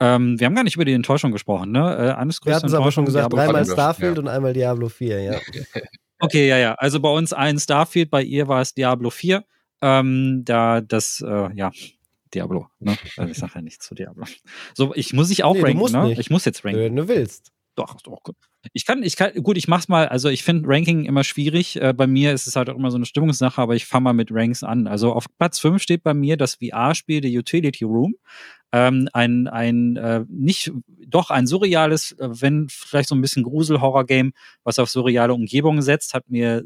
Ähm, 0.00 0.38
wir 0.38 0.46
haben 0.46 0.54
gar 0.54 0.64
nicht 0.64 0.74
über 0.74 0.84
die 0.84 0.92
Enttäuschung 0.92 1.32
gesprochen, 1.32 1.70
ne? 1.70 1.96
Äh, 1.96 2.10
Annes 2.10 2.40
wir 2.44 2.54
hatten 2.54 2.66
es 2.66 2.74
aber 2.74 2.92
schon 2.92 3.04
gesagt, 3.04 3.32
Diablo 3.32 3.38
dreimal 3.38 3.64
Starfield 3.64 4.16
ja. 4.16 4.22
und 4.22 4.28
einmal 4.28 4.52
Diablo 4.52 4.88
4, 4.88 5.22
ja. 5.22 5.40
okay, 6.18 6.48
ja, 6.48 6.58
ja. 6.58 6.74
Also 6.74 7.00
bei 7.00 7.08
uns 7.08 7.32
ein 7.32 7.58
Starfield, 7.58 8.10
bei 8.10 8.22
ihr 8.22 8.48
war 8.48 8.60
es 8.60 8.74
Diablo 8.74 9.10
4. 9.10 9.44
Ähm, 9.84 10.46
da 10.46 10.80
das, 10.80 11.20
äh, 11.20 11.54
ja, 11.54 11.70
Diablo, 12.32 12.68
ne? 12.80 12.96
Also 13.18 13.30
ich 13.30 13.36
sage 13.36 13.52
ja 13.56 13.60
nichts 13.60 13.84
zu 13.84 13.94
Diablo. 13.94 14.24
So, 14.72 14.94
ich 14.94 15.12
muss 15.12 15.28
dich 15.28 15.44
auch 15.44 15.52
nee, 15.52 15.60
ranken, 15.60 15.92
ne? 15.92 16.08
Nicht. 16.08 16.18
Ich 16.20 16.30
muss 16.30 16.46
jetzt 16.46 16.64
ranken. 16.64 16.80
Wenn 16.80 16.96
du 16.96 17.06
willst. 17.06 17.52
Doch, 17.76 18.00
doch. 18.00 18.20
Ich 18.72 18.86
kann, 18.86 19.02
ich 19.02 19.16
kann, 19.16 19.34
gut, 19.42 19.58
ich 19.58 19.68
mach's 19.68 19.88
mal, 19.88 20.08
also 20.08 20.30
ich 20.30 20.42
finde 20.42 20.68
Ranking 20.68 21.04
immer 21.04 21.22
schwierig. 21.22 21.80
Äh, 21.82 21.92
bei 21.92 22.06
mir 22.06 22.32
ist 22.32 22.46
es 22.46 22.56
halt 22.56 22.70
auch 22.70 22.76
immer 22.76 22.90
so 22.90 22.96
eine 22.96 23.04
Stimmungssache, 23.04 23.60
aber 23.60 23.74
ich 23.74 23.84
fange 23.84 24.04
mal 24.04 24.12
mit 24.14 24.30
Ranks 24.30 24.62
an. 24.62 24.86
Also 24.86 25.12
auf 25.12 25.26
Platz 25.38 25.58
5 25.58 25.82
steht 25.82 26.02
bei 26.02 26.14
mir 26.14 26.38
das 26.38 26.54
VR-Spiel 26.54 27.22
The 27.22 27.36
Utility 27.36 27.84
Room. 27.84 28.14
Ähm, 28.72 29.08
ein, 29.12 29.48
ein 29.48 29.96
äh, 29.96 30.24
nicht, 30.28 30.72
doch 31.06 31.30
ein 31.30 31.46
surreales, 31.46 32.12
äh, 32.12 32.28
wenn 32.30 32.68
vielleicht 32.70 33.08
so 33.08 33.14
ein 33.14 33.20
bisschen 33.20 33.42
Grusel-Horror-Game, 33.42 34.32
was 34.62 34.78
auf 34.78 34.88
surreale 34.88 35.34
Umgebungen 35.34 35.82
setzt, 35.82 36.14
hat 36.14 36.30
mir 36.30 36.64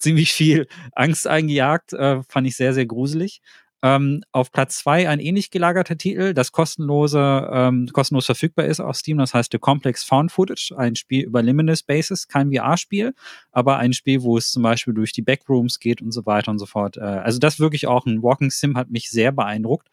ziemlich 0.00 0.32
viel 0.32 0.66
Angst 0.92 1.26
eingejagt, 1.26 1.92
äh, 1.92 2.22
fand 2.28 2.46
ich 2.46 2.56
sehr, 2.56 2.74
sehr 2.74 2.86
gruselig. 2.86 3.40
Ähm, 3.82 4.22
auf 4.32 4.52
Platz 4.52 4.76
zwei 4.78 5.08
ein 5.08 5.20
ähnlich 5.20 5.50
gelagerter 5.50 5.96
Titel, 5.96 6.34
das 6.34 6.52
kostenlose, 6.52 7.48
ähm, 7.50 7.88
kostenlos 7.92 8.26
verfügbar 8.26 8.66
ist 8.66 8.80
auf 8.80 8.96
Steam. 8.96 9.16
Das 9.16 9.32
heißt 9.32 9.52
The 9.52 9.58
Complex 9.58 10.04
Found 10.04 10.32
Footage, 10.32 10.74
ein 10.76 10.96
Spiel 10.96 11.24
über 11.24 11.42
Liminal 11.42 11.76
Spaces, 11.76 12.28
kein 12.28 12.52
VR-Spiel, 12.52 13.14
aber 13.52 13.78
ein 13.78 13.94
Spiel, 13.94 14.22
wo 14.22 14.36
es 14.36 14.50
zum 14.50 14.62
Beispiel 14.62 14.92
durch 14.92 15.12
die 15.12 15.22
Backrooms 15.22 15.78
geht 15.78 16.02
und 16.02 16.12
so 16.12 16.26
weiter 16.26 16.50
und 16.50 16.58
so 16.58 16.66
fort. 16.66 16.98
Äh, 16.98 17.00
also 17.00 17.38
das 17.38 17.58
wirklich 17.58 17.86
auch 17.86 18.04
ein 18.04 18.22
Walking 18.22 18.50
Sim 18.50 18.76
hat 18.76 18.90
mich 18.90 19.08
sehr 19.08 19.32
beeindruckt 19.32 19.88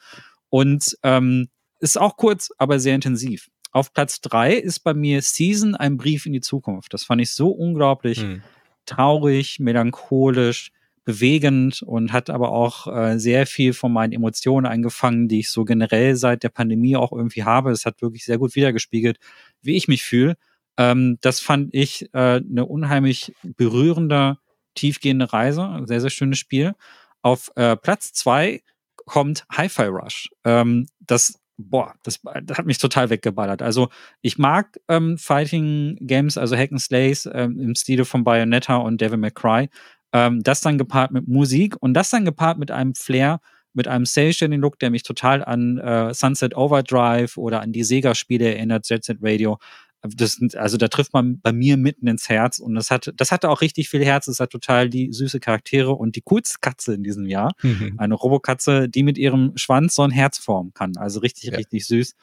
und 0.50 0.98
ähm, 1.04 1.48
ist 1.80 1.98
auch 1.98 2.18
kurz, 2.18 2.52
aber 2.58 2.80
sehr 2.80 2.96
intensiv. 2.96 3.50
Auf 3.72 3.94
Platz 3.94 4.20
drei 4.20 4.56
ist 4.56 4.80
bei 4.80 4.94
mir 4.94 5.22
Season, 5.22 5.76
ein 5.76 5.96
Brief 5.98 6.26
in 6.26 6.34
die 6.34 6.42
Zukunft. 6.42 6.94
Das 6.94 7.04
fand 7.04 7.22
ich 7.22 7.32
so 7.32 7.50
unglaublich 7.50 8.22
hm. 8.22 8.42
Traurig, 8.88 9.59
melancholisch 9.59 10.72
bewegend 11.07 11.84
und 11.84 12.11
hat 12.11 12.30
aber 12.30 12.51
auch 12.51 12.88
äh, 12.88 13.18
sehr 13.18 13.45
viel 13.45 13.72
von 13.72 13.93
meinen 13.93 14.11
Emotionen 14.11 14.65
eingefangen, 14.65 15.30
die 15.30 15.39
ich 15.39 15.49
so 15.49 15.64
generell 15.64 16.18
seit 16.18 16.43
der 16.43 16.49
Pandemie 16.49 16.97
auch 16.97 17.14
irgendwie 17.14 17.45
habe. 17.45 17.72
Es 17.72 17.85
hat 17.85 18.01
wirklich 18.01 18.26
sehr 18.26 18.38
gut 18.38 18.55
wiedergespiegelt, 18.55 19.18
wie 19.61 19.77
ich 19.77 19.88
mich 19.88 20.03
fühle. 20.03 20.35
Ähm, 20.77 21.18
das 21.22 21.39
fand 21.39 21.73
ich 21.73 22.14
äh, 22.14 22.41
eine 22.41 22.65
unheimlich 22.65 23.34
berührende, 23.41 24.38
tiefgehende 24.76 25.31
Reise. 25.31 25.81
Sehr, 25.85 26.01
sehr 26.01 26.09
schönes 26.09 26.39
Spiel. 26.39 26.73
Auf 27.22 27.51
äh, 27.55 27.77
Platz 27.77 28.11
zwei 28.11 28.61
kommt 29.05 29.45
Hi-Fi 29.49 29.85
Rush. 29.85 30.30
Ähm, 30.43 30.88
das 30.99 31.36
boah, 31.58 31.96
das, 32.04 32.20
das, 32.44 32.58
hat 32.58 32.66
mich 32.66 32.78
total 32.78 33.10
weggeballert. 33.10 33.62
Also 33.62 33.90
ich 34.22 34.38
mag 34.38 34.80
ähm, 34.88 35.18
Fighting 35.18 35.98
Games, 36.02 36.38
also 36.38 36.56
Hack 36.56 36.72
and 36.72 36.82
Slays 36.82 37.28
ähm, 37.32 37.60
im 37.60 37.76
Stile 37.76 38.06
von 38.06 38.24
Bayonetta 38.24 38.78
und 38.78 39.02
Devil 39.02 39.18
May 39.18 39.32
Cry. 39.32 39.70
Ähm, 40.14 40.42
das 40.44 40.62
dann 40.62 40.78
gepaart 40.78 41.12
mit 41.12 41.28
Musik 41.28 41.76
und 41.82 41.94
das 41.94 42.10
dann 42.10 42.26
gepaart 42.26 42.60
mit 42.60 42.72
einem 42.72 42.96
Flair, 42.96 43.42
mit 43.74 43.88
einem 43.88 44.06
Cell-Shading-Look, 44.06 44.80
der 44.80 44.90
mich 44.90 45.04
total 45.04 45.44
an 45.44 45.78
äh, 45.78 46.14
Sunset 46.14 46.56
Overdrive 46.56 47.38
oder 47.38 47.62
an 47.62 47.74
die 47.74 47.84
Sega-Spiele 47.84 48.56
erinnert, 48.56 48.90
Jet 48.90 49.04
Set 49.04 49.18
Radio. 49.22 49.60
Das, 50.03 50.40
also 50.56 50.78
da 50.78 50.88
trifft 50.88 51.14
man 51.14 51.40
bei 51.41 51.52
mir 51.52 51.76
mitten 51.76 52.07
ins 52.07 52.30
Herz 52.30 52.60
und 52.60 52.76
das 52.76 52.91
hat, 52.91 53.11
das 53.15 53.32
hatte 53.32 53.49
auch 53.49 53.61
richtig 53.61 53.90
viel 53.90 54.06
Herz. 54.06 54.28
Es 54.28 54.40
hat 54.40 54.52
total 54.52 54.90
die 54.90 55.11
süße 55.11 55.40
Charaktere 55.40 55.94
und 55.94 56.15
die 56.15 56.22
coolste 56.22 56.60
Katze 56.61 56.94
in 56.94 57.03
diesem 57.03 57.26
Jahr. 57.26 57.53
Mhm. 57.64 57.95
Eine 57.98 58.14
Robokatze, 58.14 58.88
die 58.90 59.03
mit 59.03 59.18
ihrem 59.18 59.53
Schwanz 59.56 59.95
so 59.95 60.03
ein 60.03 60.11
Herz 60.11 60.38
formen 60.38 60.74
kann. 60.74 60.98
Also 60.98 61.19
richtig, 61.19 61.52
ja. 61.52 61.57
richtig 61.57 61.88
süß 61.88 62.15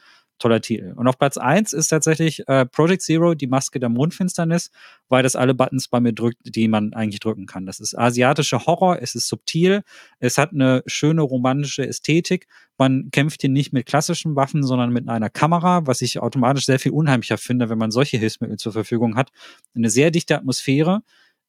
toller 0.45 0.61
Titel. 0.61 0.93
Und 0.95 1.09
auf 1.09 1.19
Platz 1.19 1.39
eins 1.39 1.73
ist 1.73 1.89
tatsächlich 1.89 2.47
äh, 2.49 2.67
Project 2.67 3.01
Zero, 3.01 3.35
die 3.35 3.47
Maske 3.47 3.81
der 3.81 3.89
Mondfinsternis, 3.89 4.71
weil 5.09 5.23
das 5.23 5.37
alle 5.37 5.55
Buttons 5.55 5.89
bei 5.89 6.01
mir 6.01 6.13
drückt, 6.13 6.37
die 6.43 6.69
man 6.69 6.93
eigentlich 6.93 7.21
drücken 7.21 7.47
kann. 7.47 7.65
Das 7.65 7.81
ist 7.81 7.97
asiatischer 7.97 8.67
Horror, 8.67 8.99
es 9.01 9.15
ist 9.15 9.27
subtil, 9.27 9.83
es 10.19 10.37
hat 10.37 10.53
eine 10.53 10.83
schöne 10.87 11.23
romantische 11.23 11.87
Ästhetik. 11.87 12.47
Man 12.77 13.11
kämpft 13.11 13.41
hier 13.41 13.49
nicht 13.49 13.73
mit 13.73 13.87
klassischen 13.87 14.37
Waffen, 14.37 14.63
sondern 14.63 14.93
mit 14.93 15.09
einer 15.09 15.31
Kamera, 15.31 15.87
was 15.87 16.03
ich 16.03 16.19
automatisch 16.19 16.67
sehr 16.67 16.79
viel 16.79 16.93
unheimlicher 16.93 17.39
finde, 17.39 17.71
wenn 17.71 17.79
man 17.79 17.91
solche 17.91 18.19
Hilfsmittel 18.19 18.59
zur 18.59 18.73
Verfügung 18.73 19.17
hat. 19.17 19.31
Eine 19.75 19.89
sehr 19.89 20.11
dichte 20.11 20.37
Atmosphäre. 20.37 21.01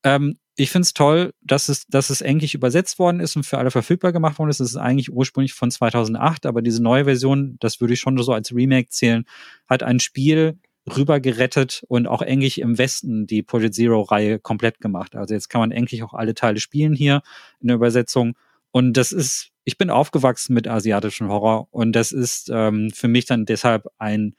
Ähm, 0.03 0.37
ich 0.57 0.71
finde 0.71 0.85
es 0.85 0.93
toll, 0.93 1.33
dass 1.41 1.69
es, 1.69 1.85
dass 1.87 2.09
es 2.09 2.21
endlich 2.21 2.53
übersetzt 2.53 2.97
worden 2.97 3.19
ist 3.19 3.35
und 3.35 3.43
für 3.43 3.57
alle 3.57 3.71
verfügbar 3.71 4.13
gemacht 4.13 4.39
worden 4.39 4.49
ist. 4.49 4.61
Es 4.61 4.69
ist 4.69 4.77
eigentlich 4.77 5.11
ursprünglich 5.11 5.53
von 5.53 5.69
2008, 5.69 6.45
aber 6.45 6.61
diese 6.61 6.81
neue 6.81 7.05
Version, 7.05 7.57
das 7.59 7.81
würde 7.81 7.93
ich 7.93 7.99
schon 7.99 8.17
so 8.17 8.31
als 8.31 8.53
Remake 8.53 8.89
zählen, 8.89 9.25
hat 9.67 9.83
ein 9.83 9.99
Spiel 9.99 10.57
rübergerettet 10.87 11.83
und 11.87 12.07
auch 12.07 12.21
endlich 12.21 12.61
im 12.61 12.77
Westen 12.77 13.27
die 13.27 13.41
Project 13.41 13.75
Zero-Reihe 13.75 14.39
komplett 14.39 14.79
gemacht. 14.79 15.15
Also 15.15 15.33
jetzt 15.33 15.49
kann 15.49 15.59
man 15.59 15.71
endlich 15.71 16.03
auch 16.03 16.13
alle 16.13 16.35
Teile 16.35 16.59
spielen 16.59 16.93
hier 16.93 17.21
in 17.59 17.67
der 17.67 17.75
Übersetzung. 17.75 18.37
Und 18.71 18.93
das 18.93 19.11
ist, 19.11 19.49
ich 19.63 19.77
bin 19.77 19.89
aufgewachsen 19.89 20.53
mit 20.53 20.67
asiatischem 20.67 21.27
Horror 21.29 21.67
und 21.71 21.93
das 21.93 22.11
ist 22.11 22.49
ähm, 22.53 22.91
für 22.93 23.07
mich 23.07 23.25
dann 23.25 23.45
deshalb 23.45 23.87
ein 23.97 24.35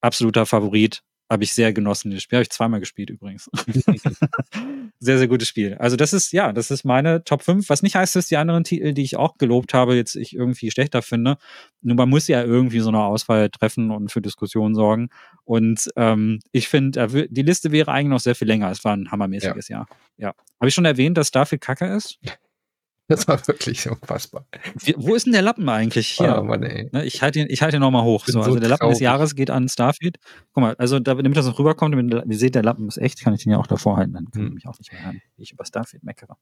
absoluter 0.00 0.46
Favorit 0.46 1.02
habe 1.30 1.44
ich 1.44 1.52
sehr 1.52 1.72
genossen. 1.72 2.10
Das 2.10 2.22
Spiel 2.22 2.38
habe 2.38 2.42
ich 2.42 2.50
zweimal 2.50 2.80
gespielt 2.80 3.08
übrigens. 3.08 3.48
sehr, 4.98 5.18
sehr 5.18 5.28
gutes 5.28 5.46
Spiel. 5.46 5.76
Also 5.76 5.96
das 5.96 6.12
ist, 6.12 6.32
ja, 6.32 6.52
das 6.52 6.70
ist 6.72 6.84
meine 6.84 7.22
Top 7.22 7.42
5. 7.42 7.68
Was 7.68 7.82
nicht 7.82 7.94
heißt, 7.94 8.16
dass 8.16 8.26
die 8.26 8.36
anderen 8.36 8.64
Titel, 8.64 8.92
die 8.92 9.02
ich 9.02 9.16
auch 9.16 9.38
gelobt 9.38 9.72
habe, 9.72 9.94
jetzt 9.94 10.16
ich 10.16 10.34
irgendwie 10.34 10.70
schlechter 10.70 11.02
finde. 11.02 11.38
Nur 11.82 11.96
man 11.96 12.08
muss 12.08 12.26
ja 12.26 12.42
irgendwie 12.42 12.80
so 12.80 12.88
eine 12.88 13.04
Auswahl 13.04 13.48
treffen 13.48 13.92
und 13.92 14.10
für 14.10 14.20
Diskussionen 14.20 14.74
sorgen. 14.74 15.10
Und 15.44 15.88
ähm, 15.96 16.40
ich 16.50 16.68
finde, 16.68 17.28
die 17.30 17.42
Liste 17.42 17.70
wäre 17.70 17.92
eigentlich 17.92 18.10
noch 18.10 18.20
sehr 18.20 18.34
viel 18.34 18.48
länger. 18.48 18.70
Es 18.70 18.84
war 18.84 18.96
ein 18.96 19.10
hammermäßiges 19.10 19.68
ja. 19.68 19.78
Jahr. 19.78 19.86
Ja. 20.16 20.34
Habe 20.58 20.68
ich 20.68 20.74
schon 20.74 20.84
erwähnt, 20.84 21.16
dass 21.16 21.28
Starfield 21.28 21.62
Kacke 21.62 21.86
ist? 21.86 22.18
Das 23.10 23.26
war 23.26 23.44
wirklich 23.48 23.90
unfassbar. 23.90 24.46
Wie, 24.78 24.94
wo 24.96 25.16
ist 25.16 25.26
denn 25.26 25.32
der 25.32 25.42
Lappen 25.42 25.68
eigentlich? 25.68 26.06
Hier. 26.06 26.38
Oh 26.40 26.44
Mann, 26.44 26.62
ey. 26.62 26.88
Ne, 26.92 27.04
ich 27.04 27.22
halte 27.22 27.40
ihn, 27.40 27.48
ich 27.50 27.60
halte 27.60 27.76
ihn 27.76 27.80
nochmal 27.80 28.04
hoch. 28.04 28.24
So, 28.24 28.38
also 28.38 28.52
so 28.52 28.60
der 28.60 28.68
Lappen 28.68 28.88
des 28.88 29.00
Jahres 29.00 29.34
geht 29.34 29.50
an 29.50 29.68
Starfield. 29.68 30.18
Guck 30.52 30.60
mal, 30.60 30.76
also 30.76 31.00
damit 31.00 31.36
das 31.36 31.46
noch 31.46 31.58
rüberkommt, 31.58 31.92
damit 31.92 32.24
ihr 32.30 32.38
seht, 32.38 32.54
der 32.54 32.62
Lappen 32.62 32.86
ist 32.86 32.98
echt, 32.98 33.20
kann 33.20 33.34
ich 33.34 33.42
den 33.42 33.50
ja 33.50 33.58
auch 33.58 33.66
davor 33.66 33.96
halten. 33.96 34.12
Dann 34.12 34.30
kann 34.30 34.42
hm. 34.42 34.48
ich 34.48 34.54
mich 34.54 34.66
auch 34.68 34.78
nicht 34.78 34.92
mehr 34.92 35.04
hören, 35.04 35.20
wie 35.36 35.42
ich 35.42 35.50
über 35.50 35.64
Starfield 35.64 36.04
meckere. 36.04 36.36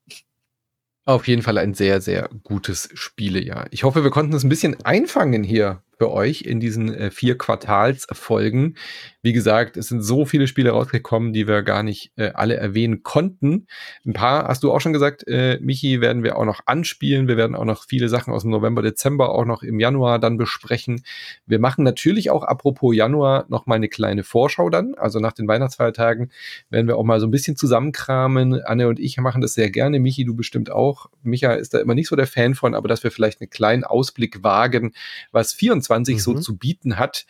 Auf 1.07 1.27
jeden 1.27 1.41
Fall 1.41 1.57
ein 1.57 1.73
sehr, 1.73 2.03
sehr 2.03 2.29
gutes 2.43 2.91
Spielejahr. 2.93 3.67
Ich 3.71 3.85
hoffe, 3.85 4.05
wir 4.05 4.11
konnten 4.11 4.35
es 4.35 4.45
ein 4.45 4.51
bisschen 4.51 4.77
einfangen 4.85 5.43
hier 5.43 5.83
für 5.99 6.13
euch 6.13 6.43
in 6.43 6.61
diesen 6.61 6.95
äh, 6.95 7.11
vier 7.11 7.37
Quartalsfolgen. 7.37 8.77
Wie 9.21 9.33
gesagt, 9.33 9.77
es 9.77 9.89
sind 9.89 10.01
so 10.03 10.25
viele 10.25 10.47
Spiele 10.47 10.71
rausgekommen, 10.71 11.33
die 11.33 11.49
wir 11.49 11.63
gar 11.63 11.83
nicht 11.83 12.13
äh, 12.17 12.31
alle 12.35 12.57
erwähnen 12.57 13.03
konnten. 13.03 13.67
Ein 14.07 14.13
paar 14.13 14.47
hast 14.47 14.63
du 14.63 14.73
auch 14.73 14.81
schon 14.81 14.93
gesagt, 14.93 15.27
äh, 15.27 15.59
Michi, 15.61 16.01
werden 16.01 16.23
wir 16.23 16.39
auch 16.39 16.45
noch 16.45 16.61
anspielen. 16.67 17.27
Wir 17.27 17.37
werden 17.37 17.57
auch 17.57 17.65
noch 17.65 17.85
viele 17.89 18.09
Sachen 18.09 18.33
aus 18.33 18.43
dem 18.43 18.53
November, 18.53 18.81
Dezember 18.81 19.31
auch 19.31 19.45
noch 19.45 19.65
im 19.65 19.81
Januar 19.81 20.21
dann 20.21 20.39
besprechen. 20.39 21.03
Wir 21.47 21.59
machen 21.59 21.83
natürlich 21.83 22.31
auch, 22.31 22.45
apropos 22.45 22.95
Januar, 22.95 23.47
noch 23.49 23.67
mal 23.67 23.75
eine 23.75 23.89
kleine 23.89 24.23
Vorschau 24.23 24.71
dann. 24.71 24.95
Also 24.95 25.19
nach 25.19 25.33
den 25.33 25.49
Weihnachtsfeiertagen 25.49 26.31
werden 26.71 26.87
wir 26.87 26.97
auch 26.97 27.05
mal 27.05 27.19
so 27.19 27.27
ein 27.27 27.33
bisschen 27.33 27.57
zusammenkramen. 27.57 28.63
Anne 28.63 28.87
und 28.87 29.01
ich 29.01 29.19
machen 29.19 29.41
das 29.41 29.55
sehr 29.55 29.71
gerne. 29.71 29.99
Michi, 29.99 30.25
du 30.25 30.37
bestimmt 30.37 30.71
auch. 30.71 31.11
Micha 31.25 31.55
ist 31.55 31.75
da 31.75 31.81
immer 31.81 31.97
nicht 31.97 32.09
so 32.09 32.15
der 32.15 32.29
Fan 32.29 32.55
von, 32.55 32.77
aber 32.77 32.87
dass 32.87 33.03
wir 33.03 33.11
vielleicht 33.11 33.41
einen 33.41 33.51
kleinen 33.51 33.83
Ausblick 33.83 34.45
wagen, 34.45 34.93
was 35.33 35.53
24 35.53 35.88
2020 35.89 36.15
mhm. 36.15 36.21
so 36.21 36.35
zu 36.35 36.57
bieten 36.57 36.99
hat. 36.99 37.27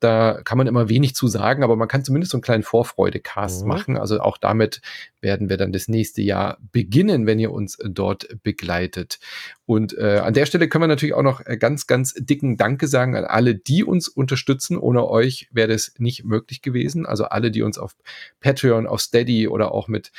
Da 0.00 0.40
kann 0.44 0.56
man 0.56 0.66
immer 0.66 0.88
wenig 0.88 1.14
zu 1.14 1.28
sagen, 1.28 1.62
aber 1.62 1.76
man 1.76 1.86
kann 1.86 2.04
zumindest 2.04 2.32
so 2.32 2.38
einen 2.38 2.42
kleinen 2.42 2.62
Vorfreude-Cast 2.62 3.62
mhm. 3.62 3.68
machen. 3.68 3.96
Also 3.98 4.18
auch 4.20 4.38
damit 4.38 4.80
werden 5.20 5.50
wir 5.50 5.58
dann 5.58 5.72
das 5.72 5.88
nächste 5.88 6.22
Jahr 6.22 6.56
beginnen, 6.72 7.26
wenn 7.26 7.38
ihr 7.38 7.52
uns 7.52 7.76
dort 7.84 8.26
begleitet. 8.42 9.18
Und 9.66 9.96
äh, 9.98 10.20
an 10.24 10.32
der 10.32 10.46
Stelle 10.46 10.70
können 10.70 10.84
wir 10.84 10.88
natürlich 10.88 11.14
auch 11.14 11.22
noch 11.22 11.44
äh, 11.44 11.58
ganz, 11.58 11.86
ganz 11.86 12.14
dicken 12.14 12.56
Danke 12.56 12.88
sagen 12.88 13.14
an 13.14 13.26
alle, 13.26 13.54
die 13.54 13.84
uns 13.84 14.08
unterstützen. 14.08 14.78
Ohne 14.78 15.06
euch 15.06 15.48
wäre 15.52 15.68
das 15.68 15.92
nicht 15.98 16.24
möglich 16.24 16.62
gewesen. 16.62 17.04
Also 17.04 17.24
alle, 17.26 17.50
die 17.50 17.60
uns 17.60 17.76
auf 17.76 17.94
Patreon, 18.40 18.86
auf 18.86 19.02
Steady 19.02 19.48
oder 19.48 19.72
auch 19.72 19.86
mit 19.86 20.12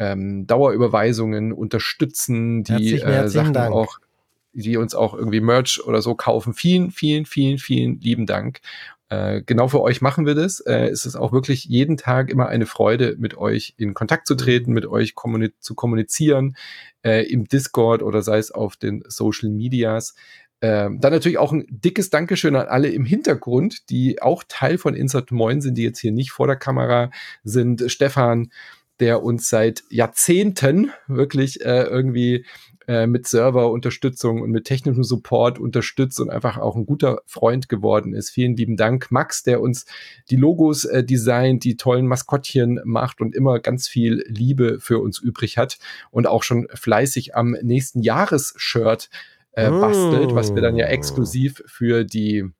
ähm, 0.00 0.44
Dauerüberweisungen 0.48 1.52
unterstützen, 1.52 2.64
die 2.64 3.00
äh, 3.00 3.28
Sachen 3.28 3.52
Dank. 3.52 3.72
auch 3.72 4.00
die 4.52 4.76
uns 4.76 4.94
auch 4.94 5.14
irgendwie 5.14 5.40
Merch 5.40 5.82
oder 5.84 6.02
so 6.02 6.14
kaufen. 6.14 6.54
Vielen, 6.54 6.90
vielen, 6.90 7.26
vielen, 7.26 7.58
vielen 7.58 8.00
lieben 8.00 8.26
Dank. 8.26 8.60
Äh, 9.10 9.42
genau 9.42 9.66
für 9.66 9.80
euch 9.82 10.00
machen 10.00 10.24
wir 10.24 10.34
das. 10.34 10.60
Äh, 10.60 10.86
es 10.86 11.04
ist 11.04 11.16
auch 11.16 11.32
wirklich 11.32 11.64
jeden 11.64 11.96
Tag 11.96 12.30
immer 12.30 12.48
eine 12.48 12.66
Freude, 12.66 13.16
mit 13.18 13.36
euch 13.36 13.74
in 13.76 13.92
Kontakt 13.92 14.26
zu 14.26 14.36
treten, 14.36 14.72
mit 14.72 14.86
euch 14.86 15.16
kommuni 15.16 15.50
zu 15.58 15.74
kommunizieren, 15.74 16.56
äh, 17.04 17.26
im 17.26 17.46
Discord 17.46 18.02
oder 18.02 18.22
sei 18.22 18.38
es 18.38 18.52
auf 18.52 18.76
den 18.76 19.02
Social 19.08 19.50
Medias. 19.50 20.14
Ähm, 20.62 21.00
dann 21.00 21.12
natürlich 21.12 21.38
auch 21.38 21.52
ein 21.52 21.66
dickes 21.70 22.10
Dankeschön 22.10 22.54
an 22.54 22.68
alle 22.68 22.88
im 22.88 23.04
Hintergrund, 23.04 23.90
die 23.90 24.22
auch 24.22 24.44
Teil 24.46 24.78
von 24.78 24.94
Insert 24.94 25.32
Moin 25.32 25.60
sind, 25.60 25.76
die 25.76 25.82
jetzt 25.82 26.00
hier 26.00 26.12
nicht 26.12 26.30
vor 26.30 26.46
der 26.46 26.56
Kamera 26.56 27.10
sind. 27.42 27.90
Stefan, 27.90 28.52
der 29.00 29.22
uns 29.22 29.48
seit 29.48 29.82
Jahrzehnten 29.90 30.92
wirklich 31.08 31.64
äh, 31.64 31.82
irgendwie 31.82 32.44
äh, 32.86 33.06
mit 33.06 33.26
Serverunterstützung 33.26 34.40
und 34.40 34.50
mit 34.50 34.64
technischem 34.64 35.04
Support 35.04 35.58
unterstützt 35.58 36.18
und 36.20 36.30
einfach 36.30 36.58
auch 36.58 36.76
ein 36.76 36.86
guter 36.86 37.20
Freund 37.26 37.68
geworden 37.68 38.14
ist. 38.14 38.30
Vielen 38.30 38.56
lieben 38.56 38.76
Dank, 38.76 39.10
Max, 39.10 39.42
der 39.42 39.60
uns 39.60 39.86
die 40.30 40.36
Logos 40.36 40.84
äh, 40.84 41.04
designt, 41.04 41.64
die 41.64 41.76
tollen 41.76 42.06
Maskottchen 42.06 42.80
macht 42.84 43.20
und 43.20 43.34
immer 43.34 43.60
ganz 43.60 43.88
viel 43.88 44.24
Liebe 44.28 44.80
für 44.80 44.98
uns 44.98 45.18
übrig 45.18 45.58
hat 45.58 45.78
und 46.10 46.26
auch 46.26 46.42
schon 46.42 46.68
fleißig 46.74 47.34
am 47.34 47.56
nächsten 47.62 48.02
Jahresshirt 48.02 49.10
äh, 49.52 49.68
bastelt, 49.68 50.34
was 50.34 50.54
wir 50.54 50.62
dann 50.62 50.76
ja 50.76 50.86
oh. 50.86 50.90
exklusiv 50.90 51.62
für 51.66 52.04
die 52.04 52.50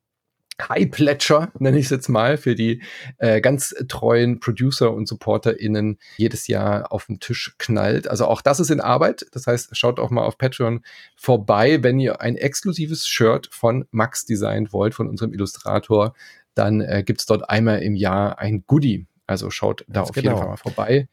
Sky-Plätscher, 0.61 1.51
nenne 1.59 1.79
ich 1.79 1.87
es 1.87 1.91
jetzt 1.91 2.09
mal, 2.09 2.37
für 2.37 2.55
die 2.55 2.83
äh, 3.19 3.41
ganz 3.41 3.75
treuen 3.89 4.41
Producer 4.41 4.93
und 4.93 5.09
SupporterInnen 5.09 5.99
jedes 6.17 6.47
Jahr 6.47 6.93
auf 6.93 7.07
den 7.07 7.21
Tisch 7.21 7.55
knallt. 7.59 8.09
Also 8.09 8.27
auch 8.27 8.43
das 8.43 8.61
ist 8.61 8.71
in 8.71 8.81
Arbeit. 8.81 9.27
Das 9.33 9.47
heißt, 9.47 9.77
schaut 9.77 9.99
auch 9.99 10.11
mal 10.11 10.25
auf 10.25 10.39
Patreon 10.39 10.83
vorbei, 11.17 11.83
wenn 11.83 11.99
ihr 11.99 12.21
ein 12.21 12.37
exklusives 12.37 13.07
Shirt 13.07 13.49
von 13.51 13.87
Max 13.91 14.25
designt 14.25 14.73
wollt, 14.73 14.95
von 14.95 15.09
unserem 15.09 15.33
Illustrator. 15.33 16.15
Dann 16.55 16.81
äh, 16.81 17.03
gibt 17.05 17.21
es 17.21 17.27
dort 17.27 17.49
einmal 17.49 17.83
im 17.83 17.95
Jahr 17.95 18.39
ein 18.39 18.65
Goodie. 18.67 19.07
Also 19.31 19.49
schaut 19.51 19.85
da 19.87 20.03
auf 20.03 20.11
genau. 20.11 20.31
jeden 20.31 20.39
Fall 20.39 20.49
mal 20.49 20.57
vorbei. 20.57 21.09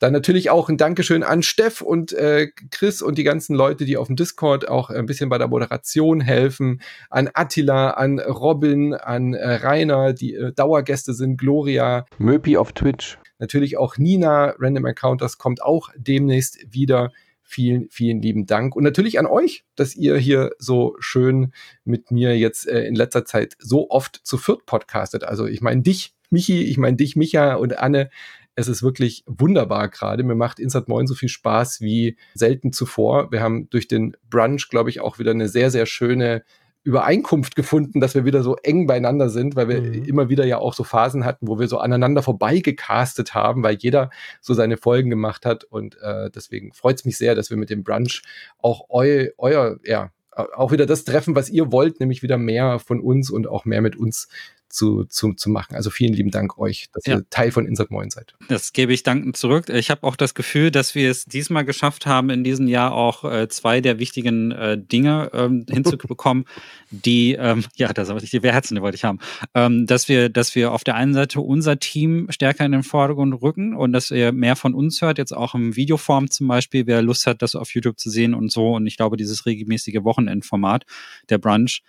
Dann 0.00 0.12
natürlich 0.12 0.50
auch 0.50 0.68
ein 0.68 0.76
Dankeschön 0.76 1.22
an 1.22 1.44
Steff 1.44 1.82
und 1.82 2.12
äh, 2.12 2.48
Chris 2.72 3.00
und 3.00 3.16
die 3.16 3.22
ganzen 3.22 3.54
Leute, 3.54 3.84
die 3.84 3.96
auf 3.96 4.08
dem 4.08 4.16
Discord 4.16 4.68
auch 4.68 4.90
ein 4.90 5.06
bisschen 5.06 5.28
bei 5.28 5.38
der 5.38 5.46
Moderation 5.46 6.20
helfen. 6.20 6.80
An 7.10 7.30
Attila, 7.32 7.90
an 7.90 8.18
Robin, 8.18 8.94
an 8.94 9.34
äh, 9.34 9.54
Rainer, 9.54 10.14
die 10.14 10.34
äh, 10.34 10.52
Dauergäste 10.52 11.14
sind, 11.14 11.36
Gloria. 11.36 12.06
Möpi 12.18 12.56
auf 12.56 12.72
Twitch. 12.72 13.18
Natürlich 13.38 13.78
auch 13.78 13.98
Nina, 13.98 14.56
Random 14.58 14.86
Encounters 14.86 15.38
kommt 15.38 15.62
auch 15.62 15.90
demnächst 15.96 16.58
wieder. 16.74 17.12
Vielen, 17.44 17.88
vielen 17.88 18.20
lieben 18.20 18.46
Dank. 18.46 18.74
Und 18.74 18.82
natürlich 18.82 19.20
an 19.20 19.26
euch, 19.26 19.64
dass 19.76 19.94
ihr 19.94 20.16
hier 20.16 20.50
so 20.58 20.96
schön 20.98 21.52
mit 21.84 22.10
mir 22.10 22.36
jetzt 22.36 22.66
äh, 22.66 22.82
in 22.82 22.96
letzter 22.96 23.24
Zeit 23.24 23.54
so 23.60 23.90
oft 23.90 24.20
zu 24.24 24.38
viert 24.38 24.66
podcastet. 24.66 25.22
Also 25.22 25.46
ich 25.46 25.60
meine 25.60 25.82
dich, 25.82 26.14
Michi, 26.30 26.64
ich 26.64 26.78
meine 26.78 26.96
dich, 26.96 27.16
Micha 27.16 27.54
und 27.54 27.78
Anne. 27.78 28.10
Es 28.56 28.68
ist 28.68 28.82
wirklich 28.82 29.24
wunderbar 29.26 29.88
gerade. 29.88 30.22
Mir 30.22 30.34
macht 30.34 30.58
Insert 30.58 30.88
Moin 30.88 31.06
so 31.06 31.14
viel 31.14 31.28
Spaß 31.28 31.80
wie 31.80 32.16
selten 32.34 32.72
zuvor. 32.72 33.30
Wir 33.30 33.40
haben 33.40 33.70
durch 33.70 33.88
den 33.88 34.16
Brunch, 34.28 34.68
glaube 34.68 34.90
ich, 34.90 35.00
auch 35.00 35.18
wieder 35.18 35.30
eine 35.30 35.48
sehr, 35.48 35.70
sehr 35.70 35.86
schöne 35.86 36.42
Übereinkunft 36.82 37.56
gefunden, 37.56 38.00
dass 38.00 38.14
wir 38.14 38.24
wieder 38.24 38.42
so 38.42 38.56
eng 38.56 38.86
beieinander 38.86 39.28
sind, 39.28 39.54
weil 39.54 39.68
wir 39.68 39.82
mhm. 39.82 40.04
immer 40.04 40.28
wieder 40.30 40.46
ja 40.46 40.58
auch 40.58 40.72
so 40.72 40.82
Phasen 40.82 41.24
hatten, 41.24 41.46
wo 41.46 41.58
wir 41.58 41.68
so 41.68 41.78
aneinander 41.78 42.22
vorbeigecastet 42.22 43.34
haben, 43.34 43.62
weil 43.62 43.76
jeder 43.78 44.10
so 44.40 44.54
seine 44.54 44.78
Folgen 44.78 45.10
gemacht 45.10 45.44
hat. 45.44 45.64
Und 45.64 45.98
äh, 46.00 46.30
deswegen 46.30 46.72
freut 46.72 46.96
es 46.96 47.04
mich 47.04 47.18
sehr, 47.18 47.34
dass 47.34 47.50
wir 47.50 47.58
mit 47.58 47.68
dem 47.68 47.84
Brunch 47.84 48.22
auch 48.58 48.88
eu, 48.88 49.26
euer, 49.36 49.78
ja, 49.84 50.10
auch 50.54 50.72
wieder 50.72 50.86
das 50.86 51.04
treffen, 51.04 51.34
was 51.34 51.50
ihr 51.50 51.70
wollt, 51.70 52.00
nämlich 52.00 52.22
wieder 52.22 52.38
mehr 52.38 52.78
von 52.78 53.00
uns 53.00 53.30
und 53.30 53.46
auch 53.46 53.66
mehr 53.66 53.82
mit 53.82 53.96
uns 53.96 54.28
zu, 54.70 55.04
zu, 55.04 55.34
zu 55.34 55.50
machen. 55.50 55.74
Also 55.74 55.90
vielen 55.90 56.14
lieben 56.14 56.30
Dank 56.30 56.58
euch, 56.58 56.88
dass 56.92 57.04
ja. 57.06 57.16
ihr 57.16 57.28
Teil 57.28 57.50
von 57.50 57.66
Insert 57.66 57.90
Moin 57.90 58.10
seid. 58.10 58.34
Das 58.48 58.72
gebe 58.72 58.92
ich 58.92 59.02
dankend 59.02 59.36
zurück. 59.36 59.68
Ich 59.68 59.90
habe 59.90 60.04
auch 60.04 60.16
das 60.16 60.34
Gefühl, 60.34 60.70
dass 60.70 60.94
wir 60.94 61.10
es 61.10 61.24
diesmal 61.24 61.64
geschafft 61.64 62.06
haben, 62.06 62.30
in 62.30 62.44
diesem 62.44 62.68
Jahr 62.68 62.92
auch 62.92 63.24
äh, 63.24 63.48
zwei 63.48 63.80
der 63.80 63.98
wichtigen 63.98 64.52
äh, 64.52 64.78
Dinge 64.78 65.30
ähm, 65.34 65.66
hinzubekommen, 65.70 66.44
die, 66.90 67.32
ähm, 67.32 67.64
ja, 67.74 67.92
das 67.92 68.10
aber 68.10 68.20
nicht 68.20 68.32
die 68.32 68.40
Herzen, 68.40 68.80
wollte 68.80 68.96
ich 68.96 69.04
haben, 69.04 69.18
ähm, 69.54 69.86
dass 69.86 70.08
wir, 70.08 70.28
dass 70.28 70.54
wir 70.54 70.72
auf 70.72 70.84
der 70.84 70.94
einen 70.94 71.14
Seite 71.14 71.40
unser 71.40 71.78
Team 71.78 72.28
stärker 72.30 72.64
in 72.64 72.72
den 72.72 72.82
Vordergrund 72.82 73.42
rücken 73.42 73.74
und 73.74 73.92
dass 73.92 74.10
ihr 74.10 74.32
mehr 74.32 74.56
von 74.56 74.74
uns 74.74 75.02
hört, 75.02 75.18
jetzt 75.18 75.32
auch 75.32 75.54
im 75.54 75.76
Videoform 75.76 76.30
zum 76.30 76.48
Beispiel, 76.48 76.86
wer 76.86 77.02
Lust 77.02 77.26
hat, 77.26 77.42
das 77.42 77.54
auf 77.54 77.74
YouTube 77.74 77.98
zu 77.98 78.10
sehen 78.10 78.34
und 78.34 78.50
so. 78.50 78.74
Und 78.74 78.86
ich 78.86 78.96
glaube, 78.96 79.16
dieses 79.16 79.46
regelmäßige 79.46 80.02
Wochenendformat, 80.02 80.84
der 81.28 81.38
Brunch, 81.38 81.82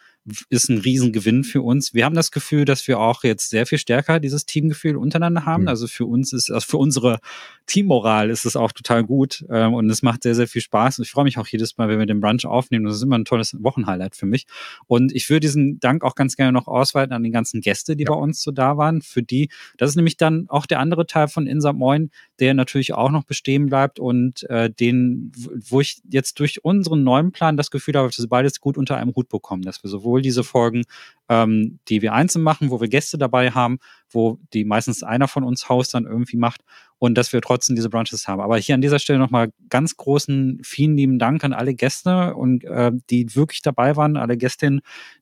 ist 0.49 0.69
ein 0.69 0.77
Riesengewinn 0.77 1.43
für 1.43 1.63
uns. 1.63 1.93
Wir 1.95 2.05
haben 2.05 2.15
das 2.15 2.31
Gefühl, 2.31 2.65
dass 2.65 2.87
wir 2.87 2.99
auch 2.99 3.23
jetzt 3.23 3.49
sehr 3.49 3.65
viel 3.65 3.79
stärker 3.79 4.19
dieses 4.19 4.45
Teamgefühl 4.45 4.95
untereinander 4.95 5.45
haben. 5.45 5.63
Mhm. 5.63 5.69
Also 5.69 5.87
für 5.87 6.05
uns 6.05 6.31
ist, 6.31 6.51
also 6.51 6.65
für 6.65 6.77
unsere 6.77 7.19
Teammoral 7.65 8.29
ist 8.29 8.45
es 8.45 8.55
auch 8.55 8.71
total 8.71 9.03
gut 9.03 9.43
ähm, 9.49 9.73
und 9.73 9.89
es 9.89 10.03
macht 10.03 10.21
sehr, 10.21 10.35
sehr 10.35 10.47
viel 10.47 10.61
Spaß. 10.61 10.99
Und 10.99 11.05
ich 11.05 11.11
freue 11.11 11.23
mich 11.23 11.39
auch 11.39 11.47
jedes 11.47 11.77
Mal, 11.77 11.89
wenn 11.89 11.97
wir 11.97 12.05
den 12.05 12.21
Brunch 12.21 12.45
aufnehmen. 12.45 12.85
Das 12.85 12.95
ist 12.95 13.01
immer 13.01 13.17
ein 13.17 13.25
tolles 13.25 13.55
Wochenhighlight 13.63 14.15
für 14.15 14.27
mich. 14.27 14.45
Und 14.85 15.11
ich 15.13 15.27
würde 15.29 15.39
diesen 15.39 15.79
Dank 15.79 16.03
auch 16.03 16.13
ganz 16.13 16.35
gerne 16.35 16.51
noch 16.51 16.67
ausweiten 16.67 17.13
an 17.13 17.23
die 17.23 17.31
ganzen 17.31 17.61
Gäste, 17.61 17.95
die 17.95 18.03
ja. 18.03 18.11
bei 18.11 18.17
uns 18.17 18.43
so 18.43 18.51
da 18.51 18.77
waren. 18.77 19.01
Für 19.01 19.23
die, 19.23 19.49
das 19.77 19.89
ist 19.89 19.95
nämlich 19.95 20.17
dann 20.17 20.45
auch 20.49 20.67
der 20.67 20.79
andere 20.79 21.07
Teil 21.07 21.29
von 21.29 21.47
Insa 21.47 21.73
Moin, 21.73 22.11
der 22.39 22.53
natürlich 22.53 22.93
auch 22.93 23.09
noch 23.09 23.23
bestehen 23.23 23.67
bleibt 23.67 23.99
und 23.99 24.47
äh, 24.49 24.69
den, 24.69 25.31
wo 25.35 25.81
ich 25.81 26.01
jetzt 26.09 26.39
durch 26.39 26.63
unseren 26.63 27.03
neuen 27.03 27.31
Plan 27.31 27.57
das 27.57 27.71
Gefühl 27.71 27.95
habe, 27.95 28.07
dass 28.07 28.19
wir 28.19 28.29
beides 28.29 28.59
gut 28.59 28.77
unter 28.77 28.97
einem 28.97 29.15
Hut 29.15 29.29
bekommen, 29.29 29.63
dass 29.63 29.83
wir 29.83 29.89
sowohl 29.89 30.10
sowohl 30.11 30.21
diese 30.21 30.43
Folgen, 30.43 30.83
ähm, 31.29 31.79
die 31.87 32.01
wir 32.01 32.13
einzeln 32.13 32.43
machen, 32.43 32.69
wo 32.69 32.81
wir 32.81 32.89
Gäste 32.89 33.17
dabei 33.17 33.51
haben, 33.51 33.79
wo 34.09 34.39
die 34.53 34.65
meistens 34.65 35.03
einer 35.03 35.27
von 35.27 35.43
uns 35.43 35.69
Host 35.69 35.93
dann 35.93 36.05
irgendwie 36.05 36.37
macht 36.37 36.61
und 36.99 37.17
dass 37.17 37.31
wir 37.31 37.41
trotzdem 37.41 37.75
diese 37.75 37.89
Brunches 37.89 38.27
haben. 38.27 38.41
Aber 38.41 38.57
hier 38.57 38.75
an 38.75 38.81
dieser 38.81 38.99
Stelle 38.99 39.19
nochmal 39.19 39.53
ganz 39.69 39.95
großen, 39.95 40.59
vielen 40.63 40.97
lieben 40.97 41.17
Dank 41.17 41.43
an 41.43 41.53
alle 41.53 41.73
Gäste 41.73 42.35
und 42.35 42.65
äh, 42.65 42.91
die 43.09 43.35
wirklich 43.35 43.61
dabei 43.61 43.95
waren, 43.95 44.17
alle 44.17 44.37
Gästinnen, 44.37 44.81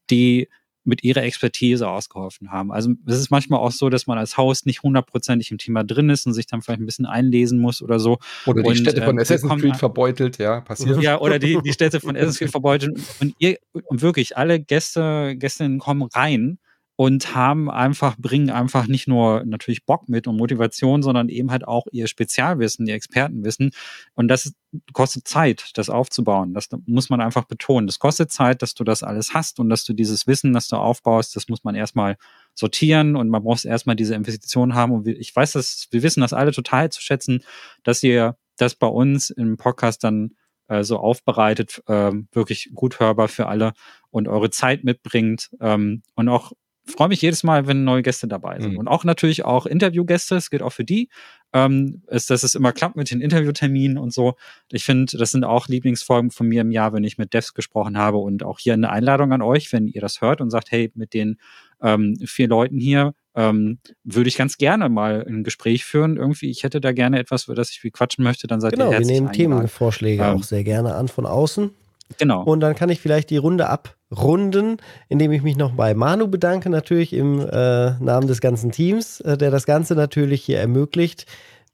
die 0.09 0.49
mit 0.89 1.03
ihrer 1.03 1.23
Expertise 1.23 1.87
ausgeholfen 1.87 2.51
haben. 2.51 2.71
Also 2.71 2.91
es 3.05 3.17
ist 3.17 3.31
manchmal 3.31 3.59
auch 3.59 3.71
so, 3.71 3.89
dass 3.89 4.07
man 4.07 4.17
als 4.17 4.37
Host 4.37 4.65
nicht 4.65 4.83
hundertprozentig 4.83 5.51
im 5.51 5.57
Thema 5.57 5.83
drin 5.83 6.09
ist 6.09 6.25
und 6.25 6.33
sich 6.33 6.47
dann 6.47 6.61
vielleicht 6.61 6.81
ein 6.81 6.85
bisschen 6.85 7.05
einlesen 7.05 7.59
muss 7.59 7.81
oder 7.81 7.99
so. 7.99 8.17
Oder 8.45 8.63
die 8.63 8.69
und, 8.69 8.75
Städte 8.75 9.01
von 9.01 9.17
äh, 9.17 9.21
Assassin's 9.21 9.61
Creed 9.61 9.77
verbeutelt, 9.77 10.37
ja, 10.37 10.61
passiert. 10.61 11.01
Ja, 11.01 11.19
oder 11.19 11.39
die, 11.39 11.59
die 11.63 11.71
Städte 11.71 11.99
von 11.99 12.15
Assassin's 12.15 12.39
Creed 12.39 12.51
verbeutelt. 12.51 12.99
Und 13.21 13.35
ihr, 13.39 13.57
und 13.71 14.01
wirklich, 14.01 14.35
alle 14.35 14.59
Gäste, 14.59 15.35
Gästinnen 15.37 15.79
kommen 15.79 16.03
rein 16.13 16.59
und 16.99 17.33
haben 17.33 17.71
einfach, 17.71 18.17
bringen 18.17 18.49
einfach 18.49 18.87
nicht 18.87 19.07
nur 19.07 19.45
natürlich 19.45 19.85
Bock 19.85 20.09
mit 20.09 20.27
und 20.27 20.35
Motivation, 20.35 21.01
sondern 21.01 21.29
eben 21.29 21.49
halt 21.49 21.65
auch 21.65 21.87
ihr 21.93 22.07
Spezialwissen, 22.09 22.85
ihr 22.87 22.93
Expertenwissen. 22.93 23.71
Und 24.15 24.27
das 24.27 24.53
kostet 24.91 25.25
Zeit, 25.25 25.71
das 25.75 25.89
aufzubauen. 25.89 26.53
Das 26.53 26.67
muss 26.87 27.09
man 27.09 27.21
einfach 27.21 27.45
betonen. 27.45 27.87
Das 27.87 27.99
kostet 27.99 28.33
Zeit, 28.33 28.61
dass 28.61 28.73
du 28.73 28.83
das 28.83 29.01
alles 29.01 29.33
hast 29.33 29.61
und 29.61 29.69
dass 29.69 29.85
du 29.85 29.93
dieses 29.93 30.27
Wissen, 30.27 30.51
das 30.51 30.67
du 30.67 30.75
aufbaust, 30.75 31.37
das 31.37 31.47
muss 31.47 31.63
man 31.63 31.73
erstmal 31.73 32.17
sortieren 32.53 33.15
und 33.15 33.29
man 33.29 33.43
muss 33.43 33.63
erstmal 33.63 33.95
diese 33.95 34.15
Investitionen 34.15 34.75
haben. 34.75 34.91
Und 34.91 35.07
ich 35.07 35.33
weiß, 35.33 35.53
dass 35.53 35.87
wir 35.91 36.03
wissen 36.03 36.19
das 36.19 36.33
alle 36.33 36.51
total 36.51 36.91
zu 36.91 37.01
schätzen, 37.01 37.45
dass 37.83 38.03
ihr 38.03 38.35
das 38.57 38.75
bei 38.75 38.87
uns 38.87 39.29
im 39.29 39.55
Podcast 39.55 40.03
dann 40.03 40.31
äh, 40.67 40.83
so 40.83 40.97
aufbereitet, 40.97 41.81
äh, 41.87 42.11
wirklich 42.33 42.71
gut 42.75 42.99
hörbar 42.99 43.29
für 43.29 43.47
alle 43.47 43.71
und 44.09 44.27
eure 44.27 44.49
Zeit 44.49 44.83
mitbringt 44.83 45.49
ähm, 45.61 46.03
und 46.15 46.27
auch 46.27 46.51
freue 46.89 47.09
mich 47.09 47.21
jedes 47.21 47.43
Mal, 47.43 47.67
wenn 47.67 47.83
neue 47.83 48.01
Gäste 48.01 48.27
dabei 48.27 48.59
sind. 48.59 48.73
Mhm. 48.73 48.79
Und 48.79 48.87
auch 48.87 49.03
natürlich 49.03 49.45
auch 49.45 49.65
Interviewgäste, 49.65 50.35
es 50.35 50.49
gilt 50.49 50.61
auch 50.61 50.71
für 50.73 50.83
die, 50.83 51.09
ähm, 51.53 52.03
ist, 52.07 52.29
dass 52.29 52.43
es 52.43 52.55
immer 52.55 52.71
klappt 52.71 52.95
mit 52.95 53.11
den 53.11 53.21
Interviewterminen 53.21 53.97
und 53.97 54.13
so. 54.13 54.35
Ich 54.71 54.83
finde, 54.83 55.17
das 55.17 55.31
sind 55.31 55.43
auch 55.43 55.67
Lieblingsfolgen 55.67 56.31
von 56.31 56.47
mir 56.47 56.61
im 56.61 56.71
Jahr, 56.71 56.93
wenn 56.93 57.03
ich 57.03 57.17
mit 57.17 57.33
Devs 57.33 57.53
gesprochen 57.53 57.97
habe 57.97 58.17
und 58.17 58.43
auch 58.43 58.59
hier 58.59 58.73
eine 58.73 58.89
Einladung 58.89 59.31
an 59.33 59.41
euch, 59.41 59.71
wenn 59.71 59.87
ihr 59.87 60.01
das 60.01 60.21
hört 60.21 60.41
und 60.41 60.49
sagt, 60.49 60.71
hey, 60.71 60.91
mit 60.95 61.13
den 61.13 61.37
ähm, 61.81 62.17
vier 62.25 62.47
Leuten 62.47 62.77
hier 62.77 63.13
ähm, 63.35 63.79
würde 64.03 64.27
ich 64.27 64.37
ganz 64.37 64.57
gerne 64.57 64.89
mal 64.89 65.25
ein 65.27 65.43
Gespräch 65.43 65.85
führen. 65.85 66.17
Irgendwie, 66.17 66.49
ich 66.49 66.63
hätte 66.63 66.81
da 66.81 66.91
gerne 66.91 67.19
etwas, 67.19 67.45
für 67.45 67.55
das 67.55 67.71
ich 67.71 67.79
viel 67.79 67.91
quatschen 67.91 68.23
möchte, 68.23 68.47
dann 68.47 68.59
seid 68.59 68.73
genau, 68.73 68.87
ihr 68.87 68.91
herzlich 68.91 69.15
wir 69.15 69.21
nehmen 69.21 69.31
Themenvorschläge 69.31 70.23
ähm, 70.23 70.37
auch 70.37 70.43
sehr 70.43 70.63
gerne 70.63 70.95
an 70.95 71.07
von 71.07 71.25
außen. 71.25 71.71
Genau. 72.17 72.43
Und 72.43 72.59
dann 72.59 72.75
kann 72.75 72.89
ich 72.89 72.99
vielleicht 72.99 73.29
die 73.29 73.37
Runde 73.37 73.69
abrunden, 74.11 74.77
indem 75.07 75.31
ich 75.31 75.41
mich 75.41 75.57
noch 75.57 75.71
bei 75.71 75.93
Manu 75.93 76.27
bedanke, 76.27 76.69
natürlich 76.69 77.13
im 77.13 77.39
äh, 77.39 77.91
Namen 77.99 78.27
des 78.27 78.41
ganzen 78.41 78.71
Teams, 78.71 79.21
äh, 79.21 79.37
der 79.37 79.51
das 79.51 79.65
Ganze 79.65 79.95
natürlich 79.95 80.43
hier 80.43 80.59
ermöglicht, 80.59 81.25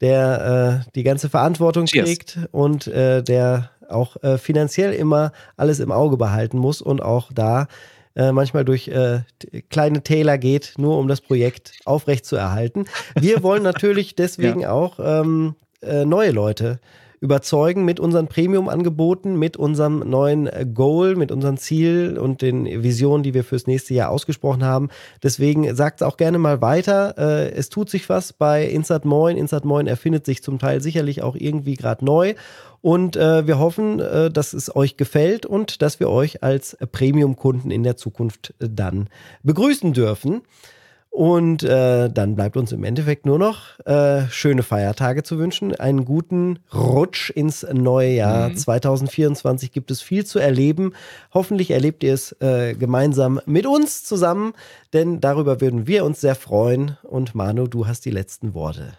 der 0.01 0.83
äh, 0.85 0.89
die 0.95 1.03
ganze 1.03 1.29
Verantwortung 1.29 1.85
Cheers. 1.85 2.05
trägt 2.05 2.39
und 2.51 2.87
äh, 2.87 3.23
der 3.23 3.71
auch 3.87 4.21
äh, 4.23 4.37
finanziell 4.37 4.93
immer 4.93 5.31
alles 5.57 5.79
im 5.79 5.91
Auge 5.91 6.17
behalten 6.17 6.57
muss 6.57 6.81
und 6.81 7.01
auch 7.01 7.31
da 7.33 7.67
äh, 8.15 8.31
manchmal 8.31 8.65
durch 8.65 8.87
äh, 8.87 9.21
kleine 9.69 10.01
Täler 10.01 10.37
geht, 10.37 10.73
nur 10.77 10.97
um 10.97 11.07
das 11.07 11.21
Projekt 11.21 11.73
aufrechtzuerhalten. 11.85 12.85
Wir 13.19 13.43
wollen 13.43 13.63
natürlich 13.63 14.15
deswegen 14.17 14.61
ja. 14.61 14.71
auch 14.71 14.99
ähm, 14.99 15.55
äh, 15.81 16.05
neue 16.05 16.31
Leute 16.31 16.79
überzeugen 17.19 17.85
mit 17.85 17.99
unseren 17.99 18.27
Premium-Angeboten, 18.27 19.37
mit 19.37 19.57
unserem 19.57 19.99
neuen 19.99 20.47
äh, 20.47 20.65
Goal, 20.71 21.15
mit 21.15 21.31
unserem 21.31 21.57
Ziel 21.57 22.17
und 22.17 22.41
den 22.41 22.65
Visionen, 22.83 23.23
die 23.23 23.33
wir 23.33 23.43
fürs 23.43 23.67
nächste 23.67 23.93
Jahr 23.93 24.09
ausgesprochen 24.09 24.63
haben. 24.63 24.89
Deswegen 25.23 25.75
sagt 25.75 26.01
es 26.01 26.07
auch 26.07 26.17
gerne 26.17 26.37
mal 26.37 26.61
weiter. 26.61 27.15
Äh, 27.17 27.51
es 27.51 27.69
tut 27.69 27.89
sich 27.89 28.09
was 28.09 28.33
bei 28.33 28.65
Insert 28.65 29.05
Moin. 29.05 29.37
Insert 29.37 29.65
Moin 29.65 29.87
erfindet 29.87 30.25
sich 30.25 30.43
zum 30.43 30.59
Teil 30.59 30.81
sicherlich 30.81 31.21
auch 31.21 31.35
irgendwie 31.35 31.75
gerade 31.75 32.03
neu. 32.03 32.35
Und 32.81 33.15
äh, 33.15 33.47
wir 33.47 33.57
hoffen, 33.57 33.97
dass 33.97 34.53
es 34.53 34.75
euch 34.75 34.95
gefällt 34.95 35.47
und 35.47 35.81
dass 35.81 35.99
wir 35.99 36.07
euch 36.07 36.43
als 36.43 36.77
Premium-Kunden 36.91 37.71
in 37.71 37.81
der 37.81 37.97
Zukunft 37.97 38.53
dann 38.59 39.09
begrüßen 39.41 39.91
dürfen. 39.93 40.43
Und 41.15 41.63
äh, 41.63 42.09
dann 42.09 42.35
bleibt 42.35 42.57
uns 42.57 42.73
im 42.73 42.83
Endeffekt 42.83 43.25
nur 43.25 43.39
noch 43.39 43.79
äh, 43.85 44.27
schöne 44.27 44.63
Feiertage 44.63 45.23
zu 45.23 45.39
wünschen, 45.39 45.73
einen 45.73 46.03
guten 46.03 46.59
Rutsch 46.73 47.29
ins 47.29 47.65
neue 47.71 48.15
Jahr. 48.15 48.49
Mhm. 48.49 48.57
2024 48.57 49.71
gibt 49.71 49.91
es 49.91 50.01
viel 50.01 50.25
zu 50.25 50.39
erleben. 50.39 50.91
Hoffentlich 51.33 51.71
erlebt 51.71 52.03
ihr 52.03 52.13
es 52.13 52.33
äh, 52.41 52.73
gemeinsam 52.73 53.39
mit 53.45 53.65
uns 53.65 54.03
zusammen, 54.03 54.51
denn 54.91 55.21
darüber 55.21 55.61
würden 55.61 55.87
wir 55.87 56.03
uns 56.03 56.19
sehr 56.19 56.35
freuen. 56.35 56.97
Und 57.03 57.33
Manu, 57.33 57.67
du 57.67 57.87
hast 57.87 58.03
die 58.03 58.11
letzten 58.11 58.53
Worte. 58.53 58.97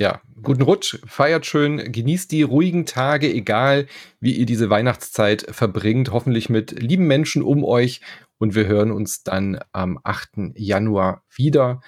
Ja, 0.00 0.22
guten 0.42 0.62
Rutsch, 0.62 0.98
feiert 1.04 1.44
schön, 1.44 1.92
genießt 1.92 2.32
die 2.32 2.40
ruhigen 2.40 2.86
Tage, 2.86 3.30
egal 3.30 3.86
wie 4.18 4.32
ihr 4.32 4.46
diese 4.46 4.70
Weihnachtszeit 4.70 5.46
verbringt, 5.50 6.10
hoffentlich 6.10 6.48
mit 6.48 6.70
lieben 6.70 7.06
Menschen 7.06 7.42
um 7.42 7.64
euch 7.64 8.00
und 8.38 8.54
wir 8.54 8.66
hören 8.66 8.92
uns 8.92 9.24
dann 9.24 9.60
am 9.72 10.00
8. 10.02 10.54
Januar 10.54 11.22
wieder. 11.28 11.82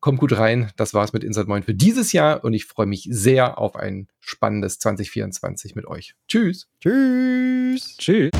Kommt 0.00 0.18
gut 0.18 0.36
rein, 0.36 0.72
das 0.76 0.92
war's 0.92 1.12
mit 1.12 1.22
Inside 1.22 1.46
Moin 1.46 1.62
für 1.62 1.74
dieses 1.74 2.12
Jahr 2.12 2.42
und 2.42 2.54
ich 2.54 2.64
freue 2.64 2.86
mich 2.86 3.06
sehr 3.08 3.58
auf 3.58 3.76
ein 3.76 4.08
spannendes 4.18 4.80
2024 4.80 5.76
mit 5.76 5.86
euch. 5.86 6.16
Tschüss. 6.26 6.66
Tschüss. 6.80 7.96
Tschüss. 7.98 8.30